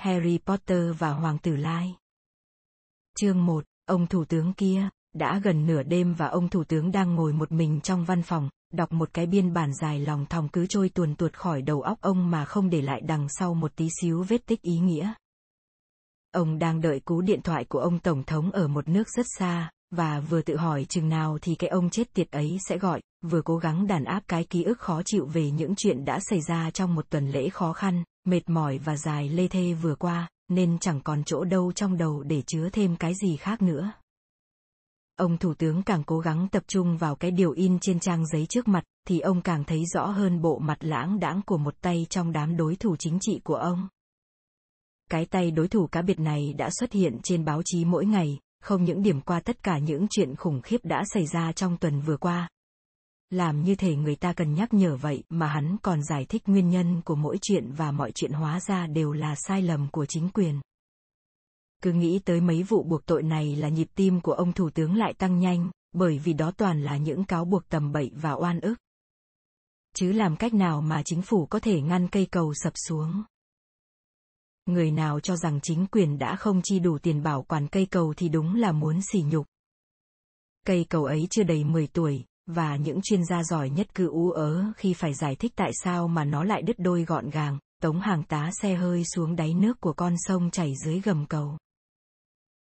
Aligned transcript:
Harry 0.00 0.38
Potter 0.46 0.98
và 0.98 1.10
Hoàng 1.10 1.38
tử 1.38 1.56
Lai. 1.56 1.94
Chương 3.20 3.46
1, 3.46 3.64
ông 3.86 4.06
thủ 4.06 4.24
tướng 4.24 4.52
kia, 4.52 4.88
đã 5.14 5.40
gần 5.44 5.66
nửa 5.66 5.82
đêm 5.82 6.14
và 6.14 6.26
ông 6.26 6.48
thủ 6.48 6.64
tướng 6.64 6.90
đang 6.92 7.14
ngồi 7.14 7.32
một 7.32 7.52
mình 7.52 7.80
trong 7.80 8.04
văn 8.04 8.22
phòng, 8.22 8.48
đọc 8.72 8.92
một 8.92 9.08
cái 9.12 9.26
biên 9.26 9.52
bản 9.52 9.74
dài 9.74 9.98
lòng 9.98 10.26
thòng 10.26 10.48
cứ 10.48 10.66
trôi 10.66 10.88
tuồn 10.88 11.14
tuột 11.14 11.32
khỏi 11.32 11.62
đầu 11.62 11.82
óc 11.82 12.00
ông 12.00 12.30
mà 12.30 12.44
không 12.44 12.70
để 12.70 12.82
lại 12.82 13.00
đằng 13.00 13.26
sau 13.28 13.54
một 13.54 13.76
tí 13.76 13.88
xíu 14.00 14.22
vết 14.22 14.46
tích 14.46 14.62
ý 14.62 14.78
nghĩa. 14.78 15.12
Ông 16.32 16.58
đang 16.58 16.80
đợi 16.80 17.00
cú 17.00 17.20
điện 17.20 17.40
thoại 17.42 17.64
của 17.64 17.78
ông 17.78 17.98
Tổng 17.98 18.22
thống 18.24 18.50
ở 18.50 18.68
một 18.68 18.88
nước 18.88 19.08
rất 19.16 19.26
xa, 19.38 19.70
và 19.90 20.20
vừa 20.20 20.42
tự 20.42 20.56
hỏi 20.56 20.84
chừng 20.84 21.08
nào 21.08 21.38
thì 21.42 21.54
cái 21.54 21.70
ông 21.70 21.90
chết 21.90 22.14
tiệt 22.14 22.30
ấy 22.30 22.58
sẽ 22.68 22.78
gọi, 22.78 23.00
vừa 23.22 23.42
cố 23.42 23.56
gắng 23.56 23.86
đàn 23.86 24.04
áp 24.04 24.22
cái 24.28 24.44
ký 24.44 24.62
ức 24.62 24.78
khó 24.78 25.02
chịu 25.04 25.26
về 25.26 25.50
những 25.50 25.74
chuyện 25.76 26.04
đã 26.04 26.18
xảy 26.30 26.40
ra 26.40 26.70
trong 26.70 26.94
một 26.94 27.10
tuần 27.10 27.30
lễ 27.30 27.48
khó 27.48 27.72
khăn, 27.72 28.04
mệt 28.24 28.48
mỏi 28.48 28.78
và 28.78 28.96
dài 28.96 29.28
lê 29.28 29.48
thê 29.48 29.72
vừa 29.72 29.94
qua, 29.94 30.28
nên 30.48 30.78
chẳng 30.78 31.00
còn 31.00 31.24
chỗ 31.24 31.44
đâu 31.44 31.72
trong 31.72 31.96
đầu 31.96 32.22
để 32.22 32.42
chứa 32.46 32.68
thêm 32.72 32.96
cái 32.96 33.14
gì 33.22 33.36
khác 33.36 33.62
nữa. 33.62 33.92
Ông 35.16 35.38
thủ 35.38 35.54
tướng 35.54 35.82
càng 35.82 36.02
cố 36.06 36.18
gắng 36.18 36.48
tập 36.52 36.62
trung 36.66 36.96
vào 36.96 37.16
cái 37.16 37.30
điều 37.30 37.50
in 37.50 37.78
trên 37.80 38.00
trang 38.00 38.26
giấy 38.26 38.46
trước 38.46 38.68
mặt, 38.68 38.84
thì 39.08 39.20
ông 39.20 39.42
càng 39.42 39.64
thấy 39.64 39.84
rõ 39.94 40.06
hơn 40.06 40.42
bộ 40.42 40.58
mặt 40.58 40.78
lãng 40.80 41.20
đãng 41.20 41.42
của 41.46 41.58
một 41.58 41.74
tay 41.80 42.06
trong 42.10 42.32
đám 42.32 42.56
đối 42.56 42.76
thủ 42.76 42.96
chính 42.96 43.18
trị 43.20 43.40
của 43.44 43.54
ông. 43.54 43.88
Cái 45.10 45.26
tay 45.26 45.50
đối 45.50 45.68
thủ 45.68 45.86
cá 45.86 46.02
biệt 46.02 46.20
này 46.20 46.52
đã 46.58 46.70
xuất 46.70 46.92
hiện 46.92 47.18
trên 47.22 47.44
báo 47.44 47.62
chí 47.64 47.84
mỗi 47.84 48.06
ngày, 48.06 48.38
không 48.62 48.84
những 48.84 49.02
điểm 49.02 49.20
qua 49.20 49.40
tất 49.40 49.62
cả 49.62 49.78
những 49.78 50.06
chuyện 50.10 50.36
khủng 50.36 50.62
khiếp 50.62 50.80
đã 50.84 51.02
xảy 51.14 51.26
ra 51.26 51.52
trong 51.52 51.76
tuần 51.76 52.00
vừa 52.00 52.16
qua. 52.16 52.48
Làm 53.30 53.62
như 53.62 53.74
thể 53.74 53.96
người 53.96 54.16
ta 54.16 54.32
cần 54.32 54.54
nhắc 54.54 54.74
nhở 54.74 54.96
vậy 54.96 55.22
mà 55.28 55.46
hắn 55.46 55.76
còn 55.82 56.02
giải 56.02 56.26
thích 56.28 56.42
nguyên 56.46 56.68
nhân 56.68 57.00
của 57.04 57.14
mỗi 57.14 57.38
chuyện 57.42 57.72
và 57.72 57.92
mọi 57.92 58.12
chuyện 58.12 58.32
hóa 58.32 58.60
ra 58.60 58.86
đều 58.86 59.12
là 59.12 59.34
sai 59.34 59.62
lầm 59.62 59.88
của 59.92 60.06
chính 60.06 60.28
quyền. 60.28 60.60
Cứ 61.82 61.92
nghĩ 61.92 62.20
tới 62.24 62.40
mấy 62.40 62.62
vụ 62.62 62.82
buộc 62.82 63.06
tội 63.06 63.22
này 63.22 63.56
là 63.56 63.68
nhịp 63.68 63.88
tim 63.94 64.20
của 64.20 64.32
ông 64.32 64.52
thủ 64.52 64.70
tướng 64.70 64.96
lại 64.96 65.14
tăng 65.14 65.38
nhanh, 65.38 65.70
bởi 65.92 66.18
vì 66.18 66.32
đó 66.32 66.50
toàn 66.56 66.82
là 66.82 66.96
những 66.96 67.24
cáo 67.24 67.44
buộc 67.44 67.68
tầm 67.68 67.92
bậy 67.92 68.10
và 68.14 68.32
oan 68.32 68.60
ức. 68.60 68.74
Chứ 69.96 70.12
làm 70.12 70.36
cách 70.36 70.54
nào 70.54 70.80
mà 70.80 71.02
chính 71.04 71.22
phủ 71.22 71.46
có 71.46 71.58
thể 71.58 71.80
ngăn 71.80 72.08
cây 72.08 72.26
cầu 72.26 72.54
sập 72.54 72.72
xuống? 72.76 73.22
người 74.66 74.90
nào 74.90 75.20
cho 75.20 75.36
rằng 75.36 75.60
chính 75.62 75.86
quyền 75.86 76.18
đã 76.18 76.36
không 76.36 76.60
chi 76.62 76.78
đủ 76.78 76.98
tiền 76.98 77.22
bảo 77.22 77.42
quản 77.42 77.68
cây 77.68 77.86
cầu 77.86 78.14
thì 78.16 78.28
đúng 78.28 78.54
là 78.54 78.72
muốn 78.72 79.00
xỉ 79.12 79.22
nhục. 79.22 79.46
Cây 80.66 80.86
cầu 80.88 81.04
ấy 81.04 81.26
chưa 81.30 81.42
đầy 81.42 81.64
10 81.64 81.86
tuổi, 81.86 82.24
và 82.46 82.76
những 82.76 83.00
chuyên 83.02 83.24
gia 83.24 83.42
giỏi 83.42 83.70
nhất 83.70 83.94
cứ 83.94 84.08
ú 84.08 84.30
ớ 84.30 84.64
khi 84.76 84.94
phải 84.94 85.14
giải 85.14 85.36
thích 85.36 85.52
tại 85.56 85.70
sao 85.84 86.08
mà 86.08 86.24
nó 86.24 86.44
lại 86.44 86.62
đứt 86.62 86.78
đôi 86.78 87.04
gọn 87.04 87.30
gàng, 87.30 87.58
tống 87.82 88.00
hàng 88.00 88.22
tá 88.22 88.50
xe 88.62 88.74
hơi 88.74 89.04
xuống 89.04 89.36
đáy 89.36 89.54
nước 89.54 89.80
của 89.80 89.92
con 89.92 90.14
sông 90.18 90.50
chảy 90.50 90.74
dưới 90.84 91.00
gầm 91.00 91.26
cầu. 91.26 91.58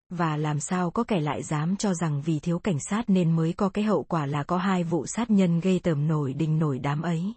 Và 0.09 0.37
làm 0.37 0.59
sao 0.59 0.91
có 0.91 1.03
kẻ 1.03 1.19
lại 1.19 1.43
dám 1.43 1.75
cho 1.75 1.93
rằng 1.93 2.21
vì 2.21 2.39
thiếu 2.39 2.59
cảnh 2.59 2.79
sát 2.89 3.03
nên 3.07 3.35
mới 3.35 3.53
có 3.53 3.69
cái 3.69 3.83
hậu 3.83 4.03
quả 4.03 4.25
là 4.25 4.43
có 4.43 4.57
hai 4.57 4.83
vụ 4.83 5.05
sát 5.07 5.29
nhân 5.29 5.59
gây 5.59 5.79
tởm 5.79 6.07
nổi 6.07 6.33
đình 6.33 6.59
nổi 6.59 6.79
đám 6.79 7.01
ấy 7.01 7.33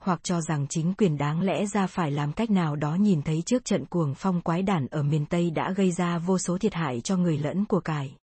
hoặc 0.00 0.20
cho 0.22 0.40
rằng 0.40 0.66
chính 0.68 0.94
quyền 0.98 1.18
đáng 1.18 1.40
lẽ 1.40 1.66
ra 1.66 1.86
phải 1.86 2.10
làm 2.10 2.32
cách 2.32 2.50
nào 2.50 2.76
đó 2.76 2.94
nhìn 2.94 3.22
thấy 3.22 3.42
trước 3.46 3.64
trận 3.64 3.86
cuồng 3.86 4.14
phong 4.14 4.40
quái 4.40 4.62
đản 4.62 4.86
ở 4.86 5.02
miền 5.02 5.26
Tây 5.26 5.50
đã 5.50 5.72
gây 5.72 5.92
ra 5.92 6.18
vô 6.18 6.38
số 6.38 6.58
thiệt 6.58 6.74
hại 6.74 7.00
cho 7.00 7.16
người 7.16 7.38
lẫn 7.38 7.64
của 7.64 7.80
cải. 7.80 8.16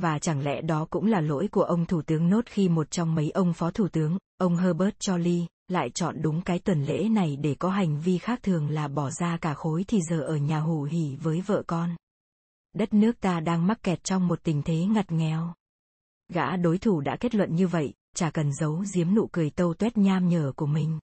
Và 0.00 0.18
chẳng 0.18 0.44
lẽ 0.44 0.60
đó 0.60 0.86
cũng 0.90 1.06
là 1.06 1.20
lỗi 1.20 1.48
của 1.48 1.62
ông 1.62 1.86
Thủ 1.86 2.02
tướng 2.02 2.30
Nốt 2.30 2.46
khi 2.46 2.68
một 2.68 2.90
trong 2.90 3.14
mấy 3.14 3.30
ông 3.30 3.52
Phó 3.52 3.70
Thủ 3.70 3.88
tướng, 3.88 4.18
ông 4.36 4.56
Herbert 4.56 4.96
Jolly, 4.98 5.46
lại 5.68 5.90
chọn 5.90 6.22
đúng 6.22 6.42
cái 6.42 6.58
tuần 6.58 6.84
lễ 6.84 7.08
này 7.08 7.36
để 7.36 7.54
có 7.54 7.70
hành 7.70 8.00
vi 8.00 8.18
khác 8.18 8.42
thường 8.42 8.70
là 8.70 8.88
bỏ 8.88 9.10
ra 9.10 9.36
cả 9.36 9.54
khối 9.54 9.84
thì 9.88 10.00
giờ 10.10 10.20
ở 10.20 10.36
nhà 10.36 10.60
hủ 10.60 10.82
hỉ 10.82 11.16
với 11.16 11.40
vợ 11.40 11.62
con. 11.66 11.96
Đất 12.72 12.94
nước 12.94 13.20
ta 13.20 13.40
đang 13.40 13.66
mắc 13.66 13.82
kẹt 13.82 14.04
trong 14.04 14.28
một 14.28 14.40
tình 14.42 14.62
thế 14.62 14.84
ngặt 14.84 15.12
nghèo. 15.12 15.54
Gã 16.28 16.56
đối 16.56 16.78
thủ 16.78 17.00
đã 17.00 17.16
kết 17.20 17.34
luận 17.34 17.56
như 17.56 17.68
vậy, 17.68 17.92
chả 18.14 18.30
cần 18.30 18.52
giấu 18.52 18.84
giếm 18.94 19.14
nụ 19.14 19.28
cười 19.32 19.50
tâu 19.50 19.74
tuét 19.74 19.98
nham 19.98 20.28
nhở 20.28 20.52
của 20.56 20.66
mình. 20.66 20.98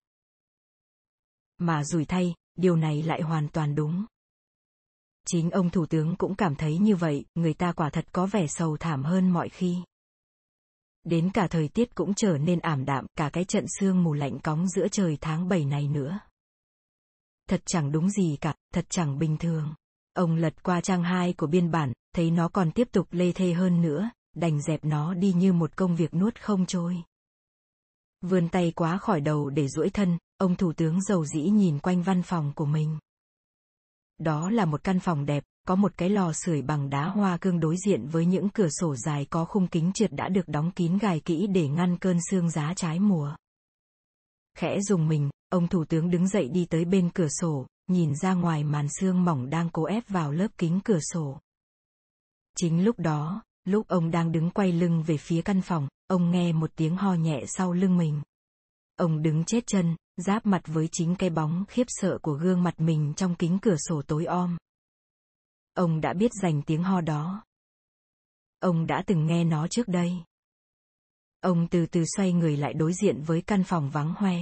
Mà 1.58 1.84
rủi 1.84 2.06
thay, 2.06 2.34
điều 2.58 2.76
này 2.76 3.04
lại 3.04 3.22
hoàn 3.22 3.48
toàn 3.48 3.76
đúng. 3.76 4.06
Chính 5.26 5.52
ông 5.52 5.70
thủ 5.70 5.86
tướng 5.86 6.16
cũng 6.16 6.36
cảm 6.36 6.56
thấy 6.56 6.78
như 6.78 6.96
vậy, 6.96 7.26
người 7.36 7.54
ta 7.54 7.72
quả 7.72 7.90
thật 7.90 8.06
có 8.12 8.26
vẻ 8.26 8.48
sầu 8.48 8.78
thảm 8.78 9.04
hơn 9.04 9.30
mọi 9.30 9.50
khi. 9.50 9.78
Đến 11.04 11.30
cả 11.34 11.48
thời 11.48 11.68
tiết 11.68 11.96
cũng 11.96 12.14
trở 12.14 12.38
nên 12.38 12.60
ảm 12.60 12.86
đạm, 12.86 13.06
cả 13.18 13.30
cái 13.34 13.46
trận 13.46 13.66
sương 13.80 14.04
mù 14.04 14.14
lạnh 14.14 14.40
cóng 14.40 14.68
giữa 14.68 14.88
trời 14.88 15.18
tháng 15.22 15.48
7 15.48 15.66
này 15.66 15.88
nữa. 15.88 16.20
Thật 17.50 17.62
chẳng 17.66 17.92
đúng 17.92 18.10
gì 18.10 18.38
cả, 18.42 18.56
thật 18.74 18.86
chẳng 18.90 19.20
bình 19.20 19.38
thường. 19.38 19.74
Ông 20.14 20.36
lật 20.36 20.64
qua 20.64 20.82
trang 20.82 21.04
2 21.04 21.34
của 21.34 21.48
biên 21.48 21.72
bản, 21.72 21.94
thấy 22.16 22.32
nó 22.32 22.48
còn 22.48 22.72
tiếp 22.72 22.88
tục 22.92 23.08
lê 23.12 23.32
thê 23.32 23.54
hơn 23.54 23.82
nữa, 23.82 24.10
đành 24.36 24.62
dẹp 24.62 24.86
nó 24.86 25.14
đi 25.14 25.34
như 25.34 25.54
một 25.54 25.76
công 25.76 25.96
việc 25.96 26.14
nuốt 26.14 26.42
không 26.42 26.66
trôi. 26.66 27.04
Vươn 28.22 28.50
tay 28.50 28.72
quá 28.76 28.98
khỏi 28.98 29.22
đầu 29.22 29.50
để 29.50 29.68
duỗi 29.68 29.90
thân, 29.90 30.18
ông 30.38 30.56
thủ 30.56 30.74
tướng 30.74 31.02
giàu 31.02 31.26
dĩ 31.26 31.42
nhìn 31.42 31.80
quanh 31.80 32.04
văn 32.04 32.24
phòng 32.24 32.52
của 32.56 32.66
mình. 32.66 32.98
Đó 34.18 34.50
là 34.50 34.66
một 34.66 34.84
căn 34.84 35.00
phòng 35.00 35.26
đẹp, 35.26 35.44
có 35.68 35.76
một 35.76 35.98
cái 35.98 36.10
lò 36.10 36.32
sưởi 36.34 36.62
bằng 36.62 36.90
đá 36.90 37.10
hoa 37.10 37.38
cương 37.38 37.60
đối 37.60 37.76
diện 37.86 38.08
với 38.08 38.26
những 38.26 38.50
cửa 38.50 38.70
sổ 38.70 38.96
dài 38.96 39.26
có 39.30 39.46
khung 39.46 39.68
kính 39.68 39.92
trượt 39.94 40.12
đã 40.12 40.30
được 40.30 40.48
đóng 40.48 40.72
kín 40.72 40.98
gài 40.98 41.20
kỹ 41.20 41.48
để 41.48 41.68
ngăn 41.68 41.98
cơn 41.98 42.18
sương 42.32 42.50
giá 42.50 42.74
trái 42.76 43.00
mùa. 43.00 43.36
Khẽ 44.58 44.82
dùng 44.82 45.08
mình, 45.08 45.30
ông 45.50 45.68
thủ 45.68 45.86
tướng 45.86 46.10
đứng 46.10 46.28
dậy 46.28 46.50
đi 46.50 46.66
tới 46.66 46.86
bên 46.86 47.10
cửa 47.14 47.28
sổ, 47.42 47.68
nhìn 47.88 48.16
ra 48.16 48.34
ngoài 48.34 48.64
màn 48.64 48.88
sương 49.00 49.26
mỏng 49.26 49.50
đang 49.50 49.70
cố 49.70 49.84
ép 49.84 50.10
vào 50.10 50.32
lớp 50.32 50.48
kính 50.58 50.80
cửa 50.84 51.00
sổ. 51.14 51.40
Chính 52.58 52.84
lúc 52.84 53.00
đó, 53.00 53.42
Lúc 53.66 53.88
ông 53.88 54.12
đang 54.12 54.32
đứng 54.32 54.50
quay 54.50 54.72
lưng 54.72 55.04
về 55.04 55.18
phía 55.18 55.42
căn 55.42 55.62
phòng, 55.62 55.88
ông 56.08 56.32
nghe 56.32 56.54
một 56.54 56.72
tiếng 56.76 56.96
ho 56.96 57.14
nhẹ 57.14 57.44
sau 57.48 57.74
lưng 57.74 57.98
mình. 57.98 58.22
Ông 58.96 59.22
đứng 59.22 59.44
chết 59.46 59.68
chân, 59.68 59.96
giáp 60.18 60.46
mặt 60.46 60.62
với 60.66 60.90
chính 60.92 61.16
cái 61.16 61.30
bóng 61.30 61.66
khiếp 61.68 61.84
sợ 61.88 62.18
của 62.22 62.34
gương 62.34 62.64
mặt 62.64 62.74
mình 62.78 63.14
trong 63.18 63.36
kính 63.36 63.60
cửa 63.62 63.76
sổ 63.88 64.02
tối 64.08 64.26
om. 64.26 64.58
Ông 65.74 66.02
đã 66.02 66.14
biết 66.14 66.32
dành 66.42 66.62
tiếng 66.62 66.84
ho 66.84 67.02
đó. 67.02 67.44
Ông 68.60 68.88
đã 68.88 69.04
từng 69.08 69.26
nghe 69.26 69.44
nó 69.44 69.68
trước 69.68 69.88
đây. 69.88 70.24
Ông 71.42 71.68
từ 71.68 71.86
từ 71.86 72.04
xoay 72.16 72.34
người 72.34 72.58
lại 72.58 72.74
đối 72.74 72.94
diện 72.94 73.22
với 73.22 73.42
căn 73.42 73.64
phòng 73.64 73.90
vắng 73.90 74.14
hoe. 74.18 74.36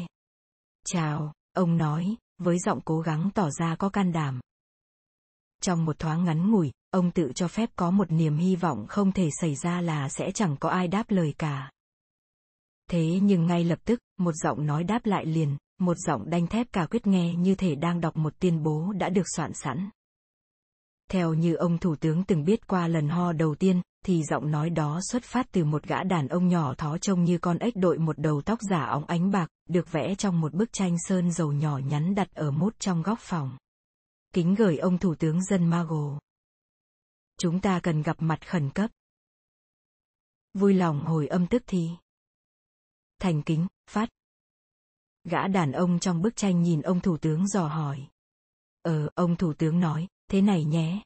Chào, 0.86 1.34
ông 1.54 1.78
nói, 1.78 2.16
với 2.38 2.60
giọng 2.60 2.80
cố 2.86 3.00
gắng 3.00 3.30
tỏ 3.36 3.50
ra 3.50 3.76
có 3.76 3.90
can 3.90 4.12
đảm. 4.12 4.42
Trong 5.62 5.86
một 5.86 6.00
thoáng 6.00 6.24
ngắn 6.24 6.52
ngủi, 6.52 6.72
ông 6.92 7.12
tự 7.12 7.32
cho 7.36 7.48
phép 7.48 7.70
có 7.76 7.92
một 7.92 8.12
niềm 8.12 8.38
hy 8.38 8.56
vọng 8.56 8.86
không 8.90 9.12
thể 9.12 9.30
xảy 9.42 9.56
ra 9.56 9.82
là 9.82 10.10
sẽ 10.10 10.32
chẳng 10.32 10.58
có 10.60 10.70
ai 10.70 10.88
đáp 10.88 11.12
lời 11.12 11.34
cả. 11.38 11.72
Thế 12.90 13.20
nhưng 13.22 13.48
ngay 13.48 13.64
lập 13.64 13.80
tức, 13.86 14.00
một 14.20 14.32
giọng 14.44 14.66
nói 14.66 14.84
đáp 14.84 15.06
lại 15.06 15.26
liền, 15.26 15.58
một 15.80 15.98
giọng 15.98 16.30
đanh 16.30 16.48
thép 16.48 16.68
cả 16.74 16.86
quyết 16.86 17.08
nghe 17.08 17.34
như 17.34 17.56
thể 17.56 17.76
đang 17.76 18.02
đọc 18.02 18.18
một 18.18 18.34
tuyên 18.40 18.64
bố 18.64 18.94
đã 18.94 19.10
được 19.10 19.26
soạn 19.36 19.52
sẵn. 19.54 19.90
Theo 21.12 21.34
như 21.34 21.56
ông 21.56 21.78
thủ 21.78 21.96
tướng 21.96 22.24
từng 22.24 22.44
biết 22.44 22.68
qua 22.68 22.88
lần 22.88 23.10
ho 23.10 23.34
đầu 23.34 23.56
tiên, 23.56 23.82
thì 24.06 24.24
giọng 24.24 24.52
nói 24.52 24.70
đó 24.70 25.00
xuất 25.12 25.24
phát 25.24 25.48
từ 25.52 25.66
một 25.66 25.84
gã 25.84 26.04
đàn 26.04 26.28
ông 26.28 26.48
nhỏ 26.48 26.74
thó 26.74 26.98
trông 26.98 27.24
như 27.24 27.38
con 27.38 27.58
ếch 27.58 27.76
đội 27.76 27.98
một 27.98 28.20
đầu 28.20 28.42
tóc 28.42 28.60
giả 28.70 28.86
óng 28.86 29.06
ánh 29.06 29.32
bạc, 29.32 29.48
được 29.70 29.92
vẽ 29.92 30.16
trong 30.16 30.42
một 30.42 30.54
bức 30.54 30.74
tranh 30.74 30.96
sơn 31.00 31.32
dầu 31.32 31.52
nhỏ 31.52 31.78
nhắn 31.78 32.16
đặt 32.16 32.32
ở 32.34 32.52
mút 32.52 32.80
trong 32.80 33.02
góc 33.02 33.20
phòng. 33.22 33.58
Kính 34.34 34.56
gửi 34.56 34.78
ông 34.78 34.98
thủ 34.98 35.16
tướng 35.16 35.44
dân 35.44 35.66
Mago. 35.66 36.20
Chúng 37.38 37.60
ta 37.60 37.80
cần 37.80 38.02
gặp 38.02 38.16
mặt 38.20 38.48
khẩn 38.48 38.70
cấp. 38.70 38.92
Vui 40.54 40.74
lòng 40.74 41.06
hồi 41.06 41.28
âm 41.28 41.48
tức 41.48 41.64
thì. 41.68 41.90
Thành 43.20 43.44
kính, 43.44 43.68
phát. 43.90 44.10
Gã 45.24 45.48
đàn 45.48 45.72
ông 45.72 46.00
trong 46.00 46.22
bức 46.22 46.36
tranh 46.36 46.62
nhìn 46.62 46.82
ông 46.82 47.00
thủ 47.00 47.18
tướng 47.18 47.48
dò 47.48 47.68
hỏi. 47.68 48.08
Ờ, 48.82 49.10
ông 49.16 49.36
thủ 49.36 49.54
tướng 49.54 49.80
nói, 49.80 50.08
thế 50.28 50.42
này 50.42 50.64
nhé. 50.64 51.04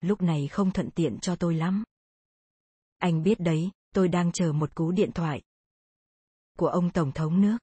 Lúc 0.00 0.22
này 0.22 0.48
không 0.48 0.70
thuận 0.70 0.90
tiện 0.90 1.18
cho 1.20 1.36
tôi 1.36 1.54
lắm. 1.54 1.84
Anh 2.98 3.22
biết 3.22 3.40
đấy, 3.40 3.70
tôi 3.94 4.08
đang 4.08 4.32
chờ 4.32 4.52
một 4.52 4.74
cú 4.74 4.90
điện 4.90 5.12
thoại. 5.12 5.42
Của 6.58 6.68
ông 6.68 6.92
Tổng 6.92 7.12
thống 7.12 7.40
nước. 7.40 7.58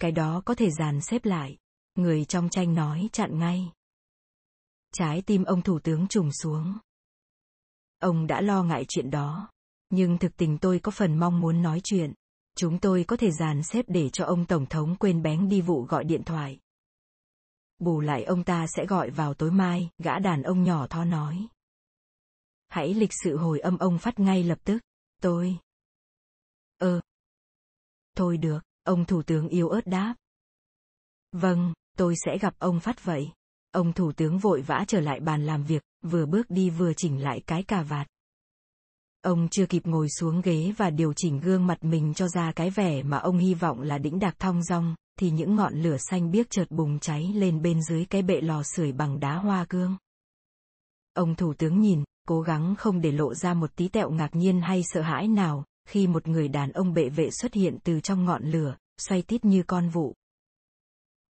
Cái 0.00 0.12
đó 0.12 0.42
có 0.44 0.54
thể 0.54 0.70
dàn 0.70 1.00
xếp 1.00 1.24
lại. 1.24 1.56
Người 1.94 2.24
trong 2.24 2.48
tranh 2.48 2.74
nói 2.74 3.08
chặn 3.12 3.38
ngay. 3.38 3.72
Trái 4.92 5.22
tim 5.26 5.44
ông 5.44 5.62
thủ 5.62 5.78
tướng 5.78 6.08
trùng 6.08 6.32
xuống. 6.32 6.78
Ông 7.98 8.26
đã 8.26 8.40
lo 8.40 8.62
ngại 8.62 8.84
chuyện 8.88 9.10
đó. 9.10 9.50
Nhưng 9.90 10.18
thực 10.18 10.36
tình 10.36 10.58
tôi 10.58 10.78
có 10.78 10.90
phần 10.90 11.18
mong 11.18 11.40
muốn 11.40 11.62
nói 11.62 11.80
chuyện. 11.84 12.12
Chúng 12.54 12.78
tôi 12.78 13.04
có 13.08 13.16
thể 13.16 13.30
dàn 13.30 13.62
xếp 13.62 13.84
để 13.88 14.10
cho 14.10 14.24
ông 14.24 14.46
Tổng 14.46 14.66
thống 14.66 14.96
quên 14.96 15.22
bén 15.22 15.48
đi 15.48 15.60
vụ 15.60 15.82
gọi 15.82 16.04
điện 16.04 16.22
thoại. 16.24 16.58
Bù 17.78 18.00
lại 18.00 18.24
ông 18.24 18.44
ta 18.44 18.66
sẽ 18.76 18.86
gọi 18.86 19.10
vào 19.10 19.34
tối 19.34 19.50
mai, 19.50 19.90
gã 19.98 20.18
đàn 20.18 20.42
ông 20.42 20.62
nhỏ 20.62 20.86
tho 20.86 21.04
nói. 21.04 21.46
Hãy 22.68 22.94
lịch 22.94 23.12
sự 23.24 23.36
hồi 23.36 23.60
âm 23.60 23.78
ông 23.78 23.98
phát 23.98 24.18
ngay 24.18 24.44
lập 24.44 24.58
tức. 24.64 24.82
Tôi. 25.22 25.58
Ơ. 26.78 27.00
Thôi 28.16 28.36
được, 28.36 28.60
ông 28.82 29.04
thủ 29.04 29.22
tướng 29.22 29.48
yêu 29.48 29.68
ớt 29.68 29.86
đáp. 29.86 30.14
Vâng, 31.32 31.72
tôi 31.96 32.14
sẽ 32.26 32.38
gặp 32.38 32.54
ông 32.58 32.80
Phát 32.80 33.04
vậy. 33.04 33.32
Ông 33.70 33.92
thủ 33.92 34.12
tướng 34.12 34.38
vội 34.38 34.62
vã 34.62 34.84
trở 34.88 35.00
lại 35.00 35.20
bàn 35.20 35.46
làm 35.46 35.64
việc, 35.64 35.82
vừa 36.02 36.26
bước 36.26 36.46
đi 36.50 36.70
vừa 36.70 36.92
chỉnh 36.96 37.22
lại 37.22 37.42
cái 37.46 37.62
cà 37.62 37.82
vạt. 37.82 38.06
Ông 39.22 39.48
chưa 39.48 39.66
kịp 39.66 39.86
ngồi 39.86 40.08
xuống 40.08 40.40
ghế 40.40 40.72
và 40.76 40.90
điều 40.90 41.12
chỉnh 41.12 41.40
gương 41.40 41.66
mặt 41.66 41.84
mình 41.84 42.14
cho 42.14 42.28
ra 42.28 42.52
cái 42.56 42.70
vẻ 42.70 43.02
mà 43.02 43.18
ông 43.18 43.38
hy 43.38 43.54
vọng 43.54 43.80
là 43.80 43.98
đĩnh 43.98 44.18
đạc 44.18 44.34
thong 44.38 44.62
dong, 44.62 44.94
thì 45.18 45.30
những 45.30 45.56
ngọn 45.56 45.74
lửa 45.74 45.96
xanh 46.10 46.30
biếc 46.30 46.50
chợt 46.50 46.70
bùng 46.70 46.98
cháy 46.98 47.32
lên 47.34 47.62
bên 47.62 47.82
dưới 47.82 48.04
cái 48.04 48.22
bệ 48.22 48.40
lò 48.40 48.62
sưởi 48.62 48.92
bằng 48.92 49.20
đá 49.20 49.34
hoa 49.34 49.64
cương. 49.64 49.96
Ông 51.14 51.34
thủ 51.34 51.54
tướng 51.54 51.80
nhìn, 51.80 52.04
cố 52.28 52.40
gắng 52.40 52.74
không 52.78 53.00
để 53.00 53.12
lộ 53.12 53.34
ra 53.34 53.54
một 53.54 53.70
tí 53.76 53.88
tẹo 53.88 54.10
ngạc 54.10 54.36
nhiên 54.36 54.60
hay 54.60 54.82
sợ 54.84 55.02
hãi 55.02 55.28
nào, 55.28 55.64
khi 55.88 56.06
một 56.06 56.28
người 56.28 56.48
đàn 56.48 56.72
ông 56.72 56.94
bệ 56.94 57.08
vệ 57.08 57.30
xuất 57.30 57.54
hiện 57.54 57.78
từ 57.84 58.00
trong 58.00 58.24
ngọn 58.24 58.44
lửa, 58.44 58.76
xoay 58.98 59.22
tít 59.22 59.44
như 59.44 59.62
con 59.62 59.88
vụ. 59.88 60.14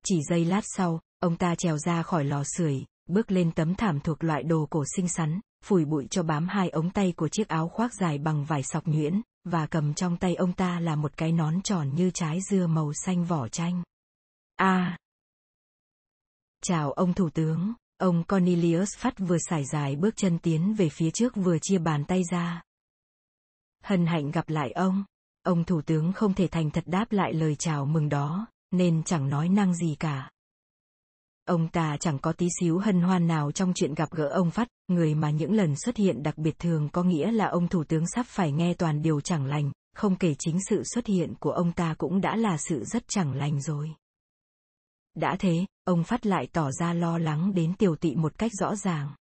Chỉ 0.04 0.20
giây 0.30 0.44
lát 0.44 0.64
sau, 0.64 1.00
ông 1.20 1.36
ta 1.36 1.54
trèo 1.54 1.78
ra 1.78 2.02
khỏi 2.02 2.24
lò 2.24 2.42
sưởi, 2.44 2.84
bước 3.06 3.30
lên 3.30 3.52
tấm 3.52 3.74
thảm 3.74 4.00
thuộc 4.00 4.24
loại 4.24 4.42
đồ 4.42 4.66
cổ 4.70 4.84
xinh 4.96 5.08
xắn, 5.08 5.40
phủi 5.64 5.84
bụi 5.84 6.06
cho 6.10 6.22
bám 6.22 6.48
hai 6.48 6.68
ống 6.68 6.90
tay 6.90 7.12
của 7.16 7.28
chiếc 7.28 7.48
áo 7.48 7.68
khoác 7.68 7.94
dài 7.94 8.18
bằng 8.18 8.44
vải 8.44 8.62
sọc 8.62 8.86
nhuyễn, 8.86 9.20
và 9.44 9.66
cầm 9.66 9.94
trong 9.94 10.16
tay 10.16 10.34
ông 10.34 10.52
ta 10.52 10.80
là 10.80 10.96
một 10.96 11.16
cái 11.16 11.32
nón 11.32 11.62
tròn 11.62 11.94
như 11.94 12.10
trái 12.14 12.38
dưa 12.50 12.66
màu 12.66 12.92
xanh 12.92 13.24
vỏ 13.24 13.48
chanh. 13.48 13.82
A. 14.56 14.66
À. 14.66 14.98
Chào 16.62 16.92
ông 16.92 17.14
thủ 17.14 17.30
tướng, 17.30 17.72
ông 17.98 18.24
Cornelius 18.24 18.96
Phát 18.96 19.14
vừa 19.18 19.38
sải 19.38 19.64
dài 19.64 19.96
bước 19.96 20.16
chân 20.16 20.38
tiến 20.38 20.74
về 20.74 20.88
phía 20.88 21.10
trước 21.10 21.36
vừa 21.36 21.58
chia 21.58 21.78
bàn 21.78 22.04
tay 22.04 22.22
ra. 22.30 22.62
Hân 23.82 24.06
hạnh 24.06 24.30
gặp 24.30 24.48
lại 24.48 24.70
ông. 24.70 25.04
Ông 25.42 25.64
thủ 25.64 25.82
tướng 25.82 26.12
không 26.12 26.34
thể 26.34 26.48
thành 26.48 26.70
thật 26.70 26.84
đáp 26.86 27.12
lại 27.12 27.32
lời 27.32 27.56
chào 27.56 27.86
mừng 27.86 28.08
đó, 28.08 28.46
nên 28.70 29.02
chẳng 29.02 29.28
nói 29.28 29.48
năng 29.48 29.74
gì 29.74 29.96
cả. 29.98 30.30
Ông 31.50 31.68
ta 31.68 31.96
chẳng 32.00 32.18
có 32.18 32.32
tí 32.32 32.48
xíu 32.60 32.78
hân 32.78 33.00
hoan 33.00 33.26
nào 33.26 33.52
trong 33.52 33.72
chuyện 33.74 33.94
gặp 33.94 34.10
gỡ 34.10 34.28
ông 34.28 34.50
Phát, 34.50 34.68
người 34.88 35.14
mà 35.14 35.30
những 35.30 35.52
lần 35.52 35.76
xuất 35.76 35.96
hiện 35.96 36.22
đặc 36.22 36.38
biệt 36.38 36.58
thường 36.58 36.88
có 36.92 37.02
nghĩa 37.02 37.32
là 37.32 37.46
ông 37.46 37.68
thủ 37.68 37.84
tướng 37.84 38.04
sắp 38.06 38.26
phải 38.26 38.52
nghe 38.52 38.74
toàn 38.74 39.02
điều 39.02 39.20
chẳng 39.20 39.46
lành, 39.46 39.72
không 39.96 40.16
kể 40.16 40.34
chính 40.38 40.58
sự 40.68 40.82
xuất 40.94 41.06
hiện 41.06 41.34
của 41.40 41.50
ông 41.50 41.72
ta 41.72 41.94
cũng 41.98 42.20
đã 42.20 42.36
là 42.36 42.56
sự 42.58 42.84
rất 42.84 43.04
chẳng 43.08 43.34
lành 43.34 43.60
rồi. 43.60 43.90
Đã 45.14 45.36
thế, 45.38 45.66
ông 45.84 46.04
Phát 46.04 46.26
lại 46.26 46.48
tỏ 46.52 46.70
ra 46.70 46.92
lo 46.92 47.18
lắng 47.18 47.54
đến 47.54 47.74
tiểu 47.74 47.96
tị 47.96 48.14
một 48.14 48.38
cách 48.38 48.52
rõ 48.60 48.76
ràng. 48.76 49.14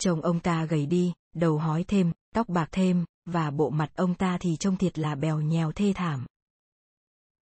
Chồng 0.00 0.20
ông 0.20 0.40
ta 0.40 0.64
gầy 0.64 0.86
đi, 0.86 1.12
đầu 1.34 1.58
hói 1.58 1.84
thêm, 1.88 2.12
tóc 2.34 2.48
bạc 2.48 2.68
thêm, 2.72 3.04
và 3.26 3.50
bộ 3.50 3.70
mặt 3.70 3.90
ông 3.96 4.14
ta 4.14 4.38
thì 4.40 4.56
trông 4.56 4.76
thiệt 4.76 4.98
là 4.98 5.14
bèo 5.14 5.40
nhèo 5.40 5.72
thê 5.72 5.92
thảm. 5.96 6.26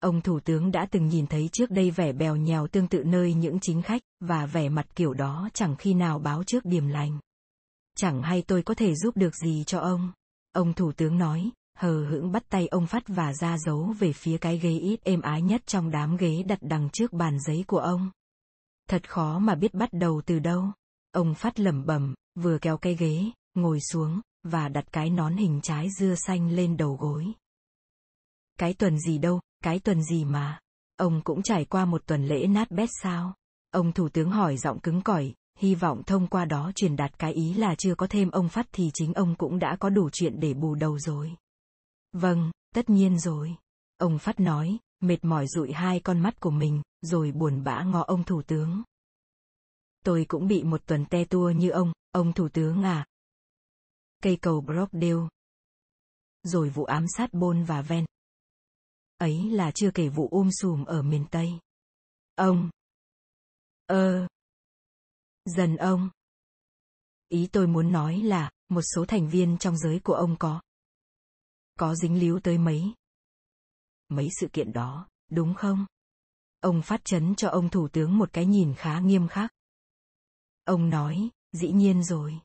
Ông 0.02 0.20
thủ 0.20 0.40
tướng 0.40 0.72
đã 0.72 0.86
từng 0.90 1.08
nhìn 1.08 1.26
thấy 1.26 1.48
trước 1.52 1.70
đây 1.70 1.90
vẻ 1.90 2.12
bèo 2.12 2.36
nhèo 2.36 2.66
tương 2.66 2.88
tự 2.88 3.04
nơi 3.04 3.34
những 3.34 3.60
chính 3.60 3.82
khách, 3.82 4.02
và 4.20 4.46
vẻ 4.46 4.68
mặt 4.68 4.86
kiểu 4.94 5.14
đó 5.14 5.48
chẳng 5.54 5.76
khi 5.76 5.94
nào 5.94 6.18
báo 6.18 6.44
trước 6.44 6.64
điểm 6.64 6.88
lành. 6.88 7.18
Chẳng 7.96 8.22
hay 8.22 8.42
tôi 8.42 8.62
có 8.62 8.74
thể 8.74 8.94
giúp 8.94 9.16
được 9.16 9.36
gì 9.36 9.64
cho 9.66 9.78
ông. 9.78 10.12
Ông 10.52 10.74
thủ 10.74 10.92
tướng 10.92 11.18
nói, 11.18 11.50
hờ 11.78 12.06
hững 12.06 12.32
bắt 12.32 12.42
tay 12.48 12.66
ông 12.66 12.86
Phát 12.86 13.02
và 13.06 13.32
ra 13.34 13.58
dấu 13.58 13.94
về 13.98 14.12
phía 14.12 14.38
cái 14.38 14.58
ghế 14.58 14.78
ít 14.78 15.00
êm 15.04 15.20
ái 15.20 15.42
nhất 15.42 15.62
trong 15.66 15.90
đám 15.90 16.16
ghế 16.16 16.42
đặt 16.42 16.58
đằng 16.62 16.88
trước 16.92 17.12
bàn 17.12 17.38
giấy 17.46 17.64
của 17.66 17.78
ông. 17.78 18.10
Thật 18.88 19.10
khó 19.10 19.38
mà 19.38 19.54
biết 19.54 19.74
bắt 19.74 19.88
đầu 19.92 20.22
từ 20.26 20.38
đâu. 20.38 20.64
Ông 21.12 21.34
Phát 21.34 21.60
lẩm 21.60 21.86
bẩm, 21.86 22.14
vừa 22.34 22.58
kéo 22.58 22.76
cái 22.76 22.94
ghế, 22.94 23.24
ngồi 23.54 23.78
xuống, 23.80 24.20
và 24.42 24.68
đặt 24.68 24.84
cái 24.92 25.10
nón 25.10 25.36
hình 25.36 25.60
trái 25.62 25.88
dưa 25.98 26.14
xanh 26.14 26.50
lên 26.50 26.76
đầu 26.76 26.96
gối. 27.00 27.26
Cái 28.58 28.74
tuần 28.74 28.98
gì 28.98 29.18
đâu, 29.18 29.40
cái 29.62 29.78
tuần 29.78 30.02
gì 30.02 30.24
mà. 30.24 30.60
Ông 30.96 31.20
cũng 31.24 31.42
trải 31.42 31.64
qua 31.64 31.84
một 31.84 32.02
tuần 32.06 32.26
lễ 32.26 32.46
nát 32.46 32.70
bét 32.70 32.88
sao? 33.02 33.34
Ông 33.70 33.92
thủ 33.92 34.08
tướng 34.08 34.30
hỏi 34.30 34.56
giọng 34.56 34.80
cứng 34.80 35.02
cỏi, 35.02 35.34
hy 35.58 35.74
vọng 35.74 36.02
thông 36.06 36.26
qua 36.26 36.44
đó 36.44 36.72
truyền 36.74 36.96
đạt 36.96 37.18
cái 37.18 37.32
ý 37.32 37.54
là 37.54 37.74
chưa 37.78 37.94
có 37.94 38.06
thêm 38.06 38.30
ông 38.30 38.48
Phát 38.48 38.66
thì 38.72 38.90
chính 38.94 39.14
ông 39.14 39.34
cũng 39.34 39.58
đã 39.58 39.76
có 39.80 39.88
đủ 39.88 40.10
chuyện 40.12 40.40
để 40.40 40.54
bù 40.54 40.74
đầu 40.74 40.98
rồi. 40.98 41.32
Vâng, 42.12 42.50
tất 42.74 42.90
nhiên 42.90 43.18
rồi. 43.18 43.56
Ông 43.98 44.18
Phát 44.18 44.40
nói, 44.40 44.78
mệt 45.00 45.24
mỏi 45.24 45.46
dụi 45.46 45.72
hai 45.72 46.00
con 46.00 46.20
mắt 46.20 46.40
của 46.40 46.50
mình, 46.50 46.82
rồi 47.00 47.32
buồn 47.32 47.64
bã 47.64 47.82
ngó 47.82 48.00
ông 48.00 48.24
thủ 48.24 48.42
tướng. 48.42 48.82
Tôi 50.04 50.24
cũng 50.28 50.46
bị 50.46 50.62
một 50.62 50.86
tuần 50.86 51.04
te 51.04 51.24
tua 51.24 51.50
như 51.50 51.70
ông, 51.70 51.92
ông 52.12 52.32
thủ 52.32 52.48
tướng 52.48 52.82
à. 52.82 53.06
Cây 54.22 54.36
cầu 54.36 54.60
Brockdale. 54.60 55.28
Rồi 56.42 56.68
vụ 56.68 56.84
ám 56.84 57.04
sát 57.16 57.32
Bôn 57.32 57.64
và 57.64 57.82
Ven. 57.82 58.04
Ấy 59.22 59.50
là 59.50 59.70
chưa 59.70 59.90
kể 59.94 60.08
vụ 60.08 60.28
um 60.30 60.50
sùm 60.50 60.84
ở 60.84 61.02
miền 61.02 61.26
Tây. 61.30 61.58
Ông. 62.34 62.70
Ơ. 63.86 64.20
Ờ. 64.20 64.28
Dần 65.44 65.76
ông. 65.76 66.10
Ý 67.28 67.48
tôi 67.52 67.66
muốn 67.66 67.92
nói 67.92 68.22
là, 68.22 68.50
một 68.68 68.82
số 68.94 69.04
thành 69.08 69.28
viên 69.28 69.58
trong 69.58 69.78
giới 69.78 70.00
của 70.04 70.14
ông 70.14 70.36
có. 70.38 70.62
Có 71.78 71.94
dính 71.94 72.20
líu 72.20 72.40
tới 72.40 72.58
mấy. 72.58 72.94
Mấy 74.08 74.28
sự 74.40 74.48
kiện 74.52 74.72
đó, 74.72 75.08
đúng 75.30 75.54
không? 75.54 75.86
Ông 76.60 76.82
phát 76.82 77.00
chấn 77.04 77.34
cho 77.34 77.48
ông 77.48 77.70
thủ 77.70 77.88
tướng 77.88 78.18
một 78.18 78.32
cái 78.32 78.46
nhìn 78.46 78.74
khá 78.76 79.00
nghiêm 79.00 79.28
khắc. 79.28 79.50
Ông 80.64 80.90
nói, 80.90 81.28
dĩ 81.52 81.72
nhiên 81.72 82.04
rồi. 82.04 82.38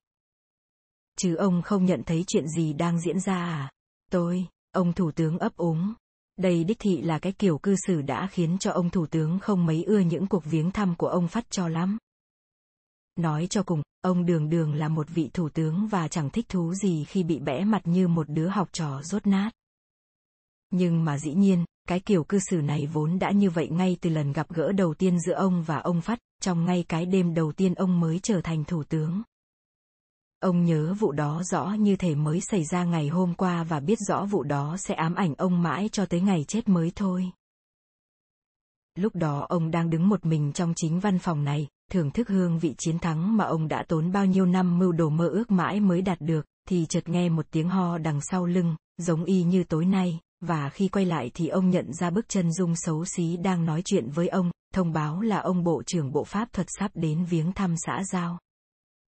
Chứ 1.16 1.36
ông 1.36 1.62
không 1.62 1.86
nhận 1.86 2.04
thấy 2.06 2.24
chuyện 2.28 2.48
gì 2.48 2.74
đang 2.74 3.00
diễn 3.00 3.20
ra 3.20 3.36
à? 3.36 3.72
Tôi, 4.12 4.48
ông 4.72 4.94
thủ 4.94 5.12
tướng 5.12 5.38
ấp 5.38 5.56
úng. 5.56 5.94
Đây 6.38 6.64
đích 6.64 6.80
thị 6.80 7.02
là 7.02 7.20
cái 7.20 7.32
kiểu 7.32 7.58
cư 7.58 7.76
xử 7.88 8.02
đã 8.02 8.28
khiến 8.32 8.58
cho 8.60 8.72
ông 8.72 8.90
thủ 8.90 9.06
tướng 9.06 9.40
không 9.40 9.66
mấy 9.66 9.84
ưa 9.84 10.00
những 10.00 10.28
cuộc 10.28 10.46
viếng 10.46 10.72
thăm 10.72 10.96
của 10.96 11.08
ông 11.08 11.28
phát 11.28 11.46
cho 11.50 11.68
lắm. 11.68 11.98
Nói 13.16 13.48
cho 13.50 13.64
cùng, 13.64 13.82
ông 14.02 14.26
đường 14.26 14.50
đường 14.50 14.74
là 14.74 14.88
một 14.88 15.08
vị 15.10 15.30
thủ 15.34 15.50
tướng 15.50 15.88
và 15.88 16.08
chẳng 16.08 16.30
thích 16.30 16.50
thú 16.50 16.74
gì 16.74 17.04
khi 17.04 17.24
bị 17.24 17.40
bẽ 17.40 17.64
mặt 17.66 17.82
như 17.84 18.08
một 18.08 18.30
đứa 18.30 18.48
học 18.48 18.70
trò 18.72 19.02
rốt 19.04 19.28
nát. 19.28 19.52
Nhưng 20.72 21.06
mà 21.06 21.18
dĩ 21.18 21.34
nhiên, 21.34 21.66
cái 21.88 22.00
kiểu 22.00 22.24
cư 22.24 22.40
xử 22.50 22.62
này 22.62 22.88
vốn 22.94 23.20
đã 23.20 23.32
như 23.32 23.50
vậy 23.50 23.68
ngay 23.70 23.98
từ 24.02 24.10
lần 24.10 24.34
gặp 24.34 24.50
gỡ 24.50 24.72
đầu 24.72 24.94
tiên 24.94 25.20
giữa 25.20 25.34
ông 25.34 25.64
và 25.64 25.78
ông 25.78 26.02
Phát, 26.02 26.20
trong 26.42 26.66
ngay 26.66 26.86
cái 26.88 27.06
đêm 27.06 27.34
đầu 27.34 27.52
tiên 27.52 27.74
ông 27.74 28.00
mới 28.00 28.20
trở 28.24 28.42
thành 28.42 28.64
thủ 28.64 28.84
tướng. 28.84 29.22
Ông 30.40 30.66
nhớ 30.66 30.94
vụ 31.00 31.12
đó 31.12 31.44
rõ 31.44 31.76
như 31.80 31.96
thể 31.96 32.16
mới 32.16 32.42
xảy 32.42 32.64
ra 32.64 32.84
ngày 32.84 33.08
hôm 33.08 33.34
qua 33.34 33.64
và 33.64 33.80
biết 33.80 34.00
rõ 34.08 34.26
vụ 34.26 34.44
đó 34.44 34.78
sẽ 34.80 34.94
ám 34.96 35.16
ảnh 35.16 35.36
ông 35.38 35.64
mãi 35.64 35.90
cho 35.92 36.06
tới 36.06 36.22
ngày 36.22 36.46
chết 36.48 36.70
mới 36.70 36.92
thôi. 36.96 37.32
Lúc 38.96 39.16
đó 39.16 39.46
ông 39.50 39.72
đang 39.72 39.90
đứng 39.90 40.10
một 40.10 40.26
mình 40.26 40.54
trong 40.54 40.74
chính 40.76 41.00
văn 41.00 41.20
phòng 41.20 41.44
này, 41.44 41.68
thưởng 41.92 42.12
thức 42.12 42.30
hương 42.30 42.60
vị 42.60 42.76
chiến 42.78 43.00
thắng 43.00 43.38
mà 43.38 43.46
ông 43.46 43.68
đã 43.68 43.84
tốn 43.88 44.12
bao 44.12 44.26
nhiêu 44.26 44.46
năm 44.46 44.80
mưu 44.80 44.92
đồ 44.92 45.10
mơ 45.10 45.28
ước 45.28 45.52
mãi 45.52 45.80
mới 45.80 46.02
đạt 46.02 46.22
được, 46.22 46.46
thì 46.70 46.86
chợt 46.90 47.10
nghe 47.10 47.30
một 47.30 47.46
tiếng 47.52 47.70
ho 47.70 47.98
đằng 47.98 48.20
sau 48.22 48.46
lưng, 48.46 48.76
giống 48.98 49.26
y 49.26 49.44
như 49.44 49.64
tối 49.64 49.86
nay, 49.86 50.20
và 50.42 50.70
khi 50.70 50.88
quay 50.88 51.06
lại 51.06 51.32
thì 51.34 51.48
ông 51.48 51.70
nhận 51.70 51.94
ra 51.94 52.10
bức 52.10 52.30
chân 52.30 52.54
dung 52.54 52.74
xấu 52.76 53.06
xí 53.06 53.38
đang 53.38 53.66
nói 53.66 53.82
chuyện 53.86 54.10
với 54.10 54.28
ông, 54.28 54.52
thông 54.74 54.94
báo 54.94 55.22
là 55.22 55.40
ông 55.40 55.64
Bộ 55.64 55.84
trưởng 55.84 56.12
Bộ 56.12 56.24
Pháp 56.24 56.54
thuật 56.54 56.68
sắp 56.80 56.92
đến 56.94 57.26
viếng 57.26 57.52
thăm 57.54 57.76
xã 57.86 58.04
Giao. 58.12 58.40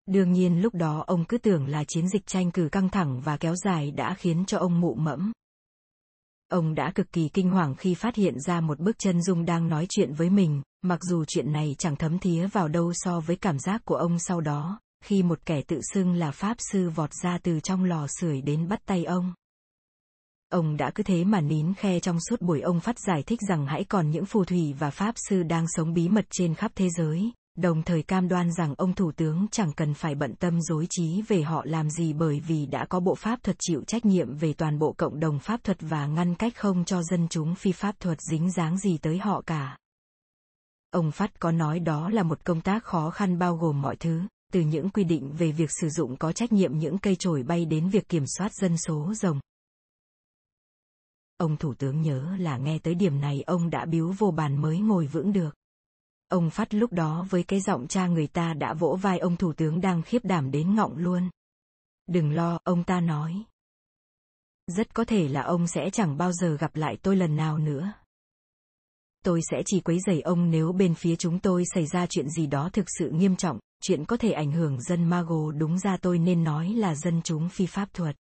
Đương 0.10 0.32
nhiên 0.32 0.62
lúc 0.62 0.76
đó 0.76 1.04
ông 1.08 1.26
cứ 1.26 1.38
tưởng 1.38 1.68
là 1.68 1.84
chiến 1.84 2.08
dịch 2.08 2.26
tranh 2.26 2.52
cử 2.52 2.70
căng 2.72 2.90
thẳng 2.90 3.22
và 3.22 3.38
kéo 3.38 3.56
dài 3.56 3.92
đã 3.92 4.14
khiến 4.14 4.46
cho 4.46 4.58
ông 4.58 4.82
mụ 4.82 4.94
mẫm. 4.94 5.32
Ông 6.52 6.76
đã 6.76 6.92
cực 6.96 7.12
kỳ 7.12 7.30
kinh 7.30 7.50
hoàng 7.50 7.76
khi 7.76 7.94
phát 7.96 8.16
hiện 8.16 8.40
ra 8.40 8.62
một 8.62 8.80
bức 8.80 9.00
chân 9.00 9.22
dung 9.22 9.46
đang 9.46 9.68
nói 9.68 9.86
chuyện 9.90 10.14
với 10.14 10.30
mình, 10.30 10.62
mặc 10.82 11.00
dù 11.04 11.26
chuyện 11.26 11.52
này 11.52 11.76
chẳng 11.78 11.96
thấm 11.96 12.20
thía 12.20 12.48
vào 12.48 12.68
đâu 12.68 12.94
so 12.96 13.20
với 13.20 13.36
cảm 13.36 13.60
giác 13.60 13.82
của 13.86 13.96
ông 13.96 14.20
sau 14.20 14.42
đó, 14.42 14.80
khi 15.04 15.24
một 15.24 15.40
kẻ 15.46 15.62
tự 15.62 15.82
xưng 15.94 16.14
là 16.14 16.32
pháp 16.32 16.58
sư 16.60 16.90
vọt 16.90 17.10
ra 17.24 17.38
từ 17.44 17.60
trong 17.60 17.84
lò 17.84 18.08
sưởi 18.08 18.42
đến 18.42 18.68
bắt 18.68 18.80
tay 18.86 19.06
ông. 19.06 19.34
Ông 20.52 20.78
đã 20.78 20.92
cứ 20.96 21.04
thế 21.04 21.24
mà 21.24 21.42
nín 21.42 21.74
khe 21.74 22.00
trong 22.00 22.18
suốt 22.30 22.42
buổi 22.42 22.62
ông 22.62 22.80
phát 22.80 23.00
giải 23.00 23.24
thích 23.24 23.40
rằng 23.50 23.66
hãy 23.66 23.84
còn 23.84 24.12
những 24.12 24.26
phù 24.26 24.46
thủy 24.46 24.74
và 24.80 24.90
pháp 24.90 25.16
sư 25.30 25.44
đang 25.44 25.66
sống 25.68 25.94
bí 25.94 26.10
mật 26.10 26.26
trên 26.30 26.56
khắp 26.56 26.72
thế 26.76 26.90
giới, 26.98 27.32
đồng 27.56 27.84
thời 27.84 28.04
cam 28.04 28.28
đoan 28.28 28.52
rằng 28.52 28.76
ông 28.78 28.94
thủ 28.94 29.12
tướng 29.12 29.48
chẳng 29.52 29.74
cần 29.74 29.94
phải 29.94 30.16
bận 30.16 30.36
tâm 30.36 30.62
dối 30.62 30.88
trí 30.90 31.22
về 31.22 31.42
họ 31.42 31.64
làm 31.66 31.90
gì 31.90 32.14
bởi 32.14 32.40
vì 32.40 32.66
đã 32.66 32.86
có 32.86 33.00
bộ 33.00 33.16
pháp 33.16 33.44
thuật 33.44 33.58
chịu 33.60 33.84
trách 33.88 34.06
nhiệm 34.06 34.36
về 34.36 34.54
toàn 34.54 34.80
bộ 34.80 34.94
cộng 34.98 35.20
đồng 35.20 35.40
pháp 35.40 35.64
thuật 35.64 35.78
và 35.82 36.08
ngăn 36.08 36.36
cách 36.36 36.54
không 36.56 36.86
cho 36.86 37.04
dân 37.04 37.28
chúng 37.30 37.56
phi 37.56 37.72
pháp 37.72 38.00
thuật 38.00 38.22
dính 38.22 38.52
dáng 38.52 38.78
gì 38.78 38.98
tới 38.98 39.18
họ 39.18 39.42
cả. 39.46 39.78
Ông 40.92 41.12
Phát 41.12 41.40
có 41.40 41.52
nói 41.52 41.80
đó 41.80 42.10
là 42.10 42.24
một 42.24 42.46
công 42.46 42.62
tác 42.62 42.84
khó 42.84 43.10
khăn 43.10 43.40
bao 43.40 43.56
gồm 43.56 43.82
mọi 43.82 43.96
thứ, 43.96 44.22
từ 44.54 44.62
những 44.62 44.90
quy 44.90 45.04
định 45.04 45.32
về 45.38 45.52
việc 45.52 45.72
sử 45.82 45.90
dụng 45.90 46.18
có 46.18 46.32
trách 46.32 46.52
nhiệm 46.52 46.78
những 46.78 46.98
cây 46.98 47.16
chổi 47.16 47.44
bay 47.44 47.66
đến 47.66 47.90
việc 47.90 48.10
kiểm 48.10 48.24
soát 48.38 48.54
dân 48.54 48.78
số 48.78 49.14
rồng. 49.14 49.40
Ông 51.38 51.58
Thủ 51.58 51.74
tướng 51.74 52.02
nhớ 52.02 52.36
là 52.40 52.58
nghe 52.58 52.80
tới 52.80 52.96
điểm 52.96 53.22
này 53.22 53.42
ông 53.42 53.70
đã 53.70 53.86
biếu 53.86 54.12
vô 54.18 54.32
bàn 54.32 54.62
mới 54.62 54.80
ngồi 54.80 55.08
vững 55.08 55.34
được. 55.34 55.59
Ông 56.30 56.50
Phát 56.50 56.74
lúc 56.74 56.94
đó 56.94 57.26
với 57.30 57.44
cái 57.44 57.60
giọng 57.62 57.88
cha 57.88 58.08
người 58.08 58.28
ta 58.28 58.54
đã 58.54 58.74
vỗ 58.74 58.98
vai 59.02 59.20
ông 59.20 59.38
thủ 59.38 59.54
tướng 59.54 59.82
đang 59.82 60.02
khiếp 60.02 60.26
đảm 60.26 60.52
đến 60.52 60.76
ngọng 60.76 60.98
luôn. 60.98 61.30
Đừng 62.08 62.32
lo, 62.32 62.60
ông 62.64 62.84
ta 62.84 63.00
nói. 63.00 63.44
Rất 64.68 64.94
có 64.94 65.06
thể 65.06 65.28
là 65.28 65.42
ông 65.42 65.68
sẽ 65.68 65.90
chẳng 65.90 66.18
bao 66.18 66.32
giờ 66.32 66.58
gặp 66.60 66.76
lại 66.76 66.98
tôi 67.02 67.16
lần 67.16 67.36
nào 67.36 67.58
nữa. 67.58 67.94
tôi 69.24 69.42
sẽ 69.52 69.58
chỉ 69.66 69.80
quấy 69.80 70.00
rầy 70.06 70.22
ông 70.22 70.52
nếu 70.52 70.72
bên 70.72 70.96
phía 70.96 71.16
chúng 71.16 71.40
tôi 71.40 71.64
xảy 71.74 71.86
ra 71.86 72.06
chuyện 72.06 72.30
gì 72.30 72.48
đó 72.48 72.70
thực 72.74 72.86
sự 73.00 73.10
nghiêm 73.10 73.36
trọng, 73.36 73.60
chuyện 73.82 74.06
có 74.06 74.18
thể 74.18 74.32
ảnh 74.32 74.52
hưởng 74.52 74.82
dân 74.82 75.04
Mago 75.04 75.52
đúng 75.52 75.80
ra 75.80 75.98
tôi 75.98 76.20
nên 76.20 76.44
nói 76.44 76.70
là 76.70 76.96
dân 76.96 77.22
chúng 77.24 77.50
phi 77.50 77.66
pháp 77.66 77.94
thuật. 77.94 78.16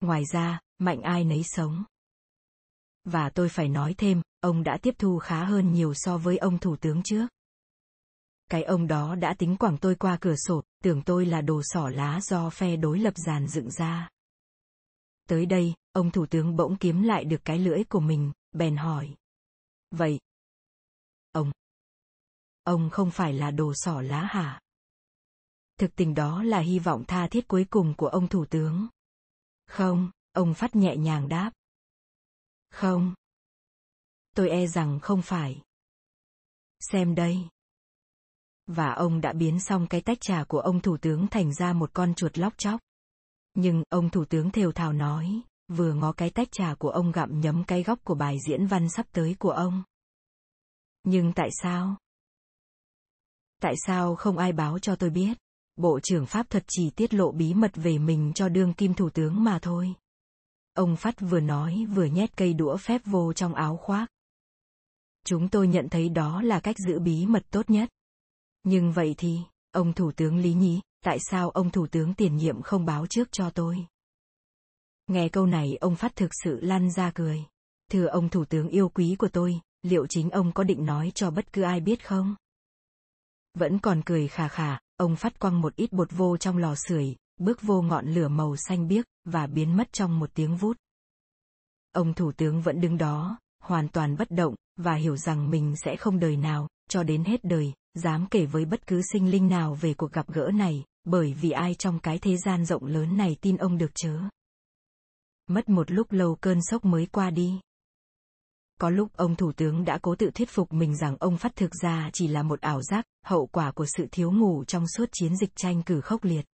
Ngoài 0.00 0.22
ra, 0.32 0.60
mạnh 0.78 1.02
ai 1.02 1.24
nấy 1.24 1.42
sống. 1.44 1.84
Và 3.04 3.30
tôi 3.30 3.48
phải 3.48 3.68
nói 3.68 3.94
thêm, 3.98 4.22
ông 4.44 4.62
đã 4.62 4.78
tiếp 4.82 4.94
thu 4.98 5.18
khá 5.18 5.44
hơn 5.44 5.72
nhiều 5.72 5.94
so 5.94 6.18
với 6.18 6.38
ông 6.38 6.58
thủ 6.58 6.76
tướng 6.76 7.02
trước. 7.02 7.26
Cái 8.50 8.62
ông 8.62 8.86
đó 8.86 9.14
đã 9.14 9.34
tính 9.38 9.56
quảng 9.56 9.76
tôi 9.80 9.94
qua 9.94 10.18
cửa 10.20 10.34
sổ, 10.36 10.62
tưởng 10.82 11.02
tôi 11.02 11.26
là 11.26 11.40
đồ 11.40 11.60
sỏ 11.64 11.88
lá 11.88 12.20
do 12.20 12.50
phe 12.50 12.76
đối 12.76 12.98
lập 12.98 13.14
giàn 13.16 13.48
dựng 13.48 13.70
ra. 13.70 14.10
Tới 15.28 15.46
đây, 15.46 15.74
ông 15.92 16.10
thủ 16.10 16.26
tướng 16.26 16.56
bỗng 16.56 16.76
kiếm 16.76 17.02
lại 17.02 17.24
được 17.24 17.40
cái 17.44 17.58
lưỡi 17.58 17.84
của 17.84 18.00
mình, 18.00 18.32
bèn 18.52 18.76
hỏi. 18.76 19.14
Vậy, 19.90 20.20
ông, 21.32 21.52
ông 22.62 22.90
không 22.90 23.10
phải 23.10 23.32
là 23.32 23.50
đồ 23.50 23.72
sỏ 23.74 24.00
lá 24.00 24.24
hả? 24.24 24.60
Thực 25.78 25.96
tình 25.96 26.14
đó 26.14 26.42
là 26.42 26.58
hy 26.58 26.78
vọng 26.78 27.04
tha 27.08 27.28
thiết 27.28 27.48
cuối 27.48 27.66
cùng 27.70 27.94
của 27.96 28.08
ông 28.08 28.28
thủ 28.28 28.44
tướng. 28.44 28.88
Không, 29.66 30.10
ông 30.32 30.54
phát 30.54 30.76
nhẹ 30.76 30.96
nhàng 30.96 31.28
đáp. 31.28 31.52
Không. 32.70 33.14
Tôi 34.34 34.48
e 34.48 34.66
rằng 34.66 35.00
không 35.00 35.22
phải. 35.22 35.62
Xem 36.80 37.14
đây. 37.14 37.38
Và 38.66 38.92
ông 38.92 39.20
đã 39.20 39.32
biến 39.32 39.60
xong 39.60 39.86
cái 39.86 40.00
tách 40.00 40.18
trà 40.20 40.44
của 40.44 40.60
ông 40.60 40.80
thủ 40.80 40.96
tướng 40.96 41.26
thành 41.26 41.54
ra 41.54 41.72
một 41.72 41.90
con 41.92 42.14
chuột 42.14 42.38
lóc 42.38 42.52
chóc. 42.56 42.80
Nhưng, 43.54 43.82
ông 43.88 44.10
thủ 44.10 44.24
tướng 44.24 44.50
thều 44.50 44.72
thào 44.72 44.92
nói, 44.92 45.40
vừa 45.68 45.94
ngó 45.94 46.12
cái 46.12 46.30
tách 46.30 46.48
trà 46.52 46.74
của 46.74 46.90
ông 46.90 47.12
gặm 47.12 47.40
nhấm 47.40 47.64
cái 47.64 47.82
góc 47.82 47.98
của 48.04 48.14
bài 48.14 48.36
diễn 48.48 48.66
văn 48.66 48.88
sắp 48.88 49.06
tới 49.12 49.36
của 49.38 49.50
ông. 49.50 49.82
Nhưng 51.04 51.32
tại 51.32 51.48
sao? 51.62 51.96
Tại 53.60 53.74
sao 53.86 54.16
không 54.16 54.38
ai 54.38 54.52
báo 54.52 54.78
cho 54.78 54.96
tôi 54.96 55.10
biết? 55.10 55.38
Bộ 55.76 56.00
trưởng 56.02 56.26
Pháp 56.26 56.50
thuật 56.50 56.64
chỉ 56.68 56.90
tiết 56.90 57.14
lộ 57.14 57.32
bí 57.32 57.54
mật 57.54 57.70
về 57.74 57.98
mình 57.98 58.32
cho 58.34 58.48
đương 58.48 58.74
kim 58.74 58.94
thủ 58.94 59.10
tướng 59.10 59.44
mà 59.44 59.58
thôi. 59.62 59.94
Ông 60.74 60.96
Phát 60.96 61.14
vừa 61.20 61.40
nói 61.40 61.86
vừa 61.94 62.04
nhét 62.04 62.36
cây 62.36 62.54
đũa 62.54 62.76
phép 62.76 63.00
vô 63.04 63.32
trong 63.32 63.54
áo 63.54 63.76
khoác. 63.76 64.13
Chúng 65.24 65.48
tôi 65.48 65.68
nhận 65.68 65.88
thấy 65.88 66.08
đó 66.08 66.42
là 66.42 66.60
cách 66.60 66.76
giữ 66.78 66.98
bí 66.98 67.26
mật 67.26 67.42
tốt 67.50 67.70
nhất. 67.70 67.88
Nhưng 68.62 68.92
vậy 68.92 69.14
thì, 69.18 69.38
ông 69.70 69.92
Thủ 69.92 70.12
tướng 70.12 70.36
Lý 70.38 70.52
Nhí, 70.52 70.80
tại 71.04 71.18
sao 71.30 71.50
ông 71.50 71.70
Thủ 71.70 71.86
tướng 71.86 72.14
tiền 72.14 72.36
nhiệm 72.36 72.62
không 72.62 72.84
báo 72.84 73.06
trước 73.06 73.32
cho 73.32 73.50
tôi? 73.50 73.86
Nghe 75.06 75.28
câu 75.28 75.46
này 75.46 75.76
ông 75.80 75.96
Phát 75.96 76.16
thực 76.16 76.30
sự 76.44 76.60
lăn 76.60 76.90
ra 76.90 77.10
cười. 77.14 77.44
Thưa 77.90 78.06
ông 78.06 78.28
Thủ 78.28 78.44
tướng 78.44 78.68
yêu 78.68 78.88
quý 78.88 79.16
của 79.18 79.28
tôi, 79.28 79.60
liệu 79.82 80.06
chính 80.06 80.30
ông 80.30 80.52
có 80.52 80.64
định 80.64 80.84
nói 80.84 81.12
cho 81.14 81.30
bất 81.30 81.52
cứ 81.52 81.62
ai 81.62 81.80
biết 81.80 82.06
không? 82.06 82.34
Vẫn 83.54 83.78
còn 83.78 84.02
cười 84.06 84.28
khà 84.28 84.48
khà, 84.48 84.78
ông 84.96 85.16
Phát 85.16 85.38
quăng 85.38 85.60
một 85.60 85.76
ít 85.76 85.92
bột 85.92 86.08
vô 86.12 86.36
trong 86.36 86.58
lò 86.58 86.74
sưởi, 86.74 87.16
bước 87.36 87.62
vô 87.62 87.82
ngọn 87.82 88.06
lửa 88.06 88.28
màu 88.28 88.56
xanh 88.56 88.88
biếc, 88.88 89.06
và 89.24 89.46
biến 89.46 89.76
mất 89.76 89.92
trong 89.92 90.18
một 90.18 90.30
tiếng 90.34 90.56
vút. 90.56 90.76
Ông 91.92 92.14
thủ 92.14 92.32
tướng 92.32 92.62
vẫn 92.62 92.80
đứng 92.80 92.98
đó, 92.98 93.38
hoàn 93.64 93.88
toàn 93.88 94.16
bất 94.16 94.30
động, 94.30 94.54
và 94.76 94.94
hiểu 94.94 95.16
rằng 95.16 95.50
mình 95.50 95.74
sẽ 95.84 95.96
không 95.96 96.18
đời 96.18 96.36
nào, 96.36 96.68
cho 96.88 97.02
đến 97.02 97.24
hết 97.24 97.44
đời, 97.44 97.72
dám 97.94 98.26
kể 98.30 98.46
với 98.46 98.64
bất 98.64 98.86
cứ 98.86 99.00
sinh 99.12 99.30
linh 99.30 99.48
nào 99.48 99.74
về 99.74 99.94
cuộc 99.94 100.12
gặp 100.12 100.28
gỡ 100.28 100.50
này, 100.54 100.84
bởi 101.04 101.34
vì 101.40 101.50
ai 101.50 101.74
trong 101.74 101.98
cái 101.98 102.18
thế 102.18 102.36
gian 102.36 102.64
rộng 102.64 102.84
lớn 102.84 103.16
này 103.16 103.36
tin 103.40 103.56
ông 103.56 103.78
được 103.78 103.90
chớ. 103.94 104.18
Mất 105.46 105.68
một 105.68 105.90
lúc 105.90 106.12
lâu 106.12 106.36
cơn 106.40 106.58
sốc 106.62 106.84
mới 106.84 107.06
qua 107.06 107.30
đi. 107.30 107.60
Có 108.80 108.90
lúc 108.90 109.08
ông 109.16 109.36
thủ 109.36 109.52
tướng 109.52 109.84
đã 109.84 109.98
cố 110.02 110.14
tự 110.14 110.30
thuyết 110.30 110.50
phục 110.50 110.72
mình 110.72 110.96
rằng 110.96 111.16
ông 111.20 111.38
phát 111.38 111.56
thực 111.56 111.70
ra 111.82 112.10
chỉ 112.12 112.28
là 112.28 112.42
một 112.42 112.60
ảo 112.60 112.82
giác, 112.82 113.04
hậu 113.24 113.46
quả 113.46 113.72
của 113.72 113.86
sự 113.96 114.06
thiếu 114.10 114.32
ngủ 114.32 114.64
trong 114.64 114.84
suốt 114.96 115.08
chiến 115.12 115.36
dịch 115.36 115.50
tranh 115.56 115.82
cử 115.82 116.00
khốc 116.00 116.24
liệt. 116.24 116.46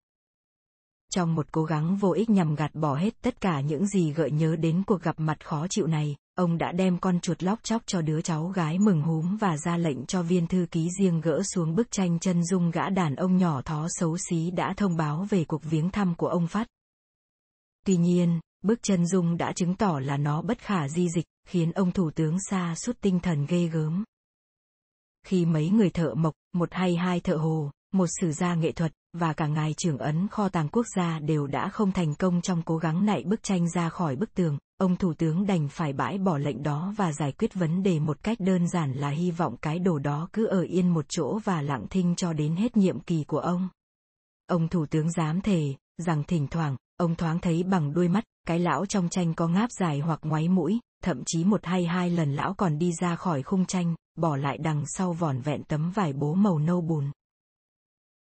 Trong 1.14 1.36
một 1.36 1.52
cố 1.52 1.64
gắng 1.64 1.96
vô 1.96 2.12
ích 2.12 2.30
nhằm 2.30 2.56
gạt 2.56 2.72
bỏ 2.74 2.96
hết 2.96 3.22
tất 3.22 3.42
cả 3.42 3.62
những 3.62 3.88
gì 3.88 4.14
gợi 4.14 4.32
nhớ 4.32 4.56
đến 4.56 4.84
cuộc 4.88 5.02
gặp 5.02 5.20
mặt 5.20 5.46
khó 5.46 5.68
chịu 5.70 5.88
này, 5.88 6.16
ông 6.40 6.58
đã 6.58 6.72
đem 6.72 6.98
con 6.98 7.20
chuột 7.20 7.44
lóc 7.44 7.60
chóc 7.64 7.82
cho 7.86 8.02
đứa 8.02 8.22
cháu 8.22 8.48
gái 8.48 8.80
mừng 8.80 9.02
húm 9.02 9.38
và 9.38 9.58
ra 9.58 9.78
lệnh 9.78 10.06
cho 10.06 10.22
viên 10.22 10.48
thư 10.48 10.66
ký 10.72 10.88
riêng 11.00 11.22
gỡ 11.22 11.42
xuống 11.44 11.76
bức 11.76 11.92
tranh 11.92 12.20
chân 12.20 12.44
dung 12.44 12.72
gã 12.72 12.90
đàn 12.90 13.16
ông 13.16 13.38
nhỏ 13.38 13.62
thó 13.62 13.88
xấu 13.90 14.18
xí 14.18 14.52
đã 14.52 14.74
thông 14.78 14.98
báo 14.98 15.26
về 15.30 15.46
cuộc 15.46 15.64
viếng 15.64 15.90
thăm 15.90 16.16
của 16.16 16.28
ông 16.28 16.48
Phát. 16.48 16.68
Tuy 17.86 17.98
nhiên, 17.98 18.40
bức 18.62 18.80
chân 18.84 19.08
dung 19.08 19.38
đã 19.38 19.54
chứng 19.56 19.76
tỏ 19.76 20.00
là 20.00 20.18
nó 20.18 20.42
bất 20.42 20.60
khả 20.60 20.88
di 20.90 21.10
dịch, 21.10 21.26
khiến 21.48 21.72
ông 21.72 21.92
thủ 21.92 22.12
tướng 22.16 22.38
xa 22.50 22.76
suốt 22.76 23.02
tinh 23.02 23.20
thần 23.20 23.46
ghê 23.46 23.68
gớm. 23.68 24.04
Khi 25.28 25.46
mấy 25.46 25.70
người 25.70 25.90
thợ 25.90 26.14
mộc, 26.14 26.34
một 26.54 26.70
hay 26.72 26.96
hai 26.96 27.20
thợ 27.20 27.36
hồ, 27.36 27.72
một 27.94 28.06
sử 28.22 28.32
gia 28.32 28.56
nghệ 28.56 28.72
thuật, 28.72 28.92
và 29.14 29.34
cả 29.34 29.48
ngài 29.48 29.74
trưởng 29.74 29.98
ấn 29.98 30.28
kho 30.28 30.50
tàng 30.50 30.70
quốc 30.70 30.86
gia 30.96 31.20
đều 31.20 31.48
đã 31.48 31.70
không 31.70 31.92
thành 31.92 32.16
công 32.16 32.42
trong 32.42 32.62
cố 32.62 32.78
gắng 32.78 33.06
nạy 33.06 33.24
bức 33.24 33.44
tranh 33.44 33.70
ra 33.70 33.90
khỏi 33.90 34.16
bức 34.16 34.34
tường, 34.34 34.58
ông 34.78 34.96
thủ 34.96 35.14
tướng 35.14 35.46
đành 35.46 35.68
phải 35.70 35.94
bãi 35.94 36.18
bỏ 36.18 36.38
lệnh 36.38 36.64
đó 36.64 36.94
và 36.98 37.14
giải 37.14 37.32
quyết 37.32 37.54
vấn 37.54 37.84
đề 37.84 38.00
một 38.00 38.24
cách 38.24 38.38
đơn 38.40 38.68
giản 38.68 38.94
là 38.94 39.10
hy 39.10 39.32
vọng 39.32 39.58
cái 39.62 39.80
đồ 39.80 40.00
đó 40.00 40.30
cứ 40.34 40.46
ở 40.46 40.62
yên 40.62 40.94
một 40.94 41.06
chỗ 41.10 41.40
và 41.44 41.62
lặng 41.62 41.86
thinh 41.90 42.16
cho 42.16 42.34
đến 42.34 42.56
hết 42.56 42.78
nhiệm 42.78 43.00
kỳ 43.00 43.24
của 43.24 43.40
ông. 43.40 43.70
Ông 44.48 44.68
thủ 44.68 44.86
tướng 44.86 45.12
dám 45.12 45.42
thề, 45.42 45.76
rằng 45.98 46.24
thỉnh 46.24 46.48
thoảng, 46.48 46.78
ông 46.98 47.16
thoáng 47.16 47.40
thấy 47.40 47.64
bằng 47.64 47.94
đuôi 47.94 48.08
mắt, 48.08 48.24
cái 48.48 48.60
lão 48.60 48.86
trong 48.86 49.10
tranh 49.10 49.34
có 49.34 49.48
ngáp 49.48 49.70
dài 49.80 50.00
hoặc 50.00 50.20
ngoáy 50.24 50.48
mũi, 50.48 50.80
thậm 51.04 51.24
chí 51.26 51.44
một 51.44 51.66
hay 51.66 51.86
hai 51.86 52.10
lần 52.10 52.36
lão 52.36 52.54
còn 52.54 52.78
đi 52.78 52.92
ra 53.02 53.16
khỏi 53.16 53.44
khung 53.44 53.66
tranh, 53.66 53.96
bỏ 54.18 54.36
lại 54.36 54.58
đằng 54.58 54.84
sau 54.86 55.14
vỏn 55.14 55.42
vẹn 55.42 55.64
tấm 55.64 55.92
vải 55.92 56.14
bố 56.14 56.34
màu 56.34 56.60
nâu 56.60 56.82
bùn. 56.82 57.12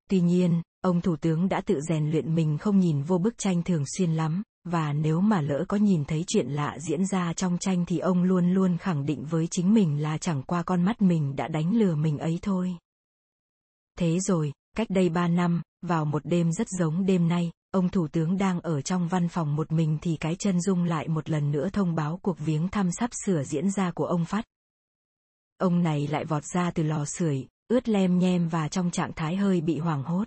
Tuy 0.08 0.20
nhiên, 0.20 0.62
ông 0.80 1.00
thủ 1.00 1.16
tướng 1.16 1.48
đã 1.48 1.60
tự 1.60 1.80
rèn 1.80 2.10
luyện 2.10 2.34
mình 2.34 2.58
không 2.58 2.78
nhìn 2.78 3.02
vô 3.02 3.18
bức 3.18 3.38
tranh 3.38 3.62
thường 3.62 3.84
xuyên 3.86 4.12
lắm, 4.12 4.42
và 4.64 4.92
nếu 4.92 5.20
mà 5.20 5.40
lỡ 5.40 5.64
có 5.68 5.76
nhìn 5.76 6.04
thấy 6.04 6.24
chuyện 6.26 6.46
lạ 6.48 6.76
diễn 6.78 7.06
ra 7.06 7.32
trong 7.32 7.58
tranh 7.58 7.84
thì 7.86 7.98
ông 7.98 8.22
luôn 8.22 8.54
luôn 8.54 8.78
khẳng 8.78 9.06
định 9.06 9.24
với 9.24 9.46
chính 9.50 9.74
mình 9.74 10.02
là 10.02 10.18
chẳng 10.18 10.42
qua 10.42 10.62
con 10.62 10.82
mắt 10.82 11.02
mình 11.02 11.36
đã 11.36 11.48
đánh 11.48 11.74
lừa 11.76 11.94
mình 11.94 12.18
ấy 12.18 12.38
thôi. 12.42 12.76
Thế 13.98 14.18
rồi, 14.20 14.52
cách 14.76 14.90
đây 14.90 15.08
ba 15.08 15.28
năm, 15.28 15.62
vào 15.82 16.04
một 16.04 16.22
đêm 16.24 16.52
rất 16.52 16.68
giống 16.68 17.06
đêm 17.06 17.28
nay, 17.28 17.50
ông 17.70 17.88
thủ 17.88 18.08
tướng 18.08 18.38
đang 18.38 18.60
ở 18.60 18.82
trong 18.82 19.08
văn 19.08 19.28
phòng 19.28 19.56
một 19.56 19.72
mình 19.72 19.98
thì 20.02 20.16
cái 20.20 20.36
chân 20.38 20.60
dung 20.60 20.84
lại 20.84 21.08
một 21.08 21.30
lần 21.30 21.50
nữa 21.50 21.68
thông 21.72 21.94
báo 21.94 22.18
cuộc 22.22 22.38
viếng 22.38 22.68
thăm 22.68 22.90
sắp 22.92 23.10
sửa 23.24 23.42
diễn 23.42 23.70
ra 23.70 23.90
của 23.90 24.06
ông 24.06 24.24
Phát. 24.24 24.44
Ông 25.58 25.82
này 25.82 26.06
lại 26.06 26.24
vọt 26.24 26.44
ra 26.44 26.70
từ 26.70 26.82
lò 26.82 27.04
sưởi, 27.04 27.46
ướt 27.68 27.88
lem 27.88 28.18
nhem 28.18 28.48
và 28.48 28.68
trong 28.68 28.90
trạng 28.90 29.12
thái 29.12 29.36
hơi 29.36 29.60
bị 29.60 29.78
hoảng 29.78 30.02
hốt. 30.02 30.24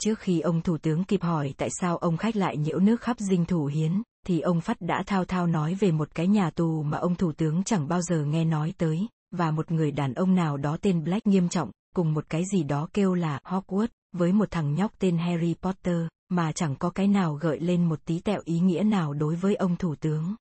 Trước 0.00 0.18
khi 0.18 0.40
ông 0.40 0.62
thủ 0.62 0.78
tướng 0.78 1.04
kịp 1.04 1.22
hỏi 1.22 1.54
tại 1.56 1.68
sao 1.80 1.96
ông 1.96 2.16
khách 2.16 2.36
lại 2.36 2.56
nhiễu 2.56 2.78
nước 2.78 3.00
khắp 3.00 3.18
dinh 3.18 3.44
thủ 3.44 3.66
hiến, 3.66 4.02
thì 4.26 4.40
ông 4.40 4.60
Phát 4.60 4.76
đã 4.80 5.02
thao 5.06 5.24
thao 5.24 5.46
nói 5.46 5.74
về 5.74 5.90
một 5.90 6.14
cái 6.14 6.26
nhà 6.26 6.50
tù 6.50 6.82
mà 6.82 6.98
ông 6.98 7.14
thủ 7.14 7.32
tướng 7.32 7.64
chẳng 7.64 7.88
bao 7.88 8.02
giờ 8.02 8.24
nghe 8.24 8.44
nói 8.44 8.74
tới, 8.78 9.08
và 9.30 9.50
một 9.50 9.70
người 9.70 9.90
đàn 9.90 10.14
ông 10.14 10.34
nào 10.34 10.56
đó 10.56 10.76
tên 10.80 11.04
Black 11.04 11.26
nghiêm 11.26 11.48
trọng, 11.48 11.70
cùng 11.96 12.14
một 12.14 12.24
cái 12.28 12.42
gì 12.52 12.62
đó 12.62 12.88
kêu 12.92 13.14
là 13.14 13.40
Hogwarts, 13.44 13.86
với 14.12 14.32
một 14.32 14.50
thằng 14.50 14.74
nhóc 14.74 14.92
tên 14.98 15.18
Harry 15.18 15.54
Potter, 15.54 16.06
mà 16.28 16.52
chẳng 16.52 16.76
có 16.76 16.90
cái 16.90 17.08
nào 17.08 17.34
gợi 17.34 17.60
lên 17.60 17.84
một 17.88 18.04
tí 18.04 18.20
tẹo 18.20 18.40
ý 18.44 18.60
nghĩa 18.60 18.82
nào 18.82 19.14
đối 19.14 19.36
với 19.36 19.54
ông 19.54 19.76
thủ 19.76 19.94
tướng. 19.94 20.34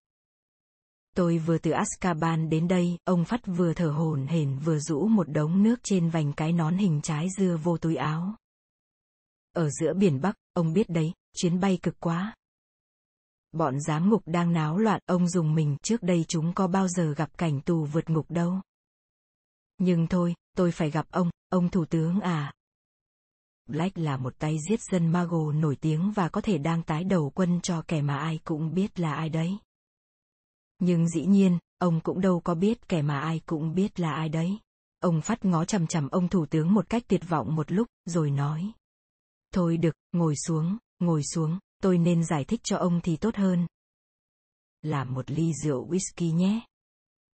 Tôi 1.15 1.37
vừa 1.37 1.57
từ 1.57 1.71
Azkaban 1.71 2.49
đến 2.49 2.67
đây, 2.67 2.97
ông 3.03 3.25
Phát 3.25 3.41
vừa 3.45 3.73
thở 3.73 3.91
hổn 3.91 4.27
hển 4.27 4.59
vừa 4.59 4.79
rũ 4.79 5.07
một 5.07 5.29
đống 5.29 5.63
nước 5.63 5.79
trên 5.83 6.09
vành 6.09 6.33
cái 6.33 6.53
nón 6.53 6.77
hình 6.77 7.01
trái 7.03 7.27
dưa 7.37 7.57
vô 7.63 7.77
túi 7.77 7.95
áo. 7.95 8.35
Ở 9.53 9.69
giữa 9.69 9.93
biển 9.93 10.21
Bắc, 10.21 10.35
ông 10.53 10.73
biết 10.73 10.89
đấy, 10.89 11.13
chuyến 11.33 11.59
bay 11.59 11.79
cực 11.81 11.99
quá. 11.99 12.35
Bọn 13.51 13.79
giám 13.79 14.09
ngục 14.09 14.21
đang 14.25 14.53
náo 14.53 14.77
loạn, 14.77 15.01
ông 15.05 15.29
dùng 15.29 15.55
mình 15.55 15.77
trước 15.83 16.03
đây 16.03 16.25
chúng 16.27 16.53
có 16.53 16.67
bao 16.67 16.87
giờ 16.87 17.13
gặp 17.17 17.37
cảnh 17.37 17.61
tù 17.61 17.85
vượt 17.85 18.09
ngục 18.09 18.25
đâu. 18.31 18.61
Nhưng 19.77 20.07
thôi, 20.07 20.35
tôi 20.57 20.71
phải 20.71 20.91
gặp 20.91 21.05
ông, 21.11 21.29
ông 21.49 21.69
thủ 21.69 21.85
tướng 21.85 22.19
à. 22.19 22.53
Black 23.65 23.97
là 23.97 24.17
một 24.17 24.33
tay 24.39 24.57
giết 24.69 24.79
dân 24.91 25.07
Mago 25.11 25.51
nổi 25.51 25.75
tiếng 25.75 26.11
và 26.11 26.29
có 26.29 26.41
thể 26.41 26.57
đang 26.57 26.83
tái 26.83 27.03
đầu 27.03 27.31
quân 27.35 27.59
cho 27.61 27.83
kẻ 27.87 28.01
mà 28.01 28.17
ai 28.17 28.39
cũng 28.43 28.73
biết 28.73 28.99
là 28.99 29.13
ai 29.13 29.29
đấy. 29.29 29.57
Nhưng 30.83 31.07
dĩ 31.07 31.25
nhiên, 31.25 31.59
ông 31.77 31.99
cũng 31.99 32.21
đâu 32.21 32.39
có 32.39 32.55
biết 32.55 32.87
kẻ 32.87 33.01
mà 33.01 33.19
ai 33.19 33.41
cũng 33.45 33.73
biết 33.75 33.99
là 33.99 34.13
ai 34.13 34.29
đấy. 34.29 34.59
Ông 34.99 35.21
phát 35.21 35.45
ngó 35.45 35.65
chằm 35.65 35.87
chằm 35.87 36.09
ông 36.09 36.27
thủ 36.27 36.45
tướng 36.45 36.73
một 36.73 36.89
cách 36.89 37.03
tuyệt 37.07 37.29
vọng 37.29 37.55
một 37.55 37.71
lúc, 37.71 37.87
rồi 38.05 38.31
nói. 38.31 38.71
Thôi 39.53 39.77
được, 39.77 39.95
ngồi 40.11 40.35
xuống, 40.35 40.77
ngồi 40.99 41.23
xuống, 41.23 41.59
tôi 41.81 41.97
nên 41.97 42.23
giải 42.23 42.43
thích 42.43 42.61
cho 42.63 42.77
ông 42.77 42.99
thì 43.03 43.17
tốt 43.17 43.35
hơn. 43.35 43.67
Làm 44.81 45.13
một 45.13 45.31
ly 45.31 45.53
rượu 45.63 45.87
whisky 45.87 46.33
nhé. 46.35 46.61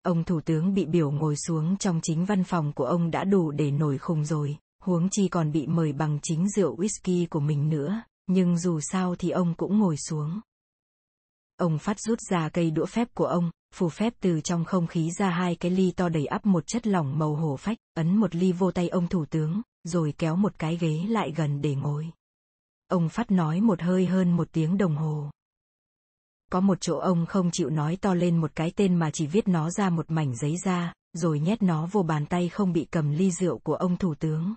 Ông 0.02 0.24
thủ 0.24 0.40
tướng 0.40 0.74
bị 0.74 0.84
biểu 0.84 1.10
ngồi 1.10 1.36
xuống 1.36 1.76
trong 1.76 2.00
chính 2.02 2.24
văn 2.24 2.44
phòng 2.44 2.72
của 2.72 2.84
ông 2.84 3.10
đã 3.10 3.24
đủ 3.24 3.50
để 3.50 3.70
nổi 3.70 3.98
khùng 3.98 4.24
rồi, 4.24 4.56
huống 4.82 5.08
chi 5.10 5.28
còn 5.28 5.52
bị 5.52 5.66
mời 5.66 5.92
bằng 5.92 6.18
chính 6.22 6.48
rượu 6.48 6.76
whisky 6.76 7.26
của 7.30 7.40
mình 7.40 7.68
nữa, 7.68 8.02
nhưng 8.26 8.58
dù 8.58 8.80
sao 8.80 9.14
thì 9.16 9.30
ông 9.30 9.54
cũng 9.54 9.78
ngồi 9.78 9.96
xuống. 9.96 10.40
Ông 11.56 11.78
phát 11.78 12.00
rút 12.00 12.20
ra 12.30 12.48
cây 12.48 12.70
đũa 12.70 12.86
phép 12.86 13.08
của 13.14 13.26
ông, 13.26 13.50
phù 13.74 13.88
phép 13.88 14.14
từ 14.20 14.40
trong 14.40 14.64
không 14.64 14.86
khí 14.86 15.10
ra 15.18 15.30
hai 15.30 15.56
cái 15.56 15.70
ly 15.70 15.90
to 15.90 16.08
đầy 16.08 16.26
ắp 16.26 16.46
một 16.46 16.66
chất 16.66 16.86
lỏng 16.86 17.18
màu 17.18 17.34
hổ 17.34 17.56
phách, 17.56 17.78
ấn 17.94 18.16
một 18.16 18.34
ly 18.34 18.52
vô 18.52 18.70
tay 18.70 18.88
ông 18.88 19.08
thủ 19.08 19.24
tướng, 19.24 19.62
rồi 19.84 20.14
kéo 20.18 20.36
một 20.36 20.58
cái 20.58 20.76
ghế 20.76 21.04
lại 21.08 21.32
gần 21.36 21.60
để 21.60 21.74
ngồi. 21.74 22.10
Ông 22.88 23.08
phát 23.08 23.30
nói 23.30 23.60
một 23.60 23.82
hơi 23.82 24.06
hơn 24.06 24.36
một 24.36 24.48
tiếng 24.52 24.78
đồng 24.78 24.96
hồ. 24.96 25.30
Có 26.50 26.60
một 26.60 26.78
chỗ 26.80 26.98
ông 26.98 27.26
không 27.26 27.50
chịu 27.50 27.70
nói 27.70 27.98
to 28.00 28.14
lên 28.14 28.36
một 28.36 28.50
cái 28.54 28.72
tên 28.76 28.94
mà 28.94 29.10
chỉ 29.10 29.26
viết 29.26 29.48
nó 29.48 29.70
ra 29.70 29.90
một 29.90 30.10
mảnh 30.10 30.36
giấy 30.36 30.56
ra, 30.64 30.92
rồi 31.12 31.40
nhét 31.40 31.62
nó 31.62 31.88
vô 31.92 32.02
bàn 32.02 32.26
tay 32.26 32.48
không 32.48 32.72
bị 32.72 32.86
cầm 32.90 33.12
ly 33.12 33.30
rượu 33.30 33.58
của 33.58 33.74
ông 33.74 33.96
thủ 33.96 34.14
tướng. 34.14 34.54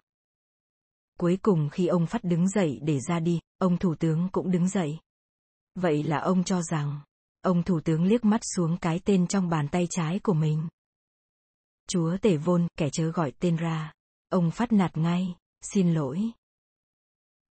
Cuối 1.19 1.37
cùng 1.41 1.69
khi 1.69 1.87
ông 1.87 2.05
Phát 2.05 2.23
đứng 2.23 2.49
dậy 2.49 2.79
để 2.81 2.99
ra 2.99 3.19
đi, 3.19 3.39
ông 3.57 3.77
thủ 3.77 3.95
tướng 3.95 4.29
cũng 4.31 4.51
đứng 4.51 4.69
dậy. 4.69 4.99
Vậy 5.75 6.03
là 6.03 6.17
ông 6.17 6.43
cho 6.43 6.61
rằng, 6.61 7.01
ông 7.41 7.63
thủ 7.63 7.79
tướng 7.79 8.03
liếc 8.03 8.25
mắt 8.25 8.41
xuống 8.55 8.77
cái 8.77 8.99
tên 9.05 9.27
trong 9.27 9.49
bàn 9.49 9.67
tay 9.67 9.87
trái 9.89 10.19
của 10.19 10.33
mình. 10.33 10.67
Chúa 11.87 12.17
tể 12.17 12.37
vôn, 12.37 12.67
kẻ 12.77 12.89
chớ 12.89 13.11
gọi 13.11 13.31
tên 13.39 13.55
ra. 13.55 13.93
Ông 14.29 14.51
Phát 14.51 14.71
nạt 14.71 14.97
ngay, 14.97 15.35
xin 15.61 15.93
lỗi. 15.93 16.31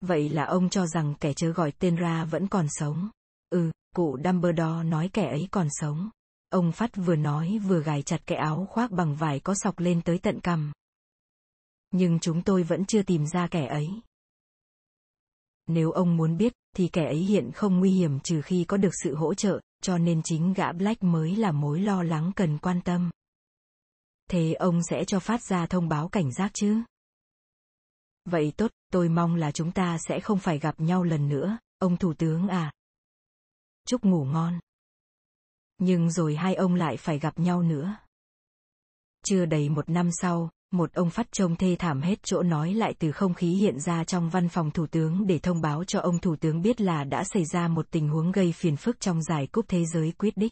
Vậy 0.01 0.29
là 0.29 0.45
ông 0.45 0.69
cho 0.69 0.87
rằng 0.87 1.13
kẻ 1.19 1.33
chớ 1.33 1.51
gọi 1.51 1.71
tên 1.71 1.95
ra 1.95 2.25
vẫn 2.25 2.47
còn 2.47 2.67
sống. 2.69 3.09
Ừ, 3.49 3.71
cụ 3.95 4.17
Dumbledore 4.23 4.83
nói 4.83 5.09
kẻ 5.13 5.29
ấy 5.29 5.47
còn 5.51 5.67
sống. 5.69 6.09
Ông 6.49 6.71
Phát 6.71 6.91
vừa 6.95 7.15
nói 7.15 7.59
vừa 7.67 7.81
gài 7.81 8.01
chặt 8.01 8.21
cái 8.25 8.37
áo 8.37 8.67
khoác 8.69 8.91
bằng 8.91 9.15
vải 9.15 9.39
có 9.39 9.53
sọc 9.55 9.79
lên 9.79 10.01
tới 10.01 10.19
tận 10.19 10.39
cằm. 10.39 10.71
Nhưng 11.91 12.19
chúng 12.19 12.41
tôi 12.41 12.63
vẫn 12.63 12.85
chưa 12.85 13.03
tìm 13.03 13.25
ra 13.27 13.47
kẻ 13.47 13.67
ấy. 13.67 13.87
Nếu 15.69 15.91
ông 15.91 16.17
muốn 16.17 16.37
biết, 16.37 16.53
thì 16.75 16.87
kẻ 16.87 17.05
ấy 17.05 17.17
hiện 17.17 17.51
không 17.51 17.79
nguy 17.79 17.91
hiểm 17.91 18.19
trừ 18.19 18.41
khi 18.41 18.65
có 18.67 18.77
được 18.77 18.93
sự 19.03 19.15
hỗ 19.15 19.33
trợ, 19.33 19.59
cho 19.81 19.97
nên 19.97 20.21
chính 20.23 20.53
gã 20.53 20.71
Black 20.71 21.03
mới 21.03 21.35
là 21.35 21.51
mối 21.51 21.79
lo 21.79 22.03
lắng 22.03 22.31
cần 22.35 22.57
quan 22.57 22.81
tâm. 22.81 23.09
Thế 24.29 24.53
ông 24.53 24.83
sẽ 24.89 25.05
cho 25.07 25.19
phát 25.19 25.43
ra 25.43 25.65
thông 25.65 25.89
báo 25.89 26.07
cảnh 26.07 26.31
giác 26.31 26.51
chứ? 26.53 26.81
Vậy 28.25 28.53
tốt, 28.57 28.71
tôi 28.91 29.09
mong 29.09 29.35
là 29.35 29.51
chúng 29.51 29.71
ta 29.71 29.97
sẽ 30.07 30.19
không 30.19 30.39
phải 30.39 30.59
gặp 30.59 30.79
nhau 30.79 31.03
lần 31.03 31.29
nữa, 31.29 31.57
ông 31.79 31.97
thủ 31.97 32.13
tướng 32.13 32.47
à. 32.47 32.71
Chúc 33.87 34.05
ngủ 34.05 34.25
ngon. 34.25 34.59
Nhưng 35.77 36.11
rồi 36.11 36.35
hai 36.35 36.55
ông 36.55 36.75
lại 36.75 36.97
phải 36.97 37.19
gặp 37.19 37.39
nhau 37.39 37.61
nữa. 37.63 37.95
Chưa 39.25 39.45
đầy 39.45 39.69
một 39.69 39.89
năm 39.89 40.09
sau, 40.11 40.49
một 40.71 40.93
ông 40.93 41.09
phát 41.09 41.27
trông 41.31 41.55
thê 41.55 41.75
thảm 41.79 42.01
hết 42.01 42.23
chỗ 42.23 42.43
nói 42.43 42.73
lại 42.73 42.93
từ 42.99 43.11
không 43.11 43.33
khí 43.33 43.47
hiện 43.47 43.79
ra 43.79 44.03
trong 44.03 44.29
văn 44.29 44.49
phòng 44.49 44.71
thủ 44.71 44.87
tướng 44.87 45.27
để 45.27 45.39
thông 45.39 45.61
báo 45.61 45.83
cho 45.83 45.99
ông 45.99 46.19
thủ 46.19 46.35
tướng 46.35 46.61
biết 46.61 46.81
là 46.81 47.03
đã 47.03 47.23
xảy 47.23 47.45
ra 47.45 47.67
một 47.67 47.85
tình 47.91 48.09
huống 48.09 48.31
gây 48.31 48.51
phiền 48.51 48.75
phức 48.75 48.99
trong 48.99 49.23
giải 49.23 49.47
cúp 49.47 49.65
thế 49.67 49.85
giới 49.85 50.11
quyết 50.17 50.37
đích. 50.37 50.51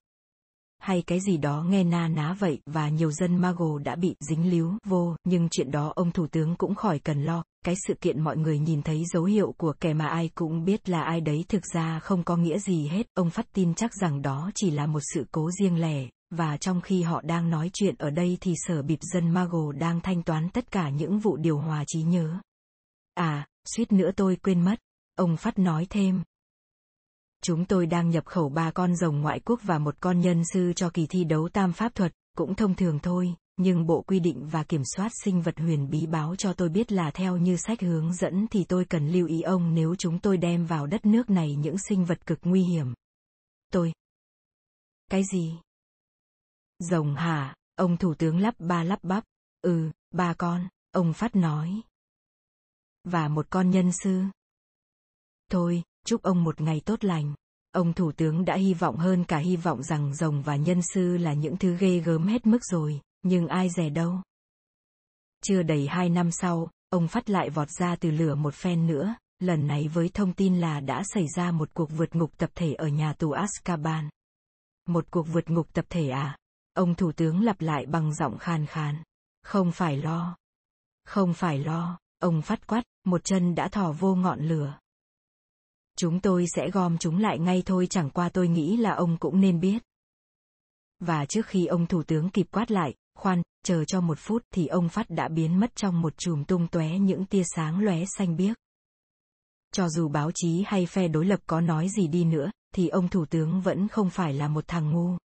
Hay 0.79 1.03
cái 1.07 1.19
gì 1.19 1.37
đó 1.37 1.63
nghe 1.69 1.83
na 1.83 2.07
ná 2.07 2.35
vậy 2.39 2.59
và 2.65 2.89
nhiều 2.89 3.11
dân 3.11 3.37
Mago 3.37 3.79
đã 3.83 3.95
bị 3.95 4.15
dính 4.29 4.51
líu 4.51 4.73
vô, 4.85 5.15
nhưng 5.23 5.47
chuyện 5.51 5.71
đó 5.71 5.93
ông 5.95 6.11
thủ 6.11 6.27
tướng 6.27 6.55
cũng 6.55 6.75
khỏi 6.75 6.99
cần 6.99 7.23
lo, 7.23 7.43
cái 7.65 7.75
sự 7.87 7.93
kiện 7.93 8.23
mọi 8.23 8.37
người 8.37 8.59
nhìn 8.59 8.81
thấy 8.81 9.03
dấu 9.13 9.23
hiệu 9.23 9.53
của 9.57 9.73
kẻ 9.79 9.93
mà 9.93 10.07
ai 10.07 10.29
cũng 10.35 10.65
biết 10.65 10.89
là 10.89 11.01
ai 11.01 11.21
đấy 11.21 11.45
thực 11.49 11.63
ra 11.73 11.99
không 11.99 12.23
có 12.23 12.37
nghĩa 12.37 12.59
gì 12.59 12.87
hết, 12.87 13.07
ông 13.13 13.29
phát 13.29 13.45
tin 13.53 13.73
chắc 13.73 13.91
rằng 14.01 14.21
đó 14.21 14.51
chỉ 14.55 14.71
là 14.71 14.85
một 14.85 15.01
sự 15.13 15.25
cố 15.31 15.49
riêng 15.59 15.81
lẻ, 15.81 16.07
và 16.29 16.57
trong 16.57 16.81
khi 16.81 17.01
họ 17.01 17.21
đang 17.21 17.49
nói 17.49 17.69
chuyện 17.73 17.95
ở 17.97 18.09
đây 18.09 18.37
thì 18.41 18.53
sở 18.55 18.81
bịp 18.81 18.99
dân 19.01 19.29
Mago 19.29 19.71
đang 19.71 20.01
thanh 20.01 20.23
toán 20.23 20.49
tất 20.49 20.71
cả 20.71 20.89
những 20.89 21.19
vụ 21.19 21.37
điều 21.37 21.57
hòa 21.57 21.83
trí 21.87 22.01
nhớ. 22.01 22.39
À, 23.13 23.47
suýt 23.65 23.91
nữa 23.91 24.11
tôi 24.15 24.35
quên 24.35 24.61
mất. 24.61 24.75
Ông 25.15 25.37
Phát 25.37 25.59
nói 25.59 25.87
thêm. 25.89 26.23
Chúng 27.41 27.65
tôi 27.65 27.85
đang 27.85 28.09
nhập 28.09 28.25
khẩu 28.25 28.49
ba 28.49 28.71
con 28.71 28.95
rồng 28.95 29.21
ngoại 29.21 29.39
quốc 29.39 29.59
và 29.63 29.79
một 29.79 29.95
con 29.99 30.19
nhân 30.19 30.41
sư 30.53 30.73
cho 30.75 30.89
kỳ 30.89 31.07
thi 31.07 31.23
đấu 31.23 31.49
tam 31.53 31.73
pháp 31.73 31.95
thuật, 31.95 32.13
cũng 32.37 32.55
thông 32.55 32.75
thường 32.75 32.99
thôi, 32.99 33.35
nhưng 33.57 33.85
bộ 33.85 34.01
quy 34.01 34.19
định 34.19 34.47
và 34.47 34.63
kiểm 34.63 34.81
soát 34.95 35.11
sinh 35.23 35.41
vật 35.41 35.59
huyền 35.59 35.89
bí 35.89 36.05
báo 36.05 36.35
cho 36.35 36.53
tôi 36.53 36.69
biết 36.69 36.91
là 36.91 37.11
theo 37.11 37.37
như 37.37 37.57
sách 37.57 37.81
hướng 37.81 38.13
dẫn 38.13 38.47
thì 38.51 38.63
tôi 38.63 38.85
cần 38.85 39.07
lưu 39.07 39.27
ý 39.27 39.41
ông 39.41 39.73
nếu 39.73 39.95
chúng 39.95 40.19
tôi 40.19 40.37
đem 40.37 40.65
vào 40.65 40.87
đất 40.87 41.05
nước 41.05 41.29
này 41.29 41.55
những 41.55 41.75
sinh 41.89 42.05
vật 42.05 42.25
cực 42.25 42.39
nguy 42.41 42.63
hiểm. 42.63 42.93
Tôi. 43.71 43.93
Cái 45.09 45.23
gì? 45.31 45.53
Rồng 46.79 47.15
hả, 47.15 47.55
ông 47.75 47.97
thủ 47.97 48.13
tướng 48.13 48.39
lắp 48.39 48.55
ba 48.59 48.83
lắp 48.83 48.99
bắp. 49.03 49.23
Ừ, 49.61 49.91
ba 50.11 50.33
con, 50.33 50.67
ông 50.91 51.13
Phát 51.13 51.35
nói. 51.35 51.81
Và 53.03 53.27
một 53.27 53.47
con 53.49 53.69
nhân 53.69 53.91
sư. 53.91 54.23
Thôi, 55.51 55.83
chúc 56.05 56.21
ông 56.21 56.43
một 56.43 56.61
ngày 56.61 56.81
tốt 56.85 57.03
lành. 57.03 57.33
Ông 57.71 57.93
thủ 57.93 58.11
tướng 58.11 58.45
đã 58.45 58.55
hy 58.55 58.73
vọng 58.73 58.97
hơn 58.97 59.23
cả 59.23 59.37
hy 59.37 59.55
vọng 59.55 59.83
rằng 59.83 60.13
rồng 60.13 60.41
và 60.41 60.55
nhân 60.55 60.81
sư 60.93 61.17
là 61.17 61.33
những 61.33 61.57
thứ 61.57 61.77
ghê 61.77 61.99
gớm 61.99 62.27
hết 62.27 62.45
mức 62.45 62.59
rồi, 62.71 63.01
nhưng 63.23 63.47
ai 63.47 63.69
dè 63.69 63.89
đâu. 63.89 64.21
Chưa 65.43 65.63
đầy 65.63 65.87
hai 65.87 66.09
năm 66.09 66.31
sau, 66.31 66.71
ông 66.89 67.07
Phát 67.07 67.29
lại 67.29 67.49
vọt 67.49 67.69
ra 67.69 67.95
từ 67.95 68.11
lửa 68.11 68.35
một 68.35 68.53
phen 68.53 68.87
nữa, 68.87 69.15
lần 69.39 69.67
này 69.67 69.87
với 69.87 70.09
thông 70.13 70.33
tin 70.33 70.59
là 70.59 70.79
đã 70.79 71.03
xảy 71.13 71.25
ra 71.35 71.51
một 71.51 71.69
cuộc 71.73 71.89
vượt 71.91 72.15
ngục 72.15 72.37
tập 72.37 72.49
thể 72.55 72.73
ở 72.73 72.87
nhà 72.87 73.13
tù 73.13 73.33
Azkaban. 73.33 74.09
Một 74.87 75.05
cuộc 75.11 75.27
vượt 75.33 75.49
ngục 75.49 75.73
tập 75.73 75.85
thể 75.89 76.09
à? 76.09 76.37
Ông 76.77 76.95
thủ 76.95 77.11
tướng 77.11 77.43
lặp 77.43 77.61
lại 77.61 77.85
bằng 77.85 78.13
giọng 78.13 78.37
khàn 78.37 78.65
khàn. 78.65 79.03
Không 79.43 79.71
phải 79.71 79.97
lo. 79.97 80.37
Không 81.05 81.33
phải 81.33 81.59
lo, 81.59 81.99
ông 82.19 82.41
phát 82.41 82.67
quát, 82.67 82.83
một 83.05 83.23
chân 83.23 83.55
đã 83.55 83.67
thò 83.67 83.91
vô 83.91 84.15
ngọn 84.15 84.39
lửa. 84.39 84.79
Chúng 85.97 86.19
tôi 86.19 86.45
sẽ 86.55 86.69
gom 86.69 86.97
chúng 86.97 87.17
lại 87.17 87.39
ngay 87.39 87.63
thôi 87.65 87.87
chẳng 87.89 88.09
qua 88.09 88.29
tôi 88.29 88.47
nghĩ 88.47 88.77
là 88.77 88.91
ông 88.93 89.17
cũng 89.17 89.41
nên 89.41 89.59
biết. 89.59 89.83
Và 90.99 91.25
trước 91.25 91.45
khi 91.45 91.65
ông 91.65 91.85
thủ 91.85 92.03
tướng 92.03 92.29
kịp 92.29 92.47
quát 92.51 92.71
lại, 92.71 92.95
khoan, 93.15 93.41
chờ 93.63 93.85
cho 93.85 94.01
một 94.01 94.19
phút 94.19 94.43
thì 94.53 94.67
ông 94.67 94.89
Phát 94.89 95.09
đã 95.09 95.27
biến 95.27 95.59
mất 95.59 95.75
trong 95.75 96.01
một 96.01 96.17
chùm 96.17 96.43
tung 96.43 96.67
tóe 96.67 96.99
những 96.99 97.25
tia 97.25 97.43
sáng 97.55 97.79
lóe 97.79 98.03
xanh 98.17 98.37
biếc. 98.37 98.57
Cho 99.73 99.89
dù 99.89 100.07
báo 100.07 100.31
chí 100.35 100.63
hay 100.67 100.85
phe 100.85 101.07
đối 101.07 101.25
lập 101.25 101.39
có 101.47 101.61
nói 101.61 101.89
gì 101.89 102.07
đi 102.07 102.23
nữa, 102.23 102.51
thì 102.75 102.87
ông 102.87 103.07
thủ 103.07 103.25
tướng 103.25 103.61
vẫn 103.61 103.87
không 103.87 104.09
phải 104.09 104.33
là 104.33 104.47
một 104.47 104.67
thằng 104.67 104.91
ngu. 104.91 105.17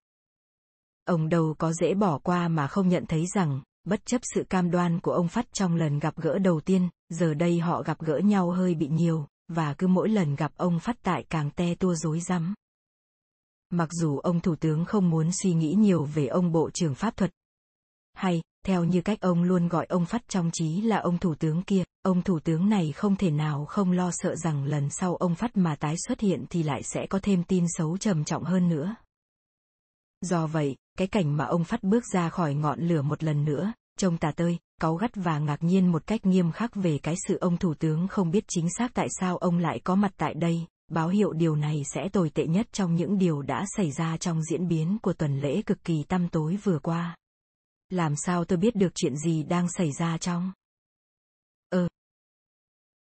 Ông 1.05 1.29
đâu 1.29 1.55
có 1.59 1.73
dễ 1.73 1.95
bỏ 1.95 2.19
qua 2.19 2.49
mà 2.49 2.67
không 2.67 2.89
nhận 2.89 3.07
thấy 3.07 3.27
rằng, 3.35 3.61
bất 3.85 4.07
chấp 4.07 4.21
sự 4.35 4.45
cam 4.51 4.71
đoan 4.71 5.01
của 5.01 5.13
ông 5.13 5.29
Phát 5.29 5.47
trong 5.53 5.77
lần 5.77 5.99
gặp 5.99 6.17
gỡ 6.17 6.39
đầu 6.39 6.61
tiên, 6.61 6.89
giờ 7.09 7.35
đây 7.35 7.61
họ 7.61 7.83
gặp 7.83 8.01
gỡ 8.01 8.19
nhau 8.19 8.51
hơi 8.51 8.75
bị 8.75 8.89
nhiều, 8.89 9.27
và 9.49 9.75
cứ 9.75 9.87
mỗi 9.87 10.09
lần 10.09 10.35
gặp 10.35 10.53
ông 10.57 10.79
Phát 10.79 10.97
tại 11.03 11.25
càng 11.31 11.51
te 11.51 11.75
tua 11.75 11.95
rối 11.95 12.21
rắm. 12.21 12.55
Mặc 13.71 13.89
dù 13.93 14.19
ông 14.19 14.41
Thủ 14.41 14.57
tướng 14.57 14.85
không 14.85 15.11
muốn 15.11 15.31
suy 15.43 15.55
nghĩ 15.55 15.75
nhiều 15.79 16.05
về 16.05 16.27
ông 16.27 16.53
Bộ 16.53 16.71
trưởng 16.71 16.95
Pháp 16.95 17.17
thuật. 17.17 17.31
Hay, 18.15 18.43
theo 18.67 18.85
như 18.85 19.01
cách 19.01 19.21
ông 19.21 19.43
luôn 19.43 19.69
gọi 19.69 19.87
ông 19.87 20.07
Phát 20.07 20.23
trong 20.29 20.51
trí 20.53 20.81
là 20.81 20.97
ông 20.97 21.19
Thủ 21.19 21.35
tướng 21.35 21.63
kia, 21.63 21.85
ông 22.03 22.23
Thủ 22.23 22.41
tướng 22.41 22.69
này 22.69 22.93
không 22.93 23.17
thể 23.17 23.31
nào 23.31 23.65
không 23.65 23.93
lo 23.93 24.11
sợ 24.13 24.37
rằng 24.37 24.65
lần 24.65 24.91
sau 24.91 25.17
ông 25.17 25.35
Phát 25.35 25.57
mà 25.57 25.77
tái 25.77 25.95
xuất 26.07 26.21
hiện 26.21 26.45
thì 26.51 26.63
lại 26.63 26.83
sẽ 26.83 27.07
có 27.07 27.19
thêm 27.23 27.45
tin 27.45 27.65
xấu 27.69 27.99
trầm 27.99 28.25
trọng 28.25 28.45
hơn 28.45 28.69
nữa. 28.69 28.95
Do 30.21 30.47
vậy, 30.47 30.77
cái 30.99 31.07
cảnh 31.07 31.37
mà 31.37 31.45
ông 31.45 31.65
phát 31.65 31.83
bước 31.83 32.05
ra 32.13 32.29
khỏi 32.29 32.55
ngọn 32.55 32.81
lửa 32.81 33.03
một 33.03 33.23
lần 33.23 33.45
nữa, 33.45 33.73
trông 33.99 34.19
tà 34.19 34.33
tơi, 34.37 34.59
cáu 34.81 34.95
gắt 34.95 35.11
và 35.15 35.39
ngạc 35.39 35.63
nhiên 35.63 35.93
một 35.93 36.07
cách 36.07 36.27
nghiêm 36.27 36.53
khắc 36.53 36.75
về 36.75 36.99
cái 36.99 37.15
sự 37.29 37.39
ông 37.39 37.57
thủ 37.57 37.75
tướng 37.75 38.09
không 38.09 38.31
biết 38.31 38.45
chính 38.49 38.69
xác 38.79 38.95
tại 38.95 39.09
sao 39.21 39.37
ông 39.37 39.59
lại 39.59 39.81
có 39.85 39.95
mặt 39.95 40.13
tại 40.17 40.35
đây, 40.35 40.67
báo 40.89 41.09
hiệu 41.09 41.33
điều 41.33 41.57
này 41.57 41.83
sẽ 41.95 42.09
tồi 42.13 42.31
tệ 42.31 42.47
nhất 42.47 42.69
trong 42.73 42.95
những 42.95 43.19
điều 43.19 43.43
đã 43.43 43.65
xảy 43.77 43.91
ra 43.91 44.17
trong 44.17 44.43
diễn 44.43 44.69
biến 44.69 44.99
của 45.03 45.13
tuần 45.13 45.41
lễ 45.41 45.63
cực 45.63 45.85
kỳ 45.85 46.05
tăm 46.09 46.29
tối 46.29 46.59
vừa 46.63 46.79
qua. 46.79 47.17
Làm 47.89 48.17
sao 48.17 48.45
tôi 48.45 48.59
biết 48.59 48.77
được 48.77 48.93
chuyện 48.95 49.17
gì 49.17 49.43
đang 49.43 49.69
xảy 49.69 49.93
ra 49.93 50.19
trong? 50.19 50.53
Ơ. 51.69 51.89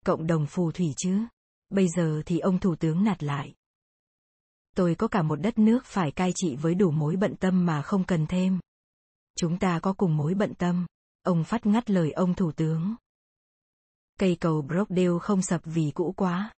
Cộng 0.05 0.27
đồng 0.27 0.45
phù 0.45 0.71
thủy 0.71 0.93
chứ? 0.97 1.19
Bây 1.69 1.87
giờ 1.87 2.21
thì 2.25 2.39
ông 2.39 2.59
thủ 2.59 2.75
tướng 2.75 3.03
nạt 3.03 3.23
lại. 3.23 3.53
Tôi 4.79 4.95
có 4.95 5.07
cả 5.07 5.21
một 5.21 5.35
đất 5.35 5.59
nước 5.59 5.85
phải 5.85 6.11
cai 6.11 6.31
trị 6.35 6.55
với 6.55 6.75
đủ 6.75 6.91
mối 6.91 7.15
bận 7.15 7.35
tâm 7.35 7.65
mà 7.65 7.81
không 7.81 8.03
cần 8.03 8.27
thêm. 8.27 8.59
Chúng 9.35 9.59
ta 9.59 9.79
có 9.79 9.93
cùng 9.93 10.17
mối 10.17 10.33
bận 10.33 10.53
tâm. 10.53 10.85
Ông 11.23 11.43
phát 11.43 11.65
ngắt 11.65 11.89
lời 11.89 12.11
ông 12.11 12.33
thủ 12.33 12.51
tướng. 12.51 12.95
Cây 14.19 14.37
cầu 14.39 14.61
Brockdale 14.61 15.19
không 15.21 15.41
sập 15.41 15.61
vì 15.65 15.91
cũ 15.95 16.13
quá. 16.17 16.53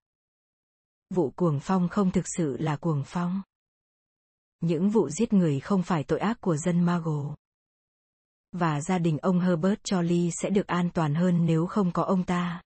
Vụ 1.09 1.31
cuồng 1.31 1.59
phong 1.59 1.89
không 1.89 2.11
thực 2.11 2.25
sự 2.37 2.57
là 2.57 2.75
cuồng 2.75 3.03
phong. 3.05 3.41
Những 4.59 4.89
vụ 4.89 5.09
giết 5.09 5.33
người 5.33 5.59
không 5.59 5.83
phải 5.83 6.03
tội 6.03 6.19
ác 6.19 6.41
của 6.41 6.57
dân 6.57 6.83
Mago. 6.83 7.35
Và 8.51 8.81
gia 8.81 8.97
đình 8.97 9.17
ông 9.17 9.39
Herbert 9.39 9.79
Charlie 9.83 10.31
sẽ 10.31 10.49
được 10.49 10.67
an 10.67 10.89
toàn 10.93 11.15
hơn 11.15 11.45
nếu 11.45 11.65
không 11.65 11.91
có 11.91 12.03
ông 12.03 12.23
ta 12.23 12.61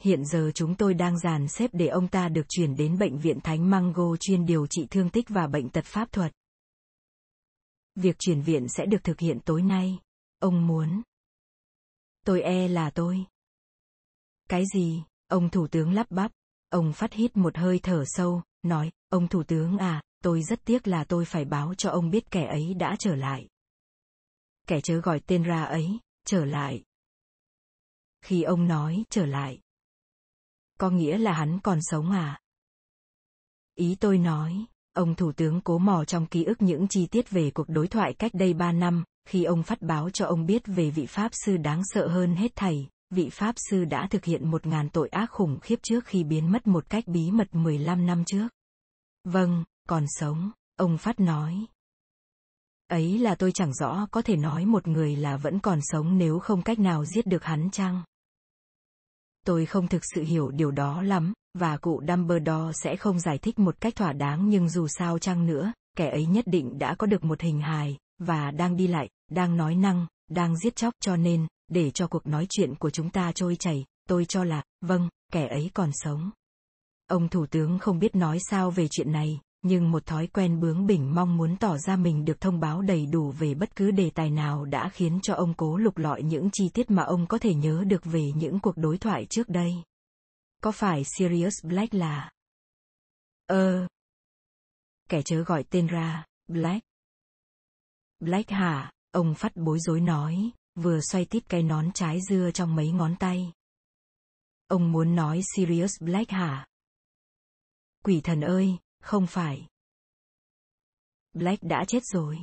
hiện 0.00 0.24
giờ 0.24 0.50
chúng 0.54 0.74
tôi 0.74 0.94
đang 0.94 1.18
dàn 1.18 1.48
xếp 1.48 1.70
để 1.72 1.86
ông 1.86 2.08
ta 2.08 2.28
được 2.28 2.46
chuyển 2.48 2.76
đến 2.76 2.98
bệnh 2.98 3.18
viện 3.18 3.40
Thánh 3.40 3.70
Mango 3.70 4.16
chuyên 4.20 4.46
điều 4.46 4.66
trị 4.66 4.86
thương 4.90 5.10
tích 5.10 5.28
và 5.28 5.46
bệnh 5.46 5.68
tật 5.68 5.84
pháp 5.84 6.12
thuật. 6.12 6.32
Việc 7.94 8.16
chuyển 8.18 8.42
viện 8.42 8.68
sẽ 8.68 8.86
được 8.86 9.04
thực 9.04 9.20
hiện 9.20 9.40
tối 9.44 9.62
nay. 9.62 9.98
Ông 10.38 10.66
muốn. 10.66 11.02
Tôi 12.26 12.42
e 12.42 12.68
là 12.68 12.90
tôi. 12.90 13.24
Cái 14.48 14.64
gì? 14.74 15.02
Ông 15.26 15.50
thủ 15.50 15.66
tướng 15.66 15.92
lắp 15.92 16.06
bắp. 16.10 16.32
Ông 16.68 16.92
phát 16.92 17.12
hít 17.12 17.36
một 17.36 17.56
hơi 17.56 17.80
thở 17.82 18.04
sâu, 18.06 18.42
nói, 18.62 18.92
ông 19.08 19.28
thủ 19.28 19.42
tướng 19.42 19.78
à, 19.78 20.02
tôi 20.22 20.42
rất 20.42 20.64
tiếc 20.64 20.88
là 20.88 21.04
tôi 21.04 21.24
phải 21.24 21.44
báo 21.44 21.74
cho 21.74 21.90
ông 21.90 22.10
biết 22.10 22.30
kẻ 22.30 22.46
ấy 22.46 22.74
đã 22.74 22.96
trở 22.98 23.14
lại. 23.14 23.48
Kẻ 24.66 24.80
chớ 24.80 25.00
gọi 25.00 25.20
tên 25.26 25.42
ra 25.42 25.64
ấy, 25.64 25.98
trở 26.24 26.44
lại. 26.44 26.82
Khi 28.22 28.42
ông 28.42 28.68
nói 28.68 29.04
trở 29.10 29.26
lại, 29.26 29.60
có 30.80 30.90
nghĩa 30.90 31.18
là 31.18 31.32
hắn 31.32 31.58
còn 31.62 31.78
sống 31.82 32.10
à? 32.10 32.40
Ý 33.74 33.96
tôi 34.00 34.18
nói, 34.18 34.64
ông 34.92 35.14
thủ 35.14 35.32
tướng 35.32 35.60
cố 35.60 35.78
mò 35.78 36.04
trong 36.04 36.26
ký 36.26 36.44
ức 36.44 36.62
những 36.62 36.88
chi 36.88 37.06
tiết 37.06 37.30
về 37.30 37.50
cuộc 37.50 37.68
đối 37.68 37.88
thoại 37.88 38.14
cách 38.18 38.34
đây 38.34 38.54
ba 38.54 38.72
năm, 38.72 39.04
khi 39.28 39.44
ông 39.44 39.62
phát 39.62 39.82
báo 39.82 40.10
cho 40.10 40.26
ông 40.26 40.46
biết 40.46 40.62
về 40.66 40.90
vị 40.90 41.06
Pháp 41.06 41.30
sư 41.32 41.56
đáng 41.56 41.82
sợ 41.84 42.08
hơn 42.08 42.34
hết 42.34 42.52
thầy, 42.56 42.88
vị 43.10 43.28
Pháp 43.32 43.54
sư 43.70 43.84
đã 43.84 44.06
thực 44.10 44.24
hiện 44.24 44.50
một 44.50 44.66
ngàn 44.66 44.88
tội 44.88 45.08
ác 45.08 45.30
khủng 45.30 45.58
khiếp 45.60 45.78
trước 45.82 46.04
khi 46.04 46.24
biến 46.24 46.52
mất 46.52 46.66
một 46.66 46.90
cách 46.90 47.04
bí 47.06 47.30
mật 47.30 47.54
15 47.54 48.06
năm 48.06 48.24
trước. 48.26 48.48
Vâng, 49.24 49.64
còn 49.88 50.04
sống, 50.08 50.50
ông 50.76 50.98
Phát 50.98 51.20
nói. 51.20 51.66
Ấy 52.88 53.18
là 53.18 53.34
tôi 53.34 53.52
chẳng 53.52 53.74
rõ 53.74 54.06
có 54.10 54.22
thể 54.22 54.36
nói 54.36 54.66
một 54.66 54.88
người 54.88 55.16
là 55.16 55.36
vẫn 55.36 55.58
còn 55.58 55.78
sống 55.82 56.18
nếu 56.18 56.38
không 56.38 56.62
cách 56.62 56.78
nào 56.78 57.04
giết 57.04 57.26
được 57.26 57.44
hắn 57.44 57.70
chăng? 57.70 58.02
Tôi 59.46 59.66
không 59.66 59.88
thực 59.88 60.02
sự 60.14 60.22
hiểu 60.22 60.50
điều 60.50 60.70
đó 60.70 61.02
lắm, 61.02 61.32
và 61.58 61.76
cụ 61.76 62.02
Dumbledore 62.08 62.72
sẽ 62.82 62.96
không 62.96 63.20
giải 63.20 63.38
thích 63.38 63.58
một 63.58 63.80
cách 63.80 63.96
thỏa 63.96 64.12
đáng 64.12 64.48
nhưng 64.48 64.68
dù 64.68 64.86
sao 64.88 65.18
chăng 65.18 65.46
nữa, 65.46 65.72
kẻ 65.96 66.10
ấy 66.10 66.26
nhất 66.26 66.44
định 66.46 66.78
đã 66.78 66.94
có 66.94 67.06
được 67.06 67.24
một 67.24 67.40
hình 67.40 67.60
hài, 67.60 67.96
và 68.18 68.50
đang 68.50 68.76
đi 68.76 68.86
lại, 68.86 69.08
đang 69.30 69.56
nói 69.56 69.74
năng, 69.74 70.06
đang 70.30 70.56
giết 70.56 70.76
chóc 70.76 70.94
cho 71.00 71.16
nên, 71.16 71.46
để 71.68 71.90
cho 71.90 72.06
cuộc 72.06 72.26
nói 72.26 72.46
chuyện 72.50 72.74
của 72.74 72.90
chúng 72.90 73.10
ta 73.10 73.32
trôi 73.32 73.56
chảy, 73.56 73.84
tôi 74.08 74.24
cho 74.24 74.44
là, 74.44 74.62
vâng, 74.80 75.08
kẻ 75.32 75.48
ấy 75.48 75.70
còn 75.74 75.90
sống. 75.92 76.30
Ông 77.06 77.28
Thủ 77.28 77.46
tướng 77.46 77.78
không 77.78 77.98
biết 77.98 78.14
nói 78.14 78.38
sao 78.50 78.70
về 78.70 78.88
chuyện 78.88 79.12
này, 79.12 79.40
nhưng 79.62 79.90
một 79.90 80.06
thói 80.06 80.26
quen 80.26 80.60
bướng 80.60 80.86
bỉnh 80.86 81.14
mong 81.14 81.36
muốn 81.36 81.56
tỏ 81.56 81.78
ra 81.78 81.96
mình 81.96 82.24
được 82.24 82.40
thông 82.40 82.60
báo 82.60 82.82
đầy 82.82 83.06
đủ 83.06 83.30
về 83.30 83.54
bất 83.54 83.76
cứ 83.76 83.90
đề 83.90 84.10
tài 84.10 84.30
nào 84.30 84.64
đã 84.64 84.88
khiến 84.88 85.18
cho 85.22 85.34
ông 85.34 85.54
cố 85.54 85.76
lục 85.76 85.98
lọi 85.98 86.22
những 86.22 86.48
chi 86.52 86.68
tiết 86.74 86.90
mà 86.90 87.02
ông 87.02 87.26
có 87.26 87.38
thể 87.38 87.54
nhớ 87.54 87.84
được 87.86 88.04
về 88.04 88.32
những 88.36 88.60
cuộc 88.60 88.76
đối 88.76 88.98
thoại 88.98 89.26
trước 89.30 89.48
đây. 89.48 89.74
Có 90.62 90.72
phải 90.72 91.02
Sirius 91.04 91.64
Black 91.64 91.94
là... 91.94 92.30
Ơ... 93.46 93.88
Kẻ 95.08 95.22
chớ 95.24 95.42
gọi 95.42 95.64
tên 95.64 95.86
ra, 95.86 96.24
Black. 96.48 96.86
Black 98.20 98.50
hả? 98.50 98.92
Ông 99.10 99.34
phát 99.34 99.52
bối 99.56 99.78
rối 99.80 100.00
nói, 100.00 100.50
vừa 100.74 101.00
xoay 101.00 101.24
tít 101.24 101.48
cái 101.48 101.62
nón 101.62 101.92
trái 101.92 102.18
dưa 102.28 102.50
trong 102.54 102.76
mấy 102.76 102.90
ngón 102.90 103.16
tay. 103.16 103.52
Ông 104.66 104.92
muốn 104.92 105.14
nói 105.16 105.40
Sirius 105.56 105.92
Black 106.00 106.30
hả? 106.30 106.66
Quỷ 108.04 108.20
thần 108.20 108.40
ơi, 108.40 108.78
không 109.00 109.26
phải. 109.26 109.66
Black 111.32 111.62
đã 111.62 111.84
chết 111.88 112.04
rồi. 112.04 112.38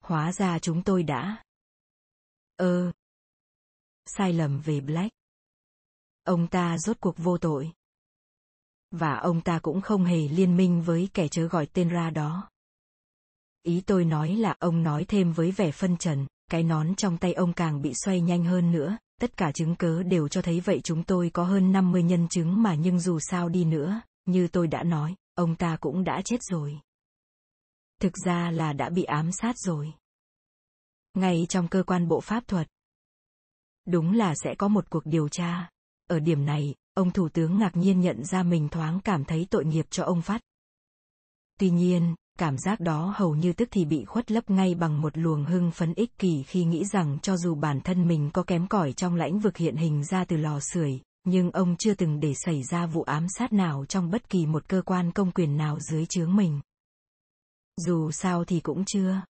Hóa 0.00 0.32
ra 0.32 0.58
chúng 0.58 0.82
tôi 0.82 1.02
đã. 1.02 1.42
Ơ. 2.56 2.92
sai 4.06 4.32
lầm 4.32 4.60
về 4.60 4.80
Black. 4.80 5.10
Ông 6.24 6.46
ta 6.48 6.78
rốt 6.78 6.96
cuộc 7.00 7.14
vô 7.18 7.38
tội. 7.38 7.72
Và 8.90 9.14
ông 9.14 9.40
ta 9.40 9.58
cũng 9.58 9.80
không 9.80 10.04
hề 10.04 10.28
liên 10.28 10.56
minh 10.56 10.82
với 10.82 11.08
kẻ 11.14 11.28
chớ 11.28 11.46
gọi 11.46 11.66
tên 11.66 11.88
ra 11.88 12.10
đó. 12.10 12.50
Ý 13.62 13.82
tôi 13.86 14.04
nói 14.04 14.36
là 14.36 14.56
ông 14.58 14.82
nói 14.82 15.04
thêm 15.08 15.32
với 15.32 15.50
vẻ 15.50 15.70
phân 15.70 15.96
trần, 15.96 16.26
cái 16.50 16.62
nón 16.62 16.94
trong 16.94 17.18
tay 17.18 17.32
ông 17.32 17.52
càng 17.52 17.82
bị 17.82 17.92
xoay 17.94 18.20
nhanh 18.20 18.44
hơn 18.44 18.72
nữa, 18.72 18.98
tất 19.20 19.36
cả 19.36 19.52
chứng 19.52 19.76
cớ 19.76 20.02
đều 20.02 20.28
cho 20.28 20.42
thấy 20.42 20.60
vậy 20.60 20.80
chúng 20.84 21.04
tôi 21.04 21.30
có 21.30 21.44
hơn 21.44 21.72
50 21.72 22.02
nhân 22.02 22.28
chứng 22.28 22.62
mà 22.62 22.74
nhưng 22.74 23.00
dù 23.00 23.18
sao 23.20 23.48
đi 23.48 23.64
nữa, 23.64 24.00
như 24.24 24.48
tôi 24.48 24.66
đã 24.66 24.82
nói, 24.82 25.14
ông 25.36 25.56
ta 25.56 25.76
cũng 25.80 26.04
đã 26.04 26.22
chết 26.24 26.42
rồi. 26.42 26.80
Thực 28.00 28.12
ra 28.24 28.50
là 28.50 28.72
đã 28.72 28.90
bị 28.90 29.02
ám 29.02 29.32
sát 29.32 29.58
rồi. 29.58 29.92
Ngay 31.14 31.46
trong 31.48 31.68
cơ 31.68 31.82
quan 31.82 32.08
bộ 32.08 32.20
pháp 32.20 32.48
thuật. 32.48 32.68
Đúng 33.86 34.12
là 34.12 34.34
sẽ 34.44 34.54
có 34.58 34.68
một 34.68 34.90
cuộc 34.90 35.06
điều 35.06 35.28
tra. 35.28 35.70
Ở 36.08 36.20
điểm 36.20 36.44
này, 36.46 36.74
ông 36.94 37.10
thủ 37.10 37.28
tướng 37.28 37.58
ngạc 37.58 37.76
nhiên 37.76 38.00
nhận 38.00 38.24
ra 38.24 38.42
mình 38.42 38.68
thoáng 38.68 39.00
cảm 39.04 39.24
thấy 39.24 39.46
tội 39.50 39.64
nghiệp 39.64 39.86
cho 39.90 40.04
ông 40.04 40.22
Phát. 40.22 40.40
Tuy 41.58 41.70
nhiên, 41.70 42.14
cảm 42.38 42.58
giác 42.58 42.80
đó 42.80 43.14
hầu 43.16 43.34
như 43.34 43.52
tức 43.52 43.68
thì 43.72 43.84
bị 43.84 44.04
khuất 44.04 44.30
lấp 44.30 44.50
ngay 44.50 44.74
bằng 44.74 45.00
một 45.00 45.18
luồng 45.18 45.44
hưng 45.44 45.70
phấn 45.70 45.94
ích 45.94 46.18
kỷ 46.18 46.42
khi 46.42 46.64
nghĩ 46.64 46.84
rằng 46.84 47.18
cho 47.22 47.36
dù 47.36 47.54
bản 47.54 47.80
thân 47.80 48.08
mình 48.08 48.30
có 48.32 48.42
kém 48.42 48.68
cỏi 48.68 48.92
trong 48.92 49.14
lãnh 49.14 49.38
vực 49.38 49.56
hiện 49.56 49.76
hình 49.76 50.04
ra 50.04 50.24
từ 50.24 50.36
lò 50.36 50.60
sưởi, 50.60 51.00
nhưng 51.28 51.50
ông 51.50 51.76
chưa 51.76 51.94
từng 51.94 52.20
để 52.20 52.34
xảy 52.34 52.62
ra 52.62 52.86
vụ 52.86 53.02
ám 53.02 53.26
sát 53.28 53.52
nào 53.52 53.84
trong 53.88 54.10
bất 54.10 54.28
kỳ 54.28 54.46
một 54.46 54.68
cơ 54.68 54.82
quan 54.86 55.12
công 55.12 55.32
quyền 55.32 55.56
nào 55.56 55.80
dưới 55.80 56.06
chướng 56.06 56.36
mình. 56.36 56.60
Dù 57.76 58.10
sao 58.10 58.44
thì 58.44 58.60
cũng 58.60 58.84
chưa. 58.84 59.22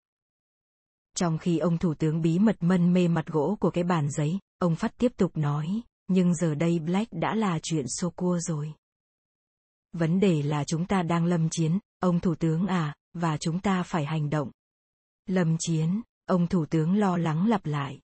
Trong 1.15 1.37
khi 1.37 1.57
ông 1.57 1.77
thủ 1.77 1.93
tướng 1.93 2.21
bí 2.21 2.39
mật 2.39 2.55
mân 2.59 2.93
mê 2.93 3.07
mặt 3.07 3.25
gỗ 3.27 3.57
của 3.59 3.69
cái 3.69 3.83
bàn 3.83 4.11
giấy, 4.11 4.39
ông 4.59 4.75
Phát 4.75 4.97
tiếp 4.97 5.11
tục 5.17 5.37
nói, 5.37 5.81
nhưng 6.07 6.35
giờ 6.35 6.55
đây 6.55 6.79
Black 6.79 7.13
đã 7.13 7.35
là 7.35 7.59
chuyện 7.63 7.85
xô 7.87 8.09
cua 8.09 8.39
rồi. 8.39 8.73
Vấn 9.93 10.19
đề 10.19 10.41
là 10.41 10.63
chúng 10.63 10.85
ta 10.85 11.03
đang 11.03 11.25
lâm 11.25 11.49
chiến, 11.49 11.79
ông 11.99 12.19
thủ 12.19 12.35
tướng 12.35 12.67
à, 12.67 12.95
và 13.13 13.37
chúng 13.37 13.59
ta 13.59 13.83
phải 13.83 14.05
hành 14.05 14.29
động. 14.29 14.51
Lâm 15.25 15.55
chiến, 15.59 16.01
ông 16.25 16.47
thủ 16.47 16.65
tướng 16.65 16.97
lo 16.97 17.17
lắng 17.17 17.47
lặp 17.47 17.65
lại. 17.65 17.99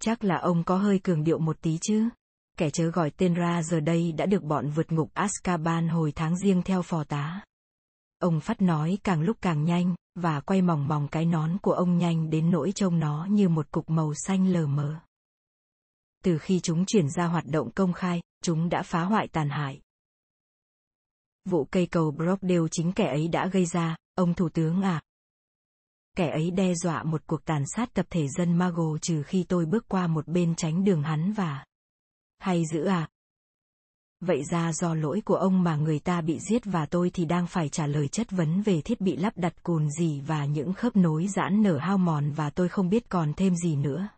Chắc 0.00 0.24
là 0.24 0.36
ông 0.36 0.64
có 0.64 0.76
hơi 0.76 0.98
cường 0.98 1.24
điệu 1.24 1.38
một 1.38 1.56
tí 1.60 1.78
chứ. 1.80 2.08
Kẻ 2.56 2.70
chớ 2.70 2.90
gọi 2.90 3.10
tên 3.10 3.34
ra 3.34 3.62
giờ 3.62 3.80
đây 3.80 4.12
đã 4.12 4.26
được 4.26 4.42
bọn 4.42 4.70
vượt 4.70 4.92
ngục 4.92 5.10
Azkaban 5.14 5.90
hồi 5.90 6.12
tháng 6.12 6.36
riêng 6.36 6.62
theo 6.62 6.82
phò 6.82 7.04
tá. 7.04 7.44
Ông 8.18 8.40
phát 8.40 8.62
nói 8.62 8.98
càng 9.04 9.22
lúc 9.22 9.36
càng 9.40 9.64
nhanh, 9.64 9.94
và 10.14 10.40
quay 10.40 10.62
mỏng 10.62 10.88
mỏng 10.88 11.08
cái 11.08 11.24
nón 11.24 11.58
của 11.58 11.72
ông 11.72 11.98
nhanh 11.98 12.30
đến 12.30 12.50
nỗi 12.50 12.72
trông 12.72 12.98
nó 12.98 13.26
như 13.30 13.48
một 13.48 13.70
cục 13.70 13.90
màu 13.90 14.12
xanh 14.14 14.46
lờ 14.46 14.66
mờ. 14.66 15.00
Từ 16.24 16.38
khi 16.38 16.60
chúng 16.60 16.84
chuyển 16.86 17.10
ra 17.10 17.26
hoạt 17.26 17.44
động 17.46 17.70
công 17.70 17.92
khai, 17.92 18.22
chúng 18.42 18.68
đã 18.68 18.82
phá 18.82 19.02
hoại 19.02 19.28
tàn 19.28 19.48
hại. 19.48 19.80
Vụ 21.44 21.64
cây 21.64 21.86
cầu 21.86 22.10
Brockdale 22.10 22.68
chính 22.70 22.92
kẻ 22.92 23.06
ấy 23.06 23.28
đã 23.28 23.46
gây 23.46 23.66
ra, 23.66 23.96
ông 24.14 24.34
thủ 24.34 24.48
tướng 24.48 24.82
à. 24.82 25.02
Kẻ 26.16 26.30
ấy 26.30 26.50
đe 26.50 26.74
dọa 26.74 27.02
một 27.02 27.22
cuộc 27.26 27.44
tàn 27.44 27.62
sát 27.76 27.94
tập 27.94 28.06
thể 28.10 28.28
dân 28.28 28.56
Mago 28.56 28.98
trừ 29.02 29.22
khi 29.22 29.44
tôi 29.48 29.66
bước 29.66 29.84
qua 29.88 30.06
một 30.06 30.28
bên 30.28 30.54
tránh 30.54 30.84
đường 30.84 31.02
hắn 31.02 31.32
và... 31.32 31.64
Hay 32.38 32.64
giữ 32.66 32.84
à? 32.84 33.08
Vậy 34.20 34.44
ra 34.44 34.72
do 34.72 34.94
lỗi 34.94 35.22
của 35.24 35.34
ông 35.34 35.62
mà 35.62 35.76
người 35.76 35.98
ta 35.98 36.20
bị 36.20 36.38
giết 36.38 36.62
và 36.64 36.86
tôi 36.86 37.10
thì 37.10 37.24
đang 37.24 37.46
phải 37.46 37.68
trả 37.68 37.86
lời 37.86 38.08
chất 38.08 38.30
vấn 38.30 38.62
về 38.62 38.80
thiết 38.80 39.00
bị 39.00 39.16
lắp 39.16 39.32
đặt 39.36 39.62
cồn 39.62 39.90
gì 39.90 40.20
và 40.20 40.44
những 40.44 40.72
khớp 40.72 40.96
nối 40.96 41.26
giãn 41.28 41.62
nở 41.62 41.78
hao 41.78 41.98
mòn 41.98 42.30
và 42.30 42.50
tôi 42.50 42.68
không 42.68 42.90
biết 42.90 43.08
còn 43.08 43.32
thêm 43.34 43.56
gì 43.56 43.76
nữa. 43.76 44.08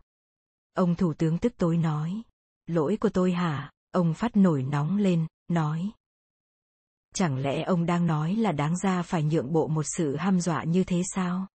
Ông 0.74 0.94
thủ 0.94 1.14
tướng 1.14 1.38
tức 1.38 1.52
tối 1.56 1.76
nói. 1.76 2.22
Lỗi 2.66 2.96
của 3.00 3.08
tôi 3.08 3.32
hả? 3.32 3.72
Ông 3.92 4.14
phát 4.14 4.36
nổi 4.36 4.62
nóng 4.62 4.96
lên, 4.96 5.26
nói. 5.48 5.90
Chẳng 7.14 7.38
lẽ 7.38 7.62
ông 7.62 7.86
đang 7.86 8.06
nói 8.06 8.36
là 8.36 8.52
đáng 8.52 8.76
ra 8.76 9.02
phải 9.02 9.22
nhượng 9.22 9.52
bộ 9.52 9.68
một 9.68 9.84
sự 9.96 10.16
ham 10.16 10.40
dọa 10.40 10.64
như 10.64 10.84
thế 10.84 11.02
sao? 11.14 11.46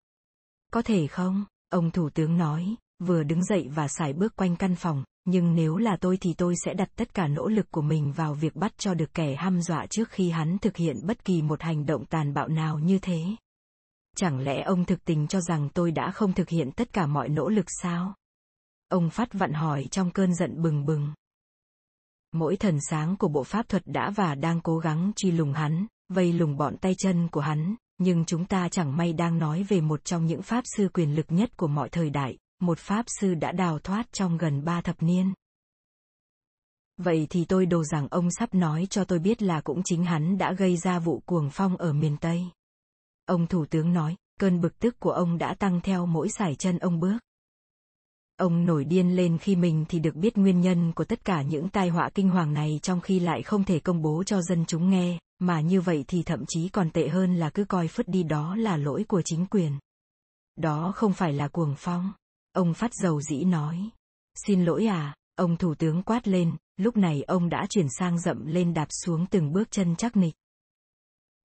Có 0.71 0.81
thể 0.81 1.07
không? 1.07 1.45
Ông 1.69 1.91
thủ 1.91 2.09
tướng 2.09 2.37
nói, 2.37 2.75
vừa 2.99 3.23
đứng 3.23 3.43
dậy 3.43 3.69
và 3.75 3.87
xài 3.87 4.13
bước 4.13 4.35
quanh 4.35 4.55
căn 4.55 4.75
phòng, 4.75 5.03
nhưng 5.25 5.55
nếu 5.55 5.77
là 5.77 5.97
tôi 6.01 6.17
thì 6.17 6.33
tôi 6.33 6.53
sẽ 6.65 6.73
đặt 6.73 6.89
tất 6.95 7.13
cả 7.13 7.27
nỗ 7.27 7.47
lực 7.47 7.71
của 7.71 7.81
mình 7.81 8.11
vào 8.11 8.33
việc 8.33 8.55
bắt 8.55 8.77
cho 8.77 8.93
được 8.93 9.13
kẻ 9.13 9.35
hăm 9.35 9.61
dọa 9.61 9.85
trước 9.85 10.09
khi 10.09 10.29
hắn 10.29 10.57
thực 10.57 10.77
hiện 10.77 10.95
bất 11.03 11.25
kỳ 11.25 11.41
một 11.41 11.61
hành 11.61 11.85
động 11.85 12.05
tàn 12.05 12.33
bạo 12.33 12.47
nào 12.47 12.79
như 12.79 12.99
thế. 12.99 13.21
Chẳng 14.15 14.39
lẽ 14.39 14.61
ông 14.61 14.85
thực 14.85 15.05
tình 15.05 15.27
cho 15.27 15.41
rằng 15.41 15.69
tôi 15.73 15.91
đã 15.91 16.11
không 16.11 16.33
thực 16.33 16.49
hiện 16.49 16.71
tất 16.71 16.93
cả 16.93 17.05
mọi 17.05 17.29
nỗ 17.29 17.49
lực 17.49 17.65
sao? 17.81 18.15
Ông 18.89 19.09
phát 19.09 19.33
vặn 19.33 19.53
hỏi 19.53 19.85
trong 19.91 20.11
cơn 20.11 20.35
giận 20.35 20.61
bừng 20.61 20.85
bừng. 20.85 21.13
Mỗi 22.31 22.55
thần 22.55 22.77
sáng 22.89 23.17
của 23.17 23.27
bộ 23.27 23.43
pháp 23.43 23.69
thuật 23.69 23.83
đã 23.85 24.09
và 24.09 24.35
đang 24.35 24.61
cố 24.61 24.77
gắng 24.77 25.11
truy 25.15 25.31
lùng 25.31 25.53
hắn, 25.53 25.85
vây 26.09 26.33
lùng 26.33 26.57
bọn 26.57 26.77
tay 26.77 26.95
chân 26.97 27.27
của 27.27 27.41
hắn, 27.41 27.75
nhưng 27.97 28.25
chúng 28.25 28.45
ta 28.45 28.69
chẳng 28.69 28.97
may 28.97 29.13
đang 29.13 29.37
nói 29.37 29.63
về 29.63 29.81
một 29.81 30.05
trong 30.05 30.25
những 30.25 30.41
pháp 30.41 30.63
sư 30.77 30.89
quyền 30.93 31.15
lực 31.15 31.25
nhất 31.29 31.57
của 31.57 31.67
mọi 31.67 31.89
thời 31.89 32.09
đại, 32.09 32.37
một 32.65 32.79
pháp 32.79 33.05
sư 33.19 33.33
đã 33.33 33.51
đào 33.51 33.79
thoát 33.79 34.11
trong 34.11 34.37
gần 34.37 34.63
ba 34.63 34.81
thập 34.81 35.03
niên. 35.03 35.33
Vậy 36.97 37.27
thì 37.29 37.45
tôi 37.45 37.65
đồ 37.65 37.83
rằng 37.83 38.07
ông 38.11 38.31
sắp 38.31 38.53
nói 38.53 38.87
cho 38.89 39.03
tôi 39.03 39.19
biết 39.19 39.41
là 39.41 39.61
cũng 39.61 39.81
chính 39.85 40.05
hắn 40.05 40.37
đã 40.37 40.53
gây 40.53 40.77
ra 40.77 40.99
vụ 40.99 41.19
cuồng 41.25 41.49
phong 41.51 41.77
ở 41.77 41.93
miền 41.93 42.17
Tây. 42.17 42.43
Ông 43.25 43.47
thủ 43.47 43.65
tướng 43.65 43.93
nói, 43.93 44.15
cơn 44.39 44.61
bực 44.61 44.79
tức 44.79 44.99
của 44.99 45.11
ông 45.11 45.37
đã 45.37 45.55
tăng 45.59 45.81
theo 45.81 46.05
mỗi 46.05 46.29
sải 46.29 46.55
chân 46.55 46.77
ông 46.79 46.99
bước. 46.99 47.17
Ông 48.37 48.65
nổi 48.65 48.85
điên 48.85 49.15
lên 49.15 49.37
khi 49.37 49.55
mình 49.55 49.85
thì 49.89 49.99
được 49.99 50.15
biết 50.15 50.37
nguyên 50.37 50.61
nhân 50.61 50.91
của 50.91 51.05
tất 51.05 51.25
cả 51.25 51.41
những 51.41 51.69
tai 51.69 51.89
họa 51.89 52.09
kinh 52.13 52.29
hoàng 52.29 52.53
này 52.53 52.79
trong 52.83 53.01
khi 53.01 53.19
lại 53.19 53.43
không 53.43 53.63
thể 53.63 53.79
công 53.79 54.01
bố 54.01 54.23
cho 54.23 54.41
dân 54.41 54.65
chúng 54.65 54.89
nghe, 54.89 55.19
mà 55.39 55.61
như 55.61 55.81
vậy 55.81 56.05
thì 56.07 56.23
thậm 56.23 56.45
chí 56.47 56.69
còn 56.69 56.89
tệ 56.89 57.07
hơn 57.07 57.35
là 57.35 57.49
cứ 57.49 57.65
coi 57.65 57.87
phứt 57.87 58.07
đi 58.07 58.23
đó 58.23 58.55
là 58.55 58.77
lỗi 58.77 59.05
của 59.07 59.21
chính 59.25 59.45
quyền. 59.45 59.79
Đó 60.55 60.91
không 60.95 61.13
phải 61.13 61.33
là 61.33 61.47
cuồng 61.47 61.75
phong. 61.77 62.11
Ông 62.53 62.73
phát 62.73 62.93
dầu 62.93 63.21
dĩ 63.21 63.43
nói. 63.43 63.89
Xin 64.35 64.65
lỗi 64.65 64.85
à, 64.85 65.15
ông 65.35 65.57
thủ 65.57 65.75
tướng 65.75 66.03
quát 66.03 66.27
lên, 66.27 66.55
lúc 66.77 66.97
này 66.97 67.23
ông 67.23 67.49
đã 67.49 67.65
chuyển 67.69 67.87
sang 67.99 68.19
dậm 68.19 68.45
lên 68.45 68.73
đạp 68.73 68.87
xuống 68.89 69.25
từng 69.31 69.51
bước 69.53 69.71
chân 69.71 69.95
chắc 69.95 70.17
nịch. 70.17 70.35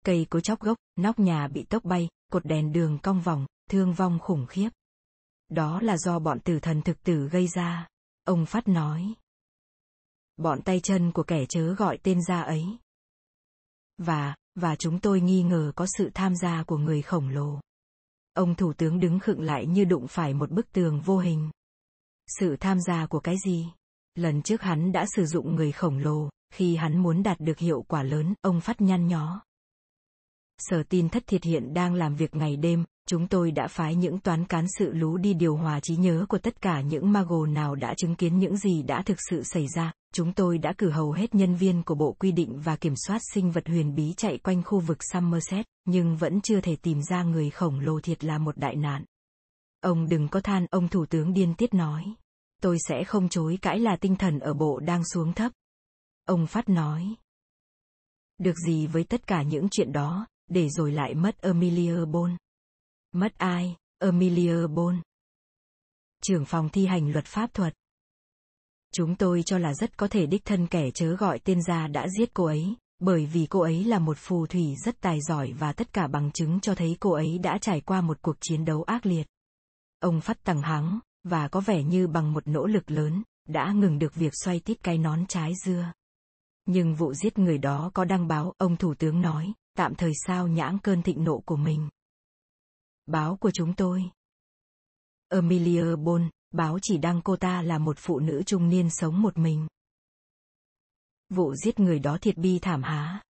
Cây 0.04 0.26
cối 0.30 0.42
chóc 0.42 0.60
gốc, 0.60 0.78
nóc 0.96 1.18
nhà 1.18 1.48
bị 1.48 1.62
tốc 1.62 1.84
bay, 1.84 2.08
cột 2.32 2.46
đèn 2.46 2.72
đường 2.72 2.98
cong 2.98 3.20
vòng, 3.20 3.46
thương 3.70 3.92
vong 3.92 4.18
khủng 4.18 4.46
khiếp. 4.46 4.68
Đó 5.48 5.80
là 5.80 5.96
do 5.96 6.18
bọn 6.18 6.40
tử 6.40 6.58
thần 6.60 6.82
thực 6.82 7.02
tử 7.02 7.28
gây 7.28 7.48
ra. 7.48 7.86
Ông 8.24 8.46
Phát 8.46 8.68
nói. 8.68 9.14
Bọn 10.36 10.62
tay 10.62 10.80
chân 10.80 11.12
của 11.12 11.22
kẻ 11.22 11.46
chớ 11.48 11.74
gọi 11.74 11.98
tên 12.02 12.22
ra 12.22 12.42
ấy. 12.42 12.64
Và, 13.98 14.36
và 14.54 14.76
chúng 14.76 15.00
tôi 15.00 15.20
nghi 15.20 15.42
ngờ 15.42 15.72
có 15.76 15.86
sự 15.98 16.10
tham 16.14 16.36
gia 16.36 16.62
của 16.62 16.78
người 16.78 17.02
khổng 17.02 17.28
lồ. 17.28 17.60
Ông 18.36 18.54
thủ 18.54 18.72
tướng 18.72 19.00
đứng 19.00 19.18
khựng 19.18 19.40
lại 19.40 19.66
như 19.66 19.84
đụng 19.84 20.06
phải 20.08 20.34
một 20.34 20.50
bức 20.50 20.72
tường 20.72 21.00
vô 21.00 21.18
hình. 21.18 21.50
Sự 22.40 22.56
tham 22.60 22.80
gia 22.80 23.06
của 23.06 23.20
cái 23.20 23.36
gì? 23.44 23.66
Lần 24.14 24.42
trước 24.42 24.62
hắn 24.62 24.92
đã 24.92 25.06
sử 25.16 25.26
dụng 25.26 25.54
người 25.54 25.72
khổng 25.72 25.98
lồ, 25.98 26.28
khi 26.54 26.76
hắn 26.76 26.98
muốn 26.98 27.22
đạt 27.22 27.40
được 27.40 27.58
hiệu 27.58 27.84
quả 27.88 28.02
lớn, 28.02 28.34
ông 28.40 28.60
phát 28.60 28.80
nhăn 28.80 29.06
nhó. 29.06 29.42
Sở 30.58 30.82
tin 30.82 31.08
thất 31.08 31.26
thiệt 31.26 31.44
hiện 31.44 31.74
đang 31.74 31.94
làm 31.94 32.16
việc 32.16 32.34
ngày 32.34 32.56
đêm, 32.56 32.84
chúng 33.06 33.28
tôi 33.28 33.50
đã 33.50 33.68
phái 33.68 33.94
những 33.94 34.18
toán 34.18 34.44
cán 34.44 34.64
sự 34.78 34.92
lú 34.92 35.16
đi 35.16 35.34
điều 35.34 35.56
hòa 35.56 35.80
trí 35.80 35.96
nhớ 35.96 36.26
của 36.28 36.38
tất 36.38 36.60
cả 36.60 36.80
những 36.80 37.12
mago 37.12 37.46
nào 37.46 37.74
đã 37.74 37.94
chứng 37.96 38.14
kiến 38.14 38.38
những 38.38 38.56
gì 38.56 38.82
đã 38.82 39.02
thực 39.02 39.18
sự 39.30 39.42
xảy 39.42 39.66
ra. 39.74 39.92
Chúng 40.14 40.32
tôi 40.32 40.58
đã 40.58 40.72
cử 40.78 40.90
hầu 40.90 41.12
hết 41.12 41.34
nhân 41.34 41.54
viên 41.54 41.82
của 41.82 41.94
Bộ 41.94 42.12
Quy 42.18 42.32
định 42.32 42.60
và 42.60 42.76
Kiểm 42.76 42.94
soát 43.06 43.18
sinh 43.34 43.50
vật 43.50 43.68
huyền 43.68 43.94
bí 43.94 44.14
chạy 44.16 44.38
quanh 44.38 44.62
khu 44.62 44.80
vực 44.80 44.98
Somerset, 45.12 45.66
nhưng 45.84 46.16
vẫn 46.16 46.40
chưa 46.40 46.60
thể 46.60 46.76
tìm 46.76 47.02
ra 47.02 47.22
người 47.22 47.50
khổng 47.50 47.80
lồ 47.80 48.00
thiệt 48.00 48.24
là 48.24 48.38
một 48.38 48.56
đại 48.58 48.76
nạn. 48.76 49.04
Ông 49.80 50.08
đừng 50.08 50.28
có 50.28 50.40
than, 50.40 50.66
ông 50.70 50.88
Thủ 50.88 51.06
tướng 51.06 51.32
điên 51.32 51.54
tiết 51.54 51.74
nói. 51.74 52.04
Tôi 52.62 52.76
sẽ 52.88 53.04
không 53.04 53.28
chối 53.28 53.58
cãi 53.62 53.78
là 53.78 53.96
tinh 53.96 54.16
thần 54.16 54.38
ở 54.38 54.54
bộ 54.54 54.78
đang 54.78 55.02
xuống 55.04 55.32
thấp. 55.32 55.52
Ông 56.26 56.46
Phát 56.46 56.68
nói. 56.68 57.14
Được 58.38 58.56
gì 58.66 58.86
với 58.86 59.04
tất 59.04 59.26
cả 59.26 59.42
những 59.42 59.68
chuyện 59.70 59.92
đó, 59.92 60.26
để 60.50 60.68
rồi 60.68 60.92
lại 60.92 61.14
mất 61.14 61.42
Amelia 61.42 62.04
Bone. 62.04 62.32
Mất 63.16 63.38
ai, 63.38 63.76
Emilia 63.98 64.66
Bon. 64.66 65.00
Trưởng 66.22 66.44
phòng 66.44 66.68
thi 66.68 66.86
hành 66.86 67.12
luật 67.12 67.24
pháp 67.24 67.54
thuật. 67.54 67.74
Chúng 68.92 69.16
tôi 69.16 69.42
cho 69.42 69.58
là 69.58 69.74
rất 69.74 69.96
có 69.96 70.08
thể 70.08 70.26
đích 70.26 70.44
thân 70.44 70.66
kẻ 70.66 70.90
chớ 70.90 71.16
gọi 71.16 71.38
tên 71.38 71.62
ra 71.62 71.86
đã 71.86 72.06
giết 72.18 72.34
cô 72.34 72.44
ấy, 72.44 72.74
bởi 72.98 73.26
vì 73.26 73.46
cô 73.50 73.60
ấy 73.60 73.84
là 73.84 73.98
một 73.98 74.18
phù 74.18 74.46
thủy 74.46 74.74
rất 74.84 75.00
tài 75.00 75.20
giỏi 75.20 75.52
và 75.52 75.72
tất 75.72 75.92
cả 75.92 76.06
bằng 76.06 76.30
chứng 76.32 76.60
cho 76.60 76.74
thấy 76.74 76.96
cô 77.00 77.12
ấy 77.12 77.38
đã 77.38 77.58
trải 77.58 77.80
qua 77.80 78.00
một 78.00 78.22
cuộc 78.22 78.36
chiến 78.40 78.64
đấu 78.64 78.82
ác 78.82 79.06
liệt. 79.06 79.26
Ông 80.00 80.20
phát 80.20 80.44
tầng 80.44 80.62
hắng, 80.62 80.98
và 81.24 81.48
có 81.48 81.60
vẻ 81.60 81.82
như 81.82 82.06
bằng 82.06 82.32
một 82.32 82.48
nỗ 82.48 82.66
lực 82.66 82.90
lớn, 82.90 83.22
đã 83.48 83.72
ngừng 83.72 83.98
được 83.98 84.14
việc 84.14 84.32
xoay 84.44 84.60
tít 84.60 84.82
cái 84.82 84.98
nón 84.98 85.26
trái 85.26 85.52
dưa. 85.64 85.92
Nhưng 86.66 86.94
vụ 86.94 87.14
giết 87.14 87.38
người 87.38 87.58
đó 87.58 87.90
có 87.94 88.04
đăng 88.04 88.28
báo, 88.28 88.52
ông 88.58 88.76
thủ 88.76 88.94
tướng 88.94 89.20
nói, 89.20 89.52
tạm 89.76 89.94
thời 89.94 90.12
sao 90.26 90.48
nhãng 90.48 90.78
cơn 90.78 91.02
thịnh 91.02 91.24
nộ 91.24 91.38
của 91.46 91.56
mình. 91.56 91.88
Báo 93.06 93.36
của 93.36 93.50
chúng 93.50 93.74
tôi. 93.74 94.10
Amelia 95.28 95.96
Bone, 95.96 96.24
báo 96.50 96.78
chỉ 96.82 96.98
đăng 96.98 97.20
cô 97.24 97.36
ta 97.36 97.62
là 97.62 97.78
một 97.78 97.96
phụ 97.98 98.18
nữ 98.18 98.42
trung 98.46 98.68
niên 98.68 98.90
sống 98.90 99.22
một 99.22 99.38
mình. 99.38 99.66
Vụ 101.28 101.54
giết 101.54 101.80
người 101.80 101.98
đó 101.98 102.18
thiệt 102.20 102.36
bi 102.36 102.58
thảm 102.62 102.82
há. 102.82 103.22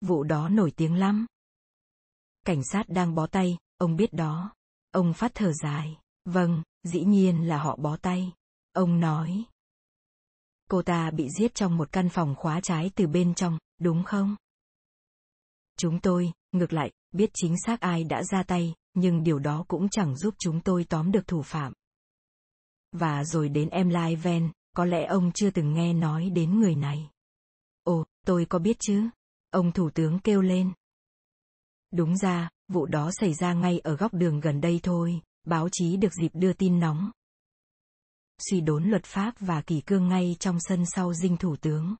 Vụ 0.00 0.22
đó 0.22 0.48
nổi 0.48 0.72
tiếng 0.76 0.94
lắm. 0.94 1.26
Cảnh 2.44 2.64
sát 2.64 2.88
đang 2.88 3.14
bó 3.14 3.26
tay, 3.26 3.58
ông 3.76 3.96
biết 3.96 4.12
đó. 4.12 4.54
Ông 4.90 5.14
phát 5.14 5.32
thở 5.34 5.52
dài. 5.52 5.98
Vâng, 6.24 6.62
dĩ 6.82 7.04
nhiên 7.04 7.48
là 7.48 7.58
họ 7.58 7.76
bó 7.76 7.96
tay. 7.96 8.32
Ông 8.72 9.00
nói. 9.00 9.44
Cô 10.70 10.82
ta 10.82 11.10
bị 11.10 11.28
giết 11.38 11.54
trong 11.54 11.76
một 11.76 11.92
căn 11.92 12.08
phòng 12.08 12.34
khóa 12.38 12.60
trái 12.60 12.90
từ 12.94 13.06
bên 13.06 13.34
trong, 13.34 13.58
đúng 13.80 14.04
không? 14.04 14.36
Chúng 15.76 16.00
tôi, 16.00 16.32
ngược 16.52 16.72
lại, 16.72 16.92
biết 17.12 17.30
chính 17.34 17.54
xác 17.66 17.80
ai 17.80 18.04
đã 18.04 18.22
ra 18.22 18.42
tay, 18.42 18.74
nhưng 18.94 19.22
điều 19.22 19.38
đó 19.38 19.64
cũng 19.68 19.88
chẳng 19.88 20.16
giúp 20.16 20.34
chúng 20.38 20.60
tôi 20.60 20.84
tóm 20.84 21.12
được 21.12 21.26
thủ 21.26 21.42
phạm. 21.42 21.72
Và 22.92 23.24
rồi 23.24 23.48
đến 23.48 23.68
em 23.68 23.88
Lai 23.88 24.16
Ven, 24.16 24.52
có 24.76 24.84
lẽ 24.84 25.06
ông 25.06 25.32
chưa 25.32 25.50
từng 25.50 25.74
nghe 25.74 25.92
nói 25.92 26.30
đến 26.30 26.60
người 26.60 26.74
này. 26.74 27.10
Ồ, 27.82 28.04
tôi 28.26 28.44
có 28.44 28.58
biết 28.58 28.76
chứ? 28.80 29.08
Ông 29.50 29.72
thủ 29.72 29.90
tướng 29.90 30.18
kêu 30.18 30.40
lên. 30.42 30.72
Đúng 31.92 32.16
ra, 32.16 32.50
vụ 32.68 32.86
đó 32.86 33.10
xảy 33.20 33.34
ra 33.34 33.52
ngay 33.52 33.78
ở 33.78 33.96
góc 33.96 34.14
đường 34.14 34.40
gần 34.40 34.60
đây 34.60 34.80
thôi, 34.82 35.20
báo 35.44 35.68
chí 35.72 35.96
được 35.96 36.12
dịp 36.12 36.30
đưa 36.34 36.52
tin 36.52 36.80
nóng. 36.80 37.10
Suy 38.50 38.60
đốn 38.60 38.84
luật 38.84 39.04
pháp 39.04 39.34
và 39.40 39.60
kỷ 39.60 39.80
cương 39.80 40.08
ngay 40.08 40.36
trong 40.40 40.58
sân 40.60 40.84
sau 40.86 41.14
dinh 41.14 41.36
thủ 41.36 41.56
tướng. 41.56 41.94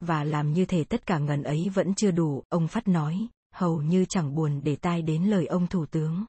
Và 0.00 0.24
làm 0.24 0.52
như 0.52 0.64
thể 0.64 0.84
tất 0.84 1.06
cả 1.06 1.18
ngần 1.18 1.42
ấy 1.42 1.70
vẫn 1.74 1.94
chưa 1.94 2.10
đủ, 2.10 2.42
ông 2.48 2.68
Phát 2.68 2.88
nói, 2.88 3.28
hầu 3.56 3.82
như 3.82 4.04
chẳng 4.08 4.34
buồn 4.34 4.60
để 4.64 4.76
tai 4.76 5.02
đến 5.02 5.24
lời 5.24 5.46
ông 5.46 5.66
thủ 5.66 5.86
tướng. 5.86 6.24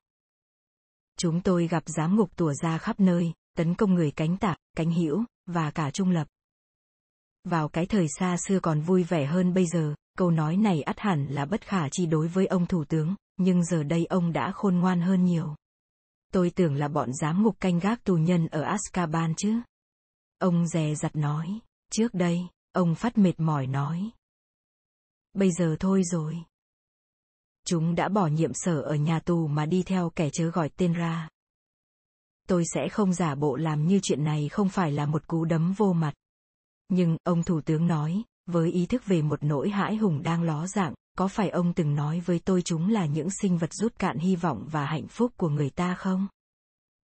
Chúng 1.17 1.41
tôi 1.41 1.67
gặp 1.67 1.83
giám 1.85 2.15
ngục 2.15 2.35
tủa 2.35 2.53
ra 2.53 2.77
khắp 2.77 2.99
nơi, 2.99 3.33
tấn 3.55 3.75
công 3.75 3.93
người 3.93 4.11
cánh 4.11 4.37
tả, 4.37 4.55
cánh 4.77 4.91
hữu 4.91 5.23
và 5.45 5.71
cả 5.71 5.91
trung 5.91 6.09
lập. 6.09 6.27
Vào 7.43 7.69
cái 7.69 7.85
thời 7.85 8.07
xa 8.19 8.37
xưa 8.37 8.59
còn 8.59 8.81
vui 8.81 9.03
vẻ 9.03 9.25
hơn 9.25 9.53
bây 9.53 9.65
giờ, 9.65 9.95
câu 10.17 10.31
nói 10.31 10.57
này 10.57 10.81
ắt 10.81 10.99
hẳn 10.99 11.27
là 11.29 11.45
bất 11.45 11.61
khả 11.61 11.89
chi 11.89 12.05
đối 12.05 12.27
với 12.27 12.45
ông 12.45 12.65
thủ 12.65 12.83
tướng, 12.83 13.15
nhưng 13.37 13.63
giờ 13.63 13.83
đây 13.83 14.05
ông 14.05 14.33
đã 14.33 14.51
khôn 14.51 14.75
ngoan 14.75 15.01
hơn 15.01 15.25
nhiều. 15.25 15.55
Tôi 16.33 16.49
tưởng 16.49 16.75
là 16.75 16.87
bọn 16.87 17.13
giám 17.13 17.43
ngục 17.43 17.59
canh 17.59 17.79
gác 17.79 18.03
tù 18.03 18.15
nhân 18.15 18.47
ở 18.47 18.63
Azkaban 18.63 19.33
chứ. 19.37 19.61
Ông 20.39 20.67
dè 20.67 20.95
dặt 20.95 21.15
nói, 21.15 21.59
trước 21.91 22.13
đây, 22.13 22.39
ông 22.71 22.95
phát 22.95 23.17
mệt 23.17 23.39
mỏi 23.39 23.67
nói. 23.67 24.11
Bây 25.33 25.51
giờ 25.51 25.75
thôi 25.79 26.01
rồi. 26.03 26.43
Chúng 27.67 27.95
đã 27.95 28.09
bỏ 28.09 28.27
nhiệm 28.27 28.51
sở 28.53 28.81
ở 28.81 28.95
nhà 28.95 29.19
tù 29.19 29.47
mà 29.47 29.65
đi 29.65 29.83
theo 29.83 30.09
kẻ 30.09 30.29
chớ 30.33 30.49
gọi 30.49 30.69
tên 30.69 30.93
ra. 30.93 31.29
Tôi 32.47 32.63
sẽ 32.73 32.89
không 32.89 33.13
giả 33.13 33.35
bộ 33.35 33.55
làm 33.55 33.87
như 33.87 33.99
chuyện 34.03 34.23
này 34.23 34.49
không 34.49 34.69
phải 34.69 34.91
là 34.91 35.05
một 35.05 35.27
cú 35.27 35.45
đấm 35.45 35.73
vô 35.77 35.93
mặt. 35.93 36.13
Nhưng, 36.89 37.17
ông 37.23 37.43
thủ 37.43 37.61
tướng 37.61 37.87
nói, 37.87 38.23
với 38.45 38.71
ý 38.71 38.85
thức 38.85 39.05
về 39.05 39.21
một 39.21 39.43
nỗi 39.43 39.69
hãi 39.69 39.95
hùng 39.95 40.23
đang 40.23 40.43
ló 40.43 40.67
dạng, 40.67 40.93
có 41.17 41.27
phải 41.27 41.49
ông 41.49 41.73
từng 41.73 41.95
nói 41.95 42.19
với 42.19 42.39
tôi 42.39 42.61
chúng 42.61 42.89
là 42.89 43.05
những 43.05 43.29
sinh 43.41 43.57
vật 43.57 43.73
rút 43.73 43.99
cạn 43.99 44.17
hy 44.17 44.35
vọng 44.35 44.67
và 44.71 44.85
hạnh 44.85 45.07
phúc 45.07 45.33
của 45.37 45.49
người 45.49 45.69
ta 45.69 45.95
không? 45.95 46.27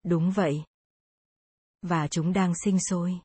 Đúng 0.05 0.31
vậy. 0.31 0.63
Và 1.81 2.07
chúng 2.07 2.33
đang 2.33 2.53
sinh 2.63 2.79
sôi. 2.79 3.19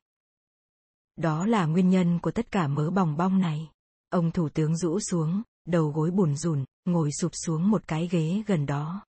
Đó 1.15 1.45
là 1.45 1.65
nguyên 1.65 1.89
nhân 1.89 2.19
của 2.19 2.31
tất 2.31 2.51
cả 2.51 2.67
mớ 2.67 2.89
bòng 2.89 3.17
bong 3.17 3.39
này. 3.39 3.69
Ông 4.09 4.31
thủ 4.31 4.49
tướng 4.49 4.77
rũ 4.77 4.99
xuống, 4.99 5.41
đầu 5.65 5.91
gối 5.95 6.11
bùn 6.11 6.35
rùn, 6.35 6.65
ngồi 6.85 7.09
sụp 7.11 7.31
xuống 7.45 7.69
một 7.71 7.87
cái 7.87 8.07
ghế 8.11 8.43
gần 8.47 8.65
đó. 8.65 9.05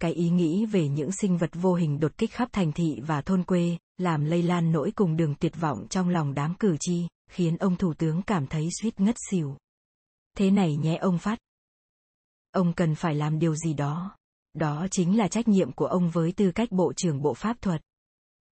Cái 0.00 0.12
ý 0.12 0.30
nghĩ 0.30 0.66
về 0.66 0.88
những 0.88 1.12
sinh 1.12 1.36
vật 1.36 1.50
vô 1.54 1.74
hình 1.74 2.00
đột 2.00 2.18
kích 2.18 2.32
khắp 2.32 2.48
thành 2.52 2.72
thị 2.72 3.00
và 3.06 3.22
thôn 3.22 3.44
quê, 3.44 3.78
làm 3.98 4.24
lây 4.24 4.42
lan 4.42 4.72
nỗi 4.72 4.92
cùng 4.96 5.16
đường 5.16 5.34
tuyệt 5.34 5.60
vọng 5.60 5.86
trong 5.90 6.08
lòng 6.08 6.34
đám 6.34 6.54
cử 6.54 6.76
tri, 6.80 7.06
khiến 7.30 7.56
ông 7.56 7.76
thủ 7.76 7.94
tướng 7.94 8.22
cảm 8.22 8.46
thấy 8.46 8.68
suýt 8.82 9.00
ngất 9.00 9.16
xỉu. 9.30 9.56
Thế 10.36 10.50
này 10.50 10.76
nhé 10.76 10.96
ông 10.96 11.18
Phát. 11.18 11.38
Ông 12.50 12.72
cần 12.72 12.94
phải 12.94 13.14
làm 13.14 13.38
điều 13.38 13.54
gì 13.54 13.74
đó. 13.74 14.16
Đó 14.54 14.86
chính 14.90 15.18
là 15.18 15.28
trách 15.28 15.48
nhiệm 15.48 15.72
của 15.72 15.86
ông 15.86 16.10
với 16.10 16.32
tư 16.32 16.52
cách 16.54 16.72
Bộ 16.72 16.92
trưởng 16.96 17.22
Bộ 17.22 17.34
Pháp 17.34 17.56
thuật. 17.60 17.82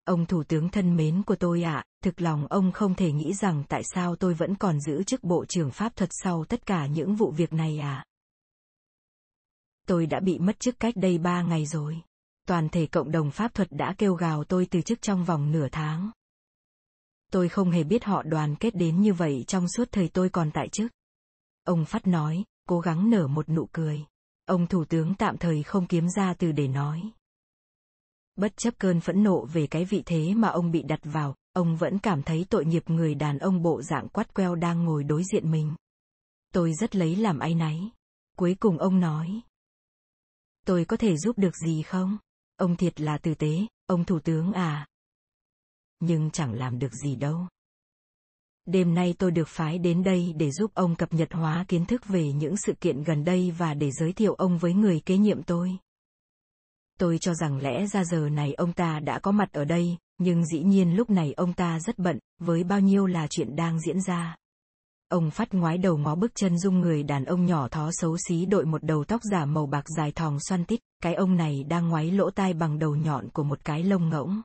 Ông 0.05 0.27
Thủ 0.27 0.43
tướng 0.45 0.69
thân 0.69 0.97
mến 0.97 1.23
của 1.23 1.37
tôi 1.37 1.63
ạ, 1.63 1.75
à, 1.75 1.85
thực 2.03 2.21
lòng 2.21 2.47
ông 2.47 2.73
không 2.73 2.95
thể 2.95 3.13
nghĩ 3.13 3.35
rằng 3.35 3.65
tại 3.69 3.83
sao 3.95 4.17
tôi 4.17 4.35
vẫn 4.35 4.55
còn 4.55 4.81
giữ 4.81 5.03
chức 5.03 5.25
Bộ 5.25 5.45
trưởng 5.45 5.71
Pháp 5.71 5.97
thuật 5.97 6.11
sau 6.13 6.45
tất 6.45 6.67
cả 6.67 6.87
những 6.87 7.15
vụ 7.15 7.31
việc 7.31 7.53
này 7.53 7.79
à. 7.79 8.05
Tôi 9.87 10.07
đã 10.07 10.21
bị 10.21 10.39
mất 10.39 10.61
chức 10.61 10.81
cách 10.81 10.97
đây 10.97 11.19
ba 11.19 11.43
ngày 11.43 11.67
rồi. 11.67 12.01
Toàn 12.47 12.69
thể 12.69 12.87
cộng 12.87 13.11
đồng 13.11 13.31
pháp 13.31 13.55
thuật 13.55 13.69
đã 13.71 13.95
kêu 13.99 14.15
gào 14.15 14.45
tôi 14.45 14.67
từ 14.71 14.81
chức 14.81 15.03
trong 15.03 15.25
vòng 15.25 15.53
nửa 15.53 15.69
tháng. 15.73 16.11
Tôi 17.33 17.49
không 17.49 17.71
hề 17.71 17.85
biết 17.85 18.05
họ 18.05 18.23
đoàn 18.23 18.57
kết 18.57 18.75
đến 18.75 19.01
như 19.01 19.13
vậy 19.13 19.45
trong 19.47 19.69
suốt 19.69 19.89
thời 19.93 20.09
tôi 20.09 20.29
còn 20.29 20.51
tại 20.51 20.69
chức. 20.69 20.93
Ông 21.65 21.85
Phát 21.85 22.07
nói, 22.07 22.45
cố 22.69 22.81
gắng 22.81 23.11
nở 23.11 23.27
một 23.27 23.49
nụ 23.49 23.69
cười. 23.73 24.05
Ông 24.47 24.67
Thủ 24.67 24.85
tướng 24.85 25.15
tạm 25.15 25.37
thời 25.37 25.63
không 25.63 25.87
kiếm 25.87 26.09
ra 26.09 26.35
từ 26.35 26.53
để 26.53 26.69
nói. 26.69 27.11
Bất 28.37 28.57
chấp 28.57 28.75
cơn 28.79 29.01
phẫn 29.01 29.23
nộ 29.23 29.45
về 29.45 29.67
cái 29.67 29.85
vị 29.85 30.03
thế 30.07 30.35
mà 30.35 30.49
ông 30.49 30.71
bị 30.71 30.83
đặt 30.83 31.01
vào, 31.03 31.35
ông 31.53 31.77
vẫn 31.77 31.99
cảm 31.99 32.23
thấy 32.23 32.47
tội 32.51 32.65
nghiệp 32.65 32.91
người 32.91 33.15
đàn 33.15 33.39
ông 33.39 33.63
bộ 33.63 33.83
dạng 33.83 34.09
quắt 34.09 34.35
queo 34.35 34.55
đang 34.55 34.85
ngồi 34.85 35.05
đối 35.05 35.23
diện 35.33 35.51
mình. 35.51 35.75
Tôi 36.53 36.73
rất 36.81 36.97
lấy 36.97 37.17
làm 37.17 37.39
áy 37.39 37.55
náy. 37.55 37.91
Cuối 38.37 38.57
cùng 38.61 38.79
ông 38.79 39.01
nói. 39.01 39.41
Tôi 40.67 40.85
có 40.85 40.97
thể 40.97 41.17
giúp 41.17 41.39
được 41.39 41.57
gì 41.57 41.83
không? 41.83 42.19
Ông 42.57 42.77
thiệt 42.77 43.01
là 43.01 43.19
tử 43.19 43.35
tế, 43.35 43.67
ông 43.87 44.05
thủ 44.05 44.19
tướng 44.19 44.53
à. 44.53 44.87
Nhưng 46.01 46.31
chẳng 46.31 46.55
làm 46.55 46.79
được 46.79 46.93
gì 46.95 47.17
đâu. 47.17 47.47
Đêm 48.67 48.95
nay 48.95 49.15
tôi 49.19 49.31
được 49.31 49.49
phái 49.49 49.79
đến 49.79 50.03
đây 50.03 50.35
để 50.37 50.51
giúp 50.51 50.71
ông 50.75 50.97
cập 50.97 51.13
nhật 51.13 51.33
hóa 51.33 51.65
kiến 51.69 51.87
thức 51.87 52.07
về 52.07 52.33
những 52.33 52.57
sự 52.57 52.73
kiện 52.81 53.03
gần 53.03 53.25
đây 53.25 53.51
và 53.51 53.75
để 53.75 53.91
giới 53.91 54.13
thiệu 54.13 54.35
ông 54.35 54.59
với 54.59 54.75
người 54.75 55.01
kế 55.01 55.19
nhiệm 55.19 55.43
tôi. 55.43 55.79
Tôi 56.99 57.19
cho 57.19 57.35
rằng 57.35 57.59
lẽ 57.59 57.87
ra 57.87 58.05
giờ 58.05 58.29
này 58.29 58.55
ông 58.55 58.73
ta 58.73 59.01
đã 59.01 59.19
có 59.19 59.33
mặt 59.33 59.53
ở 59.53 59.65
đây, 59.65 59.97
nhưng 60.19 60.47
dĩ 60.47 60.63
nhiên 60.63 60.97
lúc 60.97 61.11
này 61.11 61.33
ông 61.33 61.53
ta 61.53 61.81
rất 61.81 61.99
bận, 61.99 62.19
với 62.41 62.65
bao 62.65 62.81
nhiêu 62.81 63.07
là 63.07 63.27
chuyện 63.31 63.57
đang 63.57 63.81
diễn 63.81 64.01
ra. 64.01 64.37
Ông 65.09 65.31
phát 65.31 65.55
ngoái 65.55 65.79
đầu 65.79 65.97
ngó 65.97 66.15
bước 66.15 66.33
chân 66.35 66.59
dung 66.59 66.81
người 66.81 67.03
đàn 67.03 67.25
ông 67.25 67.47
nhỏ 67.47 67.69
thó 67.69 67.91
xấu 67.93 68.17
xí 68.29 68.47
đội 68.47 68.65
một 68.65 68.85
đầu 68.85 69.05
tóc 69.05 69.21
giả 69.33 69.45
màu 69.45 69.67
bạc 69.67 69.85
dài 69.97 70.13
thòng 70.13 70.39
xoăn 70.41 70.65
tít, 70.65 70.81
cái 71.03 71.15
ông 71.15 71.37
này 71.37 71.65
đang 71.65 71.89
ngoái 71.89 72.11
lỗ 72.11 72.31
tai 72.31 72.55
bằng 72.55 72.79
đầu 72.79 72.97
nhọn 72.97 73.29
của 73.31 73.43
một 73.43 73.65
cái 73.65 73.83
lông 73.83 74.09
ngỗng. 74.09 74.43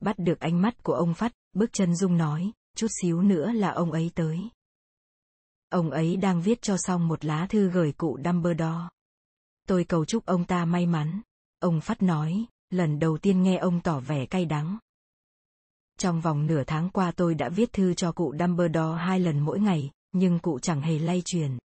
Bắt 0.00 0.18
được 0.18 0.40
ánh 0.40 0.62
mắt 0.62 0.82
của 0.82 0.94
ông 0.94 1.14
phát, 1.14 1.32
bước 1.52 1.72
chân 1.72 1.96
dung 1.96 2.16
nói, 2.16 2.52
chút 2.76 2.86
xíu 3.02 3.22
nữa 3.22 3.52
là 3.52 3.70
ông 3.70 3.92
ấy 3.92 4.10
tới. 4.14 4.38
Ông 5.68 5.90
ấy 5.90 6.16
đang 6.16 6.42
viết 6.42 6.62
cho 6.62 6.76
xong 6.78 7.08
một 7.08 7.24
lá 7.24 7.46
thư 7.46 7.70
gửi 7.70 7.92
cụ 7.92 8.18
Dumbledore. 8.24 8.88
Tôi 9.70 9.84
cầu 9.84 10.04
chúc 10.04 10.26
ông 10.26 10.44
ta 10.44 10.64
may 10.64 10.86
mắn. 10.86 11.20
Ông 11.58 11.80
Phát 11.80 12.02
nói, 12.02 12.46
lần 12.70 12.98
đầu 12.98 13.18
tiên 13.18 13.42
nghe 13.42 13.56
ông 13.56 13.80
tỏ 13.80 14.00
vẻ 14.00 14.26
cay 14.26 14.44
đắng. 14.44 14.78
Trong 15.98 16.20
vòng 16.20 16.46
nửa 16.46 16.64
tháng 16.66 16.90
qua 16.90 17.12
tôi 17.16 17.34
đã 17.34 17.48
viết 17.48 17.72
thư 17.72 17.94
cho 17.94 18.12
cụ 18.12 18.34
Dumbledore 18.38 18.98
hai 18.98 19.20
lần 19.20 19.40
mỗi 19.40 19.60
ngày, 19.60 19.90
nhưng 20.12 20.38
cụ 20.38 20.58
chẳng 20.58 20.82
hề 20.82 20.98
lay 20.98 21.22
truyền. 21.24 21.58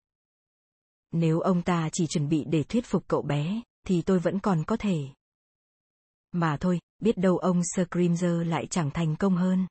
Nếu 1.11 1.39
ông 1.39 1.61
ta 1.61 1.89
chỉ 1.93 2.07
chuẩn 2.07 2.29
bị 2.29 2.45
để 2.47 2.63
thuyết 2.63 2.85
phục 2.85 3.03
cậu 3.07 3.21
bé, 3.21 3.61
thì 3.87 4.01
tôi 4.01 4.19
vẫn 4.19 4.39
còn 4.39 4.63
có 4.63 4.77
thể. 4.77 5.07
Mà 6.31 6.57
thôi, 6.57 6.79
biết 6.99 7.17
đâu 7.17 7.37
ông 7.37 7.61
Scrimger 7.63 8.47
lại 8.47 8.67
chẳng 8.69 8.91
thành 8.91 9.15
công 9.15 9.35
hơn. 9.35 9.67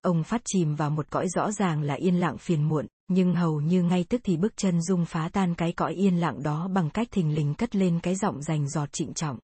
Ông 0.00 0.24
phát 0.24 0.42
chìm 0.44 0.74
vào 0.74 0.90
một 0.90 1.10
cõi 1.10 1.28
rõ 1.28 1.52
ràng 1.52 1.82
là 1.82 1.94
yên 1.94 2.20
lặng 2.20 2.38
phiền 2.38 2.68
muộn, 2.68 2.86
nhưng 3.08 3.34
hầu 3.34 3.60
như 3.60 3.82
ngay 3.82 4.04
tức 4.08 4.20
thì 4.24 4.36
bước 4.36 4.56
chân 4.56 4.82
dung 4.82 5.04
phá 5.04 5.30
tan 5.32 5.54
cái 5.54 5.72
cõi 5.72 5.94
yên 5.94 6.20
lặng 6.20 6.42
đó 6.42 6.68
bằng 6.68 6.90
cách 6.90 7.08
thình 7.10 7.34
lình 7.34 7.54
cất 7.54 7.76
lên 7.76 8.00
cái 8.02 8.14
giọng 8.14 8.42
rành 8.42 8.68
giọt 8.68 8.88
trịnh 8.92 9.14
trọng. 9.14 9.38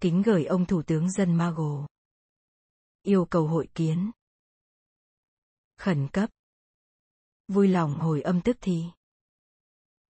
Kính 0.00 0.22
gửi 0.22 0.44
ông 0.44 0.66
Thủ 0.66 0.82
tướng 0.82 1.10
dân 1.10 1.34
Mago. 1.34 1.86
Yêu 3.02 3.24
cầu 3.24 3.46
hội 3.46 3.68
kiến. 3.74 4.10
Khẩn 5.78 6.08
cấp. 6.08 6.30
Vui 7.48 7.68
lòng 7.68 7.94
hồi 7.94 8.22
âm 8.22 8.40
tức 8.40 8.56
thì. 8.60 8.84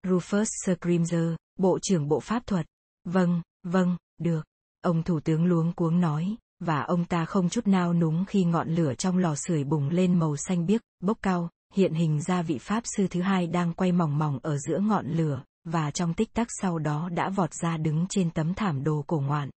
Rufus 0.02 0.44
Scrimger, 0.44 1.34
Bộ 1.56 1.78
trưởng 1.82 2.08
Bộ 2.08 2.20
Pháp 2.20 2.46
thuật. 2.46 2.66
Vâng, 3.04 3.42
vâng, 3.62 3.96
được. 4.18 4.42
Ông 4.80 5.02
Thủ 5.02 5.20
tướng 5.20 5.44
luống 5.44 5.72
cuống 5.72 6.00
nói, 6.00 6.36
và 6.60 6.80
ông 6.80 7.04
ta 7.04 7.24
không 7.24 7.48
chút 7.48 7.66
nao 7.66 7.94
núng 7.94 8.24
khi 8.28 8.44
ngọn 8.44 8.68
lửa 8.68 8.94
trong 8.94 9.18
lò 9.18 9.34
sưởi 9.36 9.64
bùng 9.64 9.88
lên 9.88 10.18
màu 10.18 10.36
xanh 10.36 10.66
biếc, 10.66 10.82
bốc 11.00 11.18
cao, 11.22 11.50
hiện 11.74 11.94
hình 11.94 12.22
ra 12.22 12.42
vị 12.42 12.58
Pháp 12.58 12.82
sư 12.96 13.06
thứ 13.10 13.20
hai 13.20 13.46
đang 13.46 13.72
quay 13.72 13.92
mỏng 13.92 14.18
mỏng 14.18 14.38
ở 14.42 14.58
giữa 14.58 14.78
ngọn 14.78 15.06
lửa, 15.06 15.42
và 15.64 15.90
trong 15.90 16.14
tích 16.14 16.32
tắc 16.32 16.46
sau 16.60 16.78
đó 16.78 17.08
đã 17.08 17.28
vọt 17.28 17.54
ra 17.54 17.76
đứng 17.76 18.06
trên 18.08 18.30
tấm 18.30 18.54
thảm 18.54 18.84
đồ 18.84 19.04
cổ 19.06 19.20
ngoạn. 19.20 19.50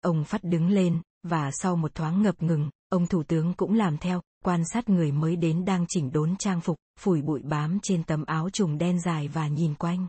Ông 0.00 0.24
phát 0.24 0.44
đứng 0.44 0.68
lên, 0.68 1.00
và 1.22 1.50
sau 1.52 1.76
một 1.76 1.94
thoáng 1.94 2.22
ngập 2.22 2.42
ngừng, 2.42 2.70
ông 2.88 3.06
thủ 3.06 3.22
tướng 3.22 3.54
cũng 3.54 3.74
làm 3.74 3.98
theo, 3.98 4.20
quan 4.44 4.62
sát 4.72 4.88
người 4.88 5.12
mới 5.12 5.36
đến 5.36 5.64
đang 5.64 5.86
chỉnh 5.88 6.12
đốn 6.12 6.36
trang 6.36 6.60
phục, 6.60 6.76
phủi 6.98 7.22
bụi 7.22 7.42
bám 7.42 7.78
trên 7.82 8.04
tấm 8.04 8.24
áo 8.24 8.50
trùng 8.50 8.78
đen 8.78 9.00
dài 9.00 9.28
và 9.28 9.48
nhìn 9.48 9.74
quanh. 9.74 10.06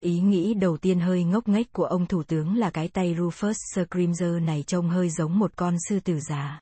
Ý 0.00 0.20
nghĩ 0.20 0.54
đầu 0.54 0.76
tiên 0.76 1.00
hơi 1.00 1.24
ngốc 1.24 1.48
nghếch 1.48 1.72
của 1.72 1.84
ông 1.84 2.06
thủ 2.06 2.22
tướng 2.22 2.56
là 2.56 2.70
cái 2.70 2.88
tay 2.88 3.14
Rufus 3.14 3.54
Scrimger 3.74 4.42
này 4.42 4.62
trông 4.62 4.88
hơi 4.88 5.10
giống 5.10 5.38
một 5.38 5.52
con 5.56 5.76
sư 5.88 6.00
tử 6.00 6.20
già. 6.20 6.60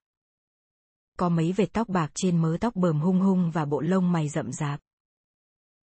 Có 1.20 1.28
mấy 1.28 1.52
vệt 1.52 1.72
tóc 1.72 1.88
bạc 1.88 2.10
trên 2.14 2.36
mớ 2.36 2.56
tóc 2.60 2.76
bờm 2.76 3.00
hung 3.00 3.20
hung 3.20 3.50
và 3.50 3.64
bộ 3.64 3.80
lông 3.80 4.12
mày 4.12 4.28
rậm 4.28 4.52
rạp. 4.52 4.80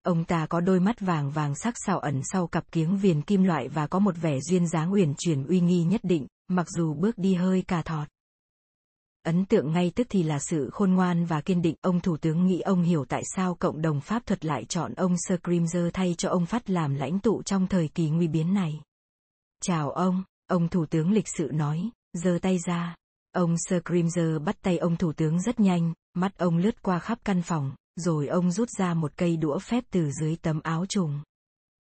Ông 0.03 0.25
ta 0.25 0.47
có 0.47 0.61
đôi 0.61 0.81
mắt 0.81 1.01
vàng 1.01 1.31
vàng 1.31 1.55
sắc 1.55 1.75
sảo 1.87 1.99
ẩn 1.99 2.21
sau 2.25 2.47
cặp 2.47 2.73
kiếng 2.73 2.99
viền 2.99 3.23
kim 3.23 3.43
loại 3.43 3.69
và 3.69 3.87
có 3.87 3.99
một 3.99 4.15
vẻ 4.21 4.41
duyên 4.41 4.69
dáng 4.69 4.93
uyển 4.93 5.15
chuyển 5.19 5.47
uy 5.47 5.61
nghi 5.61 5.85
nhất 5.85 6.01
định, 6.05 6.27
mặc 6.49 6.67
dù 6.71 6.95
bước 6.95 7.19
đi 7.19 7.35
hơi 7.35 7.63
cà 7.63 7.83
thọt. 7.83 8.09
Ấn 9.23 9.45
tượng 9.45 9.73
ngay 9.73 9.93
tức 9.95 10.07
thì 10.11 10.23
là 10.23 10.39
sự 10.39 10.71
khôn 10.73 10.93
ngoan 10.93 11.25
và 11.25 11.41
kiên 11.41 11.63
định. 11.63 11.75
Ông 11.81 12.01
Thủ 12.01 12.17
tướng 12.17 12.47
nghĩ 12.47 12.61
ông 12.61 12.83
hiểu 12.83 13.05
tại 13.05 13.23
sao 13.37 13.55
cộng 13.55 13.83
đồng 13.83 14.01
Pháp 14.01 14.27
thuật 14.27 14.45
lại 14.45 14.65
chọn 14.65 14.95
ông 14.95 15.17
Scrimger 15.17 15.87
thay 15.93 16.15
cho 16.19 16.29
ông 16.29 16.47
Phát 16.47 16.71
làm 16.71 16.95
lãnh 16.95 17.19
tụ 17.19 17.43
trong 17.43 17.67
thời 17.67 17.89
kỳ 17.89 18.11
nguy 18.11 18.29
biến 18.29 18.55
này. 18.55 18.81
Chào 19.63 19.91
ông, 19.91 20.25
ông 20.47 20.69
Thủ 20.69 20.87
tướng 20.87 21.13
lịch 21.13 21.29
sự 21.29 21.51
nói, 21.53 21.91
giơ 22.13 22.39
tay 22.43 22.59
ra. 22.67 22.97
Ông 23.39 23.57
Scrimger 23.59 24.43
bắt 24.45 24.57
tay 24.63 24.79
ông 24.79 24.97
Thủ 24.97 25.13
tướng 25.13 25.41
rất 25.41 25.61
nhanh, 25.61 25.93
mắt 26.15 26.39
ông 26.39 26.57
lướt 26.57 26.83
qua 26.83 26.99
khắp 26.99 27.19
căn 27.25 27.43
phòng, 27.43 27.75
rồi 27.97 28.27
ông 28.27 28.51
rút 28.51 28.71
ra 28.71 28.95
một 28.95 29.13
cây 29.17 29.37
đũa 29.37 29.59
phép 29.59 29.85
từ 29.91 30.11
dưới 30.11 30.37
tấm 30.37 30.61
áo 30.61 30.87
trùng. 30.87 31.23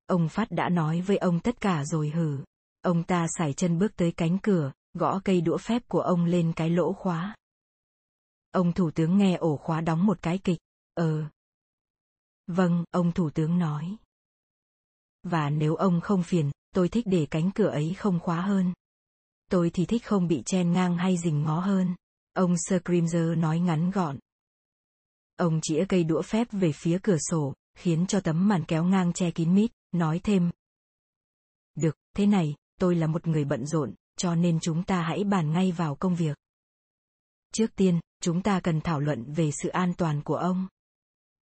Ông 0.07 0.29
Phát 0.29 0.51
đã 0.51 0.69
nói 0.69 1.01
với 1.01 1.17
ông 1.17 1.39
tất 1.39 1.62
cả 1.62 1.83
rồi 1.86 2.10
hử. 2.10 2.38
Ông 2.81 3.03
ta 3.03 3.27
sải 3.38 3.53
chân 3.53 3.79
bước 3.79 3.95
tới 3.95 4.12
cánh 4.12 4.38
cửa, 4.38 4.71
gõ 4.93 5.19
cây 5.19 5.41
đũa 5.41 5.57
phép 5.57 5.81
của 5.88 6.01
ông 6.01 6.25
lên 6.25 6.53
cái 6.55 6.69
lỗ 6.69 6.93
khóa. 6.93 7.36
Ông 8.51 8.73
thủ 8.73 8.91
tướng 8.91 9.17
nghe 9.17 9.36
ổ 9.36 9.57
khóa 9.57 9.81
đóng 9.81 10.05
một 10.05 10.21
cái 10.21 10.38
kịch, 10.38 10.60
ờ. 10.93 11.23
Vâng, 12.47 12.83
ông 12.91 13.12
thủ 13.12 13.29
tướng 13.29 13.60
nói. 13.60 13.95
Và 15.23 15.49
nếu 15.49 15.75
ông 15.75 16.01
không 16.01 16.23
phiền, 16.23 16.51
tôi 16.75 16.89
thích 16.89 17.05
để 17.07 17.27
cánh 17.31 17.51
cửa 17.51 17.69
ấy 17.69 17.93
không 17.93 18.19
khóa 18.19 18.41
hơn. 18.41 18.73
Tôi 19.51 19.69
thì 19.73 19.86
thích 19.86 20.05
không 20.05 20.27
bị 20.27 20.43
chen 20.45 20.71
ngang 20.71 20.97
hay 20.97 21.17
rình 21.17 21.43
ngó 21.43 21.60
hơn. 21.60 21.95
Ông 22.33 22.55
Scrimger 22.57 23.38
nói 23.38 23.60
ngắn 23.60 23.91
gọn. 23.91 24.19
Ông 25.36 25.60
chĩa 25.62 25.86
cây 25.89 26.03
đũa 26.03 26.21
phép 26.21 26.47
về 26.51 26.71
phía 26.71 26.99
cửa 27.03 27.17
sổ, 27.17 27.53
khiến 27.75 28.05
cho 28.07 28.19
tấm 28.19 28.47
màn 28.47 28.63
kéo 28.65 28.83
ngang 28.83 29.13
che 29.13 29.31
kín 29.31 29.55
mít, 29.55 29.71
nói 29.91 30.19
thêm. 30.23 30.51
Được, 31.75 31.97
thế 32.15 32.25
này, 32.25 32.55
tôi 32.79 32.95
là 32.95 33.07
một 33.07 33.27
người 33.27 33.45
bận 33.45 33.65
rộn, 33.65 33.93
cho 34.17 34.36
nên 34.36 34.60
chúng 34.60 34.83
ta 34.83 35.01
hãy 35.01 35.23
bàn 35.23 35.51
ngay 35.51 35.71
vào 35.71 35.95
công 35.95 36.15
việc. 36.15 36.38
Trước 37.53 37.75
tiên, 37.75 37.99
chúng 38.21 38.41
ta 38.41 38.60
cần 38.60 38.81
thảo 38.81 38.99
luận 38.99 39.23
về 39.33 39.51
sự 39.51 39.69
an 39.69 39.93
toàn 39.97 40.21
của 40.23 40.36
ông. 40.36 40.67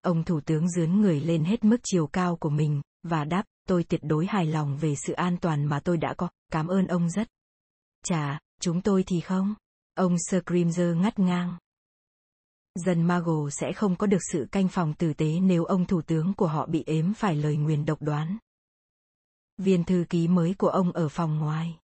Ông 0.01 0.23
thủ 0.23 0.41
tướng 0.41 0.69
dướn 0.69 1.01
người 1.01 1.19
lên 1.19 1.43
hết 1.43 1.63
mức 1.63 1.77
chiều 1.83 2.07
cao 2.07 2.35
của 2.35 2.49
mình, 2.49 2.81
và 3.03 3.23
đáp, 3.23 3.43
tôi 3.67 3.83
tuyệt 3.83 4.01
đối 4.03 4.25
hài 4.25 4.45
lòng 4.45 4.77
về 4.77 4.95
sự 4.95 5.13
an 5.13 5.37
toàn 5.41 5.65
mà 5.65 5.79
tôi 5.79 5.97
đã 5.97 6.13
có, 6.17 6.29
cảm 6.51 6.67
ơn 6.67 6.87
ông 6.87 7.09
rất. 7.09 7.27
Chà, 8.05 8.39
chúng 8.61 8.81
tôi 8.81 9.03
thì 9.07 9.21
không. 9.21 9.55
Ông 9.95 10.15
Scrimger 10.19 10.97
ngắt 10.97 11.19
ngang. 11.19 11.57
Dân 12.75 13.03
Mago 13.03 13.49
sẽ 13.49 13.73
không 13.73 13.95
có 13.95 14.07
được 14.07 14.21
sự 14.31 14.47
canh 14.51 14.67
phòng 14.67 14.93
tử 14.93 15.13
tế 15.13 15.39
nếu 15.39 15.65
ông 15.65 15.85
thủ 15.85 16.01
tướng 16.01 16.33
của 16.33 16.47
họ 16.47 16.65
bị 16.65 16.83
ếm 16.85 17.13
phải 17.13 17.35
lời 17.35 17.55
nguyền 17.55 17.85
độc 17.85 18.01
đoán. 18.01 18.37
Viên 19.57 19.83
thư 19.83 20.05
ký 20.09 20.27
mới 20.27 20.53
của 20.53 20.67
ông 20.67 20.91
ở 20.91 21.09
phòng 21.09 21.39
ngoài. 21.39 21.79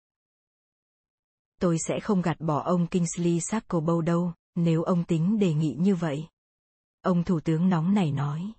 Tôi 1.60 1.78
sẽ 1.88 2.00
không 2.00 2.22
gạt 2.22 2.40
bỏ 2.40 2.64
ông 2.64 2.88
Kingsley 2.88 3.40
Sacklebow 3.40 4.02
đâu, 4.02 4.34
nếu 4.56 4.84
ông 4.84 5.04
tính 5.04 5.40
đề 5.40 5.54
nghị 5.54 5.76
như 5.80 5.96
vậy. 5.96 6.28
Ông 7.02 7.24
thủ 7.24 7.40
tướng 7.40 7.70
nóng 7.70 7.94
này 7.94 8.12
nói. 8.12 8.52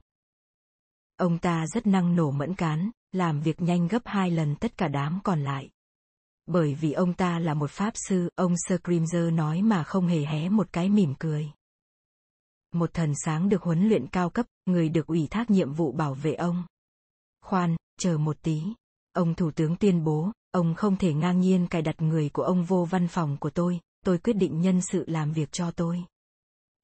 Ông 1.16 1.38
ta 1.38 1.66
rất 1.66 1.86
năng 1.86 2.16
nổ 2.16 2.30
mẫn 2.30 2.54
cán, 2.54 2.90
làm 3.12 3.40
việc 3.40 3.60
nhanh 3.60 3.88
gấp 3.88 4.02
hai 4.04 4.30
lần 4.30 4.56
tất 4.56 4.76
cả 4.76 4.88
đám 4.88 5.20
còn 5.24 5.40
lại. 5.44 5.70
Bởi 6.46 6.74
vì 6.74 6.92
ông 6.92 7.14
ta 7.14 7.38
là 7.38 7.54
một 7.54 7.70
pháp 7.70 7.92
sư, 8.08 8.30
ông 8.34 8.54
Scrimger 8.56 9.32
nói 9.32 9.62
mà 9.62 9.84
không 9.84 10.06
hề 10.06 10.24
hé 10.24 10.48
một 10.48 10.72
cái 10.72 10.88
mỉm 10.88 11.14
cười. 11.18 11.50
Một 12.72 12.94
thần 12.94 13.12
sáng 13.24 13.48
được 13.48 13.62
huấn 13.62 13.88
luyện 13.88 14.06
cao 14.06 14.30
cấp, 14.30 14.46
người 14.66 14.88
được 14.88 15.06
ủy 15.06 15.26
thác 15.30 15.50
nhiệm 15.50 15.72
vụ 15.72 15.92
bảo 15.92 16.14
vệ 16.14 16.34
ông. 16.34 16.64
Khoan, 17.44 17.76
chờ 17.98 18.18
một 18.18 18.36
tí. 18.42 18.62
Ông 19.12 19.34
Thủ 19.34 19.50
tướng 19.50 19.76
tuyên 19.76 20.04
bố, 20.04 20.32
ông 20.50 20.74
không 20.74 20.96
thể 20.96 21.14
ngang 21.14 21.40
nhiên 21.40 21.66
cài 21.66 21.82
đặt 21.82 22.02
người 22.02 22.28
của 22.28 22.42
ông 22.42 22.64
vô 22.64 22.84
văn 22.84 23.08
phòng 23.08 23.36
của 23.40 23.50
tôi, 23.50 23.80
tôi 24.04 24.18
quyết 24.18 24.32
định 24.32 24.60
nhân 24.60 24.80
sự 24.80 25.04
làm 25.06 25.32
việc 25.32 25.52
cho 25.52 25.70
tôi. 25.70 26.04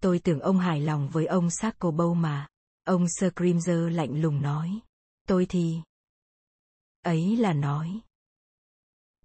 Tôi 0.02 0.18
tưởng 0.18 0.40
ông 0.40 0.58
hài 0.58 0.80
lòng 0.80 1.08
với 1.08 1.26
ông 1.26 1.48
Sarkobow 1.48 2.14
mà. 2.14 2.48
Ông 2.84 3.06
Scrimger 3.08 3.92
lạnh 3.92 4.22
lùng 4.22 4.42
nói. 4.42 4.80
Tôi 5.28 5.46
thì... 5.46 5.80
Ấy 7.02 7.36
là 7.36 7.52
nói. 7.52 8.00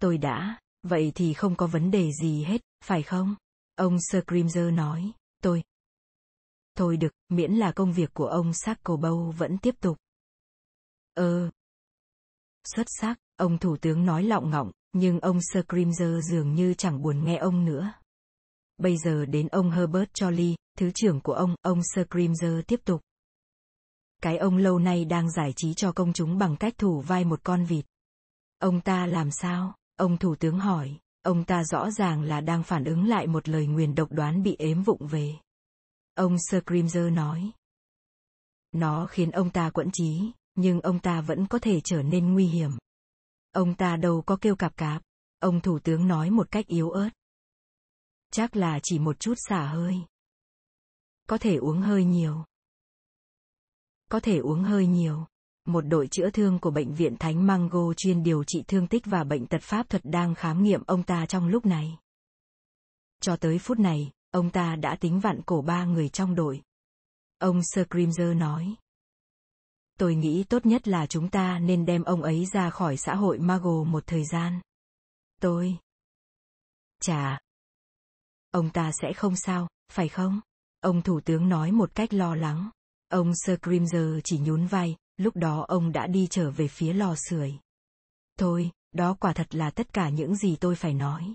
Tôi 0.04 0.18
đã, 0.18 0.60
vậy 0.82 1.12
thì 1.16 1.34
không 1.34 1.56
có 1.56 1.68
vấn 1.68 1.92
đề 1.92 2.12
gì 2.12 2.44
hết, 2.44 2.62
phải 2.84 3.04
không? 3.04 3.36
Ông 3.76 3.98
Scrimger 4.00 4.74
nói, 4.74 5.12
tôi. 5.42 5.64
Thôi 6.76 6.98
được, 6.98 7.14
miễn 7.30 7.52
là 7.52 7.72
công 7.72 7.94
việc 7.94 8.14
của 8.14 8.26
ông 8.26 8.52
Sarkobow 8.52 9.32
vẫn 9.32 9.58
tiếp 9.58 9.76
tục. 9.80 9.98
Ờ, 11.14 11.52
Xuất 12.76 12.88
sắc, 12.90 13.20
ông 13.36 13.58
thủ 13.58 13.78
tướng 13.78 14.06
nói 14.06 14.24
lọng 14.24 14.50
ngọng, 14.50 14.72
nhưng 14.94 15.20
ông 15.20 15.40
Scrimger 15.42 16.30
dường 16.32 16.56
như 16.56 16.74
chẳng 16.74 17.02
buồn 17.02 17.26
nghe 17.26 17.38
ông 17.38 17.66
nữa. 17.66 17.94
Bây 18.78 18.98
giờ 18.98 19.26
đến 19.26 19.48
ông 19.48 19.72
Herbert 19.72 20.12
Jolly, 20.14 20.56
thứ 20.78 20.92
trưởng 20.96 21.22
của 21.22 21.34
ông, 21.34 21.56
ông 21.62 21.82
Scrimger 21.84 22.66
tiếp 22.68 22.80
tục. 22.86 23.02
Cái 24.22 24.38
ông 24.38 24.58
lâu 24.58 24.80
nay 24.80 25.06
đang 25.06 25.32
giải 25.32 25.54
trí 25.56 25.74
cho 25.74 25.92
công 25.92 26.14
chúng 26.14 26.38
bằng 26.38 26.56
cách 26.58 26.74
thủ 26.78 27.02
vai 27.02 27.26
một 27.26 27.40
con 27.44 27.66
vịt. 27.66 27.86
Ông 28.60 28.82
ta 28.82 29.06
làm 29.06 29.32
sao? 29.32 29.76
Ông 29.96 30.18
thủ 30.18 30.36
tướng 30.36 30.60
hỏi, 30.60 31.00
ông 31.22 31.44
ta 31.44 31.64
rõ 31.64 31.92
ràng 31.92 32.22
là 32.22 32.42
đang 32.42 32.64
phản 32.64 32.84
ứng 32.84 33.08
lại 33.08 33.28
một 33.28 33.50
lời 33.50 33.68
nguyền 33.68 33.96
độc 33.96 34.12
đoán 34.12 34.44
bị 34.44 34.56
ếm 34.60 34.84
vụng 34.84 35.08
về. 35.08 35.36
Ông 36.16 36.38
Scrimger 36.40 37.14
nói. 37.14 37.52
Nó 38.72 39.06
khiến 39.06 39.32
ông 39.32 39.50
ta 39.50 39.70
quẫn 39.70 39.90
trí, 39.94 40.32
nhưng 40.56 40.82
ông 40.82 41.00
ta 41.00 41.22
vẫn 41.22 41.48
có 41.48 41.60
thể 41.60 41.82
trở 41.84 42.02
nên 42.02 42.34
nguy 42.34 42.46
hiểm. 42.46 42.72
Ông 43.52 43.76
ta 43.76 43.96
đâu 43.96 44.24
có 44.26 44.38
kêu 44.42 44.56
cạp 44.56 44.78
cạp 44.78 45.04
ông 45.44 45.62
thủ 45.62 45.80
tướng 45.80 46.08
nói 46.08 46.30
một 46.30 46.52
cách 46.52 46.68
yếu 46.68 46.90
ớt. 46.90 47.10
Chắc 48.32 48.56
là 48.56 48.80
chỉ 48.84 49.00
một 49.00 49.20
chút 49.20 49.34
xả 49.38 49.66
hơi. 49.66 50.02
Có 51.28 51.38
thể 51.38 51.56
uống 51.56 51.82
hơi 51.82 52.04
nhiều. 52.04 52.46
Có 54.10 54.20
thể 54.20 54.38
uống 54.38 54.64
hơi 54.64 54.88
nhiều. 54.88 55.26
Một 55.66 55.82
đội 55.82 56.08
chữa 56.08 56.30
thương 56.30 56.60
của 56.60 56.72
bệnh 56.72 56.94
viện 56.94 57.16
Thánh 57.20 57.48
Mango 57.48 57.94
chuyên 57.98 58.24
điều 58.24 58.44
trị 58.44 58.64
thương 58.68 58.88
tích 58.88 59.06
và 59.06 59.24
bệnh 59.24 59.46
tật 59.46 59.62
pháp 59.62 59.90
thuật 59.90 60.06
đang 60.06 60.36
khám 60.36 60.64
nghiệm 60.64 60.84
ông 60.88 61.04
ta 61.04 61.26
trong 61.26 61.48
lúc 61.48 61.66
này. 61.66 61.98
Cho 63.22 63.36
tới 63.36 63.60
phút 63.60 63.80
này, 63.80 64.12
ông 64.32 64.50
ta 64.50 64.76
đã 64.76 64.96
tính 64.96 65.20
vặn 65.20 65.42
cổ 65.42 65.62
ba 65.62 65.86
người 65.86 66.10
trong 66.10 66.36
đội. 66.36 66.62
Ông 67.38 67.62
Scrimger 67.64 68.38
nói. 68.38 68.76
Tôi 70.00 70.16
nghĩ 70.16 70.44
tốt 70.44 70.66
nhất 70.66 70.88
là 70.88 71.06
chúng 71.06 71.30
ta 71.30 71.60
nên 71.60 71.86
đem 71.86 72.04
ông 72.04 72.22
ấy 72.22 72.46
ra 72.54 72.70
khỏi 72.70 72.98
xã 72.98 73.16
hội 73.16 73.40
Mago 73.40 73.84
một 73.84 74.04
thời 74.08 74.26
gian. 74.26 74.62
Tôi. 75.42 75.78
Chà. 77.02 77.40
Ông 78.52 78.70
ta 78.70 78.92
sẽ 79.02 79.14
không 79.14 79.36
sao, 79.36 79.68
phải 79.92 80.10
không? 80.10 80.42
Ông 80.80 81.02
thủ 81.02 81.20
tướng 81.20 81.50
nói 81.50 81.72
một 81.72 81.96
cách 81.96 82.14
lo 82.14 82.36
lắng. 82.36 82.70
Ông 83.10 83.34
Scrimger 83.36 84.20
chỉ 84.24 84.40
nhún 84.40 84.66
vai, 84.66 84.96
lúc 85.18 85.36
đó 85.36 85.66
ông 85.68 85.92
đã 85.92 86.08
đi 86.08 86.28
trở 86.30 86.52
về 86.52 86.68
phía 86.68 86.94
lò 86.94 87.16
sưởi. 87.30 87.54
Thôi, 88.40 88.72
đó 88.92 89.16
quả 89.20 89.34
thật 89.34 89.56
là 89.56 89.70
tất 89.70 89.94
cả 89.94 90.10
những 90.10 90.36
gì 90.36 90.56
tôi 90.56 90.76
phải 90.76 90.94
nói. 90.94 91.34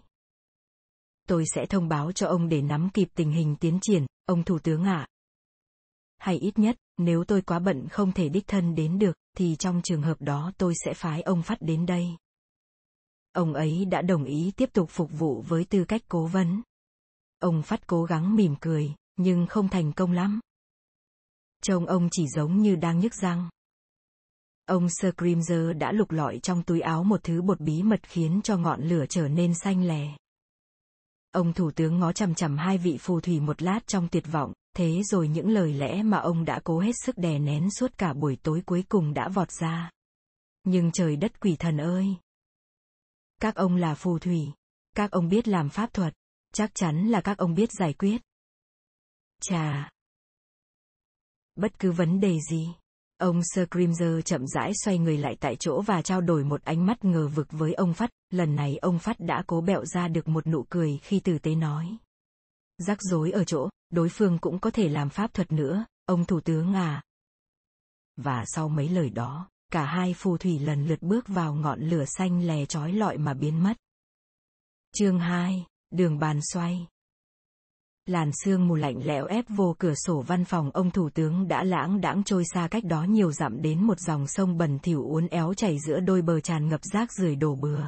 Tôi 1.28 1.44
sẽ 1.54 1.66
thông 1.66 1.88
báo 1.88 2.12
cho 2.12 2.26
ông 2.26 2.48
để 2.48 2.62
nắm 2.62 2.90
kịp 2.94 3.08
tình 3.14 3.32
hình 3.32 3.56
tiến 3.60 3.78
triển, 3.82 4.06
ông 4.24 4.44
thủ 4.44 4.58
tướng 4.58 4.84
ạ. 4.84 5.06
À. 5.08 5.08
Hay 6.18 6.36
ít 6.36 6.58
nhất, 6.58 6.76
nếu 6.96 7.24
tôi 7.24 7.42
quá 7.42 7.58
bận 7.58 7.88
không 7.88 8.12
thể 8.12 8.28
đích 8.28 8.46
thân 8.46 8.74
đến 8.74 8.98
được, 8.98 9.16
thì 9.36 9.56
trong 9.58 9.82
trường 9.84 10.02
hợp 10.02 10.22
đó 10.22 10.52
tôi 10.58 10.74
sẽ 10.84 10.94
phái 10.94 11.22
ông 11.22 11.42
Phát 11.42 11.58
đến 11.60 11.86
đây. 11.86 12.16
Ông 13.32 13.54
ấy 13.54 13.84
đã 13.84 14.02
đồng 14.02 14.24
ý 14.24 14.52
tiếp 14.56 14.70
tục 14.72 14.90
phục 14.90 15.10
vụ 15.18 15.42
với 15.48 15.64
tư 15.64 15.84
cách 15.84 16.02
cố 16.08 16.26
vấn. 16.26 16.62
Ông 17.38 17.62
Phát 17.62 17.86
cố 17.86 18.04
gắng 18.04 18.36
mỉm 18.36 18.54
cười, 18.60 18.94
nhưng 19.16 19.46
không 19.46 19.68
thành 19.68 19.92
công 19.92 20.12
lắm. 20.12 20.40
Trông 21.62 21.86
ông 21.86 22.08
chỉ 22.10 22.26
giống 22.28 22.62
như 22.62 22.76
đang 22.76 23.00
nhức 23.00 23.14
răng. 23.14 23.48
Ông 24.68 24.88
Scrimger 24.88 25.76
đã 25.78 25.92
lục 25.92 26.10
lọi 26.10 26.38
trong 26.38 26.62
túi 26.62 26.80
áo 26.80 27.04
một 27.04 27.20
thứ 27.22 27.42
bột 27.42 27.60
bí 27.60 27.82
mật 27.82 28.00
khiến 28.02 28.40
cho 28.44 28.56
ngọn 28.56 28.82
lửa 28.82 29.04
trở 29.08 29.28
nên 29.28 29.54
xanh 29.54 29.86
lè. 29.86 30.16
Ông 31.32 31.52
thủ 31.52 31.70
tướng 31.70 31.98
ngó 31.98 32.12
chằm 32.12 32.34
chằm 32.34 32.56
hai 32.56 32.78
vị 32.78 32.98
phù 33.00 33.20
thủy 33.20 33.40
một 33.40 33.62
lát 33.62 33.80
trong 33.86 34.08
tuyệt 34.08 34.24
vọng, 34.32 34.52
thế 34.76 35.02
rồi 35.02 35.28
những 35.28 35.48
lời 35.48 35.72
lẽ 35.72 36.02
mà 36.02 36.18
ông 36.18 36.44
đã 36.44 36.60
cố 36.64 36.80
hết 36.80 36.92
sức 37.04 37.18
đè 37.18 37.38
nén 37.38 37.70
suốt 37.70 37.98
cả 37.98 38.12
buổi 38.12 38.36
tối 38.42 38.62
cuối 38.66 38.84
cùng 38.88 39.14
đã 39.14 39.28
vọt 39.28 39.50
ra. 39.50 39.90
Nhưng 40.64 40.92
trời 40.92 41.16
đất 41.16 41.40
quỷ 41.40 41.56
thần 41.56 41.80
ơi! 41.80 42.16
Các 43.40 43.54
ông 43.54 43.76
là 43.76 43.94
phù 43.94 44.18
thủy. 44.18 44.40
Các 44.96 45.10
ông 45.10 45.28
biết 45.28 45.48
làm 45.48 45.68
pháp 45.68 45.92
thuật. 45.92 46.14
Chắc 46.52 46.70
chắn 46.74 47.08
là 47.08 47.20
các 47.20 47.38
ông 47.38 47.54
biết 47.54 47.68
giải 47.78 47.92
quyết. 47.92 48.22
Chà! 49.40 49.90
Bất 51.54 51.78
cứ 51.78 51.92
vấn 51.92 52.20
đề 52.20 52.38
gì. 52.50 52.68
Ông 53.18 53.40
Sir 53.54 53.64
Scrimger 53.70 54.24
chậm 54.24 54.46
rãi 54.46 54.72
xoay 54.84 54.98
người 54.98 55.18
lại 55.18 55.36
tại 55.40 55.56
chỗ 55.56 55.82
và 55.82 56.02
trao 56.02 56.20
đổi 56.20 56.44
một 56.44 56.64
ánh 56.64 56.86
mắt 56.86 57.04
ngờ 57.04 57.28
vực 57.28 57.48
với 57.50 57.74
ông 57.74 57.94
Phát, 57.94 58.10
lần 58.30 58.56
này 58.56 58.76
ông 58.76 58.98
Phát 58.98 59.20
đã 59.20 59.42
cố 59.46 59.60
bẹo 59.60 59.84
ra 59.84 60.08
được 60.08 60.28
một 60.28 60.46
nụ 60.46 60.66
cười 60.68 60.98
khi 61.02 61.20
tử 61.20 61.38
tế 61.38 61.54
nói. 61.54 61.96
Rắc 62.78 62.98
rối 63.02 63.30
ở 63.30 63.44
chỗ, 63.44 63.68
đối 63.90 64.08
phương 64.08 64.38
cũng 64.38 64.58
có 64.58 64.70
thể 64.70 64.88
làm 64.88 65.08
pháp 65.08 65.34
thuật 65.34 65.52
nữa, 65.52 65.84
ông 66.06 66.24
thủ 66.24 66.40
tướng 66.40 66.74
à. 66.74 67.02
Và 68.16 68.44
sau 68.46 68.68
mấy 68.68 68.88
lời 68.88 69.10
đó, 69.10 69.48
cả 69.72 69.84
hai 69.84 70.14
phù 70.14 70.36
thủy 70.36 70.58
lần 70.58 70.86
lượt 70.86 71.02
bước 71.02 71.28
vào 71.28 71.54
ngọn 71.54 71.80
lửa 71.80 72.04
xanh 72.06 72.46
lè 72.46 72.66
trói 72.66 72.92
lọi 72.92 73.18
mà 73.18 73.34
biến 73.34 73.62
mất. 73.62 73.76
Chương 74.94 75.20
2, 75.20 75.66
đường 75.90 76.18
bàn 76.18 76.40
xoay. 76.52 76.86
Làn 78.08 78.30
sương 78.32 78.68
mù 78.68 78.74
lạnh 78.74 79.00
lẽo 79.04 79.26
ép 79.26 79.44
vô 79.48 79.76
cửa 79.78 79.94
sổ 79.94 80.20
văn 80.20 80.44
phòng 80.44 80.70
ông 80.70 80.90
thủ 80.90 81.10
tướng 81.14 81.48
đã 81.48 81.64
lãng 81.64 82.00
đãng 82.00 82.24
trôi 82.24 82.42
xa 82.54 82.68
cách 82.70 82.84
đó 82.84 83.02
nhiều 83.02 83.32
dặm 83.32 83.62
đến 83.62 83.82
một 83.86 84.00
dòng 84.00 84.26
sông 84.26 84.58
bẩn 84.58 84.78
thỉu 84.78 85.04
uốn 85.08 85.26
éo 85.26 85.54
chảy 85.54 85.76
giữa 85.86 86.00
đôi 86.00 86.22
bờ 86.22 86.40
tràn 86.40 86.68
ngập 86.68 86.80
rác 86.82 87.12
rưởi 87.12 87.36
đổ 87.36 87.54
bừa. 87.54 87.80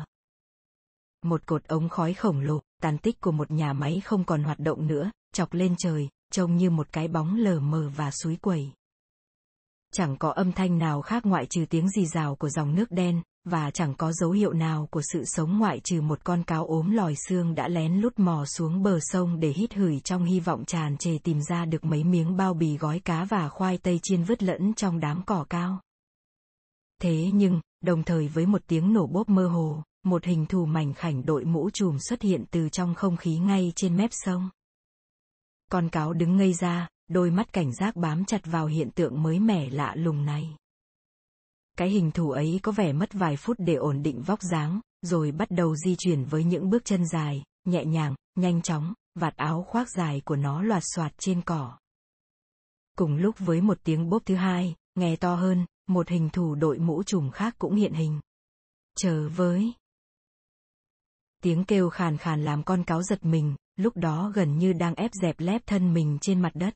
Một 1.22 1.46
cột 1.46 1.64
ống 1.64 1.88
khói 1.88 2.14
khổng 2.14 2.40
lồ, 2.40 2.60
tàn 2.82 2.98
tích 2.98 3.20
của 3.20 3.32
một 3.32 3.50
nhà 3.50 3.72
máy 3.72 4.00
không 4.04 4.24
còn 4.24 4.42
hoạt 4.42 4.58
động 4.58 4.86
nữa, 4.86 5.10
chọc 5.32 5.54
lên 5.54 5.74
trời, 5.78 6.08
trông 6.32 6.56
như 6.56 6.70
một 6.70 6.92
cái 6.92 7.08
bóng 7.08 7.36
lờ 7.36 7.60
mờ 7.60 7.90
và 7.96 8.10
suối 8.10 8.36
quẩy. 8.36 8.72
Chẳng 9.92 10.16
có 10.16 10.30
âm 10.30 10.52
thanh 10.52 10.78
nào 10.78 11.02
khác 11.02 11.26
ngoại 11.26 11.46
trừ 11.46 11.64
tiếng 11.70 11.88
rì 11.88 12.06
rào 12.06 12.36
của 12.36 12.48
dòng 12.48 12.74
nước 12.74 12.90
đen, 12.90 13.22
và 13.44 13.70
chẳng 13.70 13.94
có 13.94 14.12
dấu 14.12 14.30
hiệu 14.30 14.52
nào 14.52 14.88
của 14.90 15.02
sự 15.12 15.24
sống 15.24 15.58
ngoại 15.58 15.80
trừ 15.80 16.00
một 16.00 16.24
con 16.24 16.42
cáo 16.42 16.66
ốm 16.66 16.90
lòi 16.90 17.14
xương 17.28 17.54
đã 17.54 17.68
lén 17.68 18.00
lút 18.00 18.18
mò 18.18 18.44
xuống 18.44 18.82
bờ 18.82 18.98
sông 19.00 19.40
để 19.40 19.48
hít 19.48 19.74
hửi 19.74 20.00
trong 20.00 20.24
hy 20.24 20.40
vọng 20.40 20.64
tràn 20.64 20.96
trề 20.96 21.18
tìm 21.18 21.40
ra 21.42 21.64
được 21.64 21.84
mấy 21.84 22.04
miếng 22.04 22.36
bao 22.36 22.54
bì 22.54 22.76
gói 22.76 23.00
cá 23.00 23.24
và 23.24 23.48
khoai 23.48 23.78
tây 23.78 24.00
chiên 24.02 24.24
vứt 24.24 24.42
lẫn 24.42 24.74
trong 24.74 25.00
đám 25.00 25.22
cỏ 25.26 25.44
cao. 25.50 25.80
Thế 27.02 27.30
nhưng, 27.34 27.60
đồng 27.84 28.02
thời 28.02 28.28
với 28.28 28.46
một 28.46 28.62
tiếng 28.66 28.92
nổ 28.92 29.06
bốp 29.06 29.28
mơ 29.28 29.48
hồ, 29.48 29.82
một 30.04 30.24
hình 30.24 30.46
thù 30.46 30.66
mảnh 30.66 30.94
khảnh 30.94 31.26
đội 31.26 31.44
mũ 31.44 31.70
trùm 31.70 31.98
xuất 31.98 32.22
hiện 32.22 32.44
từ 32.50 32.68
trong 32.68 32.94
không 32.94 33.16
khí 33.16 33.38
ngay 33.38 33.72
trên 33.76 33.96
mép 33.96 34.10
sông. 34.12 34.50
Con 35.70 35.88
cáo 35.88 36.12
đứng 36.12 36.36
ngây 36.36 36.52
ra, 36.52 36.88
đôi 37.08 37.30
mắt 37.30 37.52
cảnh 37.52 37.72
giác 37.74 37.96
bám 37.96 38.24
chặt 38.24 38.40
vào 38.44 38.66
hiện 38.66 38.90
tượng 38.90 39.22
mới 39.22 39.38
mẻ 39.38 39.70
lạ 39.70 39.94
lùng 39.96 40.24
này. 40.24 40.56
Cái 41.80 41.90
hình 41.90 42.10
thù 42.10 42.30
ấy 42.30 42.60
có 42.62 42.72
vẻ 42.72 42.92
mất 42.92 43.12
vài 43.12 43.36
phút 43.36 43.56
để 43.58 43.74
ổn 43.74 44.02
định 44.02 44.22
vóc 44.22 44.42
dáng, 44.42 44.80
rồi 45.02 45.32
bắt 45.32 45.50
đầu 45.50 45.76
di 45.76 45.96
chuyển 45.98 46.24
với 46.24 46.44
những 46.44 46.70
bước 46.70 46.84
chân 46.84 47.06
dài, 47.06 47.44
nhẹ 47.64 47.84
nhàng, 47.84 48.14
nhanh 48.34 48.62
chóng, 48.62 48.94
vạt 49.14 49.36
áo 49.36 49.62
khoác 49.68 49.88
dài 49.90 50.22
của 50.24 50.36
nó 50.36 50.62
loạt 50.62 50.82
soạt 50.94 51.12
trên 51.18 51.42
cỏ. 51.42 51.78
Cùng 52.98 53.16
lúc 53.16 53.34
với 53.38 53.60
một 53.60 53.78
tiếng 53.84 54.08
bốp 54.08 54.22
thứ 54.26 54.34
hai, 54.34 54.74
nghe 54.94 55.16
to 55.16 55.34
hơn, 55.34 55.66
một 55.86 56.08
hình 56.08 56.30
thù 56.30 56.54
đội 56.54 56.78
mũ 56.78 57.02
trùm 57.02 57.30
khác 57.30 57.54
cũng 57.58 57.74
hiện 57.74 57.92
hình. 57.92 58.20
Chờ 58.96 59.28
với. 59.28 59.72
Tiếng 61.42 61.64
kêu 61.64 61.90
khàn 61.90 62.16
khàn 62.16 62.44
làm 62.44 62.62
con 62.62 62.84
cáo 62.84 63.02
giật 63.02 63.24
mình, 63.24 63.56
lúc 63.76 63.96
đó 63.96 64.32
gần 64.34 64.58
như 64.58 64.72
đang 64.72 64.94
ép 64.94 65.10
dẹp 65.22 65.40
lép 65.40 65.62
thân 65.66 65.94
mình 65.94 66.18
trên 66.20 66.40
mặt 66.40 66.52
đất. 66.54 66.74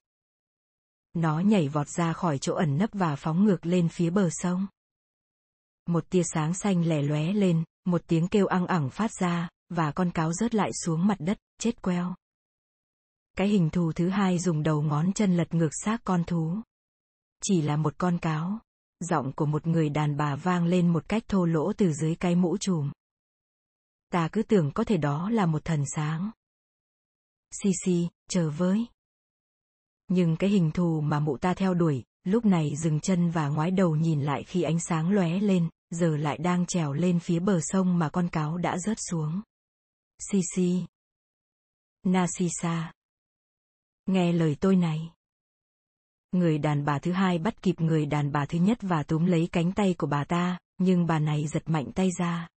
Nó 1.12 1.40
nhảy 1.40 1.68
vọt 1.68 1.88
ra 1.88 2.12
khỏi 2.12 2.38
chỗ 2.38 2.54
ẩn 2.54 2.78
nấp 2.78 2.90
và 2.92 3.16
phóng 3.16 3.44
ngược 3.44 3.66
lên 3.66 3.88
phía 3.88 4.10
bờ 4.10 4.28
sông. 4.30 4.66
Một 5.86 6.04
tia 6.10 6.22
sáng 6.34 6.54
xanh 6.54 6.88
lẻ 6.88 7.02
lóe 7.02 7.32
lên, 7.32 7.64
một 7.84 8.02
tiếng 8.06 8.28
kêu 8.28 8.46
ăng 8.46 8.66
ẳng 8.66 8.90
phát 8.90 9.10
ra, 9.20 9.48
và 9.68 9.92
con 9.92 10.10
cáo 10.10 10.32
rớt 10.32 10.54
lại 10.54 10.70
xuống 10.84 11.06
mặt 11.06 11.16
đất, 11.18 11.38
chết 11.58 11.82
queo. 11.82 12.14
Cái 13.36 13.48
hình 13.48 13.70
thù 13.70 13.92
thứ 13.92 14.08
hai 14.08 14.38
dùng 14.38 14.62
đầu 14.62 14.82
ngón 14.82 15.12
chân 15.12 15.36
lật 15.36 15.54
ngược 15.54 15.70
xác 15.84 16.04
con 16.04 16.24
thú. 16.24 16.56
Chỉ 17.42 17.62
là 17.62 17.76
một 17.76 17.94
con 17.98 18.18
cáo. 18.18 18.58
Giọng 19.00 19.32
của 19.32 19.46
một 19.46 19.66
người 19.66 19.88
đàn 19.88 20.16
bà 20.16 20.36
vang 20.36 20.66
lên 20.66 20.92
một 20.92 21.08
cách 21.08 21.22
thô 21.28 21.44
lỗ 21.44 21.72
từ 21.72 21.92
dưới 21.92 22.14
cái 22.14 22.34
mũ 22.34 22.56
trùm. 22.56 22.90
Ta 24.12 24.28
cứ 24.32 24.42
tưởng 24.42 24.70
có 24.74 24.84
thể 24.84 24.96
đó 24.96 25.30
là 25.30 25.46
một 25.46 25.64
thần 25.64 25.84
sáng. 25.94 26.30
Xì 27.62 27.70
xì, 27.84 28.08
chờ 28.28 28.50
với. 28.50 28.86
Nhưng 30.08 30.36
cái 30.36 30.50
hình 30.50 30.70
thù 30.70 31.00
mà 31.00 31.20
mụ 31.20 31.36
ta 31.38 31.54
theo 31.54 31.74
đuổi, 31.74 32.04
lúc 32.24 32.44
này 32.44 32.76
dừng 32.76 33.00
chân 33.00 33.30
và 33.30 33.48
ngoái 33.48 33.70
đầu 33.70 33.96
nhìn 33.96 34.22
lại 34.22 34.44
khi 34.44 34.62
ánh 34.62 34.80
sáng 34.80 35.10
lóe 35.10 35.38
lên, 35.40 35.68
giờ 35.90 36.16
lại 36.16 36.38
đang 36.38 36.66
trèo 36.66 36.92
lên 36.92 37.20
phía 37.20 37.40
bờ 37.40 37.60
sông 37.62 37.98
mà 37.98 38.08
con 38.08 38.28
cáo 38.28 38.56
đã 38.56 38.78
rớt 38.78 38.96
xuống. 39.10 39.40
Sisi. 40.30 40.84
Nasisa. 42.02 42.92
Nghe 44.06 44.32
lời 44.32 44.56
tôi 44.60 44.76
này. 44.76 45.10
Người 46.32 46.58
đàn 46.58 46.84
bà 46.84 46.98
thứ 46.98 47.12
hai 47.12 47.38
bắt 47.38 47.62
kịp 47.62 47.80
người 47.80 48.06
đàn 48.06 48.32
bà 48.32 48.46
thứ 48.46 48.58
nhất 48.58 48.78
và 48.80 49.02
túm 49.02 49.24
lấy 49.26 49.48
cánh 49.52 49.72
tay 49.72 49.94
của 49.98 50.06
bà 50.06 50.24
ta, 50.24 50.58
nhưng 50.78 51.06
bà 51.06 51.18
này 51.18 51.46
giật 51.46 51.62
mạnh 51.66 51.92
tay 51.94 52.10
ra. 52.18 52.48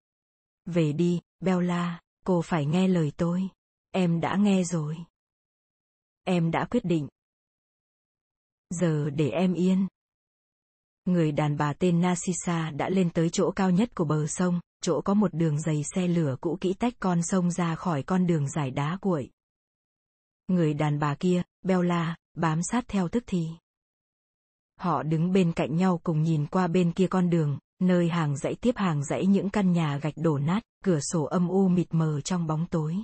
Về 0.64 0.92
đi, 0.92 1.20
Bella, 1.40 2.00
cô 2.24 2.42
phải 2.42 2.66
nghe 2.66 2.88
lời 2.88 3.12
tôi. 3.16 3.48
Em 3.90 4.20
đã 4.20 4.36
nghe 4.36 4.64
rồi. 4.64 4.96
Em 6.24 6.50
đã 6.50 6.66
quyết 6.70 6.84
định, 6.84 7.08
Giờ 8.70 9.10
để 9.10 9.28
em 9.28 9.54
yên. 9.54 9.86
Người 11.04 11.32
đàn 11.32 11.56
bà 11.56 11.72
tên 11.72 12.00
Narcissa 12.00 12.70
đã 12.70 12.88
lên 12.88 13.10
tới 13.10 13.30
chỗ 13.30 13.50
cao 13.50 13.70
nhất 13.70 13.94
của 13.94 14.04
bờ 14.04 14.26
sông, 14.26 14.60
chỗ 14.82 15.00
có 15.00 15.14
một 15.14 15.34
đường 15.34 15.60
dày 15.60 15.82
xe 15.94 16.08
lửa 16.08 16.36
cũ 16.40 16.58
kỹ 16.60 16.74
tách 16.74 16.94
con 16.98 17.22
sông 17.22 17.50
ra 17.50 17.74
khỏi 17.74 18.02
con 18.02 18.26
đường 18.26 18.48
giải 18.48 18.70
đá 18.70 18.98
cuội. 19.00 19.30
Người 20.48 20.74
đàn 20.74 20.98
bà 20.98 21.14
kia, 21.14 21.42
Bella, 21.62 22.16
bám 22.34 22.60
sát 22.62 22.84
theo 22.88 23.08
tức 23.08 23.24
thì. 23.26 23.48
Họ 24.80 25.02
đứng 25.02 25.32
bên 25.32 25.52
cạnh 25.52 25.76
nhau 25.76 26.00
cùng 26.02 26.22
nhìn 26.22 26.46
qua 26.46 26.66
bên 26.66 26.92
kia 26.92 27.06
con 27.06 27.30
đường, 27.30 27.58
nơi 27.78 28.08
hàng 28.08 28.36
dãy 28.36 28.54
tiếp 28.54 28.76
hàng 28.76 29.04
dãy 29.04 29.26
những 29.26 29.50
căn 29.50 29.72
nhà 29.72 29.98
gạch 29.98 30.16
đổ 30.16 30.38
nát, 30.38 30.62
cửa 30.84 31.00
sổ 31.00 31.24
âm 31.24 31.48
u 31.48 31.68
mịt 31.68 31.86
mờ 31.90 32.20
trong 32.20 32.46
bóng 32.46 32.66
tối. 32.66 32.96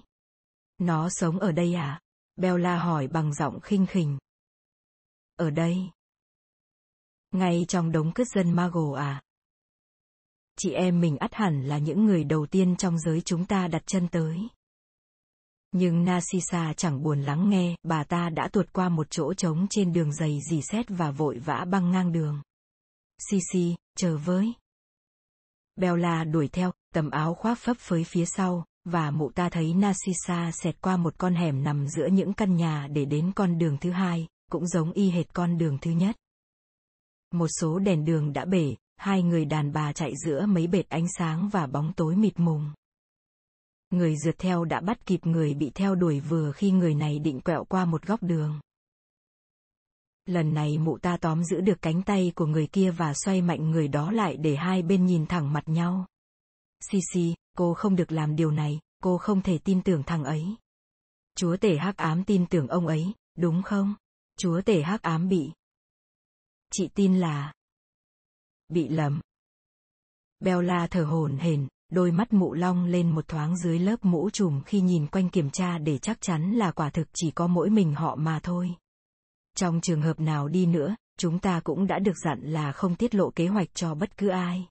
Nó 0.78 1.08
sống 1.10 1.38
ở 1.38 1.52
đây 1.52 1.74
à? 1.74 2.00
Bella 2.36 2.78
hỏi 2.78 3.06
bằng 3.08 3.34
giọng 3.34 3.60
khinh 3.60 3.86
khỉnh 3.86 4.18
ở 5.42 5.50
đây. 5.50 5.76
Ngay 7.32 7.64
trong 7.68 7.92
đống 7.92 8.12
cất 8.12 8.28
dân 8.28 8.52
Mago 8.52 8.96
à. 8.96 9.22
Chị 10.58 10.72
em 10.72 11.00
mình 11.00 11.16
ắt 11.16 11.34
hẳn 11.34 11.62
là 11.62 11.78
những 11.78 12.04
người 12.04 12.24
đầu 12.24 12.46
tiên 12.46 12.76
trong 12.76 12.98
giới 12.98 13.20
chúng 13.20 13.44
ta 13.44 13.68
đặt 13.68 13.82
chân 13.86 14.08
tới. 14.08 14.38
Nhưng 15.72 16.04
Narcissa 16.04 16.72
chẳng 16.76 17.02
buồn 17.02 17.22
lắng 17.22 17.50
nghe, 17.50 17.76
bà 17.82 18.04
ta 18.04 18.30
đã 18.30 18.48
tuột 18.52 18.72
qua 18.72 18.88
một 18.88 19.10
chỗ 19.10 19.34
trống 19.34 19.66
trên 19.70 19.92
đường 19.92 20.12
dày 20.12 20.38
dì 20.50 20.62
xét 20.62 20.86
và 20.88 21.10
vội 21.10 21.38
vã 21.38 21.64
băng 21.70 21.90
ngang 21.90 22.12
đường. 22.12 22.42
Sisi, 23.30 23.76
chờ 23.96 24.16
với. 24.16 24.52
Bella 25.76 26.24
đuổi 26.24 26.48
theo, 26.48 26.72
tầm 26.94 27.10
áo 27.10 27.34
khoác 27.34 27.58
phấp 27.58 27.76
phới 27.78 28.04
phía 28.04 28.24
sau, 28.24 28.64
và 28.84 29.10
mụ 29.10 29.30
ta 29.30 29.48
thấy 29.48 29.74
Narcissa 29.74 30.50
xẹt 30.52 30.80
qua 30.80 30.96
một 30.96 31.14
con 31.18 31.34
hẻm 31.34 31.62
nằm 31.64 31.88
giữa 31.88 32.06
những 32.06 32.32
căn 32.32 32.56
nhà 32.56 32.86
để 32.90 33.04
đến 33.04 33.32
con 33.32 33.58
đường 33.58 33.76
thứ 33.80 33.90
hai, 33.90 34.26
cũng 34.52 34.66
giống 34.66 34.92
y 34.92 35.10
hệt 35.10 35.34
con 35.34 35.58
đường 35.58 35.78
thứ 35.80 35.90
nhất. 35.90 36.16
Một 37.30 37.48
số 37.60 37.78
đèn 37.78 38.04
đường 38.04 38.32
đã 38.32 38.44
bể, 38.44 38.74
hai 38.96 39.22
người 39.22 39.44
đàn 39.44 39.72
bà 39.72 39.92
chạy 39.92 40.12
giữa 40.24 40.46
mấy 40.46 40.66
bệt 40.66 40.88
ánh 40.88 41.06
sáng 41.18 41.48
và 41.48 41.66
bóng 41.66 41.92
tối 41.92 42.16
mịt 42.16 42.32
mùng. 42.36 42.72
Người 43.90 44.16
rượt 44.16 44.38
theo 44.38 44.64
đã 44.64 44.80
bắt 44.80 45.06
kịp 45.06 45.26
người 45.26 45.54
bị 45.54 45.70
theo 45.74 45.94
đuổi 45.94 46.20
vừa 46.20 46.52
khi 46.52 46.70
người 46.70 46.94
này 46.94 47.18
định 47.18 47.40
quẹo 47.40 47.64
qua 47.64 47.84
một 47.84 48.06
góc 48.06 48.22
đường. 48.22 48.60
Lần 50.26 50.54
này 50.54 50.78
mụ 50.78 50.98
ta 50.98 51.16
tóm 51.16 51.44
giữ 51.44 51.60
được 51.60 51.82
cánh 51.82 52.02
tay 52.02 52.32
của 52.34 52.46
người 52.46 52.66
kia 52.66 52.90
và 52.90 53.14
xoay 53.14 53.42
mạnh 53.42 53.70
người 53.70 53.88
đó 53.88 54.10
lại 54.10 54.36
để 54.36 54.56
hai 54.56 54.82
bên 54.82 55.06
nhìn 55.06 55.26
thẳng 55.26 55.52
mặt 55.52 55.68
nhau. 55.68 56.06
Sisi, 56.90 57.34
cô 57.56 57.74
không 57.74 57.96
được 57.96 58.12
làm 58.12 58.36
điều 58.36 58.50
này, 58.50 58.80
cô 59.02 59.18
không 59.18 59.42
thể 59.42 59.58
tin 59.58 59.82
tưởng 59.82 60.02
thằng 60.02 60.24
ấy. 60.24 60.44
Chúa 61.36 61.56
tể 61.56 61.76
hắc 61.76 61.96
ám 61.96 62.24
tin 62.24 62.46
tưởng 62.46 62.68
ông 62.68 62.86
ấy, 62.86 63.12
đúng 63.38 63.62
không? 63.62 63.94
Chúa 64.36 64.60
tể 64.60 64.82
hắc 64.82 65.02
ám 65.02 65.28
bị. 65.28 65.50
Chị 66.72 66.88
tin 66.94 67.18
là. 67.18 67.52
Bị 68.68 68.88
lầm. 68.88 69.20
Bella 70.40 70.86
thở 70.86 71.04
hổn 71.04 71.36
hển, 71.36 71.68
đôi 71.88 72.12
mắt 72.12 72.32
mụ 72.32 72.54
long 72.54 72.84
lên 72.84 73.10
một 73.10 73.28
thoáng 73.28 73.56
dưới 73.56 73.78
lớp 73.78 74.04
mũ 74.04 74.30
trùm 74.30 74.62
khi 74.62 74.80
nhìn 74.80 75.06
quanh 75.06 75.28
kiểm 75.28 75.50
tra 75.50 75.78
để 75.78 75.98
chắc 75.98 76.20
chắn 76.20 76.52
là 76.52 76.72
quả 76.72 76.90
thực 76.90 77.08
chỉ 77.12 77.30
có 77.30 77.46
mỗi 77.46 77.70
mình 77.70 77.94
họ 77.94 78.16
mà 78.16 78.40
thôi. 78.42 78.74
Trong 79.56 79.80
trường 79.80 80.02
hợp 80.02 80.20
nào 80.20 80.48
đi 80.48 80.66
nữa, 80.66 80.96
chúng 81.18 81.38
ta 81.38 81.60
cũng 81.64 81.86
đã 81.86 81.98
được 81.98 82.18
dặn 82.24 82.40
là 82.42 82.72
không 82.72 82.94
tiết 82.94 83.14
lộ 83.14 83.30
kế 83.30 83.46
hoạch 83.46 83.68
cho 83.74 83.94
bất 83.94 84.16
cứ 84.16 84.28
ai. 84.28 84.68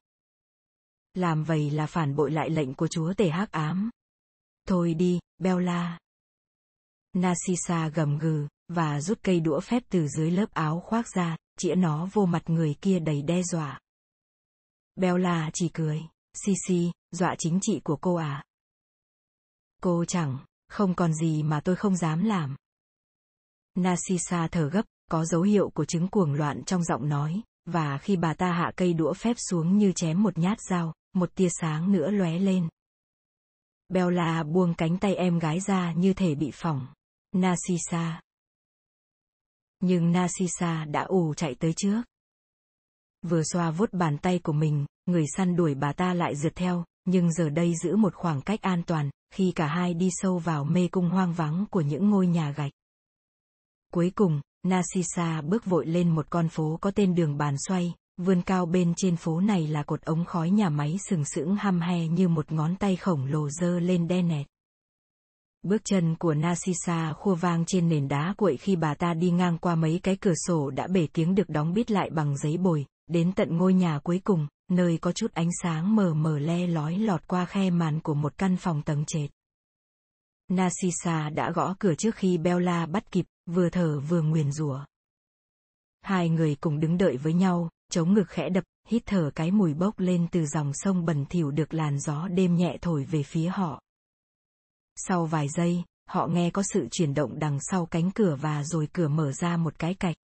Làm 1.14 1.44
vậy 1.44 1.72
là 1.72 1.86
phản 1.86 2.16
bội 2.16 2.32
lại 2.32 2.50
lệnh 2.50 2.74
của 2.74 2.88
chúa 2.88 3.14
tể 3.14 3.30
hắc 3.30 3.52
ám. 3.52 3.90
Thôi 4.68 4.94
đi, 4.94 5.20
Bella. 5.38 6.00
Narcissa 7.14 7.88
gầm 7.88 8.18
gừ, 8.18 8.48
và 8.74 9.02
rút 9.02 9.20
cây 9.24 9.40
đũa 9.40 9.60
phép 9.60 9.84
từ 9.90 10.08
dưới 10.08 10.32
lớp 10.32 10.54
áo 10.54 10.80
khoác 10.80 11.06
ra, 11.16 11.38
chĩa 11.58 11.76
nó 11.76 12.10
vô 12.14 12.26
mặt 12.26 12.50
người 12.50 12.76
kia 12.82 13.00
đầy 13.00 13.22
đe 13.22 13.44
dọa. 13.44 13.80
Bella 14.96 15.50
chỉ 15.54 15.70
cười, 15.70 16.02
Sisi, 16.34 16.92
dọa 17.12 17.36
chính 17.40 17.60
trị 17.62 17.80
của 17.84 17.98
cô 18.02 18.16
à? 18.16 18.44
Cô 19.82 20.06
chẳng, 20.06 20.38
không 20.70 20.94
còn 20.94 21.14
gì 21.14 21.44
mà 21.44 21.62
tôi 21.64 21.76
không 21.76 21.96
dám 21.96 22.24
làm. 22.24 22.56
Narcissa 23.76 24.48
thở 24.48 24.70
gấp, 24.70 24.86
có 25.12 25.26
dấu 25.26 25.42
hiệu 25.42 25.70
của 25.70 25.86
chứng 25.86 26.08
cuồng 26.08 26.34
loạn 26.34 26.64
trong 26.64 26.84
giọng 26.84 27.10
nói, 27.10 27.42
và 27.66 27.98
khi 27.98 28.16
bà 28.16 28.34
ta 28.34 28.52
hạ 28.52 28.72
cây 28.76 28.94
đũa 28.94 29.14
phép 29.14 29.36
xuống 29.38 29.78
như 29.78 29.92
chém 29.96 30.24
một 30.24 30.38
nhát 30.38 30.58
dao, 30.70 30.94
một 31.14 31.36
tia 31.36 31.50
sáng 31.50 31.92
nữa 31.92 32.12
lóe 32.12 32.40
lên. 32.40 32.70
Bella 33.90 34.44
buông 34.44 34.74
cánh 34.74 34.98
tay 34.98 35.16
em 35.16 35.40
gái 35.40 35.60
ra 35.60 35.94
như 35.94 36.14
thể 36.14 36.36
bị 36.36 36.52
phỏng. 36.54 36.88
Narcissa. 37.32 38.22
Nhưng 39.82 40.12
Narcissa 40.12 40.86
đã 40.86 41.02
ù 41.02 41.34
chạy 41.34 41.56
tới 41.56 41.74
trước. 41.78 42.02
Vừa 43.28 43.44
xoa 43.44 43.72
vuốt 43.72 43.94
bàn 43.94 44.18
tay 44.18 44.40
của 44.40 44.54
mình, 44.54 44.86
người 45.06 45.26
săn 45.38 45.56
đuổi 45.56 45.76
bà 45.76 45.94
ta 45.94 46.14
lại 46.14 46.36
rượt 46.36 46.56
theo, 46.56 46.84
nhưng 47.06 47.32
giờ 47.32 47.50
đây 47.50 47.74
giữ 47.84 47.96
một 47.96 48.16
khoảng 48.16 48.42
cách 48.42 48.62
an 48.62 48.84
toàn, 48.88 49.10
khi 49.34 49.52
cả 49.56 49.68
hai 49.68 49.94
đi 49.94 50.10
sâu 50.12 50.38
vào 50.38 50.64
mê 50.64 50.88
cung 50.88 51.10
hoang 51.10 51.34
vắng 51.34 51.66
của 51.70 51.82
những 51.82 52.10
ngôi 52.10 52.28
nhà 52.28 52.52
gạch. 52.52 52.72
Cuối 53.94 54.12
cùng, 54.16 54.42
Narcissa 54.64 55.42
bước 55.42 55.66
vội 55.66 55.86
lên 55.86 56.10
một 56.10 56.30
con 56.30 56.50
phố 56.50 56.78
có 56.82 56.92
tên 56.92 57.16
đường 57.16 57.38
bàn 57.38 57.56
xoay, 57.68 57.94
vươn 58.18 58.42
cao 58.42 58.66
bên 58.66 58.94
trên 58.98 59.16
phố 59.16 59.40
này 59.42 59.68
là 59.68 59.84
cột 59.84 60.02
ống 60.02 60.26
khói 60.26 60.50
nhà 60.50 60.70
máy 60.70 60.98
sừng 61.10 61.26
sững 61.26 61.56
hăm 61.56 61.82
he 61.82 62.08
như 62.08 62.28
một 62.28 62.52
ngón 62.52 62.76
tay 62.76 62.96
khổng 62.96 63.26
lồ 63.26 63.50
dơ 63.50 63.80
lên 63.80 64.08
đen 64.08 64.28
nẹt. 64.28 64.48
Bước 65.64 65.82
chân 65.86 66.16
của 66.16 66.34
Narcissa 66.34 67.14
khua 67.14 67.36
vang 67.36 67.66
trên 67.66 67.90
nền 67.90 68.08
đá 68.08 68.34
cuội 68.38 68.58
khi 68.58 68.76
bà 68.76 68.94
ta 68.96 69.14
đi 69.14 69.32
ngang 69.32 69.58
qua 69.58 69.76
mấy 69.76 70.00
cái 70.04 70.16
cửa 70.16 70.34
sổ 70.48 70.70
đã 70.70 70.88
bể 70.88 71.08
tiếng 71.14 71.36
được 71.36 71.50
đóng 71.50 71.74
bít 71.74 71.92
lại 71.92 72.10
bằng 72.10 72.38
giấy 72.38 72.58
bồi, 72.58 72.86
đến 73.08 73.32
tận 73.36 73.58
ngôi 73.58 73.74
nhà 73.74 74.00
cuối 74.04 74.22
cùng, 74.24 74.48
nơi 74.70 74.98
có 74.98 75.12
chút 75.12 75.34
ánh 75.34 75.50
sáng 75.64 75.96
mờ 75.96 76.14
mờ 76.14 76.40
le 76.40 76.68
lói 76.68 76.98
lọt 76.98 77.28
qua 77.28 77.46
khe 77.46 77.70
màn 77.70 78.00
của 78.00 78.14
một 78.14 78.38
căn 78.38 78.58
phòng 78.58 78.82
tầng 78.82 79.06
trệt. 79.06 79.30
Narcissa 80.48 81.30
đã 81.30 81.52
gõ 81.52 81.76
cửa 81.80 81.96
trước 81.96 82.16
khi 82.16 82.38
Bella 82.38 82.86
bắt 82.86 83.12
kịp, 83.12 83.26
vừa 83.46 83.70
thở 83.70 84.00
vừa 84.00 84.22
nguyền 84.22 84.52
rủa. 84.52 84.80
Hai 86.02 86.30
người 86.30 86.56
cùng 86.56 86.80
đứng 86.80 86.98
đợi 86.98 87.18
với 87.18 87.34
nhau, 87.34 87.70
chống 87.92 88.14
ngực 88.14 88.30
khẽ 88.30 88.50
đập, 88.50 88.64
hít 88.88 89.04
thở 89.06 89.32
cái 89.36 89.52
mùi 89.52 89.74
bốc 89.74 90.00
lên 90.00 90.28
từ 90.32 90.46
dòng 90.46 90.72
sông 90.74 91.06
bẩn 91.06 91.26
thỉu 91.30 91.52
được 91.52 91.74
làn 91.74 92.00
gió 92.00 92.28
đêm 92.28 92.56
nhẹ 92.56 92.78
thổi 92.82 93.04
về 93.04 93.24
phía 93.24 93.48
họ. 93.48 93.82
Sau 95.08 95.26
vài 95.26 95.50
giây, 95.50 95.84
họ 96.10 96.28
nghe 96.28 96.50
có 96.50 96.64
sự 96.74 96.88
chuyển 96.92 97.14
động 97.14 97.40
đằng 97.40 97.58
sau 97.62 97.86
cánh 97.86 98.12
cửa 98.12 98.36
và 98.42 98.64
rồi 98.64 98.88
cửa 98.94 99.08
mở 99.08 99.32
ra 99.32 99.58
một 99.58 99.80
cái 99.80 99.94
cạch. 99.94 100.16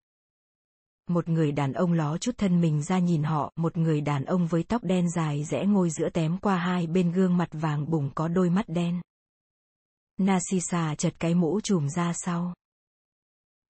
Một 1.10 1.30
người 1.30 1.52
đàn 1.52 1.74
ông 1.74 1.94
ló 1.94 2.18
chút 2.18 2.38
thân 2.38 2.62
mình 2.62 2.84
ra 2.84 3.00
nhìn 3.00 3.24
họ, 3.24 3.54
một 3.56 3.78
người 3.78 4.02
đàn 4.02 4.26
ông 4.26 4.48
với 4.48 4.64
tóc 4.64 4.84
đen 4.84 5.10
dài 5.10 5.44
rẽ 5.44 5.66
ngôi 5.66 5.90
giữa 5.90 6.10
tém 6.10 6.38
qua 6.38 6.58
hai 6.58 6.88
bên 6.88 7.12
gương 7.12 7.38
mặt 7.38 7.50
vàng 7.52 7.90
bùng 7.90 8.12
có 8.16 8.28
đôi 8.28 8.50
mắt 8.50 8.66
đen. 8.70 9.02
Narcissa 10.18 10.96
chật 10.96 11.14
cái 11.20 11.36
mũ 11.36 11.62
trùm 11.62 11.88
ra 11.88 12.14
sau. 12.16 12.54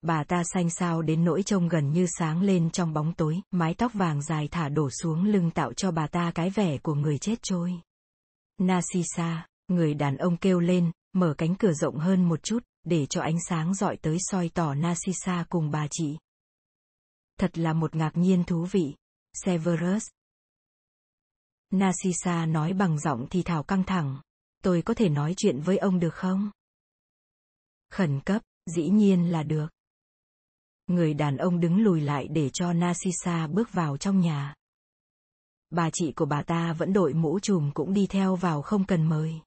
Bà 0.02 0.24
ta 0.24 0.42
xanh 0.44 0.70
xao 0.70 1.02
đến 1.02 1.24
nỗi 1.24 1.42
trông 1.42 1.68
gần 1.68 1.92
như 1.92 2.06
sáng 2.18 2.42
lên 2.42 2.70
trong 2.70 2.92
bóng 2.92 3.12
tối, 3.12 3.40
mái 3.50 3.74
tóc 3.74 3.94
vàng 3.94 4.22
dài 4.22 4.48
thả 4.50 4.68
đổ 4.68 4.90
xuống 4.90 5.24
lưng 5.24 5.50
tạo 5.50 5.72
cho 5.72 5.90
bà 5.90 6.06
ta 6.06 6.32
cái 6.34 6.50
vẻ 6.50 6.78
của 6.78 6.94
người 6.94 7.18
chết 7.18 7.38
trôi. 7.42 7.72
Narcissa, 8.58 9.46
người 9.68 9.94
đàn 9.94 10.16
ông 10.16 10.36
kêu 10.36 10.60
lên, 10.60 10.90
mở 11.12 11.34
cánh 11.38 11.54
cửa 11.54 11.72
rộng 11.72 11.96
hơn 11.96 12.28
một 12.28 12.42
chút, 12.42 12.64
để 12.84 13.06
cho 13.06 13.20
ánh 13.20 13.38
sáng 13.48 13.74
dọi 13.74 13.96
tới 13.96 14.16
soi 14.20 14.50
tỏ 14.54 14.74
Narcissa 14.74 15.44
cùng 15.48 15.70
bà 15.70 15.86
chị. 15.90 16.18
Thật 17.38 17.58
là 17.58 17.72
một 17.72 17.94
ngạc 17.94 18.12
nhiên 18.14 18.44
thú 18.44 18.66
vị. 18.70 18.94
Severus. 19.32 20.06
Narcissa 21.70 22.46
nói 22.46 22.72
bằng 22.72 22.98
giọng 22.98 23.26
thì 23.30 23.42
thảo 23.42 23.62
căng 23.62 23.84
thẳng. 23.84 24.20
Tôi 24.62 24.82
có 24.82 24.94
thể 24.94 25.08
nói 25.08 25.34
chuyện 25.36 25.60
với 25.60 25.78
ông 25.78 26.00
được 26.00 26.14
không? 26.14 26.50
Khẩn 27.90 28.20
cấp, 28.20 28.42
dĩ 28.66 28.88
nhiên 28.88 29.32
là 29.32 29.42
được. 29.42 29.66
Người 30.86 31.14
đàn 31.14 31.36
ông 31.36 31.60
đứng 31.60 31.82
lùi 31.82 32.00
lại 32.00 32.28
để 32.30 32.50
cho 32.52 32.72
Narcissa 32.72 33.46
bước 33.46 33.72
vào 33.72 33.96
trong 33.96 34.20
nhà. 34.20 34.54
Bà 35.70 35.90
chị 35.92 36.12
của 36.12 36.24
bà 36.24 36.42
ta 36.42 36.72
vẫn 36.72 36.92
đội 36.92 37.14
mũ 37.14 37.40
trùm 37.40 37.70
cũng 37.74 37.92
đi 37.92 38.06
theo 38.06 38.36
vào 38.36 38.62
không 38.62 38.84
cần 38.84 39.08
mời. 39.08 39.40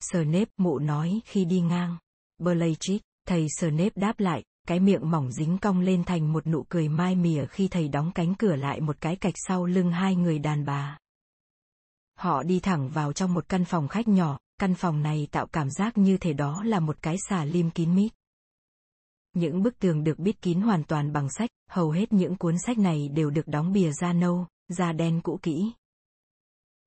Snape 0.00 0.50
mụ 0.56 0.78
nói 0.78 1.20
khi 1.24 1.44
đi 1.44 1.60
ngang. 1.60 1.96
Bellatrix, 2.38 3.00
thầy 3.26 3.46
Snape 3.58 3.90
đáp 3.94 4.20
lại, 4.20 4.44
cái 4.68 4.80
miệng 4.80 5.10
mỏng 5.10 5.32
dính 5.32 5.58
cong 5.58 5.80
lên 5.80 6.04
thành 6.04 6.32
một 6.32 6.46
nụ 6.46 6.64
cười 6.68 6.88
mai 6.88 7.16
mỉa 7.16 7.46
khi 7.46 7.68
thầy 7.68 7.88
đóng 7.88 8.12
cánh 8.14 8.34
cửa 8.34 8.56
lại 8.56 8.80
một 8.80 9.00
cái 9.00 9.16
cạch 9.16 9.34
sau 9.36 9.66
lưng 9.66 9.90
hai 9.90 10.16
người 10.16 10.38
đàn 10.38 10.64
bà. 10.64 10.98
Họ 12.18 12.42
đi 12.42 12.60
thẳng 12.60 12.88
vào 12.88 13.12
trong 13.12 13.34
một 13.34 13.48
căn 13.48 13.64
phòng 13.64 13.88
khách 13.88 14.08
nhỏ, 14.08 14.38
căn 14.58 14.74
phòng 14.74 15.02
này 15.02 15.28
tạo 15.30 15.46
cảm 15.46 15.70
giác 15.70 15.98
như 15.98 16.18
thể 16.18 16.32
đó 16.32 16.62
là 16.64 16.80
một 16.80 17.02
cái 17.02 17.16
xà 17.28 17.44
lim 17.44 17.70
kín 17.70 17.94
mít. 17.94 18.12
Những 19.32 19.62
bức 19.62 19.78
tường 19.78 20.04
được 20.04 20.18
bít 20.18 20.42
kín 20.42 20.60
hoàn 20.60 20.84
toàn 20.84 21.12
bằng 21.12 21.28
sách, 21.30 21.50
hầu 21.70 21.90
hết 21.90 22.12
những 22.12 22.36
cuốn 22.36 22.54
sách 22.66 22.78
này 22.78 23.08
đều 23.08 23.30
được 23.30 23.46
đóng 23.48 23.72
bìa 23.72 23.90
da 23.92 24.12
nâu, 24.12 24.46
da 24.68 24.92
đen 24.92 25.20
cũ 25.20 25.38
kỹ. 25.42 25.72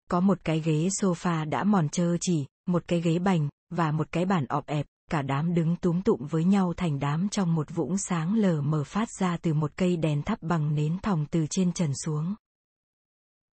Có 0.09 0.19
một 0.19 0.39
cái 0.43 0.59
ghế 0.59 0.87
sofa 1.01 1.49
đã 1.49 1.63
mòn 1.63 1.89
trơ 1.89 2.17
chỉ, 2.21 2.45
một 2.65 2.83
cái 2.87 3.01
ghế 3.01 3.19
bành, 3.19 3.49
và 3.69 3.91
một 3.91 4.11
cái 4.11 4.25
bàn 4.25 4.45
ọp 4.45 4.65
ẹp, 4.65 4.85
cả 5.11 5.21
đám 5.21 5.53
đứng 5.53 5.75
túm 5.75 6.01
tụm 6.01 6.27
với 6.27 6.43
nhau 6.43 6.73
thành 6.77 6.99
đám 6.99 7.29
trong 7.29 7.55
một 7.55 7.67
vũng 7.75 7.97
sáng 7.97 8.35
lờ 8.35 8.61
mờ 8.61 8.83
phát 8.83 9.07
ra 9.19 9.37
từ 9.37 9.53
một 9.53 9.71
cây 9.75 9.97
đèn 9.97 10.23
thắp 10.23 10.41
bằng 10.41 10.75
nến 10.75 10.97
thòng 11.03 11.25
từ 11.31 11.47
trên 11.49 11.73
trần 11.73 11.91
xuống. 12.03 12.35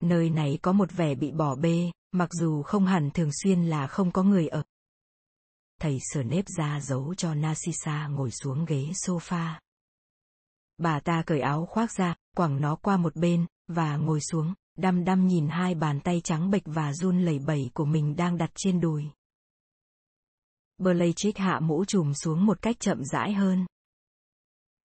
Nơi 0.03 0.30
này 0.30 0.60
có 0.62 0.72
một 0.72 0.91
vẻ 0.91 1.16
bị 1.16 1.32
bỏ 1.32 1.55
bê, 1.55 1.91
mặc 2.12 2.30
dù 2.34 2.64
không 2.64 2.86
hẳn 2.86 3.10
thường 3.14 3.30
xuyên 3.43 3.64
là 3.64 3.88
không 3.88 4.12
có 4.12 4.24
người 4.24 4.47
ở. 4.47 4.64
Thầy 5.80 5.97
sờ 6.01 6.24
nếp 6.24 6.45
ra 6.58 6.80
giấu 6.80 7.14
cho 7.16 7.34
Narcissa 7.34 8.08
ngồi 8.08 8.32
xuống 8.32 8.66
ghế 8.66 8.91
sofa. 9.05 9.53
Bà 10.78 10.99
ta 10.99 11.24
cởi 11.26 11.39
áo 11.39 11.66
khoác 11.66 11.91
ra, 11.91 12.16
quẳng 12.36 12.62
nó 12.62 12.76
qua 12.76 12.97
một 12.97 13.16
bên, 13.16 13.45
và 13.68 13.97
ngồi 13.97 14.20
xuống, 14.22 14.53
đăm 14.78 15.05
đăm 15.05 15.28
nhìn 15.28 15.47
hai 15.47 15.75
bàn 15.75 15.99
tay 15.99 16.21
trắng 16.23 16.51
bệch 16.51 16.65
và 16.65 16.93
run 16.93 17.19
lẩy 17.19 17.39
bẩy 17.39 17.69
của 17.73 17.86
mình 17.86 18.15
đang 18.15 18.38
đặt 18.38 18.51
trên 18.55 18.80
đùi. 18.80 19.03
Blaychick 20.78 21.38
hạ 21.38 21.59
mũ 21.59 21.86
trùm 21.86 22.13
xuống 22.13 22.45
một 22.45 22.61
cách 22.61 22.80
chậm 22.80 23.05
rãi 23.05 23.34
hơn. 23.34 23.65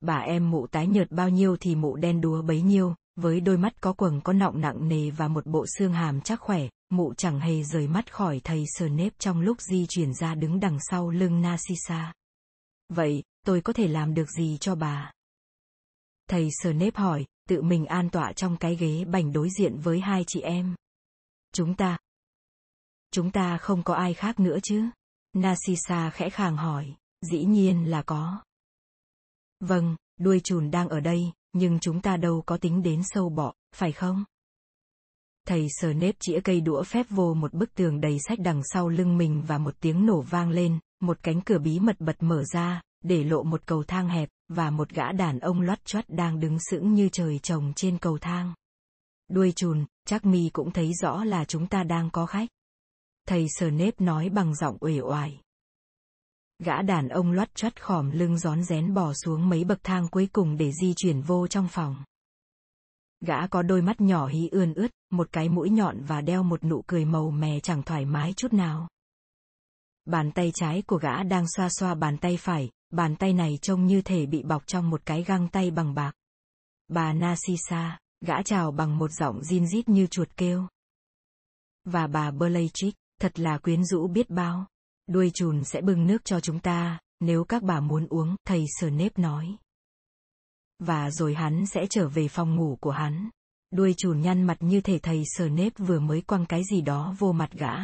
Bà 0.01 0.18
em 0.18 0.51
mụ 0.51 0.66
tái 0.66 0.86
nhợt 0.86 1.11
bao 1.11 1.28
nhiêu 1.28 1.57
thì 1.61 1.74
mụ 1.74 1.97
đen 1.97 2.20
đúa 2.20 2.43
bấy 2.43 2.62
nhiêu, 2.62 2.95
Với 3.16 3.40
đôi 3.40 3.59
mắt 3.59 3.80
có 3.80 3.93
quầng 3.93 4.20
có 4.20 4.32
nọng 4.32 4.61
nặng 4.61 4.88
nề 4.88 5.11
và 5.11 5.28
một 5.28 5.47
bộ 5.47 5.66
xương 5.78 5.93
hàm 5.93 6.20
chắc 6.20 6.40
khỏe, 6.40 6.68
mụ 6.90 7.14
chẳng 7.14 7.40
hề 7.40 7.62
rời 7.62 7.88
mắt 7.88 8.12
khỏi 8.12 8.40
thầy 8.45 8.64
Snape 8.78 9.11
trong 9.18 9.40
lúc 9.40 9.61
di 9.61 9.86
chuyển 9.88 10.14
ra 10.14 10.34
đứng 10.34 10.61
đằng 10.61 10.78
sau 10.80 11.11
lưng 11.11 11.40
Narcissa. 11.40 12.12
Vậy, 12.88 13.22
tôi 13.47 13.61
có 13.61 13.72
thể 13.72 13.88
làm 13.88 14.14
được 14.14 14.30
gì 14.30 14.57
cho 14.61 14.74
bà? 14.74 15.12
Thầy 16.28 16.49
Snape 16.62 16.90
hỏi, 16.95 17.24
tự 17.49 17.62
mình 17.62 17.86
an 17.86 18.11
tọa 18.11 18.32
trong 18.32 18.57
cái 18.57 18.76
ghế 18.76 19.05
bành 19.05 19.32
đối 19.32 19.49
diện 19.51 19.78
với 19.78 20.01
hai 20.01 20.24
chị 20.26 20.40
em. 20.40 20.74
Chúng 21.53 21.74
ta. 21.74 21.99
Chúng 23.11 23.30
ta 23.30 23.59
không 23.59 23.82
có 23.82 23.95
ai 23.95 24.14
khác 24.14 24.40
nữa 24.40 24.59
chứ? 24.62 24.84
Narcissa 25.32 26.11
khẽ 26.11 26.30
khàng 26.30 26.57
hỏi, 26.57 26.95
dĩ 27.20 27.45
nhiên 27.45 27.90
là 27.90 28.03
có. 28.03 28.43
Vâng, 29.61 29.97
đuôi 30.18 30.40
chùn 30.45 30.70
đang 30.70 30.88
ở 30.88 31.01
đây, 31.01 31.32
nhưng 31.53 31.78
chúng 31.80 32.01
ta 32.01 32.16
đâu 32.16 32.43
có 32.47 32.57
tính 32.57 32.82
đến 32.82 33.03
sâu 33.05 33.28
bọ, 33.28 33.55
phải 33.74 33.93
không? 33.93 34.24
Thầy 35.47 35.66
sờ 35.70 35.93
nếp 35.93 36.14
chĩa 36.20 36.40
cây 36.45 36.61
đũa 36.61 36.82
phép 36.82 37.07
vô 37.11 37.34
một 37.34 37.55
bức 37.55 37.74
tường 37.74 38.01
đầy 38.01 38.18
sách 38.28 38.38
đằng 38.38 38.62
sau 38.64 38.88
lưng 38.88 39.18
mình 39.18 39.43
và 39.47 39.59
một 39.59 39.74
tiếng 39.80 40.07
nổ 40.07 40.20
vang 40.20 40.51
lên, 40.51 40.78
một 41.01 41.18
cánh 41.22 41.40
cửa 41.40 41.59
bí 41.59 41.80
mật 41.80 42.01
bật 42.01 42.22
mở 42.22 42.45
ra, 42.45 42.82
để 43.03 43.24
lộ 43.24 43.42
một 43.42 43.66
cầu 43.66 43.84
thang 43.84 44.09
hẹp, 44.09 44.28
và 44.48 44.70
một 44.70 44.88
gã 44.88 45.12
đàn 45.12 45.38
ông 45.38 45.61
loắt 45.61 45.84
choắt 45.84 46.05
đang 46.09 46.40
đứng 46.40 46.59
sững 46.70 46.94
như 46.94 47.09
trời 47.12 47.38
trồng 47.38 47.72
trên 47.76 47.98
cầu 47.98 48.18
thang. 48.18 48.55
Đuôi 49.28 49.53
chùn, 49.57 49.84
chắc 50.07 50.26
mi 50.26 50.50
cũng 50.53 50.70
thấy 50.70 50.92
rõ 51.03 51.24
là 51.24 51.44
chúng 51.44 51.66
ta 51.66 51.82
đang 51.82 52.11
có 52.11 52.26
khách. 52.26 52.48
Thầy 53.28 53.46
sờ 53.48 53.70
nếp 53.70 54.00
nói 54.00 54.28
bằng 54.28 54.55
giọng 54.55 54.76
uể 54.80 55.00
oải. 55.00 55.40
Gã 56.59 56.82
đàn 56.82 57.09
ông 57.09 57.32
loắt 57.32 57.55
choắt 57.55 57.82
khòm 57.82 58.11
lưng 58.11 58.38
gión 58.38 58.64
rén 58.64 58.94
bò 58.94 59.12
xuống 59.12 59.48
mấy 59.48 59.64
bậc 59.64 59.78
thang 59.82 60.09
cuối 60.09 60.28
cùng 60.32 60.57
để 60.57 60.72
di 60.72 60.94
chuyển 60.96 61.20
vô 61.20 61.46
trong 61.46 61.68
phòng. 61.68 61.96
Gã 63.20 63.46
có 63.46 63.62
đôi 63.62 63.82
mắt 63.82 64.00
nhỏ 64.00 64.26
hí 64.26 64.48
ươn 64.48 64.74
ướt, 64.74 64.90
một 65.11 65.28
cái 65.32 65.48
mũi 65.48 65.70
nhọn 65.70 66.05
và 66.05 66.20
đeo 66.20 66.42
một 66.42 66.64
nụ 66.64 66.82
cười 66.86 67.05
màu 67.05 67.30
mè 67.30 67.61
chẳng 67.61 67.82
thoải 67.82 68.05
mái 68.05 68.32
chút 68.36 68.53
nào. 68.53 68.88
Bàn 70.05 70.32
tay 70.32 70.50
trái 70.55 70.82
của 70.82 70.96
gã 70.96 71.22
đang 71.22 71.44
xoa 71.57 71.68
xoa 71.70 71.94
bàn 71.94 72.18
tay 72.18 72.36
phải, 72.36 72.70
bàn 72.93 73.16
tay 73.16 73.32
này 73.32 73.59
trông 73.62 73.86
như 73.86 74.03
thể 74.03 74.26
bị 74.26 74.43
bọc 74.43 74.66
trong 74.66 74.90
một 74.90 75.03
cái 75.07 75.22
găng 75.22 75.49
tay 75.49 75.70
bằng 75.70 75.95
bạc. 75.95 76.12
Bà 76.88 77.12
Narcissa, 77.12 77.99
gã 78.20 78.43
chào 78.43 78.72
bằng 78.72 78.99
một 78.99 79.11
giọng 79.11 79.40
zin 79.40 79.66
rít 79.66 79.88
như 79.88 80.07
chuột 80.07 80.28
kêu. 80.36 80.66
Và 81.84 82.07
bà 82.07 82.30
Bellatrix, 82.30 82.95
thật 83.20 83.40
là 83.40 83.59
quyến 83.59 83.84
rũ 83.84 84.09
biết 84.09 84.30
bao. 84.30 84.66
Đuôi 85.07 85.30
chùn 85.34 85.64
sẽ 85.64 85.80
bưng 85.80 86.07
nước 86.07 86.24
cho 86.24 86.40
chúng 86.40 86.61
ta, 86.61 86.99
nếu 87.20 87.45
các 87.45 87.62
bà 87.62 87.80
muốn 87.80 88.07
uống, 88.09 88.36
thầy 88.45 88.66
Snape 88.80 89.22
nói. 89.22 89.57
Và 90.78 91.11
rồi 91.11 91.34
hắn 91.34 91.66
sẽ 91.66 91.86
trở 91.90 92.09
về 92.09 92.28
phòng 92.28 92.57
ngủ 92.57 92.78
của 92.80 92.90
hắn. 92.90 93.30
Đuôi 93.70 93.95
chùn 93.97 94.20
nhăn 94.20 94.43
mặt 94.43 94.57
như 94.61 94.80
thể 94.80 94.99
thầy 94.99 95.22
Snape 95.36 95.70
vừa 95.78 96.01
mới 96.01 96.20
quăng 96.20 96.47
cái 96.47 96.62
gì 96.70 96.80
đó 96.80 97.14
vô 97.18 97.32
mặt 97.32 97.53
gã. 97.53 97.74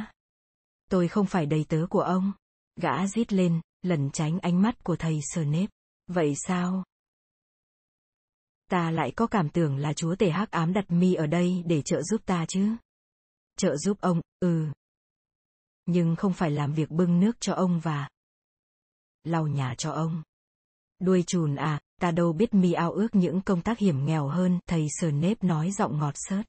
Tôi 0.91 1.09
không 1.09 1.27
phải 1.27 1.47
đầy 1.47 1.65
tớ 1.69 1.87
của 1.91 2.01
ông. 2.01 2.33
Gã 2.77 3.07
rít 3.07 3.33
lên, 3.33 3.61
lẩn 3.83 4.11
tránh 4.11 4.39
ánh 4.39 4.63
mắt 4.63 4.85
của 4.85 4.97
thầy 4.97 5.21
Snape. 5.35 5.67
Vậy 6.07 6.35
sao? 6.37 6.85
Ta 8.71 8.91
lại 8.91 9.13
có 9.17 9.27
cảm 9.27 9.49
tưởng 9.49 9.77
là 9.77 9.93
chúa 9.93 10.15
tể 10.15 10.31
hắc 10.31 10.51
ám 10.51 10.73
đặt 10.73 10.91
mi 10.91 11.15
ở 11.15 11.27
đây 11.27 11.63
để 11.67 11.83
trợ 11.83 12.03
giúp 12.03 12.21
ta 12.25 12.45
chứ. 12.49 12.77
Trợ 13.57 13.77
giúp 13.77 14.01
ông, 14.01 14.21
ừ. 14.41 14.67
Nhưng 15.87 16.17
không 16.17 16.33
phải 16.33 16.51
làm 16.51 16.73
việc 16.73 16.91
bưng 16.91 17.21
nước 17.21 17.41
cho 17.41 17.55
ông 17.55 17.81
và 17.81 18.09
lau 19.25 19.47
nhà 19.47 19.75
cho 19.79 19.91
ông. 19.91 20.23
Đuôi 20.99 21.25
chùn 21.27 21.57
à, 21.57 21.81
ta 22.01 22.11
đâu 22.11 22.33
biết 22.33 22.55
mi 22.55 22.73
ao 22.73 22.93
ước 22.93 23.15
những 23.15 23.41
công 23.41 23.63
tác 23.63 23.79
hiểm 23.79 24.05
nghèo 24.05 24.29
hơn, 24.29 24.59
thầy 24.67 24.87
Snape 25.01 25.35
nói 25.41 25.71
giọng 25.71 25.99
ngọt 25.99 26.15
sớt. 26.15 26.43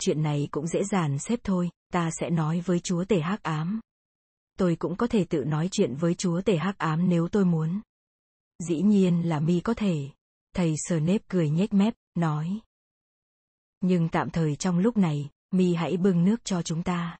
Chuyện 0.00 0.22
này 0.22 0.48
cũng 0.50 0.66
dễ 0.66 0.84
dàng 0.84 1.18
xếp 1.18 1.40
thôi, 1.44 1.70
ta 1.92 2.10
sẽ 2.20 2.30
nói 2.30 2.60
với 2.60 2.80
chúa 2.80 3.04
tể 3.04 3.20
hắc 3.20 3.42
ám. 3.42 3.80
Tôi 4.58 4.76
cũng 4.76 4.96
có 4.96 5.06
thể 5.06 5.24
tự 5.24 5.44
nói 5.44 5.68
chuyện 5.72 5.94
với 5.96 6.14
chúa 6.14 6.40
tể 6.40 6.56
hắc 6.56 6.78
ám 6.78 7.08
nếu 7.08 7.28
tôi 7.28 7.44
muốn. 7.44 7.80
Dĩ 8.68 8.82
nhiên 8.82 9.28
là 9.28 9.40
mi 9.40 9.60
có 9.60 9.74
thể. 9.74 10.08
Thầy 10.54 10.74
Snape 10.88 11.24
cười 11.28 11.50
nhếch 11.50 11.72
mép, 11.72 11.94
nói. 12.14 12.60
Nhưng 13.80 14.08
tạm 14.08 14.30
thời 14.30 14.56
trong 14.56 14.78
lúc 14.78 14.96
này, 14.96 15.30
mi 15.50 15.74
hãy 15.74 15.96
bưng 15.96 16.24
nước 16.24 16.44
cho 16.44 16.62
chúng 16.62 16.82
ta. 16.82 17.18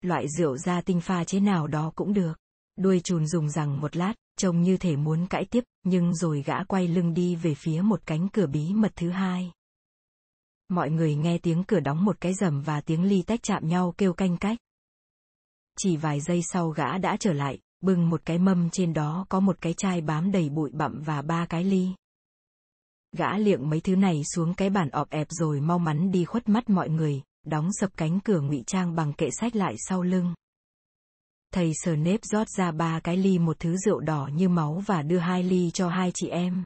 Loại 0.00 0.28
rượu 0.28 0.56
gia 0.56 0.80
tinh 0.80 1.00
pha 1.00 1.24
chế 1.24 1.40
nào 1.40 1.66
đó 1.66 1.92
cũng 1.94 2.12
được. 2.12 2.32
Đuôi 2.76 3.00
chùn 3.04 3.26
dùng 3.26 3.50
rằng 3.50 3.80
một 3.80 3.96
lát, 3.96 4.14
trông 4.36 4.62
như 4.62 4.76
thể 4.76 4.96
muốn 4.96 5.26
cãi 5.26 5.44
tiếp, 5.50 5.64
nhưng 5.84 6.14
rồi 6.14 6.42
gã 6.42 6.64
quay 6.64 6.88
lưng 6.88 7.14
đi 7.14 7.36
về 7.36 7.54
phía 7.54 7.82
một 7.82 8.00
cánh 8.06 8.28
cửa 8.28 8.46
bí 8.46 8.72
mật 8.74 8.92
thứ 8.96 9.10
hai. 9.10 9.52
Mọi 10.68 10.90
người 10.90 11.14
nghe 11.14 11.38
tiếng 11.38 11.64
cửa 11.64 11.80
đóng 11.80 12.04
một 12.04 12.20
cái 12.20 12.34
rầm 12.34 12.62
và 12.62 12.80
tiếng 12.80 13.02
ly 13.04 13.22
tách 13.22 13.40
chạm 13.42 13.68
nhau 13.68 13.94
kêu 13.98 14.12
canh 14.12 14.36
cách. 14.36 14.58
Chỉ 15.78 15.96
vài 15.96 16.20
giây 16.20 16.42
sau 16.52 16.70
gã 16.70 16.98
đã 16.98 17.16
trở 17.20 17.32
lại, 17.32 17.58
bưng 17.80 18.10
một 18.10 18.20
cái 18.24 18.38
mâm 18.38 18.70
trên 18.70 18.92
đó 18.92 19.26
có 19.28 19.40
một 19.40 19.56
cái 19.60 19.74
chai 19.76 20.00
bám 20.00 20.32
đầy 20.32 20.48
bụi 20.48 20.70
bặm 20.72 21.02
và 21.02 21.22
ba 21.22 21.46
cái 21.46 21.64
ly. 21.64 21.88
Gã 23.16 23.38
liệng 23.38 23.70
mấy 23.70 23.80
thứ 23.80 23.96
này 23.96 24.22
xuống 24.34 24.54
cái 24.54 24.70
bàn 24.70 24.88
ọp 24.90 25.10
ẹp 25.10 25.26
rồi 25.30 25.60
mau 25.60 25.78
mắn 25.78 26.10
đi 26.10 26.24
khuất 26.24 26.48
mắt 26.48 26.70
mọi 26.70 26.88
người, 26.88 27.22
đóng 27.46 27.68
sập 27.72 27.96
cánh 27.96 28.20
cửa 28.20 28.40
ngụy 28.40 28.62
trang 28.66 28.94
bằng 28.94 29.12
kệ 29.12 29.28
sách 29.40 29.56
lại 29.56 29.74
sau 29.78 30.02
lưng. 30.02 30.34
Thầy 31.52 31.72
sờ 31.74 31.96
nếp 31.96 32.24
rót 32.24 32.48
ra 32.48 32.70
ba 32.70 33.00
cái 33.00 33.16
ly 33.16 33.38
một 33.38 33.58
thứ 33.58 33.76
rượu 33.76 34.00
đỏ 34.00 34.28
như 34.34 34.48
máu 34.48 34.82
và 34.86 35.02
đưa 35.02 35.18
hai 35.18 35.42
ly 35.42 35.70
cho 35.70 35.88
hai 35.88 36.10
chị 36.14 36.28
em. 36.28 36.64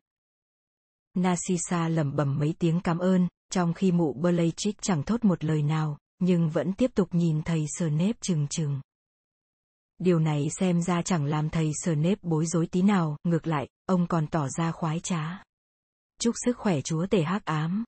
Narcissa 1.15 1.89
lẩm 1.89 2.17
bẩm 2.17 2.39
mấy 2.39 2.55
tiếng 2.59 2.81
cảm 2.81 2.99
ơn, 2.99 3.29
trong 3.53 3.75
khi 3.75 3.93
mụ 3.93 4.13
Bellatrix 4.13 4.75
chẳng 4.81 5.03
thốt 5.03 5.25
một 5.25 5.45
lời 5.45 5.63
nào, 5.63 5.99
nhưng 6.19 6.51
vẫn 6.51 6.73
tiếp 6.73 6.91
tục 6.95 7.09
nhìn 7.13 7.43
thầy 7.43 7.65
sờ 7.69 7.91
nếp 7.91 8.17
chừng 8.21 8.47
chừng. 8.51 8.81
Điều 9.99 10.19
này 10.19 10.49
xem 10.59 10.83
ra 10.83 11.03
chẳng 11.03 11.25
làm 11.25 11.51
thầy 11.51 11.71
sờ 11.75 11.95
nếp 11.95 12.19
bối 12.23 12.47
rối 12.47 12.67
tí 12.67 12.83
nào, 12.83 13.17
ngược 13.25 13.47
lại, 13.47 13.69
ông 13.87 14.07
còn 14.07 14.27
tỏ 14.27 14.49
ra 14.49 14.73
khoái 14.73 15.01
trá. 15.01 15.43
Chúc 16.21 16.35
sức 16.45 16.59
khỏe 16.59 16.81
chúa 16.81 17.07
tể 17.07 17.23
hắc 17.23 17.45
ám. 17.45 17.85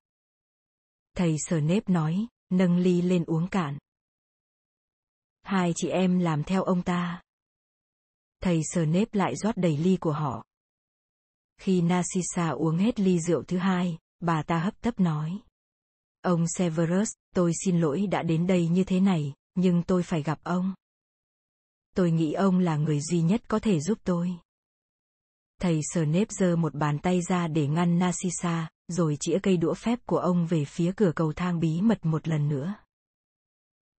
Thầy 1.17 1.37
sờ 1.39 1.61
nếp 1.61 1.89
nói, 1.89 2.27
nâng 2.51 2.77
ly 2.77 3.03
lên 3.03 3.25
uống 3.25 3.49
cạn. 3.49 3.79
Hai 5.43 5.73
chị 5.77 5.89
em 5.89 6.19
làm 6.19 6.45
theo 6.45 6.63
ông 6.63 6.83
ta. 6.83 7.23
Thầy 8.41 8.61
sờ 8.65 8.87
nếp 8.87 9.15
lại 9.15 9.37
rót 9.37 9.57
đầy 9.57 9.77
ly 9.77 9.97
của 10.01 10.13
họ. 10.13 10.45
Khi 11.61 11.81
Narcissa 11.81 12.49
uống 12.49 12.77
hết 12.77 13.01
ly 13.01 13.21
rượu 13.21 13.43
thứ 13.43 13.59
hai, 13.59 13.99
bà 14.21 14.43
ta 14.43 14.59
hấp 14.59 14.81
tấp 14.81 15.01
nói. 15.01 15.39
Ông 16.23 16.45
Severus, 16.49 17.09
tôi 17.35 17.53
xin 17.65 17.81
lỗi 17.81 18.07
đã 18.07 18.23
đến 18.23 18.47
đây 18.47 18.69
như 18.69 18.85
thế 18.85 19.01
này, 19.01 19.35
nhưng 19.55 19.83
tôi 19.83 20.03
phải 20.03 20.23
gặp 20.23 20.39
ông. 20.43 20.75
Tôi 21.99 22.11
nghĩ 22.11 22.33
ông 22.33 22.59
là 22.59 22.77
người 22.77 23.01
duy 23.01 23.23
nhất 23.23 23.43
có 23.49 23.59
thể 23.59 23.81
giúp 23.81 23.99
tôi. 24.05 24.35
Thầy 25.61 25.81
sờ 25.83 26.05
nếp 26.05 26.31
giơ 26.31 26.57
một 26.57 26.75
bàn 26.75 26.99
tay 26.99 27.21
ra 27.29 27.49
để 27.49 27.67
ngăn 27.67 27.99
Narcissa, 27.99 28.69
rồi 28.89 29.17
chĩa 29.21 29.39
cây 29.43 29.57
đũa 29.57 29.75
phép 29.75 29.99
của 30.07 30.19
ông 30.19 30.47
về 30.47 30.65
phía 30.65 30.93
cửa 30.97 31.13
cầu 31.17 31.33
thang 31.33 31.61
bí 31.61 31.81
mật 31.81 32.07
một 32.07 32.29
lần 32.29 32.49
nữa. 32.49 32.75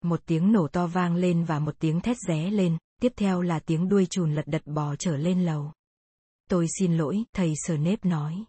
Một 0.03 0.21
tiếng 0.25 0.51
nổ 0.51 0.67
to 0.67 0.87
vang 0.87 1.15
lên 1.15 1.43
và 1.43 1.59
một 1.59 1.75
tiếng 1.79 2.01
thét 2.01 2.17
ré 2.27 2.49
lên, 2.49 2.77
tiếp 3.01 3.13
theo 3.15 3.41
là 3.41 3.59
tiếng 3.59 3.89
đuôi 3.89 4.05
chùn 4.09 4.35
lật 4.35 4.47
đật 4.47 4.61
bò 4.65 4.95
trở 4.95 5.17
lên 5.17 5.45
lầu. 5.45 5.71
Tôi 6.49 6.67
xin 6.79 6.97
lỗi, 6.97 7.23
thầy 7.33 7.53
sờ 7.55 7.77
nếp 7.77 8.05
nói. 8.05 8.43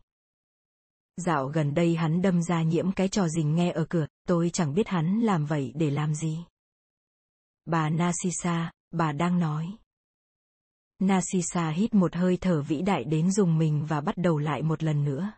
Dạo 1.16 1.46
gần 1.46 1.74
đây 1.74 1.96
hắn 1.96 2.22
đâm 2.22 2.42
ra 2.42 2.62
nhiễm 2.62 2.92
cái 2.92 3.09
trò 3.09 3.28
rình 3.28 3.55
nghe 3.55 3.70
ở 3.72 3.84
cửa, 3.88 4.07
tôi 4.28 4.51
chẳng 4.51 4.74
biết 4.74 4.88
hắn 4.88 5.20
làm 5.20 5.46
vậy 5.46 5.72
để 5.74 5.90
làm 5.90 6.14
gì. 6.14 6.38
Bà 7.64 7.90
Narcissa, 7.90 8.72
bà 8.91 9.12
đang 9.12 9.38
nói. 9.38 9.76
Narcissa 10.99 11.70
hít 11.70 11.95
một 11.95 12.14
hơi 12.14 12.38
thở 12.41 12.62
vĩ 12.62 12.82
đại 12.82 13.05
đến 13.05 13.32
dùng 13.32 13.59
mình 13.59 13.86
và 13.88 14.01
bắt 14.01 14.16
đầu 14.16 14.38
lại 14.38 14.62
một 14.62 14.82
lần 14.82 15.05
nữa. 15.05 15.32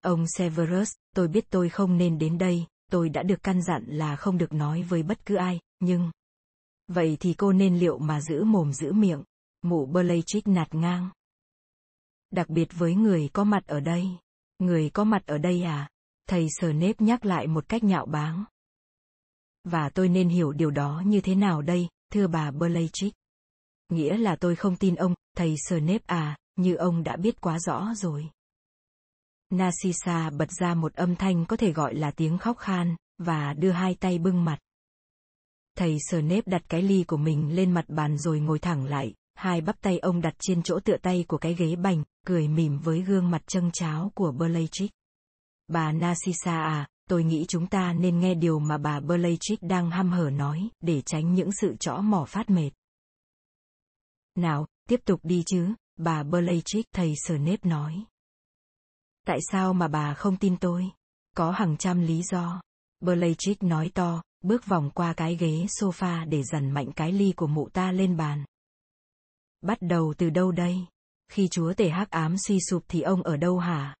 Ông 0.00 0.24
Severus, 0.26 0.92
tôi 1.14 1.28
biết 1.28 1.44
tôi 1.50 1.68
không 1.68 1.96
nên 1.96 2.18
đến 2.18 2.38
đây, 2.38 2.66
tôi 2.90 3.08
đã 3.08 3.22
được 3.22 3.42
căn 3.42 3.62
dặn 3.62 3.84
là 3.86 4.16
không 4.16 4.38
được 4.38 4.52
nói 4.52 4.82
với 4.82 5.02
bất 5.02 5.26
cứ 5.26 5.34
ai, 5.34 5.60
nhưng... 5.80 6.10
Vậy 6.88 7.16
thì 7.20 7.34
cô 7.34 7.52
nên 7.52 7.78
liệu 7.78 7.98
mà 7.98 8.20
giữ 8.20 8.44
mồm 8.44 8.72
giữ 8.72 8.92
miệng. 8.92 9.22
Mụ 9.62 9.86
Bellatrix 9.86 10.46
nạt 10.46 10.74
ngang. 10.74 11.10
Đặc 12.30 12.48
biệt 12.48 12.68
với 12.72 12.94
người 12.94 13.28
có 13.32 13.44
mặt 13.44 13.66
ở 13.66 13.80
đây. 13.80 14.08
Người 14.58 14.90
có 14.90 15.04
mặt 15.04 15.26
ở 15.26 15.38
đây 15.38 15.62
à? 15.62 15.88
Thầy 16.28 16.48
sờ 16.50 16.72
nếp 16.72 17.00
nhắc 17.00 17.24
lại 17.24 17.46
một 17.46 17.68
cách 17.68 17.84
nhạo 17.84 18.06
báng. 18.06 18.44
Và 19.64 19.90
tôi 19.90 20.08
nên 20.08 20.28
hiểu 20.28 20.52
điều 20.52 20.70
đó 20.70 21.02
như 21.06 21.20
thế 21.20 21.34
nào 21.34 21.62
đây, 21.62 21.88
thưa 22.12 22.26
bà 22.26 22.50
Bellatrix? 22.50 23.12
Nghĩa 23.88 24.16
là 24.16 24.36
tôi 24.36 24.56
không 24.56 24.76
tin 24.76 24.94
ông, 24.94 25.14
thầy 25.36 25.54
Snape 25.68 26.04
à, 26.06 26.36
như 26.56 26.74
ông 26.74 27.04
đã 27.04 27.16
biết 27.16 27.40
quá 27.40 27.58
rõ 27.58 27.94
rồi. 27.96 28.30
Narcissa 29.50 30.30
bật 30.30 30.48
ra 30.60 30.74
một 30.74 30.94
âm 30.94 31.16
thanh 31.16 31.46
có 31.46 31.56
thể 31.56 31.72
gọi 31.72 31.94
là 31.94 32.10
tiếng 32.10 32.38
khóc 32.38 32.58
khan, 32.58 32.96
và 33.18 33.52
đưa 33.52 33.70
hai 33.70 33.94
tay 33.94 34.18
bưng 34.18 34.44
mặt. 34.44 34.58
Thầy 35.76 35.98
Snape 36.10 36.42
đặt 36.46 36.62
cái 36.68 36.82
ly 36.82 37.04
của 37.04 37.16
mình 37.16 37.54
lên 37.56 37.72
mặt 37.72 37.84
bàn 37.88 38.18
rồi 38.18 38.40
ngồi 38.40 38.58
thẳng 38.58 38.84
lại, 38.84 39.14
hai 39.34 39.60
bắp 39.60 39.80
tay 39.80 39.98
ông 39.98 40.20
đặt 40.20 40.34
trên 40.38 40.62
chỗ 40.62 40.80
tựa 40.84 40.96
tay 41.02 41.24
của 41.28 41.38
cái 41.38 41.54
ghế 41.54 41.76
bành, 41.76 42.04
cười 42.26 42.48
mỉm 42.48 42.78
với 42.78 43.02
gương 43.02 43.30
mặt 43.30 43.42
trâng 43.46 43.70
cháo 43.72 44.12
của 44.14 44.32
Bellatrix. 44.32 44.90
Bà 45.68 45.92
Narcissa 45.92 46.62
à, 46.62 46.88
tôi 47.10 47.24
nghĩ 47.24 47.44
chúng 47.48 47.66
ta 47.66 47.92
nên 47.92 48.18
nghe 48.20 48.34
điều 48.34 48.58
mà 48.58 48.78
bà 48.78 49.00
Bellatrix 49.00 49.58
đang 49.60 49.90
hăm 49.90 50.10
hở 50.10 50.30
nói, 50.30 50.68
để 50.80 51.02
tránh 51.06 51.34
những 51.34 51.50
sự 51.52 51.76
chõ 51.80 51.96
mỏ 51.96 52.24
phát 52.28 52.50
mệt. 52.50 52.70
Nào, 54.34 54.66
tiếp 54.88 55.00
tục 55.04 55.20
đi 55.22 55.42
chứ, 55.46 55.74
bà 55.96 56.22
Bellatrix 56.22 56.84
thầy 56.92 57.14
Snape 57.26 57.68
nói. 57.68 58.04
Tại 59.26 59.38
sao 59.52 59.72
mà 59.72 59.88
bà 59.88 60.14
không 60.14 60.36
tin 60.36 60.56
tôi? 60.56 60.90
Có 61.36 61.50
hàng 61.50 61.76
trăm 61.76 62.00
lý 62.00 62.22
do. 62.22 62.62
Bellatrix 63.00 63.56
nói 63.60 63.90
to, 63.94 64.22
bước 64.40 64.66
vòng 64.66 64.90
qua 64.94 65.12
cái 65.12 65.36
ghế 65.36 65.66
sofa 65.68 66.28
để 66.28 66.42
dằn 66.42 66.70
mạnh 66.70 66.92
cái 66.96 67.12
ly 67.12 67.32
của 67.36 67.46
mụ 67.46 67.68
ta 67.68 67.92
lên 67.92 68.16
bàn. 68.16 68.44
Bắt 69.60 69.78
đầu 69.80 70.14
từ 70.18 70.30
đâu 70.30 70.52
đây? 70.52 70.86
Khi 71.28 71.48
chúa 71.48 71.74
tể 71.74 71.88
hắc 71.88 72.10
ám 72.10 72.36
suy 72.46 72.58
sụp 72.70 72.84
thì 72.88 73.00
ông 73.00 73.22
ở 73.22 73.36
đâu 73.36 73.58
hả? 73.58 73.96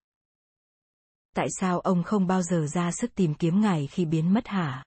Tại 1.34 1.46
sao 1.60 1.80
ông 1.80 2.02
không 2.02 2.26
bao 2.26 2.42
giờ 2.42 2.66
ra 2.66 2.90
sức 2.92 3.14
tìm 3.14 3.34
kiếm 3.34 3.60
ngài 3.60 3.86
khi 3.86 4.04
biến 4.04 4.34
mất 4.34 4.48
hả? 4.48 4.84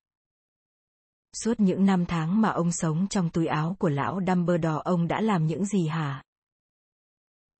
Suốt 1.44 1.60
những 1.60 1.86
năm 1.86 2.06
tháng 2.06 2.42
mà 2.42 2.50
ông 2.50 2.72
sống 2.72 3.08
trong 3.08 3.30
túi 3.30 3.48
áo 3.48 3.76
của 3.80 3.90
lão 3.90 4.20
Dumbledore, 4.28 4.82
ông 4.84 5.08
đã 5.08 5.22
làm 5.22 5.48
những 5.48 5.66
gì 5.66 5.88
hả? 5.88 6.24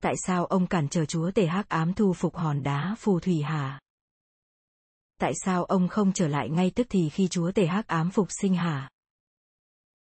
Tại 0.02 0.14
sao 0.26 0.46
ông 0.46 0.66
cản 0.66 0.88
trở 0.88 1.04
chúa 1.04 1.30
tể 1.30 1.46
hắc 1.46 1.68
ám 1.68 1.94
thu 1.94 2.12
phục 2.12 2.36
hòn 2.36 2.62
đá 2.62 2.94
phù 2.98 3.20
thủy 3.20 3.42
hả? 3.42 3.80
Tại 5.20 5.32
sao 5.44 5.64
ông 5.64 5.88
không 5.88 6.12
trở 6.12 6.28
lại 6.28 6.48
ngay 6.48 6.70
tức 6.70 6.86
thì 6.90 7.08
khi 7.08 7.28
chúa 7.28 7.52
tể 7.52 7.66
hắc 7.66 7.86
ám 7.86 8.10
phục 8.10 8.28
sinh 8.40 8.54
hả? 8.54 8.90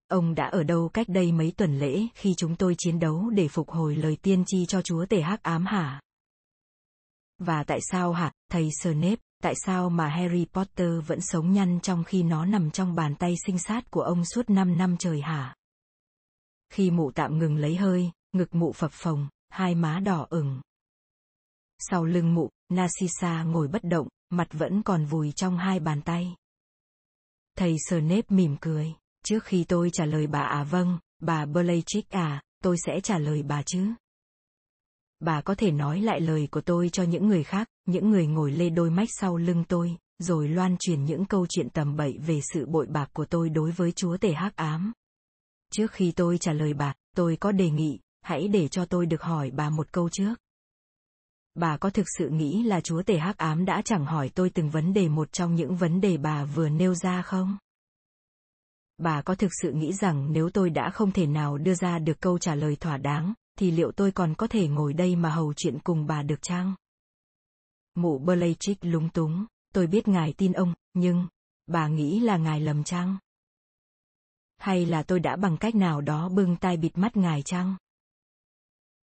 Ông 0.07 0.35
đã 0.35 0.45
ở 0.45 0.63
đâu 0.63 0.89
cách 0.93 1.07
đây 1.09 1.31
mấy 1.31 1.53
tuần 1.57 1.79
lễ 1.79 2.07
khi 2.15 2.33
chúng 2.37 2.55
tôi 2.55 2.75
chiến 2.77 2.99
đấu 2.99 3.29
để 3.29 3.47
phục 3.47 3.69
hồi 3.69 3.95
lời 3.95 4.17
tiên 4.21 4.43
tri 4.47 4.65
cho 4.65 4.81
chúa 4.81 5.05
tể 5.05 5.21
hắc 5.21 5.43
ám 5.43 5.65
hả? 5.65 6.01
Và 7.45 7.63
tại 7.63 7.79
sao 7.91 8.13
hả, 8.13 8.31
thầy 8.51 8.69
Snape, 8.81 9.21
tại 9.43 9.53
sao 9.65 9.89
mà 9.89 10.07
Harry 10.07 10.45
Potter 10.53 10.89
vẫn 11.07 11.21
sống 11.21 11.53
nhăn 11.53 11.79
trong 11.79 12.03
khi 12.03 12.23
nó 12.23 12.45
nằm 12.45 12.71
trong 12.71 12.95
bàn 12.95 13.15
tay 13.15 13.35
sinh 13.45 13.59
sát 13.59 13.91
của 13.91 14.01
ông 14.01 14.25
suốt 14.25 14.49
5 14.49 14.77
năm 14.77 14.97
trời 14.97 15.21
hả? 15.21 15.55
Khi 16.73 16.91
mụ 16.91 17.11
tạm 17.11 17.37
ngừng 17.37 17.57
lấy 17.57 17.75
hơi, 17.75 18.11
ngực 18.31 18.55
mụ 18.55 18.73
phập 18.73 18.91
phồng, 18.91 19.27
hai 19.49 19.75
má 19.75 19.99
đỏ 19.99 20.27
ửng. 20.29 20.61
Sau 21.79 22.05
lưng 22.05 22.33
mụ, 22.33 22.49
Narcissa 22.69 23.43
ngồi 23.43 23.67
bất 23.67 23.83
động, 23.83 24.07
mặt 24.29 24.47
vẫn 24.51 24.81
còn 24.83 25.05
vùi 25.05 25.31
trong 25.31 25.57
hai 25.57 25.79
bàn 25.79 26.01
tay. 26.01 26.35
Thầy 27.57 27.75
Snape 27.89 28.27
mỉm 28.29 28.57
cười, 28.61 28.93
trước 29.23 29.43
khi 29.43 29.63
tôi 29.63 29.89
trả 29.93 30.05
lời 30.05 30.27
bà 30.27 30.41
à 30.41 30.63
vâng, 30.63 30.99
bà 31.19 31.45
Bellatrix 31.45 32.03
à, 32.09 32.41
tôi 32.63 32.77
sẽ 32.85 32.99
trả 33.03 33.17
lời 33.17 33.43
bà 33.43 33.63
chứ. 33.63 33.87
Bà 35.21 35.41
có 35.41 35.55
thể 35.55 35.71
nói 35.71 36.01
lại 36.01 36.21
lời 36.21 36.47
của 36.51 36.61
tôi 36.61 36.89
cho 36.89 37.03
những 37.03 37.27
người 37.27 37.43
khác, 37.43 37.67
những 37.85 38.09
người 38.09 38.27
ngồi 38.27 38.51
lê 38.51 38.69
đôi 38.69 38.89
mách 38.89 39.09
sau 39.11 39.37
lưng 39.37 39.63
tôi, 39.67 39.97
rồi 40.19 40.47
loan 40.47 40.75
truyền 40.79 41.05
những 41.05 41.25
câu 41.25 41.45
chuyện 41.49 41.69
tầm 41.69 41.95
bậy 41.95 42.17
về 42.17 42.39
sự 42.53 42.65
bội 42.65 42.85
bạc 42.89 43.09
của 43.13 43.25
tôi 43.25 43.49
đối 43.49 43.71
với 43.71 43.91
chúa 43.91 44.17
tể 44.17 44.33
hắc 44.33 44.55
ám. 44.55 44.93
Trước 45.73 45.91
khi 45.91 46.11
tôi 46.11 46.37
trả 46.37 46.53
lời 46.53 46.73
bà, 46.73 46.93
tôi 47.15 47.35
có 47.35 47.51
đề 47.51 47.69
nghị, 47.69 47.99
hãy 48.21 48.47
để 48.47 48.67
cho 48.67 48.85
tôi 48.85 49.05
được 49.05 49.21
hỏi 49.21 49.51
bà 49.51 49.69
một 49.69 49.91
câu 49.91 50.09
trước. 50.09 50.35
Bà 51.55 51.77
có 51.77 51.89
thực 51.89 52.05
sự 52.17 52.29
nghĩ 52.29 52.63
là 52.63 52.81
chúa 52.81 53.03
tể 53.03 53.17
hắc 53.17 53.37
ám 53.37 53.65
đã 53.65 53.81
chẳng 53.85 54.05
hỏi 54.05 54.29
tôi 54.35 54.49
từng 54.49 54.69
vấn 54.69 54.93
đề 54.93 55.09
một 55.09 55.31
trong 55.31 55.55
những 55.55 55.75
vấn 55.75 56.01
đề 56.01 56.17
bà 56.17 56.45
vừa 56.45 56.69
nêu 56.69 56.95
ra 56.95 57.21
không? 57.21 57.57
Bà 58.97 59.21
có 59.21 59.35
thực 59.35 59.51
sự 59.61 59.71
nghĩ 59.71 59.93
rằng 59.93 60.33
nếu 60.33 60.49
tôi 60.49 60.69
đã 60.69 60.89
không 60.89 61.11
thể 61.11 61.25
nào 61.25 61.57
đưa 61.57 61.73
ra 61.73 61.99
được 61.99 62.21
câu 62.21 62.37
trả 62.37 62.55
lời 62.55 62.75
thỏa 62.75 62.97
đáng, 62.97 63.33
thì 63.61 63.71
liệu 63.71 63.91
tôi 63.91 64.11
còn 64.11 64.33
có 64.37 64.47
thể 64.47 64.67
ngồi 64.67 64.93
đây 64.93 65.15
mà 65.15 65.29
hầu 65.29 65.53
chuyện 65.53 65.79
cùng 65.79 66.07
bà 66.07 66.23
được 66.23 66.41
chăng? 66.41 66.75
Mụ 67.95 68.19
Bellatrix 68.19 68.77
lúng 68.81 69.09
túng, 69.09 69.45
tôi 69.73 69.87
biết 69.87 70.07
ngài 70.07 70.33
tin 70.37 70.51
ông, 70.53 70.73
nhưng, 70.93 71.27
bà 71.67 71.87
nghĩ 71.87 72.19
là 72.19 72.37
ngài 72.37 72.59
lầm 72.61 72.83
chăng? 72.83 73.17
Hay 74.57 74.85
là 74.85 75.03
tôi 75.03 75.19
đã 75.19 75.35
bằng 75.35 75.57
cách 75.57 75.75
nào 75.75 76.01
đó 76.01 76.29
bưng 76.29 76.55
tay 76.55 76.77
bịt 76.77 76.97
mắt 76.97 77.17
ngài 77.17 77.41
chăng? 77.41 77.75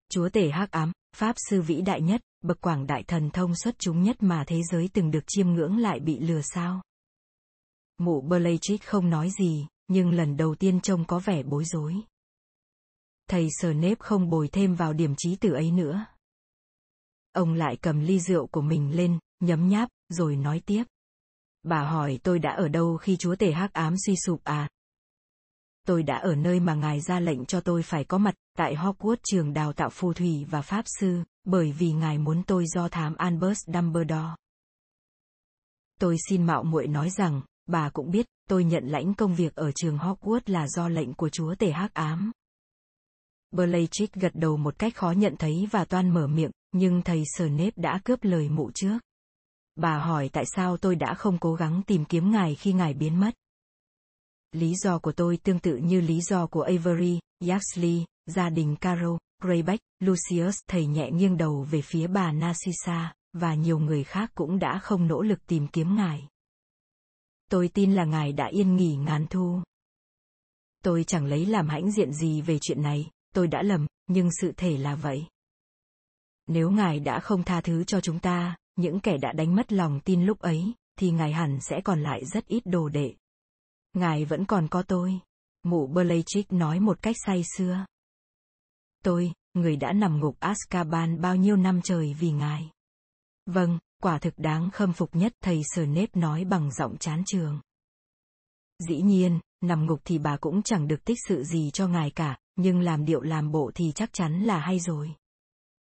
Chúa 0.08 0.28
tể 0.28 0.50
hắc 0.50 0.70
ám, 0.70 0.92
pháp 1.16 1.36
sư 1.50 1.62
vĩ 1.62 1.82
đại 1.82 2.00
nhất, 2.00 2.20
bậc 2.42 2.60
quảng 2.60 2.86
đại 2.86 3.02
thần 3.02 3.30
thông 3.30 3.56
xuất 3.56 3.78
chúng 3.78 4.02
nhất 4.02 4.16
mà 4.22 4.44
thế 4.46 4.62
giới 4.62 4.88
từng 4.92 5.10
được 5.10 5.24
chiêm 5.26 5.48
ngưỡng 5.48 5.78
lại 5.78 6.00
bị 6.00 6.18
lừa 6.18 6.40
sao? 6.42 6.82
Mụ 7.98 8.20
Bellatrix 8.20 8.80
không 8.84 9.10
nói 9.10 9.30
gì, 9.38 9.66
nhưng 9.88 10.10
lần 10.10 10.36
đầu 10.36 10.54
tiên 10.54 10.80
trông 10.80 11.04
có 11.04 11.18
vẻ 11.18 11.42
bối 11.42 11.64
rối. 11.64 11.94
Thầy 13.28 13.48
sờ 13.50 13.72
nếp 13.72 13.98
không 13.98 14.30
bồi 14.30 14.48
thêm 14.48 14.74
vào 14.74 14.92
điểm 14.92 15.14
trí 15.16 15.36
từ 15.36 15.52
ấy 15.52 15.70
nữa. 15.70 16.06
Ông 17.32 17.54
lại 17.54 17.76
cầm 17.76 18.00
ly 18.00 18.20
rượu 18.20 18.46
của 18.46 18.60
mình 18.60 18.96
lên, 18.96 19.18
nhấm 19.40 19.68
nháp, 19.68 19.88
rồi 20.08 20.36
nói 20.36 20.62
tiếp. 20.66 20.84
Bà 21.62 21.84
hỏi 21.84 22.18
tôi 22.22 22.38
đã 22.38 22.50
ở 22.50 22.68
đâu 22.68 22.96
khi 22.96 23.16
chúa 23.16 23.36
tể 23.36 23.52
hắc 23.52 23.72
ám 23.72 23.94
suy 24.06 24.14
sụp 24.26 24.44
à? 24.44 24.68
Tôi 25.86 26.02
đã 26.02 26.16
ở 26.16 26.34
nơi 26.34 26.60
mà 26.60 26.74
ngài 26.74 27.00
ra 27.00 27.20
lệnh 27.20 27.44
cho 27.44 27.60
tôi 27.60 27.82
phải 27.82 28.04
có 28.04 28.18
mặt, 28.18 28.34
tại 28.56 28.76
Hogwarts 28.76 29.16
trường 29.24 29.52
đào 29.52 29.72
tạo 29.72 29.90
phù 29.90 30.12
thủy 30.12 30.44
và 30.50 30.62
pháp 30.62 30.84
sư, 31.00 31.22
bởi 31.44 31.72
vì 31.72 31.92
ngài 31.92 32.18
muốn 32.18 32.42
tôi 32.42 32.64
do 32.66 32.88
thám 32.88 33.14
Albus 33.14 33.58
Dumbledore. 33.66 34.34
Tôi 36.00 36.16
xin 36.28 36.46
mạo 36.46 36.62
muội 36.62 36.86
nói 36.86 37.10
rằng, 37.10 37.42
bà 37.66 37.90
cũng 37.90 38.10
biết, 38.10 38.26
tôi 38.48 38.64
nhận 38.64 38.86
lãnh 38.86 39.14
công 39.14 39.34
việc 39.34 39.54
ở 39.54 39.72
trường 39.72 39.98
Hogwarts 39.98 40.40
là 40.46 40.68
do 40.68 40.88
lệnh 40.88 41.14
của 41.14 41.28
chúa 41.28 41.54
tể 41.54 41.70
hắc 41.70 41.94
ám. 41.94 42.32
Blachit 43.54 44.14
gật 44.14 44.32
đầu 44.34 44.56
một 44.56 44.78
cách 44.78 44.96
khó 44.96 45.10
nhận 45.10 45.36
thấy 45.38 45.68
và 45.70 45.84
toan 45.84 46.10
mở 46.10 46.26
miệng, 46.26 46.50
nhưng 46.72 47.02
thầy 47.02 47.22
Snape 47.36 47.70
đã 47.76 48.00
cướp 48.04 48.24
lời 48.24 48.48
mụ 48.48 48.70
trước. 48.74 48.98
Bà 49.76 49.98
hỏi 49.98 50.30
tại 50.32 50.44
sao 50.46 50.76
tôi 50.76 50.96
đã 50.96 51.14
không 51.14 51.38
cố 51.38 51.54
gắng 51.54 51.82
tìm 51.86 52.04
kiếm 52.04 52.30
ngài 52.30 52.54
khi 52.54 52.72
ngài 52.72 52.94
biến 52.94 53.20
mất. 53.20 53.30
Lý 54.52 54.74
do 54.74 54.98
của 54.98 55.12
tôi 55.12 55.36
tương 55.36 55.58
tự 55.58 55.76
như 55.76 56.00
lý 56.00 56.20
do 56.20 56.46
của 56.46 56.62
Avery, 56.62 57.18
Yaxley, 57.40 58.04
gia 58.26 58.50
đình 58.50 58.76
Caro, 58.76 59.18
Greyback, 59.42 59.80
Lucius. 60.00 60.58
Thầy 60.68 60.86
nhẹ 60.86 61.10
nghiêng 61.10 61.36
đầu 61.36 61.66
về 61.70 61.82
phía 61.82 62.06
bà 62.06 62.32
Narcissa, 62.32 63.14
và 63.32 63.54
nhiều 63.54 63.78
người 63.78 64.04
khác 64.04 64.30
cũng 64.34 64.58
đã 64.58 64.78
không 64.78 65.08
nỗ 65.08 65.22
lực 65.22 65.46
tìm 65.46 65.68
kiếm 65.68 65.96
ngài. 65.96 66.28
Tôi 67.50 67.68
tin 67.68 67.92
là 67.92 68.04
ngài 68.04 68.32
đã 68.32 68.46
yên 68.46 68.76
nghỉ 68.76 68.96
ngàn 68.96 69.26
thu. 69.30 69.60
Tôi 70.84 71.04
chẳng 71.04 71.24
lấy 71.24 71.46
làm 71.46 71.68
hãnh 71.68 71.92
diện 71.92 72.12
gì 72.12 72.40
về 72.40 72.58
chuyện 72.60 72.82
này, 72.82 73.10
tôi 73.34 73.48
đã 73.48 73.62
lầm, 73.62 73.86
nhưng 74.06 74.28
sự 74.40 74.52
thể 74.56 74.76
là 74.76 74.94
vậy. 74.94 75.26
Nếu 76.46 76.70
ngài 76.70 77.00
đã 77.00 77.20
không 77.20 77.42
tha 77.42 77.60
thứ 77.60 77.84
cho 77.84 78.00
chúng 78.00 78.18
ta, 78.18 78.56
những 78.76 79.00
kẻ 79.00 79.16
đã 79.18 79.32
đánh 79.32 79.54
mất 79.54 79.72
lòng 79.72 80.00
tin 80.04 80.24
lúc 80.26 80.38
ấy, 80.38 80.74
thì 80.98 81.10
ngài 81.10 81.32
hẳn 81.32 81.58
sẽ 81.60 81.80
còn 81.84 82.02
lại 82.02 82.24
rất 82.24 82.46
ít 82.46 82.62
đồ 82.64 82.88
đệ. 82.88 83.14
Ngài 83.92 84.24
vẫn 84.24 84.44
còn 84.44 84.68
có 84.68 84.82
tôi. 84.82 85.20
Mụ 85.62 85.86
Bellatrix 85.86 86.44
nói 86.50 86.80
một 86.80 87.02
cách 87.02 87.16
say 87.26 87.42
sưa. 87.56 87.86
Tôi, 89.04 89.32
người 89.54 89.76
đã 89.76 89.92
nằm 89.92 90.20
ngục 90.20 90.36
Azkaban 90.40 91.20
bao 91.20 91.36
nhiêu 91.36 91.56
năm 91.56 91.80
trời 91.84 92.14
vì 92.14 92.30
ngài. 92.30 92.70
Vâng, 93.46 93.78
quả 94.02 94.18
thực 94.18 94.34
đáng 94.36 94.70
khâm 94.70 94.92
phục 94.92 95.16
nhất 95.16 95.32
thầy 95.40 95.62
Snape 95.74 96.10
nói 96.14 96.44
bằng 96.44 96.72
giọng 96.72 96.96
chán 96.98 97.22
trường. 97.26 97.60
Dĩ 98.88 99.02
nhiên, 99.02 99.40
nằm 99.60 99.86
ngục 99.86 100.00
thì 100.04 100.18
bà 100.18 100.36
cũng 100.36 100.62
chẳng 100.62 100.88
được 100.88 101.04
tích 101.04 101.18
sự 101.28 101.44
gì 101.44 101.70
cho 101.70 101.88
ngài 101.88 102.10
cả, 102.10 102.38
nhưng 102.56 102.80
làm 102.80 103.04
điệu 103.04 103.20
làm 103.20 103.52
bộ 103.52 103.70
thì 103.74 103.92
chắc 103.94 104.12
chắn 104.12 104.42
là 104.42 104.58
hay 104.58 104.80
rồi. 104.80 105.14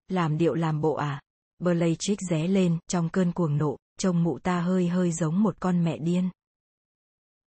Làm 0.08 0.38
điệu 0.38 0.54
làm 0.54 0.80
bộ 0.80 0.94
à? 0.94 1.20
Blaychick 1.58 2.20
ré 2.30 2.48
lên, 2.48 2.78
trong 2.88 3.08
cơn 3.08 3.32
cuồng 3.32 3.56
nộ, 3.56 3.76
trông 3.98 4.22
mụ 4.22 4.38
ta 4.38 4.60
hơi 4.60 4.88
hơi 4.88 5.12
giống 5.12 5.42
một 5.42 5.60
con 5.60 5.84
mẹ 5.84 5.98
điên. 5.98 6.30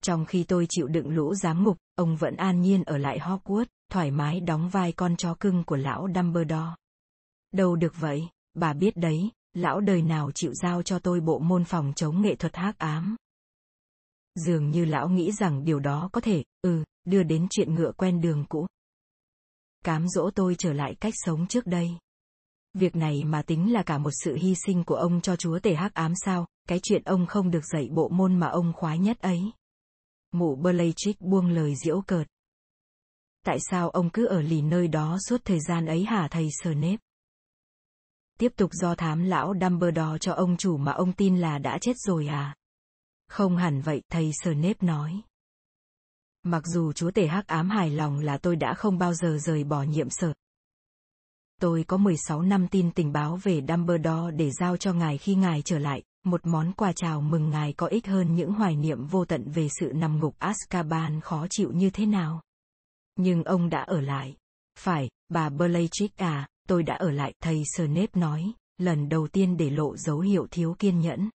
Trong 0.01 0.26
khi 0.26 0.43
tôi 0.43 0.65
chịu 0.70 0.88
đựng 0.88 1.09
lũ 1.09 1.36
giám 1.36 1.63
ngục, 1.63 1.78
ông 1.95 2.15
vẫn 2.15 2.36
an 2.36 2.61
nhiên 2.61 2.84
ở 2.84 2.97
lại 2.97 3.20
Hogwarts, 3.20 3.65
thoải 3.91 4.11
mái 4.11 4.39
đóng 4.39 4.70
vai 4.70 4.91
con 4.91 5.15
chó 5.15 5.36
cưng 5.39 5.63
của 5.63 5.76
lão 5.76 6.07
Dumbledore. 6.15 6.76
Đâu 7.51 7.76
được 7.76 7.93
vậy, 7.99 8.28
bà 8.53 8.74
biết 8.74 8.97
đấy, 8.97 9.30
lão 9.53 9.80
đời 9.80 10.01
nào 10.01 10.32
chịu 10.32 10.53
giao 10.53 10.84
cho 10.84 10.99
tôi 10.99 11.20
bộ 11.20 11.39
môn 11.39 11.65
phòng 11.65 11.93
chống 11.95 12.22
nghệ 12.22 12.36
thuật 12.36 12.55
hắc 12.55 12.78
ám. 12.78 13.15
Dường 14.36 14.70
như 14.70 14.86
lão 14.86 15.09
nghĩ 15.09 15.32
rằng 15.32 15.65
điều 15.65 15.80
đó 15.80 16.09
có 16.13 16.22
thể, 16.22 16.43
ừ, 16.61 16.84
đưa 17.05 17.24
đến 17.24 17.47
chuyện 17.49 17.76
ngựa 17.76 17.91
quen 17.91 18.22
đường 18.22 18.45
cũ. 18.49 18.67
Cám 19.86 20.07
dỗ 20.07 20.30
tôi 20.36 20.55
trở 20.55 20.73
lại 20.73 20.95
cách 20.99 21.13
sống 21.17 21.47
trước 21.47 21.67
đây. 21.67 21.89
Việc 22.73 22.95
này 22.95 23.23
mà 23.23 23.41
tính 23.41 23.73
là 23.73 23.84
cả 23.84 23.97
một 23.97 24.11
sự 24.23 24.36
hy 24.36 24.55
sinh 24.65 24.84
của 24.84 24.95
ông 24.95 25.21
cho 25.21 25.36
chúa 25.36 25.59
tể 25.59 25.75
hắc 25.75 25.93
ám 25.93 26.13
sao, 26.15 26.47
cái 26.67 26.80
chuyện 26.84 27.03
ông 27.03 27.25
không 27.25 27.51
được 27.51 27.65
dạy 27.73 27.89
bộ 27.91 28.09
môn 28.09 28.39
mà 28.39 28.47
ông 28.47 28.73
khoái 28.75 28.97
nhất 28.97 29.19
ấy. 29.19 29.39
Mụ 30.32 30.55
Blaychick 30.55 31.21
buông 31.21 31.49
lời 31.49 31.75
diễu 31.75 32.01
cợt. 32.01 32.27
Tại 33.45 33.57
sao 33.69 33.89
ông 33.89 34.09
cứ 34.09 34.25
ở 34.25 34.41
lì 34.41 34.61
nơi 34.61 34.88
đó 34.88 35.17
suốt 35.27 35.41
thời 35.45 35.59
gian 35.59 35.86
ấy 35.86 36.05
hả 36.05 36.27
thầy 36.32 36.49
Snape? 36.63 36.97
Tiếp 38.39 38.51
tục 38.55 38.69
do 38.73 38.95
thám 38.95 39.23
lão 39.23 39.53
Dumbledore 39.61 40.17
cho 40.21 40.34
ông 40.34 40.57
chủ 40.57 40.77
mà 40.77 40.91
ông 40.91 41.13
tin 41.13 41.38
là 41.38 41.57
đã 41.57 41.77
chết 41.82 41.93
rồi 41.97 42.27
à? 42.27 42.55
Không 43.27 43.57
hẳn 43.57 43.82
vậy, 43.82 44.01
thầy 44.11 44.32
Snape 44.43 44.77
nói. 44.82 45.21
Mặc 46.49 46.63
dù 46.65 46.91
chúa 46.93 47.11
tể 47.11 47.27
hắc 47.27 47.47
ám 47.47 47.69
hài 47.69 47.89
lòng 47.89 48.19
là 48.19 48.37
tôi 48.37 48.55
đã 48.55 48.73
không 48.73 48.97
bao 48.97 49.13
giờ 49.13 49.37
rời 49.37 49.63
bỏ 49.63 49.83
nhiệm 49.83 50.09
sở. 50.09 50.33
Tôi 51.61 51.83
có 51.87 51.97
16 51.97 52.41
năm 52.41 52.67
tin 52.67 52.91
tình 52.91 53.11
báo 53.11 53.39
về 53.43 53.61
Dumbledore 53.67 54.31
để 54.35 54.51
giao 54.51 54.77
cho 54.77 54.93
ngài 54.93 55.17
khi 55.17 55.35
ngài 55.35 55.61
trở 55.61 55.79
lại, 55.79 56.03
một 56.25 56.41
món 56.47 56.73
quà 56.73 56.93
chào 56.95 57.21
mừng 57.21 57.49
ngài 57.49 57.73
có 57.73 57.87
ích 57.87 58.07
hơn 58.07 58.35
những 58.35 58.51
hoài 58.51 58.75
niệm 58.75 59.05
vô 59.05 59.25
tận 59.25 59.51
về 59.51 59.67
sự 59.79 59.91
nằm 59.95 60.19
ngục 60.19 60.35
Azkaban 60.39 61.21
khó 61.21 61.47
chịu 61.49 61.71
như 61.71 61.89
thế 61.89 62.05
nào. 62.05 62.41
Nhưng 63.15 63.43
ông 63.43 63.69
đã 63.69 63.81
ở 63.81 64.01
lại. 64.01 64.35
Phải, 64.79 65.09
bà 65.29 65.49
Bellatrix 65.49 66.11
à, 66.15 66.47
tôi 66.67 66.83
đã 66.83 66.95
ở 66.95 67.11
lại, 67.11 67.33
thầy 67.43 67.63
Snape 67.75 68.19
nói, 68.19 68.53
lần 68.77 69.09
đầu 69.09 69.27
tiên 69.27 69.57
để 69.57 69.69
lộ 69.69 69.97
dấu 69.97 70.19
hiệu 70.19 70.47
thiếu 70.51 70.75
kiên 70.79 70.99
nhẫn. 70.99 71.29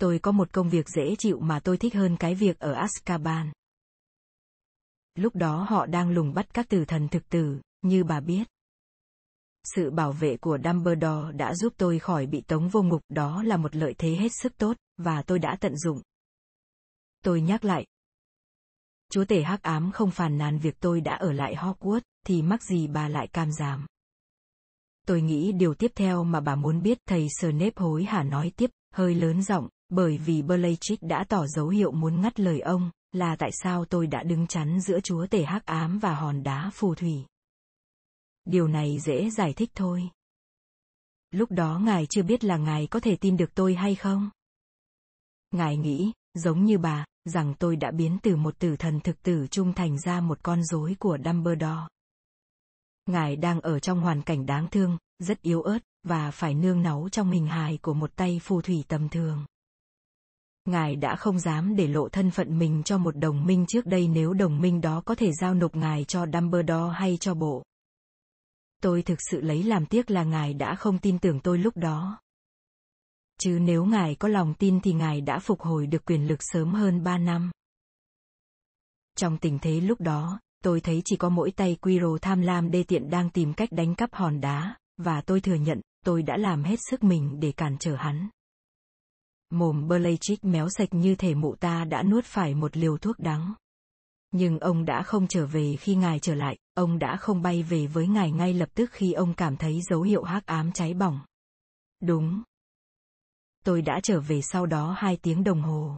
Tôi 0.00 0.18
có 0.18 0.32
một 0.32 0.52
công 0.52 0.68
việc 0.68 0.88
dễ 0.88 1.14
chịu 1.18 1.38
mà 1.40 1.60
tôi 1.60 1.76
thích 1.76 1.94
hơn 1.94 2.16
cái 2.16 2.34
việc 2.34 2.58
ở 2.58 2.86
Azkaban. 2.86 3.50
Lúc 5.18 5.36
đó 5.36 5.66
họ 5.68 5.86
đang 5.86 6.10
lùng 6.10 6.34
bắt 6.34 6.54
các 6.54 6.68
tử 6.68 6.84
thần 6.84 7.08
thực 7.08 7.28
tử, 7.28 7.60
như 7.82 8.04
bà 8.04 8.20
biết. 8.20 8.44
Sự 9.74 9.90
bảo 9.90 10.12
vệ 10.12 10.36
của 10.36 10.58
Dumbledore 10.64 11.32
đã 11.32 11.54
giúp 11.54 11.72
tôi 11.76 11.98
khỏi 11.98 12.26
bị 12.26 12.40
tống 12.40 12.68
vô 12.68 12.82
ngục, 12.82 13.02
đó 13.08 13.42
là 13.42 13.56
một 13.56 13.76
lợi 13.76 13.94
thế 13.98 14.16
hết 14.16 14.28
sức 14.42 14.58
tốt, 14.58 14.76
và 14.96 15.22
tôi 15.22 15.38
đã 15.38 15.56
tận 15.60 15.76
dụng. 15.76 16.02
Tôi 17.24 17.40
nhắc 17.40 17.64
lại. 17.64 17.86
Chúa 19.10 19.24
tể 19.24 19.42
hắc 19.42 19.62
ám 19.62 19.90
không 19.92 20.10
phàn 20.10 20.38
nàn 20.38 20.58
việc 20.58 20.80
tôi 20.80 21.00
đã 21.00 21.14
ở 21.14 21.32
lại 21.32 21.54
Hogwarts, 21.54 22.00
thì 22.26 22.42
mắc 22.42 22.62
gì 22.62 22.86
bà 22.86 23.08
lại 23.08 23.26
cam 23.26 23.52
giảm. 23.52 23.86
Tôi 25.06 25.22
nghĩ 25.22 25.52
điều 25.52 25.74
tiếp 25.74 25.92
theo 25.94 26.24
mà 26.24 26.40
bà 26.40 26.54
muốn 26.54 26.82
biết 26.82 26.98
thầy 27.06 27.26
Snape 27.40 27.72
hối 27.76 28.04
hả 28.04 28.22
nói 28.22 28.52
tiếp, 28.56 28.70
hơi 28.94 29.14
lớn 29.14 29.42
giọng, 29.42 29.68
bởi 29.88 30.18
vì 30.18 30.42
Bellatrix 30.42 30.98
đã 31.00 31.24
tỏ 31.28 31.46
dấu 31.46 31.68
hiệu 31.68 31.92
muốn 31.92 32.20
ngắt 32.20 32.40
lời 32.40 32.60
ông, 32.60 32.90
là 33.12 33.36
tại 33.36 33.50
sao 33.52 33.84
tôi 33.84 34.06
đã 34.06 34.22
đứng 34.22 34.46
chắn 34.46 34.80
giữa 34.80 35.00
chúa 35.00 35.26
tể 35.26 35.44
hắc 35.44 35.66
ám 35.66 35.98
và 35.98 36.14
hòn 36.14 36.42
đá 36.42 36.70
phù 36.74 36.94
thủy. 36.94 37.24
Điều 38.44 38.68
này 38.68 38.98
dễ 38.98 39.30
giải 39.30 39.52
thích 39.52 39.70
thôi. 39.74 40.10
Lúc 41.30 41.50
đó 41.50 41.78
ngài 41.78 42.06
chưa 42.06 42.22
biết 42.22 42.44
là 42.44 42.56
ngài 42.56 42.86
có 42.86 43.00
thể 43.00 43.16
tin 43.16 43.36
được 43.36 43.54
tôi 43.54 43.74
hay 43.74 43.94
không? 43.94 44.30
Ngài 45.50 45.76
nghĩ, 45.76 46.12
giống 46.34 46.64
như 46.64 46.78
bà, 46.78 47.04
rằng 47.24 47.54
tôi 47.58 47.76
đã 47.76 47.90
biến 47.90 48.18
từ 48.22 48.36
một 48.36 48.58
tử 48.58 48.76
thần 48.76 49.00
thực 49.00 49.22
tử 49.22 49.46
trung 49.50 49.72
thành 49.74 49.98
ra 49.98 50.20
một 50.20 50.38
con 50.42 50.64
rối 50.64 50.96
của 50.98 51.18
Dumbledore. 51.24 51.88
Ngài 53.06 53.36
đang 53.36 53.60
ở 53.60 53.80
trong 53.80 54.00
hoàn 54.00 54.22
cảnh 54.22 54.46
đáng 54.46 54.68
thương, 54.70 54.98
rất 55.18 55.42
yếu 55.42 55.62
ớt, 55.62 55.78
và 56.02 56.30
phải 56.30 56.54
nương 56.54 56.82
náu 56.82 57.08
trong 57.12 57.30
hình 57.30 57.46
hài 57.46 57.78
của 57.82 57.94
một 57.94 58.16
tay 58.16 58.40
phù 58.42 58.60
thủy 58.60 58.84
tầm 58.88 59.08
thường. 59.08 59.44
Ngài 60.68 60.96
đã 60.96 61.16
không 61.16 61.38
dám 61.38 61.76
để 61.76 61.86
lộ 61.86 62.08
thân 62.08 62.30
phận 62.30 62.58
mình 62.58 62.82
cho 62.82 62.98
một 62.98 63.16
đồng 63.16 63.46
minh 63.46 63.64
trước 63.68 63.86
đây 63.86 64.08
nếu 64.08 64.32
đồng 64.32 64.60
minh 64.60 64.80
đó 64.80 65.02
có 65.04 65.14
thể 65.14 65.32
giao 65.32 65.54
nộp 65.54 65.76
ngài 65.76 66.04
cho 66.04 66.26
Dumbledore 66.32 66.94
hay 66.94 67.16
cho 67.20 67.34
bộ. 67.34 67.62
Tôi 68.82 69.02
thực 69.02 69.18
sự 69.30 69.40
lấy 69.40 69.62
làm 69.62 69.86
tiếc 69.86 70.10
là 70.10 70.24
ngài 70.24 70.54
đã 70.54 70.74
không 70.74 70.98
tin 70.98 71.18
tưởng 71.18 71.40
tôi 71.40 71.58
lúc 71.58 71.76
đó. 71.76 72.18
Chứ 73.40 73.58
nếu 73.60 73.84
ngài 73.84 74.14
có 74.14 74.28
lòng 74.28 74.54
tin 74.54 74.80
thì 74.80 74.92
ngài 74.92 75.20
đã 75.20 75.38
phục 75.38 75.60
hồi 75.60 75.86
được 75.86 76.04
quyền 76.04 76.26
lực 76.26 76.38
sớm 76.40 76.74
hơn 76.74 77.02
ba 77.02 77.18
năm. 77.18 77.50
Trong 79.16 79.38
tình 79.38 79.58
thế 79.58 79.80
lúc 79.80 80.00
đó, 80.00 80.40
tôi 80.64 80.80
thấy 80.80 81.02
chỉ 81.04 81.16
có 81.16 81.28
mỗi 81.28 81.50
tay 81.50 81.76
Quiro 81.80 82.18
tham 82.22 82.40
lam 82.40 82.70
đê 82.70 82.82
tiện 82.82 83.10
đang 83.10 83.30
tìm 83.30 83.54
cách 83.54 83.72
đánh 83.72 83.94
cắp 83.94 84.14
hòn 84.14 84.40
đá, 84.40 84.76
và 84.96 85.20
tôi 85.20 85.40
thừa 85.40 85.54
nhận, 85.54 85.80
tôi 86.04 86.22
đã 86.22 86.36
làm 86.36 86.62
hết 86.62 86.76
sức 86.90 87.04
mình 87.04 87.40
để 87.40 87.52
cản 87.52 87.76
trở 87.80 87.96
hắn. 87.96 88.28
Mồm 89.50 89.88
Bellatrix 89.88 90.38
méo 90.42 90.68
sạch 90.70 90.88
như 90.92 91.14
thể 91.14 91.34
mụ 91.34 91.54
ta 91.54 91.84
đã 91.84 92.02
nuốt 92.02 92.24
phải 92.24 92.54
một 92.54 92.76
liều 92.76 92.98
thuốc 92.98 93.18
đắng. 93.18 93.54
Nhưng 94.30 94.58
ông 94.58 94.84
đã 94.84 95.02
không 95.02 95.26
trở 95.28 95.46
về 95.46 95.76
khi 95.76 95.94
ngài 95.94 96.18
trở 96.18 96.34
lại, 96.34 96.56
ông 96.74 96.98
đã 96.98 97.16
không 97.16 97.42
bay 97.42 97.62
về 97.62 97.86
với 97.86 98.06
ngài 98.06 98.30
ngay 98.30 98.54
lập 98.54 98.68
tức 98.74 98.90
khi 98.92 99.12
ông 99.12 99.34
cảm 99.34 99.56
thấy 99.56 99.80
dấu 99.90 100.02
hiệu 100.02 100.22
hắc 100.22 100.46
ám 100.46 100.72
cháy 100.72 100.94
bỏng. 100.94 101.20
Đúng. 102.00 102.42
Tôi 103.64 103.82
đã 103.82 104.00
trở 104.02 104.20
về 104.20 104.40
sau 104.42 104.66
đó 104.66 104.94
hai 104.98 105.16
tiếng 105.16 105.44
đồng 105.44 105.62
hồ. 105.62 105.96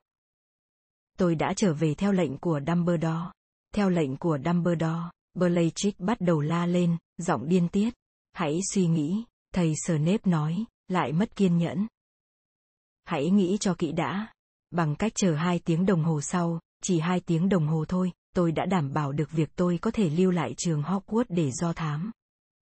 Tôi 1.18 1.34
đã 1.34 1.54
trở 1.56 1.74
về 1.74 1.94
theo 1.94 2.12
lệnh 2.12 2.38
của 2.38 2.60
Dumbledore. 2.66 3.30
Theo 3.74 3.90
lệnh 3.90 4.16
của 4.16 4.38
Dumbledore, 4.44 5.10
Bellatrix 5.34 5.94
bắt 5.98 6.20
đầu 6.20 6.40
la 6.40 6.66
lên, 6.66 6.96
giọng 7.18 7.48
điên 7.48 7.68
tiết. 7.68 7.94
Hãy 8.32 8.60
suy 8.72 8.86
nghĩ, 8.86 9.24
thầy 9.54 9.74
Snape 9.86 10.30
nói, 10.30 10.64
lại 10.88 11.12
mất 11.12 11.36
kiên 11.36 11.58
nhẫn. 11.58 11.86
Hãy 13.10 13.30
nghĩ 13.30 13.56
cho 13.60 13.74
kỹ 13.74 13.92
đã. 13.92 14.26
Bằng 14.70 14.96
cách 14.96 15.12
chờ 15.14 15.34
hai 15.34 15.58
tiếng 15.58 15.86
đồng 15.86 16.04
hồ 16.04 16.20
sau, 16.20 16.60
chỉ 16.82 17.00
hai 17.00 17.20
tiếng 17.20 17.48
đồng 17.48 17.66
hồ 17.66 17.84
thôi, 17.88 18.12
tôi 18.34 18.52
đã 18.52 18.66
đảm 18.66 18.92
bảo 18.92 19.12
được 19.12 19.30
việc 19.32 19.50
tôi 19.56 19.78
có 19.82 19.90
thể 19.90 20.08
lưu 20.08 20.30
lại 20.30 20.54
trường 20.56 20.82
Hogwarts 20.82 21.24
để 21.28 21.50
do 21.50 21.72
thám. 21.72 22.10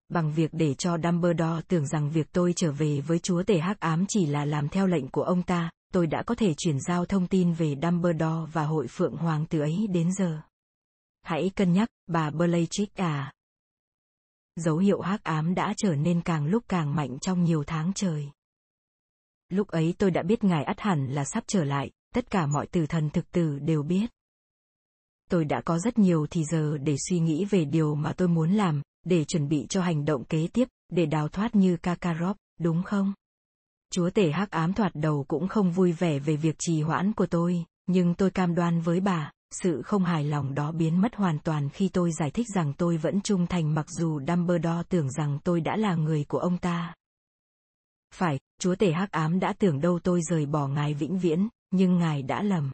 Bằng 0.09 0.33
việc 0.33 0.51
để 0.53 0.75
cho 0.75 0.99
Dumbledore 1.05 1.63
tưởng 1.69 1.87
rằng 1.87 2.11
việc 2.11 2.33
tôi 2.33 2.53
trở 2.57 2.73
về 2.73 3.01
với 3.01 3.19
chúa 3.19 3.43
tể 3.43 3.59
hắc 3.59 3.81
ám 3.81 4.05
chỉ 4.09 4.27
là 4.27 4.45
làm 4.45 4.69
theo 4.69 4.87
lệnh 4.87 5.09
của 5.09 5.23
ông 5.23 5.43
ta, 5.43 5.71
tôi 5.93 6.07
đã 6.07 6.23
có 6.23 6.35
thể 6.35 6.55
chuyển 6.55 6.81
giao 6.81 7.07
thông 7.07 7.27
tin 7.27 7.53
về 7.53 7.77
Dumbledore 7.83 8.51
và 8.53 8.65
hội 8.65 8.87
phượng 8.89 9.17
hoàng 9.17 9.47
từ 9.47 9.61
ấy 9.61 9.87
đến 9.91 10.13
giờ. 10.13 10.41
Hãy 11.23 11.51
cân 11.57 11.73
nhắc, 11.73 11.89
bà 12.07 12.31
Bellatrix 12.31 12.89
à. 12.95 13.33
Dấu 14.57 14.77
hiệu 14.77 15.01
hắc 15.01 15.25
ám 15.25 15.55
đã 15.55 15.75
trở 15.77 15.95
nên 15.95 16.21
càng 16.21 16.47
lúc 16.47 16.65
càng 16.69 16.97
mạnh 16.97 17.19
trong 17.19 17.45
nhiều 17.45 17.65
tháng 17.67 17.93
trời. 17.95 18.31
Lúc 19.53 19.69
ấy 19.69 19.95
tôi 19.99 20.11
đã 20.11 20.23
biết 20.23 20.45
ngài 20.45 20.65
ắt 20.65 20.81
hẳn 20.81 21.07
là 21.07 21.25
sắp 21.25 21.45
trở 21.47 21.65
lại, 21.65 21.91
tất 22.15 22.31
cả 22.31 22.47
mọi 22.47 22.67
tử 22.67 22.87
thần 22.87 23.11
thực 23.11 23.33
tử 23.33 23.59
đều 23.59 23.83
biết. 23.83 24.07
Tôi 25.31 25.45
đã 25.45 25.61
có 25.61 25.79
rất 25.79 25.99
nhiều 25.99 26.27
thì 26.31 26.45
giờ 26.45 26.79
để 26.79 26.97
suy 27.09 27.21
nghĩ 27.21 27.45
về 27.45 27.65
điều 27.65 27.95
mà 27.95 28.13
tôi 28.13 28.29
muốn 28.29 28.53
làm, 28.53 28.83
để 29.05 29.25
chuẩn 29.25 29.49
bị 29.49 29.67
cho 29.69 29.83
hành 29.83 30.05
động 30.05 30.25
kế 30.25 30.49
tiếp, 30.53 30.69
để 30.89 31.07
đào 31.07 31.29
thoát 31.29 31.55
như 31.55 31.77
Kakarot, 31.77 32.37
đúng 32.61 32.83
không? 32.83 33.13
Chúa 33.93 34.11
tể 34.11 34.31
hắc 34.31 34.51
ám 34.51 34.73
thoạt 34.73 34.93
đầu 34.95 35.25
cũng 35.29 35.49
không 35.49 35.71
vui 35.71 35.93
vẻ 35.93 36.19
về 36.19 36.37
việc 36.37 36.57
trì 36.59 36.83
hoãn 36.83 37.13
của 37.13 37.27
tôi, 37.27 37.65
nhưng 37.87 38.15
tôi 38.15 38.31
cam 38.31 38.55
đoan 38.55 38.81
với 38.81 39.01
bà, 39.01 39.33
sự 39.51 39.83
không 39.83 40.05
hài 40.05 40.25
lòng 40.25 40.55
đó 40.55 40.73
biến 40.73 41.01
mất 41.01 41.15
hoàn 41.15 41.39
toàn 41.39 41.69
khi 41.69 41.89
tôi 41.89 42.11
giải 42.13 42.31
thích 42.31 42.47
rằng 42.55 42.73
tôi 42.79 42.97
vẫn 42.97 43.21
trung 43.21 43.47
thành 43.47 43.75
mặc 43.75 43.87
dù 43.91 44.21
Dumbledore 44.29 44.83
tưởng 44.89 45.11
rằng 45.11 45.39
tôi 45.45 45.61
đã 45.61 45.77
là 45.77 45.95
người 45.95 46.25
của 46.29 46.39
ông 46.39 46.59
ta. 46.59 46.95
Phải, 48.13 48.39
chúa 48.59 48.75
tể 48.75 48.93
hắc 48.93 49.11
ám 49.11 49.41
đã 49.41 49.53
tưởng 49.59 49.81
đâu 49.81 49.99
tôi 50.03 50.21
rời 50.23 50.47
bỏ 50.47 50.69
ngài 50.69 50.95
vĩnh 50.95 51.19
viễn, 51.19 51.49
nhưng 51.71 51.99
ngài 51.99 52.23
đã 52.23 52.43
lầm. 52.43 52.73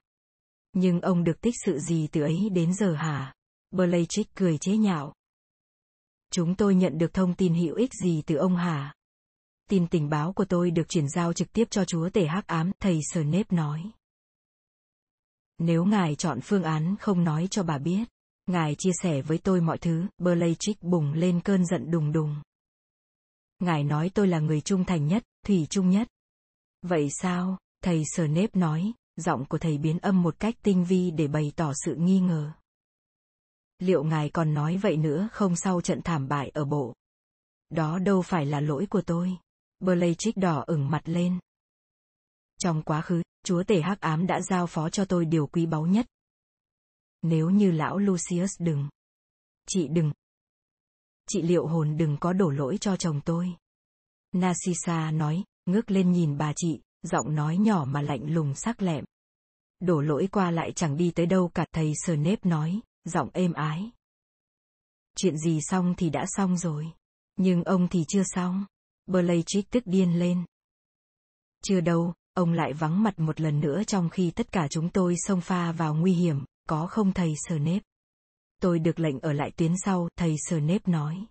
Nhưng 0.73 1.01
ông 1.01 1.25
được 1.25 1.41
tích 1.41 1.55
sự 1.65 1.79
gì 1.79 2.09
từ 2.13 2.23
ấy 2.23 2.49
đến 2.53 2.75
giờ 2.75 2.95
hả? 2.95 3.35
Bellatrix 3.71 4.27
cười 4.35 4.59
chế 4.59 4.77
nhạo. 4.77 5.15
Chúng 6.33 6.55
tôi 6.55 6.75
nhận 6.75 6.99
được 6.99 7.15
thông 7.15 7.35
tin 7.35 7.55
hữu 7.55 7.75
ích 7.75 7.91
gì 8.03 8.23
từ 8.27 8.37
ông 8.37 8.57
hả? 8.57 8.95
Tin 9.71 9.87
tình 9.87 10.09
báo 10.09 10.33
của 10.33 10.45
tôi 10.45 10.71
được 10.71 10.89
chuyển 10.89 11.09
giao 11.09 11.33
trực 11.33 11.53
tiếp 11.53 11.65
cho 11.71 11.85
chúa 11.85 12.11
tể 12.11 12.27
hắc 12.27 12.47
ám, 12.47 12.73
thầy 12.81 13.01
Snape 13.13 13.57
nói. 13.57 13.91
Nếu 15.59 15.85
ngài 15.85 16.15
chọn 16.15 16.41
phương 16.41 16.63
án 16.63 16.97
không 17.01 17.25
nói 17.25 17.49
cho 17.51 17.63
bà 17.63 17.79
biết, 17.79 18.05
ngài 18.47 18.75
chia 18.79 18.93
sẻ 19.03 19.23
với 19.23 19.39
tôi 19.39 19.61
mọi 19.61 19.79
thứ, 19.79 20.07
Bellatrix 20.19 20.77
bùng 20.81 21.13
lên 21.13 21.41
cơn 21.41 21.67
giận 21.67 21.91
đùng 21.91 22.13
đùng. 22.13 22.37
Ngài 23.59 23.85
nói 23.85 24.11
tôi 24.15 24.29
là 24.29 24.39
người 24.39 24.61
trung 24.61 24.85
thành 24.85 25.07
nhất, 25.07 25.23
thủy 25.47 25.67
chung 25.71 25.91
nhất. 25.91 26.09
Vậy 26.83 27.09
sao, 27.11 27.59
thầy 27.83 28.03
Snape 28.15 28.51
nói, 28.53 28.93
giọng 29.17 29.45
của 29.45 29.59
thầy 29.59 29.79
biến 29.79 29.99
âm 29.99 30.23
một 30.23 30.41
cách 30.41 30.55
tinh 30.63 30.85
vi 30.85 31.11
để 31.11 31.29
bày 31.29 31.53
tỏ 31.57 31.73
sự 31.85 31.95
nghi 31.95 32.21
ngờ. 32.21 32.53
Liệu 33.79 34.05
ngài 34.05 34.31
còn 34.31 34.55
nói 34.55 34.77
vậy 34.77 34.97
nữa 34.97 35.29
không 35.33 35.57
sau 35.57 35.81
trận 35.81 36.03
thảm 36.03 36.29
bại 36.29 36.49
ở 36.49 36.65
bộ? 36.65 36.95
Đó 37.71 37.99
đâu 37.99 38.23
phải 38.23 38.47
là 38.47 38.61
lỗi 38.61 38.87
của 38.91 39.03
tôi. 39.03 39.37
Bellatrix 39.81 40.37
đỏ 40.37 40.65
ửng 40.67 40.91
mặt 40.91 41.03
lên. 41.05 41.39
Trong 42.59 42.83
quá 42.83 43.03
khứ, 43.03 43.23
chúa 43.45 43.63
tể 43.63 43.81
hắc 43.81 44.01
ám 44.01 44.27
đã 44.27 44.41
giao 44.41 44.67
phó 44.67 44.91
cho 44.91 45.05
tôi 45.05 45.25
điều 45.25 45.47
quý 45.47 45.67
báu 45.67 45.87
nhất. 45.87 46.07
Nếu 47.23 47.51
như 47.51 47.71
lão 47.71 47.99
Lucius 47.99 48.51
đừng. 48.59 48.89
Chị 49.67 49.89
đừng. 49.89 50.13
Chị 51.29 51.43
liệu 51.43 51.67
hồn 51.67 51.97
đừng 51.97 52.17
có 52.21 52.33
đổ 52.33 52.51
lỗi 52.51 52.79
cho 52.81 52.97
chồng 52.97 53.21
tôi. 53.25 53.55
Narcissa 54.33 55.11
nói, 55.11 55.45
ngước 55.67 55.91
lên 55.91 56.13
nhìn 56.13 56.39
bà 56.39 56.53
chị, 56.57 56.81
giọng 57.03 57.35
nói 57.35 57.57
nhỏ 57.57 57.85
mà 57.89 58.03
lạnh 58.03 58.35
lùng 58.35 58.55
sắc 58.55 58.83
lẹm. 58.83 59.05
Đổ 59.81 60.01
lỗi 60.01 60.29
qua 60.33 60.51
lại 60.51 60.73
chẳng 60.73 60.97
đi 60.97 61.11
tới 61.11 61.27
đâu 61.27 61.51
cả 61.55 61.67
thầy 61.73 61.93
Snape 62.05 62.41
nói, 62.43 62.81
giọng 63.05 63.31
êm 63.33 63.53
ái. 63.53 63.91
Chuyện 65.17 65.39
gì 65.39 65.61
xong 65.63 65.95
thì 65.97 66.11
đã 66.11 66.25
xong 66.29 66.57
rồi. 66.57 66.87
Nhưng 67.37 67.65
ông 67.65 67.89
thì 67.89 68.05
chưa 68.09 68.23
xong. 68.25 68.65
Bellatrix 69.07 69.65
tức 69.71 69.83
điên 69.87 70.19
lên. 70.19 70.45
Chưa 71.65 71.81
đâu, 71.81 72.15
ông 72.35 72.53
lại 72.53 72.73
vắng 72.73 73.03
mặt 73.03 73.19
một 73.19 73.41
lần 73.41 73.61
nữa 73.61 73.83
trong 73.87 74.11
khi 74.11 74.31
tất 74.31 74.53
cả 74.53 74.69
chúng 74.71 74.91
tôi 74.91 75.15
xông 75.19 75.41
pha 75.41 75.73
vào 75.73 75.95
nguy 75.95 76.13
hiểm, 76.13 76.45
có 76.69 76.87
không 76.87 77.13
thầy 77.13 77.35
Snape? 77.49 77.81
Tôi 78.63 78.79
được 78.79 79.01
lệnh 79.01 79.21
ở 79.21 79.33
lại 79.33 79.51
tuyến 79.57 79.73
sau, 79.85 80.09
thầy 80.17 80.37
Snape 80.49 80.93
nói. 80.93 81.27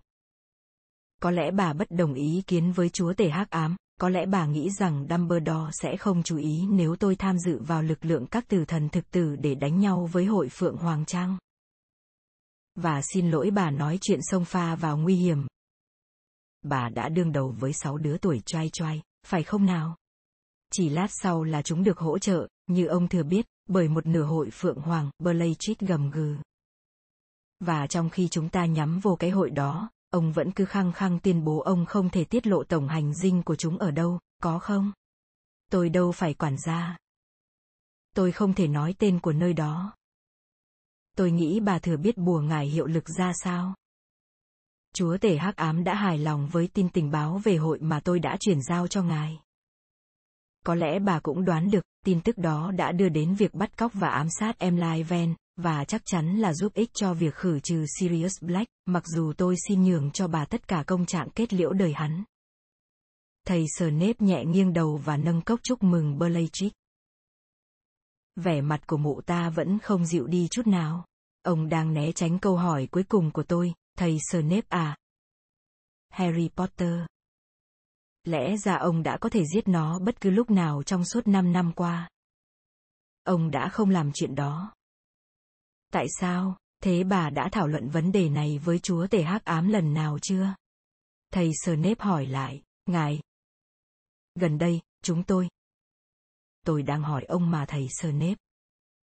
Có 1.21 1.31
lẽ 1.31 1.51
bà 1.51 1.73
bất 1.73 1.91
đồng 1.91 2.13
ý 2.13 2.43
kiến 2.47 2.71
với 2.71 2.89
chúa 2.89 3.13
tể 3.13 3.29
hắc 3.29 3.49
ám, 3.49 3.75
có 3.99 4.09
lẽ 4.09 4.25
bà 4.25 4.45
nghĩ 4.45 4.69
rằng 4.69 5.07
Dumbledore 5.09 5.71
sẽ 5.71 5.97
không 5.97 6.23
chú 6.23 6.37
ý 6.37 6.65
nếu 6.69 6.95
tôi 6.95 7.15
tham 7.15 7.39
dự 7.39 7.59
vào 7.61 7.81
lực 7.81 8.05
lượng 8.05 8.27
các 8.27 8.47
tử 8.47 8.65
thần 8.65 8.89
thực 8.89 9.11
tử 9.11 9.35
để 9.35 9.55
đánh 9.55 9.79
nhau 9.79 10.09
với 10.11 10.25
hội 10.25 10.49
Phượng 10.49 10.77
Hoàng 10.77 11.05
Trang. 11.05 11.37
Và 12.75 13.01
xin 13.13 13.31
lỗi 13.31 13.51
bà 13.51 13.71
nói 13.71 13.97
chuyện 14.01 14.19
xông 14.21 14.45
pha 14.45 14.75
vào 14.75 14.97
nguy 14.97 15.15
hiểm. 15.15 15.47
Bà 16.61 16.89
đã 16.89 17.09
đương 17.09 17.31
đầu 17.31 17.55
với 17.59 17.73
sáu 17.73 17.97
đứa 17.97 18.17
tuổi 18.17 18.41
trai 18.45 18.69
trai, 18.73 19.01
phải 19.25 19.43
không 19.43 19.65
nào? 19.65 19.95
Chỉ 20.73 20.89
lát 20.89 21.07
sau 21.09 21.43
là 21.43 21.61
chúng 21.61 21.83
được 21.83 21.97
hỗ 21.97 22.19
trợ, 22.19 22.47
như 22.67 22.85
ông 22.85 23.07
thừa 23.07 23.23
biết, 23.23 23.45
bởi 23.69 23.87
một 23.87 24.05
nửa 24.05 24.23
hội 24.23 24.49
Phượng 24.49 24.79
Hoàng, 24.79 25.11
Blachit 25.19 25.79
gầm 25.79 26.09
gừ. 26.09 26.35
Và 27.59 27.87
trong 27.87 28.09
khi 28.09 28.27
chúng 28.27 28.49
ta 28.49 28.65
nhắm 28.65 28.99
vô 28.99 29.15
cái 29.15 29.29
hội 29.29 29.49
đó, 29.49 29.89
ông 30.09 30.31
vẫn 30.31 30.51
cứ 30.51 30.65
khăng 30.65 30.91
khăng 30.91 31.19
tuyên 31.19 31.43
bố 31.43 31.59
ông 31.59 31.85
không 31.85 32.09
thể 32.09 32.23
tiết 32.23 32.47
lộ 32.47 32.63
tổng 32.63 32.87
hành 32.87 33.13
dinh 33.13 33.43
của 33.43 33.55
chúng 33.55 33.77
ở 33.77 33.91
đâu, 33.91 34.19
có 34.43 34.59
không? 34.59 34.91
Tôi 35.71 35.89
đâu 35.89 36.11
phải 36.11 36.33
quản 36.33 36.57
gia. 36.57 36.97
Tôi 38.15 38.31
không 38.31 38.53
thể 38.53 38.67
nói 38.67 38.95
tên 38.99 39.19
của 39.19 39.33
nơi 39.33 39.53
đó. 39.53 39.95
Tôi 41.17 41.31
nghĩ 41.31 41.59
bà 41.59 41.79
thừa 41.79 41.97
biết 41.97 42.17
bùa 42.17 42.41
ngài 42.41 42.67
hiệu 42.67 42.85
lực 42.85 43.09
ra 43.09 43.31
sao. 43.43 43.75
Chúa 44.93 45.17
tể 45.17 45.37
hắc 45.37 45.55
ám 45.55 45.83
đã 45.83 45.95
hài 45.95 46.17
lòng 46.17 46.47
với 46.51 46.69
tin 46.73 46.89
tình 46.89 47.11
báo 47.11 47.41
về 47.43 47.55
hội 47.55 47.79
mà 47.81 47.99
tôi 47.99 48.19
đã 48.19 48.37
chuyển 48.39 48.61
giao 48.61 48.87
cho 48.87 49.03
ngài. 49.03 49.39
Có 50.65 50.75
lẽ 50.75 50.99
bà 50.99 51.19
cũng 51.19 51.45
đoán 51.45 51.71
được, 51.71 51.83
tin 52.05 52.21
tức 52.21 52.37
đó 52.37 52.71
đã 52.71 52.91
đưa 52.91 53.09
đến 53.09 53.35
việc 53.35 53.53
bắt 53.53 53.77
cóc 53.77 53.91
và 53.93 54.09
ám 54.09 54.27
sát 54.39 54.59
em 54.59 54.75
Lai 54.75 55.03
Ven, 55.03 55.35
và 55.57 55.85
chắc 55.85 56.01
chắn 56.05 56.37
là 56.37 56.53
giúp 56.53 56.73
ích 56.73 56.89
cho 56.93 57.13
việc 57.13 57.35
khử 57.35 57.59
trừ 57.59 57.85
Sirius 57.99 58.43
Black, 58.43 58.67
mặc 58.85 59.03
dù 59.07 59.33
tôi 59.37 59.55
xin 59.67 59.83
nhường 59.83 60.11
cho 60.11 60.27
bà 60.27 60.45
tất 60.45 60.67
cả 60.67 60.83
công 60.87 61.05
trạng 61.05 61.29
kết 61.29 61.53
liễu 61.53 61.73
đời 61.73 61.93
hắn. 61.93 62.23
Thầy 63.45 63.65
Snape 63.77 64.13
nhẹ 64.19 64.45
nghiêng 64.45 64.73
đầu 64.73 65.01
và 65.05 65.17
nâng 65.17 65.41
cốc 65.41 65.59
chúc 65.63 65.83
mừng 65.83 66.19
Bellatrix. 66.19 66.71
Vẻ 68.35 68.61
mặt 68.61 68.87
của 68.87 68.97
mụ 68.97 69.21
ta 69.21 69.49
vẫn 69.49 69.79
không 69.79 70.05
dịu 70.05 70.27
đi 70.27 70.47
chút 70.51 70.67
nào. 70.67 71.05
Ông 71.43 71.69
đang 71.69 71.93
né 71.93 72.11
tránh 72.11 72.39
câu 72.39 72.57
hỏi 72.57 72.87
cuối 72.91 73.03
cùng 73.03 73.31
của 73.31 73.43
tôi, 73.43 73.73
thầy 73.97 74.17
Snape 74.31 74.67
à? 74.69 74.97
Harry 76.09 76.49
Potter. 76.55 76.99
Lẽ 78.23 78.57
ra 78.57 78.75
ông 78.75 79.03
đã 79.03 79.17
có 79.17 79.29
thể 79.29 79.43
giết 79.45 79.67
nó 79.67 79.99
bất 79.99 80.21
cứ 80.21 80.29
lúc 80.29 80.51
nào 80.51 80.83
trong 80.83 81.05
suốt 81.05 81.27
5 81.27 81.51
năm 81.51 81.71
qua. 81.75 82.09
Ông 83.23 83.51
đã 83.51 83.69
không 83.69 83.89
làm 83.89 84.11
chuyện 84.13 84.35
đó. 84.35 84.73
Tại 85.91 86.05
sao, 86.19 86.57
thế 86.83 87.03
bà 87.03 87.29
đã 87.29 87.49
thảo 87.51 87.67
luận 87.67 87.89
vấn 87.89 88.11
đề 88.11 88.29
này 88.29 88.59
với 88.63 88.79
chúa 88.79 89.07
tể 89.07 89.23
hắc 89.23 89.45
ám 89.45 89.67
lần 89.67 89.93
nào 89.93 90.19
chưa? 90.21 90.55
Thầy 91.33 91.51
sờ 91.53 91.75
nếp 91.75 91.99
hỏi 91.99 92.25
lại, 92.25 92.61
ngài. 92.85 93.21
Gần 94.35 94.57
đây, 94.57 94.81
chúng 95.03 95.23
tôi. 95.23 95.49
Tôi 96.65 96.83
đang 96.83 97.01
hỏi 97.01 97.23
ông 97.23 97.51
mà 97.51 97.65
thầy 97.67 97.87
sờ 97.89 98.11
nếp. 98.11 98.37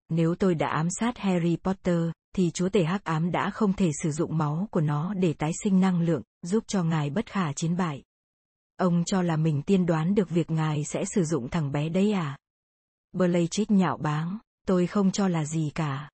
Nếu 0.08 0.34
tôi 0.34 0.54
đã 0.54 0.68
ám 0.68 0.88
sát 0.90 1.18
Harry 1.18 1.56
Potter, 1.56 2.10
thì 2.34 2.50
chúa 2.50 2.68
tể 2.68 2.84
hắc 2.84 3.04
ám 3.04 3.30
đã 3.30 3.50
không 3.50 3.72
thể 3.72 3.90
sử 4.02 4.10
dụng 4.10 4.38
máu 4.38 4.68
của 4.70 4.80
nó 4.80 5.14
để 5.14 5.34
tái 5.34 5.50
sinh 5.62 5.80
năng 5.80 6.00
lượng, 6.00 6.22
giúp 6.42 6.64
cho 6.66 6.82
ngài 6.82 7.10
bất 7.10 7.26
khả 7.26 7.52
chiến 7.52 7.76
bại. 7.76 8.02
Ông 8.76 9.04
cho 9.06 9.22
là 9.22 9.36
mình 9.36 9.62
tiên 9.62 9.86
đoán 9.86 10.14
được 10.14 10.30
việc 10.30 10.50
ngài 10.50 10.84
sẽ 10.84 11.04
sử 11.04 11.24
dụng 11.24 11.48
thằng 11.50 11.72
bé 11.72 11.88
đấy 11.88 12.12
à? 12.12 12.38
Blachik 13.12 13.70
nhạo 13.70 13.96
báng, 13.96 14.38
tôi 14.66 14.86
không 14.86 15.12
cho 15.12 15.28
là 15.28 15.44
gì 15.44 15.70
cả. 15.74 16.10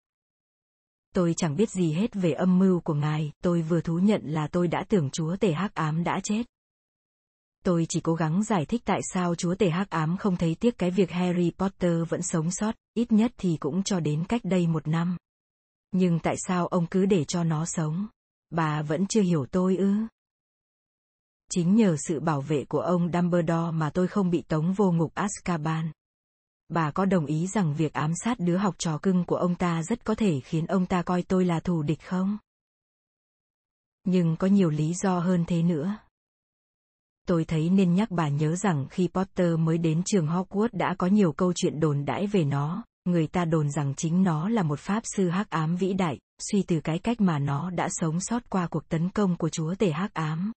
Tôi 1.15 1.35
chẳng 1.37 1.57
biết 1.57 1.71
gì 1.71 1.93
hết 1.93 2.15
về 2.15 2.33
âm 2.33 2.59
mưu 2.59 2.81
của 2.81 2.95
ngài, 2.95 3.33
tôi 3.43 3.63
vừa 3.63 3.81
thú 3.81 3.99
nhận 3.99 4.23
là 4.25 4.49
tôi 4.49 4.69
đã 4.69 4.85
tưởng 4.89 5.11
chúa 5.11 5.37
tể 5.37 5.53
hắc 5.53 5.75
ám 5.75 6.05
đã 6.05 6.21
chết. 6.25 6.43
Tôi 7.65 7.87
chỉ 7.89 8.01
cố 8.01 8.15
gắng 8.15 8.43
giải 8.43 8.67
thích 8.67 8.83
tại 8.85 9.01
sao 9.13 9.35
chúa 9.35 9.55
tể 9.55 9.71
hắc 9.71 9.91
ám 9.91 10.17
không 10.17 10.37
thấy 10.37 10.57
tiếc 10.61 10.79
cái 10.79 10.91
việc 10.91 11.11
Harry 11.11 11.51
Potter 11.59 12.09
vẫn 12.09 12.23
sống 12.23 12.51
sót, 12.51 12.75
ít 12.95 13.13
nhất 13.13 13.33
thì 13.39 13.57
cũng 13.61 13.83
cho 13.83 14.01
đến 14.01 14.25
cách 14.29 14.41
đây 14.45 14.67
một 14.67 14.89
năm. 14.89 15.17
Nhưng 15.93 16.19
tại 16.19 16.35
sao 16.39 16.67
ông 16.67 16.87
cứ 16.87 17.07
để 17.07 17.25
cho 17.25 17.45
nó 17.45 17.65
sống? 17.67 18.07
Bà 18.51 18.83
vẫn 18.83 19.07
chưa 19.07 19.23
hiểu 19.23 19.47
tôi 19.51 19.77
ư? 19.77 19.95
Chính 21.51 21.75
nhờ 21.75 21.97
sự 22.09 22.21
bảo 22.21 22.41
vệ 22.41 22.65
của 22.65 22.81
ông 22.81 23.11
Dumbledore 23.13 23.71
mà 23.73 23.91
tôi 23.91 24.09
không 24.09 24.31
bị 24.31 24.43
tống 24.43 24.73
vô 24.73 24.93
ngục 24.93 25.13
Azkaban. 25.15 25.91
Bà 26.71 26.91
có 26.91 27.05
đồng 27.05 27.27
ý 27.27 27.47
rằng 27.47 27.75
việc 27.75 27.93
ám 27.93 28.13
sát 28.25 28.41
đứa 28.41 28.57
học 28.57 28.75
trò 28.79 28.99
cưng 28.99 29.25
của 29.25 29.37
ông 29.37 29.55
ta 29.55 29.83
rất 29.83 30.05
có 30.05 30.15
thể 30.15 30.41
khiến 30.41 30.67
ông 30.67 30.87
ta 30.87 31.03
coi 31.03 31.23
tôi 31.23 31.45
là 31.45 31.61
thù 31.61 31.83
địch 31.83 32.01
không? 32.03 32.39
Nhưng 34.05 34.37
có 34.37 34.47
nhiều 34.47 34.71
lý 34.71 34.95
do 34.95 35.19
hơn 35.19 35.45
thế 35.47 35.63
nữa. 35.63 35.97
Tôi 37.27 37.45
thấy 37.45 37.71
nên 37.71 37.95
nhắc 37.95 38.11
bà 38.11 38.29
nhớ 38.29 38.57
rằng 38.57 38.87
khi 38.91 39.09
Potter 39.15 39.59
mới 39.59 39.79
đến 39.79 40.03
trường 40.07 40.27
Hogwarts 40.27 40.69
đã 40.73 40.95
có 40.99 41.07
nhiều 41.07 41.33
câu 41.33 41.53
chuyện 41.53 41.81
đồn 41.81 42.05
đãi 42.05 42.27
về 42.27 42.45
nó, 42.45 42.85
người 43.05 43.27
ta 43.27 43.45
đồn 43.45 43.71
rằng 43.71 43.95
chính 43.95 44.23
nó 44.23 44.49
là 44.49 44.63
một 44.63 44.79
pháp 44.79 45.03
sư 45.17 45.29
hắc 45.29 45.51
ám 45.51 45.77
vĩ 45.77 45.93
đại, 45.93 46.19
suy 46.51 46.63
từ 46.63 46.81
cái 46.81 46.99
cách 46.99 47.21
mà 47.21 47.39
nó 47.39 47.71
đã 47.71 47.89
sống 47.91 48.21
sót 48.21 48.51
qua 48.51 48.67
cuộc 48.67 48.89
tấn 48.89 49.11
công 49.11 49.37
của 49.37 49.49
chúa 49.49 49.75
tể 49.75 49.91
hắc 49.91 50.15
ám. 50.15 50.53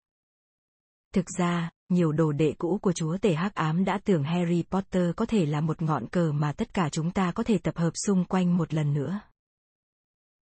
Thực 1.14 1.26
ra, 1.38 1.70
nhiều 1.94 2.12
đồ 2.12 2.32
đệ 2.32 2.54
cũ 2.58 2.80
của 2.82 2.94
chúa 2.94 3.18
tể 3.18 3.34
hắc 3.34 3.56
ám 3.56 3.86
đã 3.86 4.00
tưởng 4.04 4.24
Harry 4.24 4.64
Potter 4.72 5.12
có 5.16 5.26
thể 5.26 5.46
là 5.46 5.62
một 5.62 5.82
ngọn 5.82 6.08
cờ 6.08 6.32
mà 6.32 6.52
tất 6.52 6.74
cả 6.74 6.90
chúng 6.90 7.12
ta 7.12 7.32
có 7.32 7.44
thể 7.44 7.58
tập 7.58 7.78
hợp 7.78 7.92
xung 8.06 8.26
quanh 8.26 8.58
một 8.58 8.74
lần 8.74 8.94
nữa. 8.94 9.20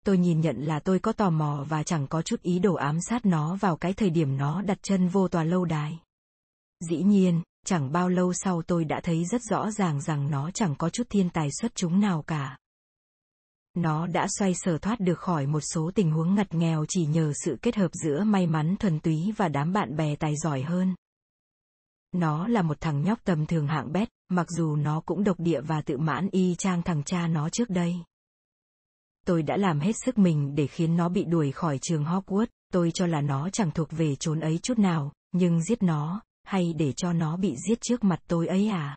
Tôi 0.04 0.18
nhìn 0.18 0.40
nhận 0.40 0.56
là 0.56 0.80
tôi 0.80 0.98
có 0.98 1.12
tò 1.12 1.30
mò 1.30 1.64
và 1.68 1.82
chẳng 1.82 2.06
có 2.06 2.22
chút 2.22 2.42
ý 2.42 2.58
đồ 2.58 2.74
ám 2.74 3.00
sát 3.00 3.26
nó 3.26 3.56
vào 3.56 3.76
cái 3.76 3.92
thời 3.92 4.10
điểm 4.10 4.36
nó 4.36 4.62
đặt 4.62 4.78
chân 4.82 5.08
vô 5.08 5.28
tòa 5.28 5.44
lâu 5.44 5.64
đài. 5.64 5.98
Dĩ 6.90 7.02
nhiên, 7.02 7.42
chẳng 7.66 7.92
bao 7.92 8.08
lâu 8.08 8.32
sau 8.32 8.62
tôi 8.62 8.84
đã 8.84 9.00
thấy 9.02 9.24
rất 9.24 9.42
rõ 9.50 9.70
ràng 9.70 10.00
rằng 10.00 10.30
nó 10.30 10.50
chẳng 10.50 10.74
có 10.78 10.90
chút 10.90 11.06
thiên 11.10 11.30
tài 11.30 11.48
xuất 11.60 11.74
chúng 11.74 12.00
nào 12.00 12.22
cả. 12.22 12.58
Nó 13.74 14.06
đã 14.06 14.26
xoay 14.38 14.54
sở 14.54 14.78
thoát 14.78 15.00
được 15.00 15.18
khỏi 15.18 15.46
một 15.46 15.60
số 15.60 15.90
tình 15.94 16.10
huống 16.10 16.34
ngặt 16.34 16.54
nghèo 16.54 16.84
chỉ 16.88 17.06
nhờ 17.06 17.32
sự 17.44 17.58
kết 17.62 17.76
hợp 17.76 17.90
giữa 17.92 18.24
may 18.24 18.46
mắn 18.46 18.76
thuần 18.76 19.00
túy 19.00 19.32
và 19.36 19.48
đám 19.48 19.72
bạn 19.72 19.96
bè 19.96 20.16
tài 20.16 20.36
giỏi 20.36 20.62
hơn. 20.62 20.94
Nó 22.12 22.48
là 22.48 22.62
một 22.62 22.80
thằng 22.80 23.02
nhóc 23.02 23.24
tầm 23.24 23.46
thường 23.46 23.66
hạng 23.66 23.92
bét, 23.92 24.08
mặc 24.28 24.46
dù 24.50 24.76
nó 24.76 25.00
cũng 25.00 25.24
độc 25.24 25.40
địa 25.40 25.60
và 25.60 25.82
tự 25.82 25.98
mãn 25.98 26.28
y 26.32 26.54
chang 26.58 26.82
thằng 26.82 27.02
cha 27.04 27.26
nó 27.26 27.48
trước 27.48 27.70
đây. 27.70 27.96
Tôi 29.26 29.42
đã 29.42 29.56
làm 29.56 29.80
hết 29.80 29.92
sức 30.04 30.18
mình 30.18 30.54
để 30.54 30.66
khiến 30.66 30.96
nó 30.96 31.08
bị 31.08 31.24
đuổi 31.24 31.52
khỏi 31.52 31.78
trường 31.82 32.04
Hogwarts, 32.04 32.46
tôi 32.72 32.90
cho 32.94 33.06
là 33.06 33.20
nó 33.20 33.50
chẳng 33.50 33.70
thuộc 33.70 33.90
về 33.90 34.16
chốn 34.16 34.40
ấy 34.40 34.58
chút 34.62 34.78
nào, 34.78 35.12
nhưng 35.32 35.62
giết 35.62 35.82
nó, 35.82 36.22
hay 36.44 36.72
để 36.72 36.92
cho 36.92 37.12
nó 37.12 37.36
bị 37.36 37.56
giết 37.68 37.80
trước 37.80 38.04
mặt 38.04 38.20
tôi 38.28 38.46
ấy 38.46 38.68
à? 38.68 38.96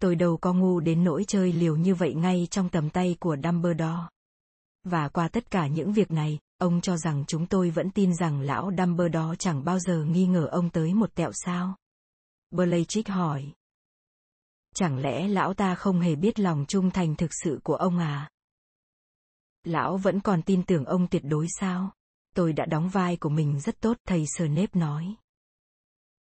Tôi 0.00 0.16
đâu 0.16 0.36
có 0.36 0.52
ngu 0.52 0.80
đến 0.80 1.04
nỗi 1.04 1.24
chơi 1.28 1.52
liều 1.52 1.76
như 1.76 1.94
vậy 1.94 2.14
ngay 2.14 2.48
trong 2.50 2.68
tầm 2.68 2.90
tay 2.90 3.16
của 3.20 3.36
Dumbledore. 3.44 4.08
Và 4.84 5.08
qua 5.08 5.28
tất 5.28 5.50
cả 5.50 5.66
những 5.66 5.92
việc 5.92 6.10
này, 6.10 6.38
ông 6.64 6.80
cho 6.80 6.96
rằng 6.96 7.24
chúng 7.26 7.46
tôi 7.46 7.70
vẫn 7.70 7.90
tin 7.90 8.14
rằng 8.14 8.40
lão 8.40 8.70
Dumbledore 8.78 9.36
chẳng 9.38 9.64
bao 9.64 9.78
giờ 9.78 10.04
nghi 10.04 10.26
ngờ 10.26 10.48
ông 10.50 10.70
tới 10.70 10.94
một 10.94 11.14
tẹo 11.14 11.30
sao? 11.44 11.76
Blachik 12.50 13.08
hỏi. 13.08 13.52
Chẳng 14.74 14.98
lẽ 14.98 15.28
lão 15.28 15.54
ta 15.54 15.74
không 15.74 16.00
hề 16.00 16.14
biết 16.14 16.40
lòng 16.40 16.64
trung 16.68 16.90
thành 16.90 17.16
thực 17.16 17.30
sự 17.44 17.60
của 17.64 17.74
ông 17.74 17.98
à? 17.98 18.30
Lão 19.64 19.96
vẫn 19.96 20.20
còn 20.20 20.42
tin 20.42 20.62
tưởng 20.62 20.84
ông 20.84 21.08
tuyệt 21.08 21.22
đối 21.24 21.46
sao? 21.60 21.90
Tôi 22.34 22.52
đã 22.52 22.66
đóng 22.66 22.88
vai 22.88 23.16
của 23.16 23.28
mình 23.28 23.60
rất 23.60 23.80
tốt, 23.80 23.96
thầy 24.06 24.24
Snape 24.36 24.80
nói. 24.80 25.14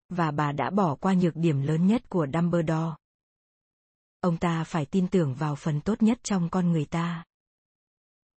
Và 0.09 0.31
bà 0.31 0.51
đã 0.51 0.69
bỏ 0.69 0.95
qua 0.95 1.13
nhược 1.13 1.35
điểm 1.35 1.61
lớn 1.61 1.87
nhất 1.87 2.09
của 2.09 2.27
Dumbledore. 2.33 2.95
Ông 4.21 4.37
ta 4.37 4.63
phải 4.63 4.85
tin 4.85 5.07
tưởng 5.07 5.33
vào 5.33 5.55
phần 5.55 5.81
tốt 5.81 6.03
nhất 6.03 6.19
trong 6.23 6.49
con 6.49 6.71
người 6.71 6.85
ta. 6.85 7.23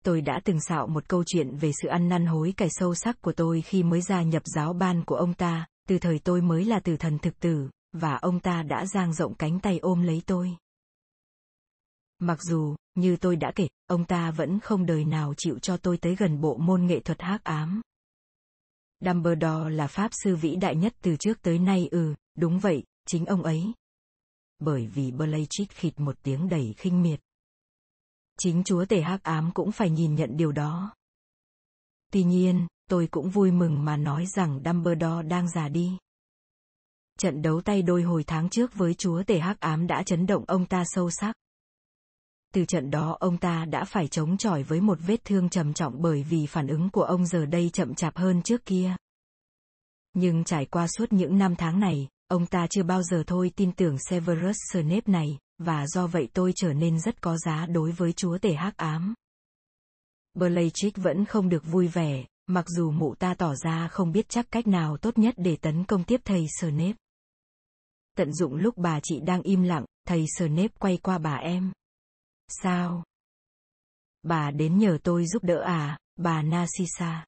Tôi 0.05 0.21
đã 0.21 0.41
từng 0.45 0.61
xạo 0.61 0.87
một 0.87 1.09
câu 1.09 1.25
chuyện 1.27 1.57
về 1.57 1.71
sự 1.83 1.89
ăn 1.89 2.09
năn 2.09 2.27
hối 2.27 2.55
cải 2.57 2.69
sâu 2.71 2.95
sắc 2.95 3.23
của 3.23 3.33
tôi 3.33 3.61
khi 3.61 3.83
mới 3.83 4.01
gia 4.01 4.23
nhập 4.23 4.43
giáo 4.45 4.73
ban 4.73 5.05
của 5.05 5.17
ông 5.17 5.35
ta, 5.35 5.67
từ 5.89 5.99
thời 5.99 6.19
tôi 6.19 6.41
mới 6.41 6.65
là 6.65 6.81
tử 6.81 6.97
thần 6.97 7.19
thực 7.19 7.41
tử, 7.41 7.69
và 7.93 8.15
ông 8.15 8.41
ta 8.41 8.63
đã 8.63 8.87
dang 8.87 9.15
rộng 9.15 9.35
cánh 9.35 9.61
tay 9.61 9.79
ôm 9.79 10.03
lấy 10.03 10.23
tôi. 10.27 10.57
Mặc 12.19 12.39
dù, 12.43 12.77
như 12.95 13.17
tôi 13.17 13.37
đã 13.37 13.53
kể, 13.55 13.69
ông 13.87 14.05
ta 14.05 14.31
vẫn 14.31 14.61
không 14.61 14.87
đời 14.87 15.05
nào 15.05 15.35
chịu 15.37 15.59
cho 15.59 15.77
tôi 15.77 15.97
tới 15.97 16.17
gần 16.17 16.41
bộ 16.41 16.57
môn 16.57 16.87
nghệ 16.87 17.01
thuật 17.01 17.23
hắc 17.23 17.45
ám. 17.45 17.83
Dumbledore 19.01 19.71
là 19.71 19.87
pháp 19.87 20.11
sư 20.25 20.37
vĩ 20.37 20.57
đại 20.57 20.77
nhất 20.77 20.95
từ 21.03 21.17
trước 21.17 21.43
tới 21.43 21.59
nay 21.59 21.89
ừ, 21.91 22.15
đúng 22.37 22.59
vậy, 22.59 22.85
chính 23.07 23.27
ông 23.27 23.43
ấy. 23.43 23.73
Bởi 24.59 24.87
vì 24.87 25.11
Blachik 25.11 25.71
khịt 25.71 26.01
một 26.01 26.17
tiếng 26.23 26.49
đầy 26.49 26.75
khinh 26.77 27.03
miệt. 27.03 27.21
Chính 28.39 28.65
chúa 28.65 28.85
tể 28.85 29.01
hắc 29.01 29.23
ám 29.23 29.51
cũng 29.55 29.73
phải 29.73 29.91
nhìn 29.91 30.15
nhận 30.15 30.37
điều 30.37 30.53
đó. 30.53 30.95
Tuy 32.13 32.25
nhiên, 32.25 32.67
tôi 32.89 33.09
cũng 33.11 33.31
vui 33.31 33.51
mừng 33.51 33.85
mà 33.85 33.97
nói 33.97 34.27
rằng 34.27 34.61
Dumbledore 34.65 35.29
đang 35.29 35.49
già 35.49 35.69
đi. 35.69 35.99
Trận 37.19 37.43
đấu 37.43 37.61
tay 37.61 37.83
đôi 37.83 38.03
hồi 38.03 38.25
tháng 38.25 38.49
trước 38.49 38.75
với 38.75 38.95
chúa 38.95 39.23
tể 39.23 39.39
hắc 39.39 39.61
ám 39.61 39.87
đã 39.87 40.03
chấn 40.03 40.27
động 40.27 40.45
ông 40.47 40.67
ta 40.67 40.83
sâu 40.87 41.11
sắc. 41.11 41.37
Từ 42.55 42.65
trận 42.65 42.91
đó 42.91 43.17
ông 43.21 43.39
ta 43.39 43.65
đã 43.65 43.85
phải 43.85 44.09
chống 44.09 44.37
chọi 44.37 44.63
với 44.63 44.81
một 44.81 44.99
vết 45.07 45.25
thương 45.25 45.49
trầm 45.49 45.75
trọng 45.75 46.03
bởi 46.03 46.23
vì 46.23 46.47
phản 46.47 46.67
ứng 46.67 46.91
của 46.91 47.03
ông 47.03 47.27
giờ 47.27 47.47
đây 47.47 47.71
chậm 47.73 47.95
chạp 47.95 48.17
hơn 48.17 48.43
trước 48.43 48.65
kia. 48.65 48.97
Nhưng 50.15 50.45
trải 50.45 50.67
qua 50.67 50.87
suốt 50.89 51.13
những 51.13 51.39
năm 51.39 51.57
tháng 51.57 51.81
này, 51.81 52.09
ông 52.29 52.47
ta 52.47 52.67
chưa 52.71 52.83
bao 52.83 53.03
giờ 53.03 53.23
thôi 53.27 53.51
tin 53.57 53.73
tưởng 53.73 53.97
Severus 53.99 54.57
Snape 54.73 55.03
này, 55.07 55.39
và 55.59 55.87
do 55.87 56.07
vậy 56.07 56.29
tôi 56.33 56.53
trở 56.57 56.73
nên 56.73 57.01
rất 57.01 57.23
có 57.23 57.39
giá 57.39 57.67
đối 57.67 57.93
với 57.93 58.13
chúa 58.13 58.39
tể 58.39 58.55
hắc 58.55 58.77
ám. 58.77 59.15
Bellatrix 60.35 60.93
vẫn 60.97 61.25
không 61.25 61.49
được 61.49 61.65
vui 61.65 61.89
vẻ, 61.89 62.25
mặc 62.47 62.65
dù 62.69 62.91
mụ 62.91 63.15
ta 63.15 63.35
tỏ 63.35 63.55
ra 63.55 63.89
không 63.89 64.13
biết 64.13 64.29
chắc 64.29 64.51
cách 64.51 64.67
nào 64.67 64.97
tốt 64.97 65.19
nhất 65.19 65.35
để 65.37 65.57
tấn 65.57 65.85
công 65.85 66.05
tiếp 66.05 66.21
thầy 66.25 66.47
Snape. 66.61 66.97
Tận 68.17 68.33
dụng 68.33 68.55
lúc 68.55 68.77
bà 68.77 69.01
chị 69.03 69.21
đang 69.21 69.43
im 69.43 69.63
lặng, 69.63 69.85
thầy 70.07 70.25
Snape 70.37 70.75
quay 70.79 70.97
qua 70.97 71.19
bà 71.19 71.35
em. 71.35 71.73
Sao? 72.49 73.05
Bà 74.23 74.51
đến 74.51 74.79
nhờ 74.79 74.99
tôi 75.03 75.27
giúp 75.27 75.45
đỡ 75.45 75.61
à, 75.61 75.99
bà 76.17 76.43
Narcissa. 76.43 77.27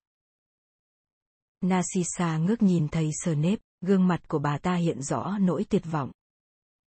Narcissa 1.60 2.38
ngước 2.38 2.62
nhìn 2.62 2.88
thầy 2.88 3.10
Snape, 3.24 3.56
gương 3.80 4.08
mặt 4.08 4.28
của 4.28 4.38
bà 4.38 4.58
ta 4.58 4.74
hiện 4.74 5.02
rõ 5.02 5.38
nỗi 5.40 5.64
tuyệt 5.70 5.82
vọng. 5.90 6.10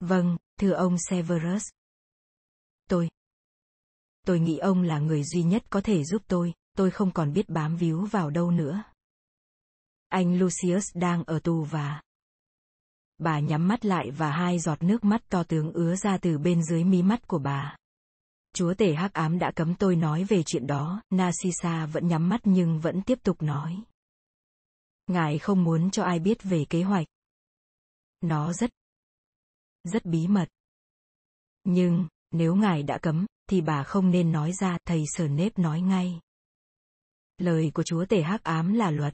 Vâng, 0.07 0.37
thưa 0.59 0.71
ông 0.71 0.95
Severus. 1.09 1.69
Tôi. 2.89 3.09
Tôi 4.25 4.39
nghĩ 4.39 4.57
ông 4.57 4.81
là 4.81 4.99
người 4.99 5.23
duy 5.23 5.43
nhất 5.43 5.63
có 5.69 5.81
thể 5.81 6.03
giúp 6.03 6.21
tôi, 6.27 6.53
tôi 6.77 6.91
không 6.91 7.11
còn 7.11 7.33
biết 7.33 7.49
bám 7.49 7.77
víu 7.77 8.05
vào 8.05 8.29
đâu 8.29 8.51
nữa. 8.51 8.83
Anh 10.09 10.39
Lucius 10.39 10.85
đang 10.93 11.23
ở 11.23 11.39
tù 11.39 11.63
và... 11.63 12.01
Bà 13.17 13.39
nhắm 13.39 13.67
mắt 13.67 13.85
lại 13.85 14.11
và 14.11 14.31
hai 14.31 14.59
giọt 14.59 14.83
nước 14.83 15.03
mắt 15.03 15.21
to 15.29 15.43
tướng 15.43 15.73
ứa 15.73 15.95
ra 15.95 16.17
từ 16.17 16.37
bên 16.37 16.63
dưới 16.63 16.83
mí 16.83 17.03
mắt 17.03 17.27
của 17.27 17.39
bà. 17.39 17.77
Chúa 18.53 18.73
tể 18.73 18.93
hắc 18.93 19.13
ám 19.13 19.39
đã 19.39 19.51
cấm 19.55 19.75
tôi 19.75 19.95
nói 19.95 20.23
về 20.23 20.43
chuyện 20.45 20.67
đó, 20.67 21.01
Narcissa 21.09 21.85
vẫn 21.85 22.07
nhắm 22.07 22.29
mắt 22.29 22.41
nhưng 22.43 22.79
vẫn 22.79 23.01
tiếp 23.01 23.19
tục 23.23 23.41
nói. 23.41 23.83
Ngài 25.07 25.39
không 25.39 25.63
muốn 25.63 25.91
cho 25.91 26.03
ai 26.03 26.19
biết 26.19 26.43
về 26.43 26.65
kế 26.69 26.83
hoạch. 26.83 27.07
Nó 28.21 28.53
rất, 28.53 28.69
rất 29.83 30.05
bí 30.05 30.27
mật. 30.27 30.49
Nhưng, 31.63 32.07
nếu 32.31 32.55
ngài 32.55 32.83
đã 32.83 32.97
cấm, 32.97 33.25
thì 33.49 33.61
bà 33.61 33.83
không 33.83 34.11
nên 34.11 34.31
nói 34.31 34.51
ra, 34.53 34.77
thầy 34.85 35.03
sờ 35.07 35.27
Nếp 35.27 35.59
nói 35.59 35.81
ngay. 35.81 36.19
Lời 37.37 37.71
của 37.73 37.83
chúa 37.83 38.05
tể 38.05 38.21
hắc 38.21 38.43
ám 38.43 38.73
là 38.73 38.91
luật. 38.91 39.13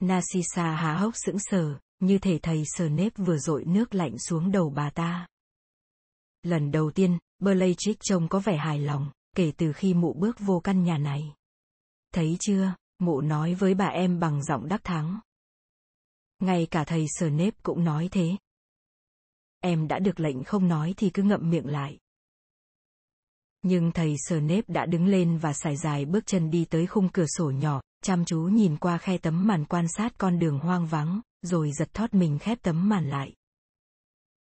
Narcissa 0.00 0.74
há 0.74 0.94
hốc 0.94 1.14
sững 1.16 1.38
sờ, 1.38 1.78
như 1.98 2.18
thể 2.18 2.38
thầy 2.42 2.62
sờ 2.66 2.88
Nếp 2.88 3.12
vừa 3.16 3.38
dội 3.38 3.64
nước 3.64 3.94
lạnh 3.94 4.18
xuống 4.18 4.52
đầu 4.52 4.70
bà 4.70 4.90
ta. 4.90 5.26
Lần 6.42 6.70
đầu 6.70 6.90
tiên, 6.90 7.18
Bellatrix 7.38 7.96
trông 8.00 8.28
có 8.28 8.38
vẻ 8.38 8.56
hài 8.56 8.78
lòng, 8.78 9.10
kể 9.36 9.52
từ 9.56 9.72
khi 9.72 9.94
mụ 9.94 10.12
bước 10.12 10.36
vô 10.40 10.60
căn 10.60 10.82
nhà 10.82 10.98
này. 10.98 11.34
Thấy 12.14 12.36
chưa, 12.40 12.74
mụ 12.98 13.20
nói 13.20 13.54
với 13.54 13.74
bà 13.74 13.86
em 13.86 14.20
bằng 14.20 14.42
giọng 14.42 14.68
đắc 14.68 14.84
thắng. 14.84 15.20
Ngay 16.38 16.66
cả 16.70 16.84
thầy 16.84 17.06
sờ 17.08 17.30
Nếp 17.30 17.54
cũng 17.62 17.84
nói 17.84 18.08
thế. 18.12 18.36
Em 19.60 19.88
đã 19.88 19.98
được 19.98 20.20
lệnh 20.20 20.44
không 20.44 20.68
nói 20.68 20.94
thì 20.96 21.10
cứ 21.10 21.22
ngậm 21.22 21.50
miệng 21.50 21.66
lại. 21.66 21.98
Nhưng 23.62 23.92
thầy 23.92 24.14
Sở 24.18 24.40
Nếp 24.40 24.64
đã 24.68 24.86
đứng 24.86 25.06
lên 25.06 25.38
và 25.38 25.52
sải 25.52 25.76
dài 25.76 26.04
bước 26.04 26.26
chân 26.26 26.50
đi 26.50 26.64
tới 26.64 26.86
khung 26.86 27.08
cửa 27.08 27.26
sổ 27.26 27.50
nhỏ, 27.50 27.80
chăm 28.02 28.24
chú 28.24 28.40
nhìn 28.40 28.76
qua 28.76 28.98
khe 28.98 29.18
tấm 29.18 29.46
màn 29.46 29.64
quan 29.64 29.86
sát 29.88 30.12
con 30.18 30.38
đường 30.38 30.58
hoang 30.58 30.86
vắng, 30.86 31.20
rồi 31.42 31.70
giật 31.72 31.94
thót 31.94 32.14
mình 32.14 32.38
khép 32.38 32.58
tấm 32.62 32.88
màn 32.88 33.08
lại. 33.08 33.34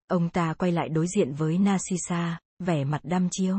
Ông 0.07 0.29
ta 0.29 0.53
quay 0.53 0.71
lại 0.71 0.89
đối 0.89 1.07
diện 1.07 1.33
với 1.33 1.57
Narcissa, 1.57 2.39
vẻ 2.59 2.83
mặt 2.83 3.01
đăm 3.03 3.27
chiêu. 3.31 3.57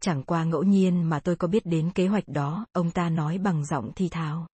Chẳng 0.00 0.22
qua 0.22 0.44
ngẫu 0.44 0.62
nhiên 0.62 1.02
mà 1.02 1.20
tôi 1.20 1.36
có 1.36 1.48
biết 1.48 1.66
đến 1.66 1.90
kế 1.94 2.06
hoạch 2.06 2.28
đó, 2.28 2.66
ông 2.72 2.90
ta 2.90 3.10
nói 3.10 3.38
bằng 3.38 3.64
giọng 3.64 3.92
thi 3.96 4.08
thào. 4.08 4.46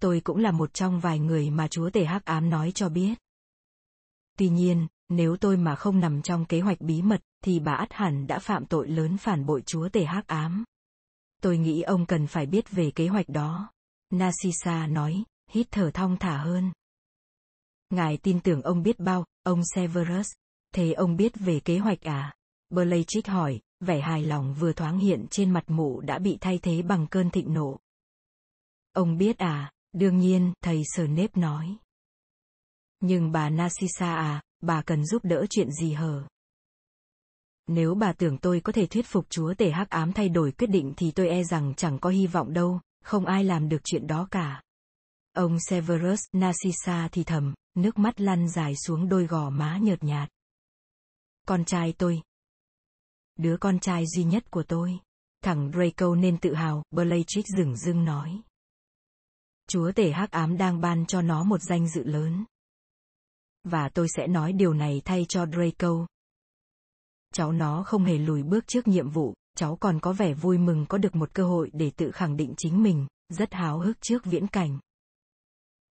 Tôi 0.00 0.20
cũng 0.20 0.38
là 0.38 0.50
một 0.50 0.74
trong 0.74 1.00
vài 1.00 1.18
người 1.18 1.50
mà 1.50 1.68
chúa 1.68 1.90
tể 1.90 2.04
hắc 2.04 2.24
ám 2.24 2.50
nói 2.50 2.72
cho 2.74 2.88
biết. 2.88 3.14
Tuy 4.38 4.48
nhiên, 4.48 4.86
nếu 5.12 5.36
tôi 5.36 5.56
mà 5.56 5.76
không 5.76 6.00
nằm 6.00 6.22
trong 6.22 6.44
kế 6.44 6.60
hoạch 6.60 6.80
bí 6.80 7.02
mật, 7.02 7.20
thì 7.44 7.60
bà 7.60 7.72
ắt 7.72 7.92
hẳn 7.92 8.26
đã 8.26 8.38
phạm 8.38 8.66
tội 8.66 8.88
lớn 8.88 9.16
phản 9.18 9.46
bội 9.46 9.62
chúa 9.66 9.88
tể 9.88 10.04
hắc 10.04 10.26
ám. 10.26 10.64
Tôi 11.42 11.58
nghĩ 11.58 11.82
ông 11.82 12.06
cần 12.06 12.26
phải 12.26 12.46
biết 12.46 12.70
về 12.70 12.90
kế 12.90 13.08
hoạch 13.08 13.28
đó. 13.28 13.70
Narcissa 14.10 14.86
nói, 14.86 15.24
hít 15.50 15.66
thở 15.70 15.90
thong 15.94 16.16
thả 16.16 16.36
hơn. 16.36 16.72
Ngài 17.90 18.16
tin 18.16 18.40
tưởng 18.40 18.62
ông 18.62 18.82
biết 18.82 18.98
bao, 18.98 19.24
ông 19.42 19.60
Severus. 19.74 20.26
Thế 20.74 20.92
ông 20.92 21.16
biết 21.16 21.32
về 21.34 21.60
kế 21.60 21.78
hoạch 21.78 22.00
à? 22.00 22.34
Bellatrix 22.70 23.26
hỏi, 23.26 23.60
vẻ 23.80 24.00
hài 24.00 24.22
lòng 24.22 24.54
vừa 24.54 24.72
thoáng 24.72 24.98
hiện 24.98 25.26
trên 25.30 25.50
mặt 25.50 25.64
mụ 25.66 26.00
đã 26.00 26.18
bị 26.18 26.38
thay 26.40 26.58
thế 26.62 26.82
bằng 26.82 27.06
cơn 27.06 27.30
thịnh 27.30 27.54
nộ. 27.54 27.78
Ông 28.92 29.18
biết 29.18 29.38
à, 29.38 29.72
đương 29.92 30.18
nhiên, 30.18 30.52
thầy 30.62 30.82
Snape 30.96 31.40
nói. 31.40 31.76
Nhưng 33.00 33.32
bà 33.32 33.50
Narcissa 33.50 34.14
à, 34.14 34.42
bà 34.62 34.82
cần 34.82 35.06
giúp 35.06 35.24
đỡ 35.24 35.46
chuyện 35.50 35.72
gì 35.72 35.92
hở? 35.92 36.22
Nếu 37.66 37.94
bà 37.94 38.12
tưởng 38.12 38.38
tôi 38.38 38.60
có 38.60 38.72
thể 38.72 38.86
thuyết 38.86 39.06
phục 39.06 39.30
chúa 39.30 39.54
tể 39.54 39.70
hắc 39.70 39.90
ám 39.90 40.12
thay 40.12 40.28
đổi 40.28 40.52
quyết 40.52 40.66
định 40.66 40.92
thì 40.96 41.10
tôi 41.10 41.28
e 41.28 41.44
rằng 41.44 41.74
chẳng 41.76 41.98
có 41.98 42.10
hy 42.10 42.26
vọng 42.26 42.52
đâu, 42.52 42.80
không 43.04 43.26
ai 43.26 43.44
làm 43.44 43.68
được 43.68 43.80
chuyện 43.84 44.06
đó 44.06 44.28
cả. 44.30 44.62
Ông 45.32 45.58
Severus 45.60 46.20
Narcissa 46.32 47.08
thì 47.12 47.24
thầm, 47.24 47.54
nước 47.74 47.98
mắt 47.98 48.20
lăn 48.20 48.48
dài 48.48 48.74
xuống 48.76 49.08
đôi 49.08 49.26
gò 49.26 49.50
má 49.50 49.78
nhợt 49.82 50.04
nhạt. 50.04 50.28
Con 51.46 51.64
trai 51.64 51.94
tôi. 51.98 52.22
Đứa 53.38 53.56
con 53.56 53.78
trai 53.78 54.04
duy 54.06 54.24
nhất 54.24 54.50
của 54.50 54.62
tôi. 54.62 54.98
Thằng 55.42 55.70
Draco 55.74 56.14
nên 56.14 56.38
tự 56.38 56.54
hào, 56.54 56.82
Bellatrix 56.90 57.44
dừng 57.56 57.76
dưng 57.76 58.04
nói. 58.04 58.40
Chúa 59.68 59.92
tể 59.92 60.12
hắc 60.12 60.30
ám 60.30 60.56
đang 60.56 60.80
ban 60.80 61.06
cho 61.06 61.22
nó 61.22 61.44
một 61.44 61.62
danh 61.62 61.88
dự 61.88 62.04
lớn. 62.04 62.44
Và 63.64 63.88
tôi 63.88 64.06
sẽ 64.16 64.26
nói 64.26 64.52
điều 64.52 64.72
này 64.72 65.02
thay 65.04 65.26
cho 65.28 65.46
Draco. 65.46 66.06
Cháu 67.34 67.52
nó 67.52 67.82
không 67.86 68.04
hề 68.04 68.18
lùi 68.18 68.42
bước 68.42 68.66
trước 68.66 68.88
nhiệm 68.88 69.10
vụ, 69.10 69.34
cháu 69.56 69.76
còn 69.76 70.00
có 70.00 70.12
vẻ 70.12 70.34
vui 70.34 70.58
mừng 70.58 70.86
có 70.88 70.98
được 70.98 71.14
một 71.14 71.34
cơ 71.34 71.44
hội 71.44 71.70
để 71.72 71.90
tự 71.96 72.10
khẳng 72.10 72.36
định 72.36 72.54
chính 72.56 72.82
mình, 72.82 73.06
rất 73.28 73.54
háo 73.54 73.78
hức 73.78 74.00
trước 74.00 74.24
viễn 74.24 74.46
cảnh. 74.46 74.78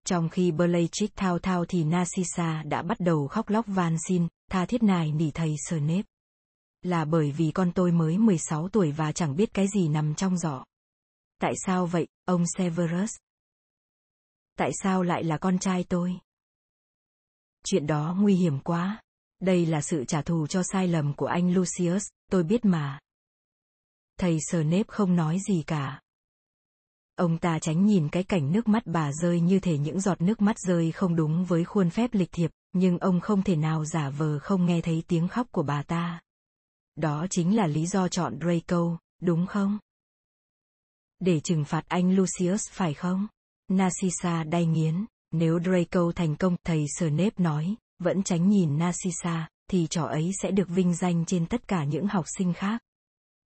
Trong 0.06 0.30
khi 0.30 0.52
Bellatrix 0.52 1.10
thao 1.16 1.40
thao 1.40 1.66
thì 1.66 1.84
Narcissa 1.84 2.64
đã 2.64 2.82
bắt 2.82 3.00
đầu 3.00 3.28
khóc 3.28 3.50
lóc 3.50 3.66
van 3.68 3.98
xin, 4.08 4.28
tha 4.52 4.66
thiết 4.66 4.84
nài 4.84 5.12
nỉ 5.12 5.32
thầy 5.32 5.56
Snape. 5.68 6.04
Là 6.82 7.06
bởi 7.06 7.32
vì 7.32 7.52
con 7.52 7.72
tôi 7.72 7.92
mới 7.92 8.18
16 8.18 8.70
tuổi 8.70 8.92
và 8.92 9.12
chẳng 9.12 9.36
biết 9.36 9.54
cái 9.54 9.68
gì 9.68 9.88
nằm 9.88 10.16
trong 10.16 10.38
giỏ. 10.38 10.64
Tại 11.42 11.54
sao 11.66 11.86
vậy, 11.86 12.08
ông 12.26 12.44
Severus? 12.58 13.12
Tại 14.58 14.72
sao 14.84 15.04
lại 15.04 15.24
là 15.24 15.38
con 15.38 15.60
trai 15.60 15.84
tôi? 15.84 16.20
Chuyện 17.66 17.88
đó 17.88 18.16
nguy 18.20 18.36
hiểm 18.36 18.60
quá. 18.60 19.02
Đây 19.40 19.66
là 19.66 19.82
sự 19.82 20.06
trả 20.06 20.22
thù 20.22 20.48
cho 20.48 20.64
sai 20.64 20.88
lầm 20.88 21.14
của 21.14 21.26
anh 21.26 21.54
Lucius, 21.54 22.04
tôi 22.32 22.44
biết 22.44 22.66
mà. 22.66 23.00
Thầy 24.18 24.38
Snape 24.52 24.84
không 24.88 25.16
nói 25.16 25.38
gì 25.48 25.64
cả. 25.68 26.02
Ông 27.16 27.38
ta 27.38 27.60
tránh 27.60 27.86
nhìn 27.86 28.10
cái 28.10 28.24
cảnh 28.24 28.52
nước 28.52 28.68
mắt 28.68 28.84
bà 28.86 29.12
rơi 29.12 29.42
như 29.42 29.60
thể 29.60 29.78
những 29.78 30.00
giọt 30.00 30.22
nước 30.22 30.42
mắt 30.42 30.60
rơi 30.60 30.92
không 30.92 31.16
đúng 31.16 31.46
với 31.46 31.66
khuôn 31.66 31.90
phép 31.90 32.10
lịch 32.14 32.32
thiệp, 32.32 32.52
nhưng 32.74 32.98
ông 32.98 33.20
không 33.20 33.44
thể 33.44 33.56
nào 33.56 33.86
giả 33.86 34.10
vờ 34.10 34.40
không 34.40 34.66
nghe 34.66 34.82
thấy 34.82 35.04
tiếng 35.08 35.28
khóc 35.28 35.48
của 35.52 35.64
bà 35.64 35.84
ta. 35.84 36.22
Đó 36.96 37.28
chính 37.30 37.56
là 37.56 37.68
lý 37.68 37.86
do 37.86 38.08
chọn 38.08 38.40
Draco, 38.42 38.98
đúng 39.22 39.46
không? 39.46 39.80
Để 41.20 41.40
trừng 41.40 41.66
phạt 41.66 41.84
anh 41.88 42.16
Lucius 42.16 42.70
phải 42.72 42.94
không? 42.94 43.28
Narcissa 43.68 44.44
đay 44.44 44.66
nghiến, 44.66 45.06
nếu 45.32 45.60
Draco 45.60 46.12
thành 46.16 46.36
công, 46.36 46.56
thầy 46.64 46.86
Snape 46.98 47.36
nói, 47.38 47.76
vẫn 48.00 48.24
tránh 48.24 48.50
nhìn 48.50 48.78
Narcissa, 48.78 49.50
thì 49.68 49.88
trò 49.90 50.04
ấy 50.04 50.32
sẽ 50.42 50.52
được 50.52 50.70
vinh 50.70 50.96
danh 50.96 51.26
trên 51.26 51.46
tất 51.46 51.68
cả 51.68 51.84
những 51.84 52.08
học 52.08 52.26
sinh 52.38 52.54
khác. 52.54 52.82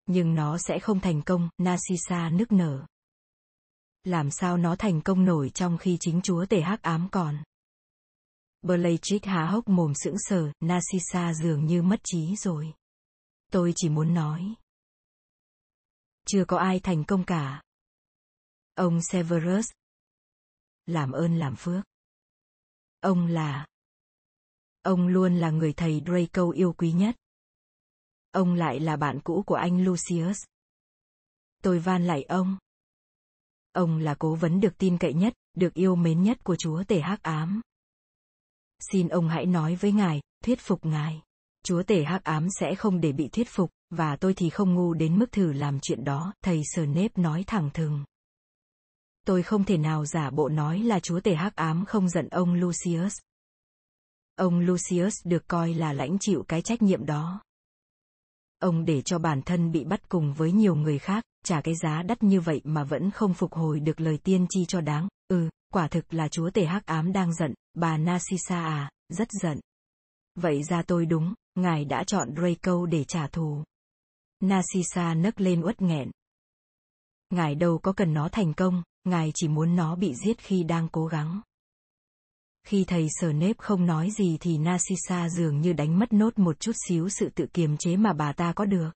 Nhưng 0.06 0.36
nó 0.36 0.58
sẽ 0.58 0.80
không 0.80 1.00
thành 1.00 1.22
công, 1.22 1.50
Narcissa 1.58 2.30
nức 2.30 2.52
nở. 2.52 2.86
Làm 4.04 4.32
sao 4.32 4.58
nó 4.58 4.76
thành 4.76 5.02
công 5.02 5.26
nổi 5.26 5.50
trong 5.50 5.78
khi 5.78 5.98
chính 6.00 6.22
chúa 6.22 6.46
tể 6.46 6.62
hắc 6.62 6.82
ám 6.82 7.08
còn. 7.12 7.44
Bellatrix 8.62 9.24
há 9.24 9.46
hốc 9.46 9.68
mồm 9.68 9.94
sững 9.96 10.16
sờ, 10.20 10.52
Narcissa 10.60 11.34
dường 11.34 11.66
như 11.66 11.82
mất 11.82 12.00
trí 12.04 12.36
rồi. 12.36 12.74
Tôi 13.52 13.74
chỉ 13.76 13.90
muốn 13.90 14.14
nói. 14.14 14.54
Chưa 16.28 16.46
có 16.46 16.58
ai 16.58 16.80
thành 16.80 17.04
công 17.04 17.24
cả. 17.24 17.62
Ông 18.76 19.02
Severus. 19.02 19.66
Làm 20.86 21.12
ơn 21.12 21.40
làm 21.40 21.56
phước. 21.56 21.84
Ông 23.00 23.28
là. 23.28 23.68
Ông 24.82 25.08
luôn 25.08 25.36
là 25.36 25.50
người 25.50 25.74
thầy 25.74 26.02
Draco 26.06 26.52
yêu 26.52 26.74
quý 26.74 26.92
nhất. 26.92 27.16
Ông 28.32 28.54
lại 28.54 28.80
là 28.80 28.96
bạn 28.96 29.20
cũ 29.24 29.44
của 29.46 29.56
anh 29.56 29.84
Lucius. 29.84 30.44
Tôi 31.64 31.80
van 31.80 32.06
lạy 32.06 32.24
ông. 32.24 32.58
Ông 33.72 33.98
là 33.98 34.16
cố 34.20 34.36
vấn 34.36 34.60
được 34.60 34.78
tin 34.78 34.98
cậy 34.98 35.14
nhất, 35.14 35.34
được 35.54 35.74
yêu 35.74 35.96
mến 35.96 36.24
nhất 36.24 36.44
của 36.44 36.56
chúa 36.56 36.84
tể 36.84 37.00
hắc 37.00 37.24
ám. 37.24 37.62
Xin 38.92 39.08
ông 39.08 39.30
hãy 39.30 39.46
nói 39.46 39.76
với 39.76 39.92
ngài, 39.92 40.22
thuyết 40.44 40.60
phục 40.62 40.86
ngài. 40.86 41.22
Chúa 41.64 41.84
tể 41.84 42.04
hắc 42.04 42.24
ám 42.24 42.48
sẽ 42.60 42.76
không 42.76 43.02
để 43.02 43.12
bị 43.12 43.28
thuyết 43.28 43.50
phục, 43.50 43.72
và 43.90 44.16
tôi 44.16 44.34
thì 44.34 44.50
không 44.50 44.74
ngu 44.74 44.94
đến 44.94 45.20
mức 45.20 45.32
thử 45.32 45.54
làm 45.54 45.80
chuyện 45.80 46.04
đó, 46.04 46.34
thầy 46.44 46.62
Snape 46.76 47.12
nói 47.16 47.44
thẳng 47.48 47.70
thừng. 47.74 48.04
Tôi 49.26 49.44
không 49.44 49.64
thể 49.64 49.78
nào 49.78 50.06
giả 50.06 50.30
bộ 50.30 50.50
nói 50.50 50.80
là 50.80 51.00
chúa 51.00 51.20
tể 51.20 51.36
hắc 51.36 51.56
ám 51.56 51.86
không 51.86 52.10
giận 52.10 52.28
ông 52.28 52.54
Lucius. 52.54 53.18
Ông 54.36 54.60
Lucius 54.60 55.14
được 55.24 55.48
coi 55.48 55.74
là 55.74 55.94
lãnh 55.94 56.18
chịu 56.20 56.46
cái 56.48 56.62
trách 56.62 56.82
nhiệm 56.82 57.06
đó. 57.06 57.42
Ông 58.60 58.86
để 58.86 59.02
cho 59.02 59.20
bản 59.20 59.42
thân 59.42 59.72
bị 59.72 59.84
bắt 59.84 60.10
cùng 60.10 60.34
với 60.34 60.52
nhiều 60.52 60.76
người 60.76 61.00
khác, 61.00 61.24
trả 61.46 61.62
cái 61.62 61.76
giá 61.76 62.04
đắt 62.04 62.24
như 62.24 62.42
vậy 62.42 62.62
mà 62.64 62.84
vẫn 62.84 63.12
không 63.12 63.34
phục 63.34 63.54
hồi 63.54 63.80
được 63.80 64.02
lời 64.02 64.18
tiên 64.18 64.46
tri 64.50 64.66
cho 64.66 64.82
đáng. 64.82 65.08
Ừ, 65.28 65.50
quả 65.74 65.88
thực 65.88 66.14
là 66.14 66.28
chúa 66.28 66.50
tể 66.50 66.66
hắc 66.66 66.86
ám 66.86 67.14
đang 67.14 67.34
giận, 67.34 67.54
bà 67.74 67.98
Narcissa 67.98 68.66
à, 68.66 68.92
rất 69.10 69.28
giận. 69.32 69.60
Vậy 70.36 70.64
ra 70.64 70.82
tôi 70.82 71.06
đúng, 71.06 71.34
ngài 71.56 71.86
đã 71.86 72.04
chọn 72.04 72.36
Draco 72.36 72.86
để 72.86 73.04
trả 73.04 73.28
thù. 73.28 73.64
Narcissa 74.40 75.14
nấc 75.14 75.42
lên 75.42 75.62
uất 75.62 75.82
nghẹn. 75.82 76.12
Ngài 77.30 77.56
đâu 77.56 77.78
có 77.78 77.94
cần 77.94 78.14
nó 78.14 78.30
thành 78.32 78.54
công, 78.54 78.84
ngài 79.04 79.32
chỉ 79.36 79.48
muốn 79.48 79.76
nó 79.76 79.96
bị 79.96 80.14
giết 80.16 80.38
khi 80.38 80.64
đang 80.64 80.88
cố 80.92 81.06
gắng. 81.06 81.42
Khi 82.68 82.84
thầy 82.88 83.08
sờ 83.10 83.34
nếp 83.34 83.58
không 83.58 83.86
nói 83.86 84.12
gì 84.12 84.38
thì 84.40 84.58
Narcissa 84.58 85.30
dường 85.30 85.62
như 85.62 85.74
đánh 85.74 86.00
mất 86.00 86.14
nốt 86.14 86.40
một 86.40 86.60
chút 86.60 86.72
xíu 86.88 87.10
sự 87.10 87.30
tự 87.36 87.46
kiềm 87.54 87.78
chế 87.78 87.98
mà 87.98 88.14
bà 88.14 88.34
ta 88.34 88.54
có 88.54 88.66
được. 88.66 88.90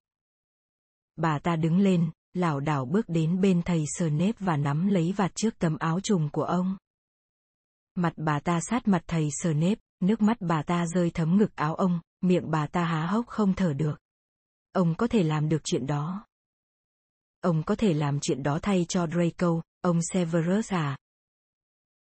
Bà 1.16 1.40
ta 1.40 1.56
đứng 1.56 1.80
lên, 1.80 2.10
lảo 2.34 2.60
đảo 2.60 2.86
bước 2.86 3.10
đến 3.10 3.42
bên 3.42 3.62
thầy 3.62 3.84
sờ 3.88 4.10
nếp 4.10 4.36
và 4.40 4.58
nắm 4.58 4.88
lấy 4.88 5.14
vạt 5.18 5.36
trước 5.36 5.60
tấm 5.60 5.78
áo 5.78 6.00
trùng 6.00 6.30
của 6.30 6.44
ông. 6.44 6.78
Mặt 7.96 8.14
bà 8.18 8.40
ta 8.40 8.60
sát 8.62 8.88
mặt 8.88 9.04
thầy 9.08 9.30
sờ 9.32 9.54
nếp, 9.54 9.78
nước 10.00 10.22
mắt 10.22 10.38
bà 10.40 10.64
ta 10.64 10.86
rơi 10.88 11.12
thấm 11.12 11.38
ngực 11.38 11.56
áo 11.56 11.76
ông, 11.76 12.00
miệng 12.22 12.52
bà 12.52 12.68
ta 12.68 12.86
há 12.86 13.06
hốc 13.06 13.28
không 13.28 13.54
thở 13.54 13.74
được. 13.74 14.00
Ông 14.72 14.96
có 14.96 15.08
thể 15.08 15.24
làm 15.24 15.50
được 15.50 15.62
chuyện 15.64 15.88
đó. 15.88 16.26
Ông 17.42 17.64
có 17.64 17.76
thể 17.76 17.94
làm 17.94 18.20
chuyện 18.20 18.44
đó 18.44 18.60
thay 18.62 18.86
cho 18.90 19.08
Draco, 19.08 19.62
ông 19.88 19.99
Severus 20.01 20.73
à. 20.73 20.97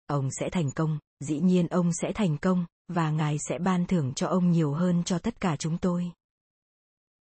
Ông 0.06 0.28
sẽ 0.30 0.50
thành 0.50 0.70
công, 0.70 0.98
dĩ 1.20 1.40
nhiên 1.40 1.66
ông 1.66 1.92
sẽ 1.92 2.12
thành 2.14 2.38
công, 2.38 2.66
và 2.88 3.10
ngài 3.10 3.36
sẽ 3.48 3.58
ban 3.58 3.86
thưởng 3.86 4.12
cho 4.14 4.26
ông 4.26 4.50
nhiều 4.50 4.72
hơn 4.72 5.04
cho 5.04 5.18
tất 5.18 5.40
cả 5.40 5.56
chúng 5.56 5.78
tôi. 5.78 6.12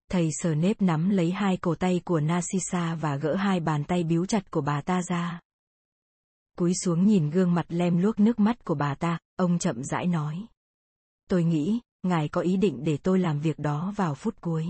Thầy 0.10 0.30
sờ 0.32 0.56
nếp 0.56 0.82
nắm 0.82 1.10
lấy 1.10 1.32
hai 1.32 1.58
cổ 1.58 1.76
tay 1.76 2.02
của 2.06 2.20
Narcissa 2.20 2.96
và 2.96 3.16
gỡ 3.16 3.36
hai 3.36 3.60
bàn 3.60 3.84
tay 3.84 4.04
biếu 4.04 4.26
chặt 4.26 4.52
của 4.52 4.62
bà 4.62 4.82
ta 4.82 5.02
ra. 5.02 5.42
Cúi 6.58 6.74
xuống 6.74 7.08
nhìn 7.08 7.30
gương 7.30 7.54
mặt 7.54 7.66
lem 7.70 7.98
luốc 7.98 8.20
nước 8.20 8.40
mắt 8.40 8.66
của 8.66 8.76
bà 8.76 8.96
ta, 8.96 9.20
ông 9.36 9.60
chậm 9.60 9.84
rãi 9.84 10.06
nói. 10.06 10.46
Tôi 11.30 11.44
nghĩ, 11.44 11.80
ngài 12.04 12.30
có 12.30 12.42
ý 12.42 12.58
định 12.58 12.84
để 12.84 12.98
tôi 12.98 13.20
làm 13.20 13.40
việc 13.40 13.60
đó 13.60 13.94
vào 13.96 14.16
phút 14.16 14.42
cuối. 14.42 14.68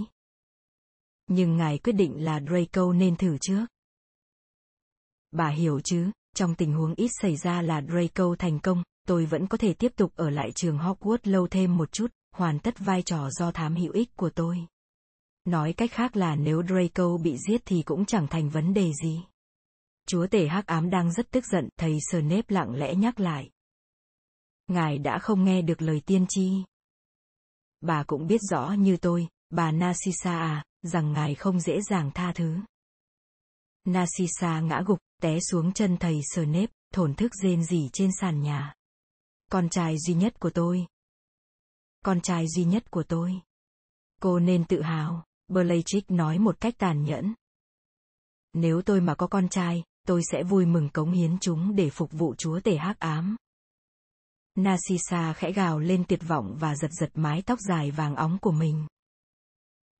Nhưng 1.27 1.57
ngài 1.57 1.77
quyết 1.77 1.93
định 1.93 2.23
là 2.23 2.39
Draco 2.39 2.93
nên 2.93 3.15
thử 3.15 3.37
trước. 3.41 3.65
Bà 5.33 5.49
hiểu 5.49 5.79
chứ, 5.79 6.11
trong 6.35 6.55
tình 6.55 6.73
huống 6.73 6.93
ít 6.95 7.09
xảy 7.21 7.35
ra 7.35 7.61
là 7.61 7.81
Draco 7.81 8.35
thành 8.39 8.59
công, 8.59 8.83
tôi 9.07 9.25
vẫn 9.25 9.47
có 9.47 9.57
thể 9.57 9.73
tiếp 9.73 9.91
tục 9.95 10.11
ở 10.15 10.29
lại 10.29 10.51
trường 10.51 10.77
Hogwarts 10.77 11.17
lâu 11.23 11.47
thêm 11.47 11.77
một 11.77 11.91
chút, 11.91 12.07
hoàn 12.35 12.59
tất 12.59 12.79
vai 12.79 13.01
trò 13.01 13.29
do 13.29 13.51
thám 13.51 13.75
hữu 13.75 13.93
ích 13.93 14.15
của 14.15 14.29
tôi. 14.29 14.57
Nói 15.45 15.73
cách 15.73 15.91
khác 15.91 16.15
là 16.15 16.35
nếu 16.35 16.63
Draco 16.63 17.17
bị 17.17 17.37
giết 17.47 17.61
thì 17.65 17.83
cũng 17.83 18.05
chẳng 18.05 18.27
thành 18.27 18.49
vấn 18.49 18.73
đề 18.73 18.91
gì. 19.03 19.23
Chúa 20.07 20.27
tể 20.27 20.47
hắc 20.47 20.65
ám 20.65 20.89
đang 20.89 21.11
rất 21.11 21.31
tức 21.31 21.45
giận, 21.45 21.69
thầy 21.79 21.97
Snape 22.11 22.47
lặng 22.47 22.75
lẽ 22.75 22.95
nhắc 22.95 23.19
lại. 23.19 23.49
Ngài 24.67 24.97
đã 24.97 25.19
không 25.19 25.43
nghe 25.43 25.61
được 25.61 25.81
lời 25.81 26.01
tiên 26.05 26.25
tri. 26.29 26.63
Bà 27.81 28.03
cũng 28.03 28.27
biết 28.27 28.41
rõ 28.41 28.71
như 28.71 28.97
tôi, 28.97 29.27
bà 29.49 29.71
Narcissa 29.71 30.39
à, 30.39 30.63
rằng 30.81 31.13
ngài 31.13 31.35
không 31.35 31.59
dễ 31.59 31.81
dàng 31.81 32.11
tha 32.13 32.31
thứ. 32.35 32.59
Narcissa 33.85 34.59
ngã 34.59 34.83
gục, 34.85 34.99
té 35.21 35.39
xuống 35.39 35.73
chân 35.73 35.97
thầy 35.97 36.19
sờ 36.23 36.45
nếp, 36.45 36.69
thổn 36.93 37.15
thức 37.15 37.31
rên 37.43 37.63
rỉ 37.63 37.89
trên 37.93 38.09
sàn 38.19 38.41
nhà. 38.41 38.73
Con 39.51 39.69
trai 39.69 39.97
duy 39.97 40.13
nhất 40.13 40.39
của 40.39 40.49
tôi. 40.49 40.85
Con 42.05 42.21
trai 42.21 42.47
duy 42.47 42.63
nhất 42.63 42.91
của 42.91 43.03
tôi. 43.03 43.33
Cô 44.21 44.39
nên 44.39 44.65
tự 44.65 44.81
hào, 44.81 45.25
Bellatrix 45.47 46.03
nói 46.07 46.39
một 46.39 46.59
cách 46.59 46.73
tàn 46.77 47.03
nhẫn. 47.03 47.33
Nếu 48.53 48.81
tôi 48.81 49.01
mà 49.01 49.15
có 49.15 49.27
con 49.27 49.49
trai, 49.49 49.83
tôi 50.07 50.21
sẽ 50.31 50.43
vui 50.43 50.65
mừng 50.65 50.89
cống 50.89 51.11
hiến 51.11 51.37
chúng 51.39 51.75
để 51.75 51.89
phục 51.89 52.11
vụ 52.11 52.35
chúa 52.35 52.59
tể 52.59 52.77
hắc 52.77 52.99
ám. 52.99 53.35
Narcissa 54.55 55.33
khẽ 55.33 55.51
gào 55.51 55.79
lên 55.79 56.03
tuyệt 56.07 56.19
vọng 56.27 56.55
và 56.59 56.75
giật 56.75 56.91
giật 56.91 57.11
mái 57.13 57.41
tóc 57.41 57.59
dài 57.59 57.91
vàng 57.91 58.15
óng 58.15 58.37
của 58.41 58.51
mình. 58.51 58.87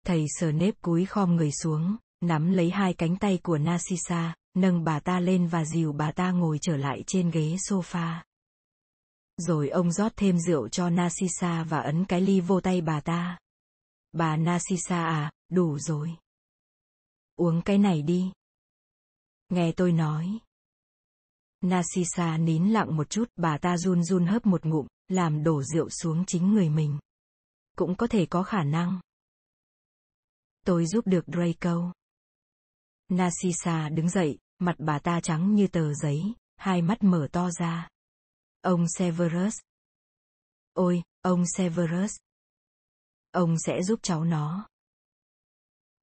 Thầy 0.05 0.26
sờ 0.39 0.51
nếp 0.51 0.81
cúi 0.81 1.05
khom 1.05 1.35
người 1.35 1.51
xuống, 1.51 1.95
nắm 2.23 2.51
lấy 2.51 2.69
hai 2.69 2.93
cánh 2.93 3.15
tay 3.17 3.39
của 3.43 3.57
Narcissa, 3.57 4.35
nâng 4.53 4.83
bà 4.83 4.99
ta 4.99 5.19
lên 5.19 5.47
và 5.47 5.65
dìu 5.65 5.93
bà 5.93 6.11
ta 6.11 6.31
ngồi 6.31 6.59
trở 6.61 6.77
lại 6.77 7.03
trên 7.07 7.31
ghế 7.31 7.55
sofa. 7.55 8.21
Rồi 9.37 9.69
ông 9.69 9.91
rót 9.91 10.11
thêm 10.15 10.39
rượu 10.39 10.69
cho 10.69 10.89
Narcissa 10.89 11.63
và 11.63 11.79
ấn 11.79 12.05
cái 12.05 12.21
ly 12.21 12.39
vô 12.39 12.61
tay 12.61 12.81
bà 12.81 13.01
ta. 13.01 13.37
Bà 14.11 14.37
Narcissa 14.37 15.05
à, 15.05 15.31
đủ 15.49 15.79
rồi. 15.79 16.15
Uống 17.35 17.61
cái 17.61 17.77
này 17.77 18.01
đi. 18.01 18.31
Nghe 19.49 19.71
tôi 19.71 19.91
nói. 19.91 20.39
Narcissa 21.61 22.37
nín 22.37 22.67
lặng 22.67 22.97
một 22.97 23.09
chút, 23.09 23.29
bà 23.35 23.57
ta 23.57 23.77
run 23.77 24.03
run 24.03 24.25
hớp 24.25 24.45
một 24.45 24.65
ngụm, 24.65 24.87
làm 25.07 25.43
đổ 25.43 25.63
rượu 25.63 25.89
xuống 25.89 26.25
chính 26.27 26.53
người 26.53 26.69
mình. 26.69 26.99
Cũng 27.77 27.95
có 27.95 28.07
thể 28.07 28.25
có 28.25 28.43
khả 28.43 28.63
năng. 28.63 28.99
Tôi 30.65 30.85
giúp 30.85 31.07
được 31.07 31.25
Draco. 31.27 31.93
Narcissa 33.09 33.89
đứng 33.89 34.09
dậy, 34.09 34.38
mặt 34.59 34.75
bà 34.77 34.99
ta 34.99 35.19
trắng 35.19 35.55
như 35.55 35.67
tờ 35.67 35.93
giấy, 35.93 36.34
hai 36.55 36.81
mắt 36.81 37.03
mở 37.03 37.27
to 37.31 37.51
ra. 37.51 37.89
Ông 38.61 38.85
Severus. 38.97 39.55
Ôi, 40.73 41.03
ông 41.21 41.43
Severus. 41.57 42.11
Ông 43.31 43.55
sẽ 43.59 43.84
giúp 43.84 43.99
cháu 44.03 44.23
nó. 44.23 44.67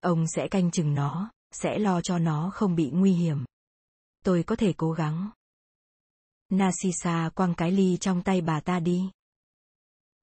Ông 0.01 0.27
sẽ 0.27 0.49
canh 0.49 0.71
chừng 0.71 0.95
nó, 0.95 1.31
sẽ 1.53 1.79
lo 1.79 2.01
cho 2.01 2.19
nó 2.19 2.51
không 2.55 2.75
bị 2.75 2.91
nguy 2.91 3.13
hiểm. 3.13 3.45
Tôi 4.25 4.43
có 4.43 4.57
thể 4.57 4.73
cố 4.77 4.93
gắng. 4.93 5.31
Narcissa 6.49 7.31
quăng 7.35 7.55
cái 7.55 7.73
ly 7.73 7.97
trong 8.01 8.23
tay 8.23 8.41
bà 8.41 8.61
ta 8.61 8.81
đi. 8.81 9.11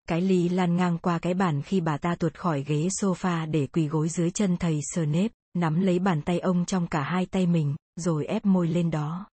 Cái 0.09 0.21
ly 0.21 0.49
lăn 0.49 0.77
ngang 0.77 0.99
qua 0.99 1.19
cái 1.19 1.35
bàn 1.35 1.63
khi 1.63 1.81
bà 1.81 1.99
ta 1.99 2.15
tuột 2.15 2.35
khỏi 2.39 2.65
ghế 2.67 2.89
sofa 3.01 3.51
để 3.51 3.67
quỳ 3.67 3.89
gối 3.89 4.09
dưới 4.09 4.31
chân 4.31 4.57
thầy 4.57 4.81
Snape, 4.95 5.29
nắm 5.57 5.81
lấy 5.81 5.99
bàn 5.99 6.23
tay 6.23 6.39
ông 6.39 6.65
trong 6.65 6.87
cả 6.87 7.03
hai 7.03 7.27
tay 7.27 7.47
mình, 7.47 7.77
rồi 7.97 8.27
ép 8.27 8.45
môi 8.45 8.69
lên 8.69 8.91
đó. 8.91 9.27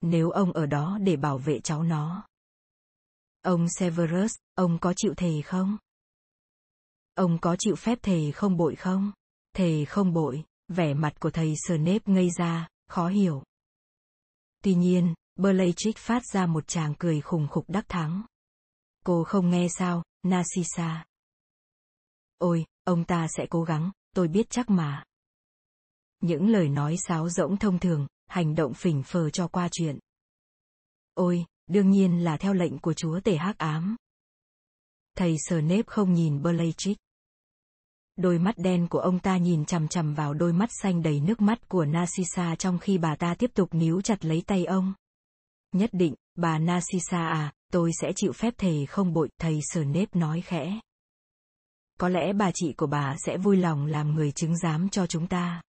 Nếu 0.00 0.30
ông 0.30 0.52
ở 0.52 0.66
đó 0.66 0.98
để 1.02 1.16
bảo 1.16 1.38
vệ 1.38 1.60
cháu 1.60 1.82
nó. 1.82 2.26
Ông 3.42 3.66
Severus, 3.68 4.32
ông 4.54 4.78
có 4.78 4.94
chịu 4.96 5.14
thề 5.16 5.42
không? 5.42 5.78
Ông 7.14 7.38
có 7.40 7.56
chịu 7.58 7.76
phép 7.76 7.98
thề 8.02 8.32
không 8.32 8.56
bội 8.56 8.74
không? 8.74 9.12
Thề 9.56 9.84
không 9.84 10.12
bội, 10.12 10.44
vẻ 10.68 10.94
mặt 10.94 11.20
của 11.20 11.30
thầy 11.30 11.54
Snape 11.66 12.12
ngây 12.12 12.30
ra, 12.38 12.68
khó 12.88 13.08
hiểu. 13.08 13.42
Tuy 14.62 14.74
nhiên, 14.74 15.14
Bellatrix 15.36 15.96
phát 15.96 16.22
ra 16.32 16.46
một 16.46 16.68
tràng 16.68 16.94
cười 16.98 17.20
khủng 17.20 17.48
khục 17.48 17.64
đắc 17.68 17.84
thắng. 17.88 18.22
Cô 19.04 19.24
không 19.24 19.50
nghe 19.50 19.68
sao, 19.68 20.02
Narcissa. 20.22 21.04
Ôi, 22.38 22.64
ông 22.84 23.04
ta 23.04 23.26
sẽ 23.36 23.46
cố 23.50 23.62
gắng, 23.62 23.90
tôi 24.14 24.28
biết 24.28 24.50
chắc 24.50 24.70
mà. 24.70 25.04
Những 26.22 26.48
lời 26.48 26.68
nói 26.68 26.96
sáo 26.96 27.28
rỗng 27.28 27.56
thông 27.56 27.78
thường, 27.78 28.06
hành 28.26 28.54
động 28.54 28.74
phỉnh 28.74 29.02
phờ 29.02 29.30
cho 29.30 29.48
qua 29.48 29.68
chuyện. 29.72 29.98
Ôi, 31.14 31.44
đương 31.66 31.90
nhiên 31.90 32.24
là 32.24 32.36
theo 32.36 32.52
lệnh 32.52 32.78
của 32.78 32.92
chúa 32.92 33.20
tể 33.20 33.36
hắc 33.36 33.58
ám. 33.58 33.96
Thầy 35.16 35.36
sờ 35.38 35.60
nếp 35.60 35.86
không 35.86 36.12
nhìn 36.12 36.42
Bellatrix. 36.42 36.96
Đôi 38.16 38.38
mắt 38.38 38.54
đen 38.58 38.88
của 38.88 38.98
ông 38.98 39.18
ta 39.18 39.36
nhìn 39.36 39.64
chằm 39.64 39.88
chằm 39.88 40.14
vào 40.14 40.34
đôi 40.34 40.52
mắt 40.52 40.68
xanh 40.82 41.02
đầy 41.02 41.20
nước 41.20 41.40
mắt 41.40 41.68
của 41.68 41.84
Narcissa 41.84 42.56
trong 42.56 42.78
khi 42.78 42.98
bà 42.98 43.16
ta 43.16 43.34
tiếp 43.38 43.50
tục 43.54 43.74
níu 43.74 44.00
chặt 44.00 44.24
lấy 44.24 44.42
tay 44.46 44.64
ông. 44.64 44.94
Nhất 45.72 45.90
định, 45.92 46.14
bà 46.34 46.58
Narcissa 46.58 47.28
à, 47.28 47.52
tôi 47.72 47.90
sẽ 48.00 48.12
chịu 48.16 48.32
phép 48.32 48.54
thề 48.58 48.86
không 48.86 49.12
bội, 49.12 49.28
thầy 49.38 49.60
sờ 49.62 49.84
nếp 49.84 50.16
nói 50.16 50.40
khẽ. 50.40 50.80
Có 51.98 52.08
lẽ 52.08 52.32
bà 52.32 52.50
chị 52.54 52.72
của 52.72 52.86
bà 52.86 53.16
sẽ 53.26 53.36
vui 53.36 53.56
lòng 53.56 53.86
làm 53.86 54.14
người 54.14 54.32
chứng 54.32 54.56
giám 54.56 54.88
cho 54.88 55.06
chúng 55.06 55.26
ta. 55.26 55.62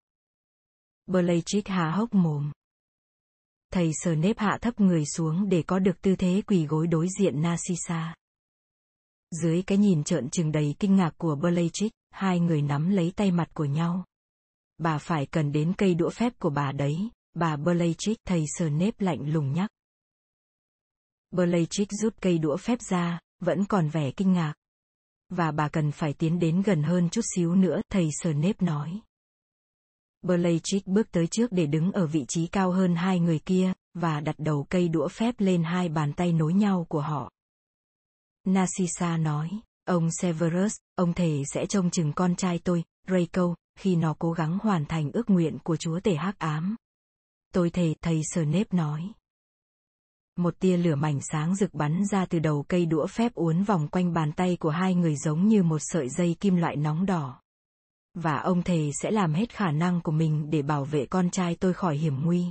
Bellatrix 1.12 1.64
há 1.66 1.90
hốc 1.90 2.14
mồm. 2.14 2.52
Thầy 3.72 3.90
sờ 3.94 4.14
nếp 4.14 4.38
hạ 4.38 4.58
thấp 4.62 4.80
người 4.80 5.06
xuống 5.06 5.48
để 5.48 5.62
có 5.62 5.78
được 5.78 6.02
tư 6.02 6.16
thế 6.16 6.42
quỳ 6.46 6.66
gối 6.66 6.86
đối 6.86 7.06
diện 7.18 7.42
Narcissa. 7.42 8.14
Dưới 9.30 9.62
cái 9.62 9.78
nhìn 9.78 10.04
trợn 10.04 10.30
trừng 10.30 10.52
đầy 10.52 10.74
kinh 10.78 10.96
ngạc 10.96 11.10
của 11.18 11.36
Bellatrix, 11.42 11.90
hai 12.10 12.40
người 12.40 12.62
nắm 12.62 12.90
lấy 12.90 13.12
tay 13.16 13.30
mặt 13.30 13.48
của 13.54 13.64
nhau. 13.64 14.04
Bà 14.78 14.98
phải 14.98 15.26
cần 15.26 15.52
đến 15.52 15.72
cây 15.78 15.94
đũa 15.94 16.10
phép 16.10 16.32
của 16.38 16.50
bà 16.50 16.72
đấy, 16.72 17.10
bà 17.34 17.56
Bellatrix 17.56 18.16
thầy 18.26 18.44
sờ 18.46 18.68
nếp 18.70 19.00
lạnh 19.00 19.32
lùng 19.32 19.52
nhắc. 19.52 19.70
Bellatrix 21.30 21.88
rút 22.02 22.14
cây 22.20 22.38
đũa 22.38 22.56
phép 22.56 22.78
ra, 22.90 23.20
vẫn 23.40 23.64
còn 23.64 23.88
vẻ 23.88 24.10
kinh 24.10 24.32
ngạc. 24.32 24.54
Và 25.28 25.50
bà 25.50 25.68
cần 25.68 25.92
phải 25.92 26.12
tiến 26.12 26.38
đến 26.38 26.62
gần 26.62 26.82
hơn 26.82 27.08
chút 27.10 27.24
xíu 27.36 27.54
nữa, 27.54 27.80
thầy 27.88 28.08
sờ 28.22 28.32
nếp 28.32 28.62
nói. 28.62 29.00
Bellatrix 30.22 30.82
bước 30.86 31.10
tới 31.10 31.26
trước 31.26 31.52
để 31.52 31.66
đứng 31.66 31.92
ở 31.92 32.06
vị 32.06 32.24
trí 32.28 32.46
cao 32.46 32.70
hơn 32.70 32.94
hai 32.94 33.20
người 33.20 33.38
kia, 33.38 33.72
và 33.94 34.20
đặt 34.20 34.34
đầu 34.38 34.66
cây 34.70 34.88
đũa 34.88 35.08
phép 35.08 35.34
lên 35.38 35.62
hai 35.62 35.88
bàn 35.88 36.12
tay 36.12 36.32
nối 36.32 36.54
nhau 36.54 36.86
của 36.88 37.00
họ. 37.00 37.30
Narcissa 38.46 39.16
nói, 39.16 39.50
ông 39.84 40.08
Severus, 40.10 40.76
ông 40.94 41.12
thề 41.12 41.42
sẽ 41.54 41.66
trông 41.66 41.90
chừng 41.90 42.12
con 42.12 42.36
trai 42.36 42.58
tôi, 42.58 42.84
Draco, 43.06 43.54
khi 43.78 43.96
nó 43.96 44.14
cố 44.18 44.32
gắng 44.32 44.58
hoàn 44.62 44.84
thành 44.84 45.10
ước 45.12 45.30
nguyện 45.30 45.58
của 45.62 45.76
chúa 45.76 46.00
tể 46.00 46.14
hắc 46.14 46.38
ám. 46.38 46.76
Tôi 47.52 47.70
thề, 47.70 47.94
thầy 48.02 48.20
Snape 48.34 48.64
nói. 48.70 49.12
Một 50.36 50.58
tia 50.58 50.76
lửa 50.76 50.94
mảnh 50.94 51.20
sáng 51.20 51.56
rực 51.56 51.74
bắn 51.74 52.04
ra 52.10 52.26
từ 52.26 52.38
đầu 52.38 52.64
cây 52.68 52.86
đũa 52.86 53.06
phép 53.06 53.34
uốn 53.34 53.62
vòng 53.62 53.88
quanh 53.88 54.12
bàn 54.12 54.32
tay 54.32 54.56
của 54.60 54.70
hai 54.70 54.94
người 54.94 55.16
giống 55.16 55.48
như 55.48 55.62
một 55.62 55.78
sợi 55.80 56.08
dây 56.08 56.36
kim 56.40 56.56
loại 56.56 56.76
nóng 56.76 57.06
đỏ. 57.06 57.40
Và 58.14 58.36
ông 58.36 58.62
thề 58.62 58.90
sẽ 59.02 59.10
làm 59.10 59.32
hết 59.32 59.54
khả 59.54 59.70
năng 59.70 60.00
của 60.00 60.12
mình 60.12 60.50
để 60.50 60.62
bảo 60.62 60.84
vệ 60.84 61.06
con 61.06 61.30
trai 61.30 61.56
tôi 61.60 61.72
khỏi 61.72 61.96
hiểm 61.96 62.24
nguy. 62.24 62.44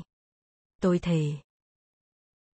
Tôi 0.81 0.99
thề. 0.99 1.34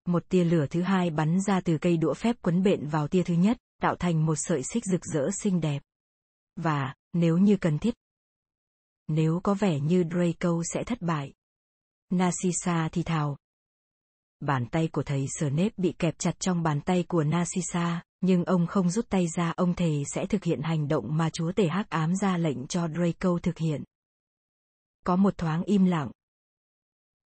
Một 0.06 0.30
tia 0.30 0.44
lửa 0.44 0.66
thứ 0.70 0.82
hai 0.82 1.10
bắn 1.10 1.42
ra 1.42 1.62
từ 1.62 1.78
cây 1.78 1.98
đũa 1.98 2.14
phép 2.14 2.36
quấn 2.42 2.64
bện 2.64 2.88
vào 2.88 3.08
tia 3.08 3.24
thứ 3.24 3.34
nhất, 3.34 3.58
tạo 3.82 3.96
thành 3.96 4.26
một 4.26 4.36
sợi 4.38 4.62
xích 4.64 4.86
rực 4.86 5.06
rỡ 5.06 5.30
xinh 5.42 5.62
đẹp. 5.62 5.82
Và, 6.56 6.94
nếu 7.14 7.38
như 7.38 7.58
cần 7.58 7.80
thiết, 7.80 7.94
nếu 9.08 9.40
có 9.44 9.54
vẻ 9.54 9.80
như 9.80 10.04
Draco 10.12 10.62
sẽ 10.74 10.84
thất 10.84 11.02
bại. 11.02 11.34
Narcissa 12.10 12.90
thì 12.92 13.04
thào. 13.04 13.38
Bàn 14.40 14.66
tay 14.72 14.88
của 14.88 15.04
thầy 15.04 15.26
Snape 15.40 15.70
bị 15.78 15.94
kẹp 16.00 16.20
chặt 16.20 16.40
trong 16.40 16.64
bàn 16.64 16.82
tay 16.82 17.06
của 17.08 17.24
Narcissa, 17.24 18.04
nhưng 18.26 18.46
ông 18.46 18.68
không 18.68 18.90
rút 18.90 19.10
tay 19.10 19.28
ra 19.28 19.54
ông 19.56 19.74
thề 19.74 20.04
sẽ 20.14 20.26
thực 20.26 20.44
hiện 20.44 20.62
hành 20.62 20.88
động 20.88 21.18
mà 21.18 21.30
chúa 21.30 21.52
tể 21.52 21.68
hắc 21.68 21.90
ám 21.90 22.16
ra 22.16 22.38
lệnh 22.38 22.68
cho 22.68 22.88
Draco 22.88 23.40
thực 23.44 23.58
hiện. 23.58 23.84
Có 25.06 25.16
một 25.16 25.38
thoáng 25.38 25.64
im 25.64 25.86
lặng. 25.86 26.12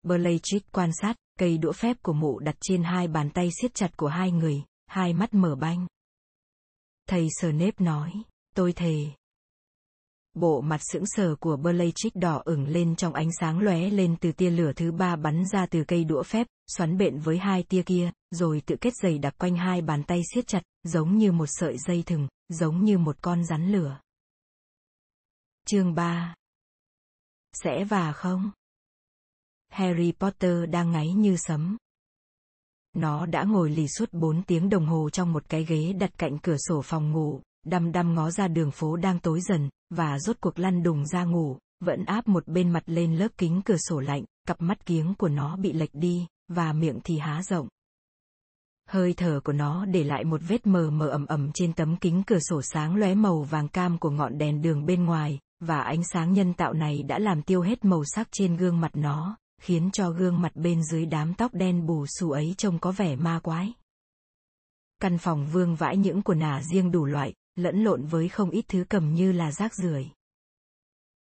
Bellatrix 0.03 0.61
quan 0.71 0.89
sát, 1.01 1.15
cây 1.39 1.57
đũa 1.57 1.71
phép 1.71 1.97
của 2.01 2.13
mụ 2.13 2.39
đặt 2.39 2.55
trên 2.61 2.83
hai 2.83 3.07
bàn 3.07 3.29
tay 3.29 3.49
siết 3.61 3.73
chặt 3.73 3.97
của 3.97 4.07
hai 4.07 4.31
người, 4.31 4.63
hai 4.87 5.13
mắt 5.13 5.33
mở 5.33 5.55
banh. 5.55 5.87
Thầy 7.07 7.27
Snape 7.41 7.75
nói, 7.85 8.11
tôi 8.55 8.73
thề, 8.73 9.05
Bộ 10.33 10.61
mặt 10.61 10.81
sững 10.93 11.03
sờ 11.05 11.35
của 11.35 11.57
Bellatrix 11.57 12.13
đỏ 12.13 12.41
ửng 12.45 12.67
lên 12.67 12.95
trong 12.95 13.13
ánh 13.13 13.29
sáng 13.39 13.59
lóe 13.59 13.89
lên 13.89 14.15
từ 14.21 14.31
tia 14.31 14.49
lửa 14.49 14.71
thứ 14.75 14.91
ba 14.91 15.15
bắn 15.15 15.43
ra 15.51 15.65
từ 15.65 15.83
cây 15.83 16.03
đũa 16.03 16.23
phép, 16.23 16.47
xoắn 16.67 16.97
bện 16.97 17.19
với 17.19 17.37
hai 17.37 17.63
tia 17.63 17.81
kia, 17.81 18.11
rồi 18.31 18.61
tự 18.65 18.75
kết 18.81 18.93
dày 19.01 19.17
đặc 19.17 19.35
quanh 19.37 19.55
hai 19.55 19.81
bàn 19.81 20.03
tay 20.03 20.21
siết 20.33 20.47
chặt, 20.47 20.63
giống 20.83 21.17
như 21.17 21.31
một 21.31 21.45
sợi 21.47 21.77
dây 21.77 22.03
thừng, 22.05 22.27
giống 22.49 22.83
như 22.83 22.97
một 22.97 23.17
con 23.21 23.45
rắn 23.45 23.71
lửa. 23.71 23.99
Chương 25.65 25.95
3 25.95 26.35
Sẽ 27.53 27.83
và 27.83 28.11
không? 28.11 28.51
Harry 29.69 30.11
Potter 30.11 30.69
đang 30.69 30.91
ngáy 30.91 31.13
như 31.13 31.35
sấm. 31.37 31.77
Nó 32.93 33.25
đã 33.25 33.43
ngồi 33.43 33.69
lì 33.69 33.87
suốt 33.87 34.09
4 34.11 34.43
tiếng 34.43 34.69
đồng 34.69 34.85
hồ 34.85 35.09
trong 35.09 35.33
một 35.33 35.43
cái 35.49 35.65
ghế 35.65 35.93
đặt 35.93 36.11
cạnh 36.17 36.39
cửa 36.39 36.57
sổ 36.67 36.81
phòng 36.81 37.11
ngủ, 37.11 37.41
đăm 37.65 37.91
đăm 37.91 38.13
ngó 38.13 38.31
ra 38.31 38.47
đường 38.47 38.71
phố 38.71 38.95
đang 38.95 39.19
tối 39.19 39.41
dần, 39.41 39.69
và 39.89 40.19
rốt 40.19 40.37
cuộc 40.41 40.59
lăn 40.59 40.83
đùng 40.83 41.05
ra 41.05 41.23
ngủ, 41.23 41.57
vẫn 41.79 42.05
áp 42.05 42.27
một 42.27 42.47
bên 42.47 42.69
mặt 42.69 42.83
lên 42.85 43.15
lớp 43.15 43.27
kính 43.37 43.61
cửa 43.65 43.77
sổ 43.77 43.99
lạnh, 43.99 44.23
cặp 44.47 44.61
mắt 44.61 44.85
kiếng 44.85 45.13
của 45.17 45.29
nó 45.29 45.57
bị 45.57 45.73
lệch 45.73 45.93
đi, 45.93 46.27
và 46.47 46.73
miệng 46.73 46.99
thì 47.03 47.17
há 47.17 47.43
rộng. 47.43 47.67
Hơi 48.89 49.13
thở 49.13 49.39
của 49.43 49.53
nó 49.53 49.85
để 49.85 50.03
lại 50.03 50.23
một 50.23 50.41
vết 50.47 50.67
mờ 50.67 50.89
mờ 50.89 51.07
ẩm 51.07 51.25
ẩm 51.25 51.51
trên 51.53 51.73
tấm 51.73 51.97
kính 51.97 52.23
cửa 52.27 52.39
sổ 52.39 52.61
sáng 52.61 52.95
lóe 52.95 53.15
màu 53.15 53.41
vàng 53.41 53.67
cam 53.67 53.97
của 53.97 54.09
ngọn 54.09 54.37
đèn 54.37 54.61
đường 54.61 54.85
bên 54.85 55.05
ngoài, 55.05 55.39
và 55.59 55.81
ánh 55.81 56.03
sáng 56.13 56.33
nhân 56.33 56.53
tạo 56.53 56.73
này 56.73 57.03
đã 57.03 57.19
làm 57.19 57.41
tiêu 57.41 57.61
hết 57.61 57.85
màu 57.85 58.03
sắc 58.05 58.27
trên 58.31 58.57
gương 58.57 58.79
mặt 58.79 58.91
nó, 58.93 59.37
khiến 59.61 59.89
cho 59.93 60.09
gương 60.09 60.41
mặt 60.41 60.55
bên 60.55 60.83
dưới 60.83 61.05
đám 61.05 61.33
tóc 61.33 61.53
đen 61.53 61.85
bù 61.85 62.05
xù 62.07 62.31
ấy 62.31 62.55
trông 62.57 62.79
có 62.79 62.91
vẻ 62.91 63.15
ma 63.15 63.39
quái. 63.39 63.73
Căn 65.01 65.17
phòng 65.17 65.47
vương 65.47 65.75
vãi 65.75 65.97
những 65.97 66.21
quần 66.21 66.39
ả 66.39 66.61
riêng 66.71 66.91
đủ 66.91 67.05
loại, 67.05 67.33
lẫn 67.55 67.83
lộn 67.83 68.05
với 68.05 68.29
không 68.29 68.49
ít 68.49 68.65
thứ 68.67 68.85
cầm 68.89 69.13
như 69.13 69.31
là 69.31 69.51
rác 69.51 69.75
rưởi. 69.75 70.09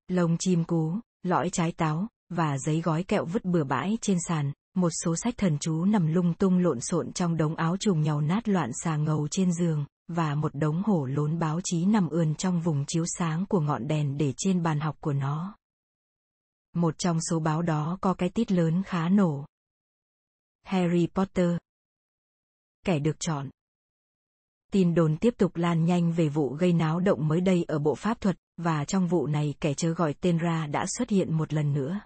Lông 0.09 0.37
chim 0.39 0.65
cú, 0.65 0.95
lõi 1.23 1.51
trái 1.51 1.73
táo, 1.73 2.09
và 2.31 2.59
giấy 2.59 2.81
gói 2.81 3.03
kẹo 3.03 3.25
vứt 3.25 3.45
bừa 3.45 3.65
bãi 3.65 3.99
trên 4.01 4.17
sàn, 4.29 4.53
một 4.77 4.91
số 5.05 5.17
sách 5.17 5.35
thần 5.37 5.59
chú 5.59 5.85
nằm 5.85 6.07
lung 6.07 6.35
tung 6.35 6.59
lộn 6.59 6.81
xộn 6.81 7.13
trong 7.13 7.37
đống 7.37 7.57
áo 7.57 7.77
trùng 7.77 8.03
nhàu 8.03 8.21
nát 8.21 8.49
loạn 8.49 8.71
xà 8.85 8.97
ngầu 8.97 9.29
trên 9.31 9.53
giường, 9.53 9.87
và 10.09 10.35
một 10.35 10.55
đống 10.55 10.83
hổ 10.83 11.05
lốn 11.05 11.39
báo 11.39 11.61
chí 11.65 11.85
nằm 11.85 12.09
ươn 12.09 12.35
trong 12.35 12.61
vùng 12.61 12.85
chiếu 12.87 13.05
sáng 13.19 13.47
của 13.47 13.61
ngọn 13.61 13.89
đèn 13.89 14.19
để 14.19 14.33
trên 14.37 14.63
bàn 14.63 14.81
học 14.81 14.97
của 15.01 15.13
nó. 15.13 15.57
Một 16.75 16.99
trong 16.99 17.19
số 17.31 17.41
báo 17.41 17.63
đó 17.63 17.99
có 18.01 18.15
cái 18.15 18.29
tít 18.29 18.53
lớn 18.53 18.83
khá 18.87 19.09
nổ. 19.09 19.47
Harry 20.63 21.07
Potter 21.15 21.57
Kẻ 22.85 22.99
được 22.99 23.21
chọn 23.21 23.51
Tin 24.73 24.95
đồn 24.95 25.17
tiếp 25.17 25.35
tục 25.39 25.57
lan 25.57 25.85
nhanh 25.85 26.13
về 26.13 26.29
vụ 26.29 26.49
gây 26.55 26.73
náo 26.73 27.01
động 27.01 27.29
mới 27.29 27.41
đây 27.41 27.65
ở 27.69 27.79
bộ 27.79 27.95
pháp 27.95 28.21
thuật, 28.21 28.39
và 28.57 28.85
trong 28.85 29.09
vụ 29.09 29.27
này 29.27 29.55
kẻ 29.61 29.75
chớ 29.75 29.91
gọi 29.91 30.15
tên 30.21 30.39
ra 30.39 30.67
đã 30.67 30.87
xuất 30.99 31.11
hiện 31.11 31.33
một 31.33 31.53
lần 31.53 31.73
nữa. 31.73 32.01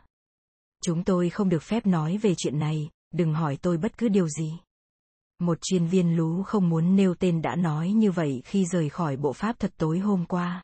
Chúng 0.85 1.05
tôi 1.05 1.31
không 1.31 1.48
được 1.48 1.62
phép 1.62 1.86
nói 1.86 2.19
về 2.19 2.35
chuyện 2.36 2.59
này, 2.59 2.90
đừng 3.15 3.35
hỏi 3.35 3.59
tôi 3.62 3.77
bất 3.77 3.98
cứ 3.98 4.09
điều 4.09 4.28
gì. 4.28 4.52
Một 5.39 5.59
chuyên 5.62 5.86
viên 5.86 6.16
lú 6.16 6.43
không 6.43 6.69
muốn 6.69 6.97
nêu 6.97 7.15
tên 7.15 7.43
đã 7.43 7.57
nói 7.57 7.93
như 7.93 8.11
vậy 8.11 8.43
khi 8.44 8.66
rời 8.66 8.89
khỏi 8.89 9.16
bộ 9.16 9.32
pháp 9.32 9.59
thuật 9.59 9.77
tối 9.77 9.98
hôm 9.98 10.24
qua. 10.28 10.62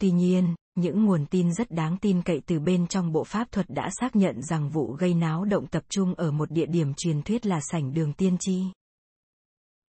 Tuy 0.00 0.10
nhiên, 0.10 0.54
những 0.74 1.04
nguồn 1.04 1.26
tin 1.26 1.52
rất 1.52 1.70
đáng 1.70 1.98
tin 1.98 2.22
cậy 2.22 2.42
từ 2.46 2.58
bên 2.58 2.86
trong 2.86 3.12
bộ 3.12 3.24
pháp 3.24 3.52
thuật 3.52 3.66
đã 3.68 3.90
xác 4.00 4.16
nhận 4.16 4.42
rằng 4.42 4.70
vụ 4.70 4.92
gây 4.92 5.14
náo 5.14 5.44
động 5.44 5.66
tập 5.66 5.82
trung 5.88 6.14
ở 6.14 6.30
một 6.30 6.50
địa 6.50 6.66
điểm 6.66 6.94
truyền 6.94 7.22
thuyết 7.22 7.46
là 7.46 7.60
sảnh 7.60 7.94
đường 7.94 8.12
tiên 8.12 8.36
tri. 8.40 8.62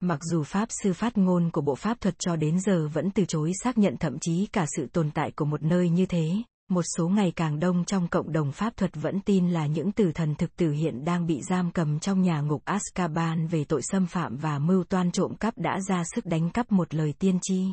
Mặc 0.01 0.21
dù 0.23 0.43
Pháp 0.43 0.69
sư 0.83 0.93
phát 0.93 1.19
ngôn 1.19 1.51
của 1.51 1.61
bộ 1.61 1.75
pháp 1.75 2.01
thuật 2.01 2.15
cho 2.19 2.37
đến 2.37 2.61
giờ 2.61 2.89
vẫn 2.89 3.11
từ 3.11 3.25
chối 3.25 3.53
xác 3.63 3.79
nhận 3.79 3.97
thậm 3.97 4.19
chí 4.19 4.47
cả 4.47 4.67
sự 4.77 4.87
tồn 4.93 5.11
tại 5.11 5.31
của 5.37 5.45
một 5.45 5.63
nơi 5.63 5.89
như 5.89 6.07
thế, 6.07 6.43
một 6.71 6.85
số 6.97 7.09
ngày 7.09 7.33
càng 7.37 7.61
đông 7.61 7.85
trong 7.85 8.09
cộng 8.09 8.33
đồng 8.33 8.53
pháp 8.53 8.77
thuật 8.77 8.91
vẫn 8.95 9.21
tin 9.21 9.51
là 9.51 9.67
những 9.67 9.93
tử 9.93 10.13
thần 10.15 10.35
thực 10.35 10.57
tử 10.57 10.71
hiện 10.71 11.05
đang 11.05 11.27
bị 11.27 11.43
giam 11.43 11.71
cầm 11.71 11.99
trong 11.99 12.23
nhà 12.23 12.41
ngục 12.41 12.63
Azkaban 12.65 13.49
về 13.49 13.65
tội 13.65 13.83
xâm 13.83 14.07
phạm 14.07 14.37
và 14.37 14.59
mưu 14.59 14.85
toan 14.85 15.11
trộm 15.11 15.35
cắp 15.35 15.59
đã 15.59 15.81
ra 15.89 16.03
sức 16.15 16.27
đánh 16.27 16.51
cắp 16.51 16.73
một 16.73 16.95
lời 16.95 17.15
tiên 17.19 17.39
tri. 17.43 17.65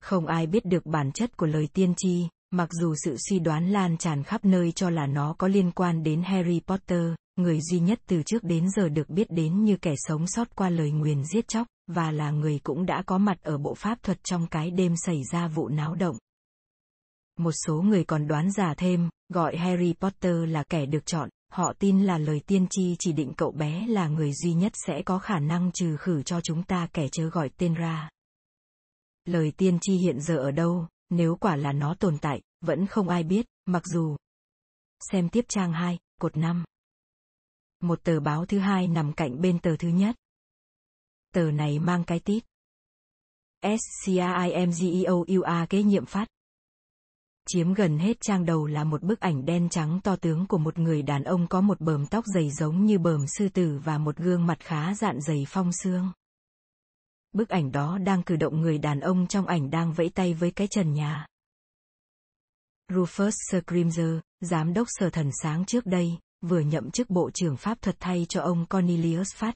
Không 0.00 0.26
ai 0.26 0.46
biết 0.46 0.64
được 0.64 0.86
bản 0.86 1.12
chất 1.12 1.36
của 1.36 1.46
lời 1.46 1.68
tiên 1.72 1.94
tri, 1.96 2.28
mặc 2.50 2.68
dù 2.72 2.94
sự 3.04 3.16
suy 3.28 3.38
đoán 3.38 3.68
lan 3.68 3.96
tràn 3.96 4.22
khắp 4.22 4.44
nơi 4.44 4.72
cho 4.72 4.90
là 4.90 5.06
nó 5.06 5.34
có 5.38 5.48
liên 5.48 5.70
quan 5.70 6.02
đến 6.02 6.22
Harry 6.22 6.60
Potter, 6.66 7.02
người 7.36 7.60
duy 7.60 7.80
nhất 7.80 8.00
từ 8.06 8.22
trước 8.22 8.44
đến 8.44 8.66
giờ 8.76 8.88
được 8.88 9.10
biết 9.10 9.30
đến 9.30 9.64
như 9.64 9.76
kẻ 9.76 9.94
sống 9.96 10.26
sót 10.26 10.56
qua 10.56 10.70
lời 10.70 10.90
nguyền 10.90 11.24
giết 11.24 11.48
chóc, 11.48 11.66
và 11.86 12.10
là 12.10 12.30
người 12.30 12.60
cũng 12.62 12.86
đã 12.86 13.02
có 13.06 13.18
mặt 13.18 13.42
ở 13.42 13.58
bộ 13.58 13.74
pháp 13.74 14.02
thuật 14.02 14.24
trong 14.24 14.46
cái 14.46 14.70
đêm 14.70 14.94
xảy 14.96 15.22
ra 15.32 15.48
vụ 15.48 15.68
náo 15.68 15.94
động. 15.94 16.16
Một 17.38 17.52
số 17.66 17.82
người 17.82 18.04
còn 18.04 18.28
đoán 18.28 18.50
giả 18.50 18.74
thêm, 18.74 19.10
gọi 19.28 19.56
Harry 19.56 19.94
Potter 20.00 20.36
là 20.48 20.64
kẻ 20.68 20.86
được 20.86 21.06
chọn, 21.06 21.28
họ 21.52 21.72
tin 21.78 22.04
là 22.04 22.18
lời 22.18 22.40
tiên 22.46 22.66
tri 22.70 22.96
chỉ 22.98 23.12
định 23.12 23.32
cậu 23.36 23.52
bé 23.52 23.86
là 23.86 24.08
người 24.08 24.32
duy 24.32 24.54
nhất 24.54 24.72
sẽ 24.86 25.02
có 25.02 25.18
khả 25.18 25.38
năng 25.38 25.72
trừ 25.72 25.96
khử 25.96 26.22
cho 26.22 26.40
chúng 26.40 26.62
ta 26.62 26.88
kẻ 26.92 27.08
chớ 27.12 27.28
gọi 27.28 27.50
tên 27.56 27.74
ra. 27.74 28.10
Lời 29.24 29.52
tiên 29.56 29.78
tri 29.80 29.96
hiện 29.96 30.20
giờ 30.20 30.36
ở 30.36 30.50
đâu, 30.50 30.86
nếu 31.10 31.36
quả 31.40 31.56
là 31.56 31.72
nó 31.72 31.94
tồn 31.94 32.18
tại, 32.18 32.42
vẫn 32.60 32.86
không 32.86 33.08
ai 33.08 33.22
biết, 33.22 33.46
mặc 33.66 33.82
dù. 33.86 34.16
Xem 35.10 35.28
tiếp 35.28 35.44
trang 35.48 35.72
2, 35.72 35.98
cột 36.20 36.36
5 36.36 36.64
một 37.82 38.04
tờ 38.04 38.20
báo 38.20 38.46
thứ 38.46 38.58
hai 38.58 38.88
nằm 38.88 39.12
cạnh 39.12 39.40
bên 39.40 39.58
tờ 39.58 39.76
thứ 39.78 39.88
nhất. 39.88 40.16
Tờ 41.34 41.50
này 41.50 41.78
mang 41.78 42.04
cái 42.04 42.20
tít. 42.20 42.44
SCIMGEOUA 43.62 45.66
kế 45.70 45.82
nhiệm 45.82 46.06
phát. 46.06 46.28
Chiếm 47.48 47.74
gần 47.74 47.98
hết 47.98 48.20
trang 48.20 48.44
đầu 48.44 48.66
là 48.66 48.84
một 48.84 49.02
bức 49.02 49.20
ảnh 49.20 49.44
đen 49.44 49.68
trắng 49.68 50.00
to 50.04 50.16
tướng 50.16 50.46
của 50.46 50.58
một 50.58 50.78
người 50.78 51.02
đàn 51.02 51.24
ông 51.24 51.46
có 51.48 51.60
một 51.60 51.80
bờm 51.80 52.06
tóc 52.06 52.24
dày 52.34 52.50
giống 52.50 52.84
như 52.84 52.98
bờm 52.98 53.26
sư 53.26 53.48
tử 53.48 53.80
và 53.84 53.98
một 53.98 54.16
gương 54.16 54.46
mặt 54.46 54.60
khá 54.60 54.94
dạn 54.94 55.20
dày 55.20 55.46
phong 55.48 55.72
xương. 55.72 56.12
Bức 57.32 57.48
ảnh 57.48 57.72
đó 57.72 57.98
đang 57.98 58.22
cử 58.22 58.36
động 58.36 58.60
người 58.60 58.78
đàn 58.78 59.00
ông 59.00 59.26
trong 59.26 59.46
ảnh 59.46 59.70
đang 59.70 59.92
vẫy 59.92 60.08
tay 60.08 60.34
với 60.34 60.50
cái 60.50 60.66
trần 60.66 60.92
nhà. 60.92 61.26
Rufus 62.90 63.30
Scrimger, 63.30 64.18
giám 64.40 64.74
đốc 64.74 64.86
sở 64.90 65.10
thần 65.10 65.30
sáng 65.42 65.64
trước 65.64 65.86
đây, 65.86 66.18
vừa 66.40 66.60
nhậm 66.60 66.90
chức 66.90 67.10
Bộ 67.10 67.30
trưởng 67.34 67.56
Pháp 67.56 67.82
thuật 67.82 67.96
thay 68.00 68.26
cho 68.28 68.40
ông 68.40 68.66
Cornelius 68.66 69.34
Phát. 69.34 69.54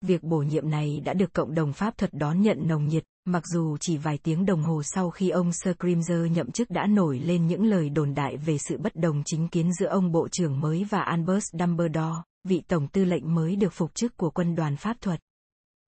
Việc 0.00 0.22
bổ 0.22 0.38
nhiệm 0.38 0.70
này 0.70 1.00
đã 1.04 1.14
được 1.14 1.32
cộng 1.32 1.54
đồng 1.54 1.72
pháp 1.72 1.98
thuật 1.98 2.14
đón 2.14 2.42
nhận 2.42 2.68
nồng 2.68 2.86
nhiệt, 2.86 3.04
mặc 3.24 3.42
dù 3.46 3.76
chỉ 3.80 3.96
vài 3.96 4.18
tiếng 4.18 4.46
đồng 4.46 4.62
hồ 4.62 4.82
sau 4.82 5.10
khi 5.10 5.30
ông 5.30 5.52
Scrimger 5.52 6.32
nhậm 6.32 6.50
chức 6.50 6.70
đã 6.70 6.86
nổi 6.86 7.18
lên 7.18 7.46
những 7.46 7.64
lời 7.64 7.90
đồn 7.90 8.14
đại 8.14 8.36
về 8.36 8.58
sự 8.58 8.78
bất 8.78 8.96
đồng 8.96 9.22
chính 9.26 9.48
kiến 9.48 9.72
giữa 9.72 9.86
ông 9.86 10.12
Bộ 10.12 10.28
trưởng 10.28 10.60
mới 10.60 10.84
và 10.84 11.00
Albert 11.00 11.44
Dumbledore, 11.52 12.22
vị 12.44 12.62
Tổng 12.68 12.88
tư 12.88 13.04
lệnh 13.04 13.34
mới 13.34 13.56
được 13.56 13.72
phục 13.72 13.94
chức 13.94 14.16
của 14.16 14.30
quân 14.30 14.54
đoàn 14.54 14.76
pháp 14.76 14.96
thuật. 15.00 15.20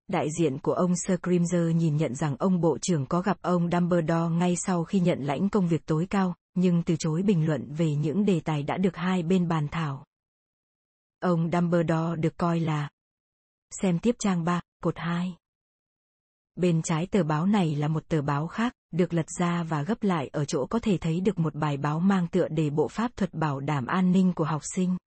Đại 0.07 0.27
diện 0.39 0.57
của 0.59 0.73
ông 0.73 0.93
Scrimger 0.95 1.75
nhìn 1.75 1.97
nhận 1.97 2.15
rằng 2.15 2.35
ông 2.39 2.61
Bộ 2.61 2.77
trưởng 2.81 3.05
có 3.05 3.21
gặp 3.21 3.37
ông 3.41 3.69
Dumbledore 3.71 4.35
ngay 4.35 4.55
sau 4.55 4.83
khi 4.83 4.99
nhận 4.99 5.19
lãnh 5.23 5.49
công 5.49 5.67
việc 5.67 5.85
tối 5.85 6.07
cao, 6.09 6.35
nhưng 6.53 6.83
từ 6.83 6.95
chối 6.99 7.21
bình 7.21 7.45
luận 7.45 7.73
về 7.73 7.95
những 7.95 8.25
đề 8.25 8.39
tài 8.39 8.63
đã 8.63 8.77
được 8.77 8.95
hai 8.95 9.23
bên 9.23 9.47
bàn 9.47 9.67
thảo. 9.71 10.05
Ông 11.19 11.49
Dumbledore 11.51 12.15
được 12.19 12.37
coi 12.37 12.59
là 12.59 12.89
Xem 13.81 13.99
tiếp 13.99 14.15
trang 14.19 14.43
3, 14.43 14.61
cột 14.83 14.97
2. 14.97 15.35
Bên 16.55 16.81
trái 16.81 17.07
tờ 17.07 17.23
báo 17.23 17.45
này 17.45 17.75
là 17.75 17.87
một 17.87 18.03
tờ 18.07 18.21
báo 18.21 18.47
khác, 18.47 18.73
được 18.91 19.13
lật 19.13 19.25
ra 19.39 19.63
và 19.63 19.83
gấp 19.83 20.03
lại 20.03 20.27
ở 20.27 20.45
chỗ 20.45 20.65
có 20.65 20.79
thể 20.79 20.97
thấy 20.97 21.19
được 21.19 21.39
một 21.39 21.55
bài 21.55 21.77
báo 21.77 21.99
mang 21.99 22.27
tựa 22.27 22.47
đề 22.47 22.69
bộ 22.69 22.87
pháp 22.87 23.11
thuật 23.17 23.33
bảo 23.33 23.59
đảm 23.59 23.85
an 23.85 24.11
ninh 24.11 24.33
của 24.33 24.43
học 24.43 24.61
sinh. 24.75 24.97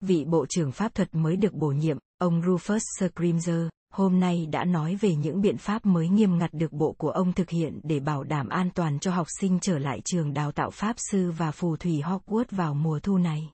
vị 0.00 0.24
bộ 0.24 0.46
trưởng 0.48 0.72
pháp 0.72 0.94
thuật 0.94 1.14
mới 1.14 1.36
được 1.36 1.52
bổ 1.52 1.68
nhiệm, 1.68 1.98
ông 2.18 2.40
Rufus 2.40 2.80
Scrimger, 2.98 3.68
hôm 3.92 4.20
nay 4.20 4.46
đã 4.46 4.64
nói 4.64 4.96
về 5.00 5.14
những 5.14 5.40
biện 5.40 5.56
pháp 5.58 5.86
mới 5.86 6.08
nghiêm 6.08 6.38
ngặt 6.38 6.54
được 6.54 6.72
bộ 6.72 6.92
của 6.92 7.10
ông 7.10 7.32
thực 7.32 7.50
hiện 7.50 7.80
để 7.82 8.00
bảo 8.00 8.24
đảm 8.24 8.48
an 8.48 8.70
toàn 8.74 8.98
cho 8.98 9.10
học 9.10 9.26
sinh 9.40 9.58
trở 9.60 9.78
lại 9.78 10.00
trường 10.04 10.34
đào 10.34 10.52
tạo 10.52 10.70
pháp 10.70 10.96
sư 11.10 11.30
và 11.30 11.50
phù 11.50 11.76
thủy 11.76 12.02
Hogwarts 12.04 12.44
vào 12.50 12.74
mùa 12.74 13.00
thu 13.00 13.18
này. 13.18 13.50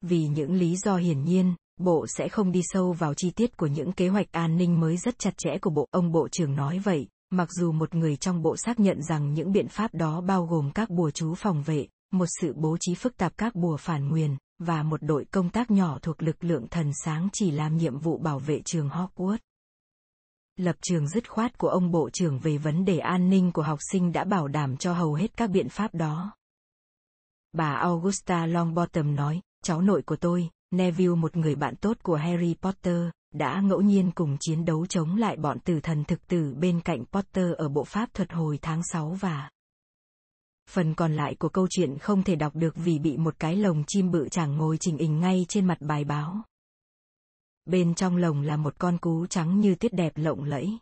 Vì 0.00 0.26
những 0.26 0.54
lý 0.54 0.76
do 0.76 0.96
hiển 0.96 1.24
nhiên, 1.24 1.54
bộ 1.76 2.06
sẽ 2.08 2.28
không 2.28 2.52
đi 2.52 2.60
sâu 2.64 2.92
vào 2.92 3.14
chi 3.14 3.30
tiết 3.30 3.56
của 3.56 3.66
những 3.66 3.92
kế 3.92 4.08
hoạch 4.08 4.32
an 4.32 4.56
ninh 4.56 4.80
mới 4.80 4.96
rất 4.96 5.18
chặt 5.18 5.34
chẽ 5.38 5.58
của 5.58 5.70
bộ, 5.70 5.88
ông 5.90 6.12
bộ 6.12 6.28
trưởng 6.28 6.54
nói 6.56 6.78
vậy, 6.78 7.08
mặc 7.30 7.48
dù 7.52 7.72
một 7.72 7.94
người 7.94 8.16
trong 8.16 8.42
bộ 8.42 8.56
xác 8.56 8.80
nhận 8.80 9.02
rằng 9.02 9.34
những 9.34 9.52
biện 9.52 9.68
pháp 9.68 9.94
đó 9.94 10.20
bao 10.20 10.46
gồm 10.46 10.70
các 10.74 10.90
bùa 10.90 11.10
chú 11.10 11.34
phòng 11.34 11.62
vệ, 11.62 11.86
một 12.12 12.26
sự 12.40 12.52
bố 12.56 12.76
trí 12.80 12.94
phức 12.94 13.16
tạp 13.16 13.38
các 13.38 13.54
bùa 13.54 13.76
phản 13.76 14.08
nguyền, 14.08 14.36
và 14.58 14.82
một 14.82 15.02
đội 15.02 15.24
công 15.24 15.50
tác 15.50 15.70
nhỏ 15.70 15.98
thuộc 16.02 16.22
lực 16.22 16.44
lượng 16.44 16.66
thần 16.68 16.90
sáng 17.04 17.28
chỉ 17.32 17.50
làm 17.50 17.76
nhiệm 17.76 17.98
vụ 17.98 18.18
bảo 18.18 18.38
vệ 18.38 18.62
trường 18.64 18.88
Hogwarts. 18.88 19.38
Lập 20.56 20.76
trường 20.82 21.08
dứt 21.08 21.30
khoát 21.30 21.58
của 21.58 21.68
ông 21.68 21.90
Bộ 21.90 22.10
trưởng 22.10 22.38
về 22.38 22.58
vấn 22.58 22.84
đề 22.84 22.98
an 22.98 23.30
ninh 23.30 23.52
của 23.52 23.62
học 23.62 23.78
sinh 23.92 24.12
đã 24.12 24.24
bảo 24.24 24.48
đảm 24.48 24.76
cho 24.76 24.92
hầu 24.92 25.14
hết 25.14 25.36
các 25.36 25.50
biện 25.50 25.68
pháp 25.68 25.94
đó. 25.94 26.32
Bà 27.52 27.72
Augusta 27.72 28.46
Longbottom 28.46 29.14
nói, 29.14 29.40
cháu 29.62 29.80
nội 29.80 30.02
của 30.02 30.16
tôi, 30.16 30.50
Neville 30.70 31.14
một 31.14 31.36
người 31.36 31.54
bạn 31.54 31.76
tốt 31.76 31.96
của 32.02 32.16
Harry 32.16 32.54
Potter, 32.62 33.08
đã 33.32 33.60
ngẫu 33.60 33.80
nhiên 33.80 34.10
cùng 34.14 34.36
chiến 34.40 34.64
đấu 34.64 34.86
chống 34.86 35.16
lại 35.16 35.36
bọn 35.36 35.58
tử 35.60 35.80
thần 35.80 36.04
thực 36.04 36.26
tử 36.26 36.54
bên 36.58 36.80
cạnh 36.80 37.04
Potter 37.12 37.52
ở 37.56 37.68
bộ 37.68 37.84
pháp 37.84 38.14
thuật 38.14 38.32
hồi 38.32 38.58
tháng 38.62 38.82
6 38.92 39.10
và 39.10 39.50
Phần 40.70 40.94
còn 40.94 41.14
lại 41.14 41.34
của 41.34 41.48
câu 41.48 41.66
chuyện 41.70 41.98
không 41.98 42.22
thể 42.22 42.36
đọc 42.36 42.54
được 42.54 42.76
vì 42.76 42.98
bị 42.98 43.16
một 43.16 43.34
cái 43.38 43.56
lồng 43.56 43.84
chim 43.86 44.10
bự 44.10 44.28
chẳng 44.28 44.56
ngồi 44.56 44.76
trình 44.80 44.98
hình 44.98 45.20
ngay 45.20 45.46
trên 45.48 45.66
mặt 45.66 45.78
bài 45.80 46.04
báo. 46.04 46.42
Bên 47.64 47.94
trong 47.94 48.16
lồng 48.16 48.42
là 48.42 48.56
một 48.56 48.74
con 48.78 48.98
cú 48.98 49.26
trắng 49.26 49.60
như 49.60 49.74
tuyết 49.74 49.92
đẹp 49.92 50.12
lộng 50.16 50.44
lẫy. 50.44 50.78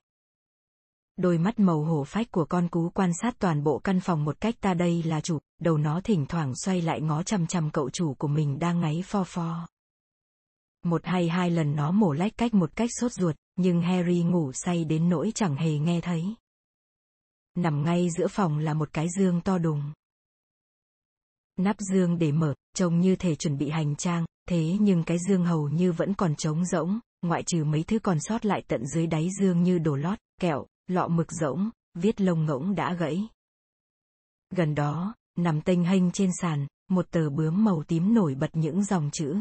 Đôi 1.16 1.38
mắt 1.38 1.58
màu 1.58 1.84
hổ 1.84 2.04
phách 2.04 2.30
của 2.30 2.44
con 2.44 2.68
cú 2.68 2.90
quan 2.90 3.10
sát 3.22 3.34
toàn 3.38 3.64
bộ 3.64 3.78
căn 3.78 4.00
phòng 4.00 4.24
một 4.24 4.40
cách 4.40 4.54
ta 4.60 4.74
đây 4.74 5.02
là 5.02 5.20
chủ, 5.20 5.38
đầu 5.60 5.78
nó 5.78 6.00
thỉnh 6.04 6.26
thoảng 6.26 6.52
xoay 6.64 6.82
lại 6.82 7.00
ngó 7.00 7.22
chăm 7.22 7.46
chăm 7.46 7.70
cậu 7.70 7.90
chủ 7.90 8.14
của 8.14 8.28
mình 8.28 8.58
đang 8.58 8.80
ngáy 8.80 9.02
pho 9.06 9.24
pho. 9.24 9.66
Một 10.84 11.04
hay 11.04 11.28
hai 11.28 11.50
lần 11.50 11.76
nó 11.76 11.90
mổ 11.90 12.12
lách 12.12 12.36
cách 12.36 12.54
một 12.54 12.76
cách 12.76 12.90
sốt 13.00 13.12
ruột, 13.12 13.36
nhưng 13.56 13.82
Harry 13.82 14.22
ngủ 14.22 14.52
say 14.52 14.84
đến 14.84 15.08
nỗi 15.08 15.32
chẳng 15.34 15.56
hề 15.56 15.78
nghe 15.78 16.00
thấy. 16.00 16.34
Nằm 17.54 17.84
ngay 17.84 18.08
giữa 18.18 18.28
phòng 18.28 18.58
là 18.58 18.74
một 18.74 18.92
cái 18.92 19.06
giường 19.18 19.40
to 19.40 19.58
đùng. 19.58 19.92
Nắp 21.56 21.76
giường 21.78 22.18
để 22.18 22.32
mở, 22.32 22.54
trông 22.74 23.00
như 23.00 23.16
thể 23.16 23.34
chuẩn 23.34 23.58
bị 23.58 23.70
hành 23.70 23.96
trang, 23.96 24.24
thế 24.48 24.76
nhưng 24.80 25.02
cái 25.04 25.18
giường 25.28 25.44
hầu 25.44 25.68
như 25.68 25.92
vẫn 25.92 26.14
còn 26.14 26.34
trống 26.34 26.64
rỗng, 26.64 27.00
ngoại 27.22 27.42
trừ 27.42 27.64
mấy 27.64 27.82
thứ 27.82 27.98
còn 27.98 28.20
sót 28.20 28.46
lại 28.46 28.62
tận 28.68 28.86
dưới 28.86 29.06
đáy 29.06 29.28
giường 29.40 29.62
như 29.62 29.78
đồ 29.78 29.96
lót, 29.96 30.18
kẹo, 30.40 30.66
lọ 30.86 31.08
mực 31.08 31.32
rỗng, 31.32 31.70
viết 31.94 32.20
lông 32.20 32.46
ngỗng 32.46 32.74
đã 32.74 32.94
gãy. 32.94 33.28
Gần 34.50 34.74
đó, 34.74 35.14
nằm 35.38 35.60
tênh 35.60 35.84
hênh 35.84 36.10
trên 36.10 36.30
sàn, 36.40 36.66
một 36.90 37.10
tờ 37.10 37.30
bướm 37.30 37.64
màu 37.64 37.82
tím 37.82 38.14
nổi 38.14 38.34
bật 38.34 38.50
những 38.52 38.84
dòng 38.84 39.10
chữ. 39.12 39.36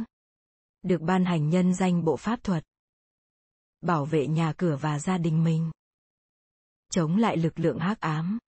Được 0.84 1.01
ban 1.01 1.26
hành 1.26 1.49
nhân 1.49 1.73
danh 1.73 2.03
bộ 2.03 2.18
pháp 2.18 2.43
thuật. 2.43 2.64
Bảo 3.81 4.05
vệ 4.05 4.27
nhà 4.27 4.53
cửa 4.57 4.77
và 4.81 4.99
gia 4.99 5.18
đình 5.18 5.43
mình 5.43 5.72
chống 6.93 7.18
lại 7.18 7.38
lực 7.38 7.60
lượng 7.60 7.80
hắc 7.80 7.99
ám. 7.99 8.39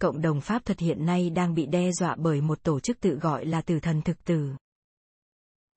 Cộng 0.00 0.20
đồng 0.20 0.40
pháp 0.40 0.64
thuật 0.64 0.78
hiện 0.78 1.06
nay 1.06 1.30
đang 1.30 1.54
bị 1.54 1.66
đe 1.66 1.92
dọa 1.92 2.16
bởi 2.18 2.40
một 2.40 2.62
tổ 2.62 2.80
chức 2.80 3.00
tự 3.00 3.18
gọi 3.18 3.46
là 3.46 3.62
tử 3.62 3.80
thần 3.80 4.02
thực 4.02 4.24
tử. 4.24 4.50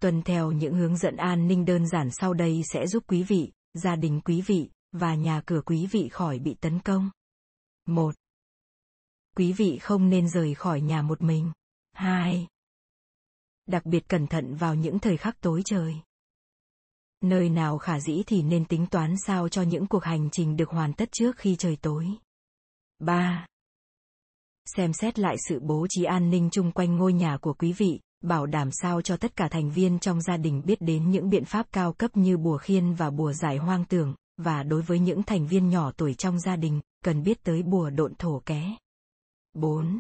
Tuân 0.02 0.22
theo 0.22 0.52
những 0.52 0.76
hướng 0.76 0.98
dẫn 0.98 1.18
an 1.18 1.48
ninh 1.48 1.66
đơn 1.66 1.88
giản 1.88 2.12
sau 2.12 2.34
đây 2.34 2.62
sẽ 2.74 2.88
giúp 2.88 3.04
quý 3.08 3.24
vị, 3.24 3.52
gia 3.74 3.96
đình 3.96 4.22
quý 4.22 4.42
vị, 4.42 4.70
và 4.92 5.16
nhà 5.16 5.42
cửa 5.46 5.62
quý 5.66 5.88
vị 5.92 6.10
khỏi 6.12 6.40
bị 6.40 6.56
tấn 6.62 6.80
công. 6.80 7.10
1. 7.86 8.16
Quý 9.36 9.54
vị 9.54 9.78
không 9.82 10.10
nên 10.10 10.30
rời 10.30 10.54
khỏi 10.54 10.82
nhà 10.82 11.02
một 11.02 11.22
mình. 11.22 11.52
2. 11.94 12.48
Đặc 13.68 13.86
biệt 13.86 14.08
cẩn 14.08 14.28
thận 14.28 14.56
vào 14.56 14.76
những 14.76 15.00
thời 15.00 15.18
khắc 15.18 15.42
tối 15.42 15.62
trời. 15.66 15.96
Nơi 17.22 17.50
nào 17.50 17.78
khả 17.78 18.00
dĩ 18.00 18.24
thì 18.28 18.42
nên 18.42 18.66
tính 18.66 18.88
toán 18.88 19.16
sao 19.26 19.50
cho 19.50 19.62
những 19.62 19.88
cuộc 19.88 20.04
hành 20.04 20.30
trình 20.32 20.56
được 20.56 20.70
hoàn 20.70 20.94
tất 20.94 21.10
trước 21.12 21.38
khi 21.38 21.56
trời 21.56 21.78
tối. 21.82 22.08
3. 23.00 23.48
Xem 24.76 24.94
xét 24.94 25.20
lại 25.20 25.36
sự 25.50 25.60
bố 25.60 25.88
trí 25.90 26.04
an 26.04 26.30
ninh 26.30 26.50
chung 26.52 26.72
quanh 26.72 26.96
ngôi 26.96 27.14
nhà 27.14 27.38
của 27.42 27.54
quý 27.54 27.74
vị, 27.74 28.00
bảo 28.22 28.46
đảm 28.46 28.70
sao 28.72 29.02
cho 29.02 29.18
tất 29.18 29.36
cả 29.36 29.48
thành 29.52 29.72
viên 29.72 30.00
trong 30.00 30.22
gia 30.22 30.38
đình 30.38 30.62
biết 30.66 30.82
đến 30.82 31.12
những 31.12 31.30
biện 31.30 31.46
pháp 31.46 31.66
cao 31.72 31.94
cấp 31.94 32.18
như 32.18 32.38
bùa 32.38 32.58
khiên 32.58 32.94
và 32.94 33.10
bùa 33.10 33.34
giải 33.34 33.58
hoang 33.58 33.86
tưởng, 33.86 34.16
và 34.38 34.64
đối 34.64 34.82
với 34.82 35.00
những 35.00 35.24
thành 35.24 35.48
viên 35.48 35.70
nhỏ 35.70 35.92
tuổi 35.98 36.14
trong 36.14 36.40
gia 36.40 36.56
đình, 36.56 36.82
cần 37.04 37.24
biết 37.24 37.44
tới 37.44 37.64
bùa 37.64 37.90
độn 37.90 38.16
thổ 38.16 38.42
ké. 38.46 38.78
4 39.54 40.00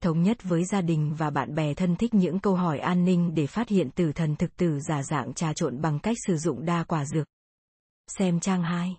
thống 0.00 0.22
nhất 0.22 0.38
với 0.42 0.64
gia 0.64 0.80
đình 0.80 1.14
và 1.18 1.30
bạn 1.30 1.54
bè 1.54 1.74
thân 1.74 1.96
thích 1.96 2.14
những 2.14 2.40
câu 2.40 2.54
hỏi 2.54 2.78
an 2.78 3.04
ninh 3.04 3.34
để 3.34 3.46
phát 3.46 3.68
hiện 3.68 3.90
tử 3.90 4.12
thần 4.12 4.36
thực 4.36 4.56
tử 4.56 4.80
giả 4.80 5.02
dạng 5.02 5.34
trà 5.34 5.52
trộn 5.52 5.80
bằng 5.80 5.98
cách 5.98 6.16
sử 6.26 6.36
dụng 6.36 6.64
đa 6.64 6.84
quả 6.84 7.04
dược. 7.04 7.26
Xem 8.18 8.40
trang 8.40 8.62
2. 8.62 8.96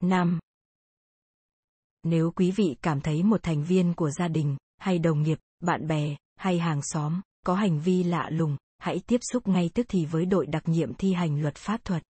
5. 0.00 0.38
Nếu 2.02 2.30
quý 2.30 2.50
vị 2.50 2.76
cảm 2.82 3.00
thấy 3.00 3.22
một 3.22 3.42
thành 3.42 3.64
viên 3.64 3.94
của 3.94 4.10
gia 4.10 4.28
đình, 4.28 4.56
hay 4.78 4.98
đồng 4.98 5.22
nghiệp, 5.22 5.38
bạn 5.60 5.86
bè, 5.86 6.16
hay 6.36 6.58
hàng 6.58 6.80
xóm, 6.82 7.20
có 7.46 7.54
hành 7.54 7.80
vi 7.80 8.02
lạ 8.02 8.28
lùng, 8.32 8.56
hãy 8.78 9.00
tiếp 9.06 9.20
xúc 9.32 9.48
ngay 9.48 9.70
tức 9.74 9.86
thì 9.88 10.06
với 10.06 10.26
đội 10.26 10.46
đặc 10.46 10.62
nhiệm 10.66 10.94
thi 10.94 11.12
hành 11.12 11.42
luật 11.42 11.54
pháp 11.54 11.84
thuật. 11.84 12.02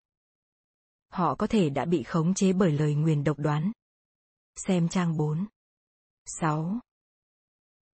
Họ 1.13 1.35
có 1.35 1.47
thể 1.47 1.71
đã 1.71 1.85
bị 1.85 2.03
khống 2.03 2.35
chế 2.35 2.53
bởi 2.53 2.73
lời 2.73 2.95
nguyền 2.95 3.25
độc 3.25 3.39
đoán. 3.39 3.73
Xem 4.57 4.89
trang 4.89 5.17
4. 5.17 5.47
6. 6.41 6.81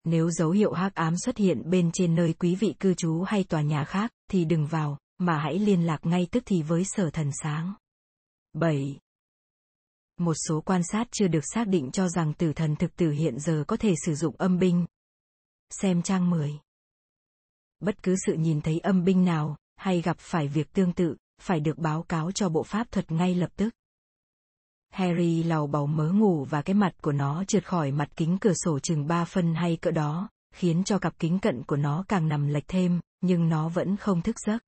Nếu 0.09 0.31
dấu 0.31 0.51
hiệu 0.51 0.73
hắc 0.73 0.95
ám 0.95 1.17
xuất 1.17 1.37
hiện 1.37 1.69
bên 1.69 1.91
trên 1.93 2.15
nơi 2.15 2.33
quý 2.33 2.55
vị 2.55 2.75
cư 2.79 2.93
trú 2.93 3.21
hay 3.21 3.43
tòa 3.43 3.61
nhà 3.61 3.83
khác, 3.83 4.11
thì 4.31 4.45
đừng 4.45 4.67
vào, 4.67 4.97
mà 5.17 5.37
hãy 5.37 5.59
liên 5.59 5.85
lạc 5.85 6.05
ngay 6.05 6.27
tức 6.31 6.43
thì 6.45 6.61
với 6.61 6.83
sở 6.85 7.09
thần 7.09 7.31
sáng. 7.43 7.73
7. 8.53 8.99
Một 10.17 10.33
số 10.47 10.61
quan 10.61 10.81
sát 10.83 11.07
chưa 11.11 11.27
được 11.27 11.43
xác 11.53 11.67
định 11.67 11.91
cho 11.91 12.09
rằng 12.09 12.33
tử 12.33 12.53
thần 12.53 12.75
thực 12.75 12.95
tử 12.95 13.11
hiện 13.11 13.39
giờ 13.39 13.63
có 13.67 13.77
thể 13.77 13.93
sử 14.05 14.15
dụng 14.15 14.35
âm 14.37 14.59
binh. 14.59 14.85
Xem 15.69 16.01
trang 16.01 16.29
10. 16.29 16.51
Bất 17.79 18.03
cứ 18.03 18.15
sự 18.25 18.33
nhìn 18.33 18.61
thấy 18.61 18.79
âm 18.79 19.03
binh 19.03 19.25
nào, 19.25 19.57
hay 19.75 20.01
gặp 20.01 20.17
phải 20.19 20.47
việc 20.47 20.73
tương 20.73 20.93
tự, 20.93 21.15
phải 21.41 21.59
được 21.59 21.77
báo 21.77 22.03
cáo 22.03 22.31
cho 22.31 22.49
bộ 22.49 22.63
pháp 22.63 22.91
thuật 22.91 23.11
ngay 23.11 23.35
lập 23.35 23.49
tức. 23.55 23.73
Harry 24.89 25.43
lầu 25.43 25.67
bầu 25.67 25.87
mớ 25.87 26.11
ngủ 26.11 26.45
và 26.49 26.61
cái 26.61 26.73
mặt 26.73 26.93
của 27.01 27.11
nó 27.11 27.43
trượt 27.43 27.67
khỏi 27.67 27.91
mặt 27.91 28.09
kính 28.15 28.37
cửa 28.41 28.53
sổ 28.53 28.79
chừng 28.79 29.07
ba 29.07 29.25
phân 29.25 29.55
hay 29.55 29.77
cỡ 29.81 29.91
đó, 29.91 30.29
khiến 30.53 30.83
cho 30.83 30.99
cặp 30.99 31.19
kính 31.19 31.39
cận 31.39 31.63
của 31.63 31.77
nó 31.77 32.05
càng 32.07 32.27
nằm 32.27 32.47
lệch 32.47 32.67
thêm, 32.67 32.99
nhưng 33.21 33.49
nó 33.49 33.69
vẫn 33.69 33.97
không 33.97 34.21
thức 34.21 34.35
giấc. 34.45 34.63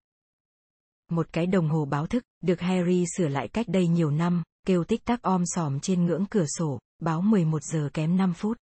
Một 1.12 1.28
cái 1.32 1.46
đồng 1.46 1.70
hồ 1.70 1.86
báo 1.86 2.08
thức, 2.08 2.24
được 2.42 2.60
Harry 2.60 3.06
sửa 3.18 3.28
lại 3.28 3.48
cách 3.48 3.68
đây 3.70 3.88
nhiều 3.88 4.12
năm, 4.12 4.44
kêu 4.68 4.84
tích 4.84 5.06
tắc 5.06 5.22
om 5.22 5.44
sòm 5.46 5.80
trên 5.80 6.06
ngưỡng 6.06 6.26
cửa 6.26 6.46
sổ, 6.58 6.80
báo 7.02 7.22
11 7.22 7.64
giờ 7.64 7.90
kém 7.94 8.18
5 8.18 8.34
phút. 8.34 8.58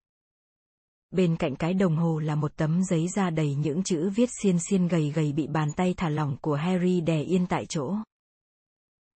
Bên 1.10 1.36
cạnh 1.36 1.56
cái 1.56 1.74
đồng 1.74 1.96
hồ 1.96 2.18
là 2.18 2.34
một 2.34 2.56
tấm 2.56 2.84
giấy 2.84 3.08
da 3.08 3.30
đầy 3.30 3.54
những 3.54 3.82
chữ 3.82 4.10
viết 4.14 4.28
xiên 4.42 4.58
xiên 4.58 4.88
gầy 4.88 5.12
gầy 5.14 5.32
bị 5.32 5.46
bàn 5.46 5.68
tay 5.76 5.94
thả 5.96 6.08
lỏng 6.08 6.36
của 6.40 6.54
Harry 6.54 7.00
đè 7.00 7.22
yên 7.22 7.46
tại 7.46 7.66
chỗ. 7.68 7.94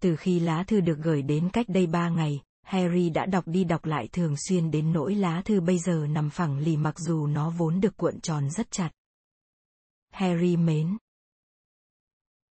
Từ 0.03 0.17
khi 0.17 0.41
lá 0.41 0.65
thư 0.67 0.81
được 0.81 0.99
gửi 1.03 1.23
đến 1.23 1.51
cách 1.53 1.67
đây 1.69 1.87
ba 1.87 2.09
ngày, 2.09 2.41
Harry 2.63 3.11
đã 3.11 3.27
đọc 3.27 3.45
đi 3.47 3.65
đọc 3.65 3.85
lại 3.85 4.09
thường 4.13 4.35
xuyên 4.37 4.71
đến 4.71 4.93
nỗi 4.93 5.15
lá 5.15 5.43
thư 5.45 5.61
bây 5.61 5.79
giờ 5.79 6.07
nằm 6.11 6.31
phẳng 6.31 6.59
lì 6.59 6.77
mặc 6.77 6.99
dù 6.99 7.27
nó 7.27 7.51
vốn 7.51 7.81
được 7.81 7.97
cuộn 7.97 8.21
tròn 8.21 8.51
rất 8.51 8.71
chặt. 8.71 8.91
Harry 10.13 10.57
mến. 10.57 10.97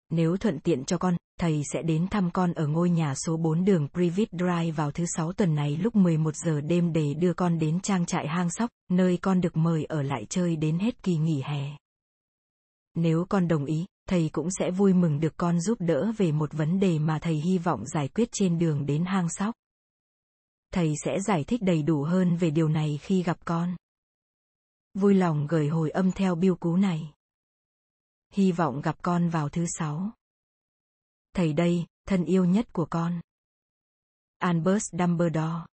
Nếu 0.10 0.38
thuận 0.38 0.60
tiện 0.60 0.86
cho 0.86 0.98
con, 0.98 1.18
thầy 1.40 1.62
sẽ 1.74 1.82
đến 1.82 2.08
thăm 2.08 2.32
con 2.32 2.54
ở 2.54 2.68
ngôi 2.68 2.90
nhà 2.90 3.16
số 3.16 3.38
4 3.38 3.66
đường 3.66 3.88
Privet 3.94 4.30
Drive 4.32 4.72
vào 4.72 4.92
thứ 4.92 5.06
sáu 5.16 5.34
tuần 5.34 5.56
này 5.56 5.78
lúc 5.78 5.96
11 5.96 6.36
giờ 6.36 6.62
đêm 6.62 6.94
để 6.94 7.14
đưa 7.14 7.34
con 7.34 7.60
đến 7.60 7.80
trang 7.80 8.06
trại 8.06 8.28
hang 8.28 8.50
sóc, 8.50 8.70
nơi 8.90 9.18
con 9.22 9.42
được 9.42 9.58
mời 9.58 9.86
ở 9.86 10.02
lại 10.02 10.26
chơi 10.30 10.56
đến 10.56 10.80
hết 10.80 11.04
kỳ 11.04 11.18
nghỉ 11.18 11.42
hè. 11.42 11.78
Nếu 12.96 13.26
con 13.30 13.48
đồng 13.48 13.66
ý, 13.66 13.86
thầy 14.10 14.30
cũng 14.34 14.48
sẽ 14.60 14.72
vui 14.72 14.94
mừng 14.94 15.20
được 15.20 15.34
con 15.38 15.60
giúp 15.60 15.78
đỡ 15.82 16.12
về 16.18 16.32
một 16.32 16.54
vấn 16.54 16.80
đề 16.80 17.00
mà 17.00 17.20
thầy 17.20 17.36
hy 17.36 17.58
vọng 17.58 17.86
giải 17.86 18.08
quyết 18.08 18.30
trên 18.32 18.60
đường 18.60 18.86
đến 18.86 19.06
hang 19.06 19.30
sóc. 19.30 19.56
Thầy 20.72 20.94
sẽ 21.04 21.20
giải 21.20 21.44
thích 21.44 21.62
đầy 21.64 21.84
đủ 21.84 22.04
hơn 22.04 22.36
về 22.36 22.50
điều 22.52 22.70
này 22.70 23.00
khi 23.02 23.24
gặp 23.24 23.38
con. 23.46 23.76
Vui 24.94 25.14
lòng 25.14 25.48
gửi 25.48 25.68
hồi 25.68 25.90
âm 25.90 26.12
theo 26.12 26.36
biêu 26.36 26.56
cú 26.56 26.76
này. 26.76 27.14
Hy 28.34 28.52
vọng 28.52 28.82
gặp 28.82 28.96
con 29.02 29.30
vào 29.30 29.50
thứ 29.50 29.66
sáu. 29.80 30.12
Thầy 31.34 31.54
đây, 31.54 31.86
thân 32.08 32.26
yêu 32.26 32.46
nhất 32.46 32.74
của 32.74 32.86
con. 32.90 33.22
albert 34.38 34.84
Dumbledore. 34.92 35.66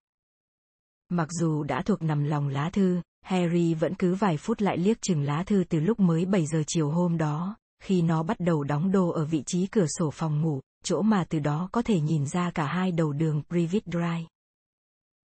Mặc 1.09 1.29
dù 1.31 1.63
đã 1.63 1.83
thuộc 1.83 2.03
nằm 2.03 2.25
lòng 2.25 2.49
lá 2.49 2.71
thư, 2.73 3.01
Harry 3.21 3.75
vẫn 3.75 3.95
cứ 3.95 4.15
vài 4.15 4.37
phút 4.37 4.61
lại 4.61 4.79
liếc 4.79 5.03
chừng 5.03 5.23
lá 5.23 5.45
thư 5.47 5.65
từ 5.69 5.81
lúc 5.81 6.01
mới 6.01 6.25
7 6.25 6.47
giờ 6.47 6.63
chiều 6.67 6.91
hôm 6.91 7.19
đó, 7.19 7.57
khi 7.83 8.03
nó 8.03 8.23
bắt 8.23 8.37
đầu 8.41 8.65
đóng 8.65 8.93
đô 8.93 9.09
ở 9.09 9.25
vị 9.25 9.43
trí 9.47 9.67
cửa 9.67 9.87
sổ 9.99 10.11
phòng 10.11 10.41
ngủ, 10.41 10.61
chỗ 10.85 11.03
mà 11.03 11.25
từ 11.29 11.39
đó 11.39 11.69
có 11.73 11.83
thể 11.83 12.01
nhìn 12.01 12.27
ra 12.27 12.51
cả 12.51 12.67
hai 12.67 12.93
đầu 12.93 13.13
đường 13.13 13.43
Privet 13.49 13.83
Drive. 13.87 14.27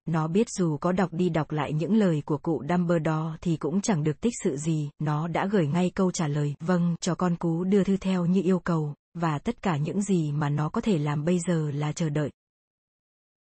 Nó 0.05 0.27
biết 0.27 0.47
dù 0.49 0.77
có 0.77 0.91
đọc 0.91 1.13
đi 1.13 1.29
đọc 1.29 1.51
lại 1.51 1.73
những 1.73 1.95
lời 1.95 2.23
của 2.25 2.37
cụ 2.37 2.63
Dumbledore 2.69 3.37
thì 3.41 3.57
cũng 3.57 3.81
chẳng 3.81 4.03
được 4.03 4.21
tích 4.21 4.33
sự 4.43 4.57
gì, 4.57 4.89
nó 4.99 5.27
đã 5.27 5.47
gửi 5.47 5.67
ngay 5.67 5.91
câu 5.95 6.11
trả 6.11 6.27
lời 6.27 6.55
vâng 6.59 6.95
cho 7.01 7.15
con 7.15 7.35
cú 7.35 7.63
đưa 7.63 7.83
thư 7.83 7.97
theo 7.97 8.25
như 8.25 8.41
yêu 8.41 8.59
cầu, 8.59 8.93
và 9.13 9.39
tất 9.39 9.61
cả 9.61 9.77
những 9.77 10.01
gì 10.01 10.31
mà 10.31 10.49
nó 10.49 10.69
có 10.69 10.81
thể 10.81 10.97
làm 10.97 11.25
bây 11.25 11.39
giờ 11.39 11.71
là 11.71 11.91
chờ 11.91 12.09
đợi. 12.09 12.31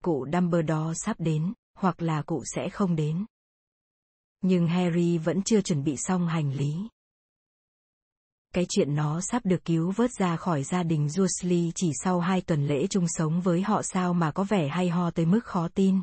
Cụ 0.04 0.26
Dumbledore 0.32 0.94
sắp 0.94 1.16
đến, 1.20 1.52
hoặc 1.78 2.02
là 2.02 2.22
cụ 2.22 2.42
sẽ 2.54 2.68
không 2.68 2.96
đến. 2.96 3.24
Nhưng 4.42 4.68
Harry 4.68 5.18
vẫn 5.18 5.42
chưa 5.42 5.60
chuẩn 5.60 5.84
bị 5.84 5.96
xong 5.96 6.28
hành 6.28 6.52
lý. 6.52 6.76
Cái 8.56 8.66
chuyện 8.68 8.94
nó 8.94 9.20
sắp 9.20 9.46
được 9.46 9.64
cứu 9.64 9.92
vớt 9.96 10.10
ra 10.18 10.36
khỏi 10.36 10.62
gia 10.62 10.82
đình 10.82 11.08
Dursley 11.08 11.72
chỉ 11.74 11.90
sau 12.04 12.20
hai 12.20 12.40
tuần 12.40 12.66
lễ 12.66 12.86
chung 12.86 13.04
sống 13.08 13.40
với 13.40 13.62
họ 13.62 13.82
sao 13.82 14.14
mà 14.14 14.30
có 14.30 14.44
vẻ 14.44 14.68
hay 14.68 14.88
ho 14.88 15.10
tới 15.10 15.26
mức 15.26 15.44
khó 15.44 15.68
tin. 15.68 16.00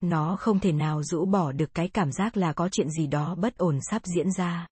Nó 0.00 0.36
không 0.36 0.60
thể 0.60 0.72
nào 0.72 1.02
rũ 1.02 1.24
bỏ 1.24 1.52
được 1.52 1.74
cái 1.74 1.88
cảm 1.88 2.12
giác 2.12 2.36
là 2.36 2.52
có 2.52 2.68
chuyện 2.68 2.90
gì 2.90 3.06
đó 3.06 3.34
bất 3.34 3.56
ổn 3.56 3.78
sắp 3.90 4.02
diễn 4.04 4.32
ra. 4.32 4.66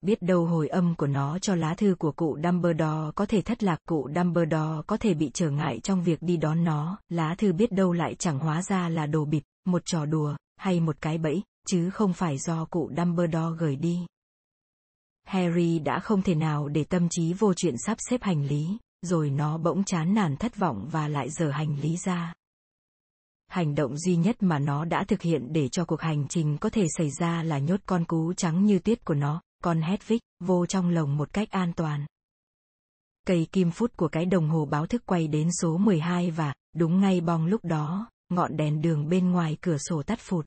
Biết 0.00 0.22
đâu 0.22 0.46
hồi 0.46 0.68
âm 0.68 0.94
của 0.94 1.06
nó 1.06 1.38
cho 1.38 1.54
lá 1.54 1.74
thư 1.74 1.94
của 1.98 2.12
cụ 2.12 2.38
Dumbledore 2.44 3.10
có 3.14 3.26
thể 3.26 3.42
thất 3.42 3.62
lạc 3.62 3.78
cụ 3.88 4.08
Dumbledore 4.14 4.82
có 4.86 4.96
thể 4.96 5.14
bị 5.14 5.30
trở 5.34 5.50
ngại 5.50 5.80
trong 5.82 6.02
việc 6.04 6.22
đi 6.22 6.36
đón 6.36 6.64
nó, 6.64 6.98
lá 7.08 7.34
thư 7.38 7.52
biết 7.52 7.72
đâu 7.72 7.92
lại 7.92 8.14
chẳng 8.14 8.38
hóa 8.38 8.62
ra 8.62 8.88
là 8.88 9.06
đồ 9.06 9.24
bịp, 9.24 9.42
một 9.66 9.82
trò 9.84 10.06
đùa, 10.06 10.36
hay 10.56 10.80
một 10.80 10.96
cái 11.00 11.18
bẫy, 11.18 11.42
chứ 11.66 11.90
không 11.90 12.12
phải 12.12 12.38
do 12.38 12.64
cụ 12.64 12.90
Dumbledore 12.96 13.56
gửi 13.58 13.76
đi. 13.76 14.06
Harry 15.24 15.78
đã 15.78 16.00
không 16.00 16.22
thể 16.22 16.34
nào 16.34 16.68
để 16.68 16.84
tâm 16.84 17.08
trí 17.10 17.32
vô 17.32 17.54
chuyện 17.54 17.74
sắp 17.86 17.98
xếp 18.10 18.22
hành 18.22 18.46
lý, 18.46 18.78
rồi 19.02 19.30
nó 19.30 19.58
bỗng 19.58 19.84
chán 19.84 20.14
nản 20.14 20.36
thất 20.36 20.56
vọng 20.56 20.88
và 20.90 21.08
lại 21.08 21.30
dở 21.30 21.50
hành 21.50 21.80
lý 21.80 21.96
ra 21.96 22.34
hành 23.54 23.74
động 23.74 23.98
duy 23.98 24.16
nhất 24.16 24.36
mà 24.40 24.58
nó 24.58 24.84
đã 24.84 25.04
thực 25.04 25.22
hiện 25.22 25.52
để 25.52 25.68
cho 25.68 25.84
cuộc 25.84 26.00
hành 26.00 26.26
trình 26.28 26.58
có 26.58 26.70
thể 26.70 26.86
xảy 26.98 27.10
ra 27.10 27.42
là 27.42 27.58
nhốt 27.58 27.80
con 27.86 28.04
cú 28.04 28.32
trắng 28.32 28.64
như 28.64 28.78
tuyết 28.78 29.04
của 29.04 29.14
nó, 29.14 29.42
con 29.64 29.80
Hedwig, 29.80 30.18
vô 30.40 30.66
trong 30.66 30.90
lồng 30.90 31.16
một 31.16 31.32
cách 31.32 31.50
an 31.50 31.72
toàn. 31.72 32.06
Cây 33.26 33.46
kim 33.52 33.70
phút 33.70 33.96
của 33.96 34.08
cái 34.08 34.26
đồng 34.26 34.48
hồ 34.48 34.64
báo 34.64 34.86
thức 34.86 35.02
quay 35.06 35.28
đến 35.28 35.48
số 35.62 35.78
12 35.78 36.30
và, 36.30 36.54
đúng 36.76 37.00
ngay 37.00 37.20
bong 37.20 37.46
lúc 37.46 37.64
đó, 37.64 38.10
ngọn 38.28 38.56
đèn 38.56 38.82
đường 38.82 39.08
bên 39.08 39.30
ngoài 39.30 39.56
cửa 39.60 39.76
sổ 39.78 40.02
tắt 40.02 40.18
phụt. 40.22 40.46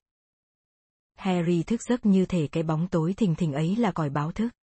Harry 1.15 1.63
thức 1.63 1.81
giấc 1.89 2.05
như 2.05 2.25
thể 2.25 2.47
cái 2.51 2.63
bóng 2.63 2.87
tối 2.87 3.13
thình 3.13 3.35
thình 3.35 3.53
ấy 3.53 3.75
là 3.75 3.91
còi 3.91 4.09
báo 4.09 4.31
thức. 4.31 4.53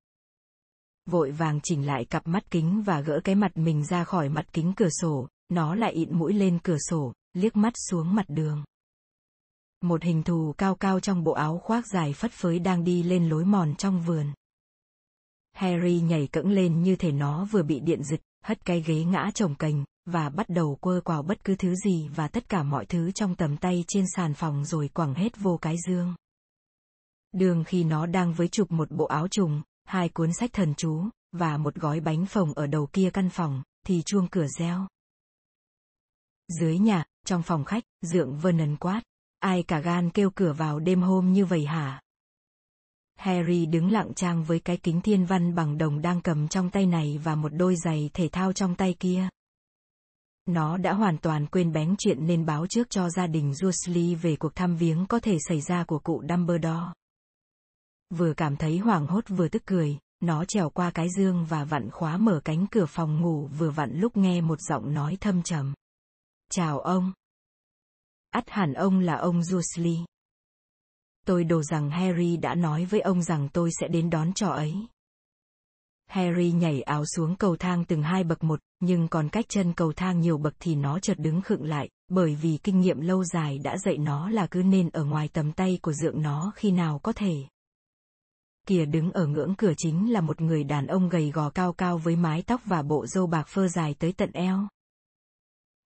Vội 1.10 1.30
vàng 1.30 1.60
chỉnh 1.62 1.86
lại 1.86 2.04
cặp 2.04 2.26
mắt 2.26 2.50
kính 2.50 2.82
và 2.82 3.00
gỡ 3.00 3.20
cái 3.24 3.34
mặt 3.34 3.56
mình 3.56 3.84
ra 3.84 4.04
khỏi 4.04 4.28
mặt 4.28 4.46
kính 4.52 4.72
cửa 4.76 4.88
sổ, 5.00 5.28
nó 5.48 5.74
lại 5.74 5.92
ịn 5.92 6.18
mũi 6.18 6.32
lên 6.32 6.58
cửa 6.62 6.78
sổ, 6.78 7.12
liếc 7.32 7.56
mắt 7.56 7.72
xuống 7.88 8.14
mặt 8.14 8.26
đường. 8.28 8.64
Một 9.80 10.02
hình 10.02 10.22
thù 10.22 10.54
cao 10.58 10.74
cao 10.74 11.00
trong 11.00 11.24
bộ 11.24 11.32
áo 11.32 11.58
khoác 11.58 11.86
dài 11.86 12.12
phất 12.12 12.32
phới 12.32 12.58
đang 12.58 12.84
đi 12.84 13.02
lên 13.02 13.28
lối 13.28 13.44
mòn 13.44 13.74
trong 13.74 14.02
vườn. 14.02 14.26
Harry 15.52 16.00
nhảy 16.00 16.26
cẫng 16.26 16.50
lên 16.50 16.82
như 16.82 16.96
thể 16.96 17.12
nó 17.12 17.44
vừa 17.44 17.62
bị 17.62 17.80
điện 17.80 18.04
giật, 18.04 18.20
hất 18.44 18.64
cái 18.64 18.82
ghế 18.82 19.04
ngã 19.04 19.30
chồng 19.34 19.54
cành, 19.54 19.84
và 20.06 20.28
bắt 20.28 20.48
đầu 20.48 20.76
quơ 20.80 21.00
quào 21.04 21.22
bất 21.22 21.44
cứ 21.44 21.56
thứ 21.56 21.74
gì 21.74 22.08
và 22.08 22.28
tất 22.28 22.48
cả 22.48 22.62
mọi 22.62 22.86
thứ 22.86 23.10
trong 23.10 23.34
tầm 23.34 23.56
tay 23.56 23.84
trên 23.88 24.04
sàn 24.16 24.34
phòng 24.34 24.64
rồi 24.64 24.88
quẳng 24.88 25.14
hết 25.14 25.40
vô 25.40 25.58
cái 25.62 25.76
dương. 25.86 26.14
Đường 27.32 27.64
khi 27.64 27.84
nó 27.84 28.06
đang 28.06 28.32
với 28.32 28.48
chụp 28.48 28.72
một 28.72 28.90
bộ 28.90 29.04
áo 29.04 29.28
trùng, 29.28 29.62
hai 29.84 30.08
cuốn 30.08 30.32
sách 30.32 30.52
thần 30.52 30.74
chú, 30.76 31.08
và 31.32 31.56
một 31.56 31.74
gói 31.74 32.00
bánh 32.00 32.26
phồng 32.26 32.52
ở 32.52 32.66
đầu 32.66 32.86
kia 32.92 33.10
căn 33.12 33.30
phòng, 33.30 33.62
thì 33.86 34.02
chuông 34.02 34.28
cửa 34.28 34.46
reo. 34.58 34.86
Dưới 36.48 36.78
nhà, 36.78 37.04
trong 37.26 37.42
phòng 37.42 37.64
khách, 37.64 37.84
dượng 38.02 38.38
Vernon 38.38 38.76
quát. 38.76 39.02
Ai 39.38 39.62
cả 39.62 39.80
gan 39.80 40.10
kêu 40.10 40.30
cửa 40.30 40.52
vào 40.52 40.78
đêm 40.78 41.02
hôm 41.02 41.32
như 41.32 41.44
vậy 41.44 41.64
hả? 41.66 42.00
Harry 43.16 43.66
đứng 43.66 43.92
lặng 43.92 44.14
trang 44.16 44.44
với 44.44 44.60
cái 44.60 44.76
kính 44.76 45.00
thiên 45.00 45.24
văn 45.24 45.54
bằng 45.54 45.78
đồng 45.78 46.02
đang 46.02 46.20
cầm 46.20 46.48
trong 46.48 46.70
tay 46.70 46.86
này 46.86 47.20
và 47.24 47.34
một 47.34 47.48
đôi 47.48 47.76
giày 47.84 48.10
thể 48.14 48.28
thao 48.28 48.52
trong 48.52 48.74
tay 48.74 48.94
kia. 49.00 49.28
Nó 50.46 50.76
đã 50.76 50.92
hoàn 50.92 51.18
toàn 51.18 51.46
quên 51.46 51.72
bén 51.72 51.94
chuyện 51.98 52.26
nên 52.26 52.46
báo 52.46 52.66
trước 52.66 52.90
cho 52.90 53.10
gia 53.10 53.26
đình 53.26 53.54
Dursley 53.54 54.14
về 54.14 54.36
cuộc 54.36 54.54
thăm 54.54 54.76
viếng 54.76 55.06
có 55.06 55.20
thể 55.20 55.38
xảy 55.48 55.60
ra 55.60 55.84
của 55.84 55.98
cụ 55.98 56.22
Dumbledore. 56.28 56.92
Vừa 58.16 58.34
cảm 58.34 58.56
thấy 58.56 58.78
hoảng 58.78 59.06
hốt 59.06 59.24
vừa 59.28 59.48
tức 59.48 59.62
cười, 59.66 59.98
nó 60.20 60.44
trèo 60.44 60.70
qua 60.70 60.90
cái 60.90 61.06
dương 61.16 61.44
và 61.44 61.64
vặn 61.64 61.90
khóa 61.90 62.16
mở 62.16 62.40
cánh 62.44 62.66
cửa 62.66 62.86
phòng 62.86 63.20
ngủ 63.20 63.46
vừa 63.46 63.70
vặn 63.70 63.92
lúc 63.94 64.16
nghe 64.16 64.40
một 64.40 64.60
giọng 64.60 64.94
nói 64.94 65.16
thâm 65.20 65.42
trầm. 65.42 65.74
Chào 66.50 66.80
ông. 66.80 67.12
Ắt 68.30 68.50
hẳn 68.50 68.72
ông 68.72 69.00
là 69.00 69.14
ông 69.14 69.40
Jusli. 69.40 70.04
Tôi 71.26 71.44
đồ 71.44 71.62
rằng 71.62 71.90
Harry 71.90 72.36
đã 72.36 72.54
nói 72.54 72.84
với 72.84 73.00
ông 73.00 73.22
rằng 73.22 73.48
tôi 73.52 73.70
sẽ 73.80 73.88
đến 73.88 74.10
đón 74.10 74.32
trò 74.32 74.48
ấy. 74.48 74.74
Harry 76.06 76.52
nhảy 76.52 76.82
áo 76.82 77.04
xuống 77.06 77.36
cầu 77.36 77.56
thang 77.56 77.84
từng 77.84 78.02
hai 78.02 78.24
bậc 78.24 78.44
một, 78.44 78.60
nhưng 78.80 79.08
còn 79.08 79.28
cách 79.28 79.46
chân 79.48 79.72
cầu 79.72 79.92
thang 79.92 80.20
nhiều 80.20 80.38
bậc 80.38 80.54
thì 80.60 80.74
nó 80.74 80.98
chợt 80.98 81.18
đứng 81.18 81.40
khựng 81.40 81.64
lại, 81.64 81.88
bởi 82.08 82.34
vì 82.34 82.58
kinh 82.62 82.80
nghiệm 82.80 83.00
lâu 83.00 83.24
dài 83.24 83.58
đã 83.58 83.78
dạy 83.78 83.98
nó 83.98 84.30
là 84.30 84.46
cứ 84.46 84.62
nên 84.62 84.90
ở 84.90 85.04
ngoài 85.04 85.28
tầm 85.32 85.52
tay 85.52 85.78
của 85.82 85.92
dượng 85.92 86.22
nó 86.22 86.52
khi 86.56 86.70
nào 86.70 86.98
có 87.02 87.12
thể. 87.12 87.44
Kìa 88.66 88.84
đứng 88.84 89.12
ở 89.12 89.26
ngưỡng 89.26 89.54
cửa 89.54 89.72
chính 89.76 90.12
là 90.12 90.20
một 90.20 90.40
người 90.40 90.64
đàn 90.64 90.86
ông 90.86 91.08
gầy 91.08 91.30
gò 91.30 91.50
cao 91.50 91.72
cao 91.72 91.98
với 91.98 92.16
mái 92.16 92.42
tóc 92.42 92.60
và 92.64 92.82
bộ 92.82 93.06
râu 93.06 93.26
bạc 93.26 93.48
phơ 93.48 93.68
dài 93.68 93.94
tới 93.98 94.12
tận 94.12 94.30
eo 94.32 94.68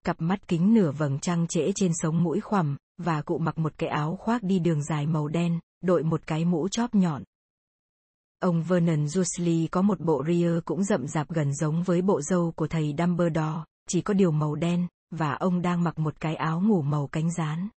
cặp 0.05 0.21
mắt 0.21 0.47
kính 0.47 0.73
nửa 0.73 0.91
vầng 0.91 1.19
trăng 1.19 1.47
trễ 1.47 1.71
trên 1.75 1.91
sống 1.93 2.23
mũi 2.23 2.39
khoằm, 2.39 2.77
và 2.97 3.21
cụ 3.21 3.37
mặc 3.37 3.57
một 3.57 3.73
cái 3.77 3.89
áo 3.89 4.15
khoác 4.15 4.43
đi 4.43 4.59
đường 4.59 4.83
dài 4.83 5.07
màu 5.07 5.27
đen, 5.27 5.59
đội 5.81 6.03
một 6.03 6.21
cái 6.27 6.45
mũ 6.45 6.67
chóp 6.67 6.95
nhọn. 6.95 7.23
Ông 8.39 8.63
Vernon 8.63 9.07
Dursley 9.07 9.67
có 9.71 9.81
một 9.81 9.99
bộ 9.99 10.23
ria 10.27 10.51
cũng 10.65 10.83
rậm 10.83 11.07
rạp 11.07 11.29
gần 11.29 11.53
giống 11.53 11.83
với 11.83 12.01
bộ 12.01 12.21
râu 12.21 12.51
của 12.51 12.67
thầy 12.67 12.95
Dumbledore, 12.97 13.63
chỉ 13.89 14.01
có 14.01 14.13
điều 14.13 14.31
màu 14.31 14.55
đen, 14.55 14.87
và 15.11 15.33
ông 15.33 15.61
đang 15.61 15.83
mặc 15.83 15.99
một 15.99 16.19
cái 16.19 16.35
áo 16.35 16.61
ngủ 16.61 16.81
màu 16.81 17.07
cánh 17.07 17.31
rán. 17.31 17.69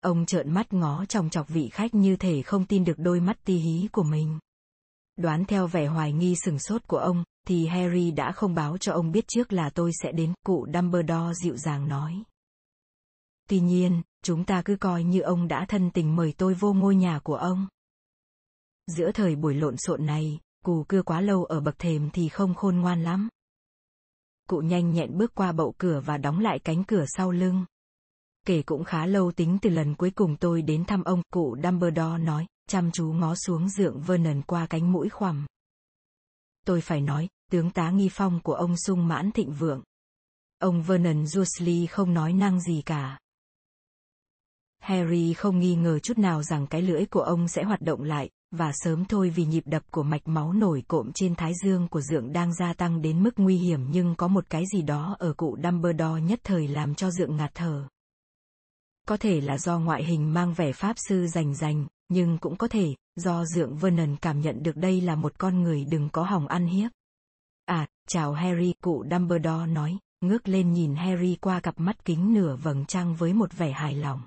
Ông 0.00 0.26
trợn 0.26 0.50
mắt 0.50 0.72
ngó 0.72 1.04
trong 1.04 1.30
chọc 1.30 1.48
vị 1.48 1.68
khách 1.68 1.94
như 1.94 2.16
thể 2.16 2.42
không 2.42 2.66
tin 2.66 2.84
được 2.84 2.98
đôi 2.98 3.20
mắt 3.20 3.36
ti 3.44 3.56
hí 3.56 3.88
của 3.92 4.02
mình. 4.02 4.38
Đoán 5.16 5.44
theo 5.44 5.66
vẻ 5.66 5.86
hoài 5.86 6.12
nghi 6.12 6.34
sừng 6.44 6.58
sốt 6.58 6.86
của 6.86 6.98
ông, 6.98 7.24
thì 7.46 7.66
Harry 7.66 8.10
đã 8.10 8.32
không 8.32 8.54
báo 8.54 8.78
cho 8.78 8.92
ông 8.92 9.12
biết 9.12 9.24
trước 9.28 9.52
là 9.52 9.70
tôi 9.70 9.90
sẽ 10.02 10.12
đến, 10.12 10.34
cụ 10.46 10.66
Dumbledore 10.74 11.34
dịu 11.42 11.56
dàng 11.56 11.88
nói. 11.88 12.22
Tuy 13.48 13.60
nhiên, 13.60 14.02
chúng 14.22 14.44
ta 14.44 14.62
cứ 14.64 14.76
coi 14.76 15.04
như 15.04 15.20
ông 15.20 15.48
đã 15.48 15.66
thân 15.68 15.90
tình 15.90 16.16
mời 16.16 16.34
tôi 16.36 16.54
vô 16.54 16.72
ngôi 16.72 16.96
nhà 16.96 17.18
của 17.18 17.36
ông. 17.36 17.66
Giữa 18.86 19.12
thời 19.12 19.36
buổi 19.36 19.54
lộn 19.54 19.76
xộn 19.76 20.06
này, 20.06 20.38
cụ 20.64 20.84
cưa 20.88 21.02
quá 21.02 21.20
lâu 21.20 21.44
ở 21.44 21.60
bậc 21.60 21.78
thềm 21.78 22.10
thì 22.10 22.28
không 22.28 22.54
khôn 22.54 22.76
ngoan 22.76 23.02
lắm. 23.02 23.28
Cụ 24.48 24.58
nhanh 24.58 24.92
nhẹn 24.92 25.18
bước 25.18 25.34
qua 25.34 25.52
bậu 25.52 25.74
cửa 25.78 26.02
và 26.04 26.16
đóng 26.16 26.38
lại 26.38 26.58
cánh 26.58 26.84
cửa 26.84 27.04
sau 27.08 27.30
lưng. 27.30 27.64
Kể 28.46 28.62
cũng 28.62 28.84
khá 28.84 29.06
lâu 29.06 29.32
tính 29.32 29.58
từ 29.62 29.70
lần 29.70 29.94
cuối 29.94 30.10
cùng 30.10 30.36
tôi 30.36 30.62
đến 30.62 30.84
thăm 30.84 31.04
ông, 31.04 31.22
cụ 31.32 31.56
Dumbledore 31.62 32.18
nói, 32.18 32.46
chăm 32.68 32.90
chú 32.92 33.12
ngó 33.12 33.34
xuống 33.34 33.68
dượng 33.68 34.00
Vernon 34.00 34.42
qua 34.42 34.66
cánh 34.66 34.92
mũi 34.92 35.08
khoằm. 35.08 35.46
Tôi 36.66 36.80
phải 36.80 37.00
nói, 37.00 37.28
tướng 37.50 37.70
tá 37.70 37.90
nghi 37.90 38.08
phong 38.12 38.40
của 38.40 38.54
ông 38.54 38.76
sung 38.76 39.08
mãn 39.08 39.30
thịnh 39.30 39.52
vượng. 39.52 39.82
Ông 40.58 40.82
Vernon 40.82 41.26
Dursley 41.26 41.86
không 41.86 42.14
nói 42.14 42.32
năng 42.32 42.60
gì 42.60 42.82
cả. 42.86 43.18
Harry 44.78 45.34
không 45.34 45.58
nghi 45.58 45.74
ngờ 45.74 45.98
chút 45.98 46.18
nào 46.18 46.42
rằng 46.42 46.66
cái 46.66 46.82
lưỡi 46.82 47.06
của 47.06 47.20
ông 47.20 47.48
sẽ 47.48 47.62
hoạt 47.62 47.80
động 47.80 48.02
lại, 48.02 48.30
và 48.50 48.72
sớm 48.74 49.04
thôi 49.04 49.30
vì 49.30 49.44
nhịp 49.44 49.62
đập 49.66 49.82
của 49.90 50.02
mạch 50.02 50.28
máu 50.28 50.52
nổi 50.52 50.84
cộm 50.88 51.10
trên 51.14 51.34
thái 51.34 51.52
dương 51.64 51.88
của 51.88 52.00
dượng 52.00 52.32
đang 52.32 52.54
gia 52.54 52.74
tăng 52.74 53.02
đến 53.02 53.22
mức 53.22 53.30
nguy 53.36 53.56
hiểm 53.56 53.90
nhưng 53.90 54.14
có 54.14 54.28
một 54.28 54.44
cái 54.50 54.64
gì 54.72 54.82
đó 54.82 55.16
ở 55.18 55.32
cụ 55.32 55.56
Dumbledore 55.64 56.22
nhất 56.22 56.40
thời 56.44 56.68
làm 56.68 56.94
cho 56.94 57.10
dượng 57.10 57.36
ngạt 57.36 57.50
thở. 57.54 57.88
Có 59.10 59.16
thể 59.16 59.40
là 59.40 59.58
do 59.58 59.78
ngoại 59.78 60.04
hình 60.04 60.34
mang 60.34 60.54
vẻ 60.54 60.72
pháp 60.72 60.96
sư 61.08 61.26
rành 61.26 61.54
rành, 61.54 61.86
nhưng 62.08 62.38
cũng 62.38 62.56
có 62.56 62.68
thể, 62.68 62.94
do 63.16 63.44
dượng 63.44 63.76
Vernon 63.76 64.16
cảm 64.16 64.40
nhận 64.40 64.62
được 64.62 64.76
đây 64.76 65.00
là 65.00 65.16
một 65.16 65.38
con 65.38 65.62
người 65.62 65.84
đừng 65.84 66.08
có 66.12 66.22
hỏng 66.22 66.46
ăn 66.46 66.66
hiếp. 66.66 66.90
À, 67.64 67.88
chào 68.08 68.32
Harry, 68.32 68.74
cụ 68.82 69.04
Dumbledore 69.10 69.66
nói, 69.66 69.98
ngước 70.20 70.48
lên 70.48 70.72
nhìn 70.72 70.94
Harry 70.94 71.36
qua 71.40 71.60
cặp 71.60 71.80
mắt 71.80 72.04
kính 72.04 72.34
nửa 72.34 72.56
vầng 72.56 72.84
trăng 72.86 73.14
với 73.14 73.32
một 73.32 73.52
vẻ 73.52 73.72
hài 73.72 73.94
lòng. 73.94 74.20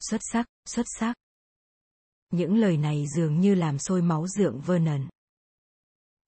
Xuất 0.00 0.20
sắc, 0.32 0.46
xuất 0.68 0.86
sắc. 0.98 1.14
Những 2.30 2.56
lời 2.56 2.76
này 2.76 3.04
dường 3.16 3.40
như 3.40 3.54
làm 3.54 3.78
sôi 3.78 4.02
máu 4.02 4.26
dượng 4.26 4.60
Vernon. 4.60 5.08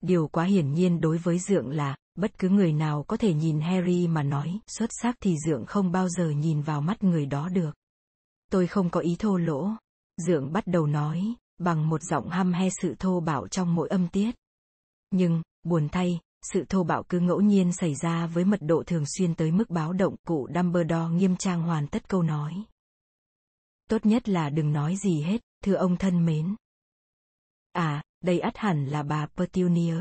Điều 0.01 0.27
quá 0.27 0.43
hiển 0.43 0.73
nhiên 0.73 1.01
đối 1.01 1.17
với 1.17 1.39
dượng 1.39 1.69
là, 1.69 1.97
bất 2.17 2.39
cứ 2.39 2.49
người 2.49 2.73
nào 2.73 3.03
có 3.03 3.17
thể 3.17 3.33
nhìn 3.33 3.61
Harry 3.61 4.07
mà 4.07 4.23
nói 4.23 4.59
xuất 4.67 4.89
sắc 5.01 5.15
thì 5.21 5.35
dượng 5.45 5.65
không 5.65 5.91
bao 5.91 6.09
giờ 6.09 6.29
nhìn 6.29 6.61
vào 6.61 6.81
mắt 6.81 7.03
người 7.03 7.25
đó 7.25 7.49
được. 7.49 7.71
Tôi 8.51 8.67
không 8.67 8.89
có 8.89 8.99
ý 8.99 9.15
thô 9.19 9.37
lỗ. 9.37 9.69
Dượng 10.17 10.51
bắt 10.51 10.67
đầu 10.67 10.87
nói, 10.87 11.35
bằng 11.57 11.89
một 11.89 12.01
giọng 12.01 12.29
hăm 12.29 12.53
he 12.53 12.69
sự 12.81 12.95
thô 12.99 13.19
bạo 13.19 13.47
trong 13.47 13.75
mỗi 13.75 13.89
âm 13.89 14.07
tiết. 14.07 14.35
Nhưng, 15.11 15.41
buồn 15.63 15.87
thay, 15.91 16.19
sự 16.53 16.65
thô 16.69 16.83
bạo 16.83 17.03
cứ 17.09 17.19
ngẫu 17.19 17.41
nhiên 17.41 17.73
xảy 17.73 17.95
ra 17.95 18.27
với 18.27 18.45
mật 18.45 18.59
độ 18.61 18.83
thường 18.83 19.03
xuyên 19.17 19.35
tới 19.35 19.51
mức 19.51 19.69
báo 19.69 19.93
động 19.93 20.15
cụ 20.27 20.47
Dumbledore 20.55 21.15
nghiêm 21.15 21.35
trang 21.35 21.61
hoàn 21.61 21.87
tất 21.87 22.09
câu 22.09 22.23
nói. 22.23 22.63
Tốt 23.89 24.05
nhất 24.05 24.29
là 24.29 24.49
đừng 24.49 24.73
nói 24.73 24.95
gì 24.95 25.21
hết, 25.21 25.41
thưa 25.63 25.73
ông 25.73 25.97
thân 25.97 26.25
mến. 26.25 26.55
À, 27.71 28.03
đây 28.23 28.39
ắt 28.39 28.57
hẳn 28.57 28.85
là 28.85 29.03
bà 29.03 29.27
Petunia. 29.27 29.97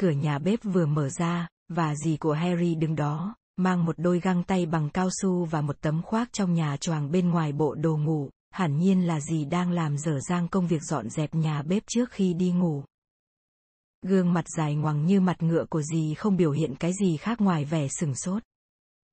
Cửa 0.00 0.10
nhà 0.10 0.38
bếp 0.38 0.58
vừa 0.62 0.86
mở 0.86 1.08
ra, 1.08 1.48
và 1.68 1.94
dì 1.94 2.16
của 2.16 2.32
Harry 2.32 2.74
đứng 2.74 2.96
đó, 2.96 3.34
mang 3.56 3.84
một 3.84 3.98
đôi 3.98 4.20
găng 4.20 4.44
tay 4.44 4.66
bằng 4.66 4.90
cao 4.90 5.08
su 5.10 5.44
và 5.44 5.60
một 5.60 5.80
tấm 5.80 6.02
khoác 6.02 6.32
trong 6.32 6.54
nhà 6.54 6.76
choàng 6.76 7.10
bên 7.10 7.30
ngoài 7.30 7.52
bộ 7.52 7.74
đồ 7.74 7.96
ngủ, 7.96 8.30
hẳn 8.50 8.78
nhiên 8.78 9.06
là 9.06 9.20
dì 9.20 9.44
đang 9.44 9.70
làm 9.70 9.98
dở 9.98 10.18
dang 10.28 10.48
công 10.48 10.66
việc 10.66 10.82
dọn 10.82 11.10
dẹp 11.10 11.34
nhà 11.34 11.62
bếp 11.62 11.82
trước 11.86 12.10
khi 12.10 12.34
đi 12.34 12.52
ngủ. 12.52 12.84
Gương 14.02 14.32
mặt 14.32 14.44
dài 14.56 14.74
ngoằng 14.74 15.06
như 15.06 15.20
mặt 15.20 15.42
ngựa 15.42 15.64
của 15.70 15.82
dì 15.82 16.14
không 16.14 16.36
biểu 16.36 16.50
hiện 16.50 16.74
cái 16.74 16.92
gì 17.00 17.16
khác 17.16 17.40
ngoài 17.40 17.64
vẻ 17.64 17.88
sừng 17.88 18.14
sốt. 18.14 18.42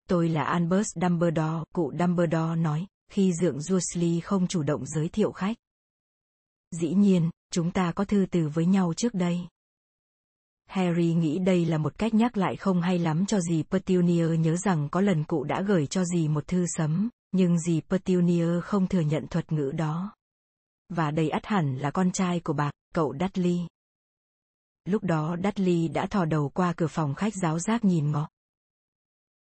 Tôi 0.10 0.30
là 0.30 0.44
Albus 0.44 0.88
Dumbledore, 1.02 1.64
cụ 1.74 1.94
Dumbledore 2.00 2.56
nói, 2.56 2.88
khi 3.12 3.34
dượng 3.34 3.62
Dursley 3.62 4.20
không 4.20 4.48
chủ 4.48 4.64
động 4.64 4.86
giới 4.86 5.10
thiệu 5.10 5.32
khách. 5.32 5.58
Dĩ 6.72 6.94
nhiên, 6.94 7.30
chúng 7.52 7.72
ta 7.72 7.92
có 7.92 8.06
thư 8.06 8.26
từ 8.32 8.50
với 8.50 8.66
nhau 8.66 8.94
trước 8.98 9.14
đây. 9.14 9.48
Harry 10.72 11.14
nghĩ 11.14 11.40
đây 11.40 11.66
là 11.66 11.78
một 11.78 11.98
cách 11.98 12.14
nhắc 12.14 12.38
lại 12.38 12.56
không 12.56 12.82
hay 12.82 13.00
lắm 13.00 13.26
cho 13.26 13.40
dì 13.40 13.64
Petunia 13.64 14.28
nhớ 14.28 14.56
rằng 14.56 14.90
có 14.90 15.02
lần 15.02 15.24
cụ 15.24 15.44
đã 15.44 15.62
gửi 15.62 15.88
cho 15.88 16.06
dì 16.06 16.28
một 16.28 16.48
thư 16.48 16.66
sấm, 16.68 17.10
nhưng 17.32 17.60
dì 17.60 17.82
Petunia 17.82 18.62
không 18.62 18.88
thừa 18.88 19.00
nhận 19.00 19.28
thuật 19.28 19.52
ngữ 19.52 19.72
đó. 19.72 20.16
Và 20.90 21.12
đầy 21.12 21.30
ắt 21.30 21.46
hẳn 21.46 21.78
là 21.78 21.92
con 21.92 22.12
trai 22.12 22.40
của 22.40 22.54
bà, 22.54 22.72
cậu 22.94 23.14
Dudley. 23.20 23.60
Lúc 24.86 25.04
đó 25.04 25.36
Dudley 25.44 25.88
đã 25.88 26.06
thò 26.06 26.26
đầu 26.26 26.50
qua 26.50 26.74
cửa 26.78 26.88
phòng 26.88 27.16
khách 27.16 27.34
giáo 27.42 27.60
giác 27.60 27.86
nhìn 27.86 28.12
ngó. 28.12 28.28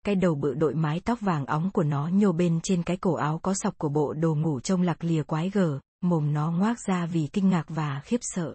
Cái 0.05 0.15
đầu 0.15 0.35
bự 0.35 0.55
đội 0.55 0.74
mái 0.74 1.01
tóc 1.01 1.20
vàng 1.20 1.47
óng 1.47 1.70
của 1.70 1.85
nó 1.85 2.09
nhô 2.09 2.32
bên 2.32 2.61
trên 2.62 2.82
cái 2.82 2.97
cổ 2.97 3.15
áo 3.15 3.39
có 3.39 3.55
sọc 3.55 3.78
của 3.78 3.89
bộ 3.89 4.12
đồ 4.12 4.35
ngủ 4.35 4.61
trông 4.61 4.82
lạc 4.82 5.05
lìa 5.05 5.23
quái 5.23 5.51
gở, 5.51 5.81
mồm 6.01 6.32
nó 6.32 6.51
ngoác 6.51 6.78
ra 6.86 7.07
vì 7.07 7.28
kinh 7.32 7.51
ngạc 7.51 7.65
và 7.69 8.01
khiếp 8.05 8.19
sợ. 8.20 8.55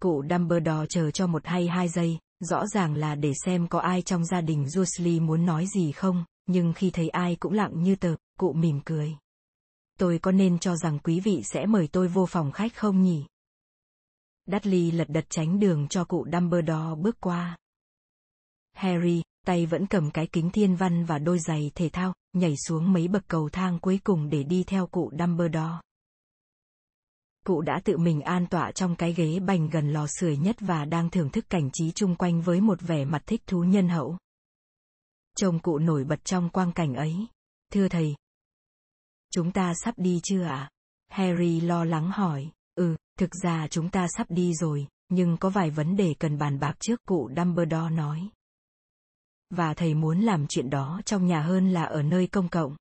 Cụ 0.00 0.24
Dumbledore 0.30 0.86
chờ 0.88 1.10
cho 1.10 1.26
một 1.26 1.46
hay 1.46 1.66
hai 1.66 1.88
giây, 1.88 2.18
rõ 2.40 2.66
ràng 2.66 2.94
là 2.94 3.14
để 3.14 3.32
xem 3.44 3.68
có 3.68 3.78
ai 3.78 4.02
trong 4.02 4.24
gia 4.24 4.40
đình 4.40 4.68
Dursley 4.68 5.20
muốn 5.20 5.46
nói 5.46 5.66
gì 5.74 5.92
không, 5.92 6.24
nhưng 6.46 6.72
khi 6.72 6.90
thấy 6.90 7.08
ai 7.08 7.36
cũng 7.36 7.52
lặng 7.52 7.82
như 7.82 7.96
tờ, 7.96 8.14
cụ 8.38 8.52
mỉm 8.52 8.80
cười. 8.84 9.16
Tôi 9.98 10.18
có 10.18 10.32
nên 10.32 10.58
cho 10.58 10.76
rằng 10.76 10.98
quý 10.98 11.20
vị 11.20 11.42
sẽ 11.44 11.66
mời 11.66 11.88
tôi 11.92 12.08
vô 12.08 12.26
phòng 12.26 12.52
khách 12.52 12.76
không 12.76 13.02
nhỉ? 13.02 13.24
Dudley 14.46 14.90
lật 14.90 15.08
đật 15.08 15.24
tránh 15.30 15.60
đường 15.60 15.88
cho 15.88 16.04
cụ 16.04 16.26
Dumbledore 16.32 16.94
bước 17.02 17.16
qua. 17.20 17.58
Harry, 18.72 19.22
tay 19.46 19.66
vẫn 19.66 19.86
cầm 19.86 20.10
cái 20.10 20.26
kính 20.26 20.50
thiên 20.50 20.76
văn 20.76 21.04
và 21.04 21.18
đôi 21.18 21.38
giày 21.38 21.70
thể 21.74 21.88
thao, 21.88 22.14
nhảy 22.32 22.54
xuống 22.56 22.92
mấy 22.92 23.08
bậc 23.08 23.28
cầu 23.28 23.48
thang 23.52 23.78
cuối 23.78 24.00
cùng 24.04 24.30
để 24.30 24.42
đi 24.42 24.64
theo 24.64 24.86
cụ 24.86 25.12
Dumbledore. 25.18 25.80
Cụ 27.46 27.60
đã 27.60 27.80
tự 27.84 27.98
mình 27.98 28.20
an 28.20 28.46
tọa 28.46 28.72
trong 28.72 28.96
cái 28.96 29.12
ghế 29.12 29.40
bành 29.40 29.70
gần 29.70 29.92
lò 29.92 30.06
sưởi 30.06 30.36
nhất 30.36 30.56
và 30.60 30.84
đang 30.84 31.10
thưởng 31.10 31.30
thức 31.30 31.44
cảnh 31.50 31.70
trí 31.72 31.92
chung 31.92 32.16
quanh 32.16 32.40
với 32.40 32.60
một 32.60 32.80
vẻ 32.80 33.04
mặt 33.04 33.22
thích 33.26 33.42
thú 33.46 33.64
nhân 33.64 33.88
hậu. 33.88 34.18
Trông 35.36 35.58
cụ 35.58 35.78
nổi 35.78 36.04
bật 36.04 36.24
trong 36.24 36.50
quang 36.50 36.72
cảnh 36.72 36.94
ấy. 36.94 37.26
Thưa 37.72 37.88
thầy. 37.88 38.14
Chúng 39.30 39.52
ta 39.52 39.72
sắp 39.84 39.94
đi 39.96 40.20
chưa 40.22 40.42
ạ? 40.42 40.56
À? 40.56 40.70
Harry 41.08 41.60
lo 41.60 41.84
lắng 41.84 42.10
hỏi. 42.10 42.50
Ừ, 42.74 42.96
thực 43.18 43.30
ra 43.42 43.66
chúng 43.68 43.88
ta 43.88 44.06
sắp 44.16 44.26
đi 44.30 44.54
rồi, 44.54 44.86
nhưng 45.08 45.36
có 45.36 45.50
vài 45.50 45.70
vấn 45.70 45.96
đề 45.96 46.14
cần 46.18 46.38
bàn 46.38 46.60
bạc 46.60 46.74
trước 46.80 47.00
cụ 47.06 47.30
Dumbledore 47.36 47.90
nói. 47.90 48.28
Và 49.50 49.74
thầy 49.74 49.94
muốn 49.94 50.20
làm 50.20 50.46
chuyện 50.46 50.70
đó 50.70 51.00
trong 51.04 51.26
nhà 51.26 51.42
hơn 51.42 51.72
là 51.72 51.84
ở 51.84 52.02
nơi 52.02 52.26
công 52.26 52.48
cộng. 52.48 52.76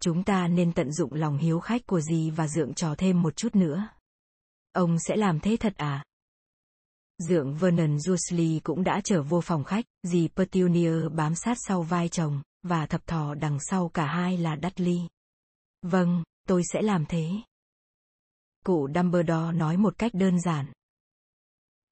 Chúng 0.00 0.24
ta 0.24 0.48
nên 0.48 0.72
tận 0.72 0.92
dụng 0.92 1.12
lòng 1.12 1.38
hiếu 1.38 1.60
khách 1.60 1.86
của 1.86 2.00
dì 2.00 2.30
và 2.30 2.48
dượng 2.48 2.74
trò 2.74 2.94
thêm 2.98 3.22
một 3.22 3.36
chút 3.36 3.56
nữa. 3.56 3.88
Ông 4.72 4.98
sẽ 4.98 5.16
làm 5.16 5.40
thế 5.40 5.56
thật 5.60 5.74
à? 5.76 6.04
Dượng 7.18 7.54
Vernon 7.54 7.98
Dursley 7.98 8.60
cũng 8.64 8.84
đã 8.84 9.00
trở 9.04 9.22
vô 9.22 9.40
phòng 9.40 9.64
khách, 9.64 9.84
dì 10.02 10.28
Petunia 10.28 11.08
bám 11.08 11.34
sát 11.34 11.56
sau 11.60 11.82
vai 11.82 12.08
chồng, 12.08 12.42
và 12.62 12.86
thập 12.86 13.06
thò 13.06 13.34
đằng 13.34 13.58
sau 13.60 13.88
cả 13.88 14.06
hai 14.06 14.36
là 14.36 14.56
Dudley. 14.62 15.00
Vâng, 15.82 16.22
tôi 16.48 16.62
sẽ 16.72 16.82
làm 16.82 17.04
thế. 17.06 17.30
Cụ 18.64 18.88
Dumbledore 18.94 19.52
nói 19.52 19.76
một 19.76 19.98
cách 19.98 20.14
đơn 20.14 20.40
giản. 20.40 20.66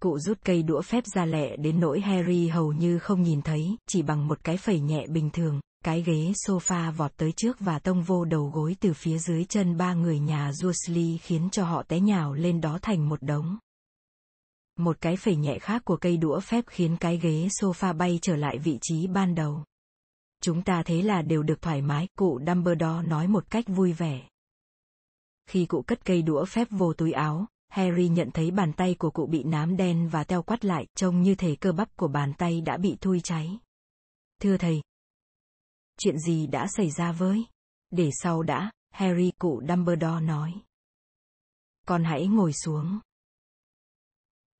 Cụ 0.00 0.18
rút 0.18 0.38
cây 0.44 0.62
đũa 0.62 0.82
phép 0.82 1.04
ra 1.14 1.24
lẹ 1.24 1.56
đến 1.56 1.80
nỗi 1.80 2.00
Harry 2.00 2.48
hầu 2.48 2.72
như 2.72 2.98
không 2.98 3.22
nhìn 3.22 3.42
thấy, 3.42 3.76
chỉ 3.86 4.02
bằng 4.02 4.28
một 4.28 4.44
cái 4.44 4.56
phẩy 4.56 4.80
nhẹ 4.80 5.06
bình 5.06 5.30
thường, 5.30 5.60
cái 5.82 6.02
ghế 6.02 6.32
sofa 6.46 6.92
vọt 6.92 7.12
tới 7.16 7.32
trước 7.32 7.60
và 7.60 7.78
tông 7.78 8.02
vô 8.02 8.24
đầu 8.24 8.50
gối 8.54 8.76
từ 8.80 8.92
phía 8.92 9.18
dưới 9.18 9.44
chân 9.44 9.76
ba 9.76 9.94
người 9.94 10.18
nhà 10.18 10.50
Jusli 10.50 11.18
khiến 11.22 11.48
cho 11.52 11.64
họ 11.64 11.82
té 11.82 12.00
nhào 12.00 12.34
lên 12.34 12.60
đó 12.60 12.78
thành 12.82 13.08
một 13.08 13.22
đống. 13.22 13.58
Một 14.78 15.00
cái 15.00 15.16
phẩy 15.16 15.36
nhẹ 15.36 15.58
khác 15.58 15.82
của 15.84 15.96
cây 15.96 16.16
đũa 16.16 16.40
phép 16.40 16.64
khiến 16.68 16.96
cái 17.00 17.16
ghế 17.16 17.48
sofa 17.60 17.96
bay 17.96 18.18
trở 18.22 18.36
lại 18.36 18.58
vị 18.58 18.78
trí 18.82 19.06
ban 19.06 19.34
đầu. 19.34 19.64
Chúng 20.42 20.62
ta 20.62 20.82
thế 20.82 21.02
là 21.02 21.22
đều 21.22 21.42
được 21.42 21.62
thoải 21.62 21.82
mái, 21.82 22.08
cụ 22.18 22.40
Dumbledore 22.46 23.08
nói 23.08 23.28
một 23.28 23.50
cách 23.50 23.64
vui 23.68 23.92
vẻ. 23.92 24.28
Khi 25.46 25.66
cụ 25.66 25.82
cất 25.82 26.04
cây 26.04 26.22
đũa 26.22 26.44
phép 26.44 26.68
vô 26.70 26.92
túi 26.92 27.12
áo, 27.12 27.46
Harry 27.68 28.08
nhận 28.08 28.30
thấy 28.30 28.50
bàn 28.50 28.72
tay 28.72 28.94
của 28.94 29.10
cụ 29.10 29.26
bị 29.26 29.42
nám 29.42 29.76
đen 29.76 30.08
và 30.08 30.24
teo 30.24 30.42
quắt 30.42 30.64
lại, 30.64 30.86
trông 30.96 31.22
như 31.22 31.34
thể 31.34 31.56
cơ 31.56 31.72
bắp 31.72 31.96
của 31.96 32.08
bàn 32.08 32.32
tay 32.38 32.60
đã 32.60 32.76
bị 32.76 32.96
thui 33.00 33.20
cháy. 33.20 33.58
Thưa 34.40 34.56
thầy, 34.56 34.82
chuyện 36.02 36.18
gì 36.18 36.46
đã 36.46 36.66
xảy 36.76 36.90
ra 36.90 37.12
với? 37.12 37.44
Để 37.90 38.10
sau 38.22 38.42
đã, 38.42 38.70
Harry 38.90 39.32
cụ 39.38 39.62
Dumbledore 39.68 40.20
nói. 40.20 40.52
Con 41.86 42.04
hãy 42.04 42.26
ngồi 42.26 42.52
xuống. 42.52 43.00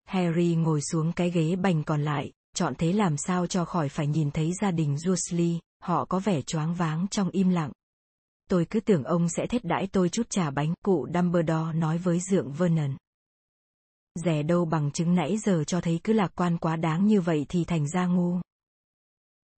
Harry 0.03 0.55
ngồi 0.55 0.81
xuống 0.81 1.13
cái 1.13 1.31
ghế 1.31 1.55
bành 1.55 1.83
còn 1.83 2.03
lại, 2.03 2.31
chọn 2.55 2.73
thế 2.77 2.93
làm 2.93 3.17
sao 3.17 3.47
cho 3.47 3.65
khỏi 3.65 3.89
phải 3.89 4.07
nhìn 4.07 4.31
thấy 4.31 4.51
gia 4.61 4.71
đình 4.71 4.97
Dursley, 4.97 5.59
họ 5.79 6.05
có 6.05 6.19
vẻ 6.19 6.41
choáng 6.41 6.73
váng 6.73 7.07
trong 7.07 7.29
im 7.29 7.49
lặng. 7.49 7.71
Tôi 8.49 8.65
cứ 8.69 8.79
tưởng 8.79 9.03
ông 9.03 9.29
sẽ 9.29 9.47
thết 9.47 9.63
đãi 9.63 9.87
tôi 9.87 10.09
chút 10.09 10.29
trà 10.29 10.51
bánh, 10.51 10.73
cụ 10.83 11.07
Dumbledore 11.13 11.73
nói 11.73 11.97
với 11.97 12.19
dượng 12.19 12.51
Vernon. 12.51 12.95
Rẻ 14.25 14.43
đâu 14.43 14.65
bằng 14.65 14.91
chứng 14.91 15.15
nãy 15.15 15.37
giờ 15.37 15.63
cho 15.67 15.81
thấy 15.81 15.99
cứ 16.03 16.13
lạc 16.13 16.31
quan 16.35 16.57
quá 16.57 16.75
đáng 16.75 17.07
như 17.07 17.21
vậy 17.21 17.45
thì 17.49 17.65
thành 17.65 17.87
ra 17.89 18.05
ngu 18.05 18.41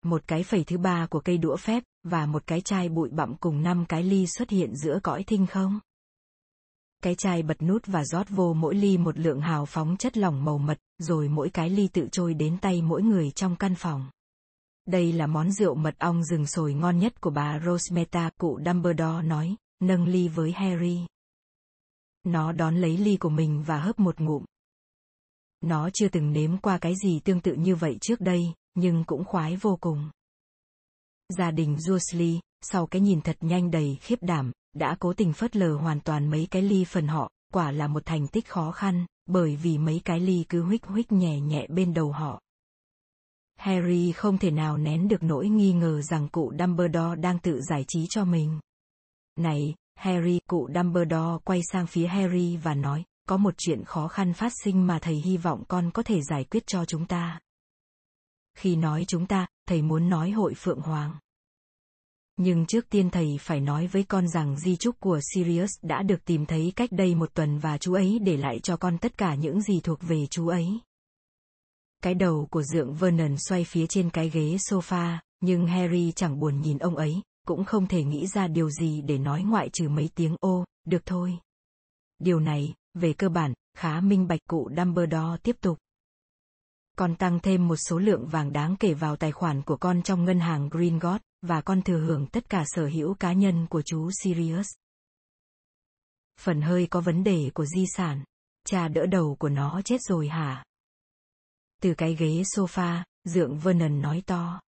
một 0.06 0.28
cái 0.28 0.44
phẩy 0.44 0.64
thứ 0.64 0.78
ba 0.78 1.08
của 1.08 1.20
cây 1.20 1.38
đũa 1.38 1.58
phép, 1.58 1.84
và 2.04 2.26
một 2.26 2.48
cái 2.48 2.62
chai 2.62 2.90
bụi 2.90 3.10
bặm 3.10 3.36
cùng 3.36 3.64
năm 3.64 3.86
cái 3.86 4.04
ly 4.04 4.26
xuất 4.28 4.50
hiện 4.50 4.76
giữa 4.76 5.00
cõi 5.04 5.24
thinh 5.24 5.46
không. 5.46 5.80
Cái 7.04 7.16
chai 7.16 7.44
bật 7.44 7.62
nút 7.62 7.82
và 7.86 8.04
rót 8.06 8.30
vô 8.30 8.54
mỗi 8.54 8.76
ly 8.76 8.98
một 8.98 9.18
lượng 9.18 9.42
hào 9.42 9.66
phóng 9.66 9.98
chất 9.98 10.18
lỏng 10.18 10.46
màu 10.46 10.58
mật, 10.58 10.78
rồi 10.98 11.28
mỗi 11.28 11.50
cái 11.50 11.70
ly 11.70 11.88
tự 11.88 12.08
trôi 12.12 12.34
đến 12.34 12.58
tay 12.62 12.82
mỗi 12.82 13.04
người 13.04 13.32
trong 13.32 13.56
căn 13.56 13.76
phòng. 13.76 14.10
Đây 14.86 15.14
là 15.14 15.28
món 15.28 15.52
rượu 15.52 15.76
mật 15.76 15.96
ong 16.00 16.24
rừng 16.24 16.48
sồi 16.48 16.74
ngon 16.74 17.00
nhất 17.00 17.22
của 17.22 17.30
bà 17.30 17.60
Rosmeta, 17.66 18.30
cụ 18.38 18.60
Dumbledore 18.66 19.22
nói, 19.22 19.56
nâng 19.80 20.08
ly 20.08 20.28
với 20.28 20.52
Harry. 20.52 21.00
Nó 22.24 22.52
đón 22.52 22.76
lấy 22.76 22.98
ly 22.98 23.18
của 23.18 23.30
mình 23.30 23.64
và 23.64 23.80
hớp 23.80 24.00
một 24.00 24.22
ngụm. 24.22 24.46
Nó 25.62 25.90
chưa 25.94 26.08
từng 26.08 26.34
nếm 26.34 26.58
qua 26.58 26.78
cái 26.78 26.94
gì 27.04 27.20
tương 27.20 27.42
tự 27.42 27.54
như 27.54 27.76
vậy 27.76 27.98
trước 28.02 28.22
đây, 28.22 28.54
nhưng 28.76 29.04
cũng 29.04 29.24
khoái 29.24 29.56
vô 29.56 29.78
cùng. 29.82 30.10
Gia 31.38 31.52
đình 31.52 31.80
Dursley, 31.80 32.40
sau 32.62 32.88
cái 32.88 33.02
nhìn 33.02 33.22
thật 33.22 33.38
nhanh 33.42 33.72
đầy 33.72 33.98
khiếp 34.02 34.20
đảm, 34.22 34.52
đã 34.74 34.96
cố 35.00 35.14
tình 35.14 35.34
phớt 35.34 35.56
lờ 35.56 35.76
hoàn 35.76 36.00
toàn 36.00 36.30
mấy 36.30 36.48
cái 36.52 36.62
ly 36.62 36.86
phần 36.86 37.08
họ, 37.08 37.32
quả 37.54 37.72
là 37.72 37.88
một 37.88 38.06
thành 38.06 38.28
tích 38.28 38.48
khó 38.48 38.72
khăn, 38.72 39.06
bởi 39.26 39.56
vì 39.56 39.78
mấy 39.78 40.02
cái 40.06 40.20
ly 40.20 40.46
cứ 40.50 40.64
huých 40.64 40.84
huých 40.84 41.12
nhẹ 41.12 41.40
nhẹ 41.40 41.68
bên 41.68 41.94
đầu 41.94 42.12
họ. 42.12 42.42
Harry 43.56 44.12
không 44.12 44.38
thể 44.38 44.52
nào 44.52 44.78
nén 44.78 45.08
được 45.08 45.24
nỗi 45.24 45.50
nghi 45.50 45.74
ngờ 45.74 46.02
rằng 46.02 46.28
cụ 46.30 46.54
Dumbledore 46.60 47.16
đang 47.22 47.40
tự 47.40 47.62
giải 47.62 47.86
trí 47.88 48.06
cho 48.10 48.26
mình. 48.26 48.60
Này, 49.36 49.76
Harry, 49.96 50.40
cụ 50.50 50.70
Dumbledore 50.76 51.38
quay 51.44 51.62
sang 51.72 51.88
phía 51.88 52.08
Harry 52.08 52.58
và 52.58 52.74
nói, 52.74 53.04
có 53.28 53.38
một 53.38 53.54
chuyện 53.58 53.84
khó 53.84 54.08
khăn 54.08 54.34
phát 54.34 54.54
sinh 54.64 54.88
mà 54.88 55.00
thầy 55.00 55.16
hy 55.16 55.38
vọng 55.38 55.64
con 55.68 55.92
có 55.92 56.04
thể 56.04 56.22
giải 56.22 56.44
quyết 56.44 56.68
cho 56.68 56.86
chúng 56.86 57.06
ta. 57.06 57.40
Khi 58.56 58.76
nói 58.76 59.06
chúng 59.08 59.26
ta, 59.26 59.48
thầy 59.68 59.82
muốn 59.82 60.10
nói 60.10 60.32
hội 60.32 60.54
Phượng 60.54 60.82
Hoàng. 60.82 61.20
Nhưng 62.38 62.66
trước 62.66 62.90
tiên 62.90 63.10
thầy 63.10 63.38
phải 63.42 63.60
nói 63.60 63.88
với 63.88 64.04
con 64.04 64.28
rằng 64.28 64.60
di 64.60 64.76
chúc 64.76 65.00
của 65.00 65.20
Sirius 65.34 65.72
đã 65.82 66.04
được 66.04 66.26
tìm 66.26 66.46
thấy 66.46 66.74
cách 66.76 66.92
đây 66.92 67.16
một 67.16 67.34
tuần 67.34 67.60
và 67.60 67.78
chú 67.78 67.94
ấy 67.94 68.20
để 68.20 68.38
lại 68.38 68.60
cho 68.60 68.78
con 68.78 68.98
tất 68.98 69.18
cả 69.18 69.36
những 69.36 69.62
gì 69.62 69.80
thuộc 69.84 70.00
về 70.02 70.26
chú 70.30 70.48
ấy. 70.48 70.80
Cái 72.04 72.14
đầu 72.14 72.48
của 72.52 72.64
dượng 72.64 72.94
Vernon 72.94 73.36
xoay 73.38 73.64
phía 73.64 73.88
trên 73.88 74.10
cái 74.10 74.30
ghế 74.30 74.56
sofa, 74.56 75.18
nhưng 75.42 75.68
Harry 75.68 76.12
chẳng 76.12 76.40
buồn 76.40 76.62
nhìn 76.62 76.78
ông 76.78 76.96
ấy, 76.96 77.22
cũng 77.48 77.66
không 77.66 77.88
thể 77.88 78.04
nghĩ 78.04 78.28
ra 78.28 78.48
điều 78.48 78.70
gì 78.70 79.02
để 79.02 79.18
nói 79.18 79.44
ngoại 79.44 79.70
trừ 79.74 79.90
mấy 79.90 80.10
tiếng 80.16 80.36
ô, 80.40 80.66
được 80.86 81.06
thôi. 81.06 81.38
điều 82.20 82.40
này, 82.40 82.74
về 82.94 83.14
cơ 83.14 83.30
bản, 83.30 83.54
khá 83.78 84.00
minh 84.02 84.28
bạch 84.28 84.40
cụ 84.50 84.70
Dumbledore 84.78 85.38
tiếp 85.44 85.56
tục. 85.62 85.78
Con 86.96 87.16
tăng 87.16 87.40
thêm 87.40 87.68
một 87.68 87.76
số 87.76 88.00
lượng 88.00 88.28
vàng 88.28 88.54
đáng 88.54 88.76
kể 88.80 88.94
vào 88.94 89.16
tài 89.16 89.32
khoản 89.32 89.62
của 89.62 89.78
con 89.78 90.02
trong 90.02 90.26
ngân 90.26 90.40
hàng 90.40 90.70
Green 90.70 91.00
God, 91.00 91.22
và 91.42 91.62
con 91.62 91.82
thừa 91.82 92.00
hưởng 92.00 92.28
tất 92.28 92.50
cả 92.50 92.64
sở 92.68 92.86
hữu 92.88 93.14
cá 93.14 93.34
nhân 93.34 93.68
của 93.68 93.82
chú 93.82 94.10
Sirius. 94.24 94.68
Phần 96.40 96.62
hơi 96.62 96.88
có 96.88 97.02
vấn 97.02 97.24
đề 97.24 97.52
của 97.54 97.66
di 97.66 97.86
sản. 97.96 98.24
Cha 98.66 98.88
đỡ 98.88 99.06
đầu 99.06 99.36
của 99.40 99.50
nó 99.50 99.82
chết 99.86 100.02
rồi 100.02 100.28
hả? 100.28 100.66
Từ 101.82 101.94
cái 101.94 102.16
ghế 102.16 102.42
sofa, 102.42 103.04
dượng 103.24 103.60
Vernon 103.60 104.02
nói 104.02 104.24
to. 104.26 104.62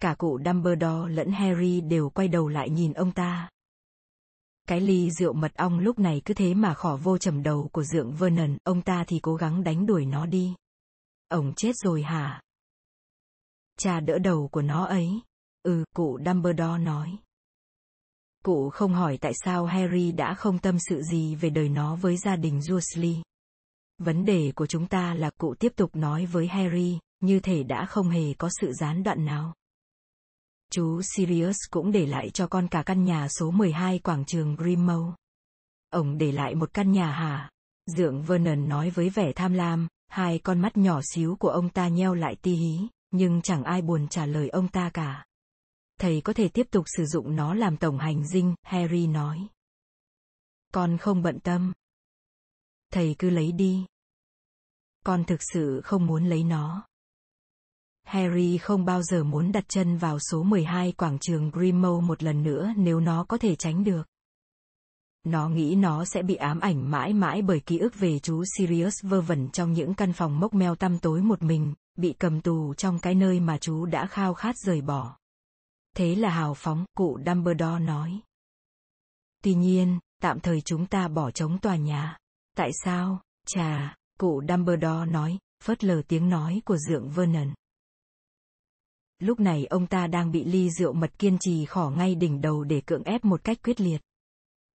Cả 0.00 0.14
cụ 0.18 0.38
Dumbledore 0.44 1.14
lẫn 1.14 1.32
Harry 1.32 1.80
đều 1.80 2.10
quay 2.10 2.28
đầu 2.28 2.48
lại 2.48 2.70
nhìn 2.70 2.92
ông 2.92 3.12
ta. 3.12 3.48
Cái 4.68 4.80
ly 4.80 5.10
rượu 5.10 5.32
mật 5.32 5.54
ong 5.54 5.78
lúc 5.78 5.98
này 5.98 6.22
cứ 6.24 6.34
thế 6.34 6.54
mà 6.54 6.74
khỏ 6.74 6.96
vô 6.96 7.18
trầm 7.18 7.42
đầu 7.42 7.68
của 7.72 7.84
dượng 7.84 8.12
Vernon, 8.12 8.56
ông 8.64 8.82
ta 8.82 9.04
thì 9.06 9.20
cố 9.22 9.34
gắng 9.34 9.64
đánh 9.64 9.86
đuổi 9.86 10.06
nó 10.06 10.26
đi. 10.26 10.54
Ông 11.28 11.52
chết 11.56 11.72
rồi 11.76 12.02
hả? 12.02 12.42
Cha 13.78 14.00
đỡ 14.00 14.18
đầu 14.18 14.48
của 14.52 14.62
nó 14.62 14.84
ấy. 14.84 15.08
Ừ, 15.62 15.84
cụ 15.94 16.18
Dumbledore 16.26 16.78
nói. 16.78 17.18
Cụ 18.44 18.70
không 18.70 18.92
hỏi 18.92 19.18
tại 19.20 19.32
sao 19.44 19.66
Harry 19.66 20.12
đã 20.12 20.34
không 20.34 20.58
tâm 20.58 20.76
sự 20.78 21.02
gì 21.02 21.34
về 21.34 21.50
đời 21.50 21.68
nó 21.68 21.96
với 21.96 22.16
gia 22.16 22.36
đình 22.36 22.60
Dursley. 22.62 23.22
Vấn 23.98 24.24
đề 24.24 24.52
của 24.54 24.66
chúng 24.66 24.86
ta 24.86 25.14
là 25.14 25.30
cụ 25.38 25.54
tiếp 25.58 25.72
tục 25.76 25.96
nói 25.96 26.26
với 26.26 26.46
Harry, 26.46 26.98
như 27.20 27.40
thể 27.40 27.62
đã 27.62 27.86
không 27.86 28.08
hề 28.08 28.34
có 28.38 28.48
sự 28.60 28.72
gián 28.72 29.02
đoạn 29.02 29.24
nào. 29.24 29.54
Chú 30.70 31.00
Sirius 31.02 31.56
cũng 31.70 31.92
để 31.92 32.06
lại 32.06 32.30
cho 32.30 32.46
con 32.46 32.68
cả 32.68 32.82
căn 32.86 33.04
nhà 33.04 33.28
số 33.28 33.50
12 33.50 33.98
quảng 33.98 34.24
trường 34.24 34.56
Grimmauld. 34.56 35.14
Ông 35.90 36.18
để 36.18 36.32
lại 36.32 36.54
một 36.54 36.74
căn 36.74 36.92
nhà 36.92 37.12
hả? 37.12 37.50
Dượng 37.86 38.22
Vernon 38.22 38.68
nói 38.68 38.90
với 38.90 39.10
vẻ 39.10 39.32
tham 39.32 39.52
lam, 39.52 39.88
hai 40.08 40.38
con 40.38 40.60
mắt 40.60 40.76
nhỏ 40.76 41.00
xíu 41.14 41.36
của 41.36 41.48
ông 41.48 41.68
ta 41.68 41.88
nheo 41.88 42.14
lại 42.14 42.36
ti 42.42 42.54
hí, 42.54 42.78
nhưng 43.10 43.42
chẳng 43.42 43.64
ai 43.64 43.82
buồn 43.82 44.08
trả 44.08 44.26
lời 44.26 44.48
ông 44.48 44.68
ta 44.68 44.90
cả. 44.94 45.24
Thầy 45.98 46.20
có 46.20 46.32
thể 46.32 46.48
tiếp 46.48 46.66
tục 46.70 46.84
sử 46.96 47.04
dụng 47.06 47.36
nó 47.36 47.54
làm 47.54 47.76
tổng 47.76 47.98
hành 47.98 48.26
dinh, 48.26 48.54
Harry 48.62 49.06
nói. 49.06 49.48
Con 50.72 50.98
không 50.98 51.22
bận 51.22 51.40
tâm. 51.40 51.72
Thầy 52.92 53.16
cứ 53.18 53.30
lấy 53.30 53.52
đi. 53.52 53.86
Con 55.04 55.24
thực 55.24 55.40
sự 55.52 55.80
không 55.84 56.06
muốn 56.06 56.24
lấy 56.24 56.44
nó. 56.44 56.86
Harry 58.04 58.58
không 58.58 58.84
bao 58.84 59.02
giờ 59.02 59.24
muốn 59.24 59.52
đặt 59.52 59.64
chân 59.68 59.96
vào 59.96 60.18
số 60.18 60.42
12 60.42 60.92
quảng 60.92 61.18
trường 61.18 61.50
Grimmauld 61.50 62.04
một 62.04 62.22
lần 62.22 62.42
nữa 62.42 62.72
nếu 62.76 63.00
nó 63.00 63.24
có 63.24 63.38
thể 63.38 63.56
tránh 63.56 63.84
được. 63.84 64.02
Nó 65.26 65.48
nghĩ 65.48 65.74
nó 65.74 66.04
sẽ 66.04 66.22
bị 66.22 66.34
ám 66.34 66.60
ảnh 66.60 66.90
mãi 66.90 67.12
mãi 67.12 67.42
bởi 67.42 67.60
ký 67.60 67.78
ức 67.78 67.94
về 67.98 68.18
chú 68.18 68.44
Sirius 68.56 68.94
vơ 69.02 69.20
vẩn 69.20 69.48
trong 69.48 69.72
những 69.72 69.94
căn 69.94 70.12
phòng 70.12 70.40
mốc 70.40 70.54
meo 70.54 70.74
tăm 70.74 70.98
tối 70.98 71.22
một 71.22 71.42
mình, 71.42 71.74
bị 71.96 72.14
cầm 72.18 72.40
tù 72.40 72.74
trong 72.74 72.98
cái 72.98 73.14
nơi 73.14 73.40
mà 73.40 73.58
chú 73.58 73.86
đã 73.86 74.06
khao 74.06 74.34
khát 74.34 74.56
rời 74.56 74.80
bỏ. 74.80 75.16
Thế 75.96 76.14
là 76.14 76.30
hào 76.30 76.54
phóng, 76.54 76.84
cụ 76.96 77.18
Dumbledore 77.26 77.78
nói. 77.78 78.20
Tuy 79.42 79.54
nhiên, 79.54 79.98
tạm 80.22 80.40
thời 80.40 80.60
chúng 80.60 80.86
ta 80.86 81.08
bỏ 81.08 81.30
trống 81.30 81.58
tòa 81.58 81.76
nhà. 81.76 82.18
Tại 82.56 82.70
sao? 82.84 83.20
Chà, 83.46 83.96
cụ 84.18 84.42
Dumbledore 84.48 85.10
nói, 85.10 85.38
phớt 85.64 85.84
lờ 85.84 86.02
tiếng 86.08 86.28
nói 86.28 86.62
của 86.64 86.76
dượng 86.76 87.10
Vernon. 87.10 87.52
Lúc 89.18 89.40
này 89.40 89.66
ông 89.66 89.86
ta 89.86 90.06
đang 90.06 90.30
bị 90.30 90.44
ly 90.44 90.70
rượu 90.70 90.92
mật 90.92 91.18
kiên 91.18 91.36
trì 91.40 91.64
khỏ 91.64 91.90
ngay 91.96 92.14
đỉnh 92.14 92.40
đầu 92.40 92.64
để 92.64 92.80
cưỡng 92.80 93.02
ép 93.02 93.24
một 93.24 93.44
cách 93.44 93.58
quyết 93.62 93.80
liệt. 93.80 94.00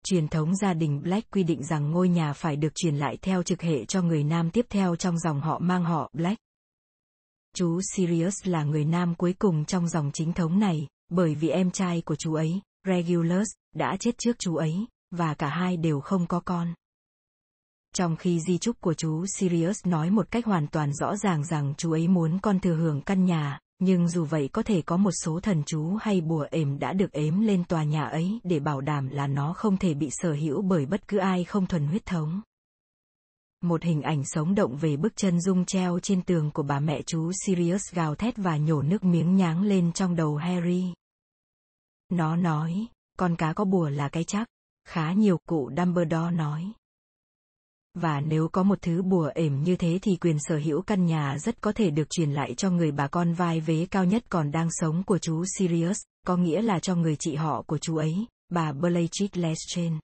Truyền 0.03 0.27
thống 0.27 0.55
gia 0.55 0.73
đình 0.73 1.01
Black 1.01 1.31
quy 1.31 1.43
định 1.43 1.63
rằng 1.63 1.91
ngôi 1.91 2.09
nhà 2.09 2.33
phải 2.33 2.55
được 2.55 2.75
truyền 2.75 2.95
lại 2.95 3.17
theo 3.21 3.43
trực 3.43 3.61
hệ 3.61 3.85
cho 3.85 4.01
người 4.01 4.23
nam 4.23 4.49
tiếp 4.49 4.65
theo 4.69 4.95
trong 4.95 5.19
dòng 5.19 5.41
họ 5.41 5.59
mang 5.59 5.83
họ 5.83 6.09
Black. 6.13 6.37
Chú 7.55 7.81
Sirius 7.95 8.35
là 8.43 8.63
người 8.63 8.85
nam 8.85 9.15
cuối 9.15 9.33
cùng 9.39 9.65
trong 9.65 9.87
dòng 9.87 10.11
chính 10.13 10.33
thống 10.33 10.59
này, 10.59 10.87
bởi 11.09 11.35
vì 11.35 11.49
em 11.49 11.71
trai 11.71 12.01
của 12.01 12.15
chú 12.15 12.33
ấy, 12.33 12.61
Regulus, 12.87 13.47
đã 13.75 13.97
chết 13.99 14.17
trước 14.17 14.39
chú 14.39 14.55
ấy, 14.55 14.87
và 15.11 15.33
cả 15.33 15.49
hai 15.49 15.77
đều 15.77 15.99
không 15.99 16.27
có 16.27 16.39
con. 16.39 16.73
Trong 17.95 18.15
khi 18.15 18.39
di 18.39 18.57
chúc 18.57 18.81
của 18.81 18.93
chú 18.93 19.25
Sirius 19.25 19.85
nói 19.85 20.09
một 20.09 20.31
cách 20.31 20.45
hoàn 20.45 20.67
toàn 20.67 20.93
rõ 20.93 21.15
ràng 21.17 21.43
rằng 21.43 21.73
chú 21.77 21.91
ấy 21.91 22.07
muốn 22.07 22.39
con 22.39 22.59
thừa 22.59 22.75
hưởng 22.75 23.01
căn 23.01 23.25
nhà, 23.25 23.59
nhưng 23.83 24.07
dù 24.07 24.25
vậy 24.25 24.49
có 24.53 24.63
thể 24.63 24.81
có 24.81 24.97
một 24.97 25.11
số 25.11 25.39
thần 25.39 25.63
chú 25.65 25.95
hay 26.01 26.21
bùa 26.21 26.47
ềm 26.51 26.79
đã 26.79 26.93
được 26.93 27.11
ếm 27.11 27.39
lên 27.39 27.63
tòa 27.63 27.83
nhà 27.83 28.03
ấy 28.03 28.39
để 28.43 28.59
bảo 28.59 28.81
đảm 28.81 29.09
là 29.09 29.27
nó 29.27 29.53
không 29.53 29.77
thể 29.77 29.93
bị 29.93 30.09
sở 30.11 30.33
hữu 30.33 30.61
bởi 30.61 30.85
bất 30.85 31.07
cứ 31.07 31.17
ai 31.17 31.43
không 31.43 31.67
thuần 31.67 31.87
huyết 31.87 32.05
thống. 32.05 32.41
Một 33.61 33.83
hình 33.83 34.01
ảnh 34.01 34.25
sống 34.25 34.55
động 34.55 34.77
về 34.77 34.97
bức 34.97 35.13
chân 35.15 35.41
dung 35.41 35.65
treo 35.65 35.99
trên 35.99 36.21
tường 36.21 36.51
của 36.51 36.63
bà 36.63 36.79
mẹ 36.79 37.01
chú 37.01 37.31
Sirius 37.45 37.93
gào 37.93 38.15
thét 38.15 38.37
và 38.37 38.57
nhổ 38.57 38.81
nước 38.81 39.03
miếng 39.03 39.35
nháng 39.35 39.63
lên 39.63 39.91
trong 39.91 40.15
đầu 40.15 40.35
Harry. 40.35 40.93
Nó 42.09 42.35
nói, 42.35 42.87
con 43.17 43.35
cá 43.35 43.53
có 43.53 43.65
bùa 43.65 43.89
là 43.89 44.09
cái 44.09 44.23
chắc. 44.23 44.47
Khá 44.87 45.13
nhiều 45.13 45.37
cụ 45.47 45.71
Dumbledore 45.77 46.31
nói. 46.31 46.71
Và 47.93 48.21
nếu 48.21 48.47
có 48.47 48.63
một 48.63 48.81
thứ 48.81 49.01
bùa 49.01 49.31
ểm 49.35 49.63
như 49.63 49.75
thế 49.75 49.99
thì 50.01 50.15
quyền 50.21 50.37
sở 50.39 50.57
hữu 50.57 50.81
căn 50.81 51.05
nhà 51.05 51.37
rất 51.37 51.61
có 51.61 51.71
thể 51.71 51.89
được 51.89 52.09
truyền 52.09 52.31
lại 52.31 52.53
cho 52.57 52.69
người 52.69 52.91
bà 52.91 53.07
con 53.07 53.33
vai 53.33 53.59
vế 53.59 53.85
cao 53.91 54.05
nhất 54.05 54.23
còn 54.29 54.51
đang 54.51 54.67
sống 54.71 55.03
của 55.03 55.17
chú 55.17 55.43
Sirius, 55.57 55.97
có 56.27 56.37
nghĩa 56.37 56.61
là 56.61 56.79
cho 56.79 56.95
người 56.95 57.15
chị 57.15 57.35
họ 57.35 57.61
của 57.67 57.77
chú 57.77 57.97
ấy, 57.97 58.13
bà 58.49 58.71
Bellatrix 58.71 59.29
Lestrange. 59.33 59.99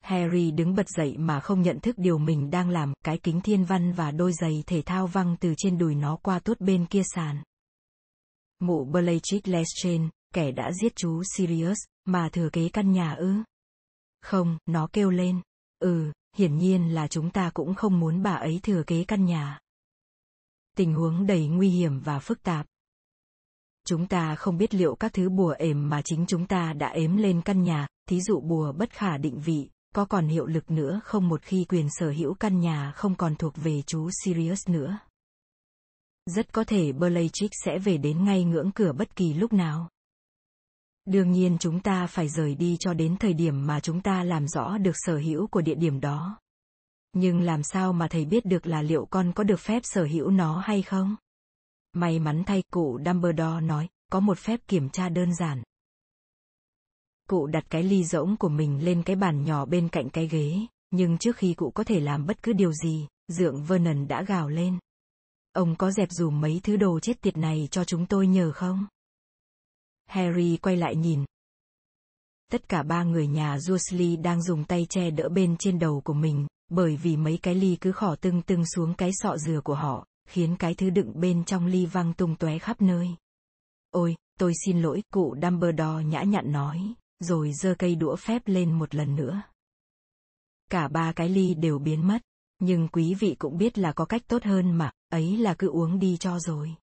Harry 0.00 0.50
đứng 0.50 0.74
bật 0.74 0.88
dậy 0.88 1.16
mà 1.18 1.40
không 1.40 1.62
nhận 1.62 1.80
thức 1.80 1.98
điều 1.98 2.18
mình 2.18 2.50
đang 2.50 2.68
làm, 2.68 2.92
cái 3.04 3.18
kính 3.18 3.40
thiên 3.40 3.64
văn 3.64 3.92
và 3.92 4.10
đôi 4.10 4.32
giày 4.32 4.64
thể 4.66 4.82
thao 4.82 5.06
văng 5.06 5.36
từ 5.40 5.54
trên 5.56 5.78
đùi 5.78 5.94
nó 5.94 6.16
qua 6.16 6.38
tuốt 6.38 6.60
bên 6.60 6.86
kia 6.86 7.02
sàn. 7.14 7.42
Mụ 8.60 8.84
Bellatrix 8.84 9.42
Lestrange, 9.44 10.08
kẻ 10.34 10.52
đã 10.52 10.72
giết 10.72 10.96
chú 10.96 11.22
Sirius, 11.36 11.78
mà 12.04 12.28
thừa 12.28 12.48
kế 12.52 12.68
căn 12.68 12.92
nhà 12.92 13.14
ư? 13.14 13.34
Không, 14.22 14.58
nó 14.66 14.88
kêu 14.92 15.10
lên. 15.10 15.40
Ừ, 15.78 16.12
hiển 16.34 16.58
nhiên 16.58 16.94
là 16.94 17.08
chúng 17.08 17.30
ta 17.30 17.50
cũng 17.54 17.74
không 17.74 18.00
muốn 18.00 18.22
bà 18.22 18.34
ấy 18.34 18.60
thừa 18.62 18.82
kế 18.86 19.04
căn 19.04 19.24
nhà. 19.24 19.60
Tình 20.76 20.94
huống 20.94 21.26
đầy 21.26 21.48
nguy 21.48 21.68
hiểm 21.68 22.00
và 22.00 22.18
phức 22.18 22.42
tạp. 22.42 22.66
Chúng 23.86 24.06
ta 24.06 24.34
không 24.34 24.58
biết 24.58 24.74
liệu 24.74 24.94
các 24.94 25.12
thứ 25.12 25.28
bùa 25.28 25.54
ềm 25.58 25.88
mà 25.88 26.02
chính 26.02 26.24
chúng 26.26 26.46
ta 26.46 26.72
đã 26.72 26.88
ếm 26.88 27.16
lên 27.16 27.42
căn 27.42 27.62
nhà, 27.62 27.86
thí 28.08 28.20
dụ 28.20 28.40
bùa 28.40 28.72
bất 28.72 28.90
khả 28.90 29.18
định 29.18 29.40
vị, 29.40 29.70
có 29.94 30.04
còn 30.04 30.28
hiệu 30.28 30.46
lực 30.46 30.70
nữa 30.70 31.00
không 31.04 31.28
một 31.28 31.42
khi 31.42 31.64
quyền 31.68 31.88
sở 31.90 32.10
hữu 32.10 32.34
căn 32.34 32.60
nhà 32.60 32.92
không 32.96 33.14
còn 33.14 33.36
thuộc 33.36 33.52
về 33.56 33.82
chú 33.86 34.10
Sirius 34.24 34.68
nữa. 34.68 34.98
Rất 36.26 36.52
có 36.52 36.64
thể 36.64 36.92
Bellatrix 36.92 37.50
sẽ 37.64 37.78
về 37.78 37.96
đến 37.96 38.24
ngay 38.24 38.44
ngưỡng 38.44 38.70
cửa 38.74 38.92
bất 38.92 39.16
kỳ 39.16 39.34
lúc 39.34 39.52
nào. 39.52 39.88
Đương 41.04 41.32
nhiên 41.32 41.56
chúng 41.60 41.80
ta 41.80 42.06
phải 42.06 42.28
rời 42.28 42.54
đi 42.54 42.76
cho 42.80 42.94
đến 42.94 43.16
thời 43.16 43.34
điểm 43.34 43.66
mà 43.66 43.80
chúng 43.80 44.00
ta 44.00 44.24
làm 44.24 44.48
rõ 44.48 44.78
được 44.78 44.94
sở 44.94 45.16
hữu 45.16 45.46
của 45.46 45.60
địa 45.60 45.74
điểm 45.74 46.00
đó. 46.00 46.40
Nhưng 47.12 47.40
làm 47.40 47.62
sao 47.62 47.92
mà 47.92 48.08
thầy 48.08 48.24
biết 48.24 48.44
được 48.44 48.66
là 48.66 48.82
liệu 48.82 49.06
con 49.10 49.32
có 49.32 49.44
được 49.44 49.60
phép 49.60 49.80
sở 49.84 50.04
hữu 50.04 50.30
nó 50.30 50.58
hay 50.58 50.82
không? 50.82 51.16
May 51.92 52.18
mắn 52.18 52.42
thay 52.46 52.62
cụ 52.70 52.98
Dumbledore 53.06 53.60
nói, 53.60 53.88
có 54.12 54.20
một 54.20 54.38
phép 54.38 54.60
kiểm 54.68 54.90
tra 54.90 55.08
đơn 55.08 55.34
giản. 55.34 55.62
Cụ 57.28 57.46
đặt 57.46 57.64
cái 57.70 57.82
ly 57.82 58.04
rỗng 58.04 58.36
của 58.36 58.48
mình 58.48 58.84
lên 58.84 59.02
cái 59.02 59.16
bàn 59.16 59.44
nhỏ 59.44 59.64
bên 59.64 59.88
cạnh 59.88 60.10
cái 60.10 60.28
ghế, 60.28 60.56
nhưng 60.90 61.18
trước 61.18 61.36
khi 61.36 61.54
cụ 61.54 61.70
có 61.70 61.84
thể 61.84 62.00
làm 62.00 62.26
bất 62.26 62.42
cứ 62.42 62.52
điều 62.52 62.72
gì, 62.72 63.06
dượng 63.28 63.64
Vernon 63.64 64.08
đã 64.08 64.22
gào 64.22 64.48
lên. 64.48 64.78
Ông 65.52 65.76
có 65.76 65.90
dẹp 65.90 66.10
dùm 66.10 66.40
mấy 66.40 66.60
thứ 66.62 66.76
đồ 66.76 67.00
chết 67.00 67.20
tiệt 67.20 67.36
này 67.36 67.68
cho 67.70 67.84
chúng 67.84 68.06
tôi 68.06 68.26
nhờ 68.26 68.52
không? 68.52 68.86
Harry 70.06 70.56
quay 70.56 70.76
lại 70.76 70.96
nhìn. 70.96 71.24
Tất 72.52 72.68
cả 72.68 72.82
ba 72.82 73.04
người 73.04 73.26
nhà 73.26 73.58
Dursley 73.58 74.16
đang 74.16 74.42
dùng 74.42 74.64
tay 74.64 74.86
che 74.90 75.10
đỡ 75.10 75.28
bên 75.28 75.56
trên 75.58 75.78
đầu 75.78 76.00
của 76.00 76.14
mình, 76.14 76.46
bởi 76.70 76.96
vì 76.96 77.16
mấy 77.16 77.38
cái 77.42 77.54
ly 77.54 77.76
cứ 77.80 77.92
khỏ 77.92 78.16
tưng 78.20 78.42
tưng 78.42 78.66
xuống 78.66 78.94
cái 78.94 79.10
sọ 79.12 79.36
dừa 79.36 79.60
của 79.60 79.74
họ, 79.74 80.06
khiến 80.28 80.56
cái 80.58 80.74
thứ 80.74 80.90
đựng 80.90 81.20
bên 81.20 81.44
trong 81.44 81.66
ly 81.66 81.86
văng 81.86 82.14
tung 82.14 82.36
tóe 82.36 82.58
khắp 82.58 82.82
nơi. 82.82 83.08
Ôi, 83.90 84.16
tôi 84.38 84.52
xin 84.66 84.82
lỗi, 84.82 85.02
cụ 85.10 85.36
Dumbledore 85.42 86.04
nhã 86.04 86.22
nhặn 86.22 86.52
nói, 86.52 86.94
rồi 87.20 87.52
giơ 87.62 87.74
cây 87.78 87.94
đũa 87.94 88.16
phép 88.16 88.42
lên 88.46 88.72
một 88.72 88.94
lần 88.94 89.16
nữa. 89.16 89.42
Cả 90.70 90.88
ba 90.88 91.12
cái 91.12 91.28
ly 91.28 91.54
đều 91.54 91.78
biến 91.78 92.06
mất, 92.06 92.22
nhưng 92.58 92.88
quý 92.88 93.14
vị 93.14 93.36
cũng 93.38 93.58
biết 93.58 93.78
là 93.78 93.92
có 93.92 94.04
cách 94.04 94.22
tốt 94.28 94.44
hơn 94.44 94.72
mà, 94.72 94.90
ấy 95.08 95.36
là 95.36 95.54
cứ 95.54 95.68
uống 95.68 95.98
đi 95.98 96.16
cho 96.16 96.38
rồi. 96.38 96.74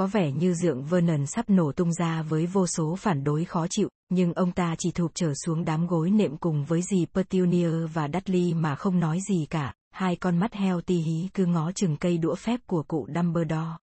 Có 0.00 0.06
vẻ 0.06 0.32
như 0.32 0.54
dượng 0.54 0.84
Vernon 0.84 1.26
sắp 1.26 1.50
nổ 1.50 1.72
tung 1.72 1.92
ra 1.92 2.22
với 2.22 2.46
vô 2.46 2.66
số 2.66 2.96
phản 2.96 3.24
đối 3.24 3.44
khó 3.44 3.66
chịu, 3.70 3.88
nhưng 4.08 4.32
ông 4.32 4.52
ta 4.52 4.74
chỉ 4.78 4.90
thụp 4.90 5.10
trở 5.14 5.32
xuống 5.34 5.64
đám 5.64 5.86
gối 5.86 6.10
nệm 6.10 6.36
cùng 6.36 6.64
với 6.64 6.82
dì 6.82 7.06
Petunia 7.14 7.70
và 7.70 8.08
Dudley 8.14 8.54
mà 8.54 8.74
không 8.74 9.00
nói 9.00 9.18
gì 9.28 9.46
cả, 9.50 9.74
hai 9.90 10.16
con 10.16 10.38
mắt 10.38 10.54
heo 10.54 10.80
ti 10.80 10.96
hí 10.96 11.28
cứ 11.34 11.46
ngó 11.46 11.72
chừng 11.72 11.96
cây 11.96 12.18
đũa 12.18 12.34
phép 12.34 12.60
của 12.66 12.82
cụ 12.82 13.08
Dumbledore. 13.14 13.76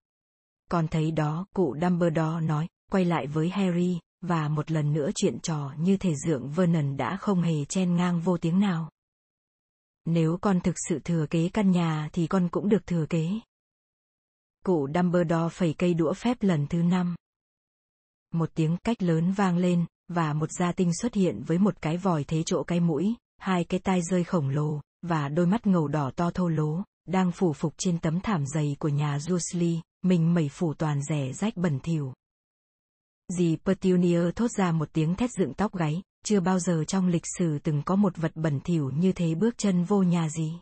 Còn 0.71 0.89
thấy 0.89 1.11
đó, 1.11 1.47
cụ 1.55 1.77
Dumbledore 1.83 2.47
nói, 2.47 2.69
quay 2.93 3.05
lại 3.05 3.27
với 3.27 3.49
Harry, 3.49 3.99
và 4.21 4.49
một 4.49 4.71
lần 4.71 4.93
nữa 4.93 5.11
chuyện 5.15 5.39
trò 5.43 5.73
như 5.79 5.97
thể 5.97 6.15
dượng 6.27 6.51
Vernon 6.51 6.97
đã 6.97 7.17
không 7.17 7.43
hề 7.43 7.65
chen 7.65 7.97
ngang 7.97 8.21
vô 8.21 8.37
tiếng 8.37 8.61
nào. 8.61 8.91
Nếu 10.05 10.39
con 10.41 10.61
thực 10.61 10.75
sự 10.89 10.99
thừa 11.05 11.27
kế 11.31 11.49
căn 11.53 11.71
nhà 11.71 12.09
thì 12.13 12.27
con 12.27 12.49
cũng 12.49 12.69
được 12.69 12.87
thừa 12.87 13.07
kế. 13.07 13.31
Cụ 14.67 14.89
Dumbledore 14.95 15.49
phẩy 15.49 15.75
cây 15.79 15.95
đũa 15.95 16.13
phép 16.13 16.37
lần 16.41 16.67
thứ 16.67 16.83
năm. 16.83 17.17
Một 18.35 18.51
tiếng 18.55 18.77
cách 18.85 19.03
lớn 19.03 19.33
vang 19.33 19.57
lên, 19.57 19.85
và 20.09 20.33
một 20.33 20.53
gia 20.59 20.73
tinh 20.73 20.91
xuất 21.03 21.15
hiện 21.15 21.43
với 21.47 21.59
một 21.59 21.83
cái 21.83 21.97
vòi 21.97 22.25
thế 22.25 22.43
chỗ 22.47 22.63
cái 22.63 22.81
mũi, 22.81 23.15
hai 23.39 23.65
cái 23.65 23.81
tai 23.81 24.01
rơi 24.03 24.25
khổng 24.25 24.49
lồ, 24.49 24.81
và 25.03 25.29
đôi 25.29 25.47
mắt 25.47 25.67
ngầu 25.67 25.89
đỏ 25.89 26.11
to 26.17 26.31
thô 26.31 26.49
lố, 26.49 26.83
đang 27.09 27.33
phủ 27.33 27.53
phục 27.53 27.75
trên 27.79 27.99
tấm 27.99 28.21
thảm 28.21 28.45
dày 28.55 28.77
của 28.79 28.89
nhà 28.89 29.19
Dursley, 29.19 29.81
mình 30.03 30.35
mẩy 30.35 30.49
phủ 30.49 30.75
toàn 30.75 31.03
rẻ 31.03 31.33
rách 31.33 31.57
bẩn 31.57 31.81
thỉu. 31.81 32.13
Dì 33.39 33.57
Petunia 33.65 34.31
thốt 34.37 34.51
ra 34.51 34.73
một 34.73 34.89
tiếng 34.93 35.15
thét 35.15 35.31
dựng 35.39 35.55
tóc 35.55 35.77
gáy, 35.77 36.03
chưa 36.25 36.41
bao 36.41 36.59
giờ 36.59 36.85
trong 36.85 37.09
lịch 37.09 37.25
sử 37.39 37.59
từng 37.59 37.83
có 37.83 37.97
một 37.97 38.17
vật 38.17 38.33
bẩn 38.35 38.61
thỉu 38.61 38.91
như 38.91 39.13
thế 39.13 39.35
bước 39.35 39.59
chân 39.59 39.85
vô 39.85 40.03
nhà 40.03 40.29
gì. 40.29 40.53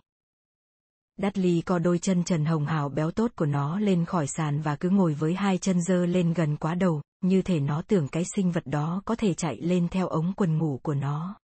Dudley 1.23 1.63
co 1.67 1.79
đôi 1.79 1.99
chân 1.99 2.25
trần 2.25 2.45
hồng 2.45 2.67
hào 2.67 2.89
béo 2.89 3.11
tốt 3.11 3.31
của 3.37 3.47
nó 3.47 3.79
lên 3.79 4.05
khỏi 4.05 4.27
sàn 4.27 4.61
và 4.61 4.77
cứ 4.77 4.91
ngồi 4.91 5.15
với 5.15 5.35
hai 5.35 5.59
chân 5.59 5.83
dơ 5.83 6.07
lên 6.07 6.33
gần 6.33 6.57
quá 6.57 6.75
đầu, 6.75 7.03
như 7.21 7.43
thể 7.43 7.61
nó 7.61 7.83
tưởng 7.83 8.09
cái 8.09 8.25
sinh 8.35 8.53
vật 8.53 8.67
đó 8.67 9.03
có 9.05 9.15
thể 9.15 9.35
chạy 9.35 9.57
lên 9.61 9.89
theo 9.89 10.09
ống 10.09 10.33
quần 10.37 10.59
ngủ 10.59 10.81
của 10.83 10.95
nó. 10.95 11.37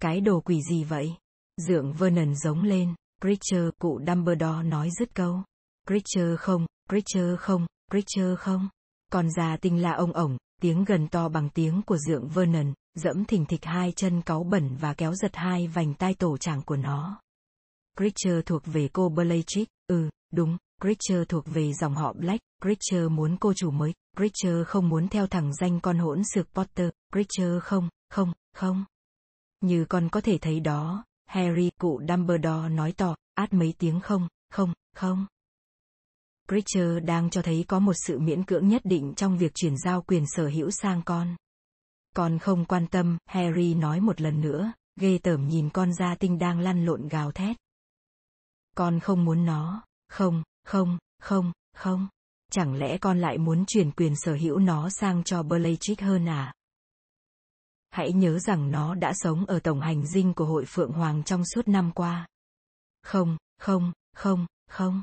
Cái 0.00 0.20
đồ 0.20 0.40
quỷ 0.40 0.60
gì 0.70 0.84
vậy? 0.84 1.14
Dượng 1.56 1.92
Vernon 1.92 2.34
giống 2.34 2.62
lên, 2.62 2.94
Creature, 3.20 3.70
cụ 3.78 4.00
Dumbledore 4.06 4.62
nói 4.62 4.88
dứt 4.98 5.14
câu. 5.14 5.42
Creature 5.86 6.36
không, 6.38 6.66
Creature 6.88 7.36
không, 7.38 7.66
Creature 7.90 8.36
không. 8.38 8.68
Còn 9.12 9.30
già 9.30 9.56
tinh 9.56 9.82
là 9.82 9.92
ông 9.92 10.12
ổng, 10.12 10.36
tiếng 10.62 10.84
gần 10.84 11.08
to 11.08 11.28
bằng 11.28 11.48
tiếng 11.48 11.82
của 11.82 11.98
dượng 11.98 12.28
Vernon, 12.28 12.72
dẫm 12.94 13.24
thình 13.24 13.46
thịch 13.46 13.64
hai 13.64 13.92
chân 13.96 14.22
cáu 14.22 14.44
bẩn 14.44 14.76
và 14.80 14.94
kéo 14.94 15.14
giật 15.14 15.36
hai 15.36 15.68
vành 15.68 15.94
tai 15.94 16.14
tổ 16.14 16.36
chàng 16.36 16.62
của 16.62 16.76
nó. 16.76 17.20
Creature 17.96 18.42
thuộc 18.46 18.62
về 18.64 18.88
cô 18.92 19.08
Bellatrix, 19.08 19.68
ừ, 19.86 20.10
đúng, 20.32 20.56
Creature 20.80 21.24
thuộc 21.28 21.44
về 21.46 21.72
dòng 21.72 21.94
họ 21.94 22.12
Black, 22.12 22.40
Creature 22.62 23.08
muốn 23.08 23.36
cô 23.40 23.52
chủ 23.54 23.70
mới, 23.70 23.92
Creature 24.16 24.64
không 24.66 24.88
muốn 24.88 25.08
theo 25.08 25.26
thẳng 25.26 25.54
danh 25.54 25.80
con 25.80 25.98
hỗn 25.98 26.22
xược 26.34 26.54
Potter, 26.54 26.88
Creature 27.12 27.60
không, 27.62 27.88
không, 28.10 28.32
không. 28.54 28.84
Như 29.60 29.84
con 29.84 30.08
có 30.08 30.20
thể 30.20 30.38
thấy 30.38 30.60
đó, 30.60 31.04
Harry, 31.26 31.70
cụ 31.80 32.00
Dumbledore 32.08 32.68
nói 32.68 32.92
to, 32.92 33.16
át 33.34 33.52
mấy 33.52 33.74
tiếng 33.78 34.00
không, 34.00 34.28
không, 34.50 34.72
không. 34.96 35.26
Creature 36.48 37.00
đang 37.00 37.30
cho 37.30 37.42
thấy 37.42 37.64
có 37.68 37.78
một 37.78 37.92
sự 38.06 38.18
miễn 38.18 38.44
cưỡng 38.44 38.68
nhất 38.68 38.82
định 38.84 39.14
trong 39.16 39.38
việc 39.38 39.54
chuyển 39.54 39.74
giao 39.84 40.02
quyền 40.02 40.24
sở 40.26 40.46
hữu 40.46 40.70
sang 40.70 41.02
con. 41.04 41.36
Con 42.16 42.38
không 42.38 42.64
quan 42.64 42.86
tâm, 42.86 43.18
Harry 43.26 43.74
nói 43.74 44.00
một 44.00 44.20
lần 44.20 44.40
nữa, 44.40 44.72
ghê 45.00 45.18
tởm 45.22 45.48
nhìn 45.48 45.70
con 45.70 45.92
gia 45.92 46.14
tinh 46.14 46.38
đang 46.38 46.60
lăn 46.60 46.84
lộn 46.84 47.08
gào 47.08 47.32
thét. 47.32 47.56
Con 48.80 49.00
không 49.00 49.24
muốn 49.24 49.44
nó, 49.44 49.82
không, 50.08 50.42
không, 50.64 50.98
không, 51.18 51.52
không. 51.76 52.08
Chẳng 52.52 52.74
lẽ 52.74 52.98
con 52.98 53.20
lại 53.20 53.38
muốn 53.38 53.64
chuyển 53.66 53.90
quyền 53.90 54.16
sở 54.16 54.34
hữu 54.34 54.58
nó 54.58 54.88
sang 54.90 55.24
cho 55.24 55.42
Bellatrix 55.42 56.00
hơn 56.00 56.28
à? 56.28 56.54
Hãy 57.90 58.12
nhớ 58.12 58.38
rằng 58.38 58.70
nó 58.70 58.94
đã 58.94 59.12
sống 59.14 59.46
ở 59.46 59.58
tổng 59.58 59.80
hành 59.80 60.06
dinh 60.06 60.34
của 60.34 60.44
hội 60.44 60.64
Phượng 60.64 60.92
Hoàng 60.92 61.22
trong 61.22 61.42
suốt 61.44 61.68
năm 61.68 61.90
qua. 61.94 62.26
Không, 63.02 63.36
không, 63.58 63.92
không, 64.16 64.46
không. 64.70 65.02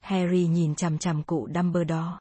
Harry 0.00 0.46
nhìn 0.46 0.74
chằm 0.74 0.98
chằm 0.98 1.22
cụ 1.22 1.48
Dumbledore. 1.54 2.18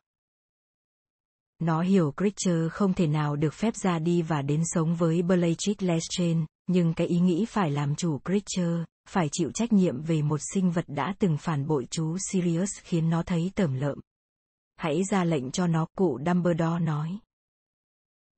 Nó 1.59 1.81
hiểu 1.81 2.13
Creature 2.17 2.69
không 2.71 2.93
thể 2.93 3.07
nào 3.07 3.35
được 3.35 3.53
phép 3.53 3.75
ra 3.75 3.99
đi 3.99 4.21
và 4.21 4.41
đến 4.41 4.61
sống 4.65 4.95
với 4.95 5.21
Bellatrix 5.21 5.75
Lestrange, 5.79 6.45
nhưng 6.67 6.93
cái 6.93 7.07
ý 7.07 7.19
nghĩ 7.19 7.45
phải 7.45 7.71
làm 7.71 7.95
chủ 7.95 8.19
Creature, 8.25 8.85
phải 9.09 9.29
chịu 9.31 9.51
trách 9.51 9.73
nhiệm 9.73 10.01
về 10.01 10.21
một 10.21 10.39
sinh 10.53 10.71
vật 10.71 10.85
đã 10.87 11.13
từng 11.19 11.37
phản 11.37 11.67
bội 11.67 11.87
chú 11.89 12.17
Sirius 12.31 12.69
khiến 12.81 13.09
nó 13.09 13.23
thấy 13.23 13.51
tởm 13.55 13.73
lợm. 13.73 13.99
Hãy 14.75 15.03
ra 15.03 15.23
lệnh 15.23 15.51
cho 15.51 15.67
nó, 15.67 15.85
cụ 15.95 16.19
Dumbledore 16.25 16.79
nói. 16.79 17.19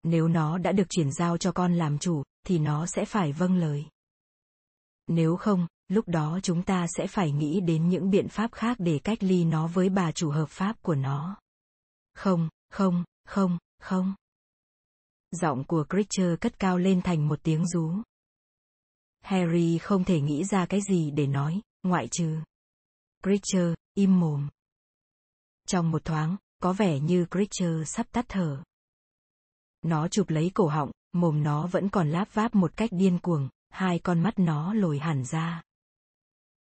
Nếu 0.04 0.28
nó 0.28 0.58
đã 0.58 0.72
được 0.72 0.90
chuyển 0.90 1.12
giao 1.12 1.38
cho 1.38 1.52
con 1.52 1.74
làm 1.74 1.98
chủ, 1.98 2.24
thì 2.48 2.60
nó 2.60 2.86
sẽ 2.86 3.06
phải 3.06 3.32
vâng 3.32 3.56
lời. 3.56 3.86
Nếu 5.08 5.36
không, 5.36 5.68
lúc 5.88 6.08
đó 6.08 6.40
chúng 6.44 6.64
ta 6.64 6.86
sẽ 6.98 7.08
phải 7.08 7.32
nghĩ 7.32 7.62
đến 7.62 7.90
những 7.90 8.10
biện 8.10 8.28
pháp 8.28 8.52
khác 8.52 8.78
để 8.80 9.00
cách 9.04 9.24
ly 9.24 9.46
nó 9.46 9.68
với 9.68 9.90
bà 9.90 10.12
chủ 10.12 10.32
hợp 10.32 10.50
pháp 10.50 10.82
của 10.82 10.96
nó. 10.96 11.38
Không, 12.16 12.50
không, 12.70 13.04
không, 13.26 13.58
không. 13.80 14.16
Giọng 15.32 15.64
của 15.64 15.86
Creature 15.90 16.36
cất 16.42 16.60
cao 16.60 16.78
lên 16.78 17.02
thành 17.02 17.28
một 17.28 17.40
tiếng 17.44 17.68
rú. 17.68 17.92
Harry 19.22 19.78
không 19.78 20.04
thể 20.04 20.22
nghĩ 20.22 20.44
ra 20.44 20.66
cái 20.66 20.82
gì 20.82 21.12
để 21.12 21.28
nói, 21.28 21.62
ngoại 21.84 22.08
trừ. 22.12 22.38
Creature, 23.24 23.76
im 23.94 24.20
mồm. 24.20 24.48
Trong 25.68 25.92
một 25.92 26.06
thoáng, 26.06 26.36
có 26.62 26.74
vẻ 26.74 27.00
như 27.00 27.26
Creature 27.32 27.86
sắp 27.86 28.08
tắt 28.12 28.26
thở. 28.30 28.64
Nó 29.82 30.08
chụp 30.08 30.30
lấy 30.30 30.52
cổ 30.54 30.68
họng, 30.68 30.92
mồm 31.14 31.44
nó 31.44 31.68
vẫn 31.68 31.90
còn 31.90 32.10
láp 32.10 32.34
váp 32.34 32.56
một 32.56 32.72
cách 32.78 32.90
điên 32.94 33.20
cuồng, 33.20 33.50
hai 33.70 34.00
con 34.00 34.20
mắt 34.20 34.34
nó 34.40 34.74
lồi 34.74 35.00
hẳn 35.00 35.24
ra. 35.26 35.62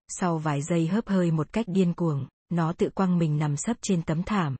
Sau 0.07 0.37
vài 0.37 0.61
giây 0.61 0.87
hớp 0.87 1.07
hơi 1.07 1.31
một 1.31 1.53
cách 1.53 1.65
điên 1.69 1.93
cuồng, 1.93 2.27
nó 2.49 2.73
tự 2.73 2.89
quăng 2.89 3.17
mình 3.17 3.37
nằm 3.37 3.57
sấp 3.57 3.77
trên 3.81 4.03
tấm 4.03 4.23
thảm. 4.23 4.55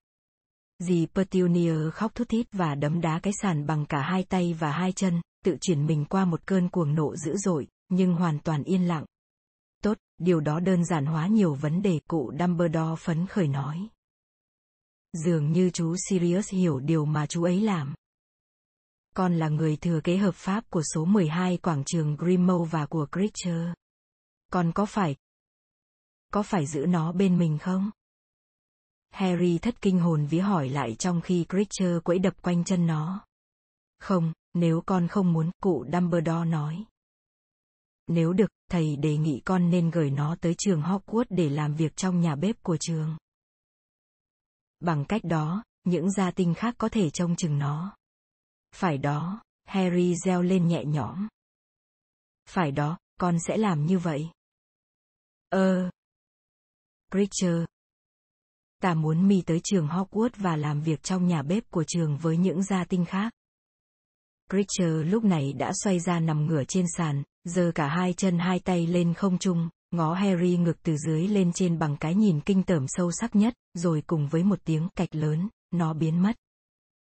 Dì 0.80 1.08
Petunia 1.16 1.90
khóc 1.90 2.16
thút 2.16 2.30
thít 2.30 2.48
và 2.52 2.76
đấm 2.76 3.02
đá 3.02 3.20
cái 3.20 3.34
sàn 3.42 3.66
bằng 3.66 3.86
cả 3.86 4.02
hai 4.02 4.24
tay 4.24 4.54
và 4.54 4.72
hai 4.72 4.92
chân, 4.92 5.22
tự 5.46 5.58
chuyển 5.62 5.86
mình 5.86 6.06
qua 6.06 6.26
một 6.26 6.48
cơn 6.48 6.70
cuồng 6.70 6.96
nộ 6.96 7.16
dữ 7.16 7.38
dội, 7.38 7.68
nhưng 7.92 8.14
hoàn 8.14 8.40
toàn 8.40 8.64
yên 8.64 8.88
lặng. 8.88 9.06
Tốt, 9.84 9.98
điều 10.18 10.40
đó 10.40 10.60
đơn 10.60 10.86
giản 10.86 11.06
hóa 11.06 11.28
nhiều 11.28 11.54
vấn 11.54 11.82
đề 11.82 12.00
cụ 12.08 12.32
Dumbledore 12.40 12.96
phấn 13.00 13.28
khởi 13.28 13.48
nói. 13.48 13.88
Dường 15.14 15.52
như 15.52 15.70
chú 15.70 15.96
Sirius 16.10 16.52
hiểu 16.52 16.80
điều 16.80 17.06
mà 17.06 17.26
chú 17.26 17.44
ấy 17.44 17.62
làm. 17.62 17.96
Con 19.16 19.34
là 19.34 19.50
người 19.50 19.76
thừa 19.76 20.02
kế 20.04 20.18
hợp 20.18 20.36
pháp 20.36 20.70
của 20.70 20.82
số 20.94 21.06
12 21.06 21.58
quảng 21.58 21.84
trường 21.86 22.16
Grimmauld 22.16 22.72
và 22.72 22.86
của 22.86 23.08
Creature. 23.12 23.74
Con 24.52 24.72
có 24.76 24.86
phải... 24.86 25.16
Có 26.34 26.44
phải 26.44 26.66
giữ 26.66 26.86
nó 26.86 27.12
bên 27.12 27.38
mình 27.38 27.58
không? 27.58 27.92
Harry 29.10 29.58
thất 29.58 29.82
kinh 29.82 30.00
hồn 30.00 30.26
vía 30.26 30.42
hỏi 30.42 30.70
lại 30.70 30.96
trong 30.96 31.22
khi 31.22 31.46
Creature 31.50 32.00
quẫy 32.04 32.20
đập 32.20 32.42
quanh 32.42 32.64
chân 32.64 32.88
nó. 32.88 33.26
Không, 34.00 34.34
nếu 34.54 34.82
con 34.86 35.08
không 35.08 35.34
muốn, 35.34 35.52
cụ 35.62 35.86
Dumbledore 35.94 36.46
nói. 36.46 36.86
Nếu 38.14 38.34
được, 38.34 38.52
thầy 38.70 38.96
đề 38.96 39.18
nghị 39.18 39.42
con 39.46 39.70
nên 39.70 39.92
gửi 39.92 40.10
nó 40.10 40.36
tới 40.42 40.56
trường 40.58 40.82
Hogwarts 40.82 41.26
để 41.30 41.50
làm 41.50 41.76
việc 41.76 41.96
trong 41.96 42.22
nhà 42.22 42.36
bếp 42.36 42.64
của 42.64 42.78
trường. 42.80 43.18
Bằng 44.80 45.06
cách 45.06 45.24
đó, 45.24 45.64
những 45.84 46.12
gia 46.12 46.32
tinh 46.32 46.54
khác 46.54 46.76
có 46.78 46.90
thể 46.90 47.10
trông 47.10 47.36
chừng 47.36 47.60
nó. 47.60 47.98
Phải 48.76 48.98
đó, 48.98 49.44
Harry 49.66 50.16
reo 50.16 50.42
lên 50.42 50.68
nhẹ 50.68 50.86
nhõm. 50.86 51.28
Phải 52.50 52.72
đó, 52.72 52.98
con 53.20 53.38
sẽ 53.48 53.58
làm 53.58 53.86
như 53.86 54.00
vậy. 54.00 54.30
Ơ. 55.50 55.84
Ờ. 55.84 55.92
Preacher. 57.12 57.66
Ta 58.82 58.94
muốn 58.94 59.28
mi 59.28 59.42
tới 59.42 59.62
trường 59.64 59.88
Hogwarts 59.88 60.36
và 60.38 60.56
làm 60.56 60.82
việc 60.82 61.04
trong 61.04 61.28
nhà 61.28 61.42
bếp 61.44 61.64
của 61.72 61.84
trường 61.88 62.18
với 62.18 62.38
những 62.38 62.64
gia 62.64 62.86
tinh 62.86 63.06
khác. 63.06 63.34
Creature 64.52 65.04
lúc 65.10 65.24
này 65.24 65.54
đã 65.54 65.72
xoay 65.84 66.00
ra 66.00 66.20
nằm 66.20 66.46
ngửa 66.46 66.64
trên 66.64 66.86
sàn, 66.98 67.24
giơ 67.44 67.72
cả 67.76 67.88
hai 67.88 68.14
chân 68.14 68.40
hai 68.40 68.60
tay 68.60 68.88
lên 68.88 69.14
không 69.14 69.38
trung, 69.38 69.70
ngó 69.92 70.14
Harry 70.14 70.58
ngược 70.58 70.84
từ 70.84 70.98
dưới 70.98 71.28
lên 71.28 71.52
trên 71.54 71.80
bằng 71.80 71.98
cái 71.98 72.16
nhìn 72.16 72.42
kinh 72.42 72.64
tởm 72.64 72.86
sâu 72.88 73.12
sắc 73.12 73.36
nhất, 73.36 73.54
rồi 73.74 74.04
cùng 74.08 74.28
với 74.28 74.44
một 74.44 74.60
tiếng 74.64 74.90
cạch 74.96 75.16
lớn, 75.16 75.50
nó 75.72 75.94
biến 75.94 76.22
mất. 76.22 76.36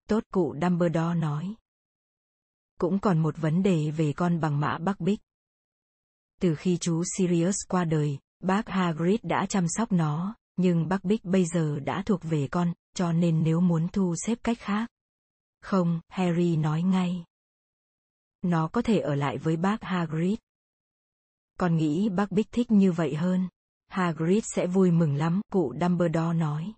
Tốt 0.08 0.22
cụ 0.32 0.54
Dumbledore 0.62 1.14
nói. 1.14 1.54
Cũng 2.80 2.98
còn 2.98 3.18
một 3.18 3.36
vấn 3.38 3.62
đề 3.62 3.90
về 3.90 4.12
con 4.12 4.40
bằng 4.40 4.60
mã 4.60 4.78
Bắc 4.78 5.00
Bích. 5.00 5.20
Từ 6.40 6.54
khi 6.54 6.78
chú 6.80 7.02
Sirius 7.16 7.56
qua 7.68 7.84
đời, 7.84 8.18
bác 8.42 8.68
Hagrid 8.68 9.20
đã 9.22 9.46
chăm 9.48 9.68
sóc 9.68 9.92
nó, 9.92 10.36
nhưng 10.56 10.88
Bắc 10.88 11.04
Bích 11.04 11.24
bây 11.24 11.44
giờ 11.44 11.78
đã 11.80 12.02
thuộc 12.06 12.20
về 12.22 12.48
con, 12.50 12.72
cho 12.94 13.12
nên 13.12 13.42
nếu 13.42 13.60
muốn 13.60 13.88
thu 13.88 14.14
xếp 14.26 14.38
cách 14.42 14.58
khác. 14.60 14.90
Không, 15.62 16.00
Harry 16.08 16.56
nói 16.56 16.82
ngay. 16.82 17.24
Nó 18.46 18.68
có 18.68 18.82
thể 18.82 18.98
ở 18.98 19.14
lại 19.14 19.38
với 19.38 19.56
bác 19.56 19.82
Hagrid. 19.82 20.38
Con 21.58 21.76
nghĩ 21.76 22.08
bác 22.08 22.32
Bích 22.32 22.46
thích 22.52 22.70
như 22.70 22.92
vậy 22.92 23.14
hơn. 23.14 23.48
Hagrid 23.88 24.44
sẽ 24.54 24.66
vui 24.66 24.90
mừng 24.90 25.16
lắm, 25.16 25.40
cụ 25.52 25.74
Dumbledore 25.80 26.32
nói. 26.32 26.72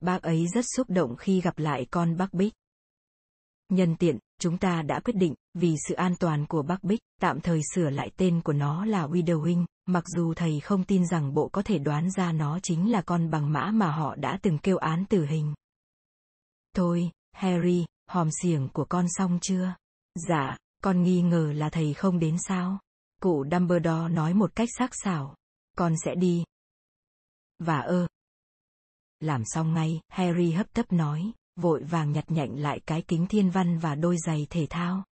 Bác 0.00 0.22
ấy 0.22 0.46
rất 0.54 0.64
xúc 0.76 0.90
động 0.90 1.16
khi 1.16 1.40
gặp 1.40 1.58
lại 1.58 1.86
con 1.90 2.16
bác 2.16 2.34
Bích. 2.34 2.52
Nhân 3.68 3.96
tiện, 3.96 4.18
chúng 4.40 4.58
ta 4.58 4.82
đã 4.82 5.00
quyết 5.00 5.16
định, 5.16 5.34
vì 5.54 5.74
sự 5.88 5.94
an 5.94 6.14
toàn 6.20 6.46
của 6.46 6.62
bác 6.62 6.84
Bích, 6.84 7.00
tạm 7.20 7.40
thời 7.40 7.60
sửa 7.74 7.90
lại 7.90 8.10
tên 8.16 8.40
của 8.40 8.52
nó 8.52 8.84
là 8.84 9.06
Widowing, 9.06 9.64
mặc 9.86 10.04
dù 10.16 10.34
thầy 10.34 10.60
không 10.60 10.84
tin 10.84 11.06
rằng 11.06 11.34
bộ 11.34 11.48
có 11.48 11.62
thể 11.62 11.78
đoán 11.78 12.10
ra 12.10 12.32
nó 12.32 12.58
chính 12.62 12.90
là 12.90 13.02
con 13.02 13.30
bằng 13.30 13.52
mã 13.52 13.70
mà 13.70 13.90
họ 13.90 14.16
đã 14.16 14.38
từng 14.42 14.58
kêu 14.58 14.76
án 14.76 15.04
tử 15.04 15.26
hình. 15.26 15.54
Thôi, 16.76 17.10
Harry, 17.32 17.86
hòm 18.06 18.28
xiềng 18.42 18.68
của 18.68 18.84
con 18.84 19.06
xong 19.08 19.38
chưa? 19.42 19.74
Dạ, 20.14 20.56
con 20.82 21.02
nghi 21.02 21.22
ngờ 21.22 21.52
là 21.52 21.70
thầy 21.70 21.94
không 21.94 22.18
đến 22.18 22.36
sao? 22.38 22.78
Cụ 23.22 23.44
Dumbledore 23.52 24.08
nói 24.08 24.34
một 24.34 24.54
cách 24.54 24.68
sắc 24.78 24.90
sảo. 24.92 25.34
Con 25.76 25.94
sẽ 26.04 26.14
đi. 26.14 26.44
Và 27.58 27.78
ơ. 27.78 28.06
Làm 29.20 29.42
xong 29.44 29.74
ngay, 29.74 30.00
Harry 30.08 30.50
hấp 30.50 30.72
tấp 30.72 30.92
nói, 30.92 31.32
vội 31.56 31.82
vàng 31.82 32.12
nhặt 32.12 32.24
nhạnh 32.28 32.58
lại 32.58 32.80
cái 32.86 33.02
kính 33.02 33.26
thiên 33.26 33.50
văn 33.50 33.78
và 33.78 33.94
đôi 33.94 34.16
giày 34.26 34.46
thể 34.50 34.66
thao. 34.70 35.04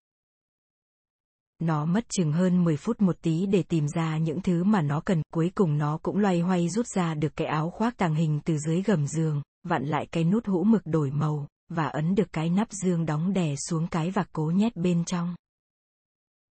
Nó 1.59 1.85
mất 1.85 2.05
chừng 2.09 2.31
hơn 2.31 2.63
10 2.63 2.77
phút 2.77 3.01
một 3.01 3.17
tí 3.21 3.45
để 3.45 3.63
tìm 3.63 3.87
ra 3.87 4.17
những 4.17 4.41
thứ 4.41 4.63
mà 4.63 4.81
nó 4.81 5.01
cần, 5.05 5.21
cuối 5.33 5.51
cùng 5.55 5.77
nó 5.77 5.97
cũng 5.97 6.17
loay 6.17 6.39
hoay 6.39 6.69
rút 6.69 6.87
ra 6.87 7.13
được 7.13 7.35
cái 7.35 7.47
áo 7.47 7.69
khoác 7.69 7.97
tàng 7.97 8.15
hình 8.15 8.39
từ 8.45 8.57
dưới 8.57 8.81
gầm 8.81 9.07
giường, 9.07 9.41
vặn 9.63 9.85
lại 9.85 10.07
cái 10.11 10.23
nút 10.23 10.45
hũ 10.45 10.63
mực 10.63 10.81
đổi 10.85 11.11
màu, 11.11 11.47
và 11.69 11.87
ấn 11.87 12.15
được 12.15 12.33
cái 12.33 12.49
nắp 12.49 12.67
dương 12.71 13.05
đóng 13.05 13.33
đè 13.33 13.55
xuống 13.55 13.87
cái 13.87 14.11
vạc 14.11 14.29
cố 14.31 14.51
nhét 14.55 14.75
bên 14.75 15.05
trong. 15.05 15.35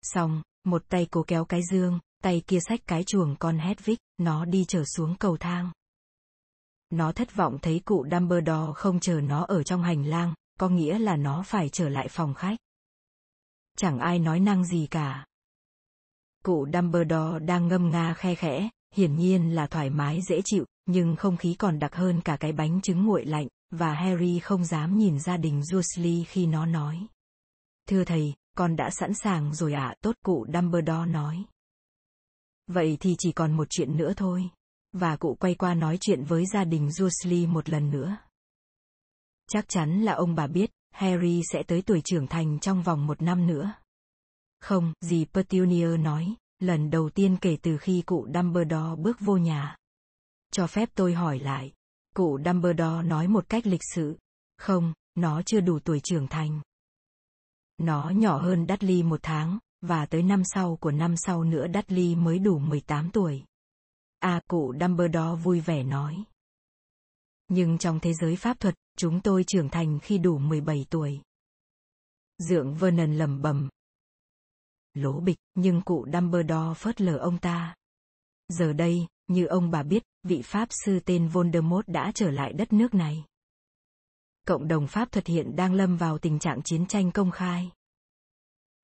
Xong, 0.01 0.41
một 0.63 0.83
tay 0.89 1.07
cố 1.11 1.23
kéo 1.27 1.45
cái 1.45 1.61
dương, 1.71 1.99
tay 2.23 2.41
kia 2.47 2.59
xách 2.59 2.79
cái 2.87 3.03
chuồng 3.03 3.35
con 3.39 3.57
Hedwig, 3.57 3.95
nó 4.17 4.45
đi 4.45 4.65
trở 4.67 4.83
xuống 4.95 5.15
cầu 5.19 5.37
thang. 5.37 5.71
Nó 6.89 7.11
thất 7.11 7.35
vọng 7.35 7.57
thấy 7.61 7.81
cụ 7.85 8.05
Dumbledore 8.11 8.73
không 8.75 8.99
chờ 8.99 9.21
nó 9.21 9.43
ở 9.43 9.63
trong 9.63 9.83
hành 9.83 10.05
lang, 10.05 10.33
có 10.59 10.69
nghĩa 10.69 10.99
là 10.99 11.15
nó 11.15 11.43
phải 11.45 11.69
trở 11.69 11.89
lại 11.89 12.07
phòng 12.07 12.33
khách. 12.33 12.57
Chẳng 13.77 13.99
ai 13.99 14.19
nói 14.19 14.39
năng 14.39 14.65
gì 14.65 14.87
cả. 14.91 15.25
Cụ 16.43 16.67
Dumbledore 16.73 17.39
đang 17.39 17.67
ngâm 17.67 17.89
nga 17.89 18.13
khe 18.13 18.35
khẽ, 18.35 18.69
hiển 18.95 19.15
nhiên 19.15 19.55
là 19.55 19.67
thoải 19.67 19.89
mái 19.89 20.19
dễ 20.29 20.41
chịu, 20.45 20.65
nhưng 20.85 21.15
không 21.15 21.37
khí 21.37 21.55
còn 21.59 21.79
đặc 21.79 21.95
hơn 21.95 22.21
cả 22.21 22.37
cái 22.39 22.51
bánh 22.51 22.81
trứng 22.81 23.05
nguội 23.05 23.25
lạnh, 23.25 23.47
và 23.71 23.93
Harry 23.93 24.39
không 24.39 24.65
dám 24.65 24.97
nhìn 24.97 25.19
gia 25.19 25.37
đình 25.37 25.63
Dursley 25.63 26.23
khi 26.23 26.45
nó 26.45 26.65
nói. 26.65 27.07
Thưa 27.87 28.03
thầy, 28.03 28.33
con 28.57 28.75
đã 28.75 28.89
sẵn 28.89 29.13
sàng 29.13 29.53
rồi 29.53 29.73
ạ, 29.73 29.87
à, 29.87 29.95
tốt 30.01 30.15
cụ 30.23 30.45
Dumbledore 30.53 31.05
nói. 31.05 31.45
Vậy 32.67 32.97
thì 32.99 33.15
chỉ 33.19 33.31
còn 33.31 33.57
một 33.57 33.67
chuyện 33.69 33.97
nữa 33.97 34.13
thôi. 34.17 34.49
Và 34.93 35.17
cụ 35.17 35.37
quay 35.39 35.55
qua 35.55 35.73
nói 35.73 35.97
chuyện 36.01 36.23
với 36.23 36.45
gia 36.45 36.63
đình 36.63 36.91
Dursley 36.91 37.47
một 37.47 37.69
lần 37.69 37.89
nữa. 37.91 38.17
Chắc 39.49 39.65
chắn 39.67 40.01
là 40.01 40.13
ông 40.13 40.35
bà 40.35 40.47
biết, 40.47 40.71
Harry 40.91 41.41
sẽ 41.51 41.63
tới 41.67 41.81
tuổi 41.81 42.01
trưởng 42.05 42.27
thành 42.27 42.59
trong 42.59 42.83
vòng 42.83 43.07
một 43.07 43.21
năm 43.21 43.47
nữa. 43.47 43.73
Không, 44.59 44.93
dì 45.01 45.25
Petunia 45.25 45.97
nói, 45.97 46.35
lần 46.59 46.89
đầu 46.89 47.09
tiên 47.09 47.37
kể 47.41 47.57
từ 47.61 47.77
khi 47.77 48.03
cụ 48.05 48.27
Dumbledore 48.33 49.01
bước 49.01 49.19
vô 49.19 49.37
nhà. 49.37 49.77
Cho 50.51 50.67
phép 50.67 50.89
tôi 50.95 51.13
hỏi 51.13 51.39
lại. 51.39 51.73
Cụ 52.19 52.39
Dumbledore 52.45 53.03
nói 53.03 53.27
một 53.27 53.49
cách 53.49 53.67
lịch 53.67 53.81
sự. 53.95 54.17
Không, 54.57 54.93
nó 55.15 55.41
chưa 55.41 55.59
đủ 55.59 55.79
tuổi 55.79 55.99
trưởng 56.03 56.27
thành. 56.27 56.61
Nó 57.77 58.09
nhỏ 58.09 58.37
hơn 58.37 58.65
Dudley 58.69 59.03
một 59.03 59.19
tháng, 59.23 59.59
và 59.81 60.05
tới 60.05 60.23
năm 60.23 60.41
sau 60.45 60.75
của 60.75 60.91
năm 60.91 61.15
sau 61.17 61.43
nữa 61.43 61.65
Dudley 61.73 62.15
mới 62.15 62.39
đủ 62.39 62.59
18 62.59 63.09
tuổi. 63.11 63.43
À 64.19 64.41
cụ 64.47 64.73
Dumbledore 64.81 65.43
vui 65.43 65.59
vẻ 65.59 65.83
nói. 65.83 66.23
Nhưng 67.47 67.77
trong 67.77 67.99
thế 67.99 68.13
giới 68.13 68.35
pháp 68.35 68.59
thuật, 68.59 68.75
chúng 68.97 69.21
tôi 69.21 69.43
trưởng 69.47 69.69
thành 69.69 69.99
khi 69.99 70.17
đủ 70.17 70.37
17 70.37 70.85
tuổi. 70.89 71.21
Dượng 72.37 72.75
Vernon 72.75 73.13
lầm 73.13 73.41
bầm. 73.41 73.69
Lỗ 74.93 75.19
bịch, 75.19 75.37
nhưng 75.55 75.81
cụ 75.81 76.05
Dumbledore 76.13 76.73
phớt 76.77 77.01
lờ 77.01 77.17
ông 77.17 77.37
ta. 77.37 77.75
Giờ 78.47 78.73
đây, 78.73 79.07
như 79.27 79.45
ông 79.45 79.71
bà 79.71 79.83
biết, 79.83 80.03
vị 80.29 80.41
pháp 80.41 80.67
sư 80.85 80.99
tên 81.05 81.27
Voldemort 81.27 81.87
đã 81.87 82.11
trở 82.15 82.31
lại 82.31 82.53
đất 82.53 82.73
nước 82.73 82.93
này. 82.93 83.23
Cộng 84.47 84.67
đồng 84.67 84.87
pháp 84.87 85.11
thuật 85.11 85.27
hiện 85.27 85.55
đang 85.55 85.73
lâm 85.73 85.97
vào 85.97 86.17
tình 86.17 86.39
trạng 86.39 86.61
chiến 86.61 86.85
tranh 86.85 87.11
công 87.11 87.31
khai. 87.31 87.71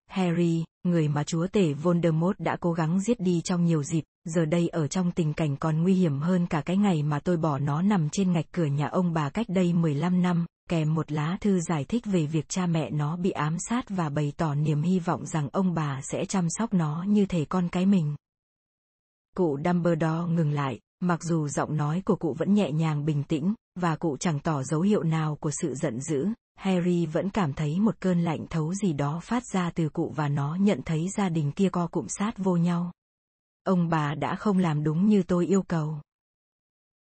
Harry, 0.10 0.64
người 0.84 1.08
mà 1.08 1.24
chúa 1.24 1.48
tể 1.48 1.74
Voldemort 1.74 2.40
đã 2.40 2.58
cố 2.60 2.74
gắng 2.74 3.02
giết 3.02 3.20
đi 3.20 3.42
trong 3.42 3.66
nhiều 3.66 3.84
dịp, 3.84 4.04
giờ 4.24 4.46
đây 4.46 4.68
ở 4.68 4.88
trong 4.88 5.12
tình 5.12 5.34
cảnh 5.34 5.58
còn 5.58 5.84
nguy 5.84 5.94
hiểm 5.94 6.20
hơn 6.20 6.48
cả 6.48 6.62
cái 6.62 6.78
ngày 6.78 7.04
mà 7.04 7.20
tôi 7.20 7.38
bỏ 7.38 7.60
nó 7.60 7.82
nằm 7.82 8.10
trên 8.10 8.32
ngạch 8.32 8.52
cửa 8.52 8.66
nhà 8.66 8.88
ông 8.88 9.14
bà 9.14 9.30
cách 9.30 9.50
đây 9.50 9.74
15 9.74 10.22
năm, 10.22 10.46
kèm 10.70 10.94
một 10.94 11.12
lá 11.12 11.38
thư 11.42 11.60
giải 11.60 11.86
thích 11.86 12.06
về 12.06 12.26
việc 12.26 12.50
cha 12.50 12.66
mẹ 12.66 12.90
nó 12.90 13.18
bị 13.18 13.32
ám 13.32 13.58
sát 13.60 13.86
và 13.90 14.10
bày 14.10 14.34
tỏ 14.38 14.56
niềm 14.56 14.82
hy 14.82 15.00
vọng 15.00 15.26
rằng 15.26 15.50
ông 15.52 15.74
bà 15.74 16.02
sẽ 16.04 16.26
chăm 16.26 16.50
sóc 16.50 16.74
nó 16.74 17.04
như 17.08 17.26
thể 17.26 17.46
con 17.46 17.70
cái 17.70 17.86
mình. 17.86 18.16
Cụ 19.36 19.58
Dumbledore 19.66 20.34
ngừng 20.34 20.52
lại, 20.52 20.80
mặc 21.00 21.24
dù 21.24 21.48
giọng 21.48 21.78
nói 21.78 22.02
của 22.06 22.16
cụ 22.16 22.34
vẫn 22.34 22.54
nhẹ 22.54 22.72
nhàng 22.72 23.06
bình 23.06 23.24
tĩnh, 23.24 23.54
và 23.76 23.96
cụ 23.96 24.18
chẳng 24.18 24.40
tỏ 24.40 24.64
dấu 24.64 24.82
hiệu 24.82 25.04
nào 25.04 25.36
của 25.36 25.52
sự 25.62 25.74
giận 25.74 26.02
dữ, 26.02 26.28
Harry 26.56 27.06
vẫn 27.06 27.30
cảm 27.30 27.54
thấy 27.54 27.80
một 27.80 27.96
cơn 28.00 28.22
lạnh 28.22 28.46
thấu 28.50 28.74
gì 28.74 28.94
đó 28.94 29.20
phát 29.24 29.44
ra 29.54 29.72
từ 29.72 29.90
cụ 29.90 30.14
và 30.16 30.30
nó 30.30 30.56
nhận 30.56 30.82
thấy 30.86 31.10
gia 31.18 31.30
đình 31.30 31.52
kia 31.52 31.70
co 31.70 31.88
cụm 31.88 32.06
sát 32.08 32.38
vô 32.38 32.58
nhau. 32.58 32.92
Ông 33.64 33.90
bà 33.90 34.16
đã 34.16 34.36
không 34.36 34.58
làm 34.58 34.84
đúng 34.84 35.10
như 35.10 35.24
tôi 35.24 35.48
yêu 35.48 35.64
cầu. 35.64 36.02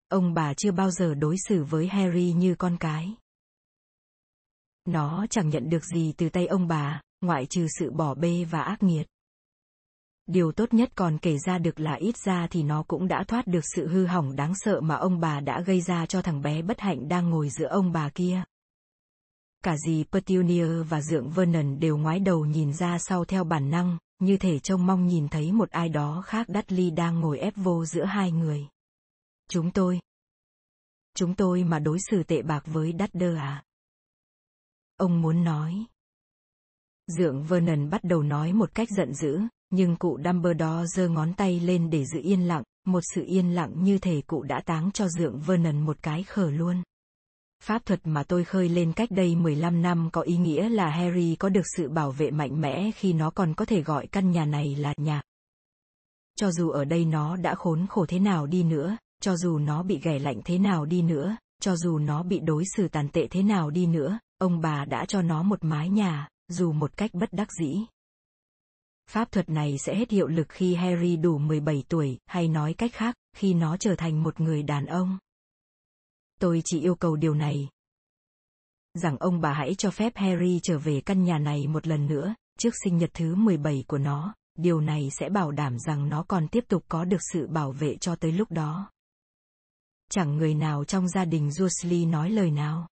Ông 0.10 0.34
bà 0.34 0.54
chưa 0.54 0.72
bao 0.72 0.92
giờ 0.92 1.14
đối 1.14 1.36
xử 1.48 1.64
với 1.64 1.88
Harry 1.88 2.34
như 2.34 2.56
con 2.56 2.78
cái. 2.80 3.16
Nó 4.86 5.26
chẳng 5.30 5.50
nhận 5.50 5.70
được 5.70 5.86
gì 5.86 6.14
từ 6.18 6.30
tay 6.30 6.48
ông 6.48 6.68
bà, 6.68 7.02
ngoại 7.22 7.46
trừ 7.46 7.68
sự 7.80 7.92
bỏ 7.92 8.16
bê 8.16 8.46
và 8.52 8.62
ác 8.62 8.84
nghiệt. 8.84 9.08
Điều 10.28 10.52
tốt 10.52 10.74
nhất 10.74 10.90
còn 10.96 11.18
kể 11.18 11.38
ra 11.46 11.58
được 11.58 11.80
là 11.80 11.94
ít 11.94 12.18
ra 12.18 12.48
thì 12.48 12.64
nó 12.64 12.84
cũng 12.84 13.08
đã 13.08 13.24
thoát 13.28 13.48
được 13.48 13.66
sự 13.76 13.88
hư 13.88 14.06
hỏng 14.06 14.36
đáng 14.36 14.54
sợ 14.56 14.82
mà 14.82 14.96
ông 14.96 15.20
bà 15.20 15.40
đã 15.40 15.62
gây 15.62 15.82
ra 15.82 16.06
cho 16.06 16.22
thằng 16.22 16.42
bé 16.42 16.62
bất 16.62 16.80
hạnh 16.80 17.08
đang 17.08 17.30
ngồi 17.30 17.50
giữa 17.50 17.68
ông 17.68 17.92
bà 17.92 18.10
kia. 18.10 18.44
Cả 19.64 19.76
dì 19.86 20.04
Petunia 20.12 20.84
và 20.84 21.02
dượng 21.02 21.30
Vernon 21.30 21.80
đều 21.80 21.98
ngoái 21.98 22.20
đầu 22.20 22.46
nhìn 22.46 22.74
ra 22.74 22.98
sau 23.00 23.26
theo 23.26 23.44
bản 23.44 23.70
năng, 23.70 23.98
như 24.20 24.38
thể 24.38 24.60
trông 24.60 24.86
mong 24.86 25.08
nhìn 25.08 25.28
thấy 25.28 25.52
một 25.52 25.70
ai 25.70 25.90
đó 25.90 26.24
khác 26.26 26.48
Dudley 26.48 26.92
đang 26.92 27.20
ngồi 27.20 27.40
ép 27.40 27.54
vô 27.56 27.86
giữa 27.86 28.06
hai 28.06 28.32
người. 28.32 28.68
Chúng 29.50 29.72
tôi. 29.72 30.00
Chúng 31.16 31.36
tôi 31.36 31.64
mà 31.64 31.80
đối 31.80 31.98
xử 32.10 32.24
tệ 32.24 32.42
bạc 32.42 32.64
với 32.66 32.94
Dudley 33.00 33.36
à? 33.36 33.64
Ông 34.98 35.22
muốn 35.22 35.44
nói. 35.44 35.86
Dượng 37.08 37.44
Vernon 37.44 37.90
bắt 37.90 38.04
đầu 38.04 38.24
nói 38.24 38.54
một 38.54 38.76
cách 38.76 38.88
giận 38.98 39.14
dữ, 39.14 39.40
nhưng 39.70 39.96
cụ 39.96 40.20
Dumbledore 40.26 40.86
giơ 40.96 41.10
ngón 41.10 41.34
tay 41.34 41.60
lên 41.60 41.90
để 41.90 42.06
giữ 42.06 42.20
yên 42.24 42.48
lặng, 42.48 42.64
một 42.86 43.02
sự 43.16 43.24
yên 43.28 43.56
lặng 43.56 43.84
như 43.84 43.98
thể 43.98 44.22
cụ 44.28 44.44
đã 44.44 44.62
táng 44.66 44.92
cho 44.92 45.08
dượng 45.08 45.40
Vernon 45.40 45.82
một 45.86 45.98
cái 46.02 46.24
khở 46.24 46.52
luôn. 46.52 46.84
Pháp 47.64 47.86
thuật 47.86 48.00
mà 48.04 48.24
tôi 48.24 48.44
khơi 48.44 48.70
lên 48.70 48.94
cách 48.94 49.12
đây 49.12 49.36
15 49.36 49.82
năm 49.82 50.10
có 50.14 50.22
ý 50.22 50.38
nghĩa 50.38 50.70
là 50.70 50.90
Harry 50.90 51.36
có 51.36 51.50
được 51.50 51.66
sự 51.78 51.90
bảo 51.90 52.12
vệ 52.12 52.32
mạnh 52.32 52.62
mẽ 52.62 52.92
khi 52.96 53.14
nó 53.14 53.30
còn 53.30 53.54
có 53.54 53.66
thể 53.66 53.82
gọi 53.82 54.08
căn 54.08 54.32
nhà 54.32 54.46
này 54.46 54.76
là 54.76 54.94
nhà. 54.98 55.22
Cho 56.36 56.52
dù 56.52 56.70
ở 56.70 56.86
đây 56.86 57.06
nó 57.06 57.36
đã 57.36 57.56
khốn 57.56 57.88
khổ 57.88 58.06
thế 58.06 58.20
nào 58.20 58.48
đi 58.48 58.64
nữa, 58.64 58.98
cho 59.22 59.38
dù 59.38 59.58
nó 59.58 59.84
bị 59.84 60.00
ghẻ 60.04 60.20
lạnh 60.20 60.42
thế 60.46 60.58
nào 60.58 60.86
đi 60.86 61.02
nữa, 61.02 61.38
cho 61.62 61.76
dù 61.76 62.00
nó 62.00 62.24
bị 62.24 62.40
đối 62.40 62.64
xử 62.76 62.88
tàn 62.88 63.10
tệ 63.10 63.28
thế 63.28 63.44
nào 63.44 63.70
đi 63.70 63.86
nữa, 63.86 64.20
ông 64.38 64.62
bà 64.62 64.86
đã 64.86 65.06
cho 65.06 65.22
nó 65.22 65.44
một 65.44 65.64
mái 65.64 65.90
nhà, 65.90 66.28
dù 66.48 66.72
một 66.72 66.98
cách 66.98 67.14
bất 67.14 67.34
đắc 67.34 67.48
dĩ. 67.60 67.86
Pháp 69.10 69.32
thuật 69.32 69.50
này 69.50 69.78
sẽ 69.78 69.96
hết 69.96 70.12
hiệu 70.12 70.28
lực 70.28 70.48
khi 70.50 70.76
Harry 70.76 71.18
đủ 71.18 71.38
17 71.38 71.84
tuổi, 71.90 72.18
hay 72.26 72.48
nói 72.48 72.74
cách 72.74 72.92
khác, 72.94 73.16
khi 73.36 73.54
nó 73.54 73.78
trở 73.78 73.96
thành 73.96 74.24
một 74.24 74.40
người 74.40 74.64
đàn 74.64 74.86
ông. 74.86 75.18
Tôi 76.40 76.62
chỉ 76.66 76.82
yêu 76.82 76.96
cầu 76.96 77.16
điều 77.16 77.34
này. 77.34 77.70
Rằng 78.94 79.18
ông 79.18 79.42
bà 79.42 79.54
hãy 79.54 79.76
cho 79.76 79.92
phép 79.92 80.14
Harry 80.16 80.60
trở 80.64 80.80
về 80.80 81.02
căn 81.02 81.24
nhà 81.24 81.38
này 81.38 81.68
một 81.68 81.88
lần 81.88 82.08
nữa, 82.08 82.36
trước 82.60 82.74
sinh 82.84 82.98
nhật 82.98 83.10
thứ 83.14 83.36
17 83.36 83.84
của 83.88 83.98
nó, 83.98 84.36
điều 84.58 84.82
này 84.82 85.10
sẽ 85.20 85.30
bảo 85.30 85.52
đảm 85.52 85.80
rằng 85.80 86.10
nó 86.10 86.24
còn 86.28 86.48
tiếp 86.48 86.64
tục 86.68 86.86
có 86.88 87.06
được 87.06 87.22
sự 87.34 87.48
bảo 87.48 87.72
vệ 87.72 87.98
cho 87.98 88.16
tới 88.16 88.32
lúc 88.32 88.52
đó. 88.52 88.92
Chẳng 90.10 90.38
người 90.38 90.54
nào 90.54 90.84
trong 90.84 91.08
gia 91.08 91.26
đình 91.26 91.52
Dursley 91.52 92.06
nói 92.06 92.30
lời 92.30 92.52
nào. 92.52 92.88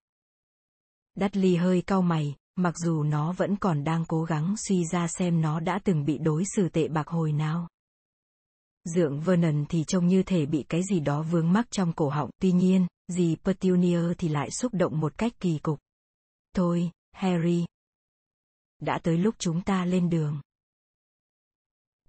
Dudley 1.14 1.56
hơi 1.56 1.82
cau 1.82 2.02
mày, 2.02 2.34
mặc 2.56 2.74
dù 2.78 3.02
nó 3.02 3.32
vẫn 3.32 3.56
còn 3.56 3.84
đang 3.84 4.04
cố 4.04 4.24
gắng 4.24 4.54
suy 4.56 4.84
ra 4.84 5.08
xem 5.08 5.40
nó 5.40 5.60
đã 5.60 5.78
từng 5.84 6.04
bị 6.04 6.18
đối 6.18 6.44
xử 6.56 6.68
tệ 6.68 6.88
bạc 6.88 7.08
hồi 7.08 7.32
nào. 7.32 7.68
Dượng 8.84 9.20
Vernon 9.20 9.64
thì 9.68 9.84
trông 9.84 10.06
như 10.06 10.22
thể 10.22 10.46
bị 10.46 10.64
cái 10.68 10.82
gì 10.90 11.00
đó 11.00 11.22
vướng 11.22 11.52
mắc 11.52 11.66
trong 11.70 11.92
cổ 11.92 12.08
họng, 12.08 12.30
tuy 12.40 12.52
nhiên, 12.52 12.86
dì 13.08 13.36
Petunia 13.44 14.14
thì 14.18 14.28
lại 14.28 14.50
xúc 14.50 14.74
động 14.74 15.00
một 15.00 15.18
cách 15.18 15.32
kỳ 15.40 15.58
cục. 15.58 15.78
Thôi, 16.54 16.90
Harry. 17.12 17.66
Đã 18.80 18.98
tới 19.02 19.18
lúc 19.18 19.34
chúng 19.38 19.62
ta 19.62 19.84
lên 19.84 20.10
đường. 20.10 20.40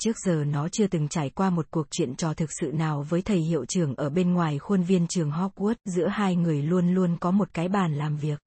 Trước 0.00 0.16
giờ 0.26 0.44
nó 0.44 0.68
chưa 0.68 0.86
từng 0.86 1.08
trải 1.08 1.30
qua 1.30 1.50
một 1.50 1.66
cuộc 1.70 1.86
chuyện 1.90 2.16
trò 2.16 2.34
thực 2.34 2.50
sự 2.60 2.72
nào 2.72 3.02
với 3.08 3.22
thầy 3.22 3.38
hiệu 3.38 3.64
trưởng 3.64 3.94
ở 3.94 4.10
bên 4.10 4.32
ngoài 4.32 4.58
khuôn 4.58 4.82
viên 4.82 5.06
trường 5.06 5.30
Hogwarts, 5.30 5.74
giữa 5.84 6.08
hai 6.08 6.36
người 6.36 6.62
luôn 6.62 6.94
luôn 6.94 7.16
có 7.20 7.30
một 7.30 7.48
cái 7.54 7.68
bàn 7.68 7.94
làm 7.94 8.16
việc. 8.16 8.40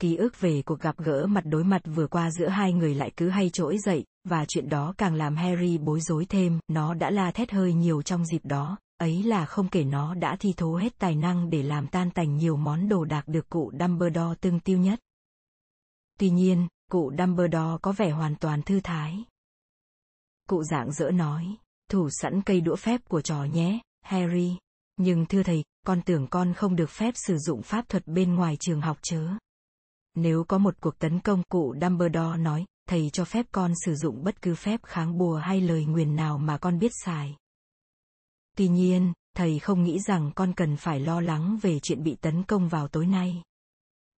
Ký 0.00 0.16
ức 0.16 0.40
về 0.40 0.62
cuộc 0.62 0.80
gặp 0.80 0.98
gỡ 0.98 1.26
mặt 1.26 1.44
đối 1.46 1.64
mặt 1.64 1.82
vừa 1.84 2.06
qua 2.06 2.30
giữa 2.30 2.48
hai 2.48 2.72
người 2.72 2.94
lại 2.94 3.10
cứ 3.16 3.28
hay 3.28 3.50
trỗi 3.50 3.78
dậy, 3.78 4.04
và 4.24 4.44
chuyện 4.48 4.68
đó 4.68 4.94
càng 4.98 5.14
làm 5.14 5.36
Harry 5.36 5.78
bối 5.78 6.00
rối 6.00 6.24
thêm, 6.24 6.60
nó 6.68 6.94
đã 6.94 7.10
la 7.10 7.30
thét 7.30 7.50
hơi 7.50 7.72
nhiều 7.72 8.02
trong 8.02 8.26
dịp 8.26 8.44
đó, 8.44 8.78
ấy 9.00 9.22
là 9.22 9.46
không 9.46 9.68
kể 9.68 9.84
nó 9.84 10.14
đã 10.14 10.36
thi 10.36 10.52
thố 10.56 10.76
hết 10.76 10.98
tài 10.98 11.14
năng 11.14 11.50
để 11.50 11.62
làm 11.62 11.86
tan 11.86 12.10
tành 12.10 12.36
nhiều 12.36 12.56
món 12.56 12.88
đồ 12.88 13.04
đạc 13.04 13.28
được 13.28 13.48
cụ 13.48 13.72
Dumbledore 13.80 14.34
tương 14.40 14.60
tiêu 14.60 14.78
nhất. 14.78 15.00
Tuy 16.18 16.30
nhiên, 16.30 16.68
cụ 16.90 17.12
Dumbledore 17.18 17.78
có 17.82 17.92
vẻ 17.92 18.10
hoàn 18.10 18.36
toàn 18.36 18.62
thư 18.62 18.80
thái. 18.80 19.24
Cụ 20.48 20.64
dạng 20.64 20.92
dỡ 20.92 21.10
nói, 21.10 21.56
thủ 21.90 22.08
sẵn 22.10 22.42
cây 22.42 22.60
đũa 22.60 22.76
phép 22.76 23.00
của 23.08 23.20
trò 23.20 23.44
nhé, 23.44 23.80
Harry. 24.02 24.56
Nhưng 24.96 25.26
thưa 25.26 25.42
thầy, 25.42 25.64
con 25.86 26.02
tưởng 26.02 26.26
con 26.26 26.54
không 26.54 26.76
được 26.76 26.90
phép 26.90 27.14
sử 27.16 27.38
dụng 27.38 27.62
pháp 27.62 27.88
thuật 27.88 28.06
bên 28.06 28.34
ngoài 28.34 28.56
trường 28.60 28.80
học 28.80 28.98
chớ. 29.02 29.28
Nếu 30.14 30.44
có 30.44 30.58
một 30.58 30.74
cuộc 30.80 30.98
tấn 30.98 31.20
công 31.20 31.42
cụ 31.48 31.74
Dumbledore 31.82 32.38
nói, 32.38 32.64
thầy 32.88 33.10
cho 33.12 33.24
phép 33.24 33.46
con 33.52 33.72
sử 33.84 33.94
dụng 33.94 34.24
bất 34.24 34.42
cứ 34.42 34.54
phép 34.54 34.80
kháng 34.82 35.18
bùa 35.18 35.36
hay 35.36 35.60
lời 35.60 35.84
nguyền 35.84 36.16
nào 36.16 36.38
mà 36.38 36.58
con 36.58 36.78
biết 36.78 36.92
xài. 37.04 37.36
Tuy 38.60 38.68
nhiên, 38.68 39.12
thầy 39.36 39.58
không 39.58 39.84
nghĩ 39.84 39.98
rằng 39.98 40.30
con 40.34 40.52
cần 40.56 40.76
phải 40.76 41.00
lo 41.00 41.20
lắng 41.20 41.58
về 41.62 41.80
chuyện 41.80 42.02
bị 42.02 42.16
tấn 42.20 42.42
công 42.42 42.68
vào 42.68 42.88
tối 42.88 43.06
nay. 43.06 43.42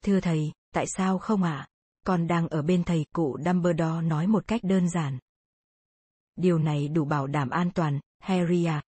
Thưa 0.04 0.20
thầy, 0.20 0.52
tại 0.74 0.86
sao 0.96 1.18
không 1.18 1.42
ạ? 1.42 1.56
À? 1.56 1.68
Con 2.06 2.26
đang 2.26 2.48
ở 2.48 2.62
bên 2.62 2.84
thầy 2.84 3.06
cụ 3.14 3.38
Dumbledore 3.44 4.00
nói 4.02 4.26
một 4.26 4.46
cách 4.46 4.60
đơn 4.64 4.88
giản. 4.88 5.18
Điều 6.36 6.58
này 6.58 6.88
đủ 6.88 7.04
bảo 7.04 7.26
đảm 7.26 7.50
an 7.50 7.70
toàn, 7.74 8.00
Harry 8.18 8.64
à. 8.64 8.82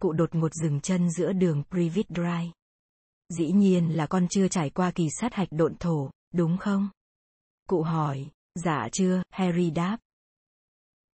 Cụ 0.00 0.12
đột 0.12 0.34
ngột 0.34 0.54
dừng 0.54 0.80
chân 0.80 1.10
giữa 1.10 1.32
đường 1.32 1.62
Privet 1.70 2.06
Drive. 2.08 2.52
Dĩ 3.28 3.52
nhiên 3.52 3.96
là 3.96 4.06
con 4.06 4.28
chưa 4.28 4.48
trải 4.48 4.70
qua 4.70 4.90
kỳ 4.90 5.08
sát 5.20 5.34
hạch 5.34 5.48
độn 5.50 5.76
thổ, 5.76 6.10
đúng 6.34 6.58
không? 6.58 6.88
Cụ 7.68 7.82
hỏi, 7.82 8.30
dạ 8.54 8.88
chưa, 8.92 9.22
Harry 9.30 9.70
đáp. 9.70 9.98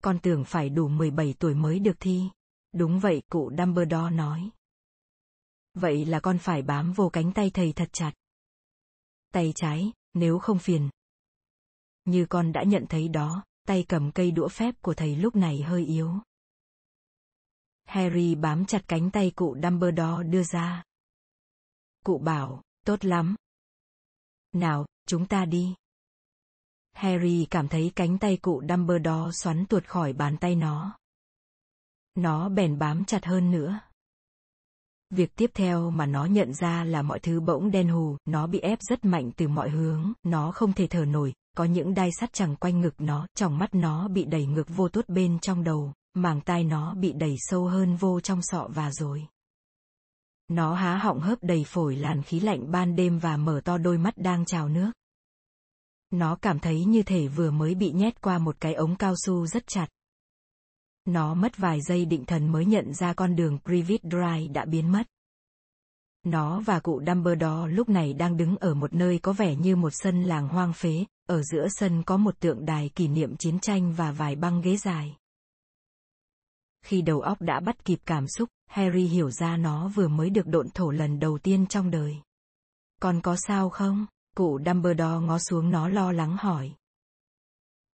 Con 0.03 0.19
tưởng 0.19 0.45
phải 0.45 0.69
đủ 0.69 0.89
17 0.89 1.35
tuổi 1.39 1.55
mới 1.55 1.79
được 1.79 1.97
thi. 2.01 2.31
Đúng 2.73 3.01
vậy, 3.01 3.23
cụ 3.31 3.51
Dumbledore 3.59 4.11
nói. 4.11 4.51
Vậy 5.75 6.05
là 6.05 6.21
con 6.21 6.39
phải 6.39 6.63
bám 6.63 6.93
vô 6.93 7.09
cánh 7.09 7.33
tay 7.33 7.51
thầy 7.51 7.73
thật 7.73 7.89
chặt. 7.93 8.13
Tay 9.33 9.53
trái, 9.55 9.93
nếu 10.15 10.39
không 10.39 10.59
phiền. 10.59 10.91
Như 12.05 12.27
con 12.31 12.53
đã 12.53 12.63
nhận 12.63 12.87
thấy 12.89 13.09
đó, 13.09 13.45
tay 13.67 13.85
cầm 13.89 14.13
cây 14.13 14.31
đũa 14.31 14.49
phép 14.49 14.75
của 14.83 14.95
thầy 14.95 15.17
lúc 15.17 15.37
này 15.37 15.63
hơi 15.63 15.87
yếu. 15.87 16.13
Harry 17.85 18.35
bám 18.35 18.65
chặt 18.65 18.85
cánh 18.89 19.11
tay 19.11 19.33
cụ 19.37 19.57
Dumbledore 19.63 20.23
đưa 20.25 20.43
ra. 20.43 20.85
Cụ 22.05 22.19
bảo, 22.19 22.63
tốt 22.87 23.05
lắm. 23.05 23.37
Nào, 24.53 24.87
chúng 25.07 25.27
ta 25.27 25.45
đi. 25.45 25.75
Harry 26.93 27.47
cảm 27.51 27.69
thấy 27.69 27.93
cánh 27.97 28.19
tay 28.19 28.37
cụ 28.37 28.63
Dumbledore 28.69 29.33
xoắn 29.33 29.67
tuột 29.67 29.85
khỏi 29.85 30.13
bàn 30.13 30.37
tay 30.41 30.57
nó. 30.57 31.00
Nó 32.15 32.49
bèn 32.49 32.79
bám 32.79 33.05
chặt 33.05 33.25
hơn 33.25 33.51
nữa. 33.51 33.81
Việc 35.11 35.37
tiếp 35.37 35.51
theo 35.55 35.91
mà 35.91 36.07
nó 36.07 36.25
nhận 36.25 36.55
ra 36.55 36.85
là 36.85 37.03
mọi 37.03 37.19
thứ 37.19 37.41
bỗng 37.41 37.71
đen 37.71 37.89
hù, 37.89 38.17
nó 38.25 38.47
bị 38.47 38.59
ép 38.59 38.79
rất 38.83 39.05
mạnh 39.05 39.31
từ 39.37 39.49
mọi 39.49 39.71
hướng, 39.71 40.13
nó 40.23 40.53
không 40.53 40.73
thể 40.73 40.87
thở 40.87 41.05
nổi, 41.05 41.35
có 41.57 41.65
những 41.65 41.95
đai 41.95 42.11
sắt 42.13 42.33
chẳng 42.33 42.57
quanh 42.57 42.81
ngực 42.81 42.95
nó, 42.99 43.27
trong 43.35 43.59
mắt 43.59 43.75
nó 43.75 44.09
bị 44.09 44.25
đẩy 44.25 44.47
ngược 44.47 44.69
vô 44.69 44.89
tốt 44.89 45.05
bên 45.09 45.39
trong 45.39 45.65
đầu, 45.65 45.93
màng 46.15 46.41
tai 46.41 46.65
nó 46.65 46.95
bị 46.95 47.13
đẩy 47.13 47.35
sâu 47.39 47.67
hơn 47.67 47.97
vô 47.97 48.21
trong 48.21 48.41
sọ 48.43 48.69
và 48.75 48.91
rồi. 48.93 49.27
Nó 50.49 50.75
há 50.75 50.97
họng 50.97 51.21
hớp 51.21 51.39
đầy 51.43 51.65
phổi 51.65 51.97
làn 51.97 52.23
khí 52.23 52.41
lạnh 52.41 52.71
ban 52.71 52.97
đêm 52.97 53.19
và 53.19 53.37
mở 53.37 53.61
to 53.65 53.79
đôi 53.79 53.99
mắt 53.99 54.15
đang 54.17 54.45
trào 54.45 54.69
nước. 54.69 54.91
Nó 56.11 56.37
cảm 56.37 56.59
thấy 56.59 56.85
như 56.85 57.03
thể 57.03 57.29
vừa 57.29 57.51
mới 57.51 57.75
bị 57.75 57.93
nhét 57.93 58.21
qua 58.21 58.39
một 58.39 58.57
cái 58.61 58.75
ống 58.75 58.97
cao 58.97 59.15
su 59.17 59.47
rất 59.47 59.67
chặt. 59.67 59.87
Nó 61.13 61.35
mất 61.35 61.57
vài 61.57 61.81
giây 61.81 62.05
định 62.05 62.25
thần 62.25 62.53
mới 62.53 62.65
nhận 62.65 62.95
ra 62.95 63.15
con 63.15 63.37
đường 63.37 63.59
Privet 63.65 64.01
Drive 64.03 64.47
đã 64.53 64.65
biến 64.65 64.93
mất. 64.93 65.03
Nó 66.25 66.61
và 66.61 66.81
cụ 66.81 67.03
Dumbledore 67.07 67.73
lúc 67.73 67.89
này 67.89 68.13
đang 68.13 68.37
đứng 68.37 68.57
ở 68.57 68.75
một 68.75 68.95
nơi 68.95 69.19
có 69.19 69.33
vẻ 69.33 69.57
như 69.57 69.77
một 69.77 69.91
sân 69.93 70.23
làng 70.23 70.49
hoang 70.49 70.73
phế, 70.73 71.05
ở 71.27 71.43
giữa 71.43 71.67
sân 71.69 72.03
có 72.03 72.17
một 72.17 72.41
tượng 72.41 72.65
đài 72.65 72.89
kỷ 72.89 73.09
niệm 73.09 73.37
chiến 73.37 73.59
tranh 73.61 73.93
và 73.93 74.13
vài 74.13 74.37
băng 74.37 74.61
ghế 74.61 74.77
dài. 74.77 75.17
Khi 76.85 77.03
đầu 77.03 77.21
óc 77.21 77.41
đã 77.41 77.61
bắt 77.61 77.85
kịp 77.85 77.99
cảm 78.07 78.29
xúc, 78.29 78.49
Harry 78.67 79.05
hiểu 79.05 79.31
ra 79.31 79.57
nó 79.57 79.89
vừa 79.89 80.09
mới 80.09 80.31
được 80.31 80.47
độn 80.47 80.71
thổ 80.71 80.91
lần 80.91 81.19
đầu 81.19 81.39
tiên 81.39 81.67
trong 81.67 81.91
đời. 81.91 82.17
Còn 83.01 83.21
có 83.21 83.37
sao 83.37 83.71
không? 83.71 84.07
Cụ 84.37 84.59
Dumbledore 84.67 85.27
ngó 85.27 85.39
xuống 85.39 85.71
nó 85.71 85.89
lo 85.89 86.13
lắng 86.13 86.37
hỏi. 86.41 86.73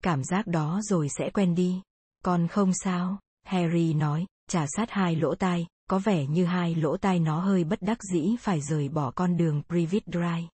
Cảm 0.03 0.25
giác 0.25 0.47
đó 0.47 0.81
rồi 0.83 1.09
sẽ 1.19 1.31
quen 1.31 1.55
đi. 1.55 1.83
Con 2.25 2.49
không 2.49 2.73
sao, 2.75 3.21
Harry 3.45 3.95
nói, 3.95 4.27
trả 4.49 4.67
sát 4.77 4.91
hai 4.91 5.17
lỗ 5.17 5.35
tai, 5.35 5.67
có 5.91 5.99
vẻ 5.99 6.27
như 6.27 6.45
hai 6.45 6.75
lỗ 6.75 6.97
tai 6.97 7.19
nó 7.19 7.41
hơi 7.41 7.65
bất 7.65 7.83
đắc 7.83 8.03
dĩ 8.03 8.37
phải 8.41 8.61
rời 8.61 8.89
bỏ 8.89 9.11
con 9.11 9.37
đường 9.37 9.63
Privet 9.69 10.03
Drive. 10.07 10.49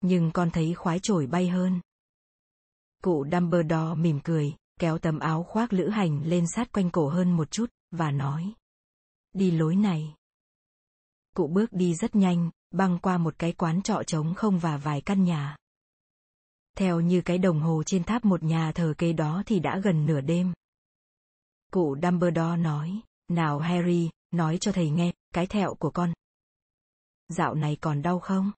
Nhưng 0.00 0.30
con 0.32 0.50
thấy 0.50 0.74
khoái 0.74 0.98
trổi 0.98 1.26
bay 1.26 1.48
hơn. 1.48 1.80
Cụ 3.02 3.24
Dumbledore 3.32 3.94
mỉm 3.94 4.20
cười, 4.20 4.54
kéo 4.80 4.98
tấm 4.98 5.18
áo 5.18 5.42
khoác 5.42 5.72
lữ 5.72 5.88
hành 5.88 6.22
lên 6.24 6.44
sát 6.54 6.72
quanh 6.72 6.90
cổ 6.90 7.08
hơn 7.08 7.32
một 7.32 7.50
chút, 7.50 7.66
và 7.90 8.10
nói. 8.10 8.52
Đi 9.32 9.50
lối 9.50 9.76
này. 9.76 10.14
Cụ 11.36 11.46
bước 11.46 11.72
đi 11.72 11.94
rất 11.94 12.14
nhanh, 12.14 12.50
băng 12.70 12.98
qua 12.98 13.18
một 13.18 13.34
cái 13.38 13.52
quán 13.52 13.82
trọ 13.82 14.02
trống 14.06 14.34
không 14.34 14.58
và 14.58 14.76
vài 14.76 15.00
căn 15.00 15.24
nhà. 15.24 15.56
Theo 16.78 17.00
như 17.00 17.20
cái 17.20 17.38
đồng 17.38 17.60
hồ 17.60 17.82
trên 17.86 18.04
tháp 18.04 18.24
một 18.24 18.42
nhà 18.42 18.72
thờ 18.72 18.94
kế 18.98 19.12
đó 19.12 19.42
thì 19.46 19.60
đã 19.60 19.78
gần 19.78 20.06
nửa 20.06 20.20
đêm. 20.20 20.52
Cụ 21.72 21.96
Dumbledore 22.02 22.56
nói, 22.56 23.00
nào 23.28 23.58
Harry, 23.58 24.10
nói 24.30 24.58
cho 24.58 24.72
thầy 24.72 24.90
nghe, 24.90 25.12
cái 25.34 25.46
thẹo 25.46 25.74
của 25.74 25.90
con. 25.90 26.12
Dạo 27.28 27.54
này 27.54 27.76
còn 27.80 28.02
đau 28.02 28.18
không? 28.18 28.52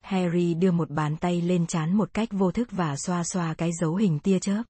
Harry 0.00 0.54
đưa 0.54 0.70
một 0.70 0.90
bàn 0.90 1.16
tay 1.16 1.42
lên 1.42 1.66
chán 1.66 1.96
một 1.96 2.14
cách 2.14 2.28
vô 2.32 2.52
thức 2.52 2.68
và 2.70 2.96
xoa 2.96 3.24
xoa 3.24 3.54
cái 3.54 3.70
dấu 3.72 3.96
hình 3.96 4.18
tia 4.18 4.38
chớp. 4.38 4.62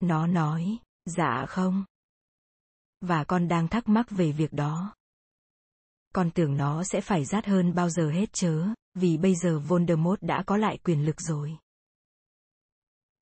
Nó 0.00 0.26
nói, 0.26 0.78
dạ 1.04 1.46
không. 1.48 1.84
Và 3.00 3.24
con 3.24 3.48
đang 3.48 3.68
thắc 3.68 3.88
mắc 3.88 4.10
về 4.10 4.32
việc 4.32 4.52
đó. 4.52 4.94
Con 6.14 6.30
tưởng 6.30 6.56
nó 6.56 6.84
sẽ 6.84 7.00
phải 7.00 7.24
rát 7.24 7.46
hơn 7.46 7.74
bao 7.74 7.90
giờ 7.90 8.10
hết 8.10 8.32
chớ, 8.32 8.68
vì 9.00 9.16
bây 9.16 9.34
giờ 9.34 9.58
Voldemort 9.58 10.22
đã 10.22 10.42
có 10.46 10.56
lại 10.56 10.78
quyền 10.84 11.06
lực 11.06 11.20
rồi. 11.20 11.56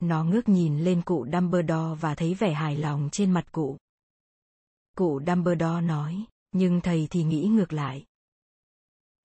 Nó 0.01 0.25
ngước 0.25 0.49
nhìn 0.49 0.79
lên 0.79 1.03
cụ 1.03 1.27
Dumbledore 1.33 2.01
và 2.01 2.15
thấy 2.15 2.35
vẻ 2.35 2.55
hài 2.55 2.77
lòng 2.77 3.09
trên 3.13 3.31
mặt 3.31 3.53
cụ. 3.53 3.77
Cụ 4.97 5.21
Dumbledore 5.27 5.81
nói, 5.81 6.25
nhưng 6.53 6.81
thầy 6.81 7.09
thì 7.11 7.25
nghĩ 7.25 7.49
ngược 7.49 7.73
lại. 7.73 8.05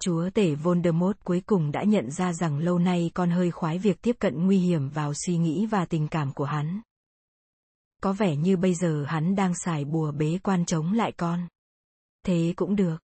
Chúa 0.02 0.30
tể 0.30 0.56
Voldemort 0.56 1.18
cuối 1.24 1.42
cùng 1.46 1.72
đã 1.72 1.84
nhận 1.84 2.12
ra 2.12 2.34
rằng 2.34 2.58
lâu 2.58 2.80
nay 2.80 3.12
con 3.14 3.30
hơi 3.30 3.52
khoái 3.52 3.78
việc 3.78 4.02
tiếp 4.02 4.16
cận 4.20 4.46
nguy 4.46 4.58
hiểm 4.58 4.90
vào 4.90 5.14
suy 5.14 5.38
nghĩ 5.38 5.66
và 5.66 5.86
tình 5.86 6.08
cảm 6.08 6.34
của 6.34 6.46
hắn. 6.46 6.82
Có 8.02 8.14
vẻ 8.14 8.36
như 8.36 8.58
bây 8.58 8.76
giờ 8.76 9.06
hắn 9.08 9.36
đang 9.36 9.56
xài 9.56 9.86
bùa 9.86 10.12
bế 10.12 10.40
quan 10.44 10.66
chống 10.66 10.94
lại 10.94 11.12
con. 11.12 11.48
Thế 12.26 12.54
cũng 12.56 12.76
được. 12.76 12.98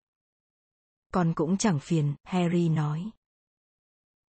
Con 1.12 1.32
cũng 1.34 1.56
chẳng 1.56 1.78
phiền, 1.78 2.14
Harry 2.24 2.68
nói. 2.68 3.10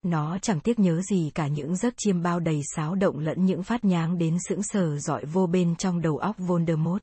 Nó 0.02 0.38
chẳng 0.42 0.60
tiếc 0.60 0.80
nhớ 0.80 1.02
gì 1.02 1.32
cả 1.36 1.48
những 1.48 1.76
giấc 1.76 1.94
chiêm 1.98 2.22
bao 2.22 2.40
đầy 2.40 2.62
sáo 2.76 2.96
động 2.96 3.20
lẫn 3.20 3.46
những 3.46 3.64
phát 3.64 3.86
nháng 3.86 4.18
đến 4.18 4.38
sững 4.48 4.64
sờ 4.64 4.98
dọi 5.00 5.26
vô 5.26 5.48
bên 5.48 5.76
trong 5.76 6.02
đầu 6.02 6.18
óc 6.18 6.36
Voldemort. 6.38 7.02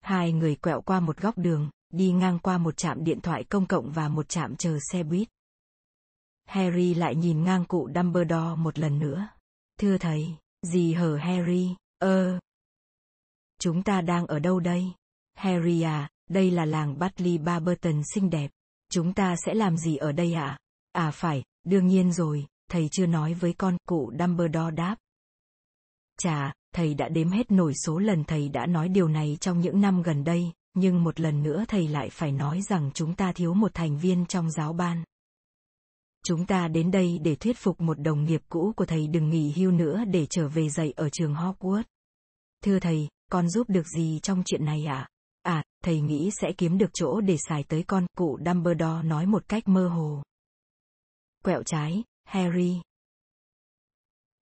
Hai 0.00 0.32
người 0.32 0.56
quẹo 0.56 0.80
qua 0.80 1.00
một 1.00 1.16
góc 1.16 1.38
đường, 1.38 1.70
đi 1.92 2.12
ngang 2.12 2.38
qua 2.38 2.58
một 2.58 2.76
trạm 2.76 3.04
điện 3.04 3.20
thoại 3.20 3.44
công 3.44 3.66
cộng 3.66 3.92
và 3.92 4.08
một 4.08 4.28
trạm 4.28 4.56
chờ 4.56 4.78
xe 4.92 5.02
buýt. 5.02 5.28
Harry 6.44 6.94
lại 6.94 7.14
nhìn 7.14 7.44
ngang 7.44 7.64
cụ 7.64 7.88
Dumbledore 7.94 8.56
một 8.56 8.78
lần 8.78 8.98
nữa. 8.98 9.28
Thưa 9.78 9.98
thầy, 9.98 10.36
gì 10.62 10.92
hở 10.92 11.16
Harry, 11.16 11.74
ơ. 11.98 12.38
Chúng 13.58 13.82
ta 13.82 14.00
đang 14.00 14.26
ở 14.26 14.38
đâu 14.38 14.60
đây? 14.60 14.92
Harry 15.34 15.82
à, 15.82 16.10
đây 16.30 16.50
là 16.50 16.64
làng 16.64 16.98
Batley 16.98 17.38
Barberton 17.38 18.02
xinh 18.14 18.30
đẹp. 18.30 18.50
Chúng 18.90 19.14
ta 19.14 19.34
sẽ 19.46 19.54
làm 19.54 19.76
gì 19.76 19.96
ở 19.96 20.12
đây 20.12 20.32
ạ? 20.32 20.58
À? 20.92 21.06
à 21.06 21.10
phải, 21.10 21.42
đương 21.64 21.86
nhiên 21.86 22.12
rồi, 22.12 22.46
thầy 22.70 22.88
chưa 22.88 23.06
nói 23.06 23.34
với 23.34 23.52
con, 23.52 23.76
cụ 23.86 24.12
Dumbledore 24.18 24.70
đáp. 24.76 24.96
Chà, 26.18 26.52
thầy 26.74 26.94
đã 26.94 27.08
đếm 27.08 27.28
hết 27.28 27.50
nổi 27.50 27.72
số 27.86 27.98
lần 27.98 28.24
thầy 28.24 28.48
đã 28.48 28.66
nói 28.66 28.88
điều 28.88 29.08
này 29.08 29.38
trong 29.40 29.60
những 29.60 29.80
năm 29.80 30.02
gần 30.02 30.24
đây, 30.24 30.52
nhưng 30.74 31.04
một 31.04 31.20
lần 31.20 31.42
nữa 31.42 31.64
thầy 31.68 31.88
lại 31.88 32.10
phải 32.10 32.32
nói 32.32 32.62
rằng 32.62 32.90
chúng 32.94 33.14
ta 33.14 33.32
thiếu 33.32 33.54
một 33.54 33.74
thành 33.74 33.98
viên 33.98 34.26
trong 34.26 34.50
giáo 34.50 34.72
ban. 34.72 35.04
Chúng 36.24 36.46
ta 36.46 36.68
đến 36.68 36.90
đây 36.90 37.18
để 37.22 37.34
thuyết 37.34 37.58
phục 37.58 37.80
một 37.80 38.00
đồng 38.00 38.24
nghiệp 38.24 38.42
cũ 38.48 38.72
của 38.76 38.84
thầy 38.86 39.06
đừng 39.06 39.30
nghỉ 39.30 39.52
hưu 39.56 39.70
nữa 39.70 40.04
để 40.10 40.26
trở 40.26 40.48
về 40.48 40.68
dạy 40.68 40.92
ở 40.96 41.08
trường 41.08 41.34
Hogwarts. 41.34 41.82
Thưa 42.64 42.78
thầy, 42.78 43.08
con 43.30 43.48
giúp 43.48 43.68
được 43.70 43.86
gì 43.88 44.20
trong 44.22 44.42
chuyện 44.46 44.64
này 44.64 44.84
ạ? 44.84 45.08
À? 45.42 45.52
À, 45.52 45.64
thầy 45.84 46.00
nghĩ 46.00 46.30
sẽ 46.40 46.52
kiếm 46.58 46.78
được 46.78 46.90
chỗ 46.92 47.20
để 47.20 47.36
xài 47.48 47.64
tới 47.64 47.82
con, 47.82 48.06
cụ 48.16 48.38
Dumbledore 48.46 49.02
nói 49.02 49.26
một 49.26 49.48
cách 49.48 49.68
mơ 49.68 49.88
hồ. 49.88 50.22
Quẹo 51.42 51.62
trái, 51.62 52.04
Harry. 52.24 52.80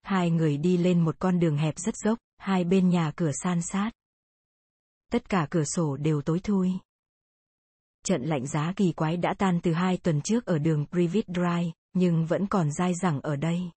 Hai 0.02 0.31
người 0.31 0.56
đi 0.56 0.77
lên 0.77 1.01
một 1.01 1.16
con 1.18 1.40
đường 1.40 1.56
hẹp 1.56 1.78
rất 1.78 1.97
dốc, 1.97 2.18
hai 2.39 2.64
bên 2.64 2.89
nhà 2.89 3.12
cửa 3.16 3.31
san 3.43 3.62
sát. 3.62 3.90
Tất 5.12 5.28
cả 5.28 5.47
cửa 5.51 5.64
sổ 5.64 5.97
đều 5.97 6.22
tối 6.22 6.40
thui. 6.40 6.72
Trận 8.05 8.22
lạnh 8.22 8.47
giá 8.47 8.72
kỳ 8.77 8.93
quái 8.93 9.16
đã 9.16 9.35
tan 9.39 9.60
từ 9.62 9.72
hai 9.72 9.97
tuần 9.97 10.20
trước 10.20 10.47
ở 10.47 10.59
đường 10.59 10.86
Privet 10.90 11.24
Drive, 11.27 11.72
nhưng 11.93 12.27
vẫn 12.27 12.47
còn 12.47 12.72
dai 12.72 12.94
dẳng 12.94 13.20
ở 13.20 13.36
đây. 13.36 13.70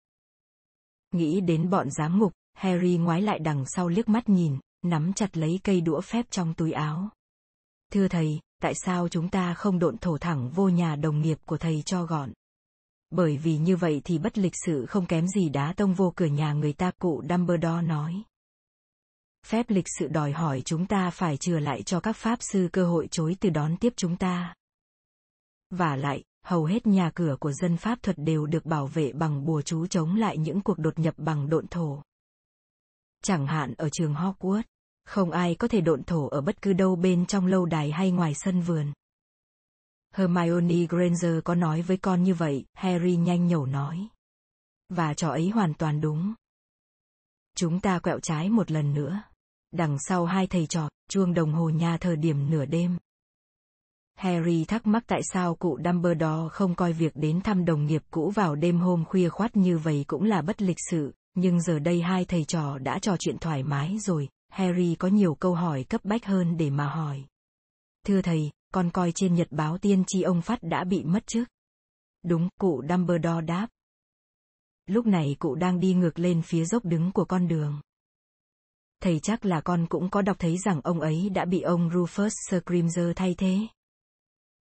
Nghĩ 1.13 1.41
đến 1.41 1.71
bọn 1.71 1.91
giám 1.91 2.19
ngục, 2.19 2.33
Harry 2.55 2.97
ngoái 2.97 3.23
lại 3.23 3.39
đằng 3.39 3.65
sau 3.67 3.89
liếc 3.89 4.09
mắt 4.09 4.29
nhìn, 4.29 4.59
nắm 4.83 5.13
chặt 5.13 5.37
lấy 5.37 5.61
cây 5.65 5.81
đũa 5.81 6.01
phép 6.01 6.27
trong 6.31 6.55
túi 6.55 6.73
áo. 6.73 7.09
Thưa 7.93 8.09
thầy, 8.09 8.41
tại 8.61 8.75
sao 8.75 9.09
chúng 9.09 9.29
ta 9.29 9.55
không 9.55 9.79
độn 9.79 9.99
thổ 9.99 10.19
thẳng 10.19 10.51
vô 10.51 10.69
nhà 10.69 10.97
đồng 10.97 11.21
nghiệp 11.21 11.39
của 11.45 11.59
thầy 11.59 11.83
cho 11.83 12.05
gọn? 12.05 12.33
Bởi 13.15 13.37
vì 13.37 13.57
như 13.57 13.77
vậy 13.77 14.01
thì 14.05 14.19
bất 14.19 14.39
lịch 14.39 14.53
sự 14.67 14.87
không 14.87 15.07
kém 15.07 15.29
gì 15.29 15.49
đá 15.49 15.73
tông 15.77 15.95
vô 15.95 16.13
cửa 16.17 16.27
nhà 16.27 16.53
người 16.53 16.73
ta 16.73 16.91
cụ 16.99 17.23
Dumbledore 17.29 17.83
nói. 17.83 18.23
Phép 19.47 19.67
lịch 19.69 19.87
sự 19.99 20.09
đòi 20.09 20.33
hỏi 20.33 20.63
chúng 20.65 20.87
ta 20.87 21.11
phải 21.11 21.37
chừa 21.37 21.59
lại 21.59 21.83
cho 21.83 22.01
các 22.01 22.17
pháp 22.17 22.39
sư 22.43 22.69
cơ 22.73 22.87
hội 22.87 23.09
chối 23.11 23.37
từ 23.41 23.51
đón 23.51 23.77
tiếp 23.77 23.93
chúng 23.97 24.17
ta. 24.17 24.55
Và 25.71 25.97
lại, 25.97 26.25
hầu 26.45 26.65
hết 26.65 26.87
nhà 26.87 27.11
cửa 27.15 27.37
của 27.41 27.53
dân 27.53 27.77
pháp 27.77 28.03
thuật 28.03 28.17
đều 28.19 28.47
được 28.47 28.67
bảo 28.67 28.87
vệ 28.87 29.13
bằng 29.13 29.45
bùa 29.45 29.63
chú 29.63 29.87
chống 29.87 30.17
lại 30.17 30.39
những 30.39 30.61
cuộc 30.61 30.79
đột 30.79 30.99
nhập 30.99 31.15
bằng 31.17 31.49
độn 31.49 31.67
thổ. 31.67 32.03
Chẳng 33.23 33.47
hạn 33.47 33.75
ở 33.75 33.89
trường 33.89 34.15
Hogwarts, 34.15 34.63
không 35.05 35.31
ai 35.31 35.55
có 35.55 35.69
thể 35.69 35.81
độn 35.81 36.03
thổ 36.03 36.29
ở 36.29 36.41
bất 36.41 36.63
cứ 36.63 36.73
đâu 36.73 36.97
bên 36.97 37.27
trong 37.27 37.47
lâu 37.47 37.67
đài 37.67 37.91
hay 37.91 38.11
ngoài 38.11 38.35
sân 38.35 38.61
vườn. 38.61 38.93
Hermione 40.13 40.87
Granger 40.89 41.39
có 41.45 41.55
nói 41.55 41.83
với 41.83 41.97
con 41.97 42.23
như 42.23 42.35
vậy, 42.35 42.65
Harry 42.75 43.17
nhanh 43.17 43.47
nhẩu 43.47 43.67
nói. 43.67 44.09
Và 44.89 45.15
trò 45.15 45.29
ấy 45.29 45.49
hoàn 45.49 45.75
toàn 45.75 46.01
đúng. 46.01 46.35
Chúng 47.57 47.81
ta 47.81 47.99
quẹo 47.99 48.21
trái 48.21 48.51
một 48.51 48.71
lần 48.71 48.95
nữa. 48.95 49.23
Đằng 49.73 49.97
sau 49.99 50.25
hai 50.25 50.47
thầy 50.47 50.67
trò, 50.67 50.89
chuông 51.09 51.35
đồng 51.35 51.53
hồ 51.53 51.69
nhà 51.69 51.97
thờ 51.97 52.17
điểm 52.17 52.51
nửa 52.51 52.65
đêm. 52.65 52.99
Harry 54.15 54.65
thắc 54.65 54.87
mắc 54.87 55.05
tại 55.07 55.21
sao 55.33 55.55
cụ 55.55 55.79
Dumbledore 55.85 56.49
không 56.51 56.75
coi 56.75 56.93
việc 56.93 57.13
đến 57.17 57.41
thăm 57.41 57.65
đồng 57.65 57.87
nghiệp 57.87 58.03
cũ 58.11 58.31
vào 58.31 58.55
đêm 58.55 58.81
hôm 58.81 59.05
khuya 59.05 59.29
khoát 59.29 59.57
như 59.57 59.79
vậy 59.79 60.05
cũng 60.07 60.25
là 60.25 60.43
bất 60.43 60.63
lịch 60.63 60.77
sự, 60.91 61.15
nhưng 61.35 61.61
giờ 61.61 61.79
đây 61.79 62.03
hai 62.03 62.25
thầy 62.25 62.45
trò 62.45 62.79
đã 62.79 62.99
trò 62.99 63.17
chuyện 63.19 63.39
thoải 63.39 63.63
mái 63.63 63.99
rồi, 63.99 64.29
Harry 64.49 64.95
có 64.99 65.09
nhiều 65.09 65.35
câu 65.35 65.55
hỏi 65.55 65.85
cấp 65.85 66.05
bách 66.05 66.27
hơn 66.27 66.57
để 66.57 66.71
mà 66.71 66.87
hỏi. 66.89 67.25
Thưa 68.07 68.23
thầy, 68.23 68.51
con 68.73 68.91
coi 68.91 69.13
trên 69.15 69.35
nhật 69.35 69.49
báo 69.51 69.79
tiên 69.79 70.05
tri 70.07 70.23
ông 70.23 70.43
Phát 70.43 70.59
đã 70.63 70.85
bị 70.85 71.05
mất 71.05 71.27
trước. 71.27 71.45
Đúng, 72.23 72.49
cụ 72.61 72.83
Dumbledore 72.89 73.41
đáp. 73.47 73.69
Lúc 74.87 75.07
này 75.07 75.37
cụ 75.39 75.55
đang 75.55 75.81
đi 75.81 75.95
ngược 75.95 76.19
lên 76.19 76.43
phía 76.43 76.65
dốc 76.65 76.85
đứng 76.85 77.13
của 77.13 77.25
con 77.25 77.49
đường. 77.49 77.81
Thầy 79.01 79.21
chắc 79.21 79.45
là 79.45 79.61
con 79.61 79.87
cũng 79.89 80.11
có 80.11 80.23
đọc 80.23 80.37
thấy 80.39 80.59
rằng 80.59 80.81
ông 80.85 81.01
ấy 81.01 81.31
đã 81.31 81.45
bị 81.45 81.61
ông 81.61 81.89
Rufus 81.89 82.29
Scrimger 82.29 83.07
thay 83.17 83.35
thế. 83.39 83.59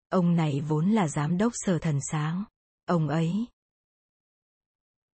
Ông 0.09 0.37
này 0.37 0.61
vốn 0.69 0.91
là 0.91 1.09
giám 1.09 1.39
đốc 1.39 1.53
sở 1.55 1.79
thần 1.79 1.99
sáng. 2.11 2.45
Ông 2.87 3.09
ấy. 3.09 3.47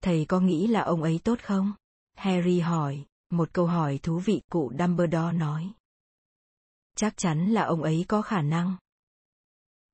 Thầy 0.03 0.25
có 0.25 0.41
nghĩ 0.41 0.67
là 0.67 0.81
ông 0.81 1.03
ấy 1.03 1.21
tốt 1.25 1.39
không? 1.43 1.73
Harry 2.15 2.61
hỏi, 2.61 3.05
một 3.31 3.49
câu 3.53 3.67
hỏi 3.67 3.99
thú 4.03 4.19
vị 4.19 4.41
cụ 4.51 4.73
Dumbledore 4.79 5.33
nói. 5.33 5.73
Chắc 7.01 7.17
chắn 7.17 7.49
là 7.51 7.63
ông 7.63 7.83
ấy 7.83 8.05
có 8.09 8.23
khả 8.23 8.43
năng. 8.43 8.77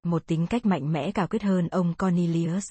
Một 0.02 0.26
tính 0.26 0.46
cách 0.50 0.66
mạnh 0.66 0.92
mẽ 0.92 1.12
cả 1.12 1.26
quyết 1.26 1.42
hơn 1.42 1.68
ông 1.68 1.94
Cornelius. 1.94 2.68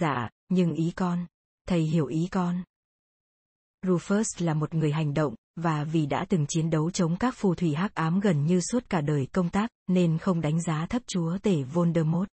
Dạ, 0.00 0.30
nhưng 0.48 0.74
ý 0.74 0.92
con. 0.96 1.26
Thầy 1.68 1.80
hiểu 1.80 2.06
ý 2.06 2.28
con. 2.30 2.62
Rufus 3.82 4.44
là 4.44 4.54
một 4.54 4.74
người 4.74 4.92
hành 4.92 5.14
động, 5.14 5.34
và 5.56 5.84
vì 5.84 6.06
đã 6.06 6.26
từng 6.28 6.46
chiến 6.48 6.70
đấu 6.70 6.90
chống 6.90 7.16
các 7.16 7.34
phù 7.36 7.54
thủy 7.54 7.74
hắc 7.74 7.94
ám 7.94 8.20
gần 8.20 8.46
như 8.46 8.60
suốt 8.60 8.90
cả 8.90 9.00
đời 9.00 9.26
công 9.32 9.48
tác, 9.48 9.70
nên 9.86 10.18
không 10.18 10.40
đánh 10.40 10.62
giá 10.62 10.86
thấp 10.86 11.02
chúa 11.06 11.38
tể 11.38 11.62
Voldemort. 11.62 12.28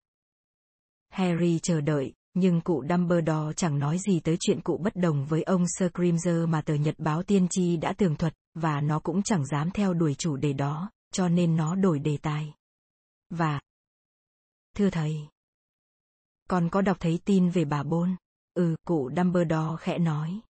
Harry 1.09 1.59
chờ 1.59 1.81
đợi, 1.81 2.13
nhưng 2.33 2.61
cụ 2.61 2.83
Dumbledore 2.89 3.53
chẳng 3.55 3.79
nói 3.79 3.97
gì 4.07 4.19
tới 4.19 4.37
chuyện 4.39 4.61
cụ 4.61 4.77
bất 4.83 4.95
đồng 4.95 5.25
với 5.25 5.43
ông 5.43 5.65
Sir 5.79 5.89
Grimser 5.93 6.49
mà 6.49 6.61
tờ 6.61 6.73
nhật 6.73 6.95
báo 6.97 7.23
tiên 7.23 7.47
tri 7.49 7.77
đã 7.77 7.93
tường 7.93 8.15
thuật, 8.15 8.33
và 8.53 8.81
nó 8.81 8.99
cũng 8.99 9.23
chẳng 9.23 9.45
dám 9.45 9.71
theo 9.71 9.93
đuổi 9.93 10.15
chủ 10.17 10.35
đề 10.35 10.53
đó, 10.53 10.89
cho 11.13 11.29
nên 11.29 11.55
nó 11.55 11.75
đổi 11.75 11.99
đề 11.99 12.17
tài. 12.17 12.53
Và... 13.29 13.61
Thưa 14.75 14.89
thầy, 14.89 15.27
con 16.49 16.69
có 16.71 16.81
đọc 16.81 16.97
thấy 16.99 17.19
tin 17.25 17.49
về 17.49 17.65
bà 17.65 17.83
Bôn? 17.83 18.15
Ừ, 18.53 18.75
cụ 18.87 19.11
Dumbledore 19.17 19.75
khẽ 19.79 19.97
nói. 19.97 20.41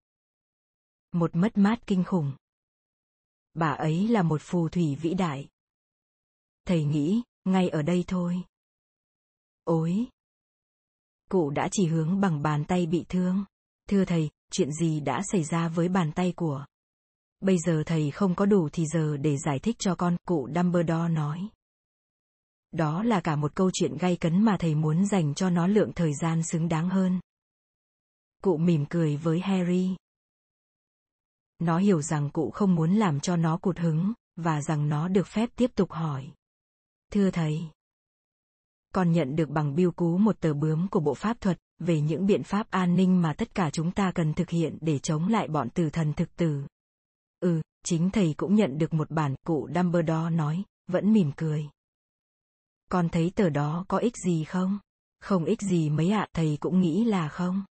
Một 1.13 1.37
mất 1.37 1.59
mát 1.59 1.87
kinh 1.87 2.05
khủng. 2.05 2.33
Bà 3.55 3.71
ấy 3.71 4.09
là 4.09 4.23
một 4.23 4.41
phù 4.45 4.69
thủy 4.69 4.97
vĩ 5.01 5.15
đại. 5.15 5.49
Thầy 6.65 6.85
nghĩ, 6.85 7.23
ngay 7.45 7.69
ở 7.69 7.83
đây 7.83 8.05
thôi. 8.07 8.43
Ôi! 9.65 10.07
Cụ 11.31 11.51
đã 11.51 11.69
chỉ 11.73 11.87
hướng 11.87 12.21
bằng 12.21 12.43
bàn 12.43 12.65
tay 12.69 12.87
bị 12.87 13.05
thương. 13.09 13.45
Thưa 13.89 14.05
thầy, 14.05 14.31
chuyện 14.51 14.73
gì 14.73 15.01
đã 15.01 15.23
xảy 15.33 15.45
ra 15.45 15.69
với 15.69 15.89
bàn 15.89 16.13
tay 16.13 16.33
của? 16.37 16.67
Bây 17.43 17.59
giờ 17.59 17.83
thầy 17.87 18.11
không 18.11 18.35
có 18.35 18.47
đủ 18.47 18.69
thì 18.73 18.87
giờ 18.87 19.17
để 19.17 19.37
giải 19.37 19.59
thích 19.59 19.77
cho 19.79 19.95
con, 19.95 20.17
cụ 20.27 20.49
Dumbledore 20.55 21.09
nói. 21.09 21.49
Đó 22.73 23.03
là 23.03 23.21
cả 23.21 23.37
một 23.37 23.55
câu 23.55 23.71
chuyện 23.73 23.97
gay 23.97 24.17
cấn 24.17 24.43
mà 24.43 24.57
thầy 24.59 24.75
muốn 24.75 25.07
dành 25.07 25.35
cho 25.35 25.51
nó 25.51 25.67
lượng 25.67 25.93
thời 25.93 26.13
gian 26.15 26.43
xứng 26.43 26.69
đáng 26.69 26.89
hơn. 26.89 27.21
Cụ 28.43 28.57
mỉm 28.57 28.85
cười 28.91 29.17
với 29.17 29.41
Harry. 29.41 29.97
Nó 31.59 31.79
hiểu 31.79 32.03
rằng 32.03 32.31
cụ 32.31 32.51
không 32.51 32.75
muốn 32.75 32.95
làm 32.95 33.21
cho 33.21 33.37
nó 33.37 33.57
cụt 33.57 33.79
hứng, 33.79 34.13
và 34.37 34.61
rằng 34.63 34.89
nó 34.89 35.09
được 35.09 35.27
phép 35.27 35.51
tiếp 35.57 35.71
tục 35.75 35.93
hỏi. 35.93 36.29
Thưa 37.13 37.31
thầy. 37.31 37.61
Con 38.95 39.13
nhận 39.13 39.37
được 39.37 39.49
bằng 39.49 39.75
biêu 39.75 39.93
cú 39.93 40.19
một 40.19 40.41
tờ 40.41 40.55
bướm 40.55 40.89
của 40.89 41.01
Bộ 41.01 41.15
Pháp 41.15 41.41
thuật, 41.41 41.59
về 41.79 42.01
những 42.01 42.27
biện 42.27 42.43
pháp 42.43 42.71
an 42.71 42.97
ninh 42.97 43.23
mà 43.23 43.35
tất 43.35 43.55
cả 43.55 43.71
chúng 43.71 43.93
ta 43.93 44.13
cần 44.15 44.35
thực 44.35 44.51
hiện 44.51 44.79
để 44.81 44.99
chống 44.99 45.29
lại 45.29 45.49
bọn 45.49 45.71
tử 45.71 45.91
thần 45.91 46.13
thực 46.13 46.37
tử. 46.37 46.67
Ừ, 47.43 47.63
chính 47.85 48.11
thầy 48.11 48.35
cũng 48.37 48.55
nhận 48.55 48.79
được 48.79 48.95
một 48.95 49.11
bản, 49.11 49.35
cụ 49.47 49.69
Dumbledore 49.75 50.31
nói, 50.31 50.63
vẫn 50.87 51.13
mỉm 51.13 51.33
cười. 51.37 51.69
Con 52.91 53.09
thấy 53.09 53.33
tờ 53.35 53.49
đó 53.49 53.85
có 53.89 53.99
ích 53.99 54.17
gì 54.17 54.45
không? 54.45 54.79
Không 55.21 55.45
ích 55.45 55.61
gì 55.61 55.91
mấy 55.91 56.11
ạ, 56.11 56.27
thầy 56.35 56.57
cũng 56.61 56.81
nghĩ 56.81 57.05
là 57.05 57.29
không. 57.29 57.65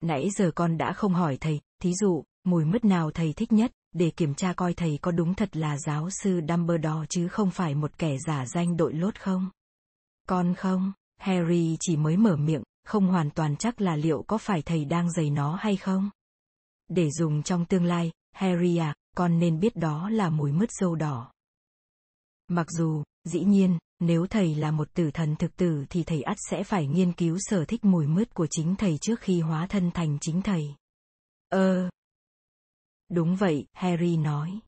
Nãy 0.00 0.30
giờ 0.30 0.50
con 0.54 0.78
đã 0.78 0.92
không 0.92 1.14
hỏi 1.14 1.36
thầy, 1.40 1.60
thí 1.82 1.94
dụ, 1.94 2.24
mùi 2.44 2.64
mứt 2.64 2.84
nào 2.84 3.10
thầy 3.10 3.32
thích 3.32 3.52
nhất, 3.52 3.72
để 3.92 4.10
kiểm 4.10 4.34
tra 4.34 4.52
coi 4.52 4.74
thầy 4.74 4.98
có 5.02 5.12
đúng 5.12 5.34
thật 5.34 5.56
là 5.56 5.78
giáo 5.78 6.10
sư 6.10 6.40
Dumbledore 6.48 7.06
chứ 7.08 7.28
không 7.28 7.50
phải 7.50 7.74
một 7.74 7.98
kẻ 7.98 8.16
giả 8.26 8.46
danh 8.46 8.76
đội 8.76 8.94
lốt 8.94 9.20
không? 9.20 9.50
Con 10.28 10.54
không, 10.54 10.92
Harry 11.18 11.76
chỉ 11.80 11.96
mới 11.96 12.16
mở 12.16 12.36
miệng, 12.36 12.62
không 12.84 13.06
hoàn 13.06 13.30
toàn 13.30 13.56
chắc 13.56 13.80
là 13.80 13.96
liệu 13.96 14.24
có 14.26 14.38
phải 14.38 14.62
thầy 14.62 14.84
đang 14.84 15.12
giày 15.12 15.30
nó 15.30 15.54
hay 15.54 15.76
không. 15.76 16.10
Để 16.88 17.10
dùng 17.10 17.42
trong 17.42 17.64
tương 17.64 17.84
lai, 17.84 18.10
Harry 18.32 18.76
à, 18.76 18.94
con 19.16 19.38
nên 19.38 19.60
biết 19.60 19.76
đó 19.76 20.10
là 20.10 20.30
mùi 20.30 20.52
mứt 20.52 20.72
dâu 20.72 20.94
đỏ. 20.94 21.32
Mặc 22.48 22.66
dù, 22.70 23.02
dĩ 23.24 23.44
nhiên, 23.44 23.78
nếu 23.98 24.26
thầy 24.26 24.54
là 24.54 24.70
một 24.70 24.94
tử 24.94 25.10
thần 25.14 25.36
thực 25.36 25.56
tử 25.56 25.84
thì 25.90 26.04
thầy 26.04 26.22
ắt 26.22 26.36
sẽ 26.50 26.64
phải 26.64 26.86
nghiên 26.86 27.12
cứu 27.12 27.38
sở 27.40 27.64
thích 27.64 27.84
mùi 27.84 28.06
mứt 28.06 28.34
của 28.34 28.46
chính 28.50 28.76
thầy 28.76 28.98
trước 29.00 29.20
khi 29.20 29.40
hóa 29.40 29.66
thân 29.66 29.90
thành 29.90 30.18
chính 30.20 30.42
thầy. 30.42 30.74
Ơ. 31.48 31.90
Đúng 33.08 33.36
vậy, 33.36 33.66
Harry 33.72 34.16
nói. 34.16 34.60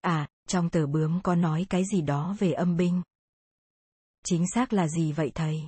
À, 0.00 0.28
trong 0.48 0.70
tờ 0.70 0.86
bướm 0.86 1.20
có 1.22 1.34
nói 1.34 1.66
cái 1.70 1.82
gì 1.92 2.00
đó 2.00 2.36
về 2.38 2.52
âm 2.52 2.76
binh. 2.76 3.02
Chính 4.24 4.44
xác 4.54 4.72
là 4.72 4.88
gì 4.88 5.12
vậy 5.12 5.32
thầy? 5.34 5.62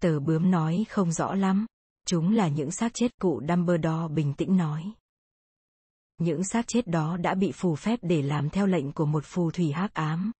Tờ 0.00 0.20
bướm 0.20 0.50
nói 0.50 0.86
không 0.88 1.12
rõ 1.12 1.34
lắm. 1.34 1.66
Chúng 2.06 2.34
là 2.34 2.48
những 2.48 2.70
xác 2.70 2.94
chết 2.94 3.08
cụ 3.20 3.40
Dumbledore 3.48 4.14
bình 4.14 4.34
tĩnh 4.34 4.56
nói. 4.56 4.92
Những 6.18 6.44
xác 6.44 6.66
chết 6.66 6.86
đó 6.86 7.16
đã 7.16 7.34
bị 7.34 7.52
phù 7.52 7.76
phép 7.76 7.98
để 8.02 8.22
làm 8.22 8.50
theo 8.50 8.66
lệnh 8.66 8.92
của 8.92 9.06
một 9.06 9.24
phù 9.24 9.50
thủy 9.50 9.72
hắc 9.72 9.94
ám. 9.94 10.32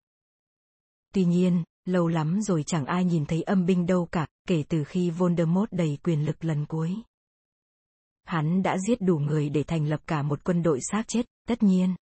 Tuy 1.14 1.24
nhiên, 1.24 1.64
lâu 1.84 2.08
lắm 2.08 2.40
rồi 2.42 2.62
chẳng 2.62 2.84
ai 2.84 3.04
nhìn 3.04 3.26
thấy 3.26 3.42
âm 3.42 3.66
binh 3.66 3.86
đâu 3.86 4.08
cả, 4.12 4.26
kể 4.48 4.64
từ 4.68 4.84
khi 4.84 5.10
Voldemort 5.10 5.72
đầy 5.72 5.98
quyền 6.02 6.26
lực 6.26 6.44
lần 6.44 6.66
cuối. 6.66 6.96
Hắn 8.24 8.62
đã 8.62 8.78
giết 8.78 9.00
đủ 9.00 9.18
người 9.18 9.48
để 9.48 9.62
thành 9.62 9.86
lập 9.86 10.00
cả 10.06 10.22
một 10.22 10.44
quân 10.44 10.62
đội 10.62 10.80
xác 10.90 11.08
chết, 11.08 11.26
tất 11.46 11.62
nhiên. 11.62 11.94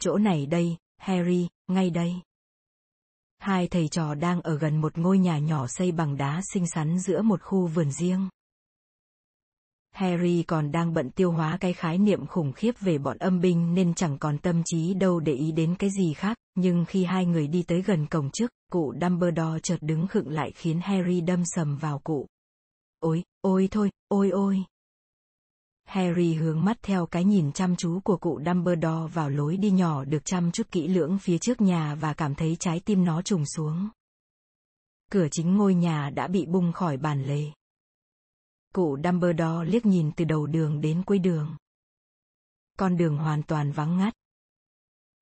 Chỗ 0.00 0.16
này 0.18 0.46
đây, 0.46 0.76
Harry, 0.96 1.48
ngay 1.66 1.90
đây. 1.90 2.14
Hai 3.38 3.68
thầy 3.68 3.88
trò 3.88 4.14
đang 4.14 4.40
ở 4.40 4.58
gần 4.58 4.80
một 4.80 4.98
ngôi 4.98 5.18
nhà 5.18 5.38
nhỏ 5.38 5.66
xây 5.66 5.92
bằng 5.92 6.16
đá 6.16 6.40
xinh 6.52 6.66
xắn 6.66 6.98
giữa 6.98 7.22
một 7.22 7.42
khu 7.42 7.66
vườn 7.66 7.90
riêng. 7.92 8.28
Harry 9.94 10.42
còn 10.42 10.72
đang 10.72 10.94
bận 10.94 11.10
tiêu 11.10 11.32
hóa 11.32 11.58
cái 11.60 11.72
khái 11.72 11.98
niệm 11.98 12.26
khủng 12.26 12.52
khiếp 12.52 12.74
về 12.80 12.98
bọn 12.98 13.18
âm 13.18 13.40
binh 13.40 13.74
nên 13.74 13.94
chẳng 13.94 14.18
còn 14.18 14.38
tâm 14.38 14.62
trí 14.64 14.94
đâu 14.94 15.20
để 15.20 15.32
ý 15.32 15.52
đến 15.52 15.74
cái 15.78 15.90
gì 15.90 16.12
khác, 16.12 16.36
nhưng 16.54 16.84
khi 16.84 17.04
hai 17.04 17.26
người 17.26 17.46
đi 17.46 17.62
tới 17.62 17.82
gần 17.82 18.06
cổng 18.06 18.30
trước, 18.30 18.50
cụ 18.72 18.94
Dumbledore 19.00 19.60
chợt 19.62 19.76
đứng 19.80 20.06
khựng 20.06 20.28
lại 20.28 20.52
khiến 20.54 20.80
Harry 20.82 21.20
đâm 21.20 21.42
sầm 21.44 21.76
vào 21.76 21.98
cụ. 21.98 22.26
Ôi, 23.00 23.22
ôi 23.40 23.68
thôi, 23.70 23.90
ôi 24.08 24.30
ôi. 24.30 24.64
Harry 25.84 26.34
hướng 26.34 26.64
mắt 26.64 26.76
theo 26.82 27.06
cái 27.06 27.24
nhìn 27.24 27.52
chăm 27.52 27.76
chú 27.76 28.00
của 28.00 28.16
cụ 28.16 28.40
Dumbledore 28.46 29.12
vào 29.14 29.30
lối 29.30 29.56
đi 29.56 29.70
nhỏ 29.70 30.04
được 30.04 30.24
chăm 30.24 30.52
chút 30.52 30.70
kỹ 30.70 30.88
lưỡng 30.88 31.18
phía 31.18 31.38
trước 31.38 31.60
nhà 31.60 31.94
và 31.94 32.12
cảm 32.12 32.34
thấy 32.34 32.56
trái 32.60 32.80
tim 32.84 33.04
nó 33.04 33.22
trùng 33.22 33.46
xuống. 33.46 33.88
Cửa 35.10 35.28
chính 35.30 35.56
ngôi 35.56 35.74
nhà 35.74 36.10
đã 36.10 36.28
bị 36.28 36.46
bung 36.46 36.72
khỏi 36.72 36.96
bàn 36.96 37.24
lề. 37.24 37.44
Cụ 38.74 38.98
Dumbledore 39.04 39.70
liếc 39.70 39.86
nhìn 39.86 40.10
từ 40.16 40.24
đầu 40.24 40.46
đường 40.46 40.80
đến 40.80 41.02
cuối 41.06 41.18
đường. 41.18 41.56
Con 42.78 42.96
đường 42.96 43.16
hoàn 43.16 43.42
toàn 43.42 43.72
vắng 43.72 43.96
ngắt. 43.96 44.14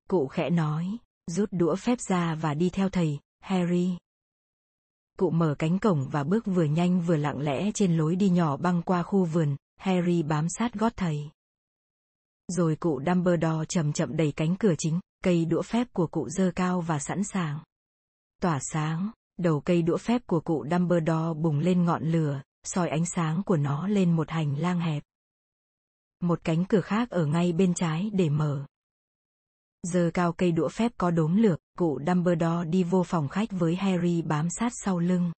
Cụ 0.08 0.26
khẽ 0.26 0.50
nói, 0.50 0.96
rút 1.26 1.48
đũa 1.52 1.76
phép 1.76 2.00
ra 2.00 2.34
và 2.34 2.54
đi 2.54 2.70
theo 2.70 2.88
thầy, 2.88 3.18
Harry. 3.40 3.96
Cụ 5.18 5.30
mở 5.30 5.54
cánh 5.58 5.78
cổng 5.78 6.08
và 6.10 6.24
bước 6.24 6.46
vừa 6.46 6.64
nhanh 6.64 7.00
vừa 7.00 7.16
lặng 7.16 7.38
lẽ 7.40 7.70
trên 7.74 7.96
lối 7.96 8.16
đi 8.16 8.30
nhỏ 8.30 8.56
băng 8.56 8.82
qua 8.82 9.02
khu 9.02 9.24
vườn, 9.24 9.56
Harry 9.76 10.22
bám 10.22 10.46
sát 10.48 10.74
gót 10.74 10.92
thầy. 10.96 11.30
Rồi 12.48 12.76
cụ 12.76 13.00
Dumbledore 13.06 13.64
chậm 13.68 13.92
chậm 13.92 14.16
đẩy 14.16 14.32
cánh 14.32 14.56
cửa 14.56 14.74
chính, 14.78 15.00
cây 15.24 15.44
đũa 15.44 15.62
phép 15.62 15.88
của 15.92 16.06
cụ 16.06 16.28
dơ 16.28 16.50
cao 16.54 16.80
và 16.80 16.98
sẵn 16.98 17.24
sàng. 17.24 17.58
Tỏa 18.40 18.58
sáng, 18.72 19.10
đầu 19.38 19.60
cây 19.60 19.82
đũa 19.82 19.96
phép 19.96 20.22
của 20.26 20.40
cụ 20.40 20.64
Dumbledore 20.70 21.40
bùng 21.40 21.58
lên 21.58 21.84
ngọn 21.84 22.02
lửa, 22.02 22.42
soi 22.64 22.88
ánh 22.88 23.06
sáng 23.06 23.42
của 23.42 23.56
nó 23.56 23.86
lên 23.86 24.16
một 24.16 24.30
hành 24.30 24.58
lang 24.58 24.80
hẹp. 24.80 25.02
Một 26.20 26.40
cánh 26.44 26.64
cửa 26.64 26.80
khác 26.80 27.10
ở 27.10 27.26
ngay 27.26 27.52
bên 27.52 27.74
trái 27.74 28.10
để 28.12 28.28
mở. 28.28 28.66
Giờ 29.82 30.10
cao 30.14 30.32
cây 30.32 30.52
đũa 30.52 30.68
phép 30.68 30.92
có 30.98 31.10
đốm 31.10 31.36
lược, 31.36 31.60
cụ 31.78 32.00
Dumbledore 32.06 32.64
đi 32.64 32.84
vô 32.84 33.02
phòng 33.02 33.28
khách 33.28 33.48
với 33.50 33.76
Harry 33.76 34.22
bám 34.22 34.48
sát 34.50 34.72
sau 34.84 34.98
lưng. 34.98 35.32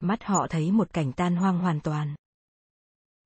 Mắt 0.00 0.24
họ 0.24 0.46
thấy 0.50 0.72
một 0.72 0.92
cảnh 0.92 1.12
tan 1.12 1.36
hoang 1.36 1.58
hoàn 1.58 1.80
toàn. 1.80 2.14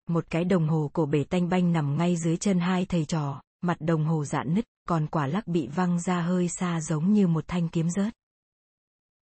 Một 0.08 0.24
cái 0.30 0.44
đồng 0.44 0.68
hồ 0.68 0.90
cổ 0.92 1.06
bể 1.06 1.24
tanh 1.24 1.48
banh 1.48 1.72
nằm 1.72 1.96
ngay 1.96 2.16
dưới 2.16 2.36
chân 2.36 2.60
hai 2.60 2.86
thầy 2.86 3.04
trò, 3.04 3.42
mặt 3.60 3.76
đồng 3.80 4.04
hồ 4.04 4.24
dạn 4.24 4.54
nứt, 4.54 4.64
còn 4.88 5.06
quả 5.06 5.26
lắc 5.26 5.46
bị 5.46 5.66
văng 5.66 6.00
ra 6.00 6.20
hơi 6.20 6.48
xa 6.48 6.80
giống 6.80 7.12
như 7.12 7.26
một 7.26 7.44
thanh 7.48 7.68
kiếm 7.68 7.90
rớt. 7.90 8.14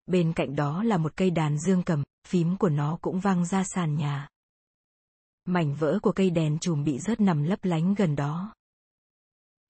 Bên 0.08 0.32
cạnh 0.32 0.56
đó 0.56 0.82
là 0.82 0.96
một 0.96 1.16
cây 1.16 1.30
đàn 1.30 1.58
dương 1.58 1.82
cầm, 1.82 2.02
phím 2.26 2.56
của 2.56 2.68
nó 2.68 2.98
cũng 3.02 3.20
văng 3.20 3.44
ra 3.44 3.64
sàn 3.64 3.94
nhà. 3.94 4.28
Mảnh 5.44 5.74
vỡ 5.74 5.98
của 6.02 6.12
cây 6.12 6.30
đèn 6.30 6.58
chùm 6.58 6.84
bị 6.84 6.98
rớt 6.98 7.20
nằm 7.20 7.42
lấp 7.42 7.58
lánh 7.62 7.94
gần 7.94 8.16
đó. 8.16 8.54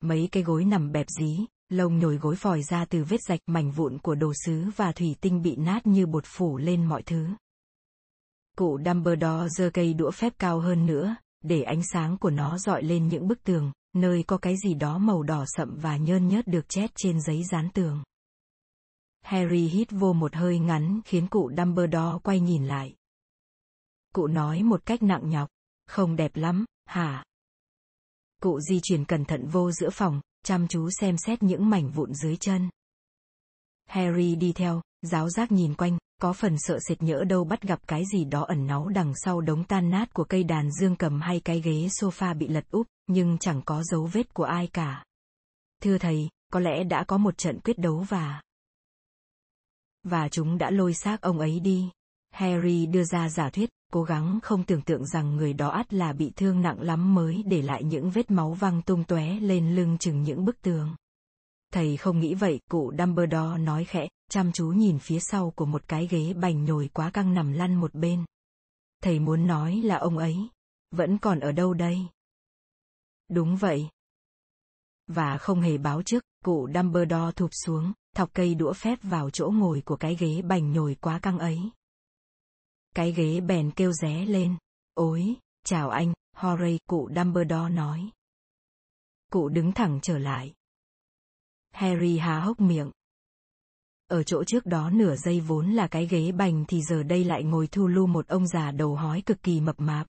Mấy 0.00 0.28
cái 0.32 0.42
gối 0.42 0.64
nằm 0.64 0.92
bẹp 0.92 1.06
dí, 1.18 1.38
lông 1.68 1.98
nhồi 1.98 2.16
gối 2.16 2.36
vòi 2.40 2.62
ra 2.62 2.84
từ 2.84 3.04
vết 3.04 3.22
rạch 3.28 3.40
mảnh 3.46 3.70
vụn 3.70 3.98
của 3.98 4.14
đồ 4.14 4.32
sứ 4.44 4.64
và 4.76 4.92
thủy 4.92 5.16
tinh 5.20 5.42
bị 5.42 5.56
nát 5.56 5.86
như 5.86 6.06
bột 6.06 6.24
phủ 6.26 6.56
lên 6.56 6.84
mọi 6.84 7.02
thứ. 7.02 7.26
Cụ 8.56 8.78
Dumbledore 8.84 9.48
giơ 9.48 9.70
cây 9.70 9.94
đũa 9.94 10.10
phép 10.10 10.32
cao 10.38 10.60
hơn 10.60 10.86
nữa, 10.86 11.16
để 11.42 11.62
ánh 11.62 11.82
sáng 11.92 12.18
của 12.18 12.30
nó 12.30 12.58
dọi 12.58 12.82
lên 12.82 13.08
những 13.08 13.28
bức 13.28 13.42
tường, 13.44 13.72
nơi 13.94 14.22
có 14.26 14.38
cái 14.38 14.54
gì 14.64 14.74
đó 14.74 14.98
màu 14.98 15.22
đỏ 15.22 15.44
sậm 15.46 15.78
và 15.80 15.96
nhơn 15.96 16.28
nhớt 16.28 16.46
được 16.46 16.68
chét 16.68 16.90
trên 16.96 17.20
giấy 17.20 17.42
dán 17.50 17.68
tường. 17.74 18.02
Harry 19.28 19.68
hít 19.68 19.88
vô 19.90 20.12
một 20.12 20.34
hơi 20.34 20.58
ngắn 20.58 21.00
khiến 21.04 21.26
cụ 21.26 21.50
Dumbledore 21.56 22.18
quay 22.22 22.40
nhìn 22.40 22.66
lại. 22.66 22.94
Cụ 24.14 24.26
nói 24.26 24.62
một 24.62 24.86
cách 24.86 25.02
nặng 25.02 25.30
nhọc, 25.30 25.48
không 25.86 26.16
đẹp 26.16 26.36
lắm, 26.36 26.64
hả? 26.86 27.24
Cụ 28.42 28.60
di 28.60 28.80
chuyển 28.82 29.04
cẩn 29.04 29.24
thận 29.24 29.46
vô 29.46 29.72
giữa 29.72 29.90
phòng, 29.90 30.20
chăm 30.44 30.68
chú 30.68 30.88
xem 31.00 31.16
xét 31.18 31.42
những 31.42 31.70
mảnh 31.70 31.90
vụn 31.90 32.14
dưới 32.14 32.36
chân. 32.36 32.68
Harry 33.86 34.34
đi 34.34 34.52
theo, 34.52 34.82
giáo 35.02 35.30
giác 35.30 35.52
nhìn 35.52 35.74
quanh, 35.74 35.98
có 36.20 36.32
phần 36.32 36.56
sợ 36.58 36.78
sệt 36.88 37.02
nhỡ 37.02 37.24
đâu 37.24 37.44
bắt 37.44 37.62
gặp 37.62 37.80
cái 37.86 38.04
gì 38.12 38.24
đó 38.24 38.44
ẩn 38.48 38.66
náu 38.66 38.88
đằng 38.88 39.12
sau 39.16 39.40
đống 39.40 39.64
tan 39.64 39.90
nát 39.90 40.14
của 40.14 40.24
cây 40.24 40.44
đàn 40.44 40.70
dương 40.72 40.96
cầm 40.96 41.20
hay 41.20 41.40
cái 41.40 41.60
ghế 41.60 41.86
sofa 41.86 42.38
bị 42.38 42.48
lật 42.48 42.64
úp, 42.70 42.86
nhưng 43.06 43.38
chẳng 43.38 43.62
có 43.64 43.82
dấu 43.82 44.08
vết 44.12 44.34
của 44.34 44.44
ai 44.44 44.66
cả. 44.66 45.04
Thưa 45.82 45.98
thầy, 45.98 46.28
có 46.52 46.60
lẽ 46.60 46.84
đã 46.84 47.04
có 47.04 47.18
một 47.18 47.38
trận 47.38 47.60
quyết 47.60 47.78
đấu 47.78 48.04
và... 48.08 48.40
Và 50.08 50.28
chúng 50.28 50.58
đã 50.58 50.70
lôi 50.70 50.94
xác 50.94 51.20
ông 51.20 51.38
ấy 51.38 51.60
đi. 51.60 51.90
Harry 52.30 52.86
đưa 52.86 53.04
ra 53.04 53.28
giả 53.28 53.50
thuyết, 53.50 53.70
cố 53.92 54.02
gắng 54.02 54.38
không 54.42 54.64
tưởng 54.64 54.82
tượng 54.82 55.06
rằng 55.06 55.36
người 55.36 55.52
đó 55.52 55.68
ắt 55.68 55.92
là 55.94 56.12
bị 56.12 56.32
thương 56.36 56.60
nặng 56.60 56.80
lắm 56.80 57.14
mới 57.14 57.42
để 57.46 57.62
lại 57.62 57.84
những 57.84 58.10
vết 58.10 58.30
máu 58.30 58.52
văng 58.52 58.82
tung 58.82 59.04
tóe 59.04 59.40
lên 59.40 59.74
lưng 59.74 59.98
chừng 59.98 60.22
những 60.22 60.44
bức 60.44 60.62
tường. 60.62 60.96
Thầy 61.72 61.96
không 61.96 62.20
nghĩ 62.20 62.34
vậy, 62.34 62.60
cụ 62.70 62.92
Dumbledore 62.98 63.58
nói 63.58 63.84
khẽ, 63.84 64.08
chăm 64.30 64.52
chú 64.52 64.68
nhìn 64.68 64.98
phía 64.98 65.20
sau 65.20 65.50
của 65.50 65.66
một 65.66 65.88
cái 65.88 66.06
ghế 66.06 66.32
bành 66.32 66.64
nhồi 66.64 66.90
quá 66.92 67.10
căng 67.10 67.34
nằm 67.34 67.52
lăn 67.52 67.74
một 67.74 67.94
bên. 67.94 68.24
Thầy 69.02 69.20
muốn 69.20 69.46
nói 69.46 69.76
là 69.76 69.96
ông 69.96 70.18
ấy, 70.18 70.48
vẫn 70.90 71.18
còn 71.18 71.40
ở 71.40 71.52
đâu 71.52 71.74
đây? 71.74 71.98
Đúng 73.30 73.56
vậy. 73.56 73.88
Và 75.06 75.38
không 75.38 75.60
hề 75.60 75.78
báo 75.78 76.02
trước, 76.02 76.24
cụ 76.44 76.68
Dumbledore 76.74 77.32
thụp 77.36 77.50
xuống, 77.52 77.92
thọc 78.14 78.30
cây 78.34 78.54
đũa 78.54 78.72
phép 78.72 78.98
vào 79.02 79.30
chỗ 79.30 79.50
ngồi 79.54 79.82
của 79.84 79.96
cái 79.96 80.16
ghế 80.16 80.42
bành 80.42 80.72
nhồi 80.72 80.94
quá 80.94 81.18
căng 81.18 81.38
ấy. 81.38 81.58
Cái 82.94 83.12
ghế 83.12 83.40
bèn 83.40 83.70
kêu 83.70 83.92
ré 83.92 84.24
lên. 84.24 84.56
Ôi, 84.94 85.36
chào 85.64 85.90
anh, 85.90 86.12
Horay 86.36 86.78
cụ 86.88 87.10
Dumbledore 87.16 87.68
nói. 87.68 88.10
Cụ 89.32 89.48
đứng 89.48 89.72
thẳng 89.72 89.98
trở 90.02 90.18
lại. 90.18 90.54
Harry 91.70 92.18
há 92.18 92.40
hốc 92.40 92.60
miệng. 92.60 92.90
Ở 94.08 94.22
chỗ 94.22 94.44
trước 94.44 94.66
đó 94.66 94.90
nửa 94.90 95.16
giây 95.16 95.40
vốn 95.40 95.70
là 95.70 95.86
cái 95.86 96.06
ghế 96.06 96.32
bành 96.32 96.64
thì 96.68 96.82
giờ 96.82 97.02
đây 97.02 97.24
lại 97.24 97.44
ngồi 97.44 97.66
thu 97.66 97.86
lu 97.86 98.06
một 98.06 98.28
ông 98.28 98.46
già 98.46 98.70
đầu 98.70 98.94
hói 98.94 99.22
cực 99.26 99.42
kỳ 99.42 99.60
mập 99.60 99.80
mạp. 99.80 100.06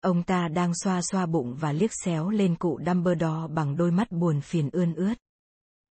Ông 0.00 0.22
ta 0.22 0.48
đang 0.48 0.72
xoa 0.84 1.00
xoa 1.02 1.26
bụng 1.26 1.56
và 1.60 1.72
liếc 1.72 1.90
xéo 2.04 2.30
lên 2.30 2.56
cụ 2.56 2.80
Dumbledore 2.86 3.54
bằng 3.54 3.76
đôi 3.76 3.90
mắt 3.90 4.12
buồn 4.12 4.40
phiền 4.40 4.70
ươn 4.70 4.94
ướt. 4.94 5.14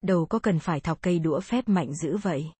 Đầu 0.03 0.25
có 0.25 0.39
cần 0.39 0.59
phải 0.59 0.79
thọc 0.79 1.01
cây 1.01 1.19
đũa 1.19 1.39
phép 1.39 1.69
mạnh 1.69 1.93
dữ 1.93 2.17
vậy? 2.17 2.51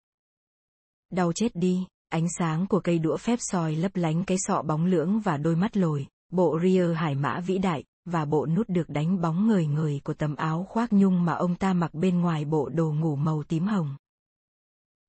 Đau 1.10 1.34
chết 1.34 1.56
đi, 1.56 1.86
ánh 2.10 2.28
sáng 2.40 2.68
của 2.68 2.80
cây 2.80 3.00
đũa 3.00 3.18
phép 3.18 3.40
soi 3.40 3.76
lấp 3.76 3.96
lánh 3.96 4.24
cái 4.24 4.38
sọ 4.40 4.62
bóng 4.62 4.86
lưỡng 4.86 5.20
và 5.20 5.38
đôi 5.38 5.56
mắt 5.56 5.78
lồi, 5.78 6.08
bộ 6.32 6.60
ria 6.64 6.94
hải 6.94 7.16
mã 7.16 7.40
vĩ 7.40 7.58
đại, 7.58 7.84
và 8.06 8.26
bộ 8.26 8.46
nút 8.46 8.70
được 8.70 8.90
đánh 8.90 9.22
bóng 9.22 9.48
người 9.48 9.68
người 9.68 10.02
của 10.04 10.14
tấm 10.14 10.36
áo 10.36 10.66
khoác 10.70 10.94
nhung 10.94 11.26
mà 11.26 11.34
ông 11.34 11.56
ta 11.56 11.74
mặc 11.74 11.94
bên 11.94 12.22
ngoài 12.22 12.46
bộ 12.46 12.70
đồ 12.70 12.94
ngủ 12.94 13.16
màu 13.16 13.44
tím 13.44 13.66
hồng. 13.66 13.96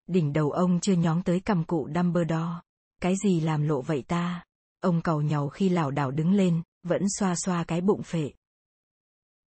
Đỉnh 0.07 0.33
đầu 0.33 0.51
ông 0.51 0.81
chưa 0.81 0.93
nhóng 0.93 1.23
tới 1.23 1.41
cầm 1.41 1.65
cụ 1.65 1.89
Dumbledore. 1.95 2.61
cái 3.01 3.15
gì 3.25 3.41
làm 3.41 3.63
lộ 3.63 3.83
vậy 3.83 4.03
ta? 4.09 4.45
Ông 4.81 5.03
cầu 5.03 5.23
nhau 5.23 5.49
khi 5.49 5.69
lảo 5.69 5.91
đảo 5.91 6.11
đứng 6.11 6.33
lên, 6.33 6.63
vẫn 6.83 7.03
xoa 7.19 7.35
xoa 7.37 7.65
cái 7.65 7.81
bụng 7.81 8.03
phệ. 8.03 8.33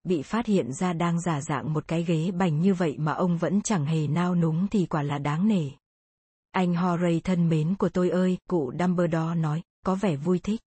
Bị 0.07 0.23
phát 0.23 0.47
hiện 0.47 0.73
ra 0.73 0.93
đang 0.93 1.21
giả 1.21 1.41
dạng 1.41 1.73
một 1.73 1.89
cái 1.89 2.05
ghế 2.05 2.31
bành 2.31 2.61
như 2.61 2.75
vậy 2.75 2.97
mà 2.99 3.13
ông 3.13 3.39
vẫn 3.39 3.63
chẳng 3.63 3.87
hề 3.87 4.07
nao 4.07 4.35
núng 4.35 4.69
thì 4.69 4.87
quả 4.87 5.03
là 5.03 5.19
đáng 5.19 5.49
nể. 5.49 5.71
Anh 6.51 6.75
Horay 6.75 7.21
thân 7.21 7.49
mến 7.49 7.75
của 7.75 7.89
tôi 7.89 8.11
ơi, 8.11 8.39
cụ 8.49 8.73
Dumbledore 8.79 9.35
nói, 9.35 9.63
có 9.87 9.95
vẻ 9.95 10.17
vui 10.17 10.39
thích. 10.39 10.61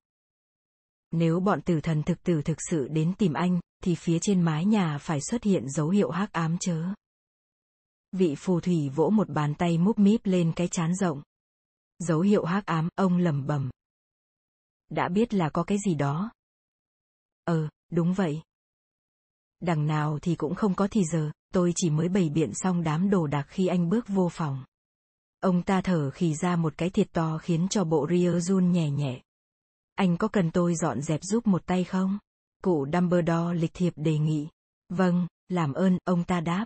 Nếu 1.12 1.40
bọn 1.40 1.62
tử 1.62 1.82
thần 1.82 2.04
thực 2.04 2.24
tử 2.24 2.42
thực 2.42 2.58
sự 2.70 2.88
đến 2.88 3.14
tìm 3.18 3.34
anh, 3.34 3.60
thì 3.84 3.96
phía 3.96 4.20
trên 4.22 4.42
mái 4.42 4.66
nhà 4.66 4.98
phải 4.98 5.22
xuất 5.22 5.44
hiện 5.44 5.70
dấu 5.70 5.90
hiệu 5.90 6.12
hắc 6.12 6.32
ám 6.32 6.58
chớ. 6.58 6.84
Vị 8.12 8.36
phù 8.38 8.60
thủy 8.60 8.90
vỗ 8.90 9.10
một 9.10 9.30
bàn 9.30 9.56
tay 9.56 9.78
múp 9.78 10.00
míp 10.00 10.22
lên 10.24 10.54
cái 10.56 10.68
chán 10.68 10.96
rộng. 10.96 11.22
Dấu 12.00 12.22
hiệu 12.22 12.46
hắc 12.46 12.66
ám, 12.66 12.90
ông 12.96 13.18
lẩm 13.18 13.48
bẩm. 13.48 13.70
Đã 14.90 15.10
biết 15.10 15.34
là 15.34 15.50
có 15.50 15.64
cái 15.64 15.78
gì 15.86 15.96
đó. 15.96 16.32
Ờ, 17.44 17.70
đúng 17.92 18.14
vậy. 18.14 18.42
Đằng 19.60 19.88
nào 19.88 20.20
thì 20.22 20.36
cũng 20.36 20.56
không 20.56 20.76
có 20.76 20.88
thì 20.92 21.02
giờ, 21.12 21.32
tôi 21.54 21.74
chỉ 21.76 21.90
mới 21.90 22.10
bày 22.10 22.30
biện 22.30 22.52
xong 22.54 22.84
đám 22.84 23.10
đồ 23.10 23.28
đạc 23.28 23.46
khi 23.48 23.68
anh 23.68 23.90
bước 23.90 24.08
vô 24.08 24.30
phòng. 24.32 24.64
Ông 25.40 25.62
ta 25.62 25.82
thở 25.82 26.10
khì 26.10 26.34
ra 26.34 26.56
một 26.56 26.74
cái 26.78 26.90
thiệt 26.90 27.08
to 27.14 27.38
khiến 27.38 27.68
cho 27.70 27.84
bộ 27.84 28.08
ria 28.10 28.40
run 28.40 28.72
nhẹ 28.72 28.90
nhẹ. 28.90 29.22
Anh 29.96 30.18
có 30.18 30.28
cần 30.28 30.52
tôi 30.52 30.76
dọn 30.76 31.02
dẹp 31.02 31.20
giúp 31.24 31.48
một 31.48 31.66
tay 31.66 31.84
không? 31.84 32.20
Cụ 32.64 32.88
Dumbledore 32.94 33.54
lịch 33.54 33.74
thiệp 33.74 33.94
đề 33.96 34.18
nghị. 34.18 34.48
Vâng, 34.90 35.28
làm 35.50 35.74
ơn, 35.74 35.98
ông 36.04 36.24
ta 36.24 36.40
đáp. 36.40 36.66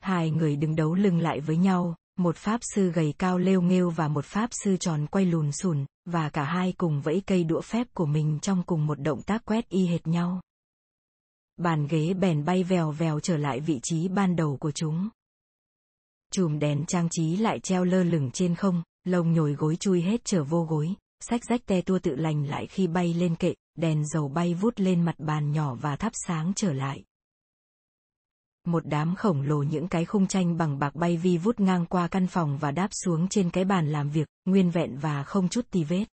Hai 0.00 0.30
người 0.30 0.56
đứng 0.56 0.76
đấu 0.76 0.94
lưng 0.94 1.18
lại 1.18 1.40
với 1.40 1.56
nhau, 1.56 1.96
một 2.18 2.36
pháp 2.36 2.60
sư 2.74 2.90
gầy 2.90 3.14
cao 3.18 3.38
lêu 3.38 3.62
nghêu 3.62 3.90
và 3.90 4.08
một 4.08 4.24
pháp 4.24 4.50
sư 4.52 4.76
tròn 4.76 5.06
quay 5.06 5.24
lùn 5.26 5.52
xùn, 5.52 5.84
và 6.04 6.28
cả 6.28 6.44
hai 6.44 6.72
cùng 6.72 7.00
vẫy 7.00 7.22
cây 7.26 7.44
đũa 7.44 7.60
phép 7.60 7.86
của 7.94 8.06
mình 8.06 8.38
trong 8.42 8.62
cùng 8.62 8.86
một 8.86 9.00
động 9.00 9.22
tác 9.22 9.44
quét 9.44 9.68
y 9.68 9.86
hệt 9.86 10.06
nhau. 10.06 10.40
Bàn 11.56 11.86
ghế 11.86 12.14
bèn 12.14 12.44
bay 12.44 12.64
vèo 12.64 12.90
vèo 12.90 13.20
trở 13.20 13.36
lại 13.36 13.60
vị 13.60 13.80
trí 13.82 14.08
ban 14.08 14.36
đầu 14.36 14.56
của 14.56 14.70
chúng. 14.70 15.08
Chùm 16.32 16.58
đèn 16.58 16.86
trang 16.86 17.08
trí 17.10 17.36
lại 17.36 17.60
treo 17.60 17.84
lơ 17.84 18.02
lửng 18.02 18.30
trên 18.32 18.54
không, 18.54 18.82
lông 19.04 19.32
nhồi 19.32 19.52
gối 19.52 19.76
chui 19.76 20.02
hết 20.02 20.20
trở 20.24 20.44
vô 20.44 20.64
gối, 20.64 20.94
sách 21.20 21.44
rách 21.44 21.66
te 21.66 21.80
tua 21.80 21.98
tự 21.98 22.16
lành 22.16 22.46
lại 22.48 22.66
khi 22.66 22.86
bay 22.86 23.14
lên 23.14 23.36
kệ, 23.36 23.54
đèn 23.74 24.06
dầu 24.06 24.28
bay 24.28 24.54
vút 24.54 24.74
lên 24.76 25.02
mặt 25.02 25.14
bàn 25.18 25.52
nhỏ 25.52 25.74
và 25.74 25.96
thắp 25.96 26.12
sáng 26.26 26.52
trở 26.56 26.72
lại. 26.72 27.04
Một 28.66 28.86
đám 28.86 29.14
khổng 29.14 29.42
lồ 29.42 29.62
những 29.62 29.88
cái 29.88 30.04
khung 30.04 30.26
tranh 30.26 30.56
bằng 30.56 30.78
bạc 30.78 30.94
bay 30.94 31.16
vi 31.16 31.38
vút 31.38 31.60
ngang 31.60 31.86
qua 31.86 32.08
căn 32.08 32.26
phòng 32.26 32.58
và 32.58 32.70
đáp 32.70 32.88
xuống 32.90 33.28
trên 33.28 33.50
cái 33.50 33.64
bàn 33.64 33.92
làm 33.92 34.10
việc, 34.10 34.28
nguyên 34.44 34.70
vẹn 34.70 34.98
và 34.98 35.22
không 35.22 35.48
chút 35.48 35.66
tì 35.70 35.84
vết. 35.84 36.04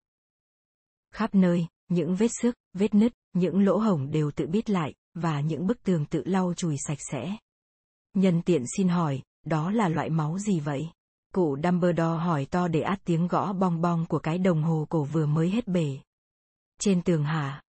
Khắp 1.14 1.36
nơi, 1.36 1.68
những 1.90 2.16
vết 2.16 2.32
xước, 2.42 2.56
vết 2.74 2.94
nứt, 2.94 3.14
những 3.34 3.66
lỗ 3.66 3.78
hổng 3.78 4.12
đều 4.12 4.32
tự 4.32 4.48
biết 4.48 4.70
lại, 4.70 4.94
và 5.14 5.42
những 5.42 5.68
bức 5.68 5.84
tường 5.84 6.06
tự 6.06 6.24
lau 6.26 6.54
chùi 6.54 6.76
sạch 6.88 7.00
sẽ. 7.12 7.38
Nhân 8.14 8.42
tiện 8.42 8.64
xin 8.78 8.88
hỏi, 8.88 9.22
đó 9.46 9.72
là 9.72 9.90
loại 9.90 10.10
máu 10.10 10.40
gì 10.40 10.60
vậy? 10.60 10.90
Cụ 11.34 11.58
Dumbledore 11.64 12.24
hỏi 12.24 12.46
to 12.46 12.68
để 12.68 12.82
át 12.82 13.00
tiếng 13.06 13.28
gõ 13.28 13.54
bong 13.54 13.82
bong 13.82 14.06
của 14.06 14.20
cái 14.20 14.38
đồng 14.38 14.64
hồ 14.64 14.88
cổ 14.90 15.04
vừa 15.04 15.26
mới 15.26 15.50
hết 15.50 15.68
bể. 15.68 16.00
Trên 16.80 17.02
tường 17.02 17.24
hả? 17.24 17.62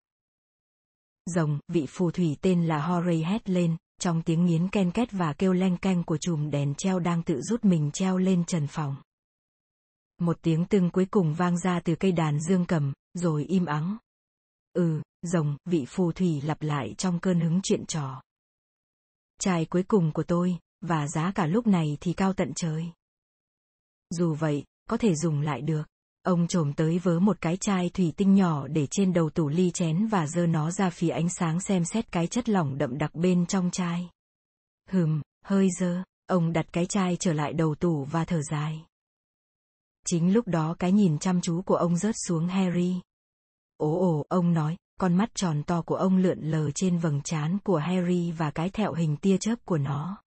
Rồng, 1.26 1.58
vị 1.68 1.86
phù 1.88 2.10
thủy 2.10 2.36
tên 2.40 2.66
là 2.66 2.86
Horay 2.86 3.22
hét 3.22 3.48
lên, 3.48 3.76
trong 4.00 4.22
tiếng 4.22 4.46
nghiến 4.46 4.68
ken 4.68 4.90
két 4.90 5.12
và 5.12 5.32
kêu 5.32 5.52
leng 5.52 5.76
keng 5.76 6.02
của 6.04 6.18
chùm 6.18 6.50
đèn 6.50 6.74
treo 6.74 6.98
đang 6.98 7.22
tự 7.22 7.40
rút 7.40 7.64
mình 7.64 7.90
treo 7.92 8.18
lên 8.18 8.44
trần 8.44 8.66
phòng. 8.66 8.96
Một 10.18 10.38
tiếng 10.42 10.64
tưng 10.64 10.90
cuối 10.90 11.06
cùng 11.10 11.34
vang 11.34 11.58
ra 11.58 11.80
từ 11.80 11.94
cây 11.94 12.12
đàn 12.12 12.40
dương 12.40 12.64
cầm, 12.66 12.92
rồi 13.14 13.44
im 13.44 13.64
ắng. 13.64 13.96
Ừ, 14.72 15.02
rồng, 15.22 15.56
vị 15.64 15.84
phù 15.88 16.12
thủy 16.12 16.40
lặp 16.40 16.62
lại 16.62 16.94
trong 16.98 17.20
cơn 17.20 17.40
hứng 17.40 17.60
chuyện 17.62 17.86
trò. 17.86 18.22
Chai 19.38 19.64
cuối 19.64 19.82
cùng 19.82 20.12
của 20.12 20.22
tôi, 20.22 20.58
và 20.80 21.08
giá 21.08 21.32
cả 21.34 21.46
lúc 21.46 21.66
này 21.66 21.98
thì 22.00 22.12
cao 22.12 22.32
tận 22.32 22.52
trời. 22.56 22.84
Dù 24.10 24.34
vậy, 24.34 24.64
có 24.88 24.96
thể 24.96 25.14
dùng 25.14 25.40
lại 25.40 25.60
được. 25.60 25.82
Ông 26.22 26.46
trồm 26.46 26.72
tới 26.72 26.98
vớ 26.98 27.20
một 27.20 27.40
cái 27.40 27.56
chai 27.56 27.88
thủy 27.88 28.12
tinh 28.16 28.34
nhỏ 28.34 28.68
để 28.68 28.86
trên 28.90 29.12
đầu 29.12 29.30
tủ 29.30 29.48
ly 29.48 29.70
chén 29.70 30.06
và 30.06 30.26
dơ 30.26 30.46
nó 30.46 30.70
ra 30.70 30.90
phía 30.90 31.08
ánh 31.08 31.28
sáng 31.28 31.60
xem 31.60 31.84
xét 31.84 32.12
cái 32.12 32.26
chất 32.26 32.48
lỏng 32.48 32.78
đậm 32.78 32.98
đặc 32.98 33.14
bên 33.14 33.46
trong 33.46 33.70
chai. 33.70 34.10
Hừm, 34.88 35.22
hơi 35.44 35.68
dơ, 35.80 36.02
ông 36.26 36.52
đặt 36.52 36.66
cái 36.72 36.86
chai 36.86 37.16
trở 37.16 37.32
lại 37.32 37.52
đầu 37.52 37.74
tủ 37.74 38.04
và 38.04 38.24
thở 38.24 38.42
dài. 38.50 38.84
Chính 40.06 40.32
lúc 40.32 40.48
đó 40.48 40.76
cái 40.78 40.92
nhìn 40.92 41.18
chăm 41.18 41.40
chú 41.40 41.62
của 41.62 41.76
ông 41.76 41.96
rớt 41.96 42.14
xuống 42.26 42.46
Harry. 42.46 43.00
Ồ 43.80 43.98
ồ, 43.98 44.26
ông 44.28 44.52
nói, 44.52 44.76
con 44.98 45.16
mắt 45.16 45.30
tròn 45.34 45.62
to 45.62 45.82
của 45.82 45.94
ông 45.94 46.16
lượn 46.16 46.40
lờ 46.40 46.70
trên 46.70 46.98
vầng 46.98 47.20
trán 47.24 47.58
của 47.64 47.78
Harry 47.78 48.32
và 48.32 48.50
cái 48.50 48.70
thẹo 48.70 48.94
hình 48.94 49.16
tia 49.16 49.38
chớp 49.38 49.54
của 49.64 49.78
nó. 49.78 50.22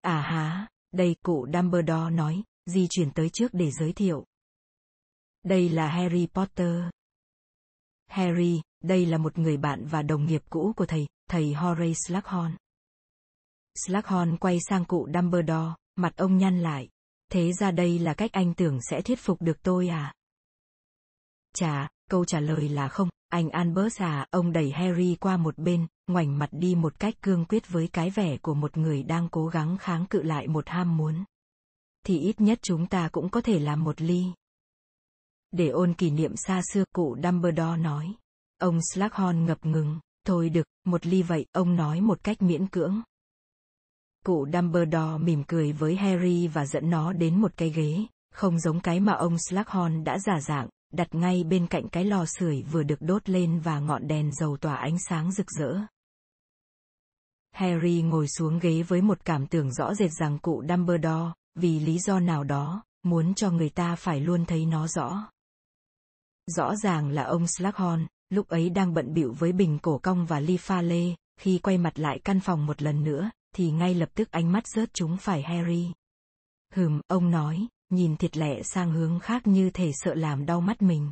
À 0.00 0.20
há, 0.20 0.68
đây 0.92 1.16
cụ 1.22 1.46
Dumbledore 1.52 2.10
nói, 2.10 2.42
di 2.66 2.86
chuyển 2.90 3.10
tới 3.10 3.30
trước 3.32 3.48
để 3.54 3.70
giới 3.70 3.92
thiệu. 3.92 4.24
Đây 5.42 5.68
là 5.68 5.88
Harry 5.88 6.26
Potter. 6.26 6.82
Harry, 8.06 8.60
đây 8.82 9.06
là 9.06 9.18
một 9.18 9.38
người 9.38 9.56
bạn 9.56 9.86
và 9.86 10.02
đồng 10.02 10.26
nghiệp 10.26 10.42
cũ 10.50 10.72
của 10.76 10.86
thầy, 10.86 11.06
thầy 11.30 11.54
Horace 11.54 11.98
Slughorn. 12.06 12.56
Slughorn 13.86 14.36
quay 14.36 14.58
sang 14.68 14.84
cụ 14.84 15.08
Dumbledore, 15.14 15.74
mặt 15.96 16.16
ông 16.16 16.38
nhăn 16.38 16.60
lại. 16.60 16.88
Thế 17.30 17.52
ra 17.52 17.70
đây 17.70 17.98
là 17.98 18.14
cách 18.14 18.32
anh 18.32 18.54
tưởng 18.54 18.78
sẽ 18.90 19.02
thuyết 19.02 19.18
phục 19.18 19.42
được 19.42 19.62
tôi 19.62 19.88
à? 19.88 20.14
Chà, 21.54 21.88
câu 22.08 22.24
trả 22.24 22.40
lời 22.40 22.68
là 22.68 22.88
không, 22.88 23.08
anh 23.28 23.50
Albert 23.50 24.00
à, 24.00 24.26
ông 24.30 24.52
đẩy 24.52 24.70
Harry 24.70 25.16
qua 25.20 25.36
một 25.36 25.58
bên, 25.58 25.86
ngoảnh 26.06 26.38
mặt 26.38 26.48
đi 26.52 26.74
một 26.74 27.00
cách 27.00 27.14
cương 27.22 27.44
quyết 27.44 27.68
với 27.68 27.88
cái 27.88 28.10
vẻ 28.10 28.36
của 28.36 28.54
một 28.54 28.76
người 28.76 29.02
đang 29.02 29.28
cố 29.28 29.46
gắng 29.46 29.78
kháng 29.78 30.06
cự 30.06 30.22
lại 30.22 30.48
một 30.48 30.68
ham 30.68 30.96
muốn. 30.96 31.24
Thì 32.06 32.18
ít 32.18 32.40
nhất 32.40 32.58
chúng 32.62 32.86
ta 32.86 33.08
cũng 33.12 33.28
có 33.28 33.40
thể 33.40 33.58
làm 33.58 33.84
một 33.84 34.00
ly. 34.00 34.24
Để 35.52 35.68
ôn 35.68 35.94
kỷ 35.94 36.10
niệm 36.10 36.32
xa 36.36 36.62
xưa, 36.72 36.84
cụ 36.92 37.16
Dumbledore 37.22 37.76
nói. 37.76 38.14
Ông 38.58 38.80
Slughorn 38.92 39.46
ngập 39.46 39.66
ngừng, 39.66 39.98
thôi 40.26 40.48
được, 40.48 40.66
một 40.84 41.06
ly 41.06 41.22
vậy, 41.22 41.46
ông 41.52 41.76
nói 41.76 42.00
một 42.00 42.24
cách 42.24 42.42
miễn 42.42 42.66
cưỡng. 42.66 43.02
Cụ 44.24 44.46
Dumbledore 44.52 45.18
mỉm 45.20 45.44
cười 45.44 45.72
với 45.72 45.96
Harry 45.96 46.48
và 46.48 46.66
dẫn 46.66 46.90
nó 46.90 47.12
đến 47.12 47.40
một 47.40 47.52
cái 47.56 47.70
ghế, 47.70 48.06
không 48.34 48.58
giống 48.58 48.80
cái 48.80 49.00
mà 49.00 49.12
ông 49.12 49.36
Slughorn 49.38 50.04
đã 50.04 50.18
giả 50.18 50.40
dạng, 50.40 50.68
đặt 50.92 51.14
ngay 51.14 51.44
bên 51.44 51.66
cạnh 51.66 51.88
cái 51.88 52.04
lò 52.04 52.24
sưởi 52.26 52.62
vừa 52.62 52.82
được 52.82 53.00
đốt 53.00 53.28
lên 53.28 53.60
và 53.60 53.78
ngọn 53.78 54.08
đèn 54.08 54.32
dầu 54.32 54.56
tỏa 54.56 54.76
ánh 54.76 54.96
sáng 55.08 55.32
rực 55.32 55.50
rỡ. 55.50 55.78
Harry 57.52 58.02
ngồi 58.02 58.28
xuống 58.28 58.58
ghế 58.58 58.82
với 58.82 59.02
một 59.02 59.24
cảm 59.24 59.46
tưởng 59.46 59.72
rõ 59.72 59.94
rệt 59.94 60.10
rằng 60.12 60.38
cụ 60.38 60.62
Dumbledore, 60.68 61.32
vì 61.54 61.80
lý 61.80 61.98
do 61.98 62.20
nào 62.20 62.44
đó, 62.44 62.82
muốn 63.02 63.34
cho 63.34 63.50
người 63.50 63.68
ta 63.68 63.96
phải 63.96 64.20
luôn 64.20 64.44
thấy 64.44 64.66
nó 64.66 64.86
rõ. 64.86 65.30
Rõ 66.46 66.76
ràng 66.76 67.08
là 67.08 67.22
ông 67.22 67.46
Slughorn, 67.46 68.06
lúc 68.30 68.48
ấy 68.48 68.70
đang 68.70 68.94
bận 68.94 69.14
bịu 69.14 69.32
với 69.38 69.52
bình 69.52 69.78
cổ 69.78 69.98
cong 69.98 70.26
và 70.26 70.40
ly 70.40 70.56
pha 70.56 70.82
lê, 70.82 71.14
khi 71.40 71.58
quay 71.58 71.78
mặt 71.78 71.98
lại 71.98 72.20
căn 72.24 72.40
phòng 72.40 72.66
một 72.66 72.82
lần 72.82 73.04
nữa, 73.04 73.30
thì 73.54 73.70
ngay 73.70 73.94
lập 73.94 74.08
tức 74.14 74.30
ánh 74.30 74.52
mắt 74.52 74.66
rớt 74.66 74.94
chúng 74.94 75.16
phải 75.16 75.42
Harry. 75.42 75.92
Hừm, 76.74 77.00
ông 77.06 77.30
nói, 77.30 77.68
nhìn 77.90 78.16
thiệt 78.16 78.36
lẹ 78.36 78.62
sang 78.62 78.90
hướng 78.90 79.20
khác 79.20 79.46
như 79.46 79.70
thể 79.70 79.92
sợ 79.94 80.14
làm 80.14 80.46
đau 80.46 80.60
mắt 80.60 80.82
mình. 80.82 81.10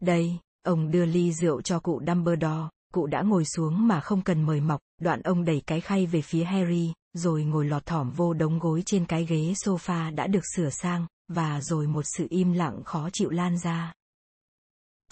Đây, 0.00 0.38
ông 0.62 0.90
đưa 0.90 1.04
ly 1.04 1.32
rượu 1.32 1.62
cho 1.62 1.80
cụ 1.80 2.02
Dumbledore, 2.06 2.68
cụ 2.92 3.06
đã 3.06 3.22
ngồi 3.22 3.44
xuống 3.44 3.88
mà 3.88 4.00
không 4.00 4.22
cần 4.22 4.42
mời 4.42 4.60
mọc, 4.60 4.80
đoạn 5.00 5.22
ông 5.22 5.44
đẩy 5.44 5.62
cái 5.66 5.80
khay 5.80 6.06
về 6.06 6.22
phía 6.22 6.44
Harry, 6.44 6.92
rồi 7.12 7.44
ngồi 7.44 7.66
lọt 7.66 7.86
thỏm 7.86 8.10
vô 8.10 8.34
đống 8.34 8.58
gối 8.58 8.82
trên 8.86 9.04
cái 9.06 9.26
ghế 9.26 9.52
sofa 9.52 10.14
đã 10.14 10.26
được 10.26 10.44
sửa 10.56 10.70
sang, 10.70 11.06
và 11.28 11.60
rồi 11.60 11.86
một 11.86 12.02
sự 12.16 12.26
im 12.30 12.52
lặng 12.52 12.82
khó 12.84 13.08
chịu 13.12 13.30
lan 13.30 13.58
ra. 13.58 13.94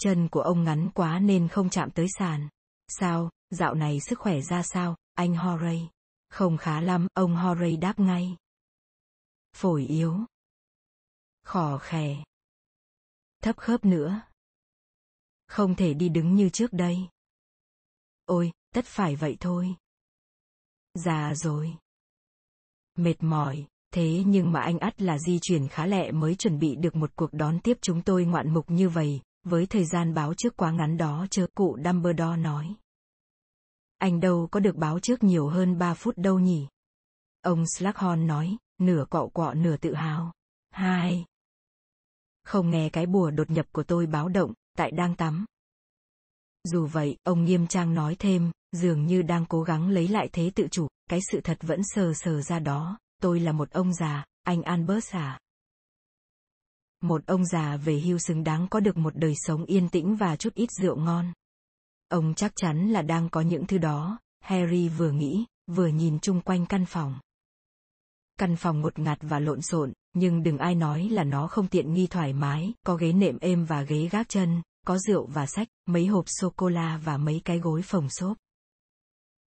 Chân 0.01 0.27
của 0.27 0.41
ông 0.41 0.63
ngắn 0.63 0.89
quá 0.93 1.19
nên 1.19 1.47
không 1.47 1.69
chạm 1.69 1.91
tới 1.91 2.07
sàn. 2.19 2.49
Sao, 2.87 3.29
dạo 3.49 3.73
này 3.73 3.99
sức 3.99 4.19
khỏe 4.19 4.41
ra 4.41 4.63
sao, 4.63 4.95
anh 5.13 5.35
Horay? 5.35 5.89
Không 6.29 6.57
khá 6.57 6.81
lắm, 6.81 7.07
ông 7.13 7.35
Horay 7.35 7.77
đáp 7.77 7.99
ngay. 7.99 8.37
Phổi 9.55 9.85
yếu. 9.85 10.17
Khò 11.49 11.77
khè. 11.77 12.23
Thấp 13.41 13.57
khớp 13.57 13.85
nữa. 13.85 14.21
Không 15.47 15.75
thể 15.75 15.93
đi 15.93 16.09
đứng 16.09 16.35
như 16.35 16.49
trước 16.49 16.73
đây. 16.73 16.97
Ôi, 18.25 18.51
tất 18.73 18.85
phải 18.85 19.15
vậy 19.15 19.37
thôi. 19.39 19.75
Già 20.93 21.33
rồi. 21.35 21.73
Mệt 22.95 23.23
mỏi, 23.23 23.65
thế 23.91 24.23
nhưng 24.25 24.51
mà 24.51 24.61
anh 24.61 24.79
ắt 24.79 25.01
là 25.01 25.17
di 25.19 25.39
chuyển 25.41 25.67
khá 25.67 25.85
lẹ 25.85 26.11
mới 26.11 26.35
chuẩn 26.35 26.59
bị 26.59 26.75
được 26.75 26.95
một 26.95 27.11
cuộc 27.15 27.33
đón 27.33 27.59
tiếp 27.59 27.77
chúng 27.81 28.01
tôi 28.01 28.25
ngoạn 28.25 28.53
mục 28.53 28.65
như 28.71 28.89
vậy, 28.89 29.21
với 29.43 29.65
thời 29.65 29.85
gian 29.85 30.13
báo 30.13 30.33
trước 30.33 30.57
quá 30.57 30.71
ngắn 30.71 30.97
đó 30.97 31.25
chớ 31.29 31.47
cụ 31.55 31.77
Dumbledore 31.85 32.37
nói. 32.37 32.75
Anh 33.97 34.19
đâu 34.19 34.47
có 34.51 34.59
được 34.59 34.75
báo 34.75 34.99
trước 34.99 35.23
nhiều 35.23 35.47
hơn 35.47 35.77
3 35.77 35.93
phút 35.93 36.17
đâu 36.17 36.39
nhỉ? 36.39 36.67
Ông 37.41 37.63
Slughorn 37.77 38.27
nói, 38.27 38.57
nửa 38.77 39.05
cọ 39.09 39.27
quọ 39.33 39.53
nửa 39.53 39.77
tự 39.77 39.93
hào. 39.93 40.33
Hai. 40.71 41.25
Không 42.49 42.69
nghe 42.69 42.89
cái 42.89 43.05
bùa 43.05 43.31
đột 43.31 43.49
nhập 43.49 43.65
của 43.71 43.83
tôi 43.83 44.05
báo 44.05 44.29
động, 44.29 44.53
tại 44.77 44.91
đang 44.91 45.15
tắm. 45.15 45.45
Dù 46.63 46.85
vậy, 46.85 47.17
ông 47.23 47.43
nghiêm 47.43 47.67
trang 47.67 47.93
nói 47.93 48.15
thêm, 48.19 48.51
dường 48.71 49.05
như 49.05 49.21
đang 49.21 49.45
cố 49.45 49.63
gắng 49.63 49.89
lấy 49.89 50.07
lại 50.07 50.29
thế 50.33 50.51
tự 50.55 50.67
chủ, 50.71 50.87
cái 51.09 51.19
sự 51.31 51.41
thật 51.43 51.57
vẫn 51.61 51.81
sờ 51.83 52.13
sờ 52.13 52.41
ra 52.41 52.59
đó, 52.59 52.97
tôi 53.21 53.39
là 53.39 53.51
một 53.51 53.71
ông 53.71 53.93
già, 53.93 54.25
anh 54.43 54.61
Albert 54.61 55.11
à. 55.11 55.39
Một 57.01 57.25
ông 57.25 57.45
già 57.45 57.77
về 57.77 57.99
hưu 57.99 58.17
xứng 58.17 58.43
đáng 58.43 58.67
có 58.67 58.79
được 58.79 58.97
một 58.97 59.15
đời 59.15 59.33
sống 59.35 59.65
yên 59.65 59.89
tĩnh 59.89 60.15
và 60.15 60.35
chút 60.35 60.53
ít 60.53 60.69
rượu 60.81 60.95
ngon. 60.95 61.33
Ông 62.07 62.33
chắc 62.35 62.51
chắn 62.55 62.89
là 62.89 63.01
đang 63.01 63.29
có 63.29 63.41
những 63.41 63.67
thứ 63.67 63.77
đó, 63.77 64.19
Harry 64.39 64.89
vừa 64.89 65.11
nghĩ, 65.11 65.45
vừa 65.67 65.87
nhìn 65.87 66.19
chung 66.19 66.41
quanh 66.41 66.65
căn 66.65 66.85
phòng. 66.85 67.19
Căn 68.39 68.55
phòng 68.55 68.81
ngột 68.81 68.99
ngạt 68.99 69.17
và 69.21 69.39
lộn 69.39 69.61
xộn, 69.61 69.93
nhưng 70.13 70.43
đừng 70.43 70.57
ai 70.57 70.75
nói 70.75 71.09
là 71.09 71.23
nó 71.23 71.47
không 71.47 71.67
tiện 71.67 71.93
nghi 71.93 72.07
thoải 72.07 72.33
mái, 72.33 72.73
có 72.85 72.95
ghế 72.95 73.13
nệm 73.13 73.37
êm 73.39 73.65
và 73.65 73.81
ghế 73.81 74.07
gác 74.11 74.29
chân, 74.29 74.61
có 74.87 74.97
rượu 74.97 75.25
và 75.25 75.45
sách, 75.45 75.67
mấy 75.85 76.05
hộp 76.05 76.25
sô-cô-la 76.27 76.97
và 77.03 77.17
mấy 77.17 77.41
cái 77.45 77.59
gối 77.59 77.81
phồng 77.81 78.09
xốp. 78.09 78.37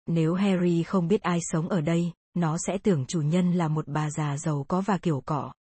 Nếu 0.07 0.35
Harry 0.35 0.83
không 0.83 1.09
biết 1.09 1.23
ai 1.23 1.39
sống 1.43 1.69
ở 1.69 1.81
đây, 1.81 2.13
nó 2.35 2.57
sẽ 2.67 2.79
tưởng 2.83 3.07
chủ 3.07 3.21
nhân 3.21 3.53
là 3.53 3.69
một 3.69 3.89
bà 3.89 4.11
già 4.11 4.39
giàu 4.39 4.65
có 4.69 4.81
và 4.81 4.99
kiểu 4.99 5.23
cọ. 5.27 5.53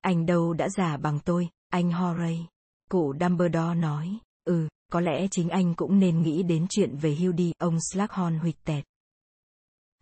Anh 0.00 0.26
đâu 0.26 0.52
đã 0.52 0.68
già 0.68 0.96
bằng 0.96 1.20
tôi, 1.24 1.48
anh 1.68 1.92
Horay. 1.92 2.46
Cụ 2.90 3.14
Dumbledore 3.20 3.74
nói, 3.74 4.18
ừ, 4.44 4.68
có 4.92 5.00
lẽ 5.00 5.26
chính 5.30 5.48
anh 5.48 5.74
cũng 5.74 5.98
nên 5.98 6.22
nghĩ 6.22 6.42
đến 6.42 6.66
chuyện 6.70 6.96
về 6.96 7.14
hưu 7.14 7.32
đi, 7.32 7.52
ông 7.58 7.78
Slughorn 7.92 8.38
huỵch 8.38 8.64
tẹt. 8.64 8.84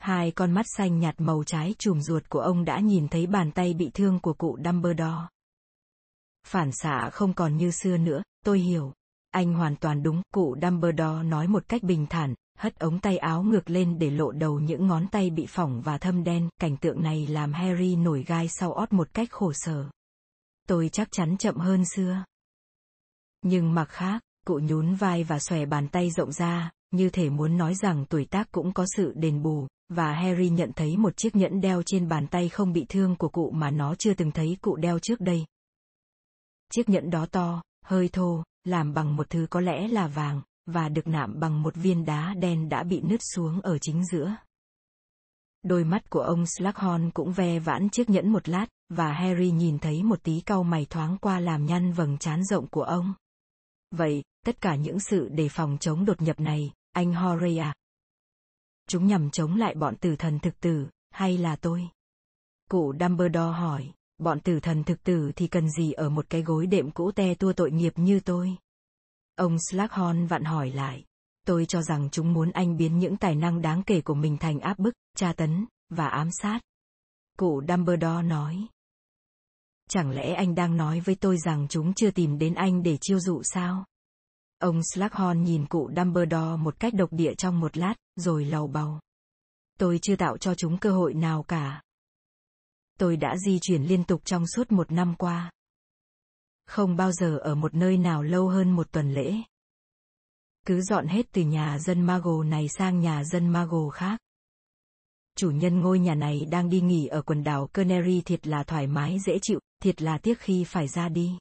Hai 0.06 0.30
con 0.30 0.52
mắt 0.52 0.66
xanh 0.76 0.98
nhạt 0.98 1.14
màu 1.18 1.44
trái 1.44 1.74
chùm 1.78 2.00
ruột 2.00 2.28
của 2.28 2.40
ông 2.40 2.64
đã 2.64 2.80
nhìn 2.80 3.08
thấy 3.08 3.26
bàn 3.26 3.52
tay 3.52 3.74
bị 3.74 3.90
thương 3.94 4.18
của 4.20 4.32
cụ 4.32 4.58
Dumbledore. 4.64 5.26
Phản 6.46 6.72
xạ 6.72 7.10
không 7.12 7.34
còn 7.34 7.56
như 7.56 7.70
xưa 7.70 7.96
nữa, 7.96 8.22
tôi 8.44 8.60
hiểu. 8.60 8.92
Anh 9.30 9.54
hoàn 9.54 9.76
toàn 9.76 10.02
đúng, 10.02 10.22
cụ 10.34 10.56
Dumbledore 10.62 11.22
nói 11.22 11.48
một 11.48 11.68
cách 11.68 11.82
bình 11.82 12.06
thản, 12.10 12.34
hất 12.58 12.78
ống 12.78 13.00
tay 13.00 13.18
áo 13.18 13.42
ngược 13.42 13.70
lên 13.70 13.98
để 13.98 14.10
lộ 14.10 14.32
đầu 14.32 14.60
những 14.60 14.86
ngón 14.86 15.06
tay 15.06 15.30
bị 15.30 15.46
phỏng 15.46 15.80
và 15.80 15.98
thâm 15.98 16.24
đen, 16.24 16.48
cảnh 16.60 16.76
tượng 16.76 17.02
này 17.02 17.26
làm 17.26 17.52
Harry 17.52 17.96
nổi 17.96 18.24
gai 18.26 18.48
sau 18.48 18.72
ót 18.72 18.92
một 18.92 19.08
cách 19.14 19.28
khổ 19.30 19.52
sở. 19.54 19.84
Tôi 20.68 20.88
chắc 20.88 21.08
chắn 21.10 21.36
chậm 21.36 21.56
hơn 21.56 21.84
xưa. 21.94 22.24
Nhưng 23.42 23.74
mặc 23.74 23.88
khác, 23.88 24.22
cụ 24.46 24.60
nhún 24.62 24.94
vai 24.94 25.24
và 25.24 25.38
xòe 25.38 25.66
bàn 25.66 25.88
tay 25.88 26.10
rộng 26.10 26.32
ra, 26.32 26.70
như 26.90 27.10
thể 27.10 27.30
muốn 27.30 27.56
nói 27.56 27.74
rằng 27.74 28.04
tuổi 28.08 28.24
tác 28.24 28.52
cũng 28.52 28.72
có 28.72 28.84
sự 28.96 29.12
đền 29.16 29.42
bù, 29.42 29.66
và 29.88 30.12
Harry 30.12 30.48
nhận 30.48 30.72
thấy 30.76 30.96
một 30.96 31.16
chiếc 31.16 31.36
nhẫn 31.36 31.60
đeo 31.60 31.82
trên 31.82 32.08
bàn 32.08 32.26
tay 32.26 32.48
không 32.48 32.72
bị 32.72 32.86
thương 32.88 33.16
của 33.16 33.28
cụ 33.28 33.50
mà 33.50 33.70
nó 33.70 33.94
chưa 33.94 34.14
từng 34.14 34.30
thấy 34.30 34.56
cụ 34.60 34.76
đeo 34.76 34.98
trước 34.98 35.20
đây. 35.20 35.44
Chiếc 36.72 36.88
nhẫn 36.88 37.10
đó 37.10 37.26
to, 37.26 37.62
hơi 37.84 38.08
thô, 38.08 38.44
làm 38.64 38.94
bằng 38.94 39.16
một 39.16 39.30
thứ 39.30 39.46
có 39.50 39.60
lẽ 39.60 39.88
là 39.88 40.06
vàng, 40.06 40.42
và 40.66 40.88
được 40.88 41.06
nạm 41.06 41.40
bằng 41.40 41.62
một 41.62 41.74
viên 41.74 42.04
đá 42.04 42.34
đen 42.34 42.68
đã 42.68 42.82
bị 42.82 43.00
nứt 43.00 43.20
xuống 43.34 43.60
ở 43.60 43.78
chính 43.78 44.04
giữa. 44.04 44.36
Đôi 45.62 45.84
mắt 45.84 46.10
của 46.10 46.20
ông 46.20 46.44
Slughorn 46.46 47.10
cũng 47.10 47.32
ve 47.32 47.58
vãn 47.58 47.88
chiếc 47.88 48.10
nhẫn 48.10 48.28
một 48.28 48.48
lát, 48.48 48.66
và 48.88 49.12
Harry 49.12 49.50
nhìn 49.50 49.78
thấy 49.78 50.02
một 50.02 50.22
tí 50.22 50.40
cau 50.40 50.62
mày 50.62 50.86
thoáng 50.90 51.18
qua 51.18 51.40
làm 51.40 51.66
nhăn 51.66 51.92
vầng 51.92 52.18
trán 52.18 52.44
rộng 52.44 52.66
của 52.66 52.82
ông. 52.82 53.14
Vậy, 53.90 54.22
tất 54.46 54.60
cả 54.60 54.74
những 54.74 55.00
sự 55.00 55.28
đề 55.28 55.48
phòng 55.48 55.76
chống 55.80 56.04
đột 56.04 56.22
nhập 56.22 56.40
này, 56.40 56.72
anh 56.92 57.14
Horay 57.14 57.58
à? 57.58 57.74
Chúng 58.88 59.06
nhằm 59.06 59.30
chống 59.30 59.56
lại 59.56 59.74
bọn 59.74 59.96
tử 59.96 60.16
thần 60.16 60.38
thực 60.38 60.60
tử, 60.60 60.88
hay 61.10 61.38
là 61.38 61.56
tôi? 61.56 61.88
Cụ 62.70 62.94
Dumbledore 63.00 63.58
hỏi, 63.58 63.92
bọn 64.18 64.40
tử 64.40 64.60
thần 64.60 64.84
thực 64.84 65.02
tử 65.02 65.32
thì 65.36 65.48
cần 65.48 65.70
gì 65.70 65.92
ở 65.92 66.08
một 66.08 66.26
cái 66.28 66.42
gối 66.42 66.66
đệm 66.66 66.90
cũ 66.90 67.12
te 67.12 67.34
tua 67.34 67.52
tội 67.52 67.70
nghiệp 67.70 67.92
như 67.96 68.20
tôi? 68.20 68.56
Ông 69.36 69.56
Slughorn 69.70 70.26
vặn 70.26 70.44
hỏi 70.44 70.70
lại. 70.70 71.04
Tôi 71.46 71.66
cho 71.66 71.82
rằng 71.82 72.08
chúng 72.12 72.32
muốn 72.32 72.50
anh 72.50 72.76
biến 72.76 72.98
những 72.98 73.16
tài 73.16 73.34
năng 73.34 73.62
đáng 73.62 73.82
kể 73.82 74.00
của 74.00 74.14
mình 74.14 74.36
thành 74.38 74.60
áp 74.60 74.78
bức, 74.78 74.94
tra 75.16 75.32
tấn, 75.32 75.66
và 75.90 76.06
ám 76.06 76.28
sát. 76.42 76.60
Cụ 77.38 77.62
Dumbledore 77.68 78.22
nói. 78.22 78.66
Chẳng 79.88 80.10
lẽ 80.10 80.34
anh 80.34 80.54
đang 80.54 80.76
nói 80.76 81.00
với 81.00 81.14
tôi 81.14 81.38
rằng 81.38 81.66
chúng 81.68 81.94
chưa 81.94 82.10
tìm 82.10 82.38
đến 82.38 82.54
anh 82.54 82.82
để 82.82 82.98
chiêu 83.00 83.20
dụ 83.20 83.42
sao? 83.44 83.84
Ông 84.58 84.80
Slughorn 84.82 85.44
nhìn 85.44 85.66
cụ 85.66 85.90
Dumbledore 85.96 86.56
một 86.56 86.80
cách 86.80 86.94
độc 86.94 87.12
địa 87.12 87.34
trong 87.34 87.60
một 87.60 87.76
lát, 87.76 87.94
rồi 88.16 88.44
lầu 88.44 88.66
bầu. 88.66 89.00
Tôi 89.78 89.98
chưa 90.02 90.16
tạo 90.16 90.38
cho 90.38 90.54
chúng 90.54 90.78
cơ 90.78 90.90
hội 90.90 91.14
nào 91.14 91.42
cả. 91.42 91.82
Tôi 92.98 93.16
đã 93.16 93.36
di 93.46 93.58
chuyển 93.62 93.82
liên 93.82 94.04
tục 94.04 94.24
trong 94.24 94.46
suốt 94.46 94.72
một 94.72 94.92
năm 94.92 95.14
qua. 95.18 95.52
Không 96.66 96.96
bao 96.96 97.12
giờ 97.12 97.38
ở 97.38 97.54
một 97.54 97.74
nơi 97.74 97.96
nào 97.96 98.22
lâu 98.22 98.48
hơn 98.48 98.70
một 98.70 98.92
tuần 98.92 99.14
lễ. 99.14 99.34
Cứ 100.66 100.80
dọn 100.82 101.06
hết 101.06 101.26
từ 101.32 101.42
nhà 101.42 101.78
dân 101.78 102.02
Mago 102.02 102.42
này 102.42 102.68
sang 102.68 103.00
nhà 103.00 103.24
dân 103.24 103.48
Mago 103.48 103.88
khác. 103.88 104.20
Chủ 105.36 105.50
nhân 105.50 105.80
ngôi 105.80 105.98
nhà 105.98 106.14
này 106.14 106.46
đang 106.50 106.70
đi 106.70 106.80
nghỉ 106.80 107.06
ở 107.06 107.22
quần 107.22 107.44
đảo 107.44 107.66
Canary 107.66 108.20
thiệt 108.20 108.46
là 108.46 108.64
thoải 108.64 108.86
mái 108.86 109.18
dễ 109.26 109.38
chịu, 109.42 109.60
thiệt 109.82 110.02
là 110.02 110.18
tiếc 110.18 110.38
khi 110.38 110.64
phải 110.64 110.88
ra 110.88 111.08
đi. 111.08 111.38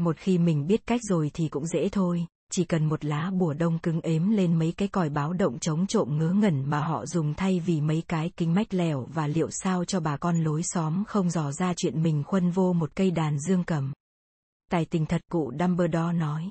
Một 0.00 0.16
khi 0.16 0.38
mình 0.38 0.66
biết 0.66 0.86
cách 0.86 1.00
rồi 1.02 1.30
thì 1.34 1.48
cũng 1.48 1.66
dễ 1.66 1.88
thôi, 1.88 2.26
chỉ 2.50 2.64
cần 2.64 2.88
một 2.88 3.04
lá 3.04 3.30
bùa 3.30 3.54
đông 3.54 3.78
cứng 3.78 4.00
ếm 4.00 4.30
lên 4.30 4.58
mấy 4.58 4.72
cái 4.76 4.88
còi 4.88 5.08
báo 5.08 5.32
động 5.32 5.58
chống 5.58 5.86
trộm 5.86 6.18
ngớ 6.18 6.30
ngẩn 6.30 6.70
mà 6.70 6.80
họ 6.80 7.06
dùng 7.06 7.34
thay 7.34 7.60
vì 7.60 7.80
mấy 7.80 8.02
cái 8.08 8.30
kính 8.36 8.54
mách 8.54 8.74
lèo 8.74 9.06
và 9.14 9.26
liệu 9.26 9.50
sao 9.50 9.84
cho 9.84 10.00
bà 10.00 10.16
con 10.16 10.44
lối 10.44 10.62
xóm 10.62 11.04
không 11.04 11.30
dò 11.30 11.52
ra 11.52 11.74
chuyện 11.76 12.02
mình 12.02 12.22
khuân 12.26 12.50
vô 12.50 12.72
một 12.72 12.90
cây 12.94 13.10
đàn 13.10 13.38
dương 13.38 13.64
cầm. 13.64 13.92
Tài 14.70 14.84
tình 14.84 15.06
thật 15.06 15.20
cụ 15.30 15.52
Dumbledore 15.60 16.12
nói. 16.12 16.50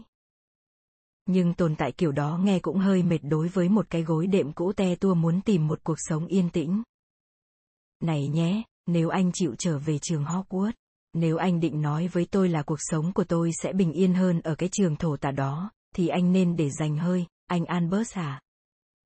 Nhưng 1.25 1.53
tồn 1.53 1.75
tại 1.75 1.91
kiểu 1.91 2.11
đó 2.11 2.39
nghe 2.43 2.59
cũng 2.59 2.77
hơi 2.77 3.03
mệt 3.03 3.19
đối 3.23 3.47
với 3.47 3.69
một 3.69 3.89
cái 3.89 4.03
gối 4.03 4.27
đệm 4.27 4.51
cũ 4.51 4.73
te 4.73 4.95
tua 4.95 5.13
muốn 5.13 5.41
tìm 5.41 5.67
một 5.67 5.79
cuộc 5.83 5.97
sống 5.97 6.27
yên 6.27 6.49
tĩnh. 6.49 6.83
Này 8.03 8.27
nhé, 8.27 8.63
nếu 8.87 9.09
anh 9.09 9.31
chịu 9.33 9.55
trở 9.57 9.79
về 9.79 9.99
trường 9.99 10.23
Hogwarts, 10.23 10.71
nếu 11.13 11.37
anh 11.37 11.59
định 11.59 11.81
nói 11.81 12.07
với 12.07 12.25
tôi 12.31 12.49
là 12.49 12.63
cuộc 12.63 12.79
sống 12.79 13.13
của 13.13 13.23
tôi 13.23 13.51
sẽ 13.63 13.73
bình 13.73 13.91
yên 13.91 14.13
hơn 14.13 14.41
ở 14.41 14.55
cái 14.55 14.69
trường 14.71 14.95
thổ 14.95 15.17
tả 15.17 15.31
đó, 15.31 15.71
thì 15.95 16.07
anh 16.07 16.31
nên 16.31 16.55
để 16.55 16.69
dành 16.69 16.97
hơi, 16.97 17.25
anh 17.47 17.65
Albert 17.65 18.13
à. 18.13 18.41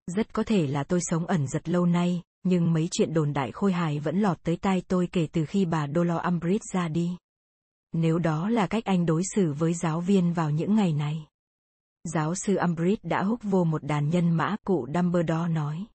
Rất 0.08 0.34
có 0.34 0.44
thể 0.44 0.68
là 0.68 0.84
tôi 0.84 1.00
sống 1.04 1.26
ẩn 1.26 1.48
giật 1.48 1.70
lâu 1.70 1.86
nay, 1.86 2.22
nhưng 2.44 2.74
mấy 2.74 2.88
chuyện 2.92 3.14
đồn 3.14 3.34
đại 3.34 3.52
khôi 3.52 3.74
hài 3.74 4.00
vẫn 4.00 4.20
lọt 4.20 4.44
tới 4.44 4.58
tai 4.58 4.82
tôi 4.88 5.08
kể 5.12 5.28
từ 5.32 5.46
khi 5.46 5.66
bà 5.66 5.88
Dolores 5.96 6.26
Umbridge 6.28 6.66
ra 6.74 6.88
đi. 6.88 7.18
Nếu 7.94 8.20
đó 8.20 8.50
là 8.50 8.68
cách 8.68 8.86
anh 8.86 9.06
đối 9.06 9.22
xử 9.36 9.54
với 9.54 9.74
giáo 9.74 10.02
viên 10.02 10.34
vào 10.34 10.50
những 10.50 10.76
ngày 10.76 10.94
này. 10.94 11.28
Giáo 12.04 12.36
sư 12.36 12.56
Umbridge 12.56 13.02
đã 13.04 13.24
húc 13.24 13.40
vô 13.44 13.64
một 13.64 13.84
đàn 13.84 14.10
nhân 14.10 14.32
mã, 14.32 14.56
cụ 14.66 14.88
Dumbledore 14.96 15.48
nói. 15.48 15.86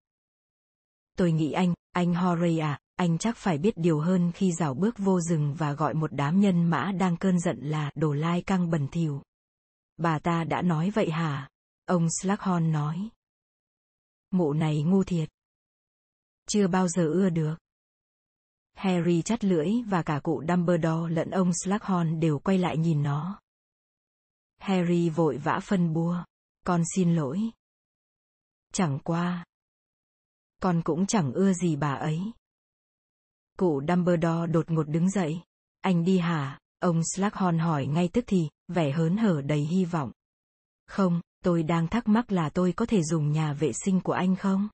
Tôi 1.17 1.33
nghĩ 1.33 1.53
anh, 1.53 1.75
anh 1.93 2.15
Horay 2.15 2.59
à, 2.59 2.79
anh 2.99 3.19
chắc 3.19 3.37
phải 3.37 3.59
biết 3.59 3.75
điều 3.77 4.01
hơn 4.01 4.33
khi 4.35 4.53
rảo 4.53 4.75
bước 4.75 4.99
vô 4.99 5.21
rừng 5.21 5.55
và 5.59 5.73
gọi 5.73 5.95
một 5.95 6.13
đám 6.13 6.41
nhân 6.41 6.65
mã 6.65 6.93
đang 6.99 7.17
cơn 7.17 7.41
giận 7.41 7.59
là 7.61 7.91
đồ 7.95 8.13
lai 8.13 8.43
căng 8.43 8.71
bẩn 8.71 8.89
thỉu. 8.89 9.23
Bà 9.97 10.19
ta 10.19 10.45
đã 10.45 10.63
nói 10.63 10.91
vậy 10.91 11.11
hả? 11.11 11.49
Ông 11.85 12.09
Slughorn 12.21 12.73
nói. 12.73 13.09
Mụ 14.31 14.53
này 14.53 14.83
ngu 14.83 15.05
thiệt. 15.05 15.29
Chưa 16.49 16.69
bao 16.69 16.89
giờ 16.89 17.07
ưa 17.07 17.31
được. 17.31 17.55
Harry 18.75 19.23
chắt 19.23 19.45
lưỡi 19.45 19.69
và 19.87 20.03
cả 20.03 20.21
cụ 20.23 20.43
Dumbledore 20.49 21.15
lẫn 21.15 21.31
ông 21.31 21.53
Slughorn 21.65 22.21
đều 22.21 22.39
quay 22.39 22.59
lại 22.59 22.77
nhìn 22.77 23.03
nó. 23.03 23.41
Harry 24.59 25.11
vội 25.11 25.39
vã 25.39 25.61
phân 25.63 25.93
bua. 25.93 26.25
Con 26.67 26.83
xin 26.95 27.15
lỗi. 27.15 27.41
Chẳng 28.73 28.99
qua. 29.05 29.45
Con 30.63 30.83
cũng 30.85 31.07
chẳng 31.07 31.33
ưa 31.33 31.53
gì 31.53 31.77
bà 31.77 31.95
ấy. 31.95 32.33
Cụ 33.59 33.83
Dumbledore 33.89 34.47
đột 34.53 34.71
ngột 34.71 34.89
đứng 34.89 35.11
dậy. 35.11 35.41
Anh 35.81 36.05
đi 36.05 36.19
hả? 36.19 36.59
Ông 36.81 37.03
Slughorn 37.15 37.59
hỏi 37.59 37.87
ngay 37.87 38.09
tức 38.13 38.25
thì, 38.27 38.49
vẻ 38.69 38.91
hớn 38.91 39.17
hở 39.17 39.43
đầy 39.43 39.61
hy 39.61 39.85
vọng. 39.85 40.13
Không, 40.87 41.21
tôi 41.45 41.63
đang 41.63 41.89
thắc 41.89 42.09
mắc 42.09 42.33
là 42.33 42.51
tôi 42.51 42.73
có 42.73 42.87
thể 42.87 43.03
dùng 43.03 43.33
nhà 43.33 43.53
vệ 43.53 43.73
sinh 43.73 44.01
của 44.01 44.13
anh 44.13 44.37
không? 44.37 44.69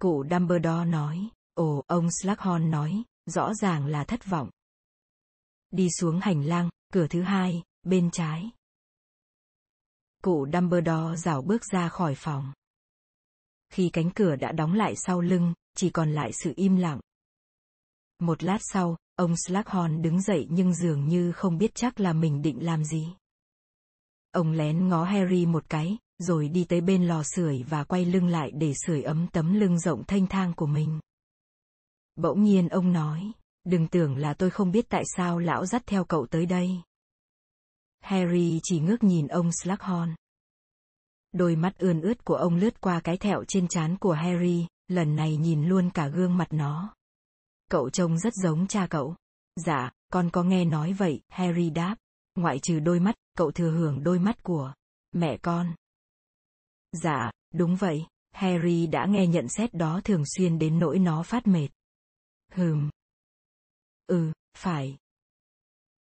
Cụ 0.00 0.24
Dumbledore 0.30 0.84
nói. 0.84 1.28
Ồ, 1.54 1.84
ông 1.86 2.08
Slughorn 2.22 2.70
nói, 2.70 3.02
rõ 3.26 3.54
ràng 3.54 3.86
là 3.86 4.04
thất 4.04 4.26
vọng. 4.26 4.50
Đi 5.70 5.88
xuống 5.98 6.20
hành 6.20 6.42
lang, 6.42 6.70
cửa 6.92 7.06
thứ 7.06 7.22
hai, 7.22 7.62
bên 7.82 8.10
trái. 8.10 8.50
Cụ 10.22 10.46
Dumbledore 10.52 11.16
rảo 11.16 11.42
bước 11.42 11.64
ra 11.72 11.88
khỏi 11.88 12.14
phòng. 12.14 12.52
Khi 13.72 13.90
cánh 13.92 14.10
cửa 14.10 14.36
đã 14.36 14.52
đóng 14.52 14.72
lại 14.72 14.94
sau 14.96 15.20
lưng, 15.20 15.54
chỉ 15.76 15.90
còn 15.90 16.12
lại 16.12 16.30
sự 16.32 16.52
im 16.56 16.76
lặng. 16.76 17.00
Một 18.20 18.42
lát 18.42 18.58
sau, 18.60 18.96
ông 19.16 19.34
Slughorn 19.36 20.02
đứng 20.02 20.22
dậy 20.22 20.46
nhưng 20.50 20.74
dường 20.74 21.08
như 21.08 21.32
không 21.32 21.58
biết 21.58 21.74
chắc 21.74 22.00
là 22.00 22.12
mình 22.12 22.42
định 22.42 22.64
làm 22.64 22.84
gì. 22.84 23.08
Ông 24.32 24.52
lén 24.52 24.88
ngó 24.88 25.04
Harry 25.04 25.46
một 25.46 25.64
cái, 25.68 25.98
rồi 26.18 26.48
đi 26.48 26.64
tới 26.64 26.80
bên 26.80 27.06
lò 27.06 27.22
sưởi 27.22 27.62
và 27.62 27.84
quay 27.84 28.04
lưng 28.04 28.26
lại 28.26 28.50
để 28.54 28.74
sưởi 28.86 29.02
ấm 29.02 29.26
tấm 29.32 29.54
lưng 29.54 29.78
rộng 29.78 30.04
thanh 30.06 30.26
thang 30.26 30.52
của 30.56 30.66
mình. 30.66 31.00
Bỗng 32.16 32.42
nhiên 32.42 32.68
ông 32.68 32.92
nói, 32.92 33.32
Đừng 33.64 33.88
tưởng 33.88 34.16
là 34.16 34.34
tôi 34.34 34.50
không 34.50 34.70
biết 34.70 34.88
tại 34.88 35.02
sao 35.16 35.38
lão 35.38 35.66
dắt 35.66 35.82
theo 35.86 36.04
cậu 36.04 36.26
tới 36.26 36.46
đây. 36.46 36.70
Harry 38.00 38.60
chỉ 38.62 38.80
ngước 38.80 39.02
nhìn 39.02 39.26
ông 39.26 39.50
Slughorn. 39.52 40.14
Đôi 41.32 41.56
mắt 41.56 41.78
ươn 41.78 42.00
ướt 42.00 42.24
của 42.24 42.34
ông 42.34 42.56
lướt 42.56 42.80
qua 42.80 43.00
cái 43.00 43.16
thẹo 43.16 43.44
trên 43.44 43.68
trán 43.68 43.96
của 43.96 44.12
Harry, 44.12 44.66
lần 44.88 45.16
này 45.16 45.36
nhìn 45.36 45.64
luôn 45.64 45.90
cả 45.90 46.08
gương 46.08 46.36
mặt 46.36 46.48
nó. 46.50 46.94
Cậu 47.70 47.90
trông 47.90 48.18
rất 48.18 48.34
giống 48.34 48.66
cha 48.66 48.86
cậu. 48.90 49.16
Dạ, 49.56 49.90
con 50.12 50.30
có 50.30 50.42
nghe 50.42 50.64
nói 50.64 50.92
vậy, 50.92 51.20
Harry 51.28 51.70
đáp. 51.70 51.96
Ngoại 52.34 52.58
trừ 52.58 52.80
đôi 52.80 53.00
mắt, 53.00 53.14
cậu 53.36 53.50
thừa 53.50 53.70
hưởng 53.70 54.04
đôi 54.04 54.18
mắt 54.18 54.42
của 54.42 54.72
mẹ 55.12 55.36
con. 55.36 55.74
Dạ, 56.92 57.30
đúng 57.54 57.76
vậy, 57.76 58.06
Harry 58.30 58.86
đã 58.86 59.06
nghe 59.06 59.26
nhận 59.26 59.48
xét 59.48 59.74
đó 59.74 60.00
thường 60.04 60.22
xuyên 60.26 60.58
đến 60.58 60.78
nỗi 60.78 60.98
nó 60.98 61.22
phát 61.22 61.46
mệt. 61.46 61.68
Hừm. 62.52 62.90
Ừ, 64.06 64.32
phải. 64.56 64.98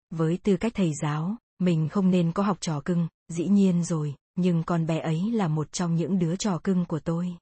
Với 0.10 0.40
tư 0.44 0.58
cách 0.58 0.72
thầy 0.76 0.94
giáo, 1.02 1.36
mình 1.60 1.90
không 1.90 2.12
nên 2.12 2.32
có 2.32 2.44
học 2.44 2.58
trò 2.62 2.82
cưng, 2.86 3.08
dĩ 3.28 3.48
nhiên 3.48 3.84
rồi, 3.84 4.16
nhưng 4.36 4.64
con 4.64 4.88
bé 4.88 5.00
ấy 5.00 5.32
là 5.32 5.48
một 5.48 5.72
trong 5.72 5.96
những 5.96 6.20
đứa 6.20 6.36
trò 6.36 6.60
cưng 6.64 6.86
của 6.86 7.00
tôi. 7.00 7.38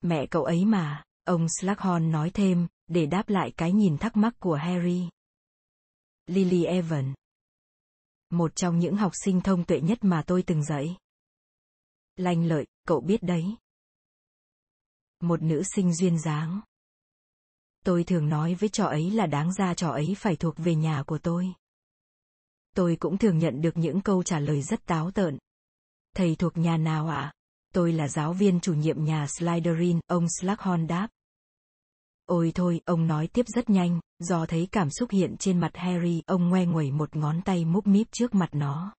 Mẹ 0.00 0.26
cậu 0.26 0.44
ấy 0.44 0.64
mà, 0.64 1.02
ông 1.24 1.46
Slughorn 1.48 2.10
nói 2.10 2.30
thêm, 2.30 2.66
để 2.86 3.06
đáp 3.06 3.28
lại 3.28 3.52
cái 3.56 3.72
nhìn 3.72 3.98
thắc 3.98 4.16
mắc 4.16 4.34
của 4.38 4.54
Harry. 4.54 5.08
Lily 6.26 6.64
Evan. 6.64 7.14
Một 8.30 8.56
trong 8.56 8.78
những 8.78 8.96
học 8.96 9.12
sinh 9.24 9.40
thông 9.40 9.64
tuệ 9.64 9.80
nhất 9.80 9.98
mà 10.04 10.22
tôi 10.26 10.42
từng 10.42 10.64
dạy. 10.64 10.96
Lanh 12.16 12.44
lợi, 12.44 12.66
cậu 12.86 13.00
biết 13.00 13.22
đấy. 13.22 13.56
Một 15.20 15.42
nữ 15.42 15.62
sinh 15.74 15.94
duyên 15.94 16.18
dáng. 16.18 16.60
Tôi 17.84 18.04
thường 18.04 18.28
nói 18.28 18.54
với 18.54 18.68
trò 18.68 18.84
ấy 18.84 19.10
là 19.10 19.26
đáng 19.26 19.52
ra 19.52 19.74
trò 19.74 19.90
ấy 19.90 20.14
phải 20.18 20.36
thuộc 20.36 20.54
về 20.56 20.74
nhà 20.74 21.02
của 21.06 21.18
tôi. 21.18 21.52
Tôi 22.74 22.96
cũng 23.00 23.18
thường 23.18 23.38
nhận 23.38 23.60
được 23.60 23.76
những 23.76 24.00
câu 24.00 24.22
trả 24.22 24.38
lời 24.38 24.62
rất 24.62 24.86
táo 24.86 25.10
tợn. 25.10 25.38
Thầy 26.16 26.36
thuộc 26.36 26.56
nhà 26.56 26.76
nào 26.76 27.08
ạ? 27.08 27.16
À? 27.16 27.32
Tôi 27.74 27.92
là 27.92 28.08
giáo 28.08 28.32
viên 28.32 28.60
chủ 28.60 28.74
nhiệm 28.74 29.04
nhà 29.04 29.26
Slytherin, 29.26 30.00
ông 30.06 30.26
Slughorn 30.40 30.86
đáp. 30.86 31.08
Ôi 32.26 32.52
thôi, 32.54 32.80
ông 32.84 33.06
nói 33.06 33.28
tiếp 33.32 33.46
rất 33.46 33.70
nhanh, 33.70 34.00
do 34.18 34.46
thấy 34.46 34.68
cảm 34.72 34.90
xúc 34.90 35.10
hiện 35.10 35.36
trên 35.38 35.60
mặt 35.60 35.70
Harry, 35.74 36.22
ông 36.26 36.48
ngoe 36.48 36.66
nguẩy 36.66 36.90
một 36.90 37.16
ngón 37.16 37.42
tay 37.42 37.64
múp 37.64 37.86
míp 37.86 38.06
trước 38.10 38.34
mặt 38.34 38.48
nó. 38.52 38.94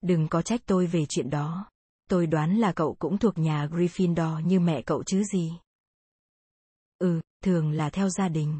Đừng 0.00 0.28
có 0.28 0.42
trách 0.42 0.60
tôi 0.66 0.86
về 0.86 1.06
chuyện 1.08 1.30
đó. 1.30 1.70
Tôi 2.08 2.26
đoán 2.26 2.56
là 2.56 2.72
cậu 2.72 2.96
cũng 2.98 3.18
thuộc 3.18 3.38
nhà 3.38 3.66
Gryffindor 3.66 4.40
như 4.40 4.60
mẹ 4.60 4.82
cậu 4.82 5.02
chứ 5.04 5.22
gì. 5.24 5.52
Ừ, 6.98 7.20
thường 7.42 7.70
là 7.70 7.90
theo 7.90 8.08
gia 8.08 8.28
đình. 8.28 8.58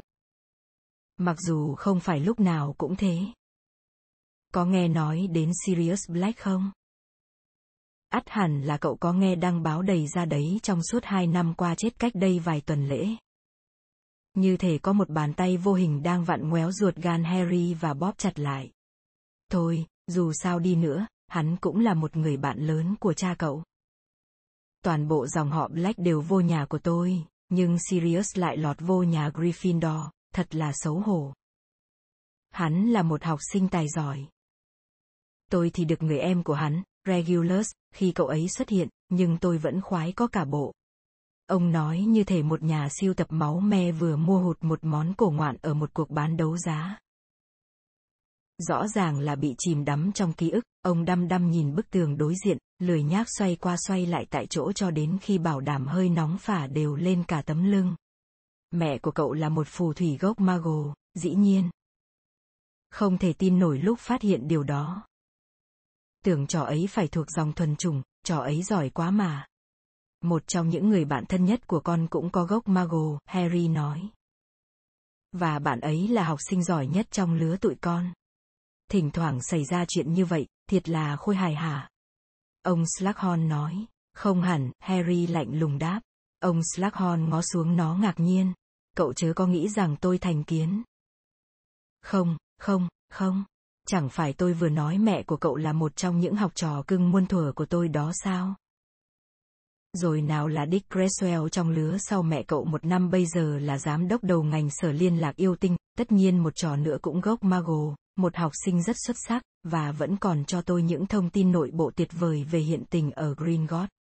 Mặc 1.17 1.37
dù 1.39 1.75
không 1.75 1.99
phải 1.99 2.19
lúc 2.19 2.39
nào 2.39 2.75
cũng 2.77 2.95
thế. 2.95 3.19
Có 4.53 4.65
nghe 4.65 4.87
nói 4.87 5.27
đến 5.31 5.51
Sirius 5.65 6.09
Black 6.09 6.39
không? 6.39 6.71
ắt 8.09 8.29
hẳn 8.29 8.61
là 8.61 8.77
cậu 8.77 8.95
có 8.95 9.13
nghe 9.13 9.35
đăng 9.35 9.63
báo 9.63 9.81
đầy 9.81 10.07
ra 10.07 10.25
đấy 10.25 10.59
trong 10.63 10.83
suốt 10.83 11.03
hai 11.03 11.27
năm 11.27 11.53
qua 11.53 11.75
chết 11.75 11.99
cách 11.99 12.11
đây 12.15 12.39
vài 12.39 12.61
tuần 12.61 12.87
lễ. 12.87 13.07
Như 14.37 14.57
thể 14.57 14.77
có 14.77 14.93
một 14.93 15.09
bàn 15.09 15.33
tay 15.33 15.57
vô 15.57 15.73
hình 15.73 16.03
đang 16.03 16.23
vặn 16.23 16.49
ngoéo 16.49 16.71
ruột 16.71 16.95
gan 16.95 17.23
Harry 17.23 17.73
và 17.73 17.93
bóp 17.93 18.17
chặt 18.17 18.39
lại. 18.39 18.71
Thôi, 19.51 19.85
dù 20.07 20.33
sao 20.33 20.59
đi 20.59 20.75
nữa, 20.75 21.07
hắn 21.27 21.57
cũng 21.61 21.79
là 21.79 21.93
một 21.93 22.15
người 22.17 22.37
bạn 22.37 22.59
lớn 22.59 22.95
của 22.99 23.13
cha 23.13 23.35
cậu. 23.39 23.63
Toàn 24.83 25.07
bộ 25.07 25.27
dòng 25.27 25.51
họ 25.51 25.67
Black 25.67 25.99
đều 25.99 26.21
vô 26.21 26.39
nhà 26.39 26.65
của 26.65 26.79
tôi, 26.79 27.23
nhưng 27.49 27.77
Sirius 27.89 28.37
lại 28.37 28.57
lọt 28.57 28.77
vô 28.79 29.03
nhà 29.03 29.29
Gryffindor, 29.29 30.09
thật 30.33 30.55
là 30.55 30.71
xấu 30.73 30.99
hổ. 30.99 31.33
Hắn 32.49 32.89
là 32.89 33.03
một 33.03 33.23
học 33.23 33.39
sinh 33.51 33.67
tài 33.69 33.85
giỏi. 33.89 34.27
Tôi 35.51 35.71
thì 35.73 35.85
được 35.85 36.03
người 36.03 36.19
em 36.19 36.43
của 36.43 36.53
hắn, 36.53 36.83
Regulus, 37.07 37.67
khi 37.93 38.11
cậu 38.11 38.27
ấy 38.27 38.47
xuất 38.49 38.69
hiện, 38.69 38.89
nhưng 39.09 39.37
tôi 39.37 39.57
vẫn 39.57 39.81
khoái 39.81 40.11
có 40.11 40.27
cả 40.27 40.45
bộ. 40.45 40.73
Ông 41.47 41.71
nói 41.71 41.99
như 41.99 42.23
thể 42.23 42.43
một 42.43 42.63
nhà 42.63 42.87
siêu 42.89 43.13
tập 43.13 43.27
máu 43.29 43.59
me 43.59 43.91
vừa 43.91 44.15
mua 44.15 44.39
hụt 44.39 44.57
một 44.61 44.79
món 44.81 45.13
cổ 45.17 45.29
ngoạn 45.29 45.55
ở 45.61 45.73
một 45.73 45.93
cuộc 45.93 46.09
bán 46.09 46.37
đấu 46.37 46.57
giá. 46.57 46.99
Rõ 48.57 48.87
ràng 48.87 49.19
là 49.19 49.35
bị 49.35 49.55
chìm 49.57 49.85
đắm 49.85 50.11
trong 50.11 50.33
ký 50.33 50.49
ức, 50.49 50.63
ông 50.81 51.05
đăm 51.05 51.27
đăm 51.27 51.51
nhìn 51.51 51.75
bức 51.75 51.89
tường 51.89 52.17
đối 52.17 52.35
diện, 52.45 52.57
lười 52.79 53.03
nhác 53.03 53.27
xoay 53.37 53.55
qua 53.55 53.75
xoay 53.77 54.05
lại 54.05 54.25
tại 54.29 54.47
chỗ 54.49 54.71
cho 54.71 54.91
đến 54.91 55.17
khi 55.21 55.37
bảo 55.37 55.59
đảm 55.59 55.87
hơi 55.87 56.09
nóng 56.09 56.37
phả 56.37 56.67
đều 56.67 56.95
lên 56.95 57.23
cả 57.27 57.41
tấm 57.41 57.71
lưng. 57.71 57.95
Mẹ 58.71 58.97
của 58.97 59.11
cậu 59.11 59.33
là 59.33 59.49
một 59.49 59.67
phù 59.67 59.93
thủy 59.93 60.17
gốc 60.17 60.39
Mago, 60.39 60.93
dĩ 61.13 61.35
nhiên. 61.35 61.69
Không 62.91 63.17
thể 63.17 63.33
tin 63.33 63.59
nổi 63.59 63.79
lúc 63.79 63.99
phát 63.99 64.21
hiện 64.21 64.47
điều 64.47 64.63
đó. 64.63 65.07
Tưởng 66.23 66.47
trò 66.47 66.61
ấy 66.61 66.87
phải 66.89 67.07
thuộc 67.07 67.31
dòng 67.31 67.53
thuần 67.53 67.75
chủng, 67.75 68.01
trò 68.23 68.37
ấy 68.37 68.63
giỏi 68.63 68.89
quá 68.89 69.11
mà. 69.11 69.45
Một 70.21 70.47
trong 70.47 70.69
những 70.69 70.89
người 70.89 71.05
bạn 71.05 71.25
thân 71.25 71.45
nhất 71.45 71.67
của 71.67 71.79
con 71.79 72.07
cũng 72.09 72.29
có 72.29 72.45
gốc 72.45 72.67
Mago, 72.67 73.19
Harry 73.25 73.67
nói. 73.67 74.09
Và 75.31 75.59
bạn 75.59 75.79
ấy 75.79 76.07
là 76.07 76.23
học 76.23 76.39
sinh 76.49 76.63
giỏi 76.63 76.87
nhất 76.87 77.07
trong 77.11 77.33
lứa 77.33 77.57
tụi 77.57 77.75
con. 77.75 78.13
Thỉnh 78.91 79.11
thoảng 79.11 79.39
xảy 79.41 79.65
ra 79.65 79.85
chuyện 79.87 80.13
như 80.13 80.25
vậy, 80.25 80.47
thiệt 80.69 80.89
là 80.89 81.15
khôi 81.15 81.35
hài 81.35 81.55
hả? 81.55 81.89
Ông 82.61 82.83
Slughorn 82.97 83.47
nói. 83.47 83.85
Không 84.13 84.41
hẳn, 84.41 84.71
Harry 84.79 85.27
lạnh 85.27 85.59
lùng 85.59 85.77
đáp. 85.77 86.01
Ông 86.39 86.61
Slughorn 86.75 87.29
ngó 87.29 87.41
xuống 87.41 87.75
nó 87.75 87.95
ngạc 87.95 88.19
nhiên. 88.19 88.53
Cậu 88.95 89.13
chớ 89.13 89.33
có 89.35 89.47
nghĩ 89.47 89.69
rằng 89.69 89.95
tôi 90.01 90.17
thành 90.17 90.43
kiến. 90.43 90.83
Không, 92.01 92.37
không, 92.57 92.87
không. 93.09 93.43
Chẳng 93.87 94.09
phải 94.09 94.33
tôi 94.33 94.53
vừa 94.53 94.69
nói 94.69 94.97
mẹ 94.97 95.23
của 95.23 95.37
cậu 95.37 95.55
là 95.55 95.73
một 95.73 95.95
trong 95.95 96.19
những 96.19 96.35
học 96.35 96.51
trò 96.55 96.83
cưng 96.87 97.11
muôn 97.11 97.25
thuở 97.25 97.51
của 97.55 97.65
tôi 97.65 97.87
đó 97.87 98.11
sao? 98.13 98.55
Rồi 99.93 100.21
nào 100.21 100.47
là 100.47 100.65
Dick 100.71 100.89
Creswell 100.89 101.49
trong 101.49 101.69
lứa 101.69 101.97
sau 101.99 102.23
mẹ 102.23 102.43
cậu 102.43 102.65
một 102.65 102.85
năm 102.85 103.09
bây 103.09 103.25
giờ 103.25 103.59
là 103.59 103.77
giám 103.77 104.07
đốc 104.07 104.23
đầu 104.23 104.43
ngành 104.43 104.69
sở 104.69 104.91
liên 104.91 105.17
lạc 105.17 105.35
yêu 105.35 105.55
tinh, 105.55 105.75
tất 105.97 106.11
nhiên 106.11 106.37
một 106.37 106.55
trò 106.55 106.75
nữa 106.75 106.97
cũng 107.01 107.21
gốc 107.21 107.43
Mago, 107.43 107.95
một 108.17 108.35
học 108.35 108.51
sinh 108.65 108.83
rất 108.83 108.95
xuất 109.05 109.15
sắc, 109.27 109.41
và 109.63 109.91
vẫn 109.91 110.17
còn 110.17 110.45
cho 110.45 110.61
tôi 110.61 110.83
những 110.83 111.05
thông 111.05 111.29
tin 111.29 111.51
nội 111.51 111.71
bộ 111.73 111.91
tuyệt 111.95 112.09
vời 112.19 112.43
về 112.43 112.59
hiện 112.59 112.83
tình 112.89 113.11
ở 113.11 113.35
Gringotts. 113.37 113.91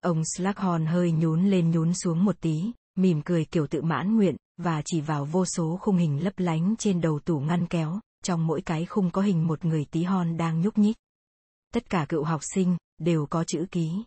Ông 0.00 0.22
Slughorn 0.36 0.86
hơi 0.86 1.12
nhún 1.12 1.44
lên 1.44 1.70
nhún 1.70 1.94
xuống 1.94 2.24
một 2.24 2.36
tí, 2.40 2.72
mỉm 2.98 3.22
cười 3.22 3.44
kiểu 3.44 3.66
tự 3.66 3.82
mãn 3.82 4.16
nguyện, 4.16 4.36
và 4.56 4.82
chỉ 4.84 5.00
vào 5.00 5.24
vô 5.24 5.44
số 5.44 5.78
khung 5.80 5.96
hình 5.96 6.24
lấp 6.24 6.32
lánh 6.36 6.74
trên 6.78 7.00
đầu 7.00 7.18
tủ 7.18 7.40
ngăn 7.40 7.66
kéo, 7.66 8.00
trong 8.24 8.46
mỗi 8.46 8.62
cái 8.62 8.86
khung 8.86 9.10
có 9.10 9.22
hình 9.22 9.46
một 9.46 9.64
người 9.64 9.84
tí 9.90 10.02
hon 10.02 10.36
đang 10.36 10.60
nhúc 10.60 10.78
nhích. 10.78 10.96
Tất 11.74 11.90
cả 11.90 12.06
cựu 12.08 12.24
học 12.24 12.40
sinh, 12.54 12.76
đều 12.98 13.26
có 13.26 13.44
chữ 13.44 13.66
ký. 13.70 14.04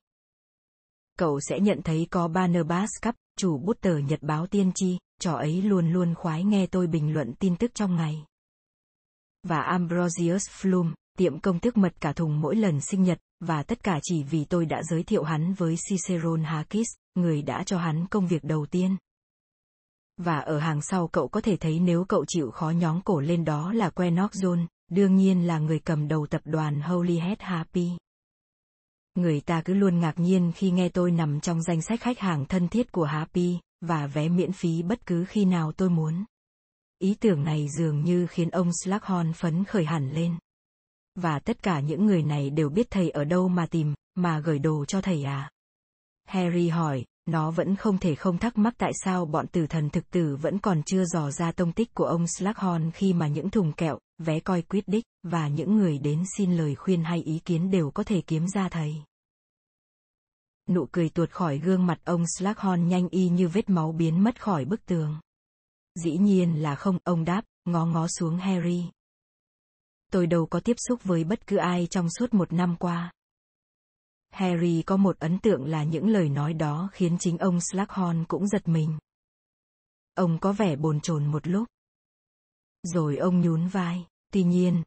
Cậu 1.20 1.40
sẽ 1.40 1.60
nhận 1.60 1.82
thấy 1.82 2.08
có 2.12 2.28
Barnabas 2.28 2.90
Cup, 3.06 3.16
chủ 3.38 3.58
bút 3.58 3.82
tờ 3.82 3.98
nhật 3.98 4.20
báo 4.22 4.48
tiên 4.48 4.72
tri, 4.76 4.98
trò 5.22 5.34
ấy 5.34 5.62
luôn 5.62 5.94
luôn 5.94 6.16
khoái 6.16 6.44
nghe 6.44 6.68
tôi 6.68 6.88
bình 6.88 7.14
luận 7.14 7.34
tin 7.40 7.56
tức 7.56 7.72
trong 7.74 7.96
ngày. 7.96 8.26
Và 9.44 9.62
Ambrosius 9.62 10.50
Flum, 10.50 10.94
tiệm 11.18 11.40
công 11.40 11.60
thức 11.60 11.78
mật 11.78 11.94
cả 12.02 12.14
thùng 12.14 12.42
mỗi 12.42 12.56
lần 12.56 12.82
sinh 12.82 13.04
nhật, 13.04 13.20
và 13.40 13.64
tất 13.64 13.84
cả 13.84 14.00
chỉ 14.04 14.24
vì 14.24 14.46
tôi 14.46 14.66
đã 14.66 14.84
giới 14.84 15.04
thiệu 15.04 15.24
hắn 15.24 15.54
với 15.54 15.76
Cicerone 15.90 16.44
Hakis, 16.44 16.88
người 17.16 17.42
đã 17.42 17.64
cho 17.64 17.78
hắn 17.78 18.08
công 18.08 18.28
việc 18.28 18.44
đầu 18.44 18.66
tiên. 18.66 18.98
Và 20.18 20.40
ở 20.40 20.60
hàng 20.60 20.82
sau 20.82 21.08
cậu 21.08 21.28
có 21.28 21.42
thể 21.42 21.58
thấy 21.58 21.80
nếu 21.80 22.06
cậu 22.06 22.26
chịu 22.28 22.52
khó 22.52 22.70
nhón 22.70 23.02
cổ 23.02 23.20
lên 23.20 23.46
đó 23.46 23.74
là 23.74 23.90
Quenock 23.90 24.34
đương 24.92 25.16
nhiên 25.16 25.48
là 25.48 25.60
người 25.60 25.80
cầm 25.80 26.08
đầu 26.08 26.28
tập 26.30 26.42
đoàn 26.46 26.82
Holyhead 26.82 27.40
Happy. 27.40 27.90
Người 29.20 29.42
ta 29.42 29.62
cứ 29.66 29.74
luôn 29.74 30.00
ngạc 30.00 30.20
nhiên 30.20 30.52
khi 30.56 30.72
nghe 30.72 30.90
tôi 30.90 31.12
nằm 31.12 31.40
trong 31.40 31.62
danh 31.62 31.82
sách 31.82 32.02
khách 32.02 32.20
hàng 32.20 32.46
thân 32.46 32.68
thiết 32.68 32.92
của 32.92 33.04
Happy, 33.04 33.58
và 33.82 34.08
vé 34.08 34.30
miễn 34.30 34.52
phí 34.52 34.84
bất 34.84 35.06
cứ 35.06 35.26
khi 35.26 35.46
nào 35.46 35.72
tôi 35.72 35.90
muốn. 35.90 36.26
Ý 37.00 37.16
tưởng 37.20 37.44
này 37.44 37.68
dường 37.78 38.04
như 38.04 38.28
khiến 38.28 38.50
ông 38.50 38.72
Slughorn 38.84 39.34
phấn 39.34 39.64
khởi 39.64 39.86
hẳn 39.86 40.12
lên. 40.12 40.36
Và 41.16 41.40
tất 41.40 41.64
cả 41.64 41.80
những 41.80 42.06
người 42.06 42.24
này 42.24 42.50
đều 42.50 42.70
biết 42.70 42.88
thầy 42.90 43.10
ở 43.10 43.24
đâu 43.24 43.48
mà 43.48 43.66
tìm, 43.66 43.94
mà 44.16 44.40
gửi 44.40 44.60
đồ 44.60 44.86
cho 44.86 45.02
thầy 45.02 45.24
à? 45.24 45.52
Harry 46.28 46.70
hỏi, 46.70 47.06
nó 47.26 47.52
vẫn 47.52 47.76
không 47.76 47.98
thể 47.98 48.16
không 48.16 48.38
thắc 48.38 48.58
mắc 48.58 48.74
tại 48.78 48.92
sao 49.04 49.26
bọn 49.26 49.48
tử 49.48 49.68
thần 49.68 49.90
thực 49.90 50.10
tử 50.12 50.36
vẫn 50.42 50.60
còn 50.60 50.84
chưa 50.84 51.06
dò 51.06 51.32
ra 51.32 51.52
tông 51.52 51.72
tích 51.72 51.94
của 51.94 52.06
ông 52.06 52.28
Slughorn 52.28 52.92
khi 52.92 53.14
mà 53.14 53.28
những 53.28 53.50
thùng 53.50 53.72
kẹo, 53.72 54.00
vé 54.18 54.40
coi 54.40 54.62
quyết 54.62 54.88
đích, 54.88 55.04
và 55.24 55.48
những 55.48 55.76
người 55.76 55.98
đến 55.98 56.24
xin 56.38 56.58
lời 56.58 56.76
khuyên 56.76 57.04
hay 57.04 57.22
ý 57.22 57.40
kiến 57.46 57.72
đều 57.72 57.92
có 57.92 58.04
thể 58.04 58.22
kiếm 58.22 58.48
ra 58.48 58.70
thầy. 58.70 58.96
Nụ 60.70 60.88
cười 60.92 61.10
tuột 61.10 61.32
khỏi 61.32 61.58
gương 61.58 61.86
mặt 61.86 62.00
ông 62.04 62.24
Slughorn 62.38 62.88
nhanh 62.88 63.10
y 63.10 63.30
như 63.30 63.48
vết 63.48 63.70
máu 63.70 63.92
biến 63.92 64.24
mất 64.24 64.42
khỏi 64.42 64.66
bức 64.66 64.86
tường. 64.86 65.20
Dĩ 65.96 66.18
nhiên 66.18 66.62
là 66.62 66.76
không, 66.76 66.98
ông 67.04 67.26
đáp, 67.26 67.46
ngó 67.66 67.86
ngó 67.86 68.08
xuống 68.08 68.38
Harry. 68.38 68.90
Tôi 70.12 70.28
đâu 70.28 70.46
có 70.46 70.60
tiếp 70.60 70.76
xúc 70.88 71.04
với 71.04 71.24
bất 71.24 71.48
cứ 71.48 71.58
ai 71.58 71.88
trong 71.90 72.10
suốt 72.10 72.34
một 72.34 72.54
năm 72.54 72.76
qua. 72.80 73.12
Harry 74.30 74.84
có 74.86 74.98
một 74.98 75.20
ấn 75.20 75.40
tượng 75.40 75.66
là 75.66 75.84
những 75.84 76.08
lời 76.08 76.30
nói 76.30 76.54
đó 76.54 76.90
khiến 76.94 77.18
chính 77.20 77.38
ông 77.38 77.60
Slughorn 77.62 78.26
cũng 78.28 78.48
giật 78.48 78.68
mình. 78.68 78.98
Ông 80.14 80.40
có 80.40 80.54
vẻ 80.54 80.76
bồn 80.76 81.02
chồn 81.02 81.26
một 81.26 81.48
lúc. 81.48 81.68
Rồi 82.84 83.18
ông 83.18 83.42
nhún 83.42 83.68
vai, 83.68 84.08
tuy 84.32 84.44
nhiên. 84.44 84.84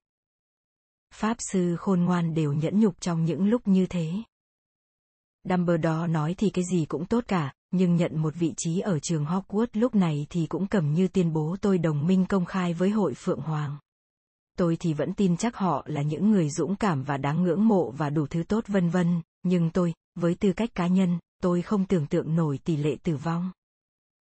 Pháp 1.15 1.37
sư 1.39 1.77
khôn 1.77 2.01
ngoan 2.05 2.35
đều 2.35 2.53
nhẫn 2.53 2.81
nhục 2.81 3.01
trong 3.01 3.25
những 3.25 3.47
lúc 3.47 3.69
như 3.69 3.87
thế. 3.87 4.13
Dumbledore 5.45 6.07
nói 6.07 6.35
thì 6.39 6.51
cái 6.51 6.65
gì 6.73 6.85
cũng 6.85 7.07
tốt 7.07 7.25
cả, 7.29 7.53
nhưng 7.71 7.97
nhận 7.97 8.19
một 8.19 8.35
vị 8.35 8.55
trí 8.57 8.81
ở 8.81 8.99
trường 8.99 9.25
Hogwarts 9.25 9.67
lúc 9.73 9.95
này 9.95 10.27
thì 10.31 10.47
cũng 10.47 10.67
cầm 10.67 10.93
như 10.95 11.09
tuyên 11.09 11.33
bố 11.33 11.57
tôi 11.61 11.79
đồng 11.79 12.07
minh 12.07 12.27
công 12.27 12.45
khai 12.45 12.75
với 12.75 12.91
hội 12.91 13.15
Phượng 13.15 13.41
Hoàng. 13.41 13.79
Tôi 14.59 14.77
thì 14.81 14.95
vẫn 14.95 15.15
tin 15.15 15.37
chắc 15.37 15.57
họ 15.57 15.85
là 15.87 16.03
những 16.03 16.31
người 16.31 16.51
dũng 16.51 16.77
cảm 16.77 17.03
và 17.03 17.17
đáng 17.17 17.43
ngưỡng 17.43 17.69
mộ 17.69 17.91
và 17.91 18.11
đủ 18.11 18.27
thứ 18.27 18.43
tốt 18.43 18.65
vân 18.67 18.91
vân, 18.91 19.23
nhưng 19.43 19.71
tôi, 19.71 19.95
với 20.15 20.35
tư 20.35 20.53
cách 20.53 20.75
cá 20.75 20.87
nhân, 20.87 21.19
tôi 21.43 21.63
không 21.63 21.85
tưởng 21.85 22.07
tượng 22.07 22.37
nổi 22.37 22.59
tỷ 22.65 22.77
lệ 22.77 22.97
tử 23.03 23.17
vong. 23.17 23.51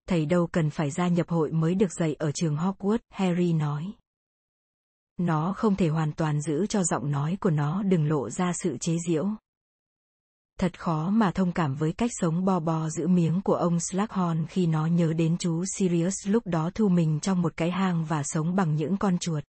Thầy 0.08 0.26
đâu 0.26 0.48
cần 0.48 0.70
phải 0.70 0.92
gia 0.92 1.08
nhập 1.08 1.30
hội 1.30 1.52
mới 1.52 1.76
được 1.76 1.94
dạy 2.00 2.14
ở 2.14 2.32
trường 2.32 2.56
Hogwarts, 2.56 3.00
Harry 3.10 3.54
nói. 3.54 3.94
Nó 5.18 5.54
không 5.54 5.76
thể 5.76 5.88
hoàn 5.88 6.12
toàn 6.14 6.42
giữ 6.42 6.66
cho 6.68 6.84
giọng 6.84 7.12
nói 7.12 7.38
của 7.40 7.50
nó 7.50 7.84
đừng 7.84 8.10
lộ 8.10 8.30
ra 8.30 8.54
sự 8.64 8.78
chế 8.78 8.98
giễu. 9.08 9.30
Thật 10.62 10.80
khó 10.80 11.10
mà 11.10 11.32
thông 11.32 11.52
cảm 11.52 11.76
với 11.76 11.94
cách 11.94 12.12
sống 12.14 12.46
bo 12.46 12.60
bo 12.60 12.90
giữ 12.90 13.08
miếng 13.08 13.42
của 13.42 13.54
ông 13.54 13.80
Slughorn 13.80 14.46
khi 14.50 14.66
nó 14.66 14.86
nhớ 14.86 15.14
đến 15.14 15.38
chú 15.38 15.64
Sirius 15.78 16.28
lúc 16.28 16.48
đó 16.48 16.72
thu 16.76 16.90
mình 16.90 17.20
trong 17.20 17.42
một 17.42 17.54
cái 17.58 17.72
hang 17.72 18.06
và 18.06 18.24
sống 18.24 18.56
bằng 18.56 18.76
những 18.76 18.98
con 18.98 19.18
chuột. 19.18 19.44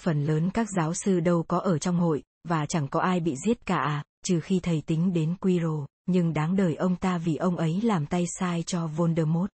Phần 0.00 0.24
lớn 0.24 0.50
các 0.50 0.66
giáo 0.76 0.94
sư 0.94 1.20
đâu 1.20 1.44
có 1.48 1.58
ở 1.58 1.78
trong 1.78 1.96
hội, 1.96 2.22
và 2.48 2.66
chẳng 2.66 2.88
có 2.88 3.00
ai 3.00 3.20
bị 3.20 3.34
giết 3.46 3.66
cả 3.66 3.76
à, 3.76 4.04
trừ 4.24 4.40
khi 4.40 4.60
thầy 4.60 4.82
tính 4.86 5.12
đến 5.12 5.36
Quirrell, 5.40 5.84
nhưng 6.06 6.32
đáng 6.32 6.56
đời 6.56 6.74
ông 6.74 6.96
ta 6.96 7.18
vì 7.18 7.36
ông 7.36 7.56
ấy 7.56 7.80
làm 7.82 8.06
tay 8.06 8.24
sai 8.38 8.62
cho 8.66 8.86
Voldemort. 8.86 9.50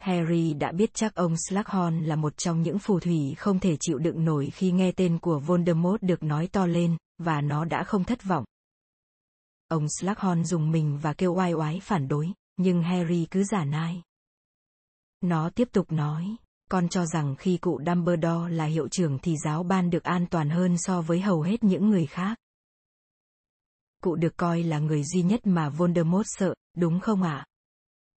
Harry 0.00 0.54
đã 0.54 0.72
biết 0.72 0.94
chắc 0.94 1.14
ông 1.14 1.34
Slughorn 1.48 2.00
là 2.04 2.16
một 2.16 2.36
trong 2.36 2.62
những 2.62 2.78
phù 2.78 3.00
thủy 3.00 3.34
không 3.38 3.60
thể 3.60 3.76
chịu 3.80 3.98
đựng 3.98 4.24
nổi 4.24 4.50
khi 4.54 4.72
nghe 4.72 4.92
tên 4.92 5.18
của 5.18 5.38
Voldemort 5.38 6.02
được 6.02 6.22
nói 6.22 6.46
to 6.46 6.66
lên, 6.66 6.96
và 7.18 7.40
nó 7.40 7.64
đã 7.64 7.84
không 7.84 8.04
thất 8.04 8.24
vọng. 8.24 8.44
Ông 9.70 9.86
Slughorn 9.88 10.44
dùng 10.44 10.70
mình 10.70 10.98
và 11.02 11.12
kêu 11.12 11.34
oai 11.34 11.52
oái 11.52 11.80
phản 11.82 12.08
đối, 12.08 12.32
nhưng 12.56 12.82
Harry 12.82 13.26
cứ 13.30 13.44
giả 13.44 13.64
nai. 13.64 14.02
Nó 15.20 15.50
tiếp 15.50 15.68
tục 15.72 15.92
nói, 15.92 16.36
con 16.70 16.88
cho 16.88 17.06
rằng 17.06 17.36
khi 17.36 17.58
cụ 17.58 17.80
Dumbledore 17.86 18.54
là 18.54 18.64
hiệu 18.64 18.88
trưởng 18.88 19.18
thì 19.18 19.36
giáo 19.44 19.62
ban 19.62 19.90
được 19.90 20.04
an 20.04 20.26
toàn 20.30 20.50
hơn 20.50 20.78
so 20.78 21.02
với 21.02 21.20
hầu 21.20 21.42
hết 21.42 21.64
những 21.64 21.90
người 21.90 22.06
khác. 22.06 22.38
Cụ 24.02 24.16
được 24.16 24.36
coi 24.36 24.62
là 24.62 24.78
người 24.78 25.04
duy 25.04 25.22
nhất 25.22 25.40
mà 25.44 25.68
Voldemort 25.68 26.26
sợ, 26.28 26.54
đúng 26.76 27.00
không 27.00 27.22
ạ? 27.22 27.36
À? 27.36 27.46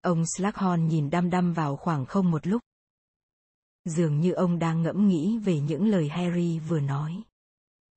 Ông 0.01 0.23
Slughorn 0.25 0.88
nhìn 0.88 1.09
đăm 1.09 1.30
đăm 1.30 1.53
vào 1.53 1.75
khoảng 1.75 2.06
không 2.06 2.32
một 2.32 2.48
lúc. 2.48 2.61
Dường 3.85 4.19
như 4.19 4.32
ông 4.32 4.59
đang 4.59 4.83
ngẫm 4.83 5.07
nghĩ 5.07 5.38
về 5.38 5.59
những 5.59 5.88
lời 5.88 6.09
Harry 6.09 6.59
vừa 6.59 6.80
nói. 6.80 7.23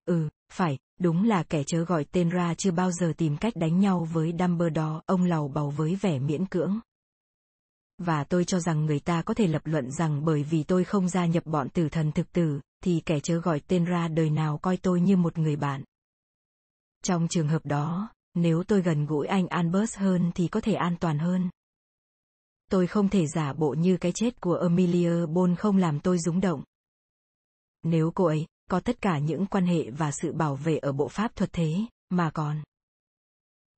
Ừ, 0.05 0.29
phải, 0.53 0.79
đúng 1.01 1.25
là 1.25 1.43
kẻ 1.43 1.63
chớ 1.67 1.85
gọi 1.85 2.05
tên 2.05 2.29
ra 2.29 2.55
chưa 2.55 2.71
bao 2.71 2.91
giờ 2.93 3.13
tìm 3.17 3.37
cách 3.37 3.57
đánh 3.57 3.81
nhau 3.81 4.09
với 4.13 4.33
Dumbledore, 4.39 5.01
ông 5.07 5.25
lầu 5.25 5.49
bầu 5.49 5.71
với 5.71 5.95
vẻ 5.95 6.19
miễn 6.19 6.47
cưỡng. 6.47 6.81
Và 7.99 8.25
tôi 8.25 8.45
cho 8.45 8.61
rằng 8.61 8.87
người 8.87 9.01
ta 9.01 9.23
có 9.23 9.35
thể 9.35 9.47
lập 9.47 9.63
luận 9.65 9.91
rằng 9.91 10.25
bởi 10.25 10.43
vì 10.43 10.63
tôi 10.63 10.85
không 10.85 11.09
gia 11.09 11.27
nhập 11.27 11.47
bọn 11.47 11.69
tử 11.69 11.89
thần 11.89 12.13
thực 12.13 12.33
tử, 12.33 12.61
thì 12.85 13.03
kẻ 13.07 13.21
chớ 13.21 13.39
gọi 13.39 13.61
tên 13.61 13.85
ra 13.85 14.09
đời 14.09 14.31
nào 14.31 14.59
coi 14.59 14.77
tôi 14.77 15.01
như 15.01 15.17
một 15.17 15.39
người 15.39 15.57
bạn. 15.57 15.85
Trong 17.03 17.29
trường 17.29 17.49
hợp 17.49 17.67
đó, 17.67 18.09
nếu 18.35 18.63
tôi 18.63 18.83
gần 18.83 19.07
gũi 19.07 19.27
anh 19.27 19.47
Albus 19.49 19.97
hơn 19.97 20.31
thì 20.35 20.49
có 20.49 20.61
thể 20.61 20.75
an 20.75 20.97
toàn 21.01 21.19
hơn. 21.19 21.51
Tôi 22.71 22.87
không 22.87 23.09
thể 23.09 23.27
giả 23.27 23.53
bộ 23.53 23.75
như 23.79 23.97
cái 23.97 24.13
chết 24.13 24.41
của 24.41 24.55
Amelia 24.55 25.27
Bone 25.27 25.55
không 25.55 25.77
làm 25.77 26.01
tôi 26.01 26.19
rúng 26.19 26.41
động. 26.41 26.63
Nếu 27.83 28.11
cô 28.15 28.25
ấy, 28.25 28.47
có 28.71 28.81
tất 28.81 29.01
cả 29.01 29.19
những 29.19 29.47
quan 29.47 29.67
hệ 29.67 29.91
và 29.91 30.11
sự 30.13 30.33
bảo 30.33 30.57
vệ 30.57 30.79
ở 30.79 30.93
bộ 30.93 31.09
pháp 31.09 31.37
thuật 31.37 31.53
thế, 31.53 31.77
mà 32.09 32.31
còn. 32.31 32.63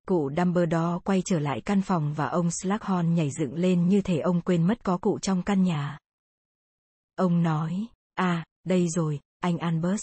Cụ 0.06 0.30
Dumbledore 0.36 0.98
quay 1.04 1.22
trở 1.24 1.38
lại 1.38 1.60
căn 1.64 1.82
phòng 1.82 2.14
và 2.14 2.26
ông 2.26 2.50
Slughorn 2.50 3.14
nhảy 3.14 3.30
dựng 3.30 3.54
lên 3.54 3.88
như 3.88 4.00
thể 4.00 4.18
ông 4.18 4.40
quên 4.40 4.66
mất 4.66 4.84
có 4.84 4.98
cụ 4.98 5.18
trong 5.18 5.42
căn 5.42 5.62
nhà. 5.62 5.98
Ông 7.14 7.42
nói, 7.42 7.86
à, 8.14 8.44
đây 8.64 8.88
rồi, 8.88 9.20
anh 9.38 9.58
Albus. 9.58 10.00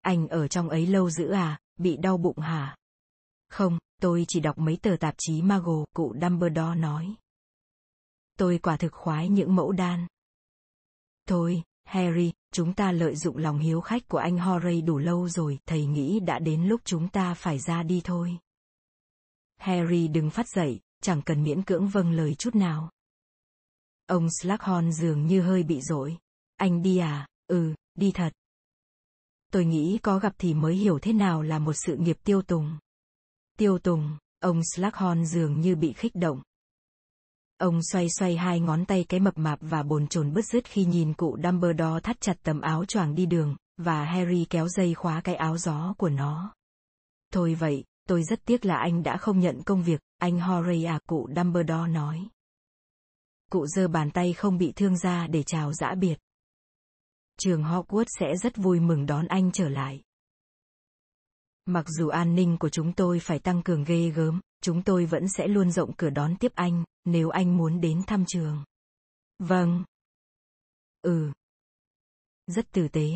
Anh 0.00 0.28
ở 0.28 0.48
trong 0.48 0.68
ấy 0.68 0.86
lâu 0.86 1.10
dữ 1.10 1.30
à, 1.30 1.58
bị 1.78 1.96
đau 1.96 2.16
bụng 2.16 2.38
hả? 2.38 2.76
Không, 3.48 3.78
tôi 4.00 4.24
chỉ 4.28 4.40
đọc 4.40 4.58
mấy 4.58 4.78
tờ 4.82 4.96
tạp 5.00 5.14
chí 5.18 5.42
Mago, 5.42 5.84
cụ 5.94 6.14
Dumbledore 6.22 6.74
nói. 6.74 7.14
Tôi 8.38 8.58
quả 8.58 8.76
thực 8.76 8.92
khoái 8.92 9.28
những 9.28 9.54
mẫu 9.54 9.72
đan. 9.72 10.06
Thôi, 11.28 11.62
Harry, 11.86 12.32
chúng 12.52 12.74
ta 12.74 12.92
lợi 12.92 13.16
dụng 13.16 13.36
lòng 13.36 13.58
hiếu 13.58 13.80
khách 13.80 14.08
của 14.08 14.18
anh 14.18 14.38
Horray 14.38 14.82
đủ 14.82 14.98
lâu 14.98 15.28
rồi, 15.28 15.58
thầy 15.66 15.86
nghĩ 15.86 16.20
đã 16.20 16.38
đến 16.38 16.64
lúc 16.64 16.80
chúng 16.84 17.08
ta 17.08 17.34
phải 17.34 17.58
ra 17.58 17.82
đi 17.82 18.00
thôi. 18.04 18.38
Harry 19.56 20.08
đừng 20.08 20.30
phát 20.30 20.48
dậy, 20.48 20.80
chẳng 21.02 21.22
cần 21.22 21.42
miễn 21.42 21.62
cưỡng 21.62 21.88
vâng 21.88 22.10
lời 22.10 22.34
chút 22.34 22.54
nào. 22.54 22.90
Ông 24.06 24.28
Slughorn 24.40 24.92
dường 24.92 25.26
như 25.26 25.40
hơi 25.40 25.62
bị 25.62 25.80
dỗi. 25.80 26.16
Anh 26.56 26.82
đi 26.82 26.98
à? 26.98 27.28
Ừ, 27.46 27.74
đi 27.94 28.12
thật. 28.14 28.32
Tôi 29.52 29.64
nghĩ 29.64 29.98
có 30.02 30.18
gặp 30.18 30.34
thì 30.38 30.54
mới 30.54 30.74
hiểu 30.74 30.98
thế 30.98 31.12
nào 31.12 31.42
là 31.42 31.58
một 31.58 31.72
sự 31.86 31.96
nghiệp 31.96 32.16
tiêu 32.24 32.42
tùng. 32.42 32.78
Tiêu 33.58 33.78
tùng, 33.78 34.18
ông 34.40 34.60
Slughorn 34.74 35.24
dường 35.24 35.60
như 35.60 35.76
bị 35.76 35.92
khích 35.92 36.14
động. 36.14 36.42
Ông 37.58 37.82
xoay 37.82 38.06
xoay 38.18 38.36
hai 38.36 38.60
ngón 38.60 38.84
tay 38.84 39.04
cái 39.08 39.20
mập 39.20 39.38
mạp 39.38 39.58
và 39.60 39.82
bồn 39.82 40.06
chồn 40.06 40.32
bứt 40.32 40.44
rứt 40.44 40.64
khi 40.64 40.84
nhìn 40.84 41.14
cụ 41.14 41.38
Dumbledore 41.44 42.00
thắt 42.02 42.20
chặt 42.20 42.36
tấm 42.42 42.60
áo 42.60 42.84
choàng 42.84 43.14
đi 43.14 43.26
đường, 43.26 43.56
và 43.76 44.04
Harry 44.04 44.46
kéo 44.50 44.68
dây 44.68 44.94
khóa 44.94 45.20
cái 45.20 45.34
áo 45.34 45.58
gió 45.58 45.94
của 45.98 46.08
nó. 46.08 46.54
Thôi 47.32 47.54
vậy, 47.54 47.84
tôi 48.08 48.22
rất 48.22 48.40
tiếc 48.44 48.64
là 48.64 48.76
anh 48.76 49.02
đã 49.02 49.16
không 49.16 49.40
nhận 49.40 49.62
công 49.62 49.82
việc, 49.82 50.00
anh 50.18 50.40
Horry 50.40 50.84
à 50.84 50.98
cụ 51.06 51.28
Dumbledore 51.36 51.88
nói. 51.88 52.28
Cụ 53.50 53.66
giơ 53.66 53.88
bàn 53.88 54.10
tay 54.10 54.32
không 54.32 54.58
bị 54.58 54.72
thương 54.76 54.98
ra 54.98 55.26
để 55.26 55.42
chào 55.42 55.72
giã 55.72 55.94
biệt. 55.94 56.18
Trường 57.38 57.62
Hogwarts 57.62 58.18
sẽ 58.18 58.36
rất 58.42 58.56
vui 58.56 58.80
mừng 58.80 59.06
đón 59.06 59.26
anh 59.26 59.52
trở 59.52 59.68
lại. 59.68 60.02
Mặc 61.66 61.86
dù 61.88 62.08
an 62.08 62.34
ninh 62.34 62.56
của 62.58 62.68
chúng 62.68 62.92
tôi 62.92 63.20
phải 63.20 63.38
tăng 63.38 63.62
cường 63.62 63.84
ghê 63.84 64.08
gớm, 64.08 64.40
chúng 64.60 64.82
tôi 64.82 65.06
vẫn 65.06 65.28
sẽ 65.28 65.48
luôn 65.48 65.70
rộng 65.70 65.92
cửa 65.96 66.10
đón 66.10 66.36
tiếp 66.36 66.52
anh, 66.54 66.84
nếu 67.04 67.28
anh 67.28 67.56
muốn 67.56 67.80
đến 67.80 68.02
thăm 68.06 68.24
trường. 68.26 68.64
Vâng. 69.38 69.84
Ừ. 71.02 71.32
Rất 72.46 72.72
tử 72.72 72.88
tế. 72.88 73.10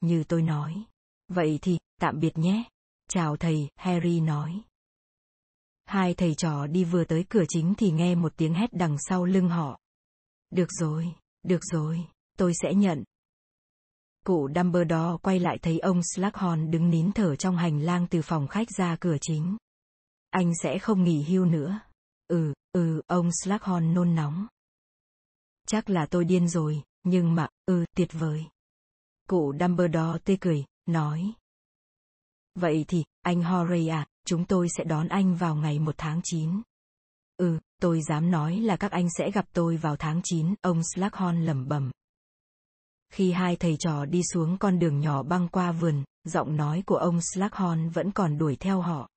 Như 0.00 0.24
tôi 0.28 0.42
nói. 0.42 0.84
Vậy 1.28 1.58
thì, 1.62 1.78
tạm 2.00 2.20
biệt 2.20 2.38
nhé. 2.38 2.64
Chào 3.08 3.36
thầy, 3.36 3.68
Harry 3.76 4.20
nói. 4.20 4.62
Hai 5.84 6.14
thầy 6.14 6.34
trò 6.34 6.66
đi 6.66 6.84
vừa 6.84 7.04
tới 7.04 7.24
cửa 7.28 7.44
chính 7.48 7.74
thì 7.78 7.90
nghe 7.90 8.14
một 8.14 8.32
tiếng 8.36 8.54
hét 8.54 8.72
đằng 8.72 8.96
sau 8.98 9.24
lưng 9.24 9.48
họ. 9.48 9.78
Được 10.50 10.68
rồi, 10.80 11.14
được 11.42 11.60
rồi, 11.72 12.06
tôi 12.38 12.52
sẽ 12.62 12.74
nhận. 12.74 13.04
Cụ 14.24 14.48
Dumbledore 14.54 15.16
quay 15.22 15.38
lại 15.38 15.58
thấy 15.62 15.78
ông 15.78 16.00
Slughorn 16.14 16.70
đứng 16.70 16.90
nín 16.90 17.12
thở 17.12 17.36
trong 17.36 17.56
hành 17.56 17.78
lang 17.80 18.06
từ 18.10 18.22
phòng 18.22 18.48
khách 18.48 18.68
ra 18.78 18.96
cửa 19.00 19.16
chính. 19.20 19.56
Anh 20.32 20.52
sẽ 20.62 20.78
không 20.78 21.04
nghỉ 21.04 21.22
hưu 21.22 21.44
nữa. 21.44 21.80
Ừ, 22.28 22.52
ừ, 22.72 23.02
ông 23.06 23.30
Slughorn 23.42 23.94
nôn 23.94 24.14
nóng. 24.14 24.46
Chắc 25.66 25.90
là 25.90 26.06
tôi 26.10 26.24
điên 26.24 26.48
rồi, 26.48 26.82
nhưng 27.04 27.34
mà, 27.34 27.48
ừ, 27.66 27.84
tuyệt 27.96 28.08
vời. 28.12 28.44
Cụ 29.28 29.54
Dumbledore 29.60 30.18
tươi 30.24 30.36
cười, 30.40 30.64
nói. 30.86 31.32
Vậy 32.54 32.84
thì, 32.88 33.04
anh 33.22 33.42
Horray 33.42 33.88
à, 33.88 34.06
chúng 34.26 34.44
tôi 34.44 34.68
sẽ 34.76 34.84
đón 34.84 35.08
anh 35.08 35.34
vào 35.34 35.56
ngày 35.56 35.78
1 35.78 35.94
tháng 35.98 36.20
9. 36.24 36.62
Ừ, 37.36 37.58
tôi 37.80 38.00
dám 38.02 38.30
nói 38.30 38.56
là 38.56 38.76
các 38.76 38.92
anh 38.92 39.08
sẽ 39.18 39.30
gặp 39.30 39.44
tôi 39.52 39.76
vào 39.76 39.96
tháng 39.96 40.20
9, 40.24 40.54
ông 40.60 40.82
Slughorn 40.94 41.44
lẩm 41.44 41.68
bẩm. 41.68 41.90
Khi 43.12 43.32
hai 43.32 43.56
thầy 43.56 43.76
trò 43.78 44.04
đi 44.04 44.22
xuống 44.32 44.56
con 44.58 44.78
đường 44.78 45.00
nhỏ 45.00 45.22
băng 45.22 45.48
qua 45.48 45.72
vườn, 45.72 46.04
giọng 46.24 46.56
nói 46.56 46.82
của 46.86 46.96
ông 46.96 47.20
Slughorn 47.20 47.88
vẫn 47.88 48.12
còn 48.12 48.38
đuổi 48.38 48.56
theo 48.56 48.80
họ. 48.80 49.08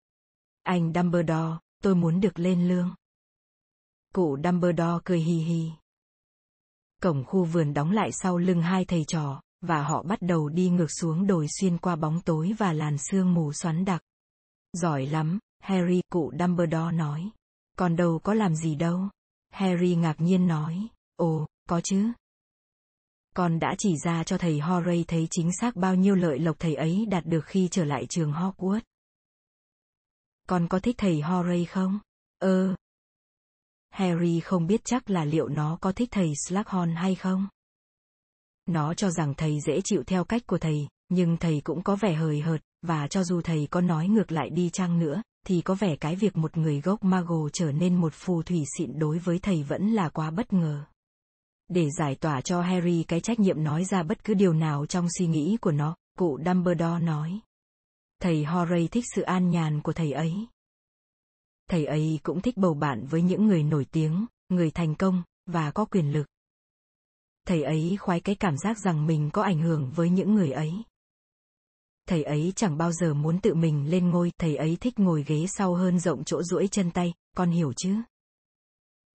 Anh 0.65 0.93
Dumbledore, 0.93 1.57
tôi 1.83 1.95
muốn 1.95 2.21
được 2.21 2.39
lên 2.39 2.67
lương. 2.67 2.95
Cụ 4.13 4.37
Dumbledore 4.43 4.99
cười 5.03 5.19
hì 5.19 5.33
hì. 5.33 5.71
Cổng 7.01 7.23
khu 7.25 7.43
vườn 7.43 7.73
đóng 7.73 7.91
lại 7.91 8.11
sau 8.11 8.37
lưng 8.37 8.61
hai 8.61 8.85
thầy 8.85 9.05
trò, 9.07 9.41
và 9.61 9.83
họ 9.83 10.03
bắt 10.03 10.19
đầu 10.21 10.49
đi 10.49 10.69
ngược 10.69 10.91
xuống 10.91 11.27
đồi 11.27 11.47
xuyên 11.59 11.77
qua 11.77 11.95
bóng 11.95 12.21
tối 12.21 12.53
và 12.57 12.73
làn 12.73 12.97
sương 12.97 13.33
mù 13.33 13.53
xoắn 13.53 13.85
đặc. 13.85 14.01
Giỏi 14.73 15.05
lắm, 15.05 15.39
Harry, 15.59 16.01
cụ 16.09 16.31
Dumbledore 16.39 16.91
nói. 16.91 17.29
Còn 17.77 17.95
đâu 17.95 18.19
có 18.23 18.33
làm 18.33 18.55
gì 18.55 18.75
đâu. 18.75 19.09
Harry 19.51 19.95
ngạc 19.95 20.21
nhiên 20.21 20.47
nói, 20.47 20.87
ồ, 21.15 21.47
có 21.69 21.81
chứ. 21.81 22.11
Con 23.35 23.59
đã 23.59 23.75
chỉ 23.77 23.97
ra 23.97 24.23
cho 24.23 24.37
thầy 24.37 24.59
Horray 24.59 25.05
thấy 25.07 25.27
chính 25.31 25.49
xác 25.59 25.75
bao 25.75 25.95
nhiêu 25.95 26.15
lợi 26.15 26.39
lộc 26.39 26.59
thầy 26.59 26.75
ấy 26.75 27.05
đạt 27.09 27.25
được 27.25 27.45
khi 27.45 27.67
trở 27.71 27.85
lại 27.85 28.05
trường 28.09 28.31
Hogwarts. 28.31 28.81
Con 30.47 30.67
có 30.67 30.79
thích 30.79 30.95
thầy 30.97 31.21
horay 31.21 31.65
không? 31.65 31.99
Ơ. 32.39 32.75
Harry 33.89 34.39
không 34.39 34.67
biết 34.67 34.81
chắc 34.83 35.09
là 35.09 35.25
liệu 35.25 35.47
nó 35.47 35.77
có 35.81 35.91
thích 35.91 36.09
thầy 36.11 36.33
Slughorn 36.47 36.95
hay 36.95 37.15
không. 37.15 37.47
Nó 38.65 38.93
cho 38.93 39.09
rằng 39.11 39.33
thầy 39.33 39.59
dễ 39.61 39.81
chịu 39.83 40.03
theo 40.07 40.23
cách 40.23 40.47
của 40.47 40.57
thầy, 40.57 40.87
nhưng 41.09 41.37
thầy 41.37 41.61
cũng 41.63 41.83
có 41.83 41.95
vẻ 41.95 42.13
hời 42.13 42.41
hợt, 42.41 42.61
và 42.81 43.07
cho 43.07 43.23
dù 43.23 43.41
thầy 43.41 43.67
có 43.71 43.81
nói 43.81 44.07
ngược 44.07 44.31
lại 44.31 44.49
đi 44.49 44.69
chăng 44.69 44.99
nữa, 44.99 45.21
thì 45.45 45.61
có 45.61 45.75
vẻ 45.75 45.95
cái 45.95 46.15
việc 46.15 46.37
một 46.37 46.57
người 46.57 46.81
gốc 46.81 47.03
Mago 47.03 47.49
trở 47.53 47.71
nên 47.71 47.95
một 47.95 48.13
phù 48.13 48.43
thủy 48.43 48.63
xịn 48.77 48.99
đối 48.99 49.19
với 49.19 49.39
thầy 49.39 49.63
vẫn 49.63 49.91
là 49.91 50.09
quá 50.09 50.31
bất 50.31 50.53
ngờ. 50.53 50.85
Để 51.67 51.89
giải 51.97 52.15
tỏa 52.15 52.41
cho 52.41 52.61
Harry 52.61 53.03
cái 53.03 53.19
trách 53.19 53.39
nhiệm 53.39 53.63
nói 53.63 53.85
ra 53.85 54.03
bất 54.03 54.23
cứ 54.23 54.33
điều 54.33 54.53
nào 54.53 54.85
trong 54.85 55.07
suy 55.17 55.27
nghĩ 55.27 55.57
của 55.61 55.71
nó, 55.71 55.95
cụ 56.17 56.39
Dumbledore 56.45 56.99
nói. 56.99 57.39
Thầy 58.25 58.43
Horay 58.43 58.87
thích 58.87 59.03
sự 59.15 59.21
an 59.21 59.49
nhàn 59.49 59.81
của 59.81 59.93
thầy 59.93 60.11
ấy. 60.11 60.47
Thầy 61.69 61.85
ấy 61.85 62.19
cũng 62.23 62.41
thích 62.41 62.57
bầu 62.57 62.73
bạn 62.73 63.05
với 63.05 63.21
những 63.21 63.47
người 63.47 63.63
nổi 63.63 63.85
tiếng, 63.91 64.25
người 64.49 64.71
thành 64.71 64.95
công, 64.95 65.23
và 65.45 65.71
có 65.71 65.85
quyền 65.85 66.11
lực. 66.11 66.27
Thầy 67.47 67.63
ấy 67.63 67.97
khoái 67.99 68.19
cái 68.19 68.35
cảm 68.35 68.57
giác 68.57 68.77
rằng 68.79 69.07
mình 69.07 69.29
có 69.33 69.43
ảnh 69.43 69.61
hưởng 69.61 69.91
với 69.95 70.09
những 70.09 70.35
người 70.35 70.51
ấy 70.51 70.73
thầy 72.07 72.23
ấy 72.23 72.53
chẳng 72.55 72.77
bao 72.77 72.91
giờ 72.91 73.13
muốn 73.13 73.39
tự 73.39 73.53
mình 73.53 73.89
lên 73.89 74.09
ngôi, 74.09 74.31
thầy 74.37 74.55
ấy 74.55 74.77
thích 74.81 74.99
ngồi 74.99 75.23
ghế 75.23 75.45
sau 75.47 75.75
hơn 75.75 75.99
rộng 75.99 76.23
chỗ 76.23 76.43
duỗi 76.43 76.67
chân 76.67 76.91
tay, 76.91 77.13
con 77.35 77.51
hiểu 77.51 77.73
chứ? 77.73 77.95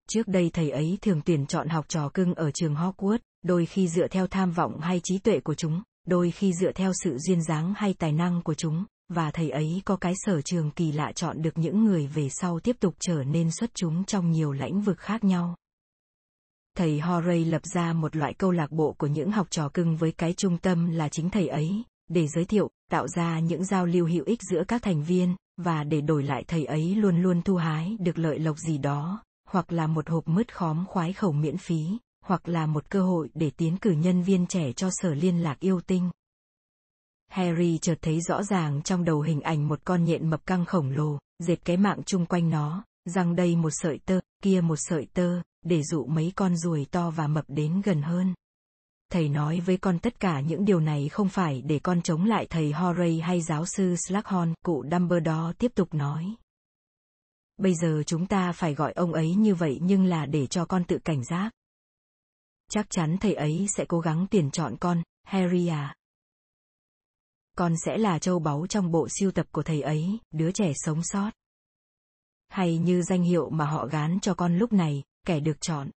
Trước 0.08 0.28
đây 0.28 0.50
thầy 0.52 0.70
ấy 0.70 0.98
thường 1.02 1.20
tuyển 1.24 1.46
chọn 1.46 1.68
học 1.68 1.84
trò 1.88 2.08
cưng 2.08 2.34
ở 2.34 2.50
trường 2.50 2.74
Hogwarts, 2.74 3.18
đôi 3.42 3.66
khi 3.66 3.88
dựa 3.88 4.08
theo 4.08 4.26
tham 4.26 4.52
vọng 4.52 4.80
hay 4.80 5.00
trí 5.04 5.18
tuệ 5.18 5.40
của 5.40 5.54
chúng, 5.54 5.82
đôi 6.06 6.30
khi 6.30 6.52
dựa 6.60 6.72
theo 6.72 6.92
sự 7.02 7.18
duyên 7.18 7.42
dáng 7.42 7.74
hay 7.76 7.94
tài 7.94 8.12
năng 8.12 8.42
của 8.42 8.54
chúng, 8.54 8.84
và 9.08 9.30
thầy 9.30 9.50
ấy 9.50 9.82
có 9.84 9.96
cái 9.96 10.12
sở 10.16 10.42
trường 10.42 10.70
kỳ 10.70 10.92
lạ 10.92 11.12
chọn 11.12 11.42
được 11.42 11.58
những 11.58 11.84
người 11.84 12.06
về 12.06 12.28
sau 12.30 12.60
tiếp 12.60 12.76
tục 12.80 12.94
trở 12.98 13.24
nên 13.24 13.50
xuất 13.50 13.70
chúng 13.74 14.04
trong 14.04 14.30
nhiều 14.30 14.52
lĩnh 14.52 14.80
vực 14.80 14.98
khác 14.98 15.24
nhau. 15.24 15.56
Thầy 16.76 17.00
Horay 17.00 17.44
lập 17.44 17.62
ra 17.74 17.92
một 17.92 18.16
loại 18.16 18.34
câu 18.34 18.50
lạc 18.50 18.70
bộ 18.70 18.94
của 18.98 19.06
những 19.06 19.30
học 19.30 19.46
trò 19.50 19.68
cưng 19.68 19.96
với 19.96 20.12
cái 20.12 20.32
trung 20.32 20.58
tâm 20.58 20.90
là 20.90 21.08
chính 21.08 21.30
thầy 21.30 21.48
ấy, 21.48 21.82
để 22.08 22.26
giới 22.26 22.44
thiệu, 22.44 22.70
tạo 22.90 23.08
ra 23.08 23.38
những 23.40 23.64
giao 23.64 23.86
lưu 23.86 24.06
hữu 24.06 24.24
ích 24.24 24.40
giữa 24.50 24.64
các 24.68 24.82
thành 24.82 25.02
viên, 25.04 25.36
và 25.56 25.84
để 25.84 26.00
đổi 26.00 26.22
lại 26.22 26.44
thầy 26.48 26.64
ấy 26.64 26.94
luôn 26.94 27.22
luôn 27.22 27.42
thu 27.42 27.56
hái 27.56 27.96
được 28.00 28.18
lợi 28.18 28.38
lộc 28.38 28.58
gì 28.58 28.78
đó, 28.78 29.22
hoặc 29.48 29.72
là 29.72 29.86
một 29.86 30.08
hộp 30.08 30.28
mứt 30.28 30.54
khóm 30.54 30.84
khoái 30.86 31.12
khẩu 31.12 31.32
miễn 31.32 31.56
phí, 31.56 31.98
hoặc 32.24 32.48
là 32.48 32.66
một 32.66 32.90
cơ 32.90 33.02
hội 33.02 33.28
để 33.34 33.50
tiến 33.56 33.76
cử 33.76 33.90
nhân 33.90 34.22
viên 34.22 34.46
trẻ 34.46 34.72
cho 34.72 34.88
sở 34.92 35.14
liên 35.14 35.42
lạc 35.42 35.60
yêu 35.60 35.80
tinh. 35.80 36.10
Harry 37.36 37.78
chợt 37.78 37.98
thấy 38.02 38.20
rõ 38.20 38.42
ràng 38.42 38.82
trong 38.82 39.04
đầu 39.04 39.20
hình 39.20 39.40
ảnh 39.40 39.68
một 39.68 39.80
con 39.84 40.04
nhện 40.04 40.30
mập 40.30 40.46
căng 40.46 40.64
khổng 40.64 40.90
lồ, 40.90 41.18
dệt 41.38 41.64
cái 41.64 41.76
mạng 41.76 42.02
chung 42.06 42.26
quanh 42.26 42.50
nó, 42.50 42.84
răng 43.04 43.36
đây 43.36 43.56
một 43.56 43.70
sợi 43.70 43.98
tơ, 44.04 44.20
kia 44.42 44.60
một 44.60 44.76
sợi 44.76 45.06
tơ, 45.12 45.42
để 45.62 45.82
dụ 45.82 46.04
mấy 46.04 46.32
con 46.36 46.56
ruồi 46.56 46.86
to 46.90 47.10
và 47.10 47.26
mập 47.26 47.44
đến 47.48 47.82
gần 47.84 48.02
hơn 48.02 48.34
thầy 49.12 49.28
nói 49.28 49.60
với 49.60 49.76
con 49.76 49.98
tất 49.98 50.20
cả 50.20 50.40
những 50.40 50.64
điều 50.64 50.80
này 50.80 51.08
không 51.08 51.28
phải 51.28 51.62
để 51.62 51.78
con 51.78 52.02
chống 52.02 52.24
lại 52.24 52.46
thầy 52.50 52.72
Horay 52.72 53.20
hay 53.20 53.42
giáo 53.42 53.66
sư 53.66 53.96
Slughorn, 53.96 54.54
cụ 54.62 54.84
Dumbledore 54.90 55.52
tiếp 55.58 55.72
tục 55.74 55.94
nói. 55.94 56.34
Bây 57.56 57.74
giờ 57.74 58.02
chúng 58.06 58.26
ta 58.26 58.52
phải 58.52 58.74
gọi 58.74 58.92
ông 58.92 59.12
ấy 59.12 59.34
như 59.34 59.54
vậy 59.54 59.78
nhưng 59.82 60.04
là 60.04 60.26
để 60.26 60.46
cho 60.46 60.64
con 60.64 60.84
tự 60.84 60.98
cảnh 61.04 61.24
giác. 61.24 61.50
Chắc 62.70 62.86
chắn 62.90 63.16
thầy 63.20 63.34
ấy 63.34 63.66
sẽ 63.76 63.84
cố 63.84 64.00
gắng 64.00 64.26
tuyển 64.30 64.50
chọn 64.50 64.76
con, 64.80 65.02
Harry 65.24 65.66
à. 65.66 65.94
Con 67.56 67.74
sẽ 67.84 67.98
là 67.98 68.18
châu 68.18 68.38
báu 68.38 68.66
trong 68.66 68.90
bộ 68.90 69.08
siêu 69.10 69.30
tập 69.30 69.46
của 69.52 69.62
thầy 69.62 69.82
ấy, 69.82 70.18
đứa 70.32 70.52
trẻ 70.52 70.72
sống 70.74 71.02
sót. 71.02 71.30
Hay 72.48 72.78
như 72.78 73.02
danh 73.02 73.22
hiệu 73.22 73.50
mà 73.50 73.66
họ 73.66 73.86
gán 73.86 74.20
cho 74.20 74.34
con 74.34 74.58
lúc 74.58 74.72
này, 74.72 75.02
kẻ 75.26 75.40
được 75.40 75.60
chọn. 75.60 75.90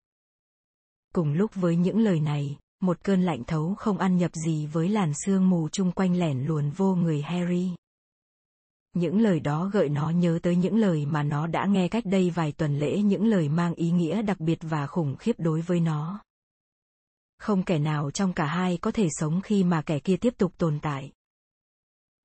Cùng 1.14 1.32
lúc 1.32 1.54
với 1.54 1.76
những 1.76 1.98
lời 1.98 2.20
này, 2.20 2.58
một 2.80 3.04
cơn 3.04 3.22
lạnh 3.22 3.44
thấu 3.44 3.74
không 3.74 3.98
ăn 3.98 4.16
nhập 4.16 4.30
gì 4.34 4.66
với 4.66 4.88
làn 4.88 5.12
sương 5.24 5.50
mù 5.50 5.68
chung 5.68 5.92
quanh 5.92 6.18
lẻn 6.18 6.44
luồn 6.44 6.70
vô 6.70 6.94
người 6.94 7.22
Harry. 7.22 7.70
Những 8.94 9.20
lời 9.20 9.40
đó 9.40 9.70
gợi 9.72 9.88
nó 9.88 10.10
nhớ 10.10 10.38
tới 10.42 10.56
những 10.56 10.76
lời 10.76 11.06
mà 11.06 11.22
nó 11.22 11.46
đã 11.46 11.66
nghe 11.66 11.88
cách 11.88 12.04
đây 12.06 12.30
vài 12.30 12.52
tuần 12.52 12.78
lễ 12.78 13.02
những 13.02 13.26
lời 13.26 13.48
mang 13.48 13.74
ý 13.74 13.90
nghĩa 13.90 14.22
đặc 14.22 14.40
biệt 14.40 14.58
và 14.62 14.86
khủng 14.86 15.16
khiếp 15.16 15.34
đối 15.38 15.60
với 15.60 15.80
nó. 15.80 16.20
Không 17.38 17.62
kẻ 17.62 17.78
nào 17.78 18.10
trong 18.10 18.32
cả 18.32 18.46
hai 18.46 18.76
có 18.76 18.90
thể 18.90 19.08
sống 19.10 19.40
khi 19.40 19.64
mà 19.64 19.82
kẻ 19.82 19.98
kia 19.98 20.16
tiếp 20.16 20.34
tục 20.38 20.52
tồn 20.58 20.78
tại. 20.82 21.12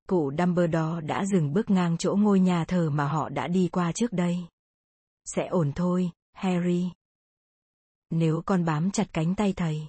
Cụ 0.08 0.32
Dumbledore 0.38 1.00
đã 1.06 1.24
dừng 1.26 1.52
bước 1.52 1.70
ngang 1.70 1.96
chỗ 1.98 2.16
ngôi 2.16 2.40
nhà 2.40 2.64
thờ 2.64 2.90
mà 2.90 3.08
họ 3.08 3.28
đã 3.28 3.48
đi 3.48 3.68
qua 3.72 3.92
trước 3.92 4.12
đây. 4.12 4.38
Sẽ 5.24 5.46
ổn 5.46 5.72
thôi, 5.72 6.10
Harry. 6.32 6.90
Nếu 8.10 8.42
con 8.46 8.64
bám 8.64 8.90
chặt 8.90 9.06
cánh 9.12 9.34
tay 9.34 9.52
thầy. 9.52 9.88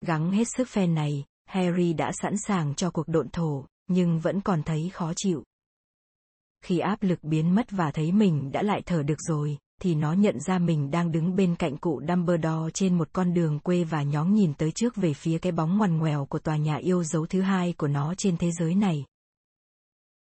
Gắng 0.00 0.30
hết 0.30 0.44
sức 0.56 0.68
phen 0.68 0.94
này, 0.94 1.24
Harry 1.46 1.92
đã 1.92 2.12
sẵn 2.22 2.34
sàng 2.38 2.74
cho 2.74 2.90
cuộc 2.90 3.08
độn 3.08 3.28
thổ, 3.28 3.66
nhưng 3.86 4.20
vẫn 4.20 4.40
còn 4.40 4.62
thấy 4.62 4.90
khó 4.94 5.12
chịu. 5.16 5.44
Khi 6.64 6.78
áp 6.78 7.02
lực 7.02 7.18
biến 7.22 7.54
mất 7.54 7.66
và 7.70 7.90
thấy 7.90 8.12
mình 8.12 8.52
đã 8.52 8.62
lại 8.62 8.82
thở 8.86 9.02
được 9.02 9.18
rồi, 9.18 9.58
thì 9.80 9.94
nó 9.94 10.12
nhận 10.12 10.40
ra 10.40 10.58
mình 10.58 10.90
đang 10.90 11.12
đứng 11.12 11.36
bên 11.36 11.56
cạnh 11.56 11.76
cụ 11.76 12.02
Dumbledore 12.08 12.70
trên 12.74 12.98
một 12.98 13.08
con 13.12 13.34
đường 13.34 13.60
quê 13.60 13.84
và 13.84 14.02
nhóng 14.02 14.34
nhìn 14.34 14.54
tới 14.54 14.72
trước 14.72 14.96
về 14.96 15.14
phía 15.14 15.38
cái 15.38 15.52
bóng 15.52 15.78
ngoằn 15.78 15.98
ngoèo 15.98 16.26
của 16.26 16.38
tòa 16.38 16.56
nhà 16.56 16.76
yêu 16.76 17.04
dấu 17.04 17.26
thứ 17.26 17.40
hai 17.40 17.72
của 17.72 17.88
nó 17.88 18.14
trên 18.14 18.36
thế 18.36 18.50
giới 18.52 18.74
này. 18.74 19.04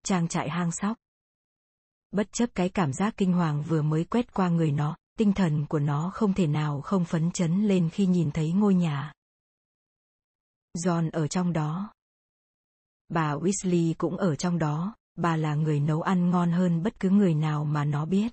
Trang 0.04 0.28
trại 0.28 0.50
hang 0.50 0.72
sóc. 0.72 0.98
Bất 2.12 2.32
chấp 2.32 2.50
cái 2.56 2.70
cảm 2.70 2.94
giác 2.94 3.14
kinh 3.18 3.34
hoàng 3.34 3.64
vừa 3.64 3.82
mới 3.82 4.04
quét 4.04 4.34
qua 4.34 4.50
người 4.50 4.72
nó, 4.72 4.98
tinh 5.18 5.34
thần 5.34 5.66
của 5.66 5.80
nó 5.80 6.12
không 6.14 6.34
thể 6.34 6.48
nào 6.48 6.82
không 6.82 7.06
phấn 7.06 7.32
chấn 7.32 7.68
lên 7.68 7.90
khi 7.90 8.06
nhìn 8.06 8.32
thấy 8.32 8.52
ngôi 8.52 8.76
nhà. 8.76 9.14
John 10.78 11.10
ở 11.14 11.28
trong 11.28 11.54
đó. 11.54 11.94
Bà 13.10 13.36
Weasley 13.36 13.94
cũng 13.98 14.18
ở 14.18 14.36
trong 14.36 14.60
đó, 14.60 14.96
bà 15.16 15.36
là 15.36 15.56
người 15.56 15.80
nấu 15.80 16.02
ăn 16.02 16.30
ngon 16.30 16.52
hơn 16.52 16.84
bất 16.84 17.00
cứ 17.00 17.10
người 17.10 17.34
nào 17.34 17.66
mà 17.66 17.86
nó 17.86 18.06
biết. 18.06 18.32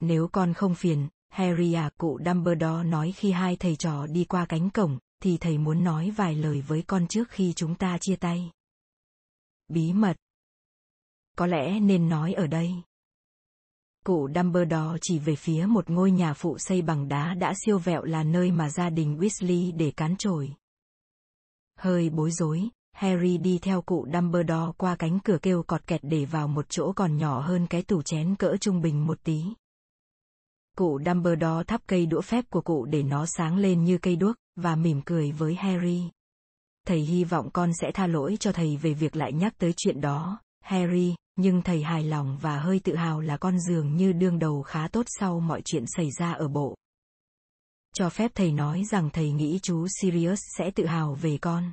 Nếu 0.00 0.28
con 0.32 0.54
không 0.54 0.74
phiền, 0.74 1.08
Harry 1.28 1.72
à 1.72 1.90
cụ 1.98 2.18
Dumbledore 2.26 2.84
nói 2.84 3.12
khi 3.16 3.30
hai 3.30 3.56
thầy 3.56 3.76
trò 3.76 4.06
đi 4.06 4.24
qua 4.24 4.46
cánh 4.46 4.70
cổng, 4.70 4.98
thì 5.22 5.38
thầy 5.38 5.58
muốn 5.58 5.84
nói 5.84 6.10
vài 6.16 6.34
lời 6.34 6.60
với 6.60 6.82
con 6.82 7.06
trước 7.08 7.30
khi 7.30 7.52
chúng 7.56 7.74
ta 7.74 7.98
chia 8.00 8.16
tay. 8.16 8.50
Bí 9.68 9.92
mật. 9.92 10.16
Có 11.36 11.46
lẽ 11.46 11.80
nên 11.80 12.08
nói 12.08 12.32
ở 12.32 12.46
đây. 12.46 12.74
Cụ 14.04 14.28
Dumbledore 14.34 14.98
chỉ 15.00 15.18
về 15.18 15.36
phía 15.36 15.66
một 15.66 15.90
ngôi 15.90 16.10
nhà 16.10 16.34
phụ 16.34 16.58
xây 16.58 16.82
bằng 16.82 17.08
đá 17.08 17.34
đã 17.34 17.54
siêu 17.64 17.78
vẹo 17.78 18.04
là 18.04 18.22
nơi 18.22 18.50
mà 18.50 18.70
gia 18.70 18.90
đình 18.90 19.18
Weasley 19.18 19.76
để 19.76 19.90
cán 19.90 20.16
trồi. 20.16 20.54
Hơi 21.78 22.10
bối 22.10 22.30
rối, 22.30 22.68
Harry 22.92 23.38
đi 23.38 23.58
theo 23.62 23.82
cụ 23.82 24.06
Dumbledore 24.12 24.72
qua 24.76 24.96
cánh 24.96 25.18
cửa 25.20 25.38
kêu 25.42 25.62
cọt 25.62 25.86
kẹt 25.86 26.00
để 26.02 26.24
vào 26.24 26.48
một 26.48 26.66
chỗ 26.68 26.92
còn 26.96 27.16
nhỏ 27.16 27.40
hơn 27.40 27.66
cái 27.66 27.82
tủ 27.82 28.02
chén 28.02 28.34
cỡ 28.36 28.56
trung 28.60 28.82
bình 28.82 29.06
một 29.06 29.18
tí. 29.22 29.44
Cụ 30.78 31.00
Dumbledore 31.06 31.64
thắp 31.66 31.80
cây 31.86 32.06
đũa 32.06 32.20
phép 32.20 32.44
của 32.50 32.60
cụ 32.60 32.84
để 32.84 33.02
nó 33.02 33.26
sáng 33.26 33.56
lên 33.56 33.84
như 33.84 33.98
cây 33.98 34.16
đuốc, 34.16 34.36
và 34.56 34.76
mỉm 34.76 35.00
cười 35.06 35.32
với 35.32 35.54
Harry. 35.54 36.02
Thầy 36.86 37.00
hy 37.00 37.24
vọng 37.24 37.50
con 37.52 37.70
sẽ 37.80 37.90
tha 37.94 38.06
lỗi 38.06 38.36
cho 38.40 38.52
thầy 38.52 38.76
về 38.76 38.94
việc 38.94 39.16
lại 39.16 39.32
nhắc 39.32 39.54
tới 39.58 39.72
chuyện 39.76 40.00
đó, 40.00 40.40
Harry, 40.60 41.14
nhưng 41.36 41.62
thầy 41.62 41.82
hài 41.82 42.04
lòng 42.04 42.38
và 42.40 42.58
hơi 42.58 42.80
tự 42.84 42.96
hào 42.96 43.20
là 43.20 43.36
con 43.36 43.60
dường 43.60 43.96
như 43.96 44.12
đương 44.12 44.38
đầu 44.38 44.62
khá 44.62 44.88
tốt 44.88 45.06
sau 45.06 45.40
mọi 45.40 45.62
chuyện 45.64 45.84
xảy 45.96 46.10
ra 46.18 46.32
ở 46.32 46.48
bộ 46.48 46.76
cho 47.94 48.10
phép 48.10 48.30
thầy 48.34 48.52
nói 48.52 48.84
rằng 48.90 49.10
thầy 49.10 49.32
nghĩ 49.32 49.58
chú 49.62 49.86
Sirius 50.00 50.40
sẽ 50.58 50.70
tự 50.70 50.86
hào 50.86 51.14
về 51.14 51.38
con. 51.40 51.72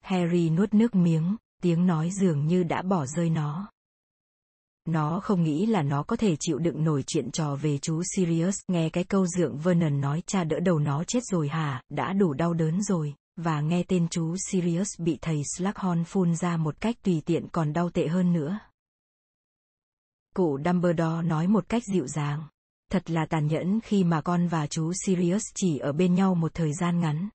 Harry 0.00 0.50
nuốt 0.50 0.74
nước 0.74 0.94
miếng, 0.94 1.36
tiếng 1.62 1.86
nói 1.86 2.10
dường 2.10 2.46
như 2.46 2.62
đã 2.62 2.82
bỏ 2.82 3.06
rơi 3.06 3.30
nó. 3.30 3.70
Nó 4.84 5.20
không 5.20 5.42
nghĩ 5.42 5.66
là 5.66 5.82
nó 5.82 6.02
có 6.02 6.16
thể 6.16 6.36
chịu 6.40 6.58
đựng 6.58 6.84
nổi 6.84 7.04
chuyện 7.06 7.30
trò 7.30 7.56
về 7.56 7.78
chú 7.78 8.02
Sirius, 8.16 8.56
nghe 8.68 8.90
cái 8.90 9.04
câu 9.04 9.26
dượng 9.26 9.58
Vernon 9.58 10.00
nói 10.00 10.22
cha 10.26 10.44
đỡ 10.44 10.60
đầu 10.60 10.78
nó 10.78 11.04
chết 11.04 11.20
rồi 11.30 11.48
hả, 11.48 11.82
đã 11.88 12.12
đủ 12.12 12.32
đau 12.32 12.54
đớn 12.54 12.82
rồi, 12.82 13.14
và 13.36 13.60
nghe 13.60 13.82
tên 13.82 14.08
chú 14.08 14.36
Sirius 14.50 14.88
bị 14.98 15.18
thầy 15.22 15.42
Slughorn 15.56 16.04
phun 16.04 16.36
ra 16.36 16.56
một 16.56 16.80
cách 16.80 16.96
tùy 17.02 17.22
tiện 17.26 17.48
còn 17.52 17.72
đau 17.72 17.90
tệ 17.90 18.08
hơn 18.08 18.32
nữa. 18.32 18.58
Cụ 20.34 20.58
Dumbledore 20.64 21.22
nói 21.22 21.46
một 21.46 21.68
cách 21.68 21.82
dịu 21.84 22.06
dàng 22.06 22.42
thật 22.90 23.10
là 23.10 23.26
tàn 23.26 23.46
nhẫn 23.46 23.80
khi 23.80 24.04
mà 24.04 24.20
con 24.20 24.48
và 24.48 24.66
chú 24.66 24.92
Sirius 25.04 25.42
chỉ 25.54 25.78
ở 25.78 25.92
bên 25.92 26.14
nhau 26.14 26.34
một 26.34 26.54
thời 26.54 26.72
gian 26.72 27.00
ngắn. 27.00 27.28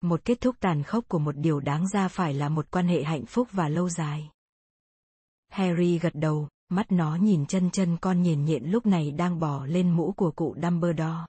Một 0.00 0.24
kết 0.24 0.40
thúc 0.40 0.56
tàn 0.60 0.82
khốc 0.82 1.04
của 1.08 1.18
một 1.18 1.36
điều 1.36 1.60
đáng 1.60 1.88
ra 1.88 2.08
phải 2.08 2.34
là 2.34 2.48
một 2.48 2.70
quan 2.70 2.88
hệ 2.88 3.02
hạnh 3.02 3.26
phúc 3.26 3.48
và 3.52 3.68
lâu 3.68 3.88
dài. 3.88 4.30
Harry 5.52 5.98
gật 5.98 6.14
đầu, 6.14 6.48
mắt 6.68 6.92
nó 6.92 7.16
nhìn 7.16 7.46
chân 7.46 7.70
chân 7.70 7.96
con 8.00 8.22
nhện 8.22 8.44
nhện 8.44 8.64
lúc 8.64 8.86
này 8.86 9.10
đang 9.10 9.40
bò 9.40 9.66
lên 9.66 9.90
mũ 9.90 10.12
của 10.16 10.30
cụ 10.30 10.54
Dumbledore. 10.62 11.26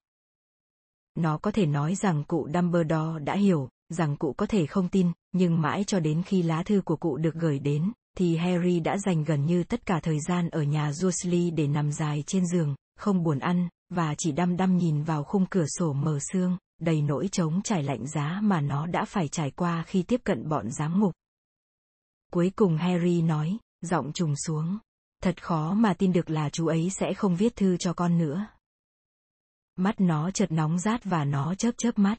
Nó 1.15 1.37
có 1.37 1.51
thể 1.51 1.65
nói 1.65 1.95
rằng 1.95 2.23
cụ 2.23 2.47
Dumbledore 2.53 3.19
đã 3.23 3.35
hiểu, 3.35 3.69
rằng 3.89 4.17
cụ 4.17 4.33
có 4.33 4.45
thể 4.45 4.65
không 4.65 4.89
tin, 4.89 5.11
nhưng 5.31 5.61
mãi 5.61 5.83
cho 5.87 5.99
đến 5.99 6.23
khi 6.23 6.41
lá 6.41 6.63
thư 6.63 6.81
của 6.85 6.95
cụ 6.95 7.17
được 7.17 7.35
gửi 7.35 7.59
đến, 7.59 7.91
thì 8.17 8.37
Harry 8.37 8.79
đã 8.79 8.97
dành 8.97 9.23
gần 9.23 9.45
như 9.45 9.63
tất 9.63 9.85
cả 9.85 9.99
thời 10.03 10.19
gian 10.19 10.49
ở 10.49 10.63
nhà 10.63 10.91
Dursley 10.91 11.51
để 11.51 11.67
nằm 11.67 11.91
dài 11.91 12.23
trên 12.27 12.45
giường, 12.47 12.75
không 12.99 13.23
buồn 13.23 13.39
ăn, 13.39 13.69
và 13.89 14.15
chỉ 14.17 14.31
đăm 14.31 14.57
đăm 14.57 14.77
nhìn 14.77 15.03
vào 15.03 15.23
khung 15.23 15.45
cửa 15.45 15.65
sổ 15.79 15.93
mờ 15.93 16.19
sương, 16.31 16.57
đầy 16.81 17.01
nỗi 17.01 17.27
trống 17.27 17.61
trải 17.63 17.83
lạnh 17.83 18.07
giá 18.07 18.39
mà 18.43 18.61
nó 18.61 18.85
đã 18.85 19.05
phải 19.05 19.27
trải 19.27 19.51
qua 19.51 19.83
khi 19.87 20.03
tiếp 20.03 20.21
cận 20.23 20.49
bọn 20.49 20.71
giám 20.71 20.99
ngục. 20.99 21.11
Cuối 22.31 22.51
cùng 22.55 22.77
Harry 22.77 23.21
nói, 23.21 23.57
giọng 23.83 24.13
trùng 24.13 24.35
xuống. 24.35 24.77
Thật 25.23 25.43
khó 25.43 25.73
mà 25.73 25.93
tin 25.93 26.13
được 26.13 26.29
là 26.29 26.49
chú 26.49 26.67
ấy 26.67 26.89
sẽ 26.89 27.13
không 27.13 27.35
viết 27.35 27.55
thư 27.55 27.77
cho 27.77 27.93
con 27.93 28.17
nữa. 28.17 28.47
Mắt 29.75 29.95
nó 30.01 30.31
chợt 30.31 30.51
nóng 30.51 30.79
rát 30.79 31.03
và 31.03 31.25
nó 31.25 31.55
chớp 31.55 31.71
chớp 31.77 31.99
mắt. 31.99 32.17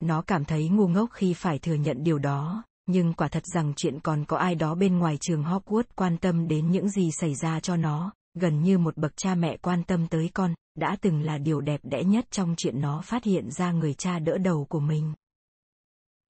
Nó 0.00 0.22
cảm 0.22 0.44
thấy 0.44 0.68
ngu 0.68 0.88
ngốc 0.88 1.10
khi 1.12 1.34
phải 1.34 1.58
thừa 1.58 1.74
nhận 1.74 2.04
điều 2.04 2.18
đó, 2.18 2.64
nhưng 2.86 3.12
quả 3.12 3.28
thật 3.28 3.46
rằng 3.46 3.72
chuyện 3.76 4.00
còn 4.00 4.24
có 4.24 4.36
ai 4.36 4.54
đó 4.54 4.74
bên 4.74 4.98
ngoài 4.98 5.18
trường 5.20 5.44
Hogwarts 5.44 5.82
quan 5.94 6.18
tâm 6.18 6.48
đến 6.48 6.70
những 6.70 6.88
gì 6.88 7.10
xảy 7.20 7.34
ra 7.34 7.60
cho 7.60 7.76
nó, 7.76 8.12
gần 8.34 8.62
như 8.62 8.78
một 8.78 8.96
bậc 8.96 9.16
cha 9.16 9.34
mẹ 9.34 9.56
quan 9.56 9.84
tâm 9.84 10.06
tới 10.06 10.30
con, 10.34 10.54
đã 10.74 10.96
từng 11.00 11.22
là 11.22 11.38
điều 11.38 11.60
đẹp 11.60 11.80
đẽ 11.82 12.04
nhất 12.04 12.26
trong 12.30 12.54
chuyện 12.56 12.80
nó 12.80 13.00
phát 13.00 13.24
hiện 13.24 13.50
ra 13.50 13.72
người 13.72 13.94
cha 13.94 14.18
đỡ 14.18 14.38
đầu 14.38 14.66
của 14.68 14.80
mình. 14.80 15.14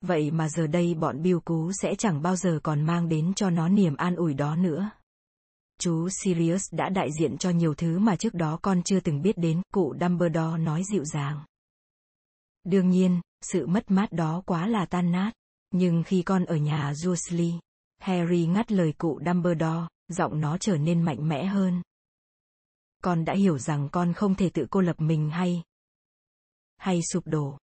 Vậy 0.01 0.31
mà 0.31 0.49
giờ 0.49 0.67
đây 0.67 0.95
bọn 0.95 1.23
biêu 1.23 1.41
cú 1.41 1.73
sẽ 1.73 1.95
chẳng 1.95 2.23
bao 2.23 2.37
giờ 2.37 2.61
còn 2.62 2.87
mang 2.87 3.09
đến 3.09 3.33
cho 3.35 3.51
nó 3.51 3.69
niềm 3.69 3.97
an 3.97 4.17
ủi 4.17 4.35
đó 4.35 4.57
nữa. 4.57 4.91
Chú 5.81 6.09
Sirius 6.09 6.62
đã 6.73 6.89
đại 6.89 7.09
diện 7.20 7.39
cho 7.39 7.51
nhiều 7.51 7.75
thứ 7.75 7.99
mà 7.99 8.17
trước 8.17 8.35
đó 8.35 8.59
con 8.62 8.83
chưa 8.83 9.01
từng 9.01 9.23
biết 9.23 9.39
đến, 9.39 9.62
cụ 9.75 9.95
Dumbledore 10.01 10.59
nói 10.59 10.83
dịu 10.93 11.05
dàng. 11.05 11.45
Đương 12.65 12.91
nhiên, 12.91 13.20
sự 13.41 13.67
mất 13.67 13.91
mát 13.91 14.12
đó 14.12 14.43
quá 14.47 14.67
là 14.67 14.87
tan 14.87 15.12
nát. 15.12 15.33
Nhưng 15.70 16.03
khi 16.03 16.23
con 16.23 16.45
ở 16.45 16.57
nhà 16.57 16.95
Dursley, 16.95 17.55
Harry 17.99 18.47
ngắt 18.47 18.73
lời 18.73 18.95
cụ 18.99 19.20
Dumbledore, 19.27 19.87
giọng 20.09 20.41
nó 20.41 20.59
trở 20.59 20.77
nên 20.77 21.03
mạnh 21.03 21.29
mẽ 21.29 21.45
hơn. 21.45 21.83
Con 23.03 23.25
đã 23.25 23.35
hiểu 23.35 23.59
rằng 23.59 23.89
con 23.93 24.12
không 24.12 24.35
thể 24.35 24.51
tự 24.51 24.67
cô 24.70 24.81
lập 24.81 25.01
mình 25.01 25.31
hay 25.31 25.62
hay 26.77 27.01
sụp 27.12 27.27
đổ. 27.27 27.59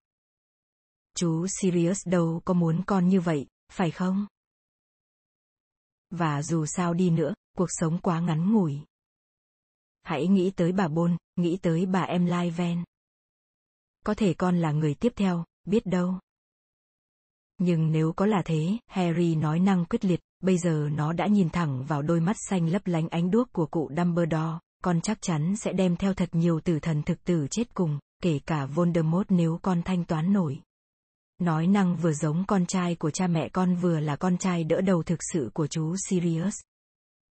Chú 1.18 1.48
Sirius 1.48 2.08
đâu 2.08 2.42
có 2.46 2.54
muốn 2.54 2.82
con 2.88 3.08
như 3.08 3.22
vậy, 3.22 3.46
phải 3.72 3.92
không? 3.92 4.28
Và 6.10 6.44
dù 6.44 6.66
sao 6.66 6.94
đi 6.94 7.10
nữa, 7.10 7.34
cuộc 7.58 7.68
sống 7.70 8.00
quá 8.02 8.20
ngắn 8.20 8.54
ngủi. 8.54 8.80
Hãy 10.04 10.28
nghĩ 10.28 10.52
tới 10.52 10.72
bà 10.72 10.88
Bôn, 10.88 11.18
nghĩ 11.36 11.58
tới 11.62 11.86
bà 11.86 12.02
em 12.02 12.26
Lai 12.26 12.52
Ven. 12.52 12.84
Có 14.06 14.14
thể 14.14 14.34
con 14.34 14.58
là 14.58 14.72
người 14.72 14.94
tiếp 14.94 15.14
theo, 15.16 15.46
biết 15.66 15.86
đâu. 15.86 16.20
Nhưng 17.58 17.92
nếu 17.92 18.14
có 18.14 18.26
là 18.26 18.42
thế, 18.46 18.78
Harry 18.88 19.36
nói 19.36 19.60
năng 19.60 19.86
quyết 19.86 20.06
liệt, 20.06 20.20
bây 20.40 20.58
giờ 20.58 20.90
nó 20.92 21.14
đã 21.14 21.28
nhìn 21.28 21.50
thẳng 21.50 21.86
vào 21.86 22.02
đôi 22.02 22.20
mắt 22.20 22.36
xanh 22.50 22.70
lấp 22.70 22.88
lánh 22.88 23.10
ánh 23.10 23.32
đuốc 23.32 23.54
của 23.54 23.66
cụ 23.66 23.90
Dumbledore, 23.98 24.60
con 24.84 25.02
chắc 25.02 25.18
chắn 25.22 25.56
sẽ 25.56 25.74
đem 25.74 25.96
theo 25.96 26.14
thật 26.14 26.30
nhiều 26.32 26.60
tử 26.60 26.80
thần 26.80 27.04
thực 27.04 27.24
tử 27.24 27.48
chết 27.52 27.74
cùng, 27.74 28.00
kể 28.22 28.40
cả 28.46 28.66
Voldemort 28.66 29.26
nếu 29.30 29.60
con 29.62 29.82
thanh 29.84 30.06
toán 30.06 30.34
nổi. 30.34 30.62
Nói 31.40 31.68
năng 31.68 31.96
vừa 31.96 32.14
giống 32.14 32.44
con 32.48 32.66
trai 32.66 32.96
của 32.96 33.12
cha 33.12 33.28
mẹ 33.28 33.50
con 33.50 33.76
vừa 33.76 34.00
là 34.00 34.16
con 34.16 34.38
trai 34.38 34.64
đỡ 34.64 34.82
đầu 34.82 35.04
thực 35.04 35.20
sự 35.34 35.50
của 35.54 35.68
chú 35.68 35.96
Sirius. 36.10 36.56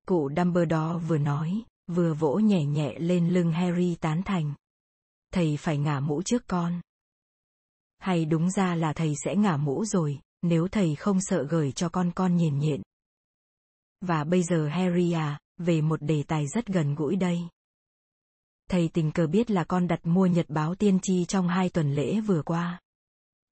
Cụ 0.07 0.29
Dumbledore 0.37 1.05
vừa 1.07 1.17
nói, 1.17 1.63
vừa 1.87 2.13
vỗ 2.13 2.35
nhẹ 2.35 2.65
nhẹ 2.65 2.95
lên 2.99 3.29
lưng 3.29 3.51
Harry 3.51 3.95
tán 3.95 4.21
thành. 4.23 4.53
Thầy 5.33 5.57
phải 5.57 5.77
ngả 5.77 5.99
mũ 5.99 6.21
trước 6.21 6.47
con. 6.47 6.81
Hay 7.97 8.25
đúng 8.25 8.49
ra 8.51 8.75
là 8.75 8.93
thầy 8.93 9.13
sẽ 9.25 9.35
ngả 9.35 9.57
mũ 9.57 9.85
rồi, 9.85 10.19
nếu 10.41 10.67
thầy 10.67 10.95
không 10.95 11.17
sợ 11.21 11.43
gửi 11.49 11.71
cho 11.71 11.89
con 11.89 12.11
con 12.15 12.35
nhìn 12.35 12.59
nhện. 12.59 12.81
Và 14.01 14.23
bây 14.23 14.43
giờ 14.43 14.67
Harry 14.67 15.11
à, 15.11 15.39
về 15.57 15.81
một 15.81 16.01
đề 16.01 16.23
tài 16.23 16.47
rất 16.47 16.67
gần 16.67 16.95
gũi 16.95 17.15
đây. 17.15 17.39
Thầy 18.69 18.89
tình 18.93 19.11
cờ 19.11 19.27
biết 19.27 19.51
là 19.51 19.63
con 19.63 19.87
đặt 19.87 19.99
mua 20.03 20.25
nhật 20.25 20.45
báo 20.49 20.75
tiên 20.75 20.99
tri 21.01 21.25
trong 21.25 21.47
hai 21.47 21.69
tuần 21.69 21.93
lễ 21.93 22.19
vừa 22.19 22.41
qua. 22.41 22.79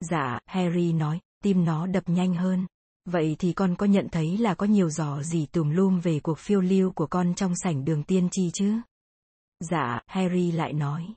Dạ, 0.09 0.39
Harry 0.45 0.93
nói, 0.93 1.19
tim 1.43 1.65
nó 1.65 1.87
đập 1.87 2.03
nhanh 2.07 2.33
hơn. 2.33 2.67
Vậy 3.05 3.35
thì 3.39 3.53
con 3.53 3.75
có 3.75 3.85
nhận 3.85 4.09
thấy 4.09 4.37
là 4.37 4.53
có 4.53 4.65
nhiều 4.65 4.89
giò 4.89 5.21
gì 5.21 5.45
tùm 5.45 5.69
lum 5.69 5.99
về 5.99 6.19
cuộc 6.19 6.39
phiêu 6.39 6.61
lưu 6.61 6.91
của 6.91 7.07
con 7.07 7.33
trong 7.35 7.55
sảnh 7.55 7.85
đường 7.85 8.03
tiên 8.03 8.27
tri 8.31 8.51
chứ? 8.53 8.79
Dạ, 9.59 10.01
Harry 10.07 10.51
lại 10.51 10.73
nói. 10.73 11.13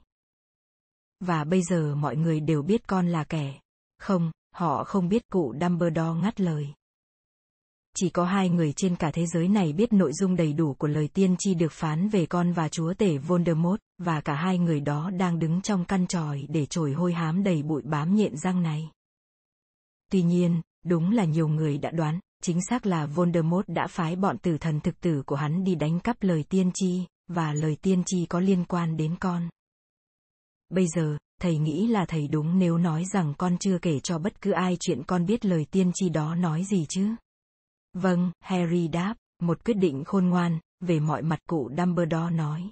Và 1.21 1.45
bây 1.45 1.63
giờ 1.63 1.95
mọi 1.95 2.17
người 2.17 2.41
đều 2.41 2.63
biết 2.63 2.87
con 2.87 3.09
là 3.09 3.25
kẻ. 3.25 3.61
Không, 3.99 4.31
họ 4.55 4.85
không 4.85 5.09
biết 5.09 5.29
cụ 5.29 5.55
Dumbledore 5.61 6.21
ngắt 6.23 6.41
lời. 6.41 6.75
Chỉ 7.99 8.11
có 8.11 8.25
hai 8.25 8.49
người 8.49 8.73
trên 8.73 8.97
cả 8.97 9.11
thế 9.11 9.27
giới 9.27 9.49
này 9.49 9.73
biết 9.73 9.93
nội 9.93 10.13
dung 10.13 10.37
đầy 10.37 10.53
đủ 10.53 10.75
của 10.75 10.89
lời 10.89 11.09
tiên 11.09 11.35
tri 11.39 11.55
được 11.55 11.73
phán 11.73 12.09
về 12.09 12.27
con 12.27 12.53
và 12.53 12.69
chúa 12.69 12.95
tể 12.95 13.19
Voldemort, 13.19 13.81
và 13.99 14.21
cả 14.21 14.35
hai 14.35 14.59
người 14.59 14.81
đó 14.81 15.11
đang 15.11 15.39
đứng 15.39 15.61
trong 15.61 15.85
căn 15.85 16.07
tròi 16.07 16.47
để 16.49 16.67
trồi 16.67 16.93
hôi 16.93 17.13
hám 17.13 17.43
đầy 17.43 17.63
bụi 17.63 17.83
bám 17.85 18.15
nhện 18.15 18.37
răng 18.37 18.63
này. 18.63 18.91
Tuy 20.13 20.23
nhiên, 20.23 20.61
đúng 20.85 21.11
là 21.11 21.25
nhiều 21.25 21.49
người 21.49 21.79
đã 21.79 21.91
đoán, 21.91 22.21
chính 22.43 22.59
xác 22.69 22.87
là 22.87 23.07
Voldemort 23.07 23.69
đã 23.69 23.87
phái 23.87 24.17
bọn 24.17 24.39
tử 24.39 24.59
thần 24.59 24.81
thực 24.81 25.01
tử 25.01 25.23
của 25.27 25.37
hắn 25.37 25.65
đi 25.65 25.75
đánh 25.75 26.01
cắp 26.01 26.23
lời 26.23 26.45
tiên 26.49 26.71
tri, 26.75 27.05
và 27.29 27.53
lời 27.53 27.77
tiên 27.83 28.03
tri 28.07 28.27
có 28.27 28.41
liên 28.41 28.65
quan 28.65 28.97
đến 28.97 29.17
con. 29.21 29.49
Bây 30.69 30.87
giờ, 30.97 31.17
thầy 31.41 31.59
nghĩ 31.59 31.87
là 31.87 32.05
thầy 32.05 32.29
đúng 32.29 32.59
nếu 32.59 32.79
nói 32.79 33.05
rằng 33.13 33.35
con 33.39 33.59
chưa 33.59 33.79
kể 33.79 34.01
cho 34.01 34.19
bất 34.19 34.41
cứ 34.41 34.51
ai 34.51 34.77
chuyện 34.81 35.03
con 35.03 35.27
biết 35.27 35.45
lời 35.45 35.67
tiên 35.71 35.91
tri 35.95 36.09
đó 36.09 36.35
nói 36.35 36.65
gì 36.65 36.87
chứ. 36.89 37.15
Vâng, 37.97 38.31
Harry 38.41 38.89
đáp, 38.89 39.15
một 39.43 39.65
quyết 39.65 39.75
định 39.75 40.05
khôn 40.05 40.27
ngoan, 40.27 40.59
về 40.81 41.01
mọi 41.01 41.23
mặt 41.23 41.39
cụ 41.49 41.71
Dumbledore 41.79 42.31
nói. 42.31 42.71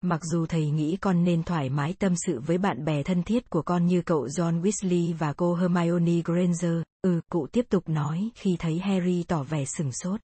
Mặc 0.00 0.20
dù 0.24 0.46
thầy 0.46 0.70
nghĩ 0.70 0.96
con 1.00 1.24
nên 1.24 1.42
thoải 1.42 1.70
mái 1.70 1.94
tâm 1.98 2.14
sự 2.26 2.40
với 2.40 2.58
bạn 2.58 2.84
bè 2.84 3.02
thân 3.02 3.22
thiết 3.22 3.50
của 3.50 3.62
con 3.62 3.86
như 3.86 4.02
cậu 4.02 4.26
John 4.26 4.62
Weasley 4.62 5.16
và 5.16 5.32
cô 5.32 5.54
Hermione 5.54 6.20
Granger, 6.24 6.82
ừ, 7.02 7.20
cụ 7.30 7.46
tiếp 7.46 7.66
tục 7.68 7.88
nói 7.88 8.30
khi 8.34 8.56
thấy 8.58 8.78
Harry 8.78 9.22
tỏ 9.22 9.42
vẻ 9.42 9.64
sừng 9.64 9.92
sốt. 9.92 10.20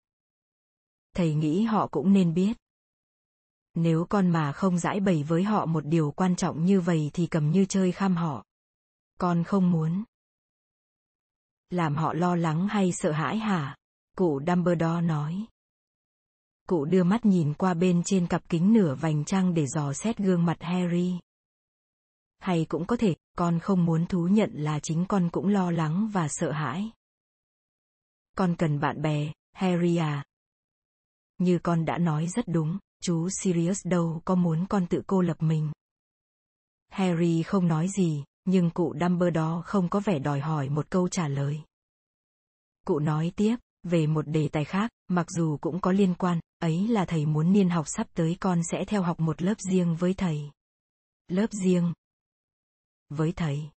Thầy 1.17 1.35
nghĩ 1.35 1.63
họ 1.63 1.87
cũng 1.87 2.13
nên 2.13 2.35
biết. 2.35 2.57
Nếu 3.75 4.07
con 4.09 4.29
mà 4.29 4.53
không 4.53 4.79
giải 4.79 5.01
bày 5.01 5.23
với 5.23 5.43
họ 5.43 5.67
một 5.67 5.87
điều 5.87 6.11
quan 6.11 6.37
trọng 6.37 6.65
như 6.65 6.81
vậy 6.81 7.11
thì 7.13 7.27
cầm 7.27 7.51
như 7.51 7.65
chơi 7.65 7.93
kham 7.93 8.17
họ. 8.17 8.45
Con 9.19 9.45
không 9.45 9.71
muốn. 9.71 10.05
Làm 11.71 11.97
họ 11.97 12.13
lo 12.13 12.37
lắng 12.37 12.69
hay 12.69 12.93
sợ 12.93 13.13
hãi 13.13 13.39
hả? 13.39 13.77
Cụ 14.17 14.41
Dumbledore 14.47 15.01
nói. 15.01 15.47
Cụ 16.69 16.85
đưa 16.85 17.05
mắt 17.05 17.25
nhìn 17.25 17.55
qua 17.55 17.75
bên 17.75 18.03
trên 18.05 18.27
cặp 18.27 18.49
kính 18.49 18.73
nửa 18.73 18.95
vành 18.95 19.25
trăng 19.25 19.55
để 19.55 19.67
dò 19.67 19.93
xét 19.93 20.19
gương 20.19 20.45
mặt 20.45 20.57
Harry. 20.61 21.19
Hay 22.39 22.67
cũng 22.69 22.87
có 22.87 22.97
thể, 22.97 23.15
con 23.37 23.59
không 23.59 23.85
muốn 23.85 24.07
thú 24.07 24.29
nhận 24.29 24.51
là 24.55 24.81
chính 24.83 25.05
con 25.09 25.29
cũng 25.33 25.49
lo 25.49 25.71
lắng 25.71 26.11
và 26.13 26.29
sợ 26.29 26.53
hãi. 26.53 26.91
Con 28.37 28.57
cần 28.59 28.81
bạn 28.81 29.03
bè, 29.03 29.33
Harry 29.53 29.97
à. 29.97 30.25
Như 31.39 31.59
con 31.63 31.85
đã 31.85 31.99
nói 31.99 32.27
rất 32.27 32.45
đúng, 32.49 32.79
chú 33.03 33.29
Sirius 33.31 33.87
đâu 33.87 34.23
có 34.25 34.35
muốn 34.35 34.67
con 34.69 34.87
tự 34.87 35.03
cô 35.07 35.23
lập 35.23 35.37
mình. 35.43 35.73
Harry 36.89 37.43
không 37.43 37.69
nói 37.69 37.89
gì, 37.89 38.25
nhưng 38.45 38.71
cụ 38.71 38.95
Dumbledore 39.01 39.63
không 39.65 39.89
có 39.89 40.01
vẻ 40.01 40.19
đòi 40.19 40.41
hỏi 40.41 40.69
một 40.69 40.91
câu 40.91 41.09
trả 41.09 41.29
lời. 41.29 41.61
Cụ 42.87 42.99
nói 42.99 43.33
tiếp, 43.37 43.57
về 43.83 44.07
một 44.07 44.29
đề 44.29 44.49
tài 44.49 44.65
khác, 44.65 44.91
mặc 45.09 45.27
dù 45.31 45.57
cũng 45.61 45.81
có 45.81 45.93
liên 45.93 46.15
quan, 46.15 46.41
ấy 46.59 46.89
là 46.89 47.05
thầy 47.05 47.27
muốn 47.27 47.53
niên 47.53 47.71
học 47.71 47.85
sắp 47.89 48.07
tới 48.15 48.37
con 48.41 48.61
sẽ 48.71 48.85
theo 48.85 49.03
học 49.03 49.21
một 49.21 49.43
lớp 49.43 49.61
riêng 49.61 49.97
với 49.97 50.15
thầy. 50.15 50.51
Lớp 51.29 51.53
riêng. 51.53 51.93
Với 53.09 53.33
thầy. 53.33 53.71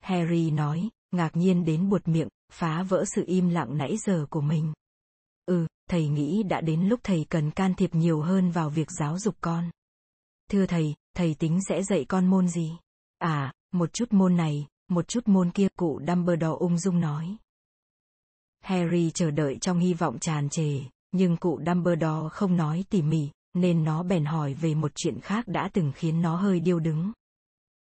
Harry 0.00 0.50
nói, 0.50 0.88
ngạc 1.10 1.36
nhiên 1.36 1.64
đến 1.64 1.88
buột 1.88 2.08
miệng, 2.08 2.28
phá 2.52 2.82
vỡ 2.82 3.04
sự 3.14 3.24
im 3.26 3.48
lặng 3.48 3.78
nãy 3.78 3.96
giờ 4.06 4.26
của 4.30 4.40
mình. 4.40 4.72
Ừ, 5.46 5.66
thầy 5.90 6.08
nghĩ 6.08 6.42
đã 6.42 6.60
đến 6.60 6.88
lúc 6.88 7.00
thầy 7.02 7.26
cần 7.28 7.50
can 7.50 7.74
thiệp 7.74 7.94
nhiều 7.94 8.20
hơn 8.20 8.50
vào 8.50 8.70
việc 8.70 8.90
giáo 8.90 9.18
dục 9.18 9.34
con. 9.40 9.70
Thưa 10.50 10.66
thầy, 10.66 10.94
thầy 11.16 11.34
tính 11.34 11.60
sẽ 11.68 11.82
dạy 11.82 12.04
con 12.04 12.26
môn 12.26 12.48
gì? 12.48 12.78
À, 13.20 13.52
một 13.72 13.92
chút 13.92 14.12
môn 14.12 14.36
này, 14.36 14.66
một 14.88 15.08
chút 15.08 15.28
môn 15.28 15.50
kia, 15.50 15.68
cụ 15.76 16.00
Dumbledore 16.06 16.56
ung 16.58 16.78
dung 16.78 17.00
nói. 17.00 17.36
Harry 18.60 19.10
chờ 19.10 19.30
đợi 19.30 19.58
trong 19.60 19.78
hy 19.78 19.94
vọng 19.94 20.18
tràn 20.18 20.48
trề, 20.48 20.80
nhưng 21.12 21.36
cụ 21.36 21.60
Dumbledore 21.66 22.28
không 22.32 22.56
nói 22.56 22.84
tỉ 22.90 23.02
mỉ, 23.02 23.30
nên 23.54 23.84
nó 23.84 24.02
bèn 24.02 24.24
hỏi 24.24 24.54
về 24.54 24.74
một 24.74 24.92
chuyện 24.94 25.20
khác 25.20 25.48
đã 25.48 25.70
từng 25.72 25.92
khiến 25.94 26.22
nó 26.22 26.36
hơi 26.36 26.60
điêu 26.60 26.78
đứng. 26.78 27.12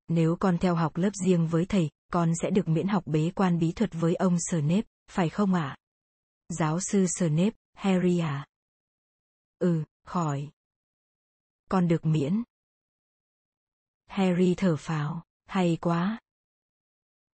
Nếu 0.08 0.36
con 0.40 0.58
theo 0.58 0.76
học 0.76 0.98
lớp 0.98 1.12
riêng 1.26 1.48
với 1.48 1.66
thầy, 1.66 1.90
con 2.12 2.32
sẽ 2.42 2.50
được 2.50 2.68
miễn 2.68 2.88
học 2.88 3.04
bế 3.06 3.32
quan 3.36 3.60
bí 3.60 3.72
thuật 3.72 3.90
với 3.94 4.16
ông 4.16 4.38
Snape, 4.50 4.88
phải 5.12 5.30
không 5.30 5.54
ạ? 5.54 5.78
À? 5.78 5.78
Giáo 6.50 6.80
sư 6.80 7.06
Snape, 7.18 7.56
Harry 7.74 8.20
à? 8.20 8.48
Ừ, 9.60 9.84
khỏi. 10.06 10.50
Con 11.70 11.88
được 11.88 12.06
miễn. 12.06 12.44
Harry 14.08 14.54
thở 14.58 14.76
phào, 14.76 15.24
hay 15.50 15.78
quá. 15.82 16.20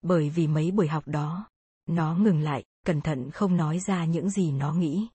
Bởi 0.02 0.30
vì 0.30 0.48
mấy 0.48 0.72
buổi 0.72 0.88
học 0.88 1.08
đó, 1.08 1.48
nó 1.86 2.16
ngừng 2.16 2.40
lại, 2.40 2.64
cẩn 2.86 3.02
thận 3.02 3.32
không 3.32 3.58
nói 3.58 3.80
ra 3.80 4.06
những 4.06 4.30
gì 4.30 4.52
nó 4.52 4.74
nghĩ. 4.74 5.08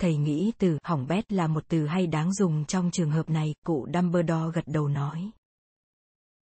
thầy 0.00 0.16
nghĩ 0.16 0.52
từ 0.58 0.78
hỏng 0.82 1.06
bét 1.06 1.32
là 1.32 1.46
một 1.46 1.64
từ 1.68 1.86
hay 1.86 2.06
đáng 2.06 2.32
dùng 2.32 2.64
trong 2.64 2.90
trường 2.90 3.10
hợp 3.10 3.30
này, 3.30 3.54
cụ 3.64 3.86
Dumbledore 3.94 4.50
gật 4.54 4.64
đầu 4.66 4.88
nói. 4.88 5.30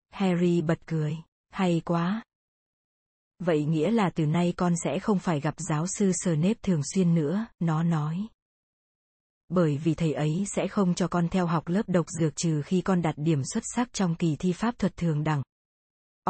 Harry 0.09 0.61
bật 0.61 0.79
cười, 0.85 1.17
hay 1.49 1.81
quá. 1.85 2.23
Vậy 3.39 3.65
nghĩa 3.65 3.91
là 3.91 4.09
từ 4.09 4.25
nay 4.25 4.53
con 4.57 4.73
sẽ 4.83 4.99
không 4.99 5.19
phải 5.19 5.39
gặp 5.39 5.55
giáo 5.57 5.87
sư 5.87 6.11
Snape 6.23 6.59
thường 6.61 6.81
xuyên 6.93 7.15
nữa, 7.15 7.45
nó 7.59 7.83
nói. 7.83 8.27
Bởi 9.49 9.77
vì 9.77 9.93
thầy 9.93 10.13
ấy 10.13 10.45
sẽ 10.47 10.67
không 10.67 10.93
cho 10.93 11.07
con 11.07 11.29
theo 11.29 11.45
học 11.45 11.67
lớp 11.67 11.83
độc 11.87 12.05
dược 12.19 12.35
trừ 12.35 12.61
khi 12.61 12.81
con 12.81 13.01
đạt 13.01 13.15
điểm 13.17 13.41
xuất 13.43 13.63
sắc 13.75 13.93
trong 13.93 14.15
kỳ 14.15 14.35
thi 14.35 14.53
pháp 14.53 14.79
thuật 14.79 14.97
thường 14.97 15.23
đẳng. 15.23 15.41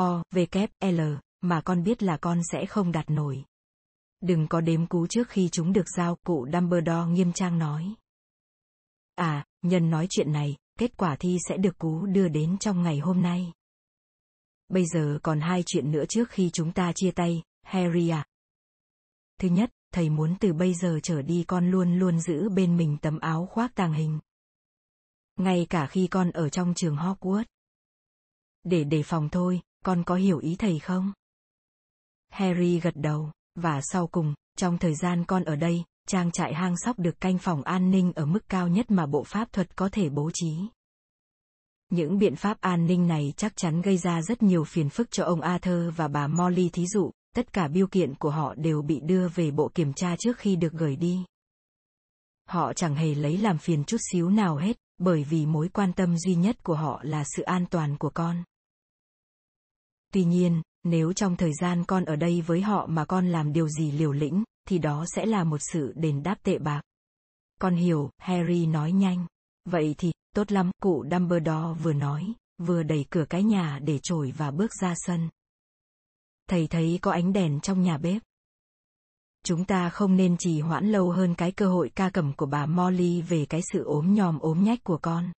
O, 0.01 0.23
V, 0.31 0.38
kép, 0.51 0.69
L, 0.80 1.01
mà 1.41 1.61
con 1.61 1.83
biết 1.83 2.03
là 2.03 2.17
con 2.17 2.41
sẽ 2.51 2.65
không 2.65 2.91
đạt 2.91 3.09
nổi. 3.09 3.43
Đừng 4.21 4.47
có 4.47 4.61
đếm 4.61 4.88
cú 4.88 5.07
trước 5.07 5.30
khi 5.30 5.49
chúng 5.51 5.73
được 5.73 5.89
giao, 5.97 6.17
cụ 6.25 6.47
Dumbledore 6.53 7.11
nghiêm 7.11 7.33
trang 7.33 7.59
nói. 7.59 7.93
À, 9.15 9.45
nhân 9.61 9.89
nói 9.89 10.07
chuyện 10.09 10.31
này, 10.31 10.57
kết 10.80 10.97
quả 10.97 11.15
thi 11.15 11.38
sẽ 11.49 11.57
được 11.57 11.77
cú 11.77 12.05
đưa 12.05 12.27
đến 12.27 12.57
trong 12.57 12.83
ngày 12.83 12.99
hôm 12.99 13.21
nay. 13.21 13.51
Bây 14.69 14.85
giờ 14.85 15.19
còn 15.23 15.39
hai 15.39 15.63
chuyện 15.65 15.91
nữa 15.91 16.03
trước 16.09 16.30
khi 16.30 16.49
chúng 16.53 16.71
ta 16.71 16.91
chia 16.95 17.11
tay, 17.11 17.43
Harry 17.63 18.09
à. 18.09 18.25
Thứ 19.39 19.47
nhất, 19.47 19.71
thầy 19.93 20.09
muốn 20.09 20.35
từ 20.39 20.53
bây 20.53 20.73
giờ 20.73 20.99
trở 21.03 21.21
đi 21.21 21.43
con 21.47 21.71
luôn 21.71 21.99
luôn 21.99 22.19
giữ 22.19 22.49
bên 22.49 22.77
mình 22.77 22.97
tấm 23.01 23.19
áo 23.19 23.45
khoác 23.45 23.75
tàng 23.75 23.93
hình. 23.93 24.19
Ngay 25.35 25.67
cả 25.69 25.88
khi 25.88 26.07
con 26.07 26.31
ở 26.31 26.49
trong 26.49 26.73
trường 26.73 26.95
Hogwarts. 26.95 27.45
Để 28.63 28.83
đề 28.83 29.03
phòng 29.03 29.30
thôi, 29.30 29.61
con 29.85 30.03
có 30.03 30.15
hiểu 30.15 30.37
ý 30.37 30.55
thầy 30.55 30.79
không? 30.79 31.13
Harry 32.29 32.79
gật 32.79 32.95
đầu, 32.95 33.31
và 33.55 33.79
sau 33.83 34.07
cùng, 34.07 34.33
trong 34.57 34.77
thời 34.77 34.95
gian 34.95 35.25
con 35.25 35.43
ở 35.43 35.55
đây, 35.55 35.83
trang 36.07 36.31
trại 36.31 36.53
hang 36.53 36.77
sóc 36.77 36.99
được 36.99 37.19
canh 37.21 37.37
phòng 37.37 37.63
an 37.63 37.91
ninh 37.91 38.13
ở 38.15 38.25
mức 38.25 38.49
cao 38.49 38.67
nhất 38.67 38.91
mà 38.91 39.05
bộ 39.05 39.23
pháp 39.23 39.51
thuật 39.53 39.75
có 39.75 39.89
thể 39.91 40.09
bố 40.09 40.31
trí. 40.33 40.53
Những 41.89 42.17
biện 42.17 42.35
pháp 42.35 42.61
an 42.61 42.85
ninh 42.85 43.07
này 43.07 43.33
chắc 43.37 43.53
chắn 43.55 43.81
gây 43.81 43.97
ra 43.97 44.21
rất 44.21 44.43
nhiều 44.43 44.63
phiền 44.63 44.89
phức 44.89 45.11
cho 45.11 45.23
ông 45.23 45.41
Arthur 45.41 45.95
và 45.95 46.07
bà 46.07 46.27
Molly 46.27 46.69
thí 46.69 46.87
dụ, 46.87 47.11
tất 47.35 47.53
cả 47.53 47.67
biêu 47.67 47.87
kiện 47.87 48.15
của 48.15 48.29
họ 48.29 48.55
đều 48.55 48.81
bị 48.81 48.99
đưa 48.99 49.27
về 49.27 49.51
bộ 49.51 49.71
kiểm 49.73 49.93
tra 49.93 50.15
trước 50.19 50.37
khi 50.37 50.55
được 50.55 50.73
gửi 50.73 50.95
đi. 50.95 51.25
Họ 52.49 52.73
chẳng 52.73 52.95
hề 52.95 53.15
lấy 53.15 53.37
làm 53.37 53.57
phiền 53.57 53.83
chút 53.83 53.97
xíu 54.11 54.29
nào 54.29 54.55
hết, 54.55 54.77
bởi 54.97 55.23
vì 55.23 55.45
mối 55.45 55.69
quan 55.69 55.93
tâm 55.93 56.17
duy 56.17 56.35
nhất 56.35 56.63
của 56.63 56.75
họ 56.75 57.01
là 57.03 57.23
sự 57.35 57.43
an 57.43 57.65
toàn 57.69 57.97
của 57.97 58.09
con. 58.09 58.43
Tuy 60.11 60.23
nhiên, 60.23 60.61
nếu 60.83 61.14
trong 61.14 61.35
thời 61.35 61.53
gian 61.53 61.83
con 61.85 62.06
ở 62.06 62.15
đây 62.15 62.41
với 62.41 62.61
họ 62.61 62.88
mà 62.88 63.06
con 63.06 63.27
làm 63.27 63.53
điều 63.53 63.69
gì 63.69 63.91
liều 63.91 64.11
lĩnh, 64.11 64.43
thì 64.67 64.77
đó 64.77 65.06
sẽ 65.15 65.25
là 65.25 65.43
một 65.43 65.57
sự 65.73 65.93
đền 65.95 66.23
đáp 66.23 66.35
tệ 66.43 66.57
bạc. 66.57 66.81
Con 67.61 67.75
hiểu, 67.75 68.09
Harry 68.17 68.65
nói 68.65 68.91
nhanh. 68.91 69.25
Vậy 69.65 69.95
thì, 69.98 70.11
tốt 70.35 70.51
lắm, 70.51 70.72
cụ 70.81 71.06
Dumbledore 71.11 71.81
vừa 71.83 71.93
nói, 71.93 72.33
vừa 72.57 72.83
đẩy 72.83 73.06
cửa 73.09 73.25
cái 73.30 73.43
nhà 73.43 73.80
để 73.83 73.99
trổi 74.03 74.31
và 74.38 74.51
bước 74.51 74.72
ra 74.81 74.93
sân. 74.98 75.30
Thầy 76.49 76.67
thấy 76.67 76.99
có 77.01 77.11
ánh 77.11 77.33
đèn 77.33 77.59
trong 77.59 77.81
nhà 77.81 77.98
bếp. 77.98 78.22
Chúng 79.43 79.65
ta 79.65 79.90
không 79.90 80.15
nên 80.15 80.38
trì 80.38 80.59
hoãn 80.59 80.91
lâu 80.91 81.11
hơn 81.11 81.35
cái 81.35 81.51
cơ 81.51 81.67
hội 81.67 81.91
ca 81.95 82.09
cẩm 82.09 82.33
của 82.33 82.45
bà 82.45 82.65
Molly 82.65 83.22
về 83.22 83.45
cái 83.45 83.61
sự 83.73 83.83
ốm 83.83 84.14
nhòm 84.14 84.40
ốm 84.40 84.64
nhách 84.64 84.83
của 84.83 84.98
con. 85.01 85.31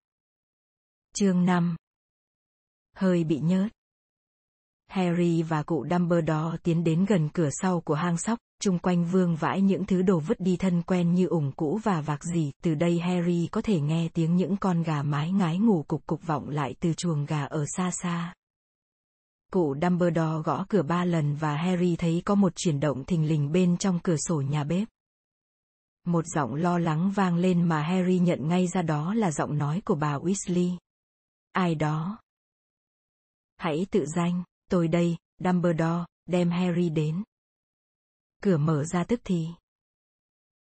Chương 1.15 1.44
5 1.44 1.76
Hơi 2.97 3.25
bị 3.25 3.39
nhớt. 3.39 3.68
Harry 4.92 5.42
và 5.42 5.62
cụ 5.62 5.86
Dumbledore 5.90 6.56
tiến 6.62 6.84
đến 6.84 7.04
gần 7.04 7.28
cửa 7.28 7.48
sau 7.52 7.80
của 7.80 7.94
hang 7.94 8.18
sóc, 8.18 8.38
chung 8.60 8.78
quanh 8.78 9.04
vương 9.04 9.36
vãi 9.36 9.60
những 9.60 9.86
thứ 9.86 10.02
đồ 10.02 10.18
vứt 10.18 10.40
đi 10.40 10.56
thân 10.56 10.82
quen 10.82 11.14
như 11.14 11.26
ủng 11.26 11.52
cũ 11.56 11.80
và 11.84 12.00
vạc 12.00 12.24
gì, 12.24 12.52
từ 12.62 12.74
đây 12.74 12.98
Harry 12.98 13.48
có 13.52 13.62
thể 13.62 13.80
nghe 13.80 14.08
tiếng 14.14 14.36
những 14.36 14.56
con 14.56 14.82
gà 14.82 15.02
mái 15.02 15.32
ngái 15.32 15.58
ngủ 15.58 15.84
cục 15.88 16.06
cục 16.06 16.26
vọng 16.26 16.48
lại 16.48 16.74
từ 16.80 16.92
chuồng 16.92 17.26
gà 17.26 17.44
ở 17.44 17.64
xa 17.76 17.90
xa. 18.02 18.34
Cụ 19.52 19.74
Dumbledore 19.82 20.42
gõ 20.44 20.64
cửa 20.68 20.82
ba 20.82 21.04
lần 21.04 21.36
và 21.36 21.56
Harry 21.56 21.96
thấy 21.96 22.22
có 22.24 22.34
một 22.34 22.52
chuyển 22.56 22.80
động 22.80 23.04
thình 23.04 23.28
lình 23.28 23.52
bên 23.52 23.76
trong 23.76 23.98
cửa 24.02 24.16
sổ 24.16 24.40
nhà 24.40 24.64
bếp. 24.64 24.88
Một 26.06 26.26
giọng 26.26 26.54
lo 26.54 26.78
lắng 26.78 27.10
vang 27.10 27.36
lên 27.36 27.68
mà 27.68 27.82
Harry 27.82 28.18
nhận 28.18 28.48
ngay 28.48 28.66
ra 28.66 28.82
đó 28.82 29.14
là 29.14 29.30
giọng 29.30 29.58
nói 29.58 29.82
của 29.84 29.94
bà 29.94 30.18
Weasley. 30.18 30.76
Ai 31.52 31.74
đó? 31.74 32.18
Hãy 33.56 33.86
tự 33.90 34.06
danh. 34.16 34.42
Tôi 34.73 34.89
đây, 34.89 35.17
Dumbledore, 35.39 36.05
đem 36.26 36.51
Harry 36.51 36.91
đến. 36.91 37.23
Cửa 38.42 38.57
mở 38.57 38.84
ra 38.84 39.05
tức 39.05 39.20
thì. 39.25 39.49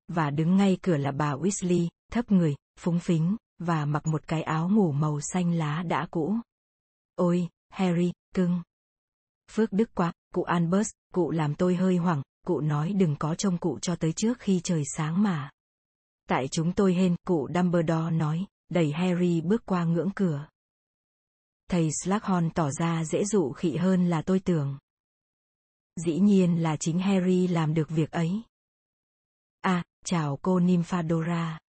Và 0.08 0.30
đứng 0.30 0.56
ngay 0.56 0.78
cửa 0.82 0.98
là 0.98 1.12
bà 1.12 1.36
Weasley, 1.36 1.88
thấp 2.12 2.32
người, 2.32 2.56
phúng 2.80 3.00
phính, 3.00 3.36
và 3.60 3.86
mặc 3.86 4.08
một 4.08 4.28
cái 4.28 4.44
áo 4.44 4.70
ngủ 4.70 4.92
màu 4.92 5.22
xanh 5.22 5.54
lá 5.54 5.84
đã 5.84 6.08
cũ. 6.12 6.36
Ôi, 7.16 7.50
Harry, 7.70 8.12
cưng. 8.36 8.62
Phước 9.52 9.74
đức 9.74 9.90
quá, 9.96 10.14
cụ 10.34 10.44
Albus, 10.44 10.90
cụ 11.14 11.32
làm 11.32 11.56
tôi 11.56 11.76
hơi 11.76 11.98
hoảng, 11.98 12.22
cụ 12.48 12.62
nói 12.62 12.94
đừng 12.94 13.16
có 13.20 13.36
trông 13.36 13.58
cụ 13.58 13.80
cho 13.82 13.96
tới 13.96 14.14
trước 14.14 14.40
khi 14.40 14.62
trời 14.64 14.84
sáng 14.96 15.24
mà. 15.24 15.50
Tại 16.30 16.48
chúng 16.48 16.74
tôi 16.74 16.94
hên, 16.94 17.16
cụ 17.28 17.48
Dumbledore 17.56 18.12
nói, 18.12 18.46
đẩy 18.70 18.92
Harry 18.92 19.42
bước 19.42 19.66
qua 19.66 19.84
ngưỡng 19.84 20.10
cửa 20.16 20.48
thầy 21.70 21.90
Slughorn 22.04 22.50
tỏ 22.50 22.72
ra 22.72 23.06
dễ 23.06 23.26
dụ 23.26 23.52
khị 23.52 23.76
hơn 23.76 24.10
là 24.10 24.22
tôi 24.22 24.40
tưởng. 24.40 24.78
Dĩ 26.06 26.20
nhiên 26.20 26.64
là 26.64 26.78
chính 26.78 27.00
Harry 27.00 27.48
làm 27.48 27.74
được 27.74 27.90
việc 27.90 28.12
ấy. 28.12 28.42
À, 29.62 29.84
chào 30.06 30.40
cô 30.42 30.60
Nymphadora. 30.60 31.60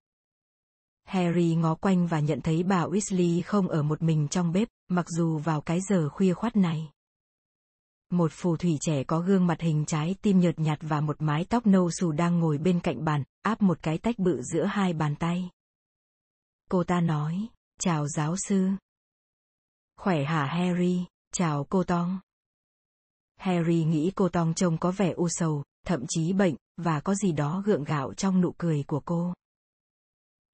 Harry 1.04 1.54
ngó 1.54 1.74
quanh 1.74 2.06
và 2.06 2.20
nhận 2.20 2.40
thấy 2.40 2.62
bà 2.62 2.86
Weasley 2.86 3.42
không 3.46 3.68
ở 3.68 3.82
một 3.82 4.02
mình 4.02 4.28
trong 4.28 4.52
bếp, 4.52 4.68
mặc 4.88 5.06
dù 5.08 5.38
vào 5.38 5.60
cái 5.60 5.80
giờ 5.88 6.08
khuya 6.08 6.34
khoắt 6.34 6.56
này. 6.56 6.90
Một 8.10 8.32
phù 8.32 8.56
thủy 8.56 8.78
trẻ 8.80 9.04
có 9.04 9.20
gương 9.20 9.46
mặt 9.46 9.60
hình 9.60 9.84
trái 9.86 10.14
tim 10.22 10.40
nhợt 10.40 10.58
nhạt 10.58 10.78
và 10.82 11.00
một 11.00 11.16
mái 11.22 11.44
tóc 11.44 11.66
nâu 11.66 11.90
xù 11.90 12.12
đang 12.12 12.38
ngồi 12.38 12.58
bên 12.58 12.80
cạnh 12.80 13.04
bàn, 13.04 13.24
áp 13.42 13.62
một 13.62 13.78
cái 13.82 13.98
tách 13.98 14.18
bự 14.18 14.42
giữa 14.42 14.64
hai 14.64 14.92
bàn 14.92 15.16
tay. 15.16 15.50
Cô 16.70 16.84
ta 16.84 17.00
nói, 17.00 17.48
chào 17.80 18.08
giáo 18.08 18.36
sư. 18.36 18.70
Khỏe 19.96 20.24
hả 20.24 20.46
Harry, 20.46 21.04
chào 21.32 21.64
cô 21.64 21.84
Tong. 21.84 22.18
Harry 23.36 23.84
nghĩ 23.84 24.12
cô 24.14 24.28
Tong 24.28 24.54
trông 24.54 24.78
có 24.78 24.90
vẻ 24.90 25.12
u 25.12 25.28
sầu, 25.28 25.62
thậm 25.86 26.04
chí 26.08 26.32
bệnh, 26.32 26.54
và 26.76 27.00
có 27.00 27.14
gì 27.14 27.32
đó 27.32 27.62
gượng 27.66 27.84
gạo 27.84 28.14
trong 28.14 28.40
nụ 28.40 28.54
cười 28.58 28.84
của 28.86 29.00
cô. 29.00 29.34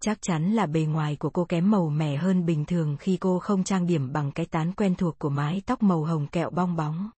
Chắc 0.02 0.18
chắn 0.22 0.52
là 0.52 0.66
bề 0.66 0.80
ngoài 0.80 1.16
của 1.16 1.30
cô 1.30 1.44
kém 1.44 1.70
màu 1.70 1.88
mẻ 1.88 2.16
hơn 2.16 2.46
bình 2.46 2.64
thường 2.64 2.96
khi 3.00 3.16
cô 3.16 3.38
không 3.38 3.64
trang 3.64 3.86
điểm 3.86 4.12
bằng 4.12 4.32
cái 4.32 4.46
tán 4.46 4.72
quen 4.72 4.94
thuộc 4.94 5.18
của 5.18 5.30
mái 5.30 5.62
tóc 5.66 5.82
màu 5.82 6.04
hồng 6.04 6.26
kẹo 6.26 6.50
bong 6.50 6.76
bóng. 6.76 7.10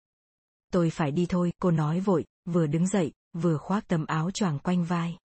Tôi 0.72 0.90
phải 0.90 1.10
đi 1.10 1.26
thôi, 1.28 1.52
cô 1.60 1.70
nói 1.70 2.00
vội, 2.00 2.24
vừa 2.44 2.66
đứng 2.66 2.86
dậy, 2.86 3.12
vừa 3.32 3.56
khoác 3.56 3.88
tấm 3.88 4.06
áo 4.06 4.30
choàng 4.30 4.58
quanh 4.58 4.84
vai. 4.84 5.18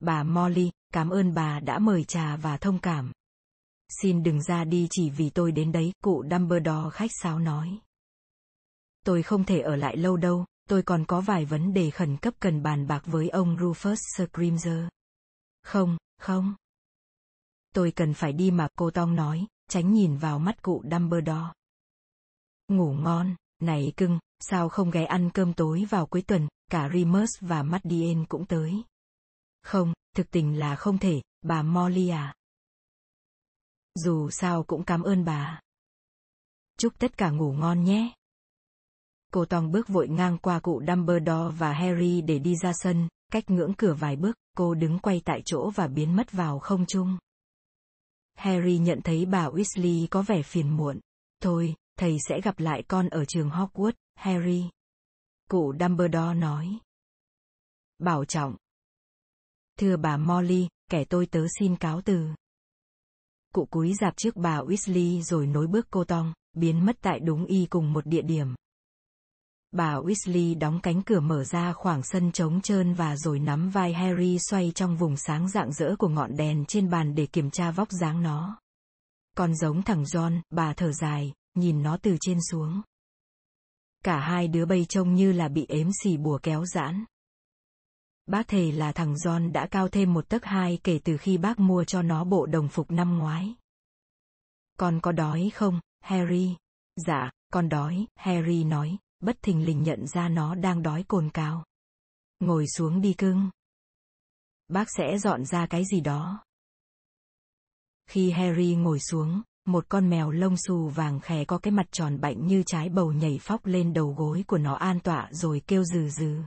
Bà 0.00 0.22
Molly, 0.22 0.70
cảm 0.92 1.10
ơn 1.10 1.34
bà 1.34 1.60
đã 1.60 1.78
mời 1.78 2.04
trà 2.04 2.36
và 2.36 2.56
thông 2.56 2.78
cảm. 2.78 3.12
Xin 3.88 4.22
đừng 4.22 4.42
ra 4.42 4.64
đi 4.64 4.86
chỉ 4.90 5.10
vì 5.10 5.30
tôi 5.30 5.52
đến 5.52 5.72
đấy, 5.72 5.92
cụ 6.04 6.24
Dumbledore 6.30 6.90
khách 6.92 7.10
sáo 7.22 7.38
nói. 7.38 7.78
Tôi 9.04 9.22
không 9.22 9.44
thể 9.44 9.60
ở 9.60 9.76
lại 9.76 9.96
lâu 9.96 10.16
đâu, 10.16 10.44
tôi 10.68 10.82
còn 10.82 11.04
có 11.04 11.20
vài 11.20 11.44
vấn 11.44 11.74
đề 11.74 11.90
khẩn 11.90 12.16
cấp 12.16 12.34
cần 12.40 12.62
bàn 12.62 12.86
bạc 12.86 13.02
với 13.06 13.28
ông 13.28 13.56
Rufus 13.56 13.96
Scrimger. 14.16 14.88
Không, 15.62 15.96
không. 16.18 16.54
Tôi 17.74 17.92
cần 17.96 18.14
phải 18.14 18.32
đi 18.32 18.50
mà 18.50 18.68
cô 18.76 18.90
Tong 18.90 19.14
nói, 19.14 19.46
tránh 19.70 19.92
nhìn 19.92 20.16
vào 20.16 20.38
mắt 20.38 20.62
cụ 20.62 20.82
Dumbledore. 20.90 21.52
Ngủ 22.68 22.92
ngon, 22.92 23.34
này 23.62 23.92
cưng, 23.96 24.18
sao 24.40 24.68
không 24.68 24.90
ghé 24.90 25.04
ăn 25.04 25.30
cơm 25.30 25.52
tối 25.52 25.84
vào 25.90 26.06
cuối 26.06 26.22
tuần, 26.22 26.48
cả 26.70 26.90
Remus 26.94 27.30
và 27.40 27.62
Maddien 27.62 28.24
cũng 28.26 28.46
tới. 28.46 28.82
Không, 29.62 29.92
thực 30.16 30.30
tình 30.30 30.58
là 30.58 30.76
không 30.76 30.98
thể, 30.98 31.22
bà 31.42 31.62
Molly 31.62 32.08
à 32.08 32.34
dù 34.04 34.30
sao 34.30 34.62
cũng 34.62 34.84
cảm 34.84 35.02
ơn 35.02 35.24
bà. 35.24 35.60
Chúc 36.78 36.98
tất 36.98 37.18
cả 37.18 37.30
ngủ 37.30 37.52
ngon 37.52 37.84
nhé. 37.84 38.14
Cô 39.32 39.44
Tòng 39.44 39.70
bước 39.70 39.88
vội 39.88 40.08
ngang 40.08 40.38
qua 40.38 40.60
cụ 40.60 40.82
Dumbledore 40.88 41.56
và 41.58 41.72
Harry 41.72 42.20
để 42.20 42.38
đi 42.38 42.56
ra 42.56 42.72
sân, 42.74 43.08
cách 43.32 43.50
ngưỡng 43.50 43.74
cửa 43.74 43.94
vài 43.94 44.16
bước, 44.16 44.36
cô 44.56 44.74
đứng 44.74 44.98
quay 44.98 45.22
tại 45.24 45.42
chỗ 45.44 45.70
và 45.70 45.88
biến 45.88 46.16
mất 46.16 46.32
vào 46.32 46.58
không 46.58 46.86
trung. 46.86 47.18
Harry 48.34 48.78
nhận 48.78 49.00
thấy 49.04 49.26
bà 49.26 49.48
Weasley 49.48 50.06
có 50.10 50.22
vẻ 50.22 50.42
phiền 50.42 50.76
muộn. 50.76 51.00
Thôi, 51.42 51.74
thầy 51.98 52.16
sẽ 52.28 52.40
gặp 52.40 52.58
lại 52.58 52.82
con 52.88 53.08
ở 53.08 53.24
trường 53.24 53.50
Hogwarts, 53.50 53.92
Harry. 54.14 54.70
Cụ 55.50 55.74
Dumbledore 55.80 56.34
nói. 56.34 56.78
Bảo 57.98 58.24
trọng. 58.24 58.56
Thưa 59.78 59.96
bà 59.96 60.16
Molly, 60.16 60.68
kẻ 60.90 61.04
tôi 61.04 61.26
tớ 61.26 61.46
xin 61.58 61.76
cáo 61.76 62.00
từ 62.04 62.28
cụ 63.54 63.64
cúi 63.64 63.94
dạp 64.00 64.16
trước 64.16 64.36
bà 64.36 64.60
Weasley 64.60 65.22
rồi 65.22 65.46
nối 65.46 65.66
bước 65.66 65.86
cô 65.90 66.04
Tong, 66.04 66.32
biến 66.56 66.86
mất 66.86 66.96
tại 67.00 67.20
đúng 67.20 67.46
y 67.46 67.66
cùng 67.66 67.92
một 67.92 68.06
địa 68.06 68.22
điểm. 68.22 68.54
Bà 69.72 69.94
Weasley 69.94 70.58
đóng 70.58 70.80
cánh 70.82 71.02
cửa 71.02 71.20
mở 71.20 71.44
ra 71.44 71.72
khoảng 71.72 72.02
sân 72.02 72.32
trống 72.32 72.60
trơn 72.60 72.94
và 72.94 73.16
rồi 73.16 73.38
nắm 73.38 73.70
vai 73.70 73.92
Harry 73.92 74.38
xoay 74.38 74.72
trong 74.74 74.96
vùng 74.96 75.16
sáng 75.16 75.48
rạng 75.48 75.72
rỡ 75.72 75.96
của 75.98 76.08
ngọn 76.08 76.36
đèn 76.36 76.64
trên 76.64 76.90
bàn 76.90 77.14
để 77.14 77.26
kiểm 77.26 77.50
tra 77.50 77.70
vóc 77.70 77.88
dáng 78.00 78.22
nó. 78.22 78.58
Còn 79.36 79.54
giống 79.54 79.82
thằng 79.82 80.02
John, 80.02 80.40
bà 80.50 80.74
thở 80.74 80.92
dài, 80.92 81.32
nhìn 81.54 81.82
nó 81.82 81.96
từ 82.02 82.16
trên 82.20 82.38
xuống. 82.50 82.82
Cả 84.04 84.20
hai 84.20 84.48
đứa 84.48 84.66
bay 84.66 84.86
trông 84.88 85.14
như 85.14 85.32
là 85.32 85.48
bị 85.48 85.66
ếm 85.68 85.90
xì 86.02 86.16
bùa 86.16 86.38
kéo 86.42 86.64
giãn. 86.66 87.04
Bác 88.28 88.48
thề 88.48 88.72
là 88.72 88.92
thằng 88.92 89.14
John 89.14 89.52
đã 89.52 89.66
cao 89.66 89.88
thêm 89.88 90.14
một 90.14 90.28
tấc 90.28 90.44
hai 90.44 90.78
kể 90.84 91.00
từ 91.04 91.16
khi 91.16 91.38
bác 91.38 91.58
mua 91.58 91.84
cho 91.84 92.02
nó 92.02 92.24
bộ 92.24 92.46
đồng 92.46 92.68
phục 92.68 92.90
năm 92.90 93.18
ngoái. 93.18 93.54
Con 94.78 95.00
có 95.00 95.12
đói 95.12 95.50
không, 95.54 95.80
Harry? 96.00 96.56
Dạ, 97.06 97.30
con 97.52 97.68
đói, 97.68 98.06
Harry 98.16 98.64
nói, 98.64 98.96
bất 99.20 99.42
thình 99.42 99.66
lình 99.66 99.82
nhận 99.82 100.06
ra 100.06 100.28
nó 100.28 100.54
đang 100.54 100.82
đói 100.82 101.04
cồn 101.08 101.30
cào. 101.30 101.64
Ngồi 102.40 102.66
xuống 102.76 103.00
đi 103.00 103.12
cưng. 103.12 103.50
Bác 104.68 104.86
sẽ 104.96 105.18
dọn 105.18 105.44
ra 105.44 105.66
cái 105.66 105.84
gì 105.84 106.00
đó. 106.00 106.44
Khi 108.10 108.30
Harry 108.30 108.74
ngồi 108.74 109.00
xuống, 109.00 109.42
một 109.66 109.84
con 109.88 110.10
mèo 110.10 110.30
lông 110.30 110.56
xù 110.56 110.88
vàng 110.88 111.20
khè 111.20 111.44
có 111.44 111.58
cái 111.58 111.72
mặt 111.72 111.86
tròn 111.90 112.20
bạnh 112.20 112.46
như 112.46 112.62
trái 112.66 112.88
bầu 112.88 113.12
nhảy 113.12 113.38
phóc 113.42 113.66
lên 113.66 113.92
đầu 113.92 114.14
gối 114.18 114.44
của 114.46 114.58
nó 114.58 114.74
an 114.74 115.00
tọa 115.00 115.28
rồi 115.32 115.62
kêu 115.66 115.84
rừ 115.84 116.08
rừ. 116.08 116.42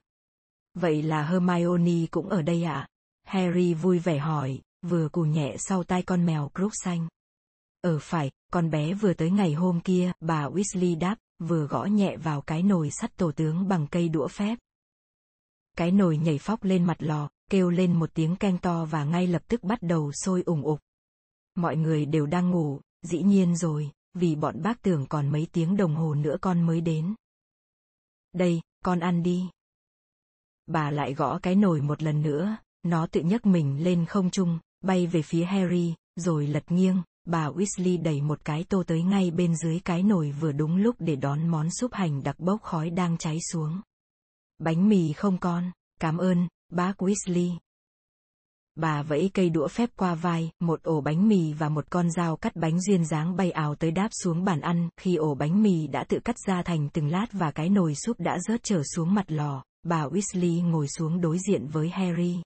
Vậy 0.73 1.01
là 1.01 1.23
Hermione 1.23 2.05
cũng 2.11 2.29
ở 2.29 2.41
đây 2.41 2.63
ạ? 2.63 2.73
À? 2.73 2.87
Harry 3.23 3.73
vui 3.73 3.99
vẻ 3.99 4.17
hỏi, 4.17 4.61
vừa 4.81 5.09
cù 5.09 5.21
nhẹ 5.21 5.55
sau 5.59 5.83
tai 5.83 6.03
con 6.03 6.25
mèo 6.25 6.49
Crook 6.55 6.71
xanh. 6.83 7.07
Ở 7.81 7.93
ờ 7.93 7.99
phải, 8.01 8.31
con 8.51 8.69
bé 8.69 8.93
vừa 8.93 9.13
tới 9.13 9.31
ngày 9.31 9.53
hôm 9.53 9.81
kia, 9.81 10.11
bà 10.19 10.47
Weasley 10.47 10.99
đáp, 10.99 11.15
vừa 11.39 11.67
gõ 11.67 11.85
nhẹ 11.85 12.17
vào 12.17 12.41
cái 12.41 12.63
nồi 12.63 12.89
sắt 12.91 13.17
tổ 13.17 13.31
tướng 13.31 13.67
bằng 13.67 13.87
cây 13.91 14.09
đũa 14.09 14.27
phép. 14.27 14.59
Cái 15.77 15.91
nồi 15.91 16.17
nhảy 16.17 16.37
phóc 16.37 16.63
lên 16.63 16.83
mặt 16.83 16.97
lò, 16.99 17.29
kêu 17.49 17.69
lên 17.69 17.99
một 17.99 18.09
tiếng 18.13 18.35
keng 18.35 18.57
to 18.57 18.85
và 18.85 19.03
ngay 19.03 19.27
lập 19.27 19.41
tức 19.47 19.63
bắt 19.63 19.79
đầu 19.81 20.11
sôi 20.11 20.41
ủng 20.41 20.63
ục. 20.63 20.79
Mọi 21.55 21.75
người 21.75 22.05
đều 22.05 22.25
đang 22.25 22.49
ngủ, 22.49 22.79
dĩ 23.01 23.21
nhiên 23.21 23.55
rồi, 23.55 23.91
vì 24.13 24.35
bọn 24.35 24.61
bác 24.61 24.81
tưởng 24.81 25.05
còn 25.09 25.29
mấy 25.29 25.47
tiếng 25.51 25.77
đồng 25.77 25.95
hồ 25.95 26.15
nữa 26.15 26.37
con 26.41 26.61
mới 26.61 26.81
đến. 26.81 27.15
Đây, 28.33 28.61
con 28.85 28.99
ăn 28.99 29.23
đi. 29.23 29.49
Bà 30.67 30.91
lại 30.91 31.13
gõ 31.13 31.39
cái 31.39 31.55
nồi 31.55 31.81
một 31.81 32.03
lần 32.03 32.21
nữa, 32.21 32.57
nó 32.83 33.07
tự 33.07 33.21
nhấc 33.21 33.45
mình 33.45 33.83
lên 33.83 34.05
không 34.05 34.29
trung, 34.29 34.59
bay 34.83 35.07
về 35.07 35.21
phía 35.21 35.43
Harry, 35.43 35.95
rồi 36.15 36.47
lật 36.47 36.71
nghiêng, 36.71 37.01
bà 37.25 37.49
Weasley 37.49 38.03
đẩy 38.03 38.21
một 38.21 38.45
cái 38.45 38.63
tô 38.69 38.83
tới 38.87 39.03
ngay 39.03 39.31
bên 39.31 39.55
dưới 39.55 39.79
cái 39.79 40.03
nồi 40.03 40.31
vừa 40.31 40.51
đúng 40.51 40.77
lúc 40.77 40.95
để 40.99 41.15
đón 41.15 41.47
món 41.47 41.69
súp 41.71 41.93
hành 41.93 42.23
đặc 42.23 42.39
bốc 42.39 42.61
khói 42.61 42.89
đang 42.89 43.17
cháy 43.17 43.37
xuống. 43.51 43.81
Bánh 44.59 44.89
mì 44.89 45.13
không 45.13 45.37
con, 45.37 45.71
cảm 45.99 46.17
ơn, 46.17 46.47
bác 46.69 46.93
Weasley. 47.01 47.57
Bà 48.75 49.03
vẫy 49.03 49.29
cây 49.33 49.49
đũa 49.49 49.67
phép 49.67 49.89
qua 49.95 50.15
vai, 50.15 50.51
một 50.59 50.83
ổ 50.83 51.01
bánh 51.01 51.27
mì 51.27 51.53
và 51.53 51.69
một 51.69 51.85
con 51.89 52.11
dao 52.11 52.35
cắt 52.37 52.55
bánh 52.55 52.81
duyên 52.81 53.05
dáng 53.05 53.35
bay 53.35 53.51
ảo 53.51 53.75
tới 53.75 53.91
đáp 53.91 54.09
xuống 54.11 54.43
bàn 54.43 54.61
ăn, 54.61 54.89
khi 54.97 55.15
ổ 55.15 55.35
bánh 55.35 55.63
mì 55.63 55.87
đã 55.87 56.03
tự 56.03 56.19
cắt 56.19 56.35
ra 56.47 56.63
thành 56.63 56.89
từng 56.89 57.07
lát 57.07 57.25
và 57.31 57.51
cái 57.51 57.69
nồi 57.69 57.95
súp 57.95 58.19
đã 58.19 58.39
rớt 58.39 58.63
trở 58.63 58.83
xuống 58.83 59.13
mặt 59.13 59.31
lò, 59.31 59.63
bà 59.83 60.05
Weasley 60.05 60.69
ngồi 60.69 60.87
xuống 60.87 61.21
đối 61.21 61.37
diện 61.47 61.67
với 61.67 61.89
Harry. 61.89 62.41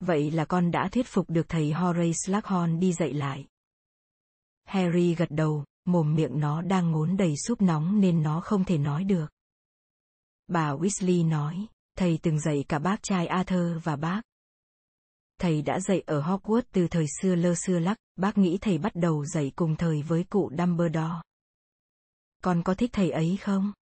Vậy 0.00 0.30
là 0.30 0.44
con 0.44 0.70
đã 0.70 0.88
thuyết 0.92 1.06
phục 1.06 1.30
được 1.30 1.48
thầy 1.48 1.72
Horace 1.72 2.12
Slughorn 2.12 2.80
đi 2.80 2.92
dạy 2.92 3.12
lại. 3.12 3.46
Harry 4.64 5.14
gật 5.14 5.30
đầu, 5.30 5.64
mồm 5.84 6.14
miệng 6.14 6.40
nó 6.40 6.62
đang 6.62 6.90
ngốn 6.90 7.16
đầy 7.16 7.34
súp 7.46 7.62
nóng 7.62 8.00
nên 8.00 8.22
nó 8.22 8.40
không 8.40 8.64
thể 8.64 8.78
nói 8.78 9.04
được. 9.04 9.26
Bà 10.48 10.72
Weasley 10.74 11.28
nói, 11.28 11.66
thầy 11.98 12.18
từng 12.22 12.40
dạy 12.40 12.64
cả 12.68 12.78
bác 12.78 13.02
trai 13.02 13.26
Arthur 13.26 13.84
và 13.84 13.96
bác. 13.96 14.22
Thầy 15.44 15.62
đã 15.62 15.80
dạy 15.80 16.02
ở 16.06 16.20
Hogwarts 16.20 16.62
từ 16.72 16.88
thời 16.88 17.06
xưa 17.20 17.34
lơ 17.34 17.54
xưa 17.54 17.78
lắc, 17.78 17.98
bác 18.16 18.38
nghĩ 18.38 18.58
thầy 18.60 18.78
bắt 18.78 18.94
đầu 18.94 19.24
dạy 19.24 19.52
cùng 19.56 19.76
thời 19.76 20.02
với 20.02 20.24
cụ 20.24 20.50
Dumbledore. 20.58 21.20
Con 22.42 22.62
có 22.62 22.74
thích 22.74 22.90
thầy 22.92 23.10
ấy 23.10 23.38
không? 23.40 23.72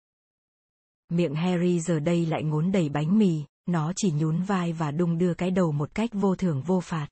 Miệng 1.09 1.35
Harry 1.35 1.79
giờ 1.79 1.99
đây 1.99 2.25
lại 2.25 2.43
ngốn 2.43 2.71
đầy 2.71 2.89
bánh 2.89 3.19
mì, 3.19 3.43
nó 3.65 3.93
chỉ 3.95 4.11
nhún 4.11 4.41
vai 4.41 4.73
và 4.73 4.91
đung 4.91 5.17
đưa 5.17 5.33
cái 5.33 5.51
đầu 5.51 5.71
một 5.71 5.95
cách 5.95 6.09
vô 6.13 6.35
thưởng 6.35 6.61
vô 6.61 6.79
phạt. 6.79 7.07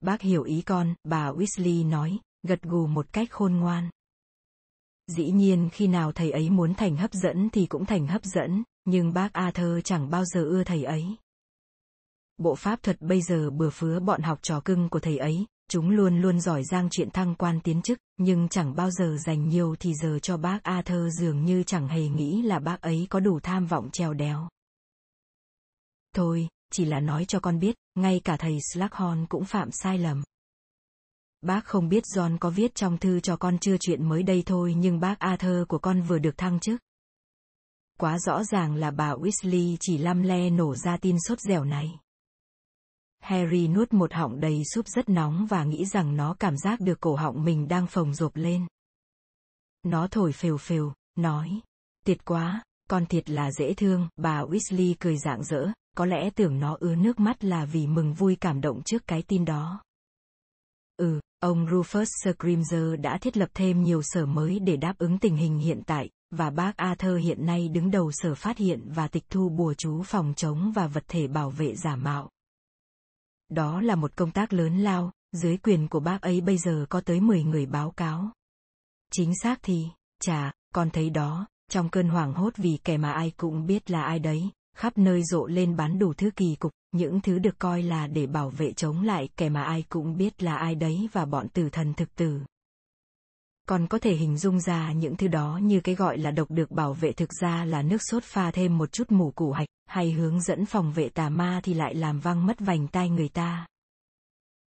Bác 0.00 0.20
hiểu 0.20 0.42
ý 0.42 0.62
con, 0.62 0.94
bà 1.04 1.30
Weasley 1.30 1.88
nói, 1.88 2.18
gật 2.42 2.62
gù 2.62 2.86
một 2.86 3.12
cách 3.12 3.28
khôn 3.30 3.56
ngoan. 3.56 3.90
Dĩ 5.06 5.30
nhiên 5.30 5.68
khi 5.72 5.86
nào 5.86 6.12
thầy 6.12 6.30
ấy 6.30 6.50
muốn 6.50 6.74
thành 6.74 6.96
hấp 6.96 7.12
dẫn 7.12 7.50
thì 7.50 7.66
cũng 7.66 7.86
thành 7.86 8.06
hấp 8.06 8.24
dẫn, 8.24 8.64
nhưng 8.84 9.12
bác 9.12 9.32
Arthur 9.32 9.80
chẳng 9.84 10.10
bao 10.10 10.24
giờ 10.24 10.42
ưa 10.42 10.64
thầy 10.64 10.84
ấy. 10.84 11.16
Bộ 12.38 12.54
pháp 12.54 12.82
thuật 12.82 13.00
bây 13.00 13.22
giờ 13.22 13.50
bừa 13.50 13.70
phứa 13.70 14.00
bọn 14.00 14.22
học 14.22 14.38
trò 14.42 14.60
cưng 14.60 14.88
của 14.88 15.00
thầy 15.00 15.18
ấy, 15.18 15.46
chúng 15.70 15.90
luôn 15.90 16.20
luôn 16.20 16.40
giỏi 16.40 16.64
giang 16.64 16.88
chuyện 16.90 17.10
thăng 17.10 17.34
quan 17.34 17.60
tiến 17.60 17.82
chức, 17.82 17.98
nhưng 18.16 18.48
chẳng 18.48 18.76
bao 18.76 18.90
giờ 18.90 19.16
dành 19.26 19.48
nhiều 19.48 19.76
thì 19.80 19.94
giờ 19.94 20.18
cho 20.22 20.36
bác 20.36 20.62
Arthur 20.62 21.20
dường 21.20 21.44
như 21.44 21.62
chẳng 21.62 21.88
hề 21.88 22.08
nghĩ 22.08 22.42
là 22.42 22.58
bác 22.58 22.80
ấy 22.80 23.06
có 23.10 23.20
đủ 23.20 23.40
tham 23.42 23.66
vọng 23.66 23.90
trèo 23.92 24.14
đéo. 24.14 24.48
Thôi, 26.14 26.48
chỉ 26.72 26.84
là 26.84 27.00
nói 27.00 27.24
cho 27.24 27.40
con 27.40 27.58
biết, 27.58 27.76
ngay 27.94 28.20
cả 28.24 28.36
thầy 28.36 28.58
Slughorn 28.72 29.26
cũng 29.28 29.44
phạm 29.44 29.70
sai 29.70 29.98
lầm. 29.98 30.22
Bác 31.40 31.64
không 31.64 31.88
biết 31.88 32.02
John 32.14 32.38
có 32.38 32.50
viết 32.50 32.74
trong 32.74 32.98
thư 32.98 33.20
cho 33.20 33.36
con 33.36 33.58
chưa 33.58 33.76
chuyện 33.80 34.08
mới 34.08 34.22
đây 34.22 34.42
thôi 34.46 34.74
nhưng 34.76 35.00
bác 35.00 35.18
Arthur 35.18 35.68
của 35.68 35.78
con 35.78 36.02
vừa 36.02 36.18
được 36.18 36.38
thăng 36.38 36.60
chức. 36.60 36.80
Quá 37.98 38.18
rõ 38.18 38.44
ràng 38.44 38.74
là 38.74 38.90
bà 38.90 39.14
Weasley 39.14 39.76
chỉ 39.80 39.98
lăm 39.98 40.22
le 40.22 40.50
nổ 40.50 40.74
ra 40.74 40.96
tin 40.96 41.16
sốt 41.20 41.40
dẻo 41.40 41.64
này. 41.64 41.98
Harry 43.20 43.68
nuốt 43.68 43.92
một 43.92 44.12
họng 44.12 44.40
đầy 44.40 44.62
súp 44.74 44.88
rất 44.88 45.08
nóng 45.08 45.46
và 45.46 45.64
nghĩ 45.64 45.84
rằng 45.84 46.16
nó 46.16 46.34
cảm 46.40 46.56
giác 46.56 46.80
được 46.80 47.00
cổ 47.00 47.16
họng 47.16 47.44
mình 47.44 47.68
đang 47.68 47.86
phồng 47.86 48.14
rộp 48.14 48.36
lên. 48.36 48.66
Nó 49.82 50.08
thổi 50.10 50.32
phều 50.32 50.56
phều, 50.56 50.92
nói. 51.16 51.60
"Tiệt 52.04 52.24
quá, 52.24 52.62
con 52.90 53.06
thiệt 53.06 53.30
là 53.30 53.52
dễ 53.52 53.74
thương, 53.74 54.08
bà 54.16 54.42
Weasley 54.42 54.94
cười 54.98 55.18
rạng 55.18 55.44
rỡ, 55.44 55.72
có 55.96 56.04
lẽ 56.04 56.30
tưởng 56.30 56.58
nó 56.58 56.76
ứa 56.80 56.94
nước 56.94 57.20
mắt 57.20 57.44
là 57.44 57.64
vì 57.64 57.86
mừng 57.86 58.14
vui 58.14 58.36
cảm 58.36 58.60
động 58.60 58.82
trước 58.82 59.06
cái 59.06 59.22
tin 59.22 59.44
đó. 59.44 59.82
Ừ, 60.96 61.20
ông 61.40 61.66
Rufus 61.66 62.04
Scrimger 62.04 63.00
đã 63.00 63.18
thiết 63.18 63.36
lập 63.36 63.48
thêm 63.54 63.82
nhiều 63.82 64.02
sở 64.02 64.26
mới 64.26 64.58
để 64.58 64.76
đáp 64.76 64.98
ứng 64.98 65.18
tình 65.18 65.36
hình 65.36 65.58
hiện 65.58 65.82
tại, 65.86 66.10
và 66.30 66.50
bác 66.50 66.76
Arthur 66.76 67.20
hiện 67.20 67.46
nay 67.46 67.68
đứng 67.68 67.90
đầu 67.90 68.10
sở 68.12 68.34
phát 68.34 68.58
hiện 68.58 68.90
và 68.94 69.08
tịch 69.08 69.24
thu 69.30 69.48
bùa 69.48 69.74
chú 69.74 70.02
phòng 70.02 70.34
chống 70.36 70.72
và 70.74 70.86
vật 70.86 71.04
thể 71.08 71.28
bảo 71.28 71.50
vệ 71.50 71.74
giả 71.74 71.96
mạo. 71.96 72.30
Đó 73.48 73.80
là 73.80 73.94
một 73.94 74.16
công 74.16 74.30
tác 74.30 74.52
lớn 74.52 74.78
lao, 74.78 75.12
dưới 75.32 75.56
quyền 75.56 75.88
của 75.88 76.00
bác 76.00 76.22
ấy 76.22 76.40
bây 76.40 76.58
giờ 76.58 76.86
có 76.88 77.00
tới 77.00 77.20
10 77.20 77.42
người 77.42 77.66
báo 77.66 77.90
cáo. 77.90 78.30
Chính 79.12 79.32
xác 79.42 79.58
thì, 79.62 79.86
chà, 80.20 80.52
con 80.74 80.90
thấy 80.90 81.10
đó, 81.10 81.46
trong 81.70 81.88
cơn 81.88 82.08
hoảng 82.08 82.34
hốt 82.34 82.52
vì 82.56 82.78
kẻ 82.84 82.96
mà 82.96 83.12
ai 83.12 83.32
cũng 83.36 83.66
biết 83.66 83.90
là 83.90 84.02
ai 84.02 84.18
đấy, 84.18 84.50
khắp 84.76 84.98
nơi 84.98 85.22
rộ 85.24 85.46
lên 85.46 85.76
bán 85.76 85.98
đủ 85.98 86.12
thứ 86.12 86.30
kỳ 86.36 86.56
cục, 86.58 86.72
những 86.92 87.20
thứ 87.20 87.38
được 87.38 87.58
coi 87.58 87.82
là 87.82 88.06
để 88.06 88.26
bảo 88.26 88.50
vệ 88.50 88.72
chống 88.72 89.02
lại 89.02 89.28
kẻ 89.36 89.48
mà 89.48 89.62
ai 89.62 89.84
cũng 89.88 90.16
biết 90.16 90.42
là 90.42 90.56
ai 90.56 90.74
đấy 90.74 91.08
và 91.12 91.24
bọn 91.24 91.48
tử 91.48 91.68
thần 91.72 91.94
thực 91.94 92.14
tử. 92.14 92.40
Còn 93.68 93.86
có 93.86 93.98
thể 93.98 94.14
hình 94.14 94.38
dung 94.38 94.60
ra 94.60 94.92
những 94.92 95.16
thứ 95.16 95.28
đó 95.28 95.60
như 95.62 95.80
cái 95.80 95.94
gọi 95.94 96.18
là 96.18 96.30
độc 96.30 96.50
được 96.50 96.70
bảo 96.70 96.94
vệ 96.94 97.12
thực 97.12 97.32
ra 97.40 97.64
là 97.64 97.82
nước 97.82 97.98
sốt 98.10 98.24
pha 98.24 98.50
thêm 98.50 98.78
một 98.78 98.92
chút 98.92 99.12
mù 99.12 99.30
củ 99.30 99.52
hạch, 99.52 99.68
hay 99.86 100.12
hướng 100.12 100.40
dẫn 100.40 100.66
phòng 100.66 100.92
vệ 100.92 101.08
tà 101.08 101.28
ma 101.28 101.60
thì 101.64 101.74
lại 101.74 101.94
làm 101.94 102.20
văng 102.20 102.46
mất 102.46 102.60
vành 102.60 102.88
tai 102.88 103.10
người 103.10 103.28
ta. 103.28 103.66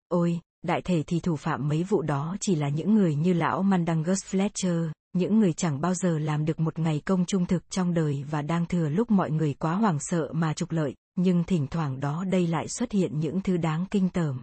Ôi, 0.08 0.40
đại 0.64 0.82
thể 0.82 1.04
thì 1.08 1.20
thủ 1.20 1.36
phạm 1.36 1.68
mấy 1.68 1.84
vụ 1.84 2.02
đó 2.02 2.36
chỉ 2.42 2.56
là 2.56 2.70
những 2.70 2.96
người 2.96 3.16
như 3.16 3.34
lão 3.34 3.64
Mandangus 3.64 4.36
Fletcher, 4.36 4.90
những 5.14 5.40
người 5.40 5.54
chẳng 5.54 5.82
bao 5.82 5.94
giờ 5.94 6.20
làm 6.20 6.46
được 6.46 6.60
một 6.60 6.80
ngày 6.80 7.02
công 7.06 7.26
trung 7.26 7.46
thực 7.46 7.70
trong 7.70 7.94
đời 7.94 8.26
và 8.32 8.42
đang 8.42 8.66
thừa 8.66 8.90
lúc 8.90 9.12
mọi 9.12 9.32
người 9.32 9.54
quá 9.54 9.74
hoảng 9.76 9.98
sợ 10.00 10.30
mà 10.34 10.54
trục 10.54 10.72
lợi, 10.72 10.96
nhưng 11.16 11.44
thỉnh 11.44 11.68
thoảng 11.68 12.00
đó 12.00 12.24
đây 12.32 12.48
lại 12.48 12.68
xuất 12.68 12.92
hiện 12.92 13.20
những 13.20 13.42
thứ 13.42 13.58
đáng 13.58 13.86
kinh 13.92 14.10
tởm. 14.10 14.42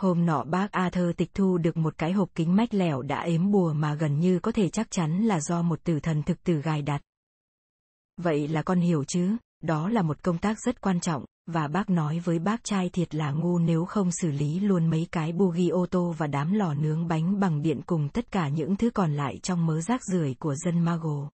Hôm 0.00 0.26
nọ 0.26 0.44
bác 0.44 0.72
Arthur 0.72 1.16
tịch 1.16 1.34
thu 1.34 1.58
được 1.58 1.76
một 1.76 1.98
cái 1.98 2.12
hộp 2.12 2.28
kính 2.34 2.56
mách 2.56 2.74
lẻo 2.74 3.02
đã 3.02 3.20
ếm 3.20 3.50
bùa 3.50 3.72
mà 3.72 3.94
gần 3.94 4.20
như 4.20 4.38
có 4.38 4.52
thể 4.52 4.68
chắc 4.68 4.90
chắn 4.90 5.24
là 5.24 5.40
do 5.40 5.62
một 5.62 5.84
tử 5.84 6.00
thần 6.00 6.22
thực 6.22 6.44
tử 6.44 6.60
gài 6.60 6.82
đặt. 6.82 7.02
Vậy 8.16 8.48
là 8.48 8.62
con 8.62 8.80
hiểu 8.80 9.04
chứ, 9.04 9.36
đó 9.62 9.88
là 9.88 10.02
một 10.02 10.22
công 10.22 10.38
tác 10.38 10.60
rất 10.60 10.80
quan 10.80 11.00
trọng, 11.00 11.24
và 11.46 11.68
bác 11.68 11.90
nói 11.90 12.18
với 12.24 12.38
bác 12.38 12.64
trai 12.64 12.88
thiệt 12.88 13.14
là 13.14 13.30
ngu 13.30 13.58
nếu 13.58 13.84
không 13.84 14.10
xử 14.10 14.30
lý 14.30 14.60
luôn 14.60 14.90
mấy 14.90 15.06
cái 15.12 15.32
bugi 15.32 15.68
ô 15.68 15.86
tô 15.90 16.14
và 16.18 16.26
đám 16.26 16.52
lò 16.52 16.74
nướng 16.74 17.08
bánh 17.08 17.40
bằng 17.40 17.62
điện 17.62 17.80
cùng 17.86 18.08
tất 18.08 18.30
cả 18.30 18.48
những 18.48 18.76
thứ 18.76 18.90
còn 18.90 19.12
lại 19.12 19.38
trong 19.42 19.66
mớ 19.66 19.80
rác 19.80 20.04
rưởi 20.04 20.34
của 20.38 20.54
dân 20.54 20.78
Mago. 20.78 21.30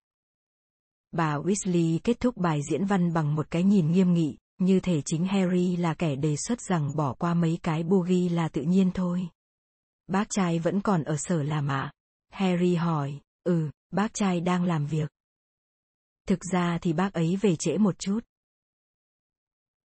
Bà 1.12 1.36
Weasley 1.36 1.98
kết 2.04 2.20
thúc 2.20 2.36
bài 2.36 2.60
diễn 2.70 2.84
văn 2.84 3.12
bằng 3.12 3.34
một 3.34 3.50
cái 3.50 3.62
nhìn 3.62 3.92
nghiêm 3.92 4.12
nghị, 4.12 4.36
như 4.58 4.80
thể 4.80 5.02
chính 5.04 5.26
Harry 5.26 5.76
là 5.76 5.94
kẻ 5.94 6.16
đề 6.16 6.36
xuất 6.36 6.60
rằng 6.60 6.96
bỏ 6.96 7.14
qua 7.14 7.34
mấy 7.34 7.58
cái 7.62 7.82
bugi 7.82 8.30
là 8.30 8.48
tự 8.48 8.62
nhiên 8.62 8.90
thôi. 8.94 9.28
Bác 10.06 10.30
trai 10.30 10.58
vẫn 10.58 10.80
còn 10.80 11.04
ở 11.04 11.16
sở 11.18 11.42
làm 11.42 11.68
ạ. 11.68 11.80
À? 11.80 11.92
Harry 12.30 12.74
hỏi, 12.74 13.20
ừ, 13.44 13.70
bác 13.90 14.14
trai 14.14 14.40
đang 14.40 14.64
làm 14.64 14.86
việc. 14.86 15.10
Thực 16.26 16.38
ra 16.52 16.78
thì 16.82 16.92
bác 16.92 17.12
ấy 17.12 17.36
về 17.40 17.56
trễ 17.56 17.78
một 17.78 17.98
chút. 17.98 18.20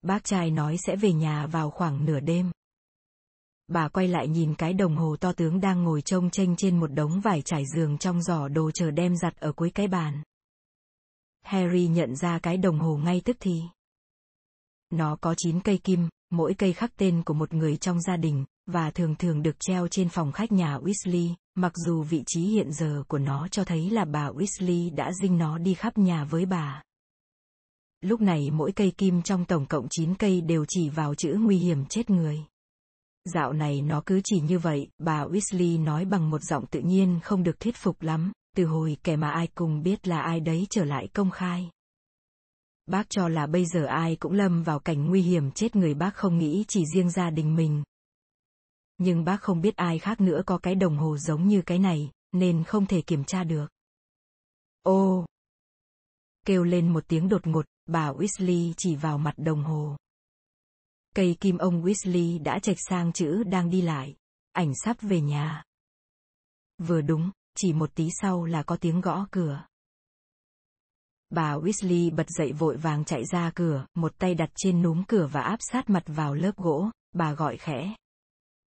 Bác 0.01 0.23
trai 0.23 0.51
nói 0.51 0.77
sẽ 0.77 0.95
về 0.95 1.13
nhà 1.13 1.47
vào 1.47 1.69
khoảng 1.69 2.05
nửa 2.05 2.19
đêm. 2.19 2.51
Bà 3.67 3.87
quay 3.89 4.07
lại 4.07 4.27
nhìn 4.27 4.55
cái 4.55 4.73
đồng 4.73 4.95
hồ 4.95 5.15
to 5.19 5.33
tướng 5.33 5.61
đang 5.61 5.83
ngồi 5.83 6.01
trông 6.01 6.29
tranh 6.29 6.55
trên 6.55 6.79
một 6.79 6.87
đống 6.87 7.19
vải 7.19 7.41
trải 7.41 7.63
giường 7.75 7.97
trong 7.97 8.21
giỏ 8.21 8.47
đồ 8.47 8.71
chờ 8.71 8.91
đem 8.91 9.15
giặt 9.17 9.35
ở 9.35 9.51
cuối 9.51 9.71
cái 9.75 9.87
bàn. 9.87 10.23
Harry 11.41 11.87
nhận 11.87 12.15
ra 12.15 12.39
cái 12.39 12.57
đồng 12.57 12.79
hồ 12.79 12.97
ngay 12.97 13.21
tức 13.25 13.37
thì. 13.39 13.61
Nó 14.89 15.15
có 15.21 15.35
9 15.37 15.59
cây 15.59 15.77
kim, 15.77 16.09
mỗi 16.31 16.53
cây 16.53 16.73
khắc 16.73 16.95
tên 16.97 17.23
của 17.23 17.33
một 17.33 17.53
người 17.53 17.77
trong 17.77 18.01
gia 18.01 18.17
đình, 18.17 18.45
và 18.65 18.91
thường 18.91 19.15
thường 19.15 19.43
được 19.43 19.55
treo 19.59 19.87
trên 19.87 20.09
phòng 20.09 20.31
khách 20.31 20.51
nhà 20.51 20.77
Weasley, 20.77 21.33
mặc 21.55 21.73
dù 21.75 22.03
vị 22.03 22.23
trí 22.27 22.41
hiện 22.41 22.73
giờ 22.73 23.03
của 23.07 23.17
nó 23.17 23.47
cho 23.47 23.63
thấy 23.63 23.89
là 23.89 24.05
bà 24.05 24.29
Weasley 24.29 24.95
đã 24.95 25.11
dinh 25.21 25.37
nó 25.37 25.57
đi 25.57 25.73
khắp 25.73 25.97
nhà 25.97 26.23
với 26.23 26.45
bà. 26.45 26.83
Lúc 28.01 28.21
này 28.21 28.51
mỗi 28.51 28.71
cây 28.71 28.91
kim 28.97 29.21
trong 29.21 29.45
tổng 29.45 29.65
cộng 29.65 29.87
9 29.89 30.15
cây 30.15 30.41
đều 30.41 30.65
chỉ 30.67 30.89
vào 30.89 31.15
chữ 31.15 31.37
nguy 31.39 31.57
hiểm 31.57 31.85
chết 31.85 32.09
người. 32.09 32.39
Dạo 33.33 33.53
này 33.53 33.81
nó 33.81 34.03
cứ 34.05 34.21
chỉ 34.23 34.39
như 34.39 34.59
vậy, 34.59 34.87
bà 34.97 35.25
Weasley 35.25 35.83
nói 35.83 36.05
bằng 36.05 36.29
một 36.29 36.43
giọng 36.43 36.65
tự 36.65 36.79
nhiên 36.79 37.19
không 37.23 37.43
được 37.43 37.59
thuyết 37.59 37.75
phục 37.75 38.01
lắm, 38.01 38.31
từ 38.55 38.65
hồi 38.65 38.97
kẻ 39.03 39.15
mà 39.15 39.31
ai 39.31 39.47
cùng 39.55 39.83
biết 39.83 40.07
là 40.07 40.21
ai 40.21 40.39
đấy 40.39 40.67
trở 40.69 40.85
lại 40.85 41.07
công 41.13 41.31
khai. 41.31 41.69
Bác 42.89 43.09
cho 43.09 43.27
là 43.27 43.47
bây 43.47 43.65
giờ 43.65 43.85
ai 43.85 44.15
cũng 44.15 44.33
lâm 44.33 44.63
vào 44.63 44.79
cảnh 44.79 45.05
nguy 45.05 45.21
hiểm 45.21 45.51
chết 45.51 45.75
người 45.75 45.93
bác 45.93 46.15
không 46.15 46.37
nghĩ 46.37 46.65
chỉ 46.67 46.85
riêng 46.93 47.09
gia 47.09 47.29
đình 47.29 47.55
mình. 47.55 47.83
Nhưng 48.97 49.23
bác 49.23 49.41
không 49.41 49.61
biết 49.61 49.75
ai 49.75 49.99
khác 49.99 50.21
nữa 50.21 50.41
có 50.45 50.57
cái 50.57 50.75
đồng 50.75 50.97
hồ 50.97 51.17
giống 51.17 51.47
như 51.47 51.61
cái 51.65 51.79
này, 51.79 52.11
nên 52.31 52.63
không 52.63 52.85
thể 52.85 53.01
kiểm 53.01 53.23
tra 53.23 53.43
được. 53.43 53.67
Ô! 54.81 55.25
Kêu 56.45 56.63
lên 56.63 56.93
một 56.93 57.03
tiếng 57.07 57.29
đột 57.29 57.47
ngột, 57.47 57.65
bà 57.85 58.11
Weasley 58.11 58.73
chỉ 58.77 58.95
vào 58.95 59.17
mặt 59.17 59.33
đồng 59.37 59.63
hồ. 59.63 59.97
Cây 61.15 61.37
kim 61.39 61.57
ông 61.57 61.83
Weasley 61.83 62.43
đã 62.43 62.59
chạch 62.59 62.77
sang 62.89 63.13
chữ 63.13 63.43
đang 63.43 63.69
đi 63.69 63.81
lại. 63.81 64.15
Ảnh 64.51 64.73
sắp 64.83 64.97
về 65.01 65.21
nhà. 65.21 65.63
Vừa 66.77 67.01
đúng, 67.01 67.31
chỉ 67.55 67.73
một 67.73 67.95
tí 67.95 68.09
sau 68.21 68.45
là 68.45 68.63
có 68.63 68.77
tiếng 68.77 69.01
gõ 69.01 69.27
cửa. 69.31 69.65
Bà 71.29 71.55
Weasley 71.55 72.15
bật 72.15 72.29
dậy 72.29 72.53
vội 72.53 72.77
vàng 72.77 73.05
chạy 73.05 73.25
ra 73.25 73.51
cửa, 73.55 73.85
một 73.95 74.17
tay 74.17 74.35
đặt 74.35 74.49
trên 74.55 74.81
núm 74.81 75.03
cửa 75.07 75.29
và 75.31 75.41
áp 75.41 75.57
sát 75.59 75.89
mặt 75.89 76.03
vào 76.05 76.33
lớp 76.33 76.57
gỗ, 76.57 76.89
bà 77.11 77.33
gọi 77.33 77.57
khẽ. 77.57 77.95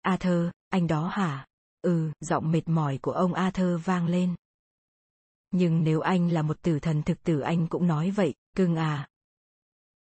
Arthur, 0.02 0.50
anh 0.70 0.88
đó 0.88 1.08
hả? 1.08 1.48
Ừ, 1.82 2.12
giọng 2.20 2.52
mệt 2.52 2.62
mỏi 2.66 3.00
của 3.02 3.12
ông 3.12 3.34
Arthur 3.34 3.86
vang 3.86 4.08
lên. 4.08 4.36
Nhưng 5.52 5.84
nếu 5.84 6.00
anh 6.00 6.32
là 6.32 6.42
một 6.42 6.62
tử 6.62 6.80
thần 6.80 7.04
thực 7.04 7.24
tử 7.24 7.40
anh 7.40 7.68
cũng 7.68 7.88
nói 7.88 8.12
vậy, 8.12 8.34
cưng 8.56 8.76
à. 8.76 9.08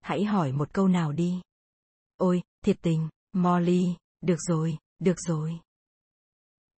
Hãy 0.00 0.24
hỏi 0.24 0.52
một 0.52 0.72
câu 0.72 0.88
nào 0.88 1.12
đi. 1.12 1.40
Ôi, 2.16 2.42
thiệt 2.64 2.76
tình, 2.82 3.08
Molly, 3.32 3.94
được 4.20 4.38
rồi, 4.38 4.78
được 4.98 5.16
rồi. 5.20 5.60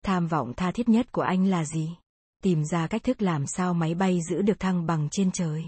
Tham 0.03 0.27
vọng 0.27 0.53
tha 0.57 0.71
thiết 0.71 0.89
nhất 0.89 1.11
của 1.11 1.21
anh 1.21 1.45
là 1.45 1.65
gì? 1.65 1.95
Tìm 2.45 2.65
ra 2.65 2.87
cách 2.87 3.03
thức 3.03 3.21
làm 3.21 3.47
sao 3.47 3.73
máy 3.73 3.95
bay 3.95 4.19
giữ 4.29 4.41
được 4.41 4.59
thăng 4.59 4.85
bằng 4.85 5.07
trên 5.11 5.31
trời. 5.31 5.65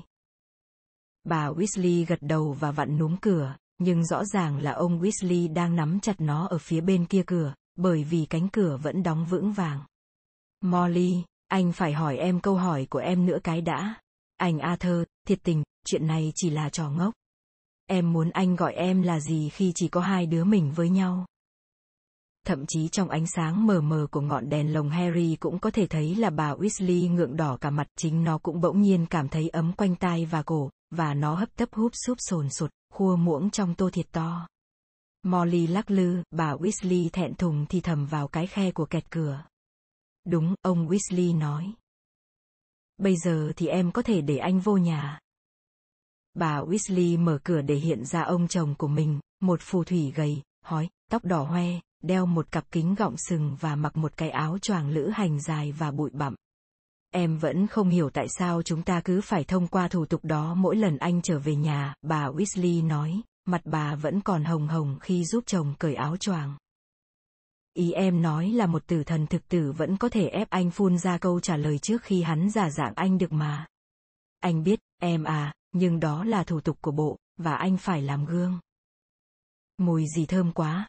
Bà 1.23 1.49
Weasley 1.49 2.05
gật 2.05 2.19
đầu 2.21 2.53
và 2.59 2.71
vặn 2.71 2.97
núm 2.97 3.17
cửa, 3.21 3.55
nhưng 3.77 4.05
rõ 4.05 4.25
ràng 4.25 4.57
là 4.57 4.71
ông 4.71 5.01
Weasley 5.01 5.53
đang 5.53 5.75
nắm 5.75 5.99
chặt 5.99 6.21
nó 6.21 6.47
ở 6.47 6.57
phía 6.57 6.81
bên 6.81 7.05
kia 7.05 7.23
cửa, 7.27 7.53
bởi 7.75 8.03
vì 8.03 8.25
cánh 8.25 8.49
cửa 8.49 8.77
vẫn 8.83 9.03
đóng 9.03 9.25
vững 9.25 9.53
vàng. 9.53 9.79
Molly, 10.61 11.23
anh 11.47 11.71
phải 11.71 11.93
hỏi 11.93 12.17
em 12.17 12.39
câu 12.39 12.55
hỏi 12.55 12.87
của 12.89 12.99
em 12.99 13.25
nữa 13.25 13.37
cái 13.43 13.61
đã. 13.61 13.93
Anh 14.35 14.59
Arthur, 14.59 15.03
thiệt 15.27 15.39
tình, 15.43 15.63
chuyện 15.85 16.07
này 16.07 16.31
chỉ 16.35 16.49
là 16.49 16.69
trò 16.69 16.89
ngốc. 16.89 17.13
Em 17.85 18.13
muốn 18.13 18.29
anh 18.29 18.55
gọi 18.55 18.73
em 18.73 19.01
là 19.01 19.19
gì 19.19 19.49
khi 19.49 19.71
chỉ 19.75 19.87
có 19.87 20.01
hai 20.01 20.25
đứa 20.25 20.43
mình 20.43 20.71
với 20.75 20.89
nhau? 20.89 21.25
Thậm 22.47 22.65
chí 22.65 22.87
trong 22.87 23.09
ánh 23.09 23.27
sáng 23.27 23.67
mờ 23.67 23.81
mờ 23.81 24.07
của 24.11 24.21
ngọn 24.21 24.49
đèn 24.49 24.73
lồng 24.73 24.89
Harry 24.89 25.35
cũng 25.39 25.59
có 25.59 25.71
thể 25.71 25.87
thấy 25.87 26.15
là 26.15 26.29
bà 26.29 26.53
Weasley 26.53 27.11
ngượng 27.11 27.37
đỏ 27.37 27.57
cả 27.61 27.69
mặt 27.69 27.87
chính 27.97 28.23
nó 28.23 28.37
cũng 28.37 28.61
bỗng 28.61 28.81
nhiên 28.81 29.05
cảm 29.05 29.29
thấy 29.29 29.49
ấm 29.49 29.73
quanh 29.73 29.95
tai 29.95 30.25
và 30.25 30.43
cổ, 30.43 30.69
và 30.91 31.13
nó 31.13 31.35
hấp 31.35 31.49
tấp 31.55 31.69
húp 31.71 31.91
súp 32.05 32.17
sồn 32.19 32.49
sụt, 32.49 32.71
khua 32.93 33.15
muỗng 33.15 33.49
trong 33.49 33.75
tô 33.75 33.89
thiệt 33.89 34.11
to. 34.11 34.47
Molly 35.23 35.67
lắc 35.67 35.91
lư, 35.91 36.23
bà 36.31 36.53
Weasley 36.53 37.09
thẹn 37.09 37.35
thùng 37.35 37.65
thì 37.69 37.81
thầm 37.81 38.05
vào 38.05 38.27
cái 38.27 38.47
khe 38.47 38.71
của 38.71 38.85
kẹt 38.85 39.11
cửa. 39.11 39.43
Đúng, 40.25 40.55
ông 40.61 40.87
Weasley 40.87 41.37
nói. 41.37 41.73
Bây 42.97 43.15
giờ 43.17 43.51
thì 43.55 43.67
em 43.67 43.91
có 43.91 44.01
thể 44.01 44.21
để 44.21 44.37
anh 44.37 44.59
vô 44.59 44.77
nhà. 44.77 45.19
Bà 46.33 46.61
Weasley 46.61 47.19
mở 47.19 47.39
cửa 47.43 47.61
để 47.61 47.75
hiện 47.75 48.05
ra 48.05 48.21
ông 48.21 48.47
chồng 48.47 48.75
của 48.77 48.87
mình, 48.87 49.19
một 49.41 49.59
phù 49.61 49.83
thủy 49.83 50.13
gầy, 50.15 50.41
hói, 50.65 50.89
tóc 51.11 51.25
đỏ 51.25 51.43
hoe, 51.43 51.79
đeo 52.01 52.25
một 52.25 52.51
cặp 52.51 52.71
kính 52.71 52.95
gọng 52.95 53.15
sừng 53.17 53.57
và 53.59 53.75
mặc 53.75 53.97
một 53.97 54.17
cái 54.17 54.29
áo 54.29 54.57
choàng 54.59 54.89
lữ 54.89 55.09
hành 55.09 55.41
dài 55.41 55.71
và 55.71 55.91
bụi 55.91 56.09
bặm. 56.13 56.35
Em 57.11 57.37
vẫn 57.37 57.67
không 57.67 57.89
hiểu 57.89 58.09
tại 58.09 58.27
sao 58.29 58.61
chúng 58.61 58.83
ta 58.83 59.01
cứ 59.01 59.21
phải 59.21 59.43
thông 59.43 59.67
qua 59.67 59.87
thủ 59.87 60.05
tục 60.05 60.23
đó 60.23 60.53
mỗi 60.53 60.75
lần 60.75 60.97
anh 60.97 61.21
trở 61.21 61.39
về 61.39 61.55
nhà, 61.55 61.95
bà 62.01 62.27
Weasley 62.29 62.87
nói, 62.87 63.21
mặt 63.45 63.61
bà 63.65 63.95
vẫn 63.95 64.21
còn 64.21 64.43
hồng 64.43 64.67
hồng 64.67 64.97
khi 65.01 65.25
giúp 65.25 65.43
chồng 65.47 65.73
cởi 65.79 65.95
áo 65.95 66.17
choàng. 66.17 66.57
Ý 67.73 67.91
em 67.91 68.21
nói 68.21 68.49
là 68.49 68.65
một 68.65 68.87
tử 68.87 69.03
thần 69.03 69.27
thực 69.27 69.47
tử 69.47 69.71
vẫn 69.71 69.97
có 69.97 70.09
thể 70.09 70.27
ép 70.27 70.49
anh 70.49 70.71
phun 70.71 70.97
ra 70.97 71.17
câu 71.17 71.39
trả 71.39 71.57
lời 71.57 71.79
trước 71.79 72.03
khi 72.03 72.21
hắn 72.21 72.49
giả 72.49 72.69
dạng 72.69 72.93
anh 72.95 73.17
được 73.17 73.31
mà. 73.31 73.65
Anh 74.39 74.63
biết, 74.63 74.79
em 75.01 75.23
à, 75.23 75.53
nhưng 75.71 75.99
đó 75.99 76.23
là 76.23 76.43
thủ 76.43 76.61
tục 76.61 76.77
của 76.81 76.91
bộ, 76.91 77.17
và 77.37 77.55
anh 77.55 77.77
phải 77.77 78.01
làm 78.01 78.25
gương. 78.25 78.59
Mùi 79.77 80.05
gì 80.15 80.25
thơm 80.25 80.51
quá. 80.51 80.87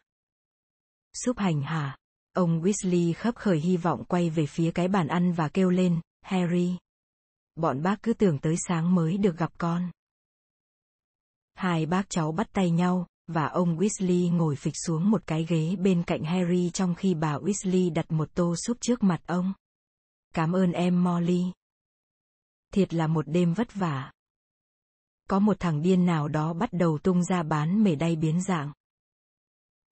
Súp 1.13 1.37
hành 1.37 1.61
hả? 1.61 1.97
Ông 2.33 2.61
Weasley 2.61 3.13
khấp 3.13 3.35
khởi 3.35 3.59
hy 3.59 3.77
vọng 3.77 4.03
quay 4.05 4.29
về 4.29 4.45
phía 4.45 4.71
cái 4.71 4.87
bàn 4.87 5.07
ăn 5.07 5.33
và 5.33 5.49
kêu 5.49 5.69
lên, 5.69 5.99
Harry. 6.21 6.77
Bọn 7.55 7.81
bác 7.81 8.03
cứ 8.03 8.13
tưởng 8.13 8.39
tới 8.39 8.55
sáng 8.67 8.95
mới 8.95 9.17
được 9.17 9.37
gặp 9.37 9.51
con. 9.57 9.91
Hai 11.53 11.85
bác 11.85 12.09
cháu 12.09 12.31
bắt 12.31 12.47
tay 12.53 12.71
nhau, 12.71 13.07
và 13.27 13.45
ông 13.45 13.77
Weasley 13.77 14.35
ngồi 14.35 14.55
phịch 14.55 14.73
xuống 14.85 15.11
một 15.11 15.27
cái 15.27 15.45
ghế 15.45 15.75
bên 15.75 16.03
cạnh 16.03 16.23
Harry 16.23 16.69
trong 16.69 16.95
khi 16.95 17.13
bà 17.13 17.37
Weasley 17.37 17.93
đặt 17.93 18.11
một 18.11 18.29
tô 18.33 18.55
súp 18.55 18.77
trước 18.81 19.03
mặt 19.03 19.21
ông. 19.25 19.53
Cảm 20.33 20.55
ơn 20.55 20.71
em 20.71 21.03
Molly. 21.03 21.45
Thiệt 22.73 22.93
là 22.93 23.07
một 23.07 23.25
đêm 23.27 23.53
vất 23.53 23.73
vả. 23.73 24.11
Có 25.29 25.39
một 25.39 25.59
thằng 25.59 25.81
điên 25.81 26.05
nào 26.05 26.27
đó 26.27 26.53
bắt 26.53 26.69
đầu 26.71 26.99
tung 27.03 27.23
ra 27.23 27.43
bán 27.43 27.83
mề 27.83 27.95
đay 27.95 28.15
biến 28.15 28.41
dạng. 28.41 28.71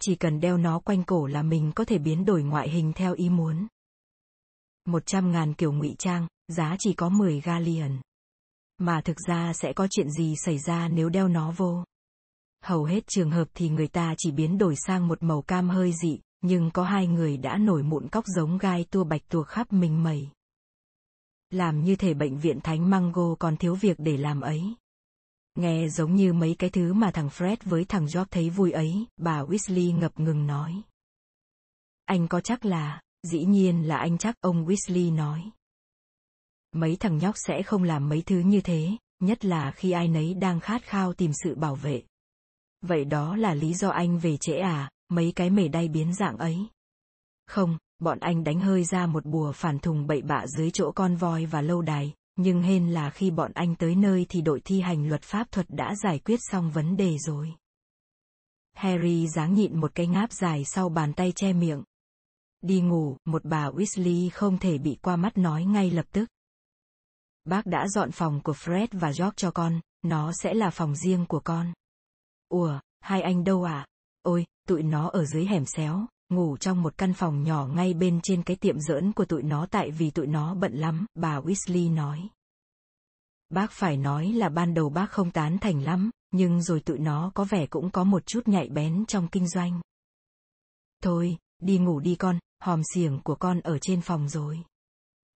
Chỉ 0.01 0.15
cần 0.15 0.39
đeo 0.39 0.57
nó 0.57 0.79
quanh 0.79 1.03
cổ 1.03 1.25
là 1.27 1.43
mình 1.43 1.71
có 1.75 1.85
thể 1.85 1.97
biến 1.97 2.25
đổi 2.25 2.43
ngoại 2.43 2.69
hình 2.69 2.93
theo 2.93 3.13
ý 3.13 3.29
muốn. 3.29 3.67
Một 4.85 5.05
trăm 5.05 5.31
ngàn 5.31 5.53
kiểu 5.53 5.73
ngụy 5.73 5.95
trang, 5.99 6.27
giá 6.47 6.75
chỉ 6.79 6.93
có 6.93 7.09
10 7.09 7.41
galleon. 7.41 7.91
Mà 8.77 9.01
thực 9.01 9.17
ra 9.27 9.53
sẽ 9.53 9.73
có 9.73 9.87
chuyện 9.91 10.09
gì 10.11 10.35
xảy 10.45 10.59
ra 10.59 10.87
nếu 10.87 11.09
đeo 11.09 11.27
nó 11.27 11.51
vô. 11.51 11.83
Hầu 12.63 12.83
hết 12.83 13.07
trường 13.07 13.31
hợp 13.31 13.47
thì 13.53 13.69
người 13.69 13.87
ta 13.87 14.15
chỉ 14.17 14.31
biến 14.31 14.57
đổi 14.57 14.75
sang 14.75 15.07
một 15.07 15.23
màu 15.23 15.41
cam 15.41 15.69
hơi 15.69 15.93
dị, 15.93 16.19
nhưng 16.41 16.71
có 16.71 16.83
hai 16.83 17.07
người 17.07 17.37
đã 17.37 17.57
nổi 17.57 17.83
mụn 17.83 18.07
cóc 18.09 18.25
giống 18.27 18.57
gai 18.57 18.85
tua 18.89 19.03
bạch 19.03 19.21
tuộc 19.29 19.47
khắp 19.47 19.73
mình 19.73 20.03
mẩy. 20.03 20.29
Làm 21.49 21.83
như 21.83 21.95
thể 21.95 22.13
bệnh 22.13 22.37
viện 22.37 22.59
Thánh 22.63 22.89
Mango 22.89 23.35
còn 23.39 23.57
thiếu 23.57 23.75
việc 23.75 23.99
để 23.99 24.17
làm 24.17 24.41
ấy. 24.41 24.75
Nghe 25.57 25.89
giống 25.89 26.15
như 26.15 26.33
mấy 26.33 26.55
cái 26.59 26.69
thứ 26.69 26.93
mà 26.93 27.11
thằng 27.11 27.27
Fred 27.27 27.57
với 27.63 27.85
thằng 27.85 28.01
George 28.01 28.29
thấy 28.31 28.49
vui 28.49 28.71
ấy, 28.71 29.05
bà 29.17 29.43
Weasley 29.43 29.97
ngập 29.97 30.19
ngừng 30.19 30.47
nói. 30.47 30.81
Anh 32.05 32.27
có 32.27 32.41
chắc 32.41 32.65
là, 32.65 33.01
dĩ 33.23 33.45
nhiên 33.45 33.87
là 33.87 33.97
anh 33.97 34.17
chắc, 34.17 34.35
ông 34.41 34.65
Weasley 34.65 35.15
nói. 35.15 35.51
Mấy 36.71 36.95
thằng 36.95 37.17
nhóc 37.17 37.35
sẽ 37.37 37.63
không 37.63 37.83
làm 37.83 38.09
mấy 38.09 38.21
thứ 38.21 38.39
như 38.39 38.61
thế, 38.61 38.89
nhất 39.19 39.45
là 39.45 39.71
khi 39.71 39.91
ai 39.91 40.07
nấy 40.07 40.33
đang 40.33 40.59
khát 40.59 40.83
khao 40.83 41.13
tìm 41.13 41.31
sự 41.43 41.55
bảo 41.55 41.75
vệ. 41.75 42.03
Vậy 42.81 43.05
đó 43.05 43.35
là 43.35 43.53
lý 43.53 43.73
do 43.73 43.89
anh 43.89 44.19
về 44.19 44.37
trễ 44.37 44.57
à, 44.57 44.91
mấy 45.09 45.33
cái 45.35 45.49
mề 45.49 45.67
đay 45.67 45.87
biến 45.87 46.13
dạng 46.13 46.37
ấy. 46.37 46.67
Không, 47.47 47.77
bọn 47.99 48.19
anh 48.19 48.43
đánh 48.43 48.59
hơi 48.59 48.83
ra 48.83 49.05
một 49.05 49.25
bùa 49.25 49.51
phản 49.51 49.79
thùng 49.79 50.07
bậy 50.07 50.21
bạ 50.21 50.45
dưới 50.47 50.71
chỗ 50.71 50.91
con 50.91 51.15
voi 51.15 51.45
và 51.45 51.61
lâu 51.61 51.81
đài, 51.81 52.13
nhưng 52.37 52.61
hên 52.61 52.89
là 52.89 53.09
khi 53.09 53.31
bọn 53.31 53.51
anh 53.53 53.75
tới 53.75 53.95
nơi 53.95 54.25
thì 54.29 54.41
đội 54.41 54.61
thi 54.65 54.81
hành 54.81 55.07
luật 55.07 55.21
pháp 55.21 55.51
thuật 55.51 55.65
đã 55.69 55.95
giải 56.03 56.19
quyết 56.19 56.39
xong 56.51 56.71
vấn 56.71 56.97
đề 56.97 57.17
rồi. 57.17 57.53
Harry 58.73 59.27
dáng 59.27 59.53
nhịn 59.53 59.79
một 59.79 59.91
cái 59.95 60.07
ngáp 60.07 60.31
dài 60.31 60.65
sau 60.65 60.89
bàn 60.89 61.13
tay 61.13 61.31
che 61.35 61.53
miệng. 61.53 61.83
Đi 62.61 62.81
ngủ, 62.81 63.17
một 63.25 63.45
bà 63.45 63.69
Weasley 63.69 64.29
không 64.33 64.57
thể 64.57 64.77
bị 64.77 64.97
qua 65.01 65.15
mắt 65.15 65.37
nói 65.37 65.65
ngay 65.65 65.91
lập 65.91 66.05
tức. 66.11 66.29
Bác 67.45 67.65
đã 67.65 67.87
dọn 67.87 68.11
phòng 68.11 68.41
của 68.43 68.53
Fred 68.53 68.87
và 68.91 69.07
George 69.07 69.35
cho 69.35 69.51
con, 69.51 69.79
nó 70.01 70.31
sẽ 70.43 70.53
là 70.53 70.69
phòng 70.69 70.95
riêng 70.95 71.25
của 71.25 71.39
con. 71.39 71.73
Ủa, 72.49 72.79
hai 72.99 73.21
anh 73.21 73.43
đâu 73.43 73.63
à? 73.63 73.87
Ôi, 74.21 74.45
tụi 74.67 74.83
nó 74.83 75.09
ở 75.09 75.25
dưới 75.25 75.45
hẻm 75.45 75.65
xéo, 75.65 76.05
ngủ 76.29 76.57
trong 76.57 76.83
một 76.83 76.97
căn 76.97 77.13
phòng 77.13 77.43
nhỏ 77.43 77.67
ngay 77.67 77.93
bên 77.93 78.19
trên 78.23 78.43
cái 78.43 78.57
tiệm 78.57 78.79
giỡn 78.79 79.11
của 79.11 79.25
tụi 79.25 79.43
nó 79.43 79.67
tại 79.71 79.91
vì 79.91 80.11
tụi 80.11 80.27
nó 80.27 80.55
bận 80.55 80.73
lắm, 80.73 81.05
bà 81.15 81.39
Weasley 81.39 81.93
nói. 81.93 82.29
Bác 83.49 83.71
phải 83.71 83.97
nói 83.97 84.31
là 84.31 84.49
ban 84.49 84.73
đầu 84.73 84.89
bác 84.89 85.11
không 85.11 85.31
tán 85.31 85.57
thành 85.57 85.83
lắm, 85.83 86.11
nhưng 86.31 86.61
rồi 86.61 86.79
tụi 86.79 86.99
nó 86.99 87.31
có 87.35 87.43
vẻ 87.43 87.65
cũng 87.67 87.89
có 87.89 88.03
một 88.03 88.25
chút 88.25 88.47
nhạy 88.47 88.69
bén 88.69 89.05
trong 89.05 89.27
kinh 89.27 89.47
doanh. 89.47 89.81
Thôi, 91.03 91.37
đi 91.61 91.77
ngủ 91.77 91.99
đi 91.99 92.15
con, 92.15 92.39
hòm 92.59 92.81
xiềng 92.93 93.19
của 93.23 93.35
con 93.35 93.59
ở 93.59 93.79
trên 93.79 94.01
phòng 94.01 94.29
rồi. 94.29 94.63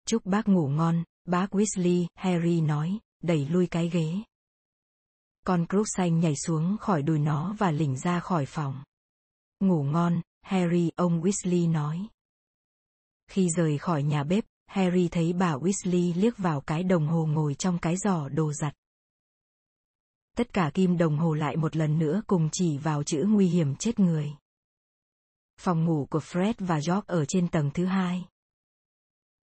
Chúc 0.06 0.26
bác 0.26 0.48
ngủ 0.48 0.68
ngon, 0.68 1.04
bác 1.24 1.50
Weasley, 1.50 2.06
Harry 2.14 2.60
nói, 2.60 2.98
đẩy 3.22 3.46
lui 3.46 3.66
cái 3.66 3.88
ghế. 3.88 4.14
Con 5.46 5.66
Crookshank 5.66 6.22
nhảy 6.22 6.36
xuống 6.36 6.76
khỏi 6.80 7.02
đùi 7.02 7.18
nó 7.18 7.54
và 7.58 7.70
lỉnh 7.70 7.96
ra 7.98 8.20
khỏi 8.20 8.46
phòng. 8.46 8.82
Ngủ 9.60 9.82
ngon, 9.82 10.20
Harry, 10.42 10.90
ông 10.96 11.22
Weasley 11.22 11.72
nói. 11.72 12.06
Khi 13.30 13.48
rời 13.56 13.78
khỏi 13.78 14.02
nhà 14.02 14.24
bếp, 14.24 14.44
Harry 14.66 15.08
thấy 15.08 15.32
bà 15.32 15.56
Weasley 15.56 16.12
liếc 16.16 16.38
vào 16.38 16.60
cái 16.60 16.82
đồng 16.82 17.06
hồ 17.06 17.26
ngồi 17.26 17.54
trong 17.54 17.78
cái 17.78 17.96
giỏ 17.96 18.28
đồ 18.28 18.52
giặt. 18.52 18.74
Tất 20.36 20.52
cả 20.52 20.70
kim 20.74 20.98
đồng 20.98 21.18
hồ 21.18 21.34
lại 21.34 21.56
một 21.56 21.76
lần 21.76 21.98
nữa 21.98 22.22
cùng 22.26 22.48
chỉ 22.52 22.78
vào 22.78 23.02
chữ 23.02 23.24
nguy 23.28 23.48
hiểm 23.48 23.74
chết 23.76 24.00
người. 24.00 24.32
Phòng 25.60 25.84
ngủ 25.84 26.06
của 26.10 26.18
Fred 26.18 26.54
và 26.58 26.74
George 26.74 27.06
ở 27.06 27.24
trên 27.24 27.48
tầng 27.48 27.70
thứ 27.74 27.84
hai. 27.84 28.24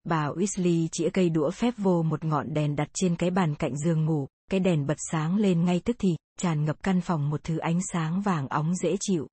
Bà 0.04 0.30
Weasley 0.30 0.88
chĩa 0.92 1.10
cây 1.10 1.30
đũa 1.30 1.52
phép 1.52 1.74
vô 1.78 2.04
một 2.04 2.26
ngọn 2.26 2.54
đèn 2.54 2.76
đặt 2.76 2.88
trên 2.94 3.16
cái 3.16 3.30
bàn 3.32 3.56
cạnh 3.56 3.78
giường 3.78 4.06
ngủ, 4.06 4.28
cái 4.52 4.60
đèn 4.60 4.88
bật 4.88 4.98
sáng 5.12 5.36
lên 5.36 5.66
ngay 5.66 5.82
tức 5.86 5.96
thì, 6.00 6.10
tràn 6.40 6.66
ngập 6.66 6.84
căn 6.84 7.02
phòng 7.02 7.30
một 7.30 7.44
thứ 7.44 7.58
ánh 7.58 7.80
sáng 7.94 8.22
vàng 8.22 8.48
óng 8.48 8.76
dễ 8.76 8.96
chịu. 9.00 9.28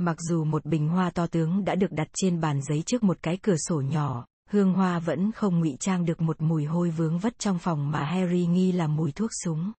Mặc 0.00 0.16
dù 0.20 0.44
một 0.44 0.64
bình 0.64 0.88
hoa 0.88 1.10
to 1.10 1.26
tướng 1.26 1.64
đã 1.64 1.74
được 1.74 1.92
đặt 1.92 2.08
trên 2.14 2.40
bàn 2.40 2.60
giấy 2.62 2.82
trước 2.86 3.02
một 3.02 3.18
cái 3.22 3.36
cửa 3.42 3.56
sổ 3.56 3.80
nhỏ, 3.80 4.26
hương 4.50 4.72
hoa 4.72 4.98
vẫn 4.98 5.32
không 5.32 5.60
ngụy 5.60 5.76
trang 5.80 6.04
được 6.04 6.20
một 6.20 6.40
mùi 6.40 6.64
hôi 6.64 6.90
vướng 6.90 7.18
vất 7.18 7.38
trong 7.38 7.58
phòng 7.58 7.90
mà 7.90 8.04
Harry 8.04 8.46
nghi 8.46 8.72
là 8.72 8.86
mùi 8.86 9.12
thuốc 9.12 9.30
súng. 9.44 9.72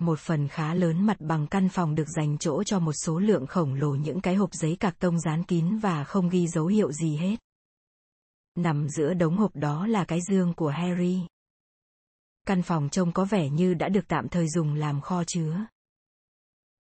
Một 0.00 0.18
phần 0.18 0.48
khá 0.48 0.74
lớn 0.74 1.06
mặt 1.06 1.16
bằng 1.20 1.46
căn 1.46 1.68
phòng 1.68 1.94
được 1.94 2.08
dành 2.08 2.38
chỗ 2.38 2.62
cho 2.64 2.78
một 2.78 2.92
số 2.92 3.18
lượng 3.18 3.46
khổng 3.46 3.74
lồ 3.74 3.94
những 3.94 4.20
cái 4.20 4.34
hộp 4.34 4.54
giấy 4.54 4.76
cạc 4.80 4.98
tông 4.98 5.20
dán 5.20 5.44
kín 5.44 5.78
và 5.78 6.04
không 6.04 6.28
ghi 6.28 6.48
dấu 6.48 6.66
hiệu 6.66 6.92
gì 6.92 7.16
hết. 7.16 7.36
Nằm 8.54 8.88
giữa 8.88 9.14
đống 9.14 9.36
hộp 9.36 9.56
đó 9.56 9.86
là 9.86 10.04
cái 10.04 10.20
giường 10.28 10.54
của 10.54 10.68
Harry. 10.68 11.20
Căn 12.46 12.62
phòng 12.62 12.88
trông 12.88 13.12
có 13.12 13.24
vẻ 13.24 13.50
như 13.50 13.74
đã 13.74 13.88
được 13.88 14.08
tạm 14.08 14.28
thời 14.28 14.48
dùng 14.48 14.74
làm 14.74 15.00
kho 15.00 15.24
chứa. 15.24 15.66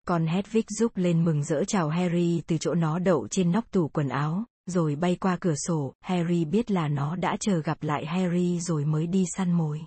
Con 0.06 0.26
Hedwig 0.26 0.62
giúp 0.68 0.92
lên 0.94 1.24
mừng 1.24 1.44
rỡ 1.44 1.64
chào 1.64 1.88
Harry 1.88 2.42
từ 2.46 2.58
chỗ 2.58 2.74
nó 2.74 2.98
đậu 2.98 3.28
trên 3.28 3.52
nóc 3.52 3.70
tủ 3.70 3.88
quần 3.88 4.08
áo, 4.08 4.44
rồi 4.66 4.96
bay 4.96 5.16
qua 5.16 5.36
cửa 5.40 5.54
sổ, 5.66 5.94
Harry 6.00 6.44
biết 6.44 6.70
là 6.70 6.88
nó 6.88 7.16
đã 7.16 7.36
chờ 7.40 7.60
gặp 7.60 7.82
lại 7.82 8.06
Harry 8.06 8.60
rồi 8.60 8.84
mới 8.84 9.06
đi 9.06 9.24
săn 9.36 9.52
mồi. 9.52 9.80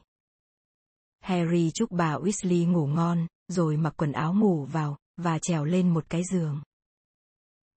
Harry 1.19 1.71
chúc 1.73 1.91
bà 1.91 2.17
Weasley 2.17 2.71
ngủ 2.71 2.87
ngon, 2.87 3.27
rồi 3.47 3.77
mặc 3.77 3.93
quần 3.97 4.11
áo 4.11 4.33
ngủ 4.33 4.65
vào, 4.65 4.97
và 5.17 5.39
trèo 5.39 5.65
lên 5.65 5.93
một 5.93 6.05
cái 6.09 6.21
giường. 6.31 6.61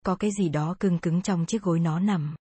Có 0.06 0.16
cái 0.16 0.32
gì 0.40 0.50
đó 0.50 0.76
cưng 0.80 1.00
cứng 1.00 1.22
trong 1.22 1.46
chiếc 1.46 1.62
gối 1.62 1.80
nó 1.80 2.00
nằm. 2.00 2.36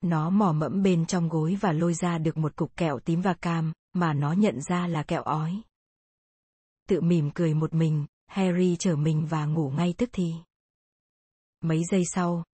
Nó 0.00 0.30
mò 0.30 0.52
mẫm 0.52 0.82
bên 0.82 1.06
trong 1.06 1.28
gối 1.28 1.58
và 1.60 1.72
lôi 1.72 1.94
ra 1.94 2.18
được 2.18 2.36
một 2.36 2.56
cục 2.56 2.76
kẹo 2.76 2.98
tím 2.98 3.20
và 3.20 3.34
cam, 3.34 3.72
mà 3.92 4.12
nó 4.12 4.32
nhận 4.32 4.60
ra 4.68 4.86
là 4.86 5.02
kẹo 5.02 5.22
ói. 5.22 5.62
Tự 6.88 7.00
mỉm 7.00 7.30
cười 7.34 7.54
một 7.54 7.74
mình, 7.74 8.06
Harry 8.32 8.76
trở 8.78 8.96
mình 8.96 9.26
và 9.26 9.46
ngủ 9.46 9.70
ngay 9.70 9.94
tức 9.98 10.10
thì. 10.12 10.34
Mấy 11.60 11.82
giây 11.90 12.02
sau, 12.14 12.44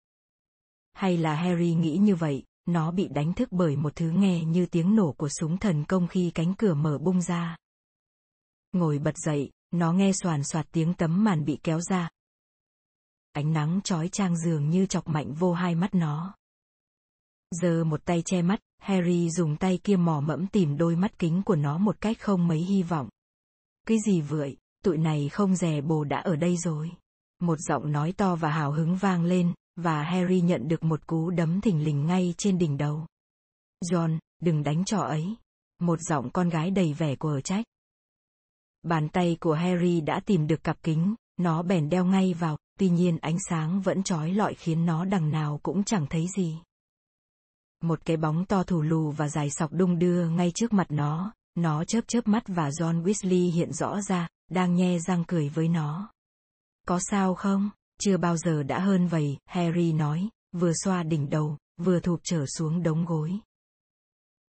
hay 0.93 1.17
là 1.17 1.35
Harry 1.35 1.75
nghĩ 1.75 1.97
như 1.97 2.15
vậy, 2.15 2.43
nó 2.67 2.91
bị 2.91 3.09
đánh 3.09 3.33
thức 3.35 3.49
bởi 3.53 3.77
một 3.77 3.97
thứ 3.97 4.11
nghe 4.11 4.45
như 4.45 4.67
tiếng 4.67 4.97
nổ 4.97 5.13
của 5.13 5.29
súng 5.29 5.59
thần 5.59 5.85
công 5.85 6.09
khi 6.09 6.31
cánh 6.35 6.55
cửa 6.59 6.75
mở 6.75 6.99
bung 6.99 7.23
ra. 7.23 7.57
Ngồi 8.73 8.99
bật 8.99 9.17
dậy, 9.17 9.51
nó 9.71 9.93
nghe 9.93 10.13
soàn 10.13 10.45
soạt 10.45 10.67
tiếng 10.73 10.95
tấm 10.95 11.25
màn 11.25 11.45
bị 11.45 11.59
kéo 11.63 11.81
ra. 11.81 12.11
Ánh 13.33 13.53
nắng 13.53 13.81
chói 13.85 14.09
trang 14.09 14.37
dường 14.37 14.71
như 14.71 14.87
chọc 14.87 15.09
mạnh 15.09 15.33
vô 15.33 15.53
hai 15.53 15.75
mắt 15.75 15.95
nó. 15.95 16.35
Giờ 17.51 17.85
một 17.85 18.05
tay 18.05 18.23
che 18.25 18.43
mắt, 18.43 18.61
Harry 18.79 19.31
dùng 19.31 19.57
tay 19.57 19.79
kia 19.85 19.97
mò 19.97 20.21
mẫm 20.21 20.47
tìm 20.47 20.77
đôi 20.77 20.97
mắt 20.97 21.19
kính 21.19 21.43
của 21.43 21.57
nó 21.57 21.79
một 21.79 22.01
cách 22.01 22.17
không 22.21 22.49
mấy 22.49 22.59
hy 22.59 22.83
vọng. 22.83 23.09
Cái 23.87 23.99
gì 24.07 24.21
vậy, 24.21 24.57
tụi 24.89 24.99
này 24.99 25.29
không 25.29 25.57
dè 25.57 25.81
bồ 25.81 26.05
đã 26.05 26.19
ở 26.19 26.37
đây 26.37 26.57
rồi. 26.57 26.91
Một 27.41 27.59
giọng 27.59 27.93
nói 27.93 28.13
to 28.13 28.37
và 28.37 28.51
hào 28.51 28.73
hứng 28.73 28.97
vang 28.97 29.25
lên, 29.25 29.53
và 29.77 30.03
Harry 30.03 30.41
nhận 30.41 30.69
được 30.69 30.85
một 30.85 31.07
cú 31.07 31.31
đấm 31.31 31.61
thình 31.61 31.85
lình 31.85 32.07
ngay 32.07 32.35
trên 32.39 32.59
đỉnh 32.59 32.77
đầu. 32.77 33.07
John, 33.85 34.19
đừng 34.43 34.63
đánh 34.63 34.85
trò 34.85 34.99
ấy. 34.99 35.37
Một 35.81 36.01
giọng 36.01 36.31
con 36.31 36.49
gái 36.49 36.71
đầy 36.71 36.93
vẻ 36.93 37.17
của 37.17 37.41
trách. 37.41 37.65
Bàn 38.83 39.09
tay 39.09 39.37
của 39.41 39.55
Harry 39.55 40.01
đã 40.01 40.21
tìm 40.27 40.47
được 40.47 40.65
cặp 40.65 40.83
kính, 40.83 41.15
nó 41.37 41.63
bèn 41.63 41.89
đeo 41.89 42.05
ngay 42.05 42.35
vào, 42.35 42.59
tuy 42.79 42.89
nhiên 42.89 43.19
ánh 43.19 43.37
sáng 43.49 43.81
vẫn 43.81 44.03
trói 44.03 44.33
lọi 44.33 44.55
khiến 44.55 44.87
nó 44.87 45.05
đằng 45.05 45.31
nào 45.31 45.61
cũng 45.63 45.85
chẳng 45.85 46.07
thấy 46.11 46.27
gì. 46.37 46.59
Một 47.83 48.05
cái 48.05 48.17
bóng 48.17 48.45
to 48.45 48.63
thù 48.63 48.83
lù 48.83 49.11
và 49.11 49.29
dài 49.29 49.51
sọc 49.51 49.73
đung 49.73 49.99
đưa 49.99 50.29
ngay 50.29 50.53
trước 50.55 50.73
mặt 50.73 50.87
nó, 50.91 51.33
nó 51.63 51.85
chớp 51.85 52.01
chớp 52.09 52.29
mắt 52.29 52.43
và 52.47 52.69
John 52.69 53.03
Weasley 53.03 53.53
hiện 53.53 53.73
rõ 53.73 54.01
ra, 54.01 54.29
đang 54.51 54.75
nhe 54.75 54.99
răng 54.99 55.25
cười 55.29 55.49
với 55.49 55.69
nó. 55.69 56.13
Có 56.87 57.01
sao 57.11 57.35
không? 57.35 57.71
Chưa 58.01 58.17
bao 58.17 58.37
giờ 58.37 58.63
đã 58.63 58.79
hơn 58.79 59.07
vậy, 59.07 59.39
Harry 59.47 59.93
nói, 59.93 60.29
vừa 60.53 60.73
xoa 60.85 61.03
đỉnh 61.03 61.31
đầu, 61.31 61.57
vừa 61.77 62.01
thụp 62.01 62.21
trở 62.23 62.45
xuống 62.47 62.83
đống 62.83 63.05
gối. 63.05 63.39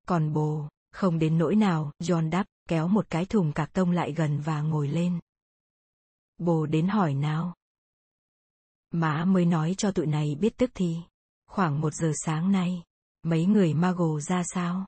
Còn 0.08 0.34
bồ, 0.34 0.70
không 0.92 1.20
đến 1.20 1.38
nỗi 1.38 1.56
nào, 1.56 1.92
John 2.00 2.30
đáp, 2.30 2.46
kéo 2.70 2.88
một 2.88 3.10
cái 3.10 3.26
thùng 3.26 3.54
cạc 3.54 3.74
tông 3.74 3.92
lại 3.92 4.14
gần 4.14 4.40
và 4.40 4.62
ngồi 4.62 4.88
lên. 4.88 5.20
Bồ 6.38 6.66
đến 6.66 6.88
hỏi 6.88 7.14
nào. 7.14 7.56
Má 8.92 9.26
mới 9.26 9.46
nói 9.46 9.76
cho 9.78 9.92
tụi 9.92 10.06
này 10.06 10.36
biết 10.36 10.58
tức 10.58 10.72
thì. 10.74 10.98
Khoảng 11.48 11.82
một 11.82 11.94
giờ 11.94 12.12
sáng 12.26 12.52
nay, 12.52 12.84
mấy 13.24 13.46
người 13.46 13.74
Mago 13.74 14.20
ra 14.20 14.44
sao? 14.44 14.86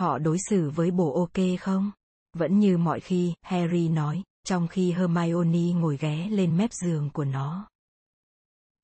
Họ 0.00 0.18
đối 0.18 0.38
xử 0.48 0.70
với 0.70 0.90
bồ 0.90 1.12
ok 1.12 1.60
không? 1.60 1.90
Vẫn 2.32 2.58
như 2.58 2.78
mọi 2.78 3.00
khi, 3.00 3.34
Harry 3.42 3.88
nói, 3.88 4.22
trong 4.44 4.68
khi 4.68 4.92
Hermione 4.92 5.72
ngồi 5.72 5.96
ghé 5.96 6.28
lên 6.30 6.56
mép 6.56 6.72
giường 6.72 7.10
của 7.10 7.24
nó. 7.24 7.68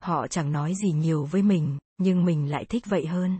Họ 0.03 0.27
chẳng 0.29 0.53
nói 0.53 0.75
gì 0.75 0.93
nhiều 0.93 1.25
với 1.25 1.43
mình, 1.43 1.79
nhưng 1.99 2.25
mình 2.25 2.51
lại 2.51 2.65
thích 2.65 2.85
vậy 2.87 3.07
hơn. 3.07 3.39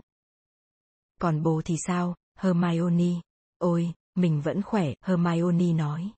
Còn 1.21 1.43
bố 1.43 1.61
thì 1.65 1.75
sao, 1.87 2.15
Hermione? 2.37 3.21
Ôi, 3.57 3.93
mình 4.15 4.41
vẫn 4.41 4.61
khỏe, 4.61 4.93
Hermione 5.01 5.73
nói. 5.73 6.11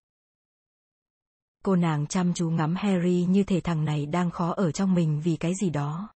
Cô 1.63 1.75
nàng 1.75 2.07
chăm 2.07 2.33
chú 2.33 2.49
ngắm 2.49 2.75
Harry 2.75 3.25
như 3.29 3.43
thể 3.43 3.61
thằng 3.61 3.85
này 3.85 4.05
đang 4.05 4.31
khó 4.31 4.51
ở 4.51 4.71
trong 4.71 4.93
mình 4.93 5.21
vì 5.23 5.37
cái 5.37 5.51
gì 5.61 5.69
đó. 5.69 6.09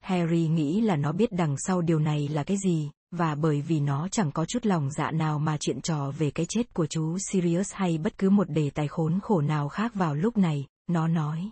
Harry 0.00 0.48
nghĩ 0.48 0.80
là 0.80 0.96
nó 0.96 1.12
biết 1.12 1.32
đằng 1.32 1.56
sau 1.58 1.80
điều 1.80 1.98
này 1.98 2.28
là 2.28 2.44
cái 2.44 2.56
gì, 2.64 2.90
và 3.10 3.34
bởi 3.34 3.62
vì 3.62 3.80
nó 3.80 4.08
chẳng 4.08 4.32
có 4.32 4.44
chút 4.44 4.66
lòng 4.66 4.90
dạ 4.90 5.10
nào 5.10 5.38
mà 5.38 5.56
chuyện 5.60 5.80
trò 5.80 6.10
về 6.10 6.30
cái 6.30 6.46
chết 6.48 6.74
của 6.74 6.86
chú 6.86 7.18
Sirius 7.18 7.72
hay 7.72 7.98
bất 7.98 8.18
cứ 8.18 8.30
một 8.30 8.50
đề 8.50 8.70
tài 8.70 8.88
khốn 8.88 9.20
khổ 9.22 9.40
nào 9.40 9.68
khác 9.68 9.94
vào 9.94 10.14
lúc 10.14 10.36
này, 10.36 10.66
nó 10.86 11.08
nói. 11.08 11.50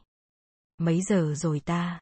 Mấy 0.78 1.03
giờ 1.03 1.35
rồi 1.37 1.61
ta? 1.61 2.01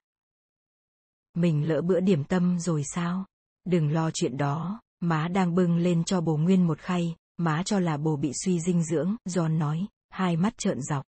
Mình 1.35 1.69
lỡ 1.69 1.83
bữa 1.83 2.01
điểm 2.01 2.25
tâm 2.25 2.59
rồi 2.59 2.83
sao? 2.95 3.25
Đừng 3.65 3.93
lo 3.93 4.11
chuyện 4.15 4.37
đó, 4.37 4.81
má 5.01 5.29
đang 5.29 5.55
bưng 5.55 5.77
lên 5.77 6.05
cho 6.05 6.21
bồ 6.21 6.37
nguyên 6.37 6.67
một 6.67 6.79
khay, 6.79 7.17
má 7.37 7.63
cho 7.65 7.79
là 7.79 7.97
bồ 7.97 8.17
bị 8.17 8.33
suy 8.45 8.61
dinh 8.61 8.85
dưỡng, 8.85 9.17
John 9.25 9.59
nói, 9.59 9.87
hai 10.11 10.37
mắt 10.37 10.59
trợn 10.59 10.83
dọc. 10.83 11.05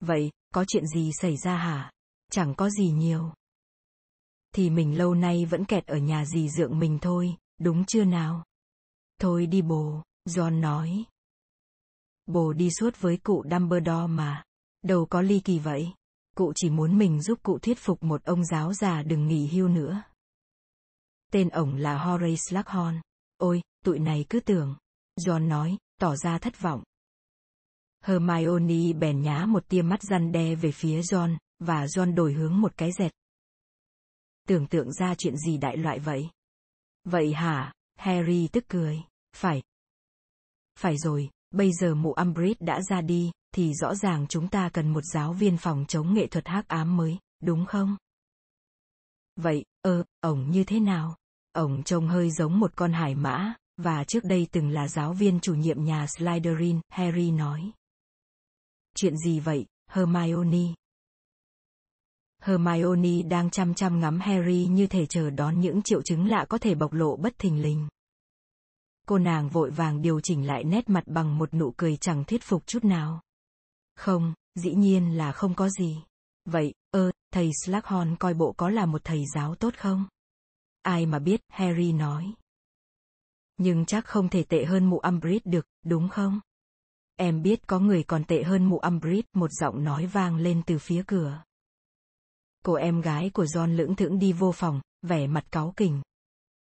Vậy, 0.00 0.30
có 0.54 0.64
chuyện 0.68 0.86
gì 0.86 1.10
xảy 1.20 1.36
ra 1.36 1.56
hả? 1.56 1.92
Chẳng 2.32 2.54
có 2.54 2.70
gì 2.70 2.90
nhiều 2.90 3.32
thì 4.58 4.70
mình 4.70 4.98
lâu 4.98 5.14
nay 5.14 5.44
vẫn 5.44 5.64
kẹt 5.64 5.86
ở 5.86 5.96
nhà 5.96 6.24
dì 6.24 6.48
dượng 6.48 6.78
mình 6.78 6.98
thôi, 7.02 7.36
đúng 7.60 7.84
chưa 7.84 8.04
nào? 8.04 8.44
Thôi 9.20 9.46
đi 9.46 9.62
bồ, 9.62 10.02
John 10.28 10.60
nói. 10.60 11.04
Bồ 12.26 12.52
đi 12.52 12.70
suốt 12.70 13.00
với 13.00 13.16
cụ 13.16 13.44
Dumbledore 13.50 14.06
mà. 14.06 14.44
Đâu 14.82 15.06
có 15.06 15.22
ly 15.22 15.40
kỳ 15.40 15.58
vậy. 15.58 15.92
Cụ 16.36 16.52
chỉ 16.56 16.70
muốn 16.70 16.98
mình 16.98 17.22
giúp 17.22 17.38
cụ 17.42 17.58
thuyết 17.58 17.78
phục 17.78 18.02
một 18.02 18.24
ông 18.24 18.44
giáo 18.44 18.72
già 18.72 19.02
đừng 19.02 19.28
nghỉ 19.28 19.46
hưu 19.46 19.68
nữa. 19.68 20.02
Tên 21.32 21.48
ổng 21.48 21.74
là 21.74 21.98
Horace 21.98 22.42
Slughorn. 22.48 23.00
Ôi, 23.36 23.62
tụi 23.84 23.98
này 23.98 24.24
cứ 24.30 24.40
tưởng. 24.40 24.76
John 25.20 25.48
nói, 25.48 25.76
tỏ 26.00 26.16
ra 26.16 26.38
thất 26.38 26.60
vọng. 26.60 26.82
Hermione 28.04 28.92
bèn 28.92 29.22
nhá 29.22 29.46
một 29.46 29.68
tia 29.68 29.82
mắt 29.82 30.02
răn 30.02 30.32
đe 30.32 30.54
về 30.54 30.72
phía 30.72 31.00
John, 31.00 31.36
và 31.58 31.84
John 31.84 32.14
đổi 32.14 32.32
hướng 32.32 32.60
một 32.60 32.76
cái 32.76 32.90
dẹt, 32.98 33.12
tưởng 34.48 34.66
tượng 34.66 34.92
ra 34.92 35.14
chuyện 35.14 35.36
gì 35.36 35.58
đại 35.58 35.76
loại 35.76 35.98
vậy. 35.98 36.28
Vậy 37.04 37.32
hả? 37.32 37.72
Harry 37.96 38.48
tức 38.52 38.64
cười. 38.68 39.02
Phải. 39.36 39.62
Phải 40.78 40.98
rồi, 40.98 41.30
bây 41.50 41.72
giờ 41.72 41.94
mụ 41.94 42.12
Umbridge 42.12 42.66
đã 42.66 42.80
ra 42.82 43.00
đi, 43.00 43.30
thì 43.54 43.74
rõ 43.74 43.94
ràng 43.94 44.26
chúng 44.28 44.48
ta 44.48 44.70
cần 44.72 44.92
một 44.92 45.04
giáo 45.14 45.32
viên 45.32 45.56
phòng 45.56 45.84
chống 45.88 46.14
nghệ 46.14 46.26
thuật 46.26 46.48
hắc 46.48 46.68
ám 46.68 46.96
mới, 46.96 47.18
đúng 47.42 47.66
không? 47.66 47.96
Vậy, 49.36 49.64
ơ, 49.82 50.04
ổng 50.20 50.50
như 50.50 50.64
thế 50.64 50.80
nào? 50.80 51.16
Ổng 51.52 51.82
trông 51.82 52.08
hơi 52.08 52.30
giống 52.30 52.60
một 52.60 52.76
con 52.76 52.92
hải 52.92 53.14
mã, 53.14 53.54
và 53.76 54.04
trước 54.04 54.24
đây 54.24 54.46
từng 54.52 54.70
là 54.70 54.88
giáo 54.88 55.12
viên 55.12 55.40
chủ 55.40 55.54
nhiệm 55.54 55.84
nhà 55.84 56.06
Slytherin, 56.06 56.80
Harry 56.88 57.30
nói. 57.30 57.70
Chuyện 58.94 59.16
gì 59.16 59.40
vậy, 59.40 59.66
Hermione? 59.90 60.74
Hermione 62.42 63.22
đang 63.22 63.50
chăm 63.50 63.74
chăm 63.74 64.00
ngắm 64.00 64.20
Harry 64.20 64.66
như 64.70 64.86
thể 64.86 65.06
chờ 65.06 65.30
đón 65.30 65.60
những 65.60 65.82
triệu 65.82 66.02
chứng 66.02 66.28
lạ 66.28 66.46
có 66.48 66.58
thể 66.58 66.74
bộc 66.74 66.92
lộ 66.92 67.16
bất 67.16 67.38
thình 67.38 67.62
lình. 67.62 67.88
Cô 69.06 69.18
nàng 69.18 69.48
vội 69.48 69.70
vàng 69.70 70.02
điều 70.02 70.20
chỉnh 70.20 70.46
lại 70.46 70.64
nét 70.64 70.88
mặt 70.88 71.04
bằng 71.06 71.38
một 71.38 71.54
nụ 71.54 71.74
cười 71.76 71.96
chẳng 71.96 72.24
thuyết 72.24 72.42
phục 72.42 72.66
chút 72.66 72.84
nào. 72.84 73.20
Không, 73.96 74.34
dĩ 74.54 74.74
nhiên 74.74 75.16
là 75.16 75.32
không 75.32 75.54
có 75.54 75.68
gì. 75.68 76.02
Vậy, 76.44 76.74
ơ, 76.90 77.10
thầy 77.32 77.50
Slughorn 77.64 78.16
coi 78.16 78.34
bộ 78.34 78.52
có 78.56 78.68
là 78.68 78.86
một 78.86 79.00
thầy 79.04 79.24
giáo 79.34 79.54
tốt 79.54 79.74
không? 79.78 80.04
Ai 80.82 81.06
mà 81.06 81.18
biết, 81.18 81.40
Harry 81.48 81.92
nói. 81.92 82.32
Nhưng 83.56 83.86
chắc 83.86 84.04
không 84.04 84.28
thể 84.28 84.42
tệ 84.42 84.64
hơn 84.64 84.90
mụ 84.90 84.98
Umbridge 85.08 85.42
được, 85.44 85.66
đúng 85.84 86.08
không? 86.08 86.40
Em 87.16 87.42
biết 87.42 87.66
có 87.66 87.78
người 87.78 88.02
còn 88.02 88.24
tệ 88.24 88.42
hơn 88.42 88.64
mụ 88.64 88.78
Umbridge, 88.78 89.28
một 89.34 89.52
giọng 89.52 89.84
nói 89.84 90.06
vang 90.06 90.36
lên 90.36 90.62
từ 90.66 90.78
phía 90.78 91.02
cửa. 91.06 91.42
Cô 92.64 92.74
em 92.74 93.00
gái 93.00 93.30
của 93.30 93.44
John 93.44 93.76
lưỡng 93.76 93.96
thững 93.96 94.18
đi 94.18 94.32
vô 94.32 94.52
phòng, 94.52 94.80
vẻ 95.02 95.26
mặt 95.26 95.44
cáu 95.50 95.72
kỉnh. 95.76 96.02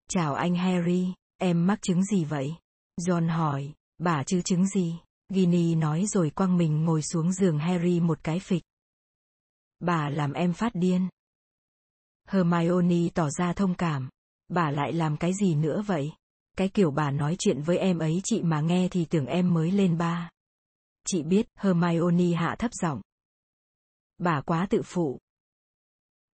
Chào 0.08 0.34
anh 0.34 0.54
Harry, 0.54 1.14
em 1.36 1.66
mắc 1.66 1.78
chứng 1.82 2.04
gì 2.04 2.24
vậy? 2.24 2.54
John 3.00 3.28
hỏi, 3.28 3.72
bà 3.98 4.22
chứ 4.24 4.42
chứng 4.42 4.66
gì? 4.66 4.98
Ginny 5.28 5.74
nói 5.74 6.06
rồi 6.06 6.30
quăng 6.30 6.56
mình 6.56 6.84
ngồi 6.84 7.02
xuống 7.02 7.32
giường 7.32 7.58
Harry 7.58 8.00
một 8.00 8.18
cái 8.22 8.38
phịch. 8.38 8.62
Bà 9.80 10.08
làm 10.08 10.32
em 10.32 10.52
phát 10.52 10.74
điên. 10.74 11.08
Hermione 12.28 13.08
tỏ 13.14 13.30
ra 13.30 13.52
thông 13.52 13.74
cảm. 13.74 14.08
Bà 14.48 14.70
lại 14.70 14.92
làm 14.92 15.16
cái 15.16 15.32
gì 15.34 15.54
nữa 15.54 15.82
vậy? 15.86 16.12
Cái 16.56 16.68
kiểu 16.68 16.90
bà 16.90 17.10
nói 17.10 17.36
chuyện 17.38 17.62
với 17.62 17.78
em 17.78 17.98
ấy 17.98 18.20
chị 18.24 18.42
mà 18.42 18.60
nghe 18.60 18.88
thì 18.88 19.04
tưởng 19.04 19.26
em 19.26 19.54
mới 19.54 19.70
lên 19.70 19.98
ba. 19.98 20.30
Chị 21.06 21.22
biết, 21.22 21.46
Hermione 21.54 22.32
hạ 22.36 22.56
thấp 22.58 22.70
giọng. 22.74 23.00
Bà 24.18 24.40
quá 24.40 24.66
tự 24.70 24.82
phụ. 24.84 25.18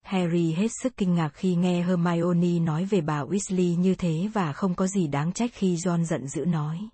Harry 0.02 0.52
hết 0.52 0.68
sức 0.82 0.96
kinh 0.96 1.14
ngạc 1.14 1.28
khi 1.28 1.54
nghe 1.54 1.82
Hermione 1.82 2.58
nói 2.58 2.84
về 2.84 3.00
bà 3.00 3.24
Weasley 3.24 3.78
như 3.78 3.94
thế 3.94 4.28
và 4.34 4.52
không 4.52 4.74
có 4.74 4.86
gì 4.86 5.06
đáng 5.06 5.32
trách 5.32 5.50
khi 5.54 5.76
John 5.76 6.04
giận 6.04 6.28
dữ 6.28 6.44
nói. 6.44 6.88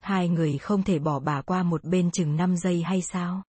Hai 0.00 0.28
người 0.28 0.58
không 0.58 0.82
thể 0.82 0.98
bỏ 0.98 1.20
bà 1.20 1.42
qua 1.42 1.62
một 1.62 1.84
bên 1.84 2.10
chừng 2.10 2.36
5 2.36 2.56
giây 2.56 2.82
hay 2.82 3.02
sao? 3.02 3.42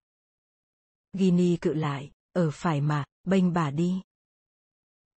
Ginny 1.12 1.56
cự 1.56 1.74
lại, 1.74 2.10
ở 2.32 2.50
phải 2.50 2.80
mà, 2.80 3.04
bênh 3.24 3.52
bà 3.52 3.70
đi. 3.70 4.02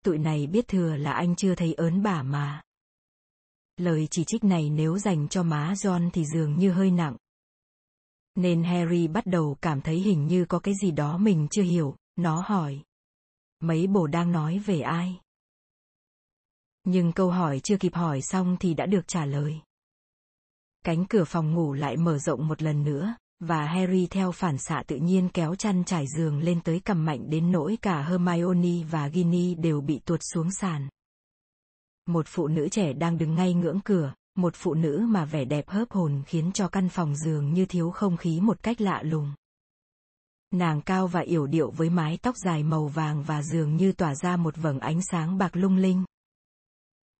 Tụi 0.04 0.18
này 0.18 0.48
biết 0.48 0.68
thừa 0.68 0.96
là 0.96 1.14
anh 1.14 1.36
chưa 1.36 1.56
thấy 1.56 1.74
ớn 1.74 2.04
bà 2.04 2.24
mà. 2.24 2.62
Lời 3.78 4.08
chỉ 4.12 4.24
trích 4.24 4.44
này 4.44 4.70
nếu 4.70 4.98
dành 4.98 5.28
cho 5.28 5.44
má 5.44 5.74
John 5.74 6.10
thì 6.14 6.26
dường 6.26 6.60
như 6.60 6.72
hơi 6.72 6.92
nặng. 6.92 7.18
Nên 8.36 8.64
Harry 8.64 9.08
bắt 9.08 9.26
đầu 9.26 9.58
cảm 9.62 9.82
thấy 9.82 10.00
hình 10.00 10.28
như 10.28 10.46
có 10.46 10.60
cái 10.60 10.74
gì 10.82 10.92
đó 10.92 11.18
mình 11.18 11.48
chưa 11.52 11.64
hiểu, 11.64 11.96
nó 12.16 12.44
hỏi. 12.48 12.82
Mấy 13.60 13.88
bồ 13.88 14.08
đang 14.08 14.32
nói 14.32 14.60
về 14.60 14.82
ai? 14.82 15.20
Nhưng 16.84 17.12
câu 17.12 17.32
hỏi 17.32 17.60
chưa 17.60 17.78
kịp 17.78 17.94
hỏi 17.96 18.22
xong 18.22 18.58
thì 18.60 18.74
đã 18.74 18.86
được 18.86 19.08
trả 19.08 19.26
lời. 19.26 19.62
Cánh 20.86 21.06
cửa 21.06 21.24
phòng 21.24 21.54
ngủ 21.54 21.74
lại 21.74 21.98
mở 21.98 22.18
rộng 22.18 22.48
một 22.48 22.62
lần 22.62 22.84
nữa, 22.84 23.16
và 23.40 23.66
Harry 23.66 24.08
theo 24.08 24.32
phản 24.32 24.58
xạ 24.58 24.84
tự 24.88 24.96
nhiên 24.96 25.30
kéo 25.30 25.56
chăn 25.56 25.84
trải 25.84 26.06
giường 26.18 26.40
lên 26.40 26.62
tới 26.62 26.82
cầm 26.86 27.06
mạnh 27.06 27.30
đến 27.30 27.52
nỗi 27.52 27.78
cả 27.82 28.02
Hermione 28.02 28.84
và 28.92 29.10
Ginny 29.10 29.56
đều 29.56 29.82
bị 29.82 30.00
tuột 30.06 30.20
xuống 30.34 30.52
sàn. 30.52 30.90
Một 32.06 32.26
phụ 32.28 32.48
nữ 32.48 32.70
trẻ 32.70 32.94
đang 32.94 33.18
đứng 33.18 33.36
ngay 33.36 33.54
ngưỡng 33.54 33.80
cửa, 33.86 34.14
một 34.36 34.54
phụ 34.56 34.74
nữ 34.74 35.06
mà 35.10 35.26
vẻ 35.26 35.46
đẹp 35.46 35.70
hớp 35.70 35.92
hồn 35.92 36.24
khiến 36.28 36.52
cho 36.52 36.68
căn 36.68 36.90
phòng 36.90 37.16
giường 37.16 37.54
như 37.54 37.66
thiếu 37.66 37.92
không 37.92 38.18
khí 38.18 38.40
một 38.42 38.64
cách 38.64 38.82
lạ 38.82 39.02
lùng. 39.04 39.34
Nàng 40.52 40.82
cao 40.82 41.08
và 41.08 41.20
yểu 41.20 41.48
điệu 41.48 41.72
với 41.72 41.90
mái 41.90 42.18
tóc 42.22 42.36
dài 42.38 42.64
màu 42.64 42.88
vàng 42.88 43.24
và 43.24 43.44
dường 43.44 43.76
như 43.76 43.92
tỏa 43.92 44.16
ra 44.16 44.38
một 44.38 44.58
vầng 44.58 44.80
ánh 44.80 45.02
sáng 45.02 45.38
bạc 45.38 45.56
lung 45.56 45.78
linh. 45.78 46.06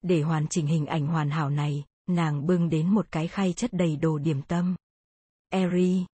Để 0.02 0.22
hoàn 0.22 0.48
chỉnh 0.48 0.68
hình 0.68 0.86
ảnh 0.86 1.08
hoàn 1.08 1.30
hảo 1.30 1.50
này, 1.50 1.84
nàng 2.08 2.46
bưng 2.46 2.70
đến 2.70 2.90
một 2.90 3.08
cái 3.12 3.28
khay 3.28 3.54
chất 3.54 3.74
đầy 3.74 3.96
đồ 3.96 4.18
điểm 4.18 4.42
tâm. 4.42 4.76
Eri. 5.50 6.06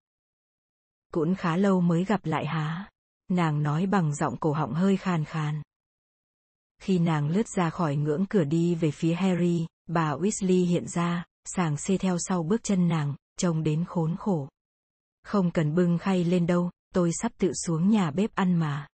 Cũng 1.14 1.36
khá 1.36 1.58
lâu 1.58 1.82
mới 1.82 2.06
gặp 2.06 2.26
lại 2.26 2.46
há. 2.46 2.90
Nàng 3.28 3.64
nói 3.64 3.86
bằng 3.86 4.16
giọng 4.16 4.38
cổ 4.38 4.54
họng 4.54 4.74
hơi 4.74 4.98
khàn 4.98 5.26
khàn. 5.26 5.62
Khi 6.82 7.00
nàng 7.00 7.30
lướt 7.30 7.48
ra 7.48 7.70
khỏi 7.70 7.96
ngưỡng 7.96 8.26
cửa 8.26 8.44
đi 8.44 8.76
về 8.76 8.92
phía 8.92 9.14
Harry, 9.14 9.68
bà 9.88 10.16
Weasley 10.16 10.66
hiện 10.66 10.88
ra, 10.88 11.26
sàng 11.46 11.78
xê 11.78 11.98
theo 11.98 12.18
sau 12.20 12.44
bước 12.44 12.64
chân 12.64 12.88
nàng, 12.88 13.16
trông 13.38 13.64
đến 13.64 13.86
khốn 13.88 14.16
khổ. 14.16 14.50
Không 15.24 15.52
cần 15.52 15.76
bưng 15.76 15.98
khay 15.98 16.24
lên 16.24 16.48
đâu, 16.48 16.72
tôi 16.94 17.12
sắp 17.22 17.32
tự 17.38 17.52
xuống 17.54 17.90
nhà 17.90 18.12
bếp 18.12 18.36
ăn 18.36 18.56
mà. 18.56 18.88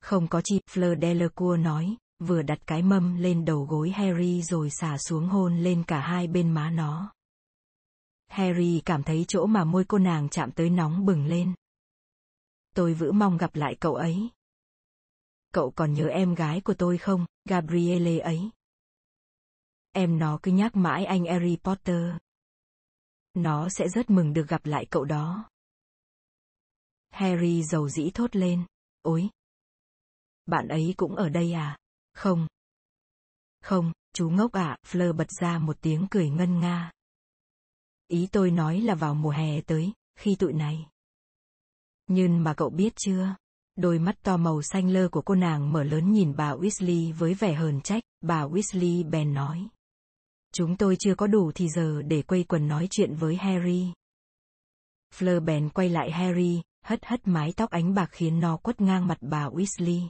Không 0.00 0.28
có 0.28 0.40
chi, 0.44 0.60
Fleur 0.70 1.00
Delacour 1.00 1.60
nói, 1.60 1.96
vừa 2.18 2.42
đặt 2.42 2.58
cái 2.66 2.82
mâm 2.82 3.16
lên 3.16 3.44
đầu 3.44 3.64
gối 3.64 3.90
Harry 3.90 4.42
rồi 4.42 4.70
xả 4.70 4.98
xuống 4.98 5.28
hôn 5.28 5.58
lên 5.58 5.84
cả 5.86 6.00
hai 6.00 6.26
bên 6.26 6.50
má 6.50 6.70
nó. 6.70 7.12
Harry 8.28 8.82
cảm 8.84 9.02
thấy 9.02 9.24
chỗ 9.28 9.46
mà 9.46 9.64
môi 9.64 9.84
cô 9.84 9.98
nàng 9.98 10.28
chạm 10.28 10.52
tới 10.52 10.70
nóng 10.70 11.06
bừng 11.06 11.26
lên. 11.26 11.54
Tôi 12.74 12.94
vữ 12.94 13.12
mong 13.12 13.36
gặp 13.36 13.56
lại 13.56 13.76
cậu 13.80 13.94
ấy. 13.94 14.30
Cậu 15.52 15.70
còn 15.70 15.92
nhớ 15.92 16.06
em 16.06 16.34
gái 16.34 16.60
của 16.60 16.74
tôi 16.74 16.98
không, 16.98 17.26
Gabrielle 17.48 18.18
ấy? 18.18 18.50
Em 19.92 20.18
nó 20.18 20.38
cứ 20.42 20.52
nhắc 20.52 20.76
mãi 20.76 21.04
anh 21.04 21.24
Harry 21.24 21.56
Potter. 21.64 22.14
Nó 23.34 23.68
sẽ 23.68 23.88
rất 23.88 24.10
mừng 24.10 24.32
được 24.32 24.48
gặp 24.48 24.66
lại 24.66 24.86
cậu 24.90 25.04
đó. 25.04 25.51
Harry 27.12 27.62
dầu 27.62 27.88
dĩ 27.88 28.10
thốt 28.14 28.36
lên. 28.36 28.64
Ôi! 29.02 29.28
Bạn 30.46 30.68
ấy 30.68 30.94
cũng 30.96 31.16
ở 31.16 31.28
đây 31.28 31.52
à? 31.52 31.78
Không. 32.14 32.46
Không, 33.60 33.92
chú 34.14 34.30
ngốc 34.30 34.52
ạ, 34.52 34.68
à, 34.68 34.78
Fleur 34.86 35.12
bật 35.12 35.30
ra 35.40 35.58
một 35.58 35.76
tiếng 35.80 36.06
cười 36.10 36.30
ngân 36.30 36.60
nga. 36.60 36.90
Ý 38.08 38.28
tôi 38.32 38.50
nói 38.50 38.80
là 38.80 38.94
vào 38.94 39.14
mùa 39.14 39.30
hè 39.30 39.60
tới, 39.60 39.92
khi 40.16 40.36
tụi 40.38 40.52
này. 40.52 40.88
Nhưng 42.06 42.44
mà 42.44 42.54
cậu 42.54 42.70
biết 42.70 42.92
chưa? 42.96 43.34
Đôi 43.76 43.98
mắt 43.98 44.16
to 44.22 44.36
màu 44.36 44.62
xanh 44.62 44.88
lơ 44.88 45.08
của 45.08 45.22
cô 45.22 45.34
nàng 45.34 45.72
mở 45.72 45.84
lớn 45.84 46.12
nhìn 46.12 46.36
bà 46.36 46.54
Weasley 46.54 47.14
với 47.14 47.34
vẻ 47.34 47.54
hờn 47.54 47.80
trách, 47.80 48.02
bà 48.20 48.46
Weasley 48.46 49.10
bèn 49.10 49.34
nói. 49.34 49.68
Chúng 50.54 50.76
tôi 50.76 50.96
chưa 50.98 51.14
có 51.14 51.26
đủ 51.26 51.52
thì 51.54 51.68
giờ 51.68 52.02
để 52.02 52.22
quây 52.22 52.44
quần 52.44 52.68
nói 52.68 52.88
chuyện 52.90 53.14
với 53.14 53.36
Harry. 53.36 53.92
Fleur 55.14 55.44
bèn 55.44 55.70
quay 55.70 55.88
lại 55.88 56.10
Harry, 56.10 56.62
hất 56.82 57.06
hất 57.06 57.28
mái 57.28 57.52
tóc 57.56 57.70
ánh 57.70 57.94
bạc 57.94 58.08
khiến 58.12 58.40
nó 58.40 58.56
quất 58.56 58.80
ngang 58.80 59.06
mặt 59.06 59.18
bà 59.20 59.48
Weasley. 59.48 60.08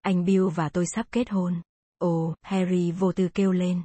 Anh 0.00 0.24
Bill 0.24 0.48
và 0.54 0.68
tôi 0.68 0.86
sắp 0.86 1.06
kết 1.12 1.30
hôn. 1.30 1.62
Ồ, 1.98 2.34
Harry 2.42 2.92
vô 2.92 3.12
tư 3.12 3.28
kêu 3.34 3.52
lên. 3.52 3.82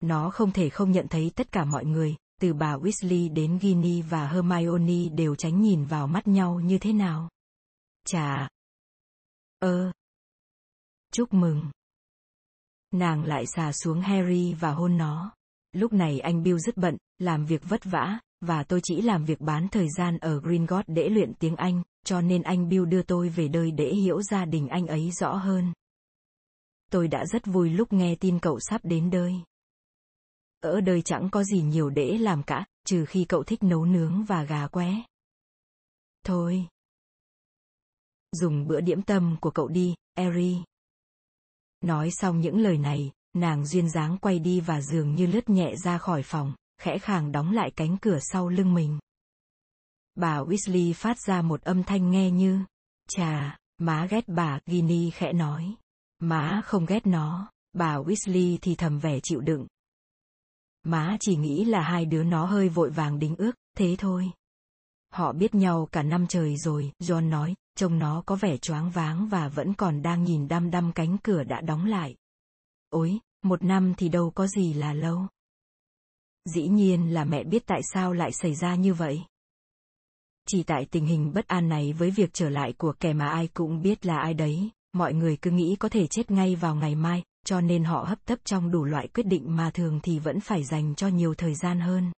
Nó 0.00 0.30
không 0.30 0.52
thể 0.52 0.70
không 0.70 0.92
nhận 0.92 1.08
thấy 1.08 1.30
tất 1.34 1.52
cả 1.52 1.64
mọi 1.64 1.84
người, 1.84 2.16
từ 2.40 2.54
bà 2.54 2.76
Weasley 2.76 3.32
đến 3.32 3.58
Ginny 3.62 4.02
và 4.02 4.28
Hermione 4.28 5.08
đều 5.08 5.34
tránh 5.34 5.60
nhìn 5.62 5.84
vào 5.84 6.06
mắt 6.06 6.28
nhau 6.28 6.60
như 6.60 6.78
thế 6.78 6.92
nào. 6.92 7.28
Chà. 8.04 8.48
Ơ. 9.58 9.92
Chúc 11.12 11.34
mừng. 11.34 11.70
Nàng 12.90 13.24
lại 13.24 13.44
xà 13.46 13.72
xuống 13.72 14.00
Harry 14.00 14.54
và 14.54 14.72
hôn 14.72 14.96
nó. 14.96 15.32
Lúc 15.72 15.92
này 15.92 16.20
anh 16.20 16.42
Bill 16.42 16.58
rất 16.58 16.76
bận, 16.76 16.96
làm 17.18 17.46
việc 17.46 17.62
vất 17.68 17.84
vả, 17.84 18.18
và 18.40 18.64
tôi 18.64 18.80
chỉ 18.82 19.02
làm 19.02 19.24
việc 19.24 19.40
bán 19.40 19.68
thời 19.68 19.86
gian 19.96 20.18
ở 20.18 20.40
Green 20.40 20.66
God 20.66 20.84
để 20.86 21.08
luyện 21.08 21.34
tiếng 21.34 21.56
Anh, 21.56 21.82
cho 22.04 22.20
nên 22.20 22.42
anh 22.42 22.68
Bill 22.68 22.86
đưa 22.86 23.02
tôi 23.02 23.28
về 23.28 23.48
đời 23.48 23.70
để 23.70 23.94
hiểu 23.94 24.22
gia 24.22 24.44
đình 24.44 24.68
anh 24.68 24.86
ấy 24.86 25.10
rõ 25.10 25.34
hơn. 25.34 25.72
Tôi 26.90 27.08
đã 27.08 27.26
rất 27.26 27.46
vui 27.46 27.70
lúc 27.70 27.92
nghe 27.92 28.14
tin 28.14 28.38
cậu 28.38 28.58
sắp 28.60 28.80
đến 28.84 29.10
đời. 29.10 29.34
Ở 30.60 30.80
đời 30.80 31.02
chẳng 31.02 31.28
có 31.30 31.44
gì 31.44 31.62
nhiều 31.62 31.90
để 31.90 32.18
làm 32.18 32.42
cả, 32.42 32.64
trừ 32.86 33.04
khi 33.04 33.24
cậu 33.24 33.44
thích 33.44 33.62
nấu 33.62 33.84
nướng 33.84 34.24
và 34.24 34.44
gà 34.44 34.66
qué. 34.66 35.02
Thôi. 36.24 36.66
Dùng 38.32 38.66
bữa 38.66 38.80
điểm 38.80 39.02
tâm 39.02 39.36
của 39.40 39.50
cậu 39.50 39.68
đi, 39.68 39.94
Eri. 40.14 40.62
Nói 41.80 42.10
xong 42.10 42.40
những 42.40 42.58
lời 42.58 42.78
này, 42.78 43.12
nàng 43.34 43.66
duyên 43.66 43.90
dáng 43.90 44.18
quay 44.18 44.38
đi 44.38 44.60
và 44.60 44.80
dường 44.80 45.14
như 45.14 45.26
lướt 45.26 45.48
nhẹ 45.48 45.74
ra 45.84 45.98
khỏi 45.98 46.22
phòng, 46.22 46.54
khẽ 46.78 46.98
khàng 46.98 47.32
đóng 47.32 47.52
lại 47.52 47.70
cánh 47.76 47.96
cửa 47.98 48.18
sau 48.20 48.48
lưng 48.48 48.74
mình. 48.74 48.98
Bà 50.14 50.40
Weasley 50.40 50.94
phát 50.94 51.20
ra 51.20 51.42
một 51.42 51.62
âm 51.62 51.82
thanh 51.82 52.10
nghe 52.10 52.30
như, 52.30 52.64
chà, 53.08 53.58
má 53.78 54.06
ghét 54.10 54.24
bà, 54.26 54.60
Ginny 54.66 55.10
khẽ 55.10 55.32
nói. 55.32 55.74
Má 56.18 56.62
không 56.64 56.86
ghét 56.86 57.06
nó, 57.06 57.50
bà 57.72 57.96
Weasley 57.96 58.58
thì 58.62 58.74
thầm 58.74 58.98
vẻ 58.98 59.20
chịu 59.22 59.40
đựng. 59.40 59.66
Má 60.82 61.16
chỉ 61.20 61.36
nghĩ 61.36 61.64
là 61.64 61.80
hai 61.80 62.04
đứa 62.04 62.24
nó 62.24 62.46
hơi 62.46 62.68
vội 62.68 62.90
vàng 62.90 63.18
đính 63.18 63.36
ước, 63.36 63.52
thế 63.76 63.96
thôi. 63.98 64.30
Họ 65.12 65.32
biết 65.32 65.54
nhau 65.54 65.88
cả 65.92 66.02
năm 66.02 66.26
trời 66.26 66.56
rồi, 66.56 66.92
John 66.98 67.28
nói, 67.28 67.54
trông 67.76 67.98
nó 67.98 68.22
có 68.26 68.36
vẻ 68.36 68.56
choáng 68.56 68.90
váng 68.90 69.28
và 69.28 69.48
vẫn 69.48 69.74
còn 69.74 70.02
đang 70.02 70.24
nhìn 70.24 70.48
đăm 70.48 70.70
đăm 70.70 70.92
cánh 70.92 71.18
cửa 71.18 71.44
đã 71.44 71.60
đóng 71.60 71.84
lại. 71.84 72.16
Ôi, 72.90 73.18
một 73.42 73.64
năm 73.64 73.94
thì 73.96 74.08
đâu 74.08 74.30
có 74.30 74.46
gì 74.46 74.74
là 74.74 74.92
lâu 74.92 75.26
dĩ 76.54 76.68
nhiên 76.68 77.14
là 77.14 77.24
mẹ 77.24 77.44
biết 77.44 77.66
tại 77.66 77.80
sao 77.94 78.12
lại 78.12 78.32
xảy 78.32 78.54
ra 78.54 78.74
như 78.74 78.94
vậy. 78.94 79.22
Chỉ 80.48 80.62
tại 80.62 80.86
tình 80.90 81.06
hình 81.06 81.32
bất 81.34 81.48
an 81.48 81.68
này 81.68 81.92
với 81.92 82.10
việc 82.10 82.30
trở 82.32 82.48
lại 82.48 82.72
của 82.72 82.92
kẻ 83.00 83.12
mà 83.12 83.28
ai 83.28 83.48
cũng 83.54 83.82
biết 83.82 84.06
là 84.06 84.18
ai 84.18 84.34
đấy, 84.34 84.70
mọi 84.92 85.14
người 85.14 85.36
cứ 85.36 85.50
nghĩ 85.50 85.76
có 85.76 85.88
thể 85.88 86.06
chết 86.06 86.30
ngay 86.30 86.56
vào 86.56 86.74
ngày 86.74 86.94
mai, 86.94 87.22
cho 87.44 87.60
nên 87.60 87.84
họ 87.84 88.04
hấp 88.08 88.24
tấp 88.24 88.38
trong 88.44 88.70
đủ 88.70 88.84
loại 88.84 89.08
quyết 89.08 89.26
định 89.26 89.56
mà 89.56 89.70
thường 89.70 90.00
thì 90.02 90.18
vẫn 90.18 90.40
phải 90.40 90.64
dành 90.64 90.94
cho 90.94 91.08
nhiều 91.08 91.34
thời 91.34 91.54
gian 91.54 91.80
hơn. 91.80 92.12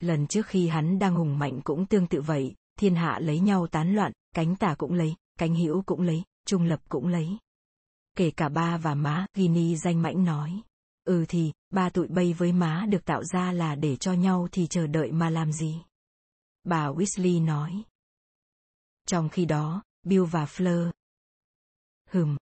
Lần 0.00 0.26
trước 0.26 0.46
khi 0.46 0.68
hắn 0.68 0.98
đang 0.98 1.14
hùng 1.14 1.38
mạnh 1.38 1.60
cũng 1.64 1.86
tương 1.86 2.06
tự 2.06 2.20
vậy, 2.20 2.54
thiên 2.78 2.94
hạ 2.94 3.18
lấy 3.22 3.40
nhau 3.40 3.66
tán 3.66 3.94
loạn, 3.94 4.12
cánh 4.34 4.56
tả 4.56 4.74
cũng 4.78 4.94
lấy, 4.94 5.14
cánh 5.38 5.54
hữu 5.54 5.82
cũng 5.82 6.00
lấy, 6.00 6.22
trung 6.46 6.62
lập 6.62 6.80
cũng 6.88 7.08
lấy. 7.08 7.28
Kể 8.16 8.30
cả 8.30 8.48
ba 8.48 8.76
và 8.76 8.94
má, 8.94 9.26
Gini 9.34 9.76
danh 9.76 10.02
mãnh 10.02 10.24
nói. 10.24 10.60
Ừ 11.06 11.24
thì, 11.28 11.52
ba 11.70 11.90
tụi 11.90 12.08
bay 12.08 12.32
với 12.32 12.52
má 12.52 12.86
được 12.88 13.04
tạo 13.04 13.24
ra 13.24 13.52
là 13.52 13.74
để 13.74 13.96
cho 13.96 14.12
nhau 14.12 14.48
thì 14.52 14.66
chờ 14.66 14.86
đợi 14.86 15.12
mà 15.12 15.30
làm 15.30 15.52
gì? 15.52 15.82
Bà 16.64 16.88
Weasley 16.88 17.44
nói. 17.44 17.82
Trong 19.06 19.28
khi 19.28 19.44
đó, 19.44 19.82
Bill 20.02 20.24
và 20.24 20.44
Fleur. 20.44 20.90
Hừm. 22.10 22.36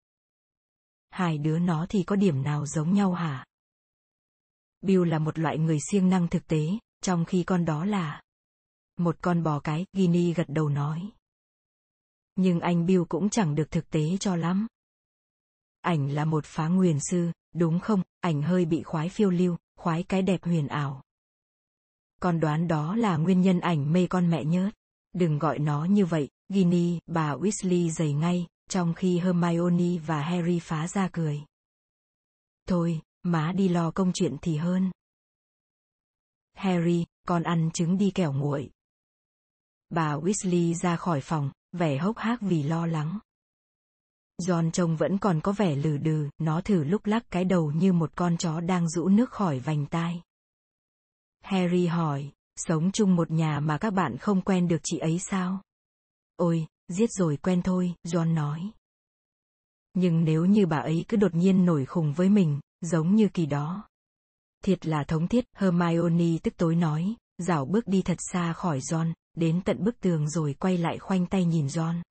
Hai 1.11 1.39
đứa 1.39 1.59
nó 1.59 1.87
thì 1.89 2.03
có 2.03 2.17
điểm 2.17 2.43
nào 2.43 2.67
giống 2.67 2.95
nhau 2.95 3.13
hả? 3.13 3.47
Bill 4.81 5.05
là 5.09 5.19
một 5.19 5.39
loại 5.39 5.59
người 5.59 5.79
siêng 5.91 6.09
năng 6.09 6.29
thực 6.29 6.47
tế, 6.47 6.67
trong 7.01 7.25
khi 7.25 7.45
con 7.45 7.65
đó 7.65 7.85
là 7.85 8.23
một 8.97 9.17
con 9.21 9.43
bò 9.43 9.61
cái, 9.61 9.87
Ginny 9.93 10.35
gật 10.35 10.47
đầu 10.49 10.69
nói. 10.69 11.11
Nhưng 12.37 12.61
anh 12.61 12.87
Bill 12.87 13.03
cũng 13.09 13.31
chẳng 13.31 13.55
được 13.55 13.71
thực 13.71 13.91
tế 13.91 14.17
cho 14.21 14.37
lắm. 14.37 14.67
Ảnh 15.81 16.11
là 16.11 16.25
một 16.25 16.45
phá 16.45 16.69
nguyền 16.69 16.99
sư, 17.01 17.33
đúng 17.55 17.81
không, 17.81 18.03
ảnh 18.21 18.43
hơi 18.43 18.65
bị 18.65 18.83
khoái 18.83 19.09
phiêu 19.09 19.31
lưu, 19.31 19.57
khoái 19.77 20.03
cái 20.03 20.23
đẹp 20.23 20.45
huyền 20.45 20.69
ảo. 20.69 21.03
Con 22.21 22.41
đoán 22.41 22.69
đó 22.69 22.97
là 22.97 23.17
nguyên 23.17 23.41
nhân 23.41 23.61
ảnh 23.61 23.93
mê 23.93 24.07
con 24.07 24.31
mẹ 24.31 24.45
nhớt. 24.45 24.71
Đừng 25.13 25.39
gọi 25.39 25.59
nó 25.59 25.85
như 25.85 26.07
vậy, 26.07 26.29
Ginny, 26.49 26.99
bà 27.07 27.35
Weasley 27.35 27.91
dày 27.91 28.13
ngay, 28.13 28.47
trong 28.69 28.95
khi 28.95 29.19
Hermione 29.19 29.99
và 30.07 30.23
Harry 30.23 30.59
phá 30.59 30.89
ra 30.89 31.09
cười. 31.13 31.41
Thôi, 32.67 33.01
má 33.23 33.53
đi 33.53 33.69
lo 33.69 33.91
công 33.91 34.13
chuyện 34.13 34.37
thì 34.43 34.57
hơn. 34.57 34.91
Harry, 36.55 37.05
con 37.27 37.43
ăn 37.43 37.71
trứng 37.75 37.99
đi 37.99 38.11
kẻo 38.11 38.33
nguội. 38.33 38.71
Bà 39.91 40.17
Weasley 40.17 40.75
ra 40.75 40.97
khỏi 40.97 41.21
phòng, 41.21 41.51
vẻ 41.73 41.99
hốc 41.99 42.19
hác 42.19 42.41
vì 42.41 42.63
lo 42.63 42.87
lắng. 42.87 43.19
John 44.43 44.71
trông 44.71 44.97
vẫn 44.97 45.19
còn 45.19 45.41
có 45.41 45.53
vẻ 45.53 45.77
lừ 45.77 45.97
đừ, 45.97 46.29
nó 46.39 46.61
thử 46.61 46.85
lúc 46.85 47.07
lắc 47.07 47.31
cái 47.31 47.45
đầu 47.45 47.73
như 47.73 47.93
một 47.93 48.11
con 48.15 48.37
chó 48.37 48.61
đang 48.61 48.89
rũ 48.89 49.09
nước 49.09 49.31
khỏi 49.31 49.59
vành 49.59 49.87
tai. 49.87 50.23
Harry 51.41 51.87
hỏi, 51.87 52.33
sống 52.57 52.93
chung 52.93 53.17
một 53.17 53.31
nhà 53.31 53.61
mà 53.61 53.79
các 53.79 53.91
bạn 53.91 54.17
không 54.17 54.41
quen 54.41 54.69
được 54.69 54.81
chị 54.83 54.99
ấy 54.99 55.19
sao? 55.19 55.63
Ôi, 56.37 56.67
giết 56.89 57.11
rồi 57.11 57.37
quen 57.37 57.63
thôi, 57.63 57.95
John 58.07 58.35
nói. 58.35 58.71
Nhưng 59.95 60.25
nếu 60.25 60.45
như 60.45 60.67
bà 60.67 60.77
ấy 60.77 61.05
cứ 61.09 61.17
đột 61.17 61.35
nhiên 61.35 61.65
nổi 61.65 61.85
khùng 61.85 62.13
với 62.13 62.29
mình, 62.29 62.61
giống 62.81 63.15
như 63.15 63.29
kỳ 63.29 63.47
đó. 63.47 63.89
Thiệt 64.65 64.87
là 64.87 65.05
thống 65.05 65.29
thiết, 65.29 65.45
Hermione 65.57 66.39
tức 66.43 66.55
tối 66.57 66.77
nói, 66.77 67.15
dảo 67.39 67.65
bước 67.65 67.87
đi 67.87 68.03
thật 68.03 68.19
xa 68.33 68.53
khỏi 68.53 68.79
John, 68.79 69.13
đến 69.37 69.61
tận 69.65 69.85
bức 69.85 70.01
tường 70.01 70.29
rồi 70.29 70.55
quay 70.55 70.79
lại 70.79 70.99
khoanh 70.99 71.27
tay 71.27 71.45
nhìn 71.45 71.67
John. 71.67 72.03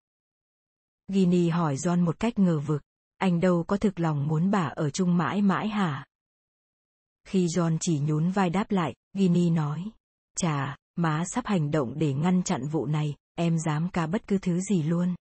Ginny 1.08 1.50
hỏi 1.50 1.76
John 1.76 2.06
một 2.06 2.20
cách 2.20 2.40
ngờ 2.40 2.60
vực, 2.60 2.82
anh 3.18 3.40
đâu 3.40 3.64
có 3.68 3.78
thực 3.78 4.00
lòng 4.00 4.28
muốn 4.28 4.52
bà 4.52 4.64
ở 4.64 4.90
chung 4.90 5.18
mãi 5.18 5.42
mãi 5.42 5.68
hả? 5.68 6.06
Khi 7.28 7.48
John 7.48 7.78
chỉ 7.82 8.00
nhún 8.00 8.32
vai 8.32 8.50
đáp 8.50 8.72
lại, 8.72 8.96
Ginny 9.14 9.50
nói, 9.50 9.84
chà, 10.36 10.78
má 10.96 11.24
sắp 11.26 11.46
hành 11.46 11.72
động 11.72 11.94
để 11.96 12.14
ngăn 12.14 12.44
chặn 12.44 12.68
vụ 12.68 12.86
này, 12.86 13.16
em 13.36 13.60
dám 13.60 13.90
ca 13.94 14.08
bất 14.08 14.28
cứ 14.28 14.38
thứ 14.38 14.60
gì 14.60 14.84
luôn. 14.84 15.16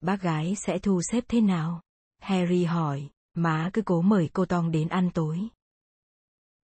Bác 0.00 0.22
gái 0.22 0.54
sẽ 0.66 0.78
thu 0.78 1.00
xếp 1.12 1.24
thế 1.28 1.40
nào? 1.40 1.82
Harry 2.18 2.64
hỏi, 2.64 3.10
má 3.34 3.70
cứ 3.72 3.82
cố 3.82 4.02
mời 4.02 4.30
cô 4.32 4.44
Tong 4.44 4.70
đến 4.70 4.88
ăn 4.88 5.10
tối. 5.14 5.40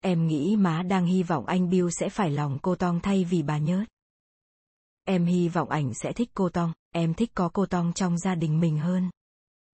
Em 0.01 0.27
nghĩ 0.27 0.57
má 0.57 0.83
đang 0.83 1.07
hy 1.07 1.23
vọng 1.23 1.47
anh 1.47 1.71
Bill 1.71 1.89
sẽ 1.91 2.09
phải 2.09 2.31
lòng 2.31 2.59
cô 2.63 2.75
Tong 2.75 3.01
thay 3.01 3.25
vì 3.25 3.43
bà 3.43 3.59
nhớt. 3.59 3.85
Em 5.05 5.25
hy 5.25 5.49
vọng 5.49 5.69
ảnh 5.69 5.95
sẽ 5.95 6.13
thích 6.13 6.31
cô 6.35 6.49
Tong, 6.49 6.73
em 6.95 7.15
thích 7.15 7.31
có 7.35 7.49
cô 7.53 7.67
Tong 7.67 7.93
trong 7.93 8.19
gia 8.19 8.35
đình 8.35 8.61
mình 8.61 8.79
hơn. 8.79 9.11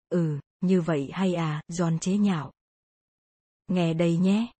Ừ, 0.08 0.38
như 0.60 0.80
vậy 0.80 1.10
hay 1.12 1.34
à, 1.34 1.62
John 1.68 1.98
chế 1.98 2.16
nhạo. 2.16 2.52
Nghe 3.68 3.94
đây 3.94 4.16
nhé. 4.16 4.52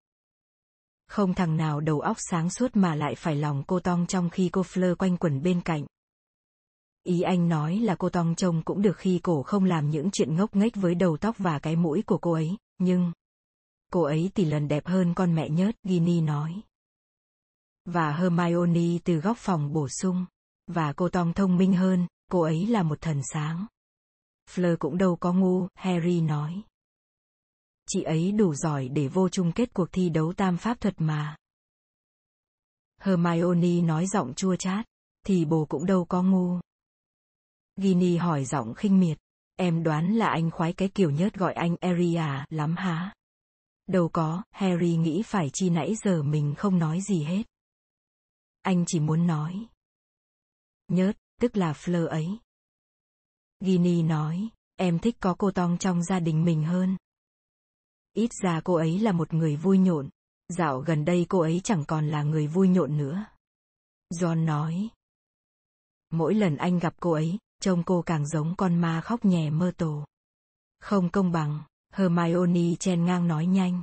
Không 1.06 1.34
thằng 1.34 1.56
nào 1.56 1.80
đầu 1.80 2.00
óc 2.00 2.16
sáng 2.18 2.50
suốt 2.50 2.76
mà 2.76 2.94
lại 2.94 3.14
phải 3.14 3.36
lòng 3.36 3.62
cô 3.66 3.80
Tong 3.80 4.06
trong 4.06 4.30
khi 4.30 4.48
cô 4.52 4.62
Fleur 4.62 4.94
quanh 4.94 5.16
quẩn 5.16 5.42
bên 5.42 5.60
cạnh. 5.60 5.86
Ý 7.02 7.20
anh 7.20 7.48
nói 7.48 7.76
là 7.78 7.94
cô 7.94 8.08
Tong 8.08 8.34
trông 8.34 8.62
cũng 8.62 8.82
được 8.82 8.96
khi 8.96 9.20
cổ 9.22 9.42
không 9.42 9.64
làm 9.64 9.90
những 9.90 10.10
chuyện 10.10 10.36
ngốc 10.36 10.56
nghếch 10.56 10.76
với 10.76 10.94
đầu 10.94 11.16
tóc 11.16 11.38
và 11.38 11.58
cái 11.58 11.76
mũi 11.76 12.02
của 12.06 12.18
cô 12.18 12.32
ấy, 12.32 12.56
nhưng... 12.78 13.12
Cô 13.92 14.02
ấy 14.02 14.30
tỷ 14.34 14.44
lần 14.44 14.68
đẹp 14.68 14.86
hơn 14.86 15.14
con 15.14 15.34
mẹ 15.34 15.48
nhớt, 15.48 15.76
Ginny 15.82 16.20
nói. 16.20 16.60
Và 17.84 18.12
Hermione 18.12 18.98
từ 19.04 19.16
góc 19.16 19.36
phòng 19.38 19.72
bổ 19.72 19.88
sung. 19.88 20.26
Và 20.66 20.92
cô 20.92 21.08
Tong 21.08 21.32
thông 21.32 21.56
minh 21.56 21.72
hơn, 21.72 22.06
cô 22.30 22.40
ấy 22.40 22.66
là 22.66 22.82
một 22.82 23.00
thần 23.00 23.20
sáng. 23.32 23.66
Fleur 24.50 24.76
cũng 24.76 24.98
đâu 24.98 25.16
có 25.16 25.32
ngu, 25.32 25.68
Harry 25.74 26.20
nói. 26.20 26.62
Chị 27.86 28.02
ấy 28.02 28.32
đủ 28.32 28.54
giỏi 28.54 28.88
để 28.88 29.08
vô 29.08 29.28
chung 29.28 29.52
kết 29.52 29.74
cuộc 29.74 29.88
thi 29.92 30.08
đấu 30.08 30.32
tam 30.32 30.56
pháp 30.56 30.80
thuật 30.80 30.94
mà. 30.98 31.36
Hermione 33.00 33.82
nói 33.82 34.06
giọng 34.06 34.34
chua 34.34 34.56
chát, 34.56 34.86
thì 35.26 35.44
bồ 35.44 35.64
cũng 35.64 35.86
đâu 35.86 36.04
có 36.04 36.22
ngu. 36.22 36.60
Ginny 37.76 38.16
hỏi 38.16 38.44
giọng 38.44 38.74
khinh 38.74 39.00
miệt, 39.00 39.18
em 39.56 39.82
đoán 39.82 40.14
là 40.14 40.28
anh 40.28 40.50
khoái 40.50 40.72
cái 40.72 40.88
kiểu 40.88 41.10
nhớt 41.10 41.34
gọi 41.34 41.52
anh 41.52 41.76
Area 41.80 42.46
lắm 42.48 42.76
hả? 42.76 43.14
Đâu 43.86 44.08
có, 44.12 44.42
Harry 44.50 44.96
nghĩ 44.96 45.22
phải 45.22 45.50
chi 45.52 45.70
nãy 45.70 45.94
giờ 46.04 46.22
mình 46.22 46.54
không 46.56 46.78
nói 46.78 47.00
gì 47.00 47.24
hết. 47.24 47.42
Anh 48.62 48.84
chỉ 48.86 49.00
muốn 49.00 49.26
nói. 49.26 49.66
Nhớt, 50.88 51.16
tức 51.40 51.56
là 51.56 51.72
Fleur 51.72 52.06
ấy. 52.06 52.38
Ginny 53.60 54.02
nói, 54.02 54.48
em 54.76 54.98
thích 54.98 55.16
có 55.20 55.34
cô 55.38 55.50
Tong 55.50 55.78
trong 55.78 56.02
gia 56.02 56.20
đình 56.20 56.44
mình 56.44 56.64
hơn. 56.64 56.96
Ít 58.12 58.30
ra 58.42 58.60
cô 58.64 58.74
ấy 58.74 58.98
là 58.98 59.12
một 59.12 59.34
người 59.34 59.56
vui 59.56 59.78
nhộn. 59.78 60.08
Dạo 60.48 60.80
gần 60.80 61.04
đây 61.04 61.26
cô 61.28 61.40
ấy 61.40 61.60
chẳng 61.64 61.84
còn 61.88 62.08
là 62.08 62.22
người 62.22 62.46
vui 62.46 62.68
nhộn 62.68 62.98
nữa. 62.98 63.24
John 64.14 64.44
nói. 64.44 64.88
Mỗi 66.10 66.34
lần 66.34 66.56
anh 66.56 66.78
gặp 66.78 66.94
cô 67.00 67.12
ấy, 67.12 67.38
trông 67.60 67.82
cô 67.82 68.02
càng 68.02 68.26
giống 68.26 68.54
con 68.56 68.78
ma 68.78 69.00
khóc 69.00 69.24
nhè 69.24 69.50
mơ 69.50 69.72
tổ. 69.76 70.04
Không 70.80 71.10
công 71.10 71.32
bằng, 71.32 71.62
Hermione 71.92 72.74
chen 72.78 73.04
ngang 73.04 73.28
nói 73.28 73.46
nhanh. 73.46 73.82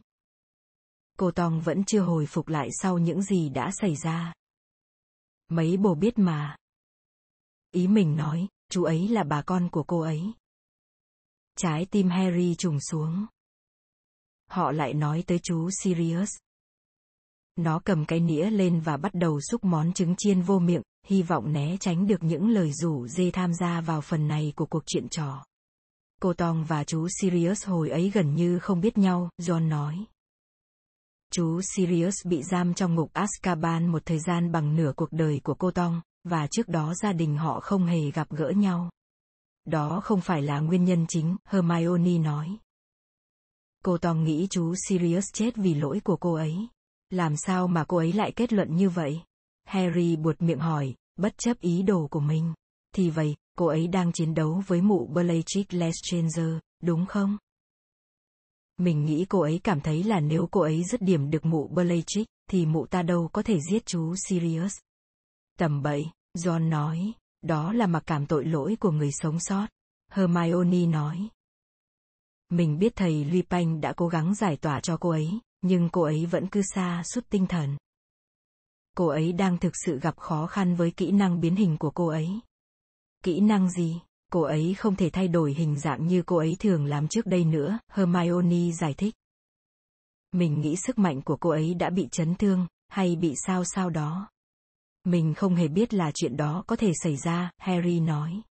Cô 1.18 1.32
Tong 1.32 1.62
vẫn 1.62 1.84
chưa 1.84 2.02
hồi 2.02 2.26
phục 2.26 2.48
lại 2.48 2.70
sau 2.72 2.98
những 2.98 3.22
gì 3.22 3.50
đã 3.50 3.72
xảy 3.72 3.96
ra. 3.96 4.34
Mấy 5.50 5.78
bồ 5.78 5.96
biết 5.96 6.18
mà. 6.20 6.56
Ý 7.78 7.88
mình 7.88 8.16
nói, 8.16 8.48
chú 8.70 8.84
ấy 8.84 9.08
là 9.08 9.24
bà 9.24 9.42
con 9.42 9.70
của 9.70 9.84
cô 9.84 10.00
ấy. 10.00 10.34
Trái 11.58 11.86
tim 11.92 12.10
Harry 12.10 12.56
trùng 12.56 12.80
xuống. 12.80 13.26
Họ 14.50 14.72
lại 14.72 14.94
nói 14.94 15.24
tới 15.28 15.40
chú 15.44 15.70
Sirius. 15.84 16.30
Nó 17.56 17.80
cầm 17.86 18.06
cái 18.06 18.20
nĩa 18.20 18.50
lên 18.50 18.80
và 18.80 18.98
bắt 18.98 19.14
đầu 19.14 19.42
xúc 19.42 19.64
món 19.64 19.94
trứng 19.94 20.16
chiên 20.18 20.42
vô 20.42 20.60
miệng, 20.60 20.82
hy 21.08 21.22
vọng 21.22 21.54
né 21.54 21.78
tránh 21.80 22.08
được 22.08 22.24
những 22.24 22.50
lời 22.50 22.72
rủ 22.74 23.08
dê 23.08 23.32
tham 23.32 23.54
gia 23.54 23.82
vào 23.82 24.02
phần 24.02 24.28
này 24.28 24.54
của 24.56 24.66
cuộc 24.66 24.84
chuyện 24.86 25.10
trò. 25.10 25.46
Cô 26.22 26.34
Tong 26.34 26.66
và 26.66 26.84
chú 26.84 27.08
Sirius 27.22 27.66
hồi 27.66 27.90
ấy 27.90 28.12
gần 28.14 28.36
như 28.36 28.60
không 28.60 28.82
biết 28.82 28.98
nhau, 28.98 29.30
John 29.42 29.68
nói. 29.68 30.06
Chú 31.32 31.62
Sirius 31.62 32.16
bị 32.26 32.44
giam 32.44 32.74
trong 32.74 32.96
ngục 32.96 33.12
Azkaban 33.14 33.92
một 33.92 34.02
thời 34.06 34.20
gian 34.20 34.52
bằng 34.52 34.76
nửa 34.76 34.94
cuộc 34.96 35.12
đời 35.12 35.42
của 35.44 35.54
cô 35.54 35.72
Tong, 35.72 36.02
và 36.28 36.48
trước 36.48 36.68
đó 36.68 36.94
gia 36.94 37.14
đình 37.14 37.38
họ 37.38 37.60
không 37.60 37.86
hề 37.86 38.12
gặp 38.12 38.30
gỡ 38.30 38.50
nhau. 38.50 38.90
Đó 39.66 40.02
không 40.04 40.22
phải 40.22 40.42
là 40.42 40.60
nguyên 40.60 40.84
nhân 40.84 41.06
chính, 41.10 41.36
Hermione 41.46 42.18
nói. 42.18 42.58
Cô 43.84 43.98
Tong 43.98 44.24
nghĩ 44.24 44.48
chú 44.50 44.74
Sirius 44.88 45.26
chết 45.34 45.56
vì 45.56 45.74
lỗi 45.74 46.02
của 46.04 46.18
cô 46.18 46.34
ấy. 46.34 46.68
Làm 47.10 47.38
sao 47.38 47.68
mà 47.68 47.86
cô 47.88 47.98
ấy 47.98 48.14
lại 48.14 48.32
kết 48.36 48.54
luận 48.54 48.76
như 48.76 48.90
vậy? 48.90 49.22
Harry 49.66 50.16
buột 50.16 50.42
miệng 50.42 50.60
hỏi, 50.60 50.96
bất 51.18 51.38
chấp 51.38 51.60
ý 51.60 51.84
đồ 51.84 52.08
của 52.12 52.20
mình. 52.20 52.54
Thì 52.96 53.10
vậy, 53.10 53.36
cô 53.58 53.66
ấy 53.66 53.88
đang 53.88 54.12
chiến 54.12 54.34
đấu 54.34 54.64
với 54.68 54.82
mụ 54.82 55.08
Bellatrix 55.08 55.66
Lestrange, 55.70 56.60
đúng 56.84 57.06
không? 57.06 57.38
Mình 58.78 59.06
nghĩ 59.06 59.26
cô 59.30 59.40
ấy 59.40 59.60
cảm 59.64 59.82
thấy 59.82 60.04
là 60.04 60.20
nếu 60.20 60.48
cô 60.52 60.62
ấy 60.62 60.84
dứt 60.84 61.02
điểm 61.02 61.30
được 61.30 61.46
mụ 61.46 61.68
Bellatrix, 61.68 62.26
thì 62.50 62.66
mụ 62.66 62.86
ta 62.86 63.02
đâu 63.02 63.30
có 63.34 63.44
thể 63.44 63.60
giết 63.72 63.86
chú 63.86 64.16
Sirius. 64.16 64.74
Tầm 65.60 65.82
bậy, 65.82 66.06
John 66.38 66.70
nói, 66.70 67.14
đó 67.42 67.74
là 67.74 67.88
mặc 67.88 68.04
cảm 68.06 68.26
tội 68.26 68.46
lỗi 68.46 68.78
của 68.80 68.92
người 68.92 69.12
sống 69.12 69.40
sót. 69.40 69.68
Hermione 70.12 70.86
nói. 70.86 71.30
Mình 72.50 72.80
biết 72.80 72.94
thầy 72.96 73.26
Lupin 73.26 73.82
đã 73.82 73.94
cố 73.94 74.08
gắng 74.08 74.36
giải 74.36 74.58
tỏa 74.58 74.80
cho 74.80 74.98
cô 74.98 75.10
ấy, 75.10 75.40
nhưng 75.62 75.90
cô 75.90 76.02
ấy 76.02 76.26
vẫn 76.26 76.48
cứ 76.48 76.62
xa 76.76 77.04
suốt 77.06 77.22
tinh 77.30 77.48
thần. 77.48 77.78
Cô 78.98 79.08
ấy 79.08 79.34
đang 79.34 79.58
thực 79.58 79.74
sự 79.86 80.00
gặp 80.00 80.18
khó 80.18 80.48
khăn 80.48 80.76
với 80.76 80.92
kỹ 80.92 81.12
năng 81.12 81.42
biến 81.42 81.56
hình 81.56 81.78
của 81.78 81.92
cô 81.92 82.08
ấy. 82.08 82.40
Kỹ 83.24 83.40
năng 83.40 83.70
gì? 83.70 84.02
Cô 84.32 84.42
ấy 84.42 84.74
không 84.78 84.96
thể 84.96 85.10
thay 85.10 85.28
đổi 85.28 85.54
hình 85.54 85.80
dạng 85.80 86.08
như 86.08 86.24
cô 86.26 86.38
ấy 86.38 86.56
thường 86.60 86.86
làm 86.86 87.08
trước 87.08 87.26
đây 87.26 87.46
nữa, 87.46 87.80
Hermione 87.92 88.72
giải 88.72 88.94
thích. 88.94 89.16
Mình 90.32 90.62
nghĩ 90.62 90.76
sức 90.76 90.98
mạnh 90.98 91.22
của 91.22 91.38
cô 91.38 91.50
ấy 91.50 91.74
đã 91.74 91.90
bị 91.90 92.08
chấn 92.12 92.36
thương, 92.36 92.68
hay 92.88 93.16
bị 93.16 93.34
sao 93.46 93.64
sao 93.64 93.90
đó. 93.90 94.30
Mình 95.08 95.34
không 95.34 95.56
hề 95.56 95.68
biết 95.68 95.94
là 95.94 96.12
chuyện 96.12 96.38
đó 96.38 96.64
có 96.68 96.76
thể 96.76 96.92
xảy 97.04 97.18
ra, 97.18 97.52
Harry 97.58 98.00
nói. 98.00 98.42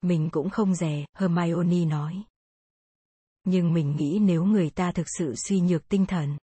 Mình 0.00 0.28
cũng 0.32 0.50
không 0.50 0.74
dè, 0.74 1.04
Hermione 1.18 1.84
nói. 1.84 2.22
Nhưng 3.44 3.74
mình 3.74 3.96
nghĩ 3.96 4.18
nếu 4.22 4.44
người 4.44 4.70
ta 4.70 4.92
thực 4.92 5.06
sự 5.18 5.34
suy 5.36 5.60
nhược 5.60 5.88
tinh 5.88 6.06
thần. 6.06 6.36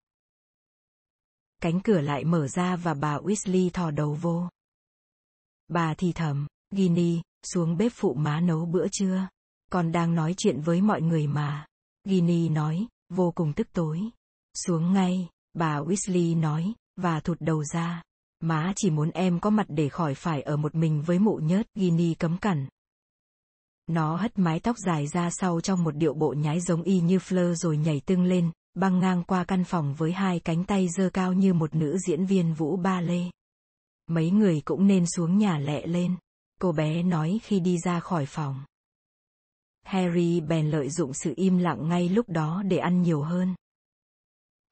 Cánh 1.61 1.79
cửa 1.79 2.01
lại 2.01 2.23
mở 2.23 2.47
ra 2.47 2.75
và 2.75 2.93
bà 2.93 3.17
Weasley 3.17 3.69
thò 3.69 3.91
đầu 3.91 4.17
vô. 4.21 4.49
Bà 5.67 5.93
thì 5.93 6.11
thầm, 6.13 6.47
Ginny, 6.75 7.21
xuống 7.53 7.77
bếp 7.77 7.91
phụ 7.95 8.13
má 8.13 8.41
nấu 8.41 8.65
bữa 8.65 8.87
trưa. 8.91 9.27
Con 9.71 9.91
đang 9.91 10.15
nói 10.15 10.33
chuyện 10.37 10.61
với 10.61 10.81
mọi 10.81 11.01
người 11.01 11.27
mà. 11.27 11.65
Ginny 12.03 12.49
nói, 12.49 12.87
vô 13.09 13.31
cùng 13.35 13.53
tức 13.53 13.67
tối. 13.73 14.01
Xuống 14.53 14.93
ngay, 14.93 15.29
bà 15.53 15.79
Weasley 15.79 16.39
nói, 16.39 16.73
và 16.95 17.19
thụt 17.19 17.37
đầu 17.39 17.63
ra. 17.63 18.03
Má 18.43 18.73
chỉ 18.75 18.89
muốn 18.89 19.11
em 19.11 19.39
có 19.39 19.49
mặt 19.49 19.65
để 19.69 19.89
khỏi 19.89 20.15
phải 20.15 20.41
ở 20.41 20.57
một 20.57 20.75
mình 20.75 21.01
với 21.01 21.19
mụ 21.19 21.35
nhớt, 21.35 21.67
gini 21.75 22.13
cấm 22.13 22.37
cẩn. 22.37 22.67
Nó 23.87 24.15
hất 24.15 24.39
mái 24.39 24.59
tóc 24.59 24.77
dài 24.85 25.07
ra 25.07 25.29
sau 25.29 25.61
trong 25.61 25.83
một 25.83 25.95
điệu 25.95 26.13
bộ 26.13 26.33
nhái 26.33 26.59
giống 26.59 26.83
y 26.83 26.99
như 27.01 27.17
Fleur 27.17 27.53
rồi 27.53 27.77
nhảy 27.77 28.01
tưng 28.05 28.23
lên, 28.23 28.51
băng 28.73 28.99
ngang 28.99 29.23
qua 29.23 29.43
căn 29.43 29.63
phòng 29.63 29.93
với 29.93 30.11
hai 30.11 30.39
cánh 30.39 30.63
tay 30.63 30.87
dơ 30.97 31.09
cao 31.09 31.33
như 31.33 31.53
một 31.53 31.75
nữ 31.75 31.97
diễn 32.07 32.25
viên 32.25 32.53
vũ 32.53 32.77
ba 32.77 33.01
lê. 33.01 33.23
Mấy 34.07 34.31
người 34.31 34.61
cũng 34.65 34.87
nên 34.87 35.05
xuống 35.15 35.37
nhà 35.37 35.57
lẹ 35.57 35.87
lên, 35.87 36.15
cô 36.61 36.71
bé 36.71 37.03
nói 37.03 37.39
khi 37.43 37.59
đi 37.59 37.77
ra 37.85 37.99
khỏi 37.99 38.25
phòng. 38.25 38.63
Harry 39.83 40.41
bèn 40.41 40.69
lợi 40.69 40.89
dụng 40.89 41.13
sự 41.13 41.33
im 41.35 41.57
lặng 41.57 41.89
ngay 41.89 42.09
lúc 42.09 42.29
đó 42.29 42.63
để 42.65 42.77
ăn 42.77 43.01
nhiều 43.01 43.21
hơn. 43.21 43.55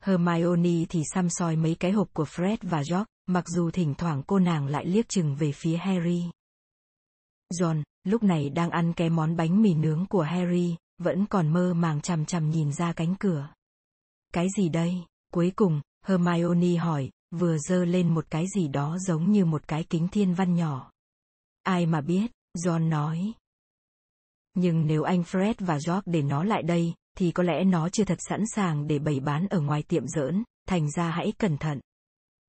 Hermione 0.01 0.85
thì 0.89 1.03
xăm 1.13 1.30
soi 1.30 1.55
mấy 1.55 1.75
cái 1.75 1.91
hộp 1.91 2.07
của 2.13 2.23
Fred 2.23 2.57
và 2.61 2.77
George, 2.77 3.05
mặc 3.27 3.47
dù 3.47 3.71
thỉnh 3.71 3.93
thoảng 3.97 4.23
cô 4.27 4.39
nàng 4.39 4.67
lại 4.67 4.85
liếc 4.85 5.09
chừng 5.09 5.35
về 5.35 5.51
phía 5.51 5.77
Harry. 5.77 6.23
John, 7.53 7.83
lúc 8.03 8.23
này 8.23 8.49
đang 8.49 8.69
ăn 8.69 8.93
cái 8.93 9.09
món 9.09 9.35
bánh 9.35 9.61
mì 9.61 9.73
nướng 9.73 10.05
của 10.09 10.21
Harry, 10.21 10.75
vẫn 10.97 11.25
còn 11.25 11.53
mơ 11.53 11.73
màng 11.73 12.01
chằm 12.01 12.25
chằm 12.25 12.49
nhìn 12.49 12.73
ra 12.73 12.93
cánh 12.93 13.15
cửa. 13.19 13.49
Cái 14.33 14.47
gì 14.57 14.69
đây? 14.69 14.95
Cuối 15.33 15.51
cùng, 15.55 15.81
Hermione 16.05 16.75
hỏi, 16.75 17.09
vừa 17.31 17.57
dơ 17.57 17.85
lên 17.85 18.13
một 18.13 18.25
cái 18.30 18.45
gì 18.55 18.67
đó 18.67 18.97
giống 18.99 19.31
như 19.31 19.45
một 19.45 19.67
cái 19.67 19.83
kính 19.83 20.07
thiên 20.07 20.33
văn 20.33 20.55
nhỏ. 20.55 20.91
Ai 21.63 21.85
mà 21.85 22.01
biết, 22.01 22.31
John 22.57 22.89
nói. 22.89 23.33
Nhưng 24.53 24.88
nếu 24.88 25.03
anh 25.03 25.21
Fred 25.21 25.53
và 25.59 25.73
George 25.88 26.01
để 26.05 26.21
nó 26.21 26.43
lại 26.43 26.63
đây, 26.63 26.93
thì 27.17 27.31
có 27.31 27.43
lẽ 27.43 27.64
nó 27.64 27.90
chưa 27.90 28.03
thật 28.03 28.17
sẵn 28.30 28.43
sàng 28.56 28.88
để 28.88 28.99
bày 28.99 29.19
bán 29.19 29.48
ở 29.48 29.61
ngoài 29.61 29.83
tiệm 29.88 30.07
giỡn, 30.07 30.43
thành 30.67 30.91
ra 30.91 31.09
hãy 31.09 31.33
cẩn 31.38 31.57
thận. 31.57 31.80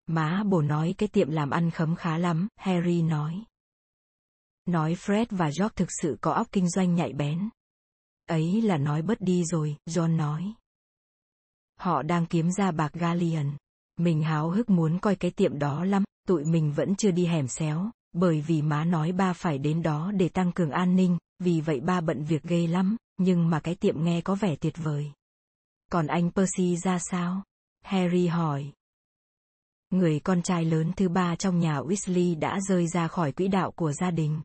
Má 0.07 0.42
bồ 0.47 0.62
nói 0.62 0.94
cái 0.99 1.08
tiệm 1.08 1.31
làm 1.31 1.50
ăn 1.50 1.70
khấm 1.70 1.97
khá 1.97 2.18
lắm, 2.18 2.49
Harry 2.57 3.02
nói. 3.02 3.44
Nói 4.66 4.94
Fred 4.94 5.26
và 5.31 5.47
George 5.47 5.74
thực 5.76 5.89
sự 6.02 6.16
có 6.20 6.32
óc 6.32 6.47
kinh 6.52 6.68
doanh 6.68 6.94
nhạy 6.94 7.12
bén. 7.12 7.49
Ấy 8.26 8.62
là 8.62 8.78
nói 8.78 9.02
bớt 9.02 9.20
đi 9.20 9.44
rồi, 9.44 9.76
John 9.89 10.16
nói. 10.16 10.55
Họ 11.78 12.02
đang 12.02 12.26
kiếm 12.26 12.50
ra 12.50 12.70
bạc 12.70 12.92
Galleon. 12.92 13.47
Mình 13.97 14.23
háo 14.23 14.50
hức 14.50 14.70
muốn 14.70 14.99
coi 14.99 15.16
cái 15.16 15.31
tiệm 15.31 15.58
đó 15.58 15.84
lắm, 15.84 16.05
tụi 16.28 16.44
mình 16.44 16.73
vẫn 16.73 16.94
chưa 16.94 17.10
đi 17.10 17.26
hẻm 17.26 17.49
xéo, 17.49 17.91
bởi 18.12 18.41
vì 18.41 18.62
má 18.62 18.84
nói 18.84 19.12
ba 19.12 19.32
phải 19.32 19.58
đến 19.58 19.82
đó 19.82 20.12
để 20.12 20.28
tăng 20.28 20.52
cường 20.52 20.70
an 20.70 20.97
ninh, 20.97 21.18
vì 21.39 21.60
vậy 21.60 21.81
ba 21.81 22.00
bận 22.00 22.24
việc 22.24 22.42
ghê 22.42 22.66
lắm, 22.66 22.97
nhưng 23.25 23.51
mà 23.51 23.60
cái 23.60 23.75
tiệm 23.75 24.05
nghe 24.05 24.20
có 24.20 24.34
vẻ 24.34 24.57
tuyệt 24.57 24.75
vời. 24.76 25.12
Còn 25.92 26.07
anh 26.07 26.31
Percy 26.31 26.76
ra 26.76 26.99
sao? 26.99 27.42
Harry 27.84 28.26
hỏi. 28.26 28.73
Người 29.91 30.20
con 30.20 30.42
trai 30.42 30.65
lớn 30.65 30.92
thứ 30.97 31.09
ba 31.09 31.36
trong 31.36 31.59
nhà 31.59 31.81
Weasley 31.81 32.39
đã 32.39 32.60
rơi 32.60 32.86
ra 32.86 33.09
khỏi 33.09 33.33
quỹ 33.33 33.49
đạo 33.49 33.70
của 33.70 33.92
gia 33.92 34.10
đình. 34.10 34.41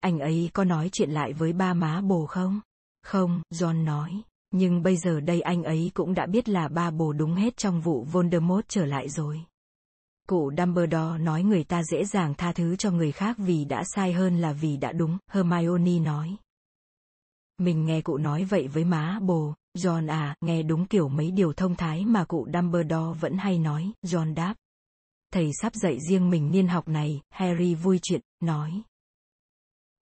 Anh 0.00 0.18
ấy 0.18 0.50
có 0.52 0.64
nói 0.64 0.88
chuyện 0.92 1.10
lại 1.10 1.32
với 1.32 1.52
ba 1.52 1.74
má 1.74 2.00
bồ 2.00 2.26
không? 2.26 2.60
Không, 3.02 3.42
John 3.50 3.84
nói. 3.84 4.22
Nhưng 4.50 4.82
bây 4.82 4.96
giờ 4.96 5.20
đây 5.20 5.40
anh 5.40 5.62
ấy 5.62 5.90
cũng 5.94 6.14
đã 6.14 6.26
biết 6.26 6.48
là 6.48 6.68
ba 6.68 6.90
bồ 6.90 7.12
đúng 7.12 7.34
hết 7.34 7.56
trong 7.56 7.80
vụ 7.80 8.04
Voldemort 8.04 8.68
trở 8.68 8.84
lại 8.84 9.08
rồi. 9.08 9.44
Cụ 10.28 10.52
Dumbledore 10.58 11.18
nói 11.18 11.42
người 11.42 11.64
ta 11.64 11.82
dễ 11.82 12.04
dàng 12.04 12.34
tha 12.34 12.52
thứ 12.52 12.76
cho 12.76 12.90
người 12.90 13.12
khác 13.12 13.36
vì 13.38 13.64
đã 13.64 13.82
sai 13.84 14.12
hơn 14.12 14.40
là 14.40 14.52
vì 14.52 14.76
đã 14.76 14.92
đúng, 14.92 15.18
Hermione 15.30 15.98
nói. 15.98 16.36
Mình 17.58 17.84
nghe 17.84 18.00
cụ 18.00 18.16
nói 18.16 18.44
vậy 18.44 18.68
với 18.68 18.84
má 18.84 19.18
bồ, 19.22 19.54
John 19.78 20.10
à, 20.10 20.36
nghe 20.40 20.62
đúng 20.62 20.86
kiểu 20.86 21.08
mấy 21.08 21.30
điều 21.30 21.52
thông 21.52 21.76
thái 21.76 22.04
mà 22.04 22.24
cụ 22.24 22.48
Dumbledore 22.54 23.20
vẫn 23.20 23.38
hay 23.38 23.58
nói, 23.58 23.92
John 24.02 24.34
đáp. 24.34 24.54
Thầy 25.32 25.50
sắp 25.60 25.74
dạy 25.74 25.98
riêng 26.08 26.30
mình 26.30 26.50
niên 26.50 26.68
học 26.68 26.88
này, 26.88 27.20
Harry 27.30 27.74
vui 27.74 27.98
chuyện, 28.02 28.20
nói. 28.40 28.82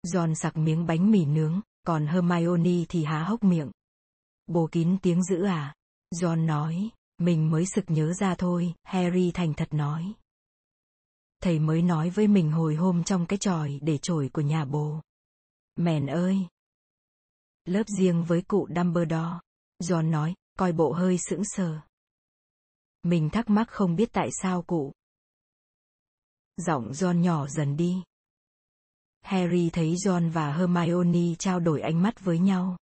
John 0.07 0.33
sặc 0.33 0.57
miếng 0.57 0.85
bánh 0.85 1.11
mì 1.11 1.25
nướng, 1.25 1.61
còn 1.83 2.07
Hermione 2.07 2.85
thì 2.89 3.03
há 3.03 3.23
hốc 3.23 3.43
miệng. 3.43 3.71
Bồ 4.47 4.67
kín 4.71 4.97
tiếng 5.01 5.23
dữ 5.23 5.43
à? 5.43 5.75
John 6.15 6.45
nói, 6.45 6.89
mình 7.17 7.51
mới 7.51 7.65
sực 7.65 7.85
nhớ 7.87 8.13
ra 8.13 8.35
thôi, 8.35 8.73
Harry 8.83 9.31
thành 9.31 9.53
thật 9.53 9.73
nói. 9.73 10.13
Thầy 11.41 11.59
mới 11.59 11.81
nói 11.81 12.09
với 12.09 12.27
mình 12.27 12.51
hồi 12.51 12.75
hôm 12.75 13.03
trong 13.03 13.25
cái 13.25 13.39
tròi 13.39 13.79
để 13.81 13.97
trổi 13.97 14.29
của 14.33 14.41
nhà 14.41 14.65
bồ. 14.65 15.01
Mèn 15.75 16.05
ơi! 16.05 16.47
Lớp 17.65 17.83
riêng 17.87 18.23
với 18.23 18.41
cụ 18.41 18.67
Dumbledore. 18.75 19.39
John 19.79 20.09
nói, 20.09 20.35
coi 20.57 20.71
bộ 20.71 20.91
hơi 20.91 21.17
sững 21.17 21.43
sờ. 21.45 21.81
Mình 23.03 23.29
thắc 23.29 23.49
mắc 23.49 23.67
không 23.69 23.95
biết 23.95 24.09
tại 24.13 24.29
sao 24.41 24.61
cụ. 24.61 24.93
Giọng 26.57 26.91
John 26.91 27.19
nhỏ 27.19 27.47
dần 27.47 27.77
đi. 27.77 28.03
Harry 29.21 29.69
thấy 29.69 29.95
John 29.95 30.31
và 30.31 30.53
Hermione 30.53 31.35
trao 31.39 31.59
đổi 31.59 31.81
ánh 31.81 32.01
mắt 32.01 32.19
với 32.19 32.39
nhau. 32.39 32.77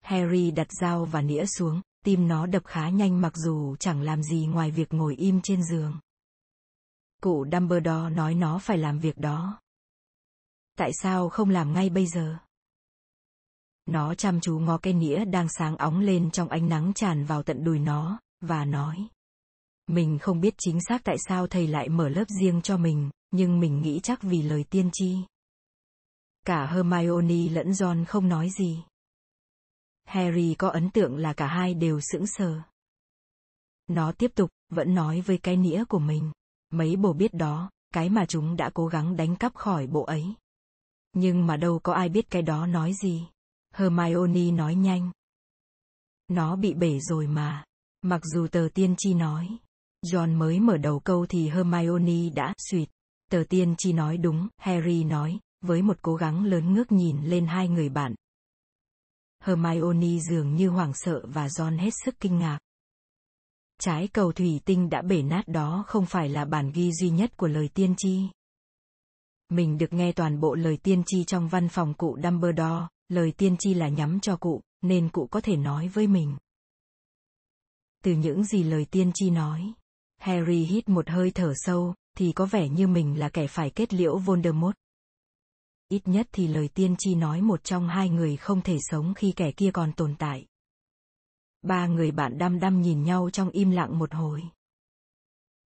Harry 0.00 0.50
đặt 0.50 0.68
dao 0.80 1.04
và 1.04 1.22
nĩa 1.22 1.46
xuống, 1.46 1.80
tim 2.04 2.28
nó 2.28 2.46
đập 2.46 2.62
khá 2.64 2.88
nhanh 2.88 3.20
mặc 3.20 3.36
dù 3.36 3.76
chẳng 3.76 4.02
làm 4.02 4.22
gì 4.22 4.46
ngoài 4.46 4.70
việc 4.70 4.92
ngồi 4.92 5.16
im 5.16 5.40
trên 5.42 5.62
giường. 5.62 6.00
Cụ 7.22 7.46
Dumbledore 7.52 8.10
nói 8.10 8.34
nó 8.34 8.58
phải 8.58 8.78
làm 8.78 8.98
việc 8.98 9.18
đó. 9.18 9.60
Tại 10.76 10.90
sao 11.02 11.28
không 11.28 11.50
làm 11.50 11.72
ngay 11.72 11.90
bây 11.90 12.06
giờ? 12.06 12.38
Nó 13.90 14.14
chăm 14.14 14.40
chú 14.40 14.58
ngó 14.58 14.78
cái 14.78 14.92
nĩa 14.92 15.24
đang 15.24 15.48
sáng 15.48 15.76
óng 15.76 16.00
lên 16.00 16.30
trong 16.30 16.48
ánh 16.48 16.68
nắng 16.68 16.92
tràn 16.94 17.24
vào 17.24 17.42
tận 17.42 17.64
đùi 17.64 17.78
nó, 17.78 18.20
và 18.40 18.64
nói. 18.64 19.08
Mình 19.86 20.18
không 20.18 20.40
biết 20.40 20.54
chính 20.58 20.78
xác 20.88 21.04
tại 21.04 21.16
sao 21.28 21.46
thầy 21.46 21.66
lại 21.66 21.88
mở 21.88 22.08
lớp 22.08 22.24
riêng 22.40 22.62
cho 22.62 22.76
mình, 22.76 23.10
nhưng 23.30 23.60
mình 23.60 23.82
nghĩ 23.82 24.00
chắc 24.02 24.22
vì 24.22 24.42
lời 24.42 24.64
tiên 24.70 24.90
tri. 24.92 25.16
Cả 26.46 26.66
Hermione 26.66 27.48
lẫn 27.50 27.70
John 27.70 28.04
không 28.04 28.28
nói 28.28 28.50
gì. 28.58 28.84
Harry 30.04 30.54
có 30.58 30.68
ấn 30.68 30.90
tượng 30.90 31.16
là 31.16 31.32
cả 31.32 31.46
hai 31.46 31.74
đều 31.74 32.00
sững 32.00 32.26
sờ. 32.26 32.60
Nó 33.86 34.12
tiếp 34.12 34.30
tục, 34.34 34.50
vẫn 34.68 34.94
nói 34.94 35.20
với 35.20 35.38
cái 35.38 35.56
nĩa 35.56 35.84
của 35.84 35.98
mình. 35.98 36.32
Mấy 36.72 36.96
bồ 36.96 37.12
biết 37.12 37.34
đó, 37.34 37.70
cái 37.94 38.10
mà 38.10 38.26
chúng 38.26 38.56
đã 38.56 38.70
cố 38.74 38.86
gắng 38.86 39.16
đánh 39.16 39.36
cắp 39.36 39.54
khỏi 39.54 39.86
bộ 39.86 40.02
ấy. 40.02 40.34
Nhưng 41.12 41.46
mà 41.46 41.56
đâu 41.56 41.78
có 41.78 41.92
ai 41.92 42.08
biết 42.08 42.30
cái 42.30 42.42
đó 42.42 42.66
nói 42.66 42.92
gì. 43.02 43.26
Hermione 43.74 44.50
nói 44.50 44.74
nhanh. 44.74 45.10
Nó 46.28 46.56
bị 46.56 46.74
bể 46.74 46.98
rồi 47.00 47.26
mà. 47.26 47.64
Mặc 48.02 48.20
dù 48.24 48.46
tờ 48.46 48.68
tiên 48.74 48.94
tri 48.98 49.14
nói. 49.14 49.48
John 50.06 50.38
mới 50.38 50.60
mở 50.60 50.76
đầu 50.76 51.00
câu 51.00 51.26
thì 51.26 51.48
Hermione 51.48 52.30
đã 52.34 52.54
suyệt. 52.70 52.88
Tờ 53.30 53.44
tiên 53.48 53.74
tri 53.78 53.92
nói 53.92 54.16
đúng, 54.16 54.48
Harry 54.58 55.04
nói, 55.04 55.38
với 55.60 55.82
một 55.82 55.98
cố 56.02 56.14
gắng 56.14 56.44
lớn 56.44 56.74
ngước 56.74 56.92
nhìn 56.92 57.16
lên 57.24 57.46
hai 57.46 57.68
người 57.68 57.88
bạn. 57.88 58.14
Hermione 59.44 60.18
dường 60.30 60.54
như 60.54 60.68
hoảng 60.68 60.92
sợ 60.94 61.22
và 61.24 61.46
John 61.46 61.78
hết 61.78 61.90
sức 62.04 62.14
kinh 62.20 62.38
ngạc. 62.38 62.58
Trái 63.80 64.08
cầu 64.08 64.32
thủy 64.32 64.60
tinh 64.64 64.90
đã 64.90 65.02
bể 65.02 65.22
nát 65.22 65.48
đó 65.48 65.84
không 65.86 66.06
phải 66.06 66.28
là 66.28 66.44
bản 66.44 66.72
ghi 66.74 66.92
duy 66.92 67.10
nhất 67.10 67.36
của 67.36 67.46
lời 67.46 67.68
tiên 67.74 67.94
tri. 67.96 68.22
Mình 69.48 69.78
được 69.78 69.92
nghe 69.92 70.12
toàn 70.12 70.40
bộ 70.40 70.54
lời 70.54 70.76
tiên 70.76 71.02
tri 71.06 71.24
trong 71.24 71.48
văn 71.48 71.68
phòng 71.68 71.94
cụ 71.94 72.18
Dumbledore, 72.22 72.86
lời 73.10 73.32
tiên 73.32 73.56
tri 73.58 73.74
là 73.74 73.88
nhắm 73.88 74.20
cho 74.20 74.36
cụ, 74.36 74.60
nên 74.82 75.08
cụ 75.08 75.26
có 75.26 75.40
thể 75.40 75.56
nói 75.56 75.88
với 75.88 76.06
mình. 76.06 76.36
Từ 78.04 78.12
những 78.12 78.44
gì 78.44 78.62
lời 78.62 78.86
tiên 78.90 79.10
tri 79.14 79.30
nói, 79.30 79.72
Harry 80.18 80.64
hít 80.64 80.88
một 80.88 81.08
hơi 81.08 81.30
thở 81.30 81.52
sâu, 81.56 81.94
thì 82.16 82.32
có 82.32 82.46
vẻ 82.46 82.68
như 82.68 82.86
mình 82.86 83.18
là 83.18 83.28
kẻ 83.28 83.46
phải 83.46 83.70
kết 83.70 83.94
liễu 83.94 84.18
Voldemort. 84.18 84.76
Ít 85.88 86.08
nhất 86.08 86.28
thì 86.32 86.48
lời 86.48 86.68
tiên 86.68 86.94
tri 86.98 87.14
nói 87.14 87.42
một 87.42 87.64
trong 87.64 87.88
hai 87.88 88.08
người 88.08 88.36
không 88.36 88.62
thể 88.62 88.76
sống 88.80 89.14
khi 89.14 89.32
kẻ 89.36 89.52
kia 89.52 89.70
còn 89.70 89.92
tồn 89.92 90.14
tại. 90.18 90.46
Ba 91.62 91.86
người 91.86 92.10
bạn 92.10 92.38
đăm 92.38 92.60
đăm 92.60 92.82
nhìn 92.82 93.04
nhau 93.04 93.30
trong 93.30 93.50
im 93.50 93.70
lặng 93.70 93.98
một 93.98 94.14
hồi. 94.14 94.42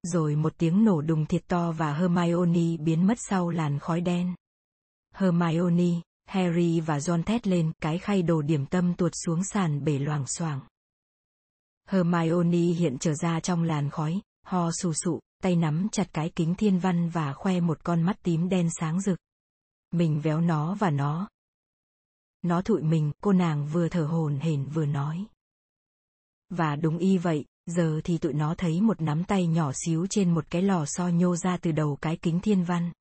Rồi 0.03 0.35
một 0.35 0.53
tiếng 0.57 0.85
nổ 0.85 1.01
đùng 1.01 1.25
thiệt 1.25 1.47
to 1.47 1.71
và 1.71 1.93
Hermione 1.93 2.77
biến 2.77 3.07
mất 3.07 3.17
sau 3.17 3.49
làn 3.49 3.79
khói 3.79 4.01
đen. 4.01 4.35
Hermione, 5.13 6.01
Harry 6.31 6.79
và 6.79 6.97
John 6.97 7.23
thét 7.23 7.47
lên, 7.47 7.71
cái 7.81 7.97
khay 7.97 8.21
đồ 8.21 8.41
điểm 8.41 8.65
tâm 8.65 8.93
tuột 8.93 9.11
xuống 9.25 9.43
sàn 9.43 9.83
bể 9.83 9.99
loảng 9.99 10.27
xoảng. 10.27 10.61
Hermione 11.87 12.57
hiện 12.57 12.97
trở 12.99 13.13
ra 13.13 13.39
trong 13.39 13.63
làn 13.63 13.89
khói, 13.89 14.21
ho 14.45 14.71
sù 14.71 14.93
sụ, 14.93 15.19
tay 15.43 15.55
nắm 15.55 15.87
chặt 15.91 16.13
cái 16.13 16.31
kính 16.35 16.55
thiên 16.55 16.79
văn 16.79 17.09
và 17.09 17.33
khoe 17.33 17.59
một 17.59 17.83
con 17.83 18.01
mắt 18.01 18.17
tím 18.23 18.49
đen 18.49 18.69
sáng 18.79 19.01
rực. 19.01 19.19
Mình 19.91 20.21
véo 20.21 20.41
nó 20.41 20.75
và 20.75 20.89
nó. 20.89 21.29
Nó 22.41 22.61
thụi 22.61 22.81
mình, 22.81 23.11
cô 23.21 23.33
nàng 23.33 23.67
vừa 23.67 23.89
thở 23.89 24.05
hồn 24.05 24.39
hển 24.39 24.65
vừa 24.65 24.85
nói. 24.85 25.25
Và 26.49 26.75
đúng 26.75 26.97
y 26.97 27.17
vậy, 27.17 27.45
giờ 27.65 28.01
thì 28.03 28.17
tụi 28.17 28.33
nó 28.33 28.55
thấy 28.57 28.81
một 28.81 29.01
nắm 29.01 29.23
tay 29.23 29.47
nhỏ 29.47 29.71
xíu 29.85 30.07
trên 30.07 30.33
một 30.33 30.45
cái 30.49 30.61
lò 30.61 30.85
xo 30.85 31.07
nhô 31.07 31.35
ra 31.35 31.57
từ 31.57 31.71
đầu 31.71 31.97
cái 32.01 32.17
kính 32.17 32.39
thiên 32.39 32.63
văn. 32.63 32.91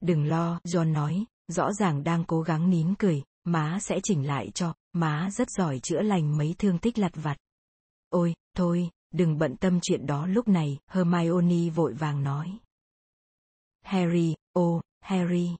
Đừng 0.00 0.24
lo, 0.24 0.60
John 0.64 0.92
nói, 0.92 1.24
rõ 1.52 1.72
ràng 1.72 2.04
đang 2.04 2.24
cố 2.24 2.42
gắng 2.42 2.70
nín 2.70 2.94
cười, 2.98 3.22
má 3.44 3.78
sẽ 3.80 4.00
chỉnh 4.02 4.26
lại 4.26 4.50
cho, 4.54 4.74
má 4.92 5.28
rất 5.32 5.50
giỏi 5.50 5.78
chữa 5.78 6.00
lành 6.02 6.38
mấy 6.38 6.54
thương 6.58 6.78
tích 6.78 6.98
lặt 6.98 7.12
vặt. 7.14 7.36
Ôi, 8.08 8.34
thôi, 8.56 8.90
đừng 9.12 9.38
bận 9.38 9.56
tâm 9.56 9.78
chuyện 9.82 10.06
đó 10.06 10.26
lúc 10.26 10.48
này, 10.48 10.78
Hermione 10.86 11.70
vội 11.70 11.92
vàng 11.94 12.22
nói. 12.22 12.58
Harry, 13.84 14.34
ô, 14.52 14.80
Harry. 15.00 15.56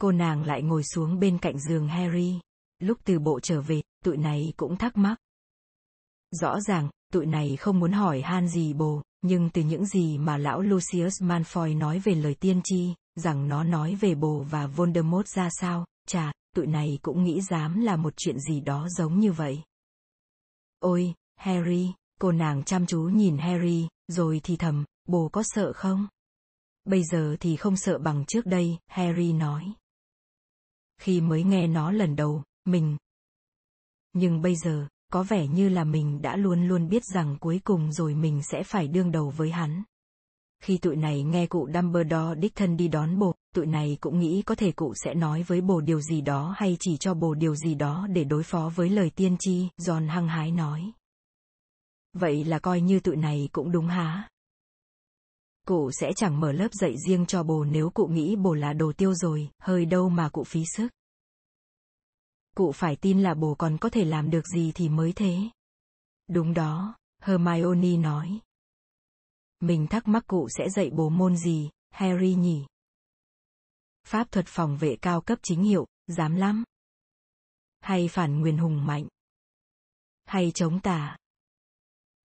Cô 0.00 0.12
nàng 0.12 0.44
lại 0.44 0.62
ngồi 0.62 0.82
xuống 0.84 1.20
bên 1.20 1.38
cạnh 1.38 1.58
giường 1.58 1.88
Harry. 1.88 2.40
Lúc 2.78 2.98
từ 3.04 3.18
bộ 3.18 3.40
trở 3.40 3.60
về, 3.60 3.82
tụi 4.04 4.16
này 4.16 4.52
cũng 4.56 4.76
thắc 4.76 4.96
mắc. 4.96 5.16
Rõ 6.30 6.60
ràng, 6.60 6.90
tụi 7.12 7.26
này 7.26 7.56
không 7.56 7.80
muốn 7.80 7.92
hỏi 7.92 8.20
han 8.20 8.48
gì 8.48 8.72
bồ, 8.72 9.02
nhưng 9.22 9.50
từ 9.50 9.62
những 9.62 9.86
gì 9.86 10.18
mà 10.18 10.38
lão 10.38 10.60
Lucius 10.60 11.22
Malfoy 11.22 11.78
nói 11.78 11.98
về 11.98 12.14
lời 12.14 12.34
tiên 12.34 12.60
tri, 12.64 12.94
rằng 13.14 13.48
nó 13.48 13.64
nói 13.64 13.94
về 13.94 14.14
bồ 14.14 14.44
và 14.50 14.66
Voldemort 14.66 15.28
ra 15.28 15.48
sao, 15.50 15.86
chà, 16.06 16.32
tụi 16.54 16.66
này 16.66 16.98
cũng 17.02 17.24
nghĩ 17.24 17.40
dám 17.40 17.80
là 17.80 17.96
một 17.96 18.14
chuyện 18.16 18.38
gì 18.40 18.60
đó 18.60 18.88
giống 18.88 19.20
như 19.20 19.32
vậy. 19.32 19.62
Ôi, 20.78 21.14
Harry, 21.36 21.92
cô 22.20 22.32
nàng 22.32 22.64
chăm 22.64 22.86
chú 22.86 23.00
nhìn 23.00 23.38
Harry, 23.38 23.88
rồi 24.08 24.40
thì 24.44 24.56
thầm, 24.56 24.84
bồ 25.08 25.28
có 25.28 25.42
sợ 25.42 25.72
không? 25.72 26.06
Bây 26.84 27.02
giờ 27.04 27.36
thì 27.40 27.56
không 27.56 27.76
sợ 27.76 27.98
bằng 27.98 28.24
trước 28.24 28.46
đây, 28.46 28.78
Harry 28.86 29.32
nói. 29.32 29.72
Khi 30.98 31.20
mới 31.20 31.44
nghe 31.44 31.66
nó 31.66 31.90
lần 31.90 32.16
đầu, 32.16 32.42
mình. 32.64 32.96
Nhưng 34.12 34.42
bây 34.42 34.56
giờ, 34.56 34.88
có 35.12 35.22
vẻ 35.22 35.46
như 35.46 35.68
là 35.68 35.84
mình 35.84 36.22
đã 36.22 36.36
luôn 36.36 36.68
luôn 36.68 36.88
biết 36.88 37.04
rằng 37.04 37.36
cuối 37.40 37.60
cùng 37.64 37.92
rồi 37.92 38.14
mình 38.14 38.42
sẽ 38.42 38.62
phải 38.62 38.88
đương 38.88 39.12
đầu 39.12 39.30
với 39.30 39.50
hắn. 39.50 39.82
Khi 40.64 40.78
tụi 40.78 40.96
này 40.96 41.22
nghe 41.22 41.46
cụ 41.46 41.68
Dumbledore 41.74 42.34
đích 42.40 42.54
thân 42.54 42.76
đi 42.76 42.88
đón 42.88 43.18
bồ, 43.18 43.34
tụi 43.54 43.66
này 43.66 43.98
cũng 44.00 44.18
nghĩ 44.20 44.42
có 44.42 44.54
thể 44.54 44.72
cụ 44.72 44.92
sẽ 45.04 45.14
nói 45.14 45.42
với 45.42 45.60
bồ 45.60 45.80
điều 45.80 46.00
gì 46.00 46.20
đó 46.20 46.54
hay 46.56 46.76
chỉ 46.80 46.96
cho 46.96 47.14
bồ 47.14 47.34
điều 47.34 47.54
gì 47.56 47.74
đó 47.74 48.06
để 48.10 48.24
đối 48.24 48.42
phó 48.42 48.72
với 48.74 48.88
lời 48.88 49.10
tiên 49.10 49.36
tri, 49.38 49.68
John 49.78 50.08
hăng 50.08 50.28
hái 50.28 50.50
nói. 50.50 50.92
Vậy 52.12 52.44
là 52.44 52.58
coi 52.58 52.80
như 52.80 53.00
tụi 53.00 53.16
này 53.16 53.48
cũng 53.52 53.72
đúng 53.72 53.86
hả? 53.86 54.28
Cụ 55.66 55.90
sẽ 56.00 56.12
chẳng 56.16 56.40
mở 56.40 56.52
lớp 56.52 56.68
dạy 56.72 56.94
riêng 57.08 57.26
cho 57.26 57.42
bồ 57.42 57.64
nếu 57.64 57.90
cụ 57.90 58.06
nghĩ 58.06 58.36
bồ 58.36 58.54
là 58.54 58.72
đồ 58.72 58.92
tiêu 58.96 59.14
rồi, 59.14 59.50
hơi 59.58 59.86
đâu 59.86 60.08
mà 60.08 60.28
cụ 60.28 60.44
phí 60.44 60.64
sức. 60.76 60.88
Cụ 62.56 62.72
phải 62.72 62.96
tin 62.96 63.22
là 63.22 63.34
bồ 63.34 63.54
còn 63.54 63.78
có 63.78 63.88
thể 63.88 64.04
làm 64.04 64.30
được 64.30 64.46
gì 64.46 64.72
thì 64.74 64.88
mới 64.88 65.12
thế. 65.12 65.36
Đúng 66.28 66.54
đó, 66.54 66.94
Hermione 67.22 67.96
nói. 67.96 68.40
Mình 69.60 69.86
thắc 69.86 70.08
mắc 70.08 70.24
cụ 70.26 70.48
sẽ 70.48 70.68
dạy 70.70 70.90
bố 70.90 71.08
môn 71.08 71.36
gì, 71.36 71.70
Harry 71.90 72.34
nhỉ? 72.34 72.66
Pháp 74.06 74.30
thuật 74.30 74.46
phòng 74.48 74.76
vệ 74.76 74.96
cao 75.02 75.20
cấp 75.20 75.38
chính 75.42 75.62
hiệu, 75.62 75.86
dám 76.06 76.36
lắm. 76.36 76.64
Hay 77.80 78.08
phản 78.08 78.40
nguyên 78.40 78.58
hùng 78.58 78.86
mạnh. 78.86 79.08
Hay 80.24 80.52
chống 80.54 80.80
tà. 80.80 81.16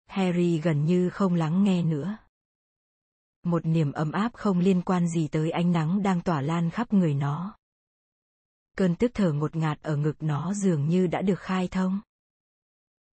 Harry 0.06 0.60
gần 0.60 0.86
như 0.86 1.10
không 1.10 1.34
lắng 1.34 1.64
nghe 1.64 1.84
nữa. 1.84 2.18
Một 3.44 3.66
niềm 3.66 3.92
ấm 3.92 4.12
áp 4.12 4.34
không 4.34 4.60
liên 4.60 4.82
quan 4.82 5.08
gì 5.08 5.28
tới 5.28 5.52
ánh 5.52 5.72
nắng 5.72 6.04
đang 6.04 6.22
tỏa 6.22 6.42
lan 6.42 6.70
khắp 6.70 6.94
người 6.94 7.14
nó. 7.14 7.58
Cơn 8.78 8.96
tức 8.96 9.12
thở 9.14 9.34
ngột 9.34 9.56
ngạt 9.56 9.82
ở 9.82 9.96
ngực 9.96 10.24
nó 10.24 10.54
dường 10.54 10.90
như 10.90 11.08
đã 11.08 11.22
được 11.22 11.40
khai 11.40 11.68
thông. 11.68 12.02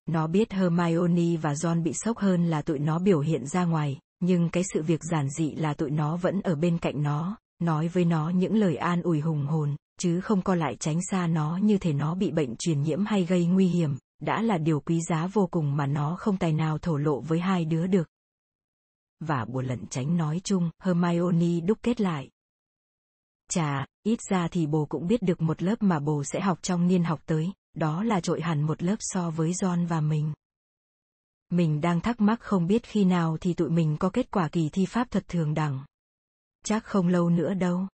Nó 0.07 0.27
biết 0.27 0.53
Hermione 0.53 1.37
và 1.37 1.53
John 1.53 1.83
bị 1.83 1.93
sốc 1.93 2.19
hơn 2.19 2.51
là 2.51 2.63
tụi 2.63 2.79
nó 2.79 2.99
biểu 2.99 3.21
hiện 3.21 3.47
ra 3.47 3.65
ngoài, 3.65 3.99
nhưng 4.21 4.49
cái 4.49 4.63
sự 4.75 4.83
việc 4.83 5.01
giản 5.11 5.31
dị 5.31 5.51
là 5.51 5.75
tụi 5.75 5.91
nó 5.91 6.17
vẫn 6.17 6.41
ở 6.41 6.55
bên 6.55 6.79
cạnh 6.79 7.03
nó, 7.03 7.37
nói 7.59 7.89
với 7.89 8.05
nó 8.05 8.31
những 8.31 8.55
lời 8.57 8.77
an 8.77 9.03
ủi 9.03 9.21
hùng 9.21 9.47
hồn, 9.47 9.77
chứ 9.99 10.21
không 10.21 10.43
co 10.43 10.55
lại 10.55 10.77
tránh 10.77 11.01
xa 11.11 11.27
nó 11.27 11.57
như 11.57 11.79
thể 11.79 11.93
nó 11.93 12.15
bị 12.15 12.31
bệnh 12.31 12.57
truyền 12.57 12.83
nhiễm 12.83 13.05
hay 13.05 13.25
gây 13.25 13.47
nguy 13.47 13.67
hiểm, 13.67 13.97
đã 14.21 14.43
là 14.43 14.59
điều 14.59 14.81
quý 14.81 15.01
giá 15.01 15.27
vô 15.27 15.49
cùng 15.51 15.77
mà 15.77 15.87
nó 15.87 16.17
không 16.19 16.37
tài 16.37 16.53
nào 16.53 16.79
thổ 16.79 16.97
lộ 16.97 17.21
với 17.21 17.41
hai 17.41 17.65
đứa 17.65 17.87
được. 17.87 18.09
Và 19.21 19.45
buồn 19.45 19.67
lẩn 19.67 19.87
tránh 19.87 20.17
nói 20.17 20.41
chung, 20.45 20.71
Hermione 20.83 21.61
đúc 21.61 21.79
kết 21.83 22.01
lại. 22.01 22.31
Chà, 23.49 23.87
ít 24.03 24.19
ra 24.31 24.49
thì 24.49 24.67
bồ 24.67 24.87
cũng 24.87 25.07
biết 25.07 25.23
được 25.23 25.43
một 25.43 25.63
lớp 25.63 25.83
mà 25.83 25.99
bồ 25.99 26.25
sẽ 26.25 26.41
học 26.41 26.59
trong 26.63 26.87
niên 26.87 27.05
học 27.05 27.21
tới, 27.27 27.53
đó 27.75 28.03
là 28.03 28.21
trội 28.21 28.41
hẳn 28.41 28.63
một 28.63 28.83
lớp 28.83 28.97
so 28.99 29.31
với 29.31 29.51
John 29.51 29.87
và 29.87 30.01
mình. 30.01 30.33
Mình 31.51 31.81
đang 31.81 32.01
thắc 32.01 32.21
mắc 32.21 32.41
không 32.41 32.67
biết 32.67 32.83
khi 32.85 33.05
nào 33.05 33.37
thì 33.41 33.55
tụi 33.55 33.71
mình 33.71 33.97
có 34.01 34.11
kết 34.11 34.31
quả 34.31 34.49
kỳ 34.49 34.69
thi 34.73 34.87
pháp 34.87 35.11
thuật 35.11 35.29
thường 35.29 35.55
đẳng. 35.55 35.85
Chắc 36.65 36.85
không 36.85 37.09
lâu 37.09 37.31
nữa 37.31 37.55
đâu. 37.55 37.87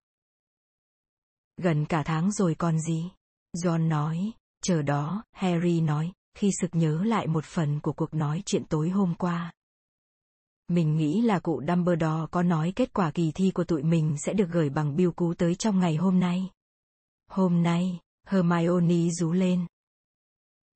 Gần 1.57 1.87
cả 1.87 2.03
tháng 2.07 2.33
rồi 2.33 2.55
còn 2.59 2.81
gì? 2.81 3.11
John 3.57 3.89
nói, 3.89 4.33
chờ 4.63 4.83
đó, 4.83 5.25
Harry 5.33 5.81
nói, 5.81 6.13
khi 6.35 6.51
sực 6.61 6.75
nhớ 6.75 7.05
lại 7.05 7.27
một 7.27 7.45
phần 7.45 7.81
của 7.81 7.93
cuộc 7.93 8.15
nói 8.15 8.43
chuyện 8.47 8.65
tối 8.65 8.91
hôm 8.91 9.15
qua. 9.15 9.53
Mình 10.69 10.97
nghĩ 10.97 11.23
là 11.23 11.39
cụ 11.39 11.63
Dumbledore 11.69 12.27
có 12.31 12.43
nói 12.43 12.73
kết 12.77 12.93
quả 12.93 13.11
kỳ 13.11 13.33
thi 13.35 13.51
của 13.55 13.65
tụi 13.65 13.83
mình 13.83 14.17
sẽ 14.19 14.33
được 14.33 14.49
gửi 14.53 14.71
bằng 14.71 14.97
bưu 14.97 15.13
cú 15.13 15.35
tới 15.35 15.55
trong 15.55 15.81
ngày 15.81 15.97
hôm 15.97 16.21
nay. 16.21 16.51
Hôm 17.29 17.63
nay, 17.63 18.01
Hermione 18.27 19.11
rú 19.11 19.33
lên. 19.33 19.67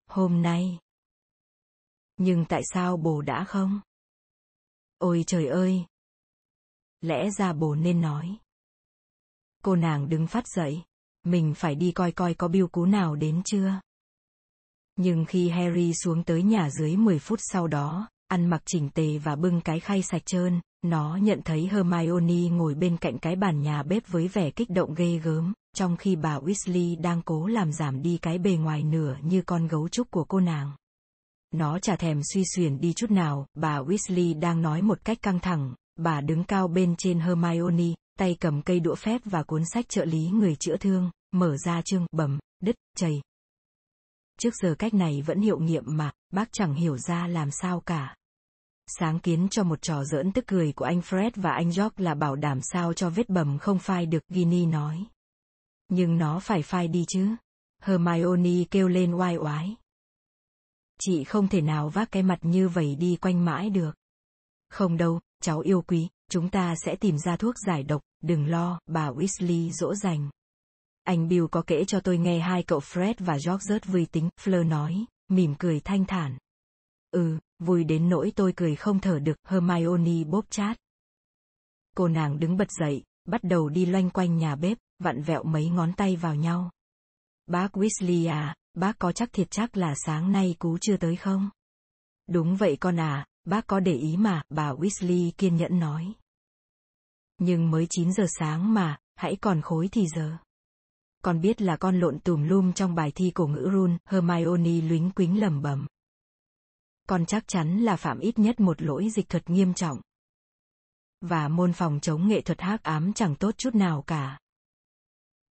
Hôm 0.09 0.43
nay. 0.43 0.79
Nhưng 2.17 2.45
tại 2.45 2.63
sao 2.73 2.97
bồ 2.97 3.23
đã 3.23 3.45
không? 3.45 3.81
Ôi 4.99 5.25
trời 5.27 5.47
ơi! 5.47 5.85
Lẽ 7.01 7.31
ra 7.39 7.53
bồ 7.53 7.75
nên 7.75 8.01
nói. 8.01 8.37
Cô 9.63 9.77
nàng 9.77 10.09
đứng 10.09 10.27
phát 10.27 10.49
dậy. 10.49 10.83
Mình 11.25 11.55
phải 11.55 11.75
đi 11.75 11.93
coi 11.93 12.13
coi 12.13 12.35
có 12.35 12.49
biêu 12.49 12.69
cú 12.69 12.87
nào 12.87 13.17
đến 13.17 13.43
chưa. 13.45 13.81
Nhưng 14.97 15.25
khi 15.25 15.49
Harry 15.49 15.95
xuống 15.95 16.23
tới 16.25 16.43
nhà 16.43 16.71
dưới 16.71 16.97
10 16.97 17.19
phút 17.19 17.39
sau 17.43 17.67
đó, 17.67 18.09
ăn 18.29 18.47
mặc 18.47 18.63
chỉnh 18.67 18.91
tề 18.91 19.19
và 19.19 19.37
bưng 19.37 19.61
cái 19.61 19.81
khay 19.81 20.03
sạch 20.03 20.27
trơn, 20.27 20.61
nó 20.83 21.17
nhận 21.17 21.41
thấy 21.45 21.69
Hermione 21.73 22.49
ngồi 22.51 22.75
bên 22.75 22.97
cạnh 22.97 23.19
cái 23.19 23.37
bàn 23.37 23.63
nhà 23.63 23.83
bếp 23.83 24.09
với 24.09 24.29
vẻ 24.29 24.51
kích 24.51 24.71
động 24.71 24.95
ghê 24.95 25.19
gớm, 25.19 25.53
trong 25.75 25.97
khi 25.97 26.17
bà 26.17 26.39
Weasley 26.39 27.01
đang 27.01 27.23
cố 27.23 27.47
làm 27.47 27.73
giảm 27.73 28.03
đi 28.03 28.19
cái 28.23 28.39
bề 28.39 28.57
ngoài 28.57 28.83
nửa 28.83 29.17
như 29.23 29.43
con 29.43 29.67
gấu 29.67 29.89
trúc 29.89 30.11
của 30.11 30.25
cô 30.25 30.41
nàng. 30.41 30.73
Nó 31.51 31.79
chả 31.79 31.97
thèm 31.97 32.21
suy 32.33 32.45
xuyển 32.55 32.81
đi 32.81 32.93
chút 32.93 33.11
nào, 33.11 33.47
bà 33.55 33.79
Weasley 33.79 34.41
đang 34.41 34.63
nói 34.63 34.83
một 34.83 35.05
cách 35.05 35.19
căng 35.23 35.41
thẳng, 35.41 35.75
bà 35.97 36.21
đứng 36.21 36.45
cao 36.45 36.69
bên 36.69 36.95
trên 36.99 37.21
Hermione, 37.21 37.95
tay 38.19 38.37
cầm 38.41 38.63
cây 38.63 38.81
đũa 38.81 38.95
phép 38.95 39.21
và 39.25 39.43
cuốn 39.43 39.63
sách 39.73 39.89
trợ 39.89 40.05
lý 40.05 40.29
người 40.29 40.57
chữa 40.57 40.77
thương, 40.77 41.11
mở 41.33 41.57
ra 41.57 41.83
chương, 41.83 42.07
bầm, 42.13 42.39
đứt, 42.61 42.77
chảy. 42.97 43.23
Trước 44.41 44.55
giờ 44.63 44.75
cách 44.79 44.95
này 44.95 45.23
vẫn 45.23 45.41
hiệu 45.41 45.59
nghiệm 45.59 45.85
mà, 45.87 46.13
bác 46.33 46.49
chẳng 46.53 46.75
hiểu 46.75 46.99
ra 46.99 47.27
làm 47.27 47.51
sao 47.51 47.81
cả. 47.81 48.17
Sáng 48.87 49.19
kiến 49.19 49.49
cho 49.51 49.65
một 49.65 49.83
trò 49.83 50.05
giỡn 50.05 50.33
tức 50.33 50.45
cười 50.47 50.73
của 50.73 50.85
anh 50.85 51.01
Fred 51.01 51.31
và 51.35 51.51
anh 51.51 51.67
George 51.67 52.05
là 52.05 52.15
bảo 52.15 52.37
đảm 52.37 52.61
sao 52.63 52.93
cho 52.93 53.11
vết 53.11 53.29
bầm 53.29 53.59
không 53.59 53.79
phai 53.79 54.07
được, 54.07 54.23
Ginny 54.29 54.67
nói. 54.67 55.07
Nhưng 55.89 56.19
nó 56.19 56.41
phải 56.41 56.63
phai 56.63 56.89
đi 56.89 57.05
chứ. 57.09 57.29
Hermione 57.83 58.65
kêu 58.71 58.89
lên 58.89 59.15
oai 59.15 59.37
oái. 59.37 59.77
Chị 61.01 61.25
không 61.25 61.49
thể 61.49 61.61
nào 61.61 61.89
vác 61.89 62.13
cái 62.13 62.23
mặt 62.23 62.39
như 62.43 62.69
vậy 62.69 62.97
đi 62.97 63.17
quanh 63.17 63.45
mãi 63.45 63.71
được. 63.71 63.97
Không 64.71 64.97
đâu, 64.97 65.21
cháu 65.43 65.61
yêu 65.61 65.83
quý, 65.83 66.09
chúng 66.31 66.49
ta 66.49 66.75
sẽ 66.85 66.97
tìm 66.97 67.19
ra 67.19 67.37
thuốc 67.37 67.55
giải 67.67 67.83
độc, 67.83 68.03
đừng 68.23 68.47
lo, 68.47 68.81
bà 68.87 69.11
Weasley 69.11 69.71
dỗ 69.71 69.95
dành. 69.95 70.31
Anh 71.03 71.29
Bill 71.29 71.45
có 71.51 71.63
kể 71.67 71.85
cho 71.85 72.01
tôi 72.01 72.19
nghe 72.19 72.39
hai 72.39 72.63
cậu 72.63 72.79
Fred 72.79 73.15
và 73.19 73.39
George 73.47 73.65
rất 73.69 73.87
vui 73.87 74.07
tính, 74.13 74.29
Fleur 74.41 74.69
nói, 74.69 75.05
mỉm 75.29 75.55
cười 75.59 75.81
thanh 75.81 76.05
thản. 76.05 76.39
Ừ, 77.11 77.39
vui 77.59 77.85
đến 77.85 78.09
nỗi 78.09 78.33
tôi 78.37 78.53
cười 78.57 78.77
không 78.77 79.01
thở 79.01 79.19
được, 79.19 79.37
Hermione 79.49 80.25
bóp 80.25 80.45
chát. 80.51 80.79
Cô 81.97 82.09
nàng 82.09 82.39
đứng 82.39 82.57
bật 82.57 82.69
dậy, 82.71 83.03
bắt 83.25 83.41
đầu 83.43 83.69
đi 83.69 83.87
loanh 83.87 84.11
quanh 84.11 84.39
nhà 84.39 84.57
bếp, 84.57 84.79
vặn 84.99 85.23
vẹo 85.23 85.43
mấy 85.43 85.69
ngón 85.69 85.93
tay 85.93 86.17
vào 86.17 86.35
nhau. 86.35 86.71
Bác 87.47 87.77
Weasley 87.77 88.31
à, 88.33 88.55
bác 88.75 88.99
có 88.99 89.13
chắc 89.13 89.33
thiệt 89.33 89.51
chắc 89.51 89.77
là 89.77 89.95
sáng 90.07 90.33
nay 90.33 90.57
cú 90.59 90.79
chưa 90.81 90.97
tới 90.97 91.17
không? 91.17 91.51
Đúng 92.27 92.57
vậy 92.57 92.77
con 92.81 93.01
à, 93.01 93.27
bác 93.45 93.67
có 93.67 93.81
để 93.81 93.95
ý 93.95 94.17
mà, 94.17 94.43
bà 94.49 94.73
Weasley 94.73 95.31
kiên 95.39 95.57
nhẫn 95.57 95.79
nói. 95.79 96.13
Nhưng 97.39 97.71
mới 97.71 97.87
9 97.91 98.13
giờ 98.13 98.27
sáng 98.39 98.75
mà, 98.75 98.99
hãy 99.15 99.37
còn 99.41 99.63
khối 99.63 99.89
thì 99.93 100.07
giờ. 100.17 100.37
Con 101.23 101.41
biết 101.41 101.63
là 101.63 101.77
con 101.77 102.01
lộn 102.01 102.19
tùm 102.19 102.49
lum 102.49 102.73
trong 102.73 102.95
bài 102.95 103.13
thi 103.15 103.31
cổ 103.35 103.47
ngữ 103.47 103.69
run, 103.73 103.99
Hermione 104.05 104.81
luyến 104.81 105.11
quính 105.11 105.41
lầm 105.41 105.63
bầm. 105.63 105.87
Con 107.09 107.27
chắc 107.27 107.49
chắn 107.49 107.79
là 107.79 107.97
phạm 107.97 108.19
ít 108.19 108.39
nhất 108.39 108.61
một 108.61 108.83
lỗi 108.83 109.09
dịch 109.11 109.29
thuật 109.29 109.51
nghiêm 109.51 109.75
trọng. 109.75 110.01
Và 111.21 111.49
môn 111.49 111.73
phòng 111.73 112.01
chống 112.03 112.29
nghệ 112.29 112.41
thuật 112.41 112.61
hắc 112.61 112.83
ám 112.83 113.13
chẳng 113.13 113.37
tốt 113.37 113.55
chút 113.59 113.75
nào 113.75 114.05
cả. 114.07 114.39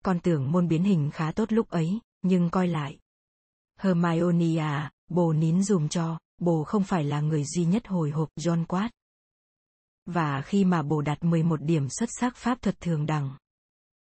Con 0.04 0.20
tưởng 0.20 0.52
môn 0.52 0.68
biến 0.68 0.84
hình 0.84 1.10
khá 1.14 1.32
tốt 1.32 1.52
lúc 1.52 1.70
ấy, 1.70 2.00
nhưng 2.22 2.50
coi 2.50 2.68
lại. 2.68 3.00
Hermione 3.80 4.58
à, 4.58 4.92
bồ 5.10 5.34
nín 5.34 5.64
dùm 5.64 5.88
cho, 5.88 6.20
bồ 6.38 6.64
không 6.64 6.84
phải 6.84 7.04
là 7.04 7.22
người 7.22 7.44
duy 7.46 7.66
nhất 7.66 7.88
hồi 7.88 8.12
hộp 8.12 8.30
John 8.36 8.66
quát. 8.66 8.90
Và 10.06 10.42
khi 10.42 10.66
mà 10.66 10.82
bồ 10.82 11.02
đạt 11.02 11.24
11 11.24 11.62
điểm 11.62 11.88
xuất 11.90 12.10
sắc 12.20 12.36
pháp 12.36 12.62
thuật 12.62 12.80
thường 12.80 13.06
đẳng. 13.06 13.38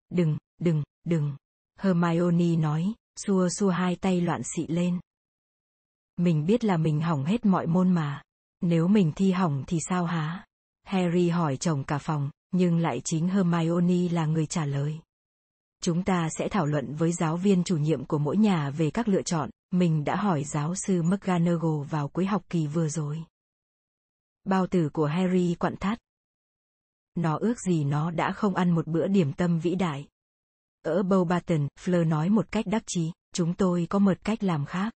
Đừng, 0.10 0.38
đừng, 0.60 0.84
đừng. 1.04 1.36
Hermione 1.80 2.56
nói, 2.56 2.94
xua 3.26 3.50
xua 3.50 3.70
hai 3.70 3.96
tay 3.96 4.22
loạn 4.22 4.42
xị 4.56 4.68
lên. 4.68 5.00
Mình 6.18 6.46
biết 6.46 6.64
là 6.64 6.78
mình 6.78 7.02
hỏng 7.02 7.26
hết 7.26 7.46
mọi 7.46 7.68
môn 7.68 7.92
mà. 7.92 8.24
Nếu 8.62 8.88
mình 8.88 9.12
thi 9.16 9.32
hỏng 9.32 9.64
thì 9.68 9.78
sao 9.90 10.06
hả? 10.06 10.46
Harry 10.84 11.30
hỏi 11.30 11.58
chồng 11.58 11.84
cả 11.84 11.98
phòng, 11.98 12.30
nhưng 12.52 12.78
lại 12.78 13.02
chính 13.04 13.30
Hermione 13.30 14.10
là 14.12 14.26
người 14.26 14.46
trả 14.46 14.66
lời. 14.66 15.00
Chúng 15.82 16.04
ta 16.04 16.30
sẽ 16.38 16.50
thảo 16.50 16.66
luận 16.66 16.96
với 16.96 17.14
giáo 17.14 17.38
viên 17.38 17.64
chủ 17.64 17.78
nhiệm 17.78 18.06
của 18.06 18.18
mỗi 18.18 18.38
nhà 18.38 18.70
về 18.70 18.92
các 18.92 19.08
lựa 19.08 19.22
chọn, 19.22 19.50
mình 19.72 20.04
đã 20.04 20.16
hỏi 20.16 20.44
giáo 20.44 20.76
sư 20.76 21.02
McGonagall 21.02 21.84
vào 21.90 22.08
cuối 22.08 22.26
học 22.26 22.44
kỳ 22.50 22.68
vừa 22.68 22.90
rồi. 22.90 23.24
Bao 24.44 24.68
tử 24.68 24.90
của 24.94 25.06
Harry 25.06 25.56
quặn 25.56 25.76
thắt. 25.78 26.00
Nó 27.16 27.38
ước 27.38 27.60
gì 27.60 27.84
nó 27.84 28.12
đã 28.12 28.32
không 28.32 28.56
ăn 28.56 28.72
một 28.72 28.88
bữa 28.88 29.08
điểm 29.08 29.34
tâm 29.34 29.60
vĩ 29.60 29.76
đại. 29.76 30.08
Ở 30.82 31.02
Bowbaton, 31.02 31.68
Fleur 31.80 32.08
nói 32.08 32.30
một 32.30 32.52
cách 32.52 32.66
đắc 32.68 32.84
chí, 32.88 33.12
chúng 33.34 33.54
tôi 33.54 33.88
có 33.90 34.00
một 34.00 34.18
cách 34.24 34.44
làm 34.44 34.66
khác. 34.66 34.94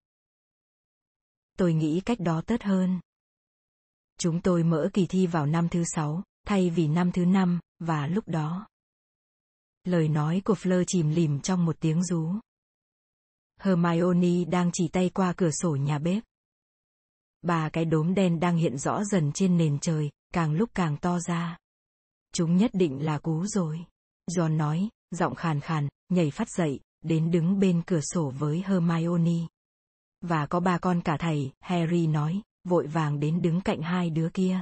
Tôi 1.58 1.74
nghĩ 1.74 2.00
cách 2.00 2.20
đó 2.20 2.42
tốt 2.46 2.62
hơn. 2.62 3.00
Chúng 4.18 4.40
tôi 4.40 4.62
mở 4.62 4.90
kỳ 4.92 5.06
thi 5.06 5.26
vào 5.26 5.46
năm 5.46 5.68
thứ 5.68 5.84
sáu, 5.84 6.22
thay 6.46 6.70
vì 6.70 6.88
năm 6.88 7.12
thứ 7.12 7.24
năm, 7.24 7.60
và 7.78 8.06
lúc 8.06 8.28
đó. 8.28 8.69
Lời 9.84 10.08
nói 10.08 10.42
của 10.44 10.54
Fleur 10.54 10.84
chìm 10.86 11.10
lìm 11.10 11.40
trong 11.40 11.64
một 11.64 11.76
tiếng 11.80 12.04
rú. 12.04 12.32
Hermione 13.60 14.44
đang 14.44 14.70
chỉ 14.72 14.88
tay 14.88 15.10
qua 15.14 15.32
cửa 15.36 15.50
sổ 15.50 15.76
nhà 15.76 15.98
bếp. 15.98 16.22
Ba 17.42 17.68
cái 17.68 17.84
đốm 17.84 18.14
đen 18.14 18.40
đang 18.40 18.56
hiện 18.56 18.78
rõ 18.78 19.04
dần 19.04 19.32
trên 19.32 19.56
nền 19.56 19.78
trời, 19.78 20.10
càng 20.34 20.52
lúc 20.52 20.70
càng 20.74 20.96
to 20.96 21.18
ra. 21.20 21.58
Chúng 22.32 22.56
nhất 22.56 22.70
định 22.74 23.04
là 23.04 23.18
cú 23.18 23.46
rồi. 23.46 23.78
John 24.30 24.56
nói, 24.56 24.88
giọng 25.10 25.34
khàn 25.34 25.60
khàn, 25.60 25.88
nhảy 26.08 26.30
phát 26.30 26.50
dậy, 26.50 26.80
đến 27.00 27.30
đứng 27.30 27.58
bên 27.58 27.82
cửa 27.86 28.00
sổ 28.00 28.32
với 28.38 28.62
Hermione. 28.66 29.46
Và 30.20 30.46
có 30.46 30.60
ba 30.60 30.78
con 30.78 31.00
cả 31.00 31.16
thầy, 31.16 31.52
Harry 31.60 32.06
nói, 32.06 32.42
vội 32.68 32.86
vàng 32.86 33.20
đến 33.20 33.42
đứng 33.42 33.60
cạnh 33.60 33.82
hai 33.82 34.10
đứa 34.10 34.30
kia. 34.30 34.60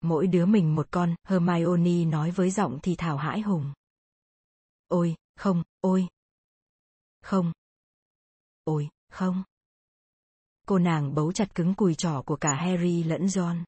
Mỗi 0.00 0.26
đứa 0.26 0.46
mình 0.46 0.74
một 0.74 0.88
con, 0.90 1.14
Hermione 1.28 2.04
nói 2.04 2.30
với 2.30 2.50
giọng 2.50 2.78
thì 2.82 2.94
thảo 2.96 3.16
hãi 3.16 3.40
hùng. 3.40 3.72
Ôi, 4.94 5.14
không, 5.36 5.62
ôi. 5.80 6.08
Không. 7.22 7.52
Ôi, 8.64 8.88
không. 9.10 9.44
Cô 10.66 10.78
nàng 10.78 11.14
bấu 11.14 11.32
chặt 11.32 11.54
cứng 11.54 11.74
cùi 11.74 11.94
trỏ 11.94 12.22
của 12.26 12.36
cả 12.36 12.54
Harry 12.54 13.02
lẫn 13.02 13.26
John. 13.26 13.64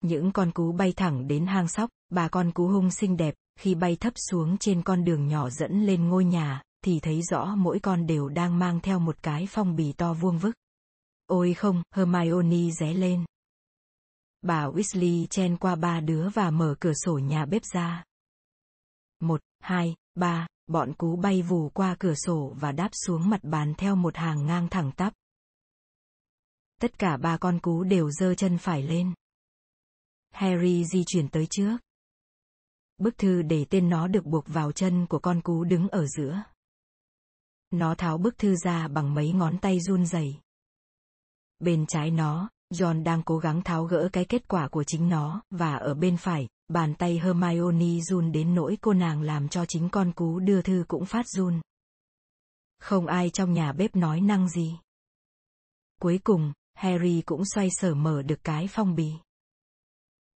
Những 0.00 0.32
con 0.32 0.52
cú 0.52 0.72
bay 0.72 0.92
thẳng 0.96 1.28
đến 1.28 1.46
hang 1.46 1.68
sóc, 1.68 1.90
bà 2.08 2.28
con 2.28 2.52
cú 2.52 2.68
hung 2.68 2.90
xinh 2.90 3.16
đẹp, 3.16 3.34
khi 3.56 3.74
bay 3.74 3.96
thấp 3.96 4.12
xuống 4.16 4.58
trên 4.58 4.82
con 4.82 5.04
đường 5.04 5.28
nhỏ 5.28 5.50
dẫn 5.50 5.86
lên 5.86 6.08
ngôi 6.08 6.24
nhà, 6.24 6.62
thì 6.84 7.00
thấy 7.00 7.22
rõ 7.22 7.54
mỗi 7.54 7.78
con 7.80 8.06
đều 8.06 8.28
đang 8.28 8.58
mang 8.58 8.80
theo 8.80 8.98
một 8.98 9.22
cái 9.22 9.46
phong 9.50 9.76
bì 9.76 9.92
to 9.92 10.14
vuông 10.14 10.38
vức. 10.38 10.54
Ôi 11.26 11.54
không, 11.54 11.82
Hermione 11.94 12.70
ré 12.70 12.94
lên. 12.94 13.24
Bà 14.42 14.66
Weasley 14.66 15.26
chen 15.26 15.56
qua 15.56 15.76
ba 15.76 16.00
đứa 16.00 16.28
và 16.28 16.50
mở 16.50 16.74
cửa 16.80 16.94
sổ 16.94 17.18
nhà 17.18 17.46
bếp 17.46 17.62
ra. 17.64 18.04
Một, 19.20 19.40
hai, 19.62 19.96
ba, 20.14 20.46
bọn 20.66 20.92
cú 20.94 21.16
bay 21.16 21.42
vù 21.42 21.68
qua 21.68 21.96
cửa 21.98 22.14
sổ 22.14 22.54
và 22.60 22.72
đáp 22.72 22.90
xuống 22.92 23.30
mặt 23.30 23.40
bàn 23.42 23.74
theo 23.78 23.96
một 23.96 24.16
hàng 24.16 24.46
ngang 24.46 24.68
thẳng 24.68 24.92
tắp. 24.92 25.12
Tất 26.80 26.98
cả 26.98 27.16
ba 27.16 27.36
con 27.36 27.58
cú 27.58 27.84
đều 27.84 28.10
giơ 28.10 28.34
chân 28.34 28.58
phải 28.58 28.82
lên. 28.82 29.14
Harry 30.30 30.84
di 30.84 31.04
chuyển 31.06 31.28
tới 31.28 31.46
trước. 31.50 31.78
Bức 32.98 33.18
thư 33.18 33.42
để 33.42 33.66
tên 33.70 33.88
nó 33.88 34.08
được 34.08 34.24
buộc 34.24 34.44
vào 34.46 34.72
chân 34.72 35.06
của 35.06 35.18
con 35.18 35.40
cú 35.40 35.64
đứng 35.64 35.88
ở 35.88 36.06
giữa. 36.06 36.42
Nó 37.70 37.94
tháo 37.94 38.18
bức 38.18 38.38
thư 38.38 38.56
ra 38.56 38.88
bằng 38.88 39.14
mấy 39.14 39.32
ngón 39.32 39.58
tay 39.58 39.80
run 39.80 40.06
rẩy. 40.06 40.36
Bên 41.58 41.86
trái 41.86 42.10
nó, 42.10 42.50
John 42.74 43.02
đang 43.02 43.22
cố 43.22 43.38
gắng 43.38 43.62
tháo 43.62 43.84
gỡ 43.84 44.08
cái 44.12 44.24
kết 44.24 44.48
quả 44.48 44.68
của 44.68 44.84
chính 44.84 45.08
nó, 45.08 45.42
và 45.50 45.74
ở 45.74 45.94
bên 45.94 46.16
phải, 46.16 46.48
bàn 46.72 46.94
tay 46.94 47.18
Hermione 47.18 48.00
run 48.00 48.32
đến 48.32 48.54
nỗi 48.54 48.78
cô 48.80 48.92
nàng 48.92 49.22
làm 49.22 49.48
cho 49.48 49.64
chính 49.68 49.88
con 49.92 50.12
cú 50.12 50.38
đưa 50.38 50.62
thư 50.62 50.84
cũng 50.88 51.06
phát 51.06 51.28
run. 51.28 51.60
Không 52.78 53.06
ai 53.06 53.30
trong 53.30 53.52
nhà 53.52 53.72
bếp 53.72 53.96
nói 53.96 54.20
năng 54.20 54.48
gì. 54.48 54.78
Cuối 56.00 56.20
cùng, 56.24 56.52
Harry 56.74 57.22
cũng 57.26 57.42
xoay 57.54 57.68
sở 57.70 57.94
mở 57.94 58.22
được 58.22 58.44
cái 58.44 58.68
phong 58.70 58.94
bì. 58.94 59.12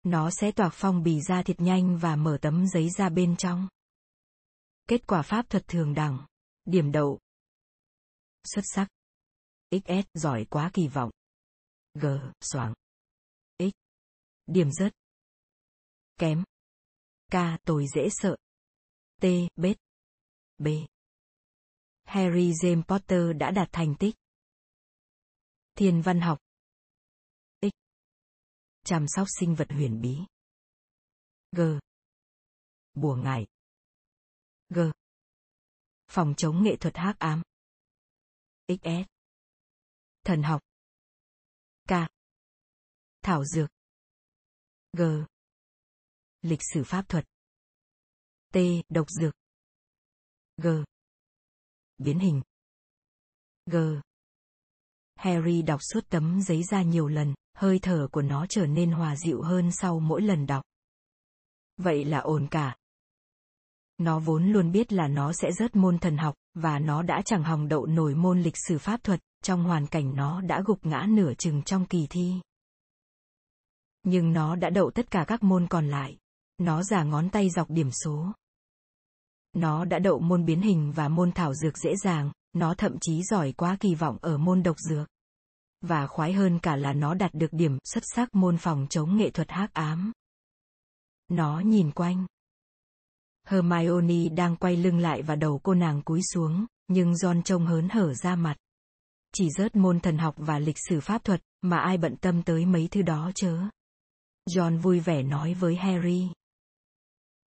Nó 0.02 0.30
sẽ 0.30 0.52
toạc 0.52 0.72
phong 0.74 1.02
bì 1.02 1.20
ra 1.20 1.42
thiệt 1.42 1.60
nhanh 1.60 1.98
và 1.98 2.16
mở 2.16 2.38
tấm 2.42 2.66
giấy 2.68 2.90
ra 2.90 3.08
bên 3.08 3.36
trong. 3.36 3.68
Kết 4.88 5.06
quả 5.06 5.22
pháp 5.22 5.50
thuật 5.50 5.68
thường 5.68 5.94
đẳng. 5.94 6.26
Điểm 6.64 6.92
đậu. 6.92 7.18
Xuất 8.44 8.62
sắc. 8.74 8.88
XS 9.70 10.06
giỏi 10.14 10.44
quá 10.50 10.70
kỳ 10.72 10.88
vọng. 10.88 11.10
G, 11.94 12.06
soảng. 12.40 12.74
X. 13.58 13.72
Điểm 14.46 14.72
rất. 14.72 14.92
Kém. 16.18 16.44
K, 17.30 17.34
tồi 17.64 17.86
dễ 17.94 18.08
sợ. 18.10 18.36
T, 19.20 19.24
bết. 19.56 19.76
B. 20.58 20.66
Harry 22.04 22.52
James 22.52 22.82
Potter 22.82 23.20
đã 23.38 23.50
đạt 23.50 23.68
thành 23.72 23.94
tích. 23.98 24.14
Thiên 25.74 26.02
văn 26.02 26.20
học. 26.20 26.38
X. 27.62 27.68
Chăm 28.84 29.06
sóc 29.08 29.26
sinh 29.40 29.54
vật 29.54 29.68
huyền 29.70 30.00
bí. 30.00 30.18
G. 31.52 31.60
Bùa 32.94 33.16
ngải. 33.16 33.46
G. 34.68 34.78
Phòng 36.08 36.34
chống 36.36 36.62
nghệ 36.62 36.76
thuật 36.80 36.96
hắc 36.96 37.18
ám. 37.18 37.42
XS. 38.68 39.06
Thần 40.24 40.42
học. 40.42 40.62
K. 41.88 41.92
Thảo 43.22 43.44
dược. 43.44 43.70
G. 44.92 45.02
Lịch 46.46 46.60
sử 46.72 46.84
pháp 46.84 47.08
thuật. 47.08 47.24
T. 48.52 48.58
Độc 48.88 49.06
dược. 49.10 49.34
G. 50.56 50.68
Biến 51.98 52.18
hình. 52.18 52.42
G. 53.66 53.76
Harry 55.14 55.62
đọc 55.62 55.80
suốt 55.82 56.00
tấm 56.08 56.40
giấy 56.42 56.62
ra 56.62 56.82
nhiều 56.82 57.08
lần, 57.08 57.34
hơi 57.54 57.78
thở 57.82 58.08
của 58.12 58.22
nó 58.22 58.46
trở 58.48 58.66
nên 58.66 58.90
hòa 58.90 59.16
dịu 59.16 59.42
hơn 59.42 59.72
sau 59.72 60.00
mỗi 60.00 60.22
lần 60.22 60.46
đọc. 60.46 60.64
Vậy 61.76 62.04
là 62.04 62.18
ổn 62.18 62.46
cả. 62.50 62.76
Nó 63.98 64.18
vốn 64.18 64.52
luôn 64.52 64.72
biết 64.72 64.92
là 64.92 65.08
nó 65.08 65.32
sẽ 65.32 65.52
rớt 65.52 65.76
môn 65.76 65.98
thần 65.98 66.16
học, 66.16 66.34
và 66.54 66.78
nó 66.78 67.02
đã 67.02 67.22
chẳng 67.24 67.44
hòng 67.44 67.68
đậu 67.68 67.86
nổi 67.86 68.14
môn 68.14 68.42
lịch 68.42 68.56
sử 68.68 68.78
pháp 68.78 69.02
thuật, 69.02 69.20
trong 69.42 69.64
hoàn 69.64 69.86
cảnh 69.86 70.16
nó 70.16 70.40
đã 70.40 70.62
gục 70.66 70.86
ngã 70.86 71.06
nửa 71.08 71.32
chừng 71.38 71.62
trong 71.62 71.86
kỳ 71.86 72.06
thi. 72.10 72.34
Nhưng 74.02 74.32
nó 74.32 74.56
đã 74.56 74.70
đậu 74.70 74.90
tất 74.90 75.10
cả 75.10 75.24
các 75.28 75.42
môn 75.42 75.66
còn 75.68 75.88
lại. 75.88 76.18
Nó 76.58 76.82
giả 76.82 77.02
ngón 77.02 77.30
tay 77.30 77.50
dọc 77.50 77.70
điểm 77.70 77.90
số. 77.90 78.32
Nó 79.52 79.84
đã 79.84 79.98
đậu 79.98 80.18
môn 80.18 80.44
biến 80.44 80.60
hình 80.60 80.92
và 80.92 81.08
môn 81.08 81.32
thảo 81.32 81.54
dược 81.54 81.78
dễ 81.78 81.96
dàng, 81.96 82.32
nó 82.52 82.74
thậm 82.74 82.98
chí 83.00 83.22
giỏi 83.22 83.52
quá 83.52 83.76
kỳ 83.80 83.94
vọng 83.94 84.18
ở 84.20 84.38
môn 84.38 84.62
độc 84.62 84.76
dược. 84.78 85.08
Và 85.80 86.06
khoái 86.06 86.32
hơn 86.32 86.58
cả 86.58 86.76
là 86.76 86.92
nó 86.92 87.14
đạt 87.14 87.34
được 87.34 87.52
điểm 87.52 87.78
xuất 87.84 88.04
sắc 88.14 88.34
môn 88.34 88.58
phòng 88.58 88.86
chống 88.90 89.16
nghệ 89.16 89.30
thuật 89.30 89.50
hắc 89.50 89.74
ám. 89.74 90.12
Nó 91.28 91.60
nhìn 91.60 91.90
quanh. 91.90 92.26
Hermione 93.46 94.28
đang 94.28 94.56
quay 94.56 94.76
lưng 94.76 94.98
lại 94.98 95.22
và 95.22 95.36
đầu 95.36 95.60
cô 95.62 95.74
nàng 95.74 96.02
cúi 96.02 96.20
xuống, 96.22 96.66
nhưng 96.88 97.12
John 97.12 97.42
trông 97.42 97.66
hớn 97.66 97.88
hở 97.88 98.14
ra 98.14 98.36
mặt. 98.36 98.56
Chỉ 99.32 99.48
rớt 99.50 99.76
môn 99.76 100.00
thần 100.00 100.18
học 100.18 100.34
và 100.38 100.58
lịch 100.58 100.78
sử 100.88 101.00
pháp 101.00 101.24
thuật, 101.24 101.42
mà 101.62 101.78
ai 101.78 101.98
bận 101.98 102.16
tâm 102.16 102.42
tới 102.42 102.66
mấy 102.66 102.88
thứ 102.90 103.02
đó 103.02 103.30
chớ. 103.34 103.58
John 104.50 104.80
vui 104.80 105.00
vẻ 105.00 105.22
nói 105.22 105.54
với 105.54 105.76
Harry. 105.76 106.28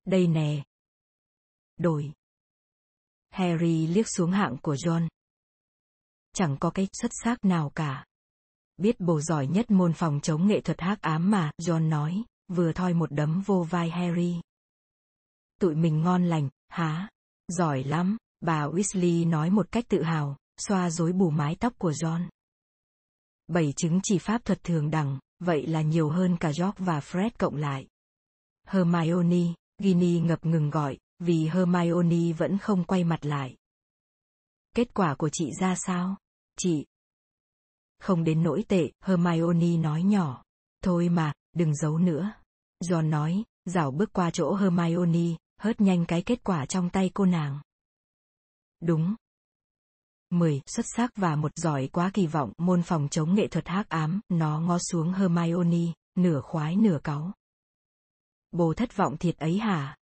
Đây 0.09 0.27
nè. 0.27 0.63
Đổi. 1.77 2.11
Harry 3.29 3.87
liếc 3.87 4.05
xuống 4.09 4.31
hạng 4.31 4.57
của 4.57 4.75
John. 4.75 5.07
chẳng 6.33 6.57
có 6.59 6.69
cái 6.69 6.87
xuất 7.01 7.11
sắc 7.23 7.45
nào 7.45 7.71
cả. 7.75 8.05
Biết 8.77 8.99
bồ 8.99 9.21
giỏi 9.21 9.47
nhất 9.47 9.71
môn 9.71 9.93
phòng 9.93 10.19
chống 10.23 10.47
nghệ 10.47 10.61
thuật 10.61 10.81
hắc 10.81 11.01
ám 11.01 11.31
mà, 11.31 11.51
John 11.57 11.89
nói, 11.89 12.23
vừa 12.47 12.73
thoi 12.73 12.93
một 12.93 13.11
đấm 13.11 13.41
vô 13.45 13.67
vai 13.69 13.89
Harry. 13.89 14.41
Tụi 15.59 15.75
mình 15.75 16.01
ngon 16.01 16.25
lành, 16.25 16.49
há? 16.69 17.09
Giỏi 17.47 17.83
lắm, 17.83 18.17
bà 18.39 18.67
Weasley 18.67 19.29
nói 19.29 19.49
một 19.49 19.71
cách 19.71 19.85
tự 19.89 20.03
hào, 20.03 20.37
xoa 20.57 20.89
rối 20.89 21.11
bù 21.11 21.29
mái 21.29 21.55
tóc 21.59 21.73
của 21.77 21.91
John. 21.91 22.29
Bảy 23.47 23.73
chứng 23.77 23.99
chỉ 24.03 24.17
pháp 24.17 24.45
thuật 24.45 24.63
thường 24.63 24.89
đẳng, 24.89 25.19
vậy 25.39 25.67
là 25.67 25.81
nhiều 25.81 26.09
hơn 26.09 26.37
cả 26.39 26.51
George 26.59 26.85
và 26.85 26.99
Fred 26.99 27.29
cộng 27.37 27.55
lại. 27.55 27.87
Hermione, 28.67 29.53
Ginny 29.79 30.19
ngập 30.19 30.45
ngừng 30.45 30.69
gọi, 30.69 30.97
vì 31.19 31.47
Hermione 31.47 32.33
vẫn 32.37 32.57
không 32.57 32.83
quay 32.83 33.03
mặt 33.03 33.25
lại. 33.25 33.55
Kết 34.75 34.93
quả 34.93 35.15
của 35.15 35.29
chị 35.29 35.51
ra 35.59 35.75
sao? 35.75 36.15
Chị. 36.57 36.85
Không 37.99 38.23
đến 38.23 38.43
nỗi 38.43 38.63
tệ, 38.67 38.91
Hermione 39.01 39.77
nói 39.77 40.03
nhỏ. 40.03 40.43
Thôi 40.83 41.09
mà, 41.09 41.33
đừng 41.53 41.75
giấu 41.75 41.97
nữa. 41.97 42.31
John 42.83 43.09
nói, 43.09 43.43
dảo 43.65 43.91
bước 43.91 44.13
qua 44.13 44.31
chỗ 44.31 44.55
Hermione, 44.55 45.35
hớt 45.59 45.81
nhanh 45.81 46.05
cái 46.05 46.21
kết 46.21 46.43
quả 46.43 46.65
trong 46.65 46.89
tay 46.89 47.11
cô 47.13 47.25
nàng. 47.25 47.61
Đúng. 48.81 49.15
10. 50.29 50.61
Xuất 50.65 50.85
sắc 50.95 51.11
và 51.15 51.35
một 51.35 51.51
giỏi 51.55 51.87
quá 51.87 52.11
kỳ 52.13 52.27
vọng 52.27 52.53
môn 52.57 52.81
phòng 52.81 53.07
chống 53.11 53.35
nghệ 53.35 53.47
thuật 53.47 53.67
hắc 53.67 53.89
ám, 53.89 54.19
nó 54.29 54.59
ngó 54.59 54.77
xuống 54.79 55.13
Hermione, 55.13 55.93
nửa 56.15 56.41
khoái 56.41 56.75
nửa 56.75 56.99
cáu. 57.03 57.31
Bồ 58.51 58.73
thất 58.73 58.95
vọng 58.95 59.17
thiệt 59.17 59.37
ấy 59.37 59.59
hả? 59.59 59.97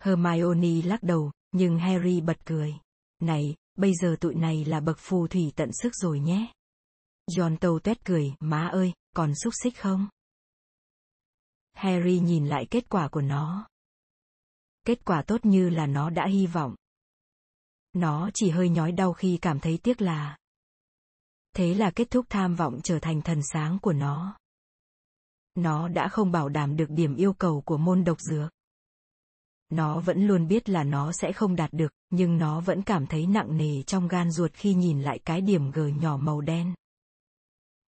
Hermione 0.00 0.82
lắc 0.84 1.02
đầu, 1.02 1.32
nhưng 1.52 1.78
Harry 1.78 2.20
bật 2.20 2.36
cười. 2.44 2.74
Này, 3.20 3.56
bây 3.76 3.94
giờ 3.94 4.16
tụi 4.20 4.34
này 4.34 4.64
là 4.64 4.80
bậc 4.80 4.98
phù 4.98 5.26
thủy 5.26 5.52
tận 5.56 5.70
sức 5.72 5.94
rồi 5.94 6.20
nhé. 6.20 6.52
John 7.30 7.56
tâu 7.56 7.78
tuét 7.78 8.04
cười, 8.04 8.34
má 8.40 8.66
ơi, 8.66 8.92
còn 9.14 9.34
xúc 9.34 9.52
xích 9.62 9.78
không? 9.78 10.08
Harry 11.72 12.18
nhìn 12.18 12.46
lại 12.46 12.66
kết 12.70 12.88
quả 12.88 13.08
của 13.08 13.20
nó. 13.20 13.68
Kết 14.84 15.04
quả 15.04 15.22
tốt 15.22 15.44
như 15.44 15.68
là 15.68 15.86
nó 15.86 16.10
đã 16.10 16.26
hy 16.26 16.46
vọng. 16.46 16.74
Nó 17.92 18.30
chỉ 18.34 18.50
hơi 18.50 18.68
nhói 18.68 18.92
đau 18.92 19.12
khi 19.12 19.38
cảm 19.42 19.60
thấy 19.60 19.78
tiếc 19.82 20.00
là. 20.00 20.36
Thế 21.52 21.74
là 21.74 21.90
kết 21.90 22.10
thúc 22.10 22.26
tham 22.28 22.54
vọng 22.54 22.80
trở 22.84 22.98
thành 22.98 23.22
thần 23.22 23.40
sáng 23.52 23.78
của 23.82 23.92
nó. 23.92 24.36
Nó 25.56 25.88
đã 25.88 26.08
không 26.08 26.32
bảo 26.32 26.48
đảm 26.48 26.76
được 26.76 26.90
điểm 26.90 27.14
yêu 27.14 27.32
cầu 27.32 27.60
của 27.60 27.76
môn 27.76 28.04
độc 28.04 28.20
dược. 28.20 28.50
Nó 29.70 30.00
vẫn 30.00 30.26
luôn 30.26 30.48
biết 30.48 30.68
là 30.68 30.84
nó 30.84 31.12
sẽ 31.12 31.32
không 31.32 31.56
đạt 31.56 31.72
được, 31.72 31.92
nhưng 32.10 32.38
nó 32.38 32.60
vẫn 32.60 32.82
cảm 32.82 33.06
thấy 33.06 33.26
nặng 33.26 33.56
nề 33.56 33.82
trong 33.82 34.08
gan 34.08 34.30
ruột 34.30 34.52
khi 34.54 34.74
nhìn 34.74 35.02
lại 35.02 35.18
cái 35.24 35.40
điểm 35.40 35.70
G 35.70 35.80
nhỏ 36.00 36.16
màu 36.16 36.40
đen. 36.40 36.74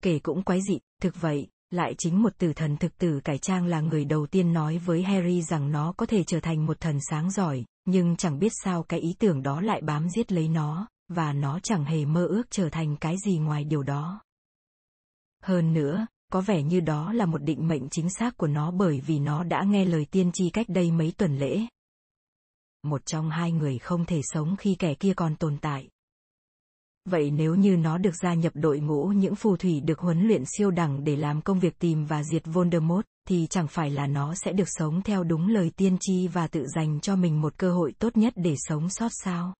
Kể 0.02 0.18
cũng 0.18 0.42
quái 0.42 0.60
dị, 0.68 0.78
thực 1.02 1.20
vậy, 1.20 1.48
lại 1.70 1.94
chính 1.98 2.22
một 2.22 2.38
tử 2.38 2.52
thần 2.52 2.76
thực 2.76 2.98
tử 2.98 3.20
cải 3.24 3.38
trang 3.38 3.66
là 3.66 3.80
người 3.80 4.04
đầu 4.04 4.26
tiên 4.26 4.52
nói 4.52 4.78
với 4.78 5.02
Harry 5.02 5.42
rằng 5.42 5.72
nó 5.72 5.92
có 5.92 6.06
thể 6.06 6.24
trở 6.24 6.40
thành 6.40 6.66
một 6.66 6.80
thần 6.80 6.98
sáng 7.10 7.30
giỏi, 7.30 7.64
nhưng 7.84 8.16
chẳng 8.16 8.38
biết 8.38 8.52
sao 8.64 8.82
cái 8.82 9.00
ý 9.00 9.14
tưởng 9.18 9.42
đó 9.42 9.60
lại 9.60 9.80
bám 9.80 10.08
giết 10.08 10.32
lấy 10.32 10.48
nó, 10.48 10.88
và 11.08 11.32
nó 11.32 11.60
chẳng 11.62 11.84
hề 11.84 12.04
mơ 12.04 12.26
ước 12.26 12.42
trở 12.50 12.68
thành 12.68 12.96
cái 12.96 13.16
gì 13.26 13.38
ngoài 13.38 13.64
điều 13.64 13.82
đó. 13.82 14.20
Hơn 15.42 15.72
nữa, 15.72 16.06
có 16.32 16.40
vẻ 16.40 16.62
như 16.62 16.80
đó 16.80 17.12
là 17.12 17.26
một 17.26 17.42
định 17.42 17.68
mệnh 17.68 17.88
chính 17.90 18.10
xác 18.10 18.36
của 18.36 18.46
nó 18.46 18.70
bởi 18.70 19.00
vì 19.06 19.18
nó 19.18 19.44
đã 19.44 19.62
nghe 19.62 19.84
lời 19.84 20.06
tiên 20.10 20.30
tri 20.32 20.50
cách 20.50 20.68
đây 20.68 20.90
mấy 20.90 21.12
tuần 21.16 21.38
lễ. 21.38 21.60
Một 22.82 23.06
trong 23.06 23.30
hai 23.30 23.52
người 23.52 23.78
không 23.78 24.04
thể 24.04 24.20
sống 24.22 24.56
khi 24.56 24.74
kẻ 24.78 24.94
kia 24.94 25.14
còn 25.14 25.36
tồn 25.36 25.56
tại. 25.60 25.88
Vậy 27.04 27.30
nếu 27.30 27.54
như 27.54 27.76
nó 27.76 27.98
được 27.98 28.14
gia 28.22 28.34
nhập 28.34 28.52
đội 28.56 28.80
ngũ 28.80 29.06
những 29.06 29.34
phù 29.34 29.56
thủy 29.56 29.80
được 29.80 29.98
huấn 29.98 30.26
luyện 30.26 30.42
siêu 30.56 30.70
đẳng 30.70 31.04
để 31.04 31.16
làm 31.16 31.42
công 31.42 31.60
việc 31.60 31.78
tìm 31.78 32.04
và 32.04 32.22
diệt 32.22 32.42
Voldemort, 32.46 33.06
thì 33.28 33.46
chẳng 33.50 33.68
phải 33.68 33.90
là 33.90 34.06
nó 34.06 34.34
sẽ 34.34 34.52
được 34.52 34.68
sống 34.68 35.02
theo 35.02 35.24
đúng 35.24 35.48
lời 35.48 35.70
tiên 35.76 35.96
tri 36.00 36.28
và 36.28 36.46
tự 36.46 36.66
dành 36.66 37.00
cho 37.00 37.16
mình 37.16 37.40
một 37.40 37.58
cơ 37.58 37.72
hội 37.72 37.92
tốt 37.98 38.16
nhất 38.16 38.32
để 38.36 38.54
sống 38.58 38.90
sót 38.90 39.08
sao? 39.12 39.54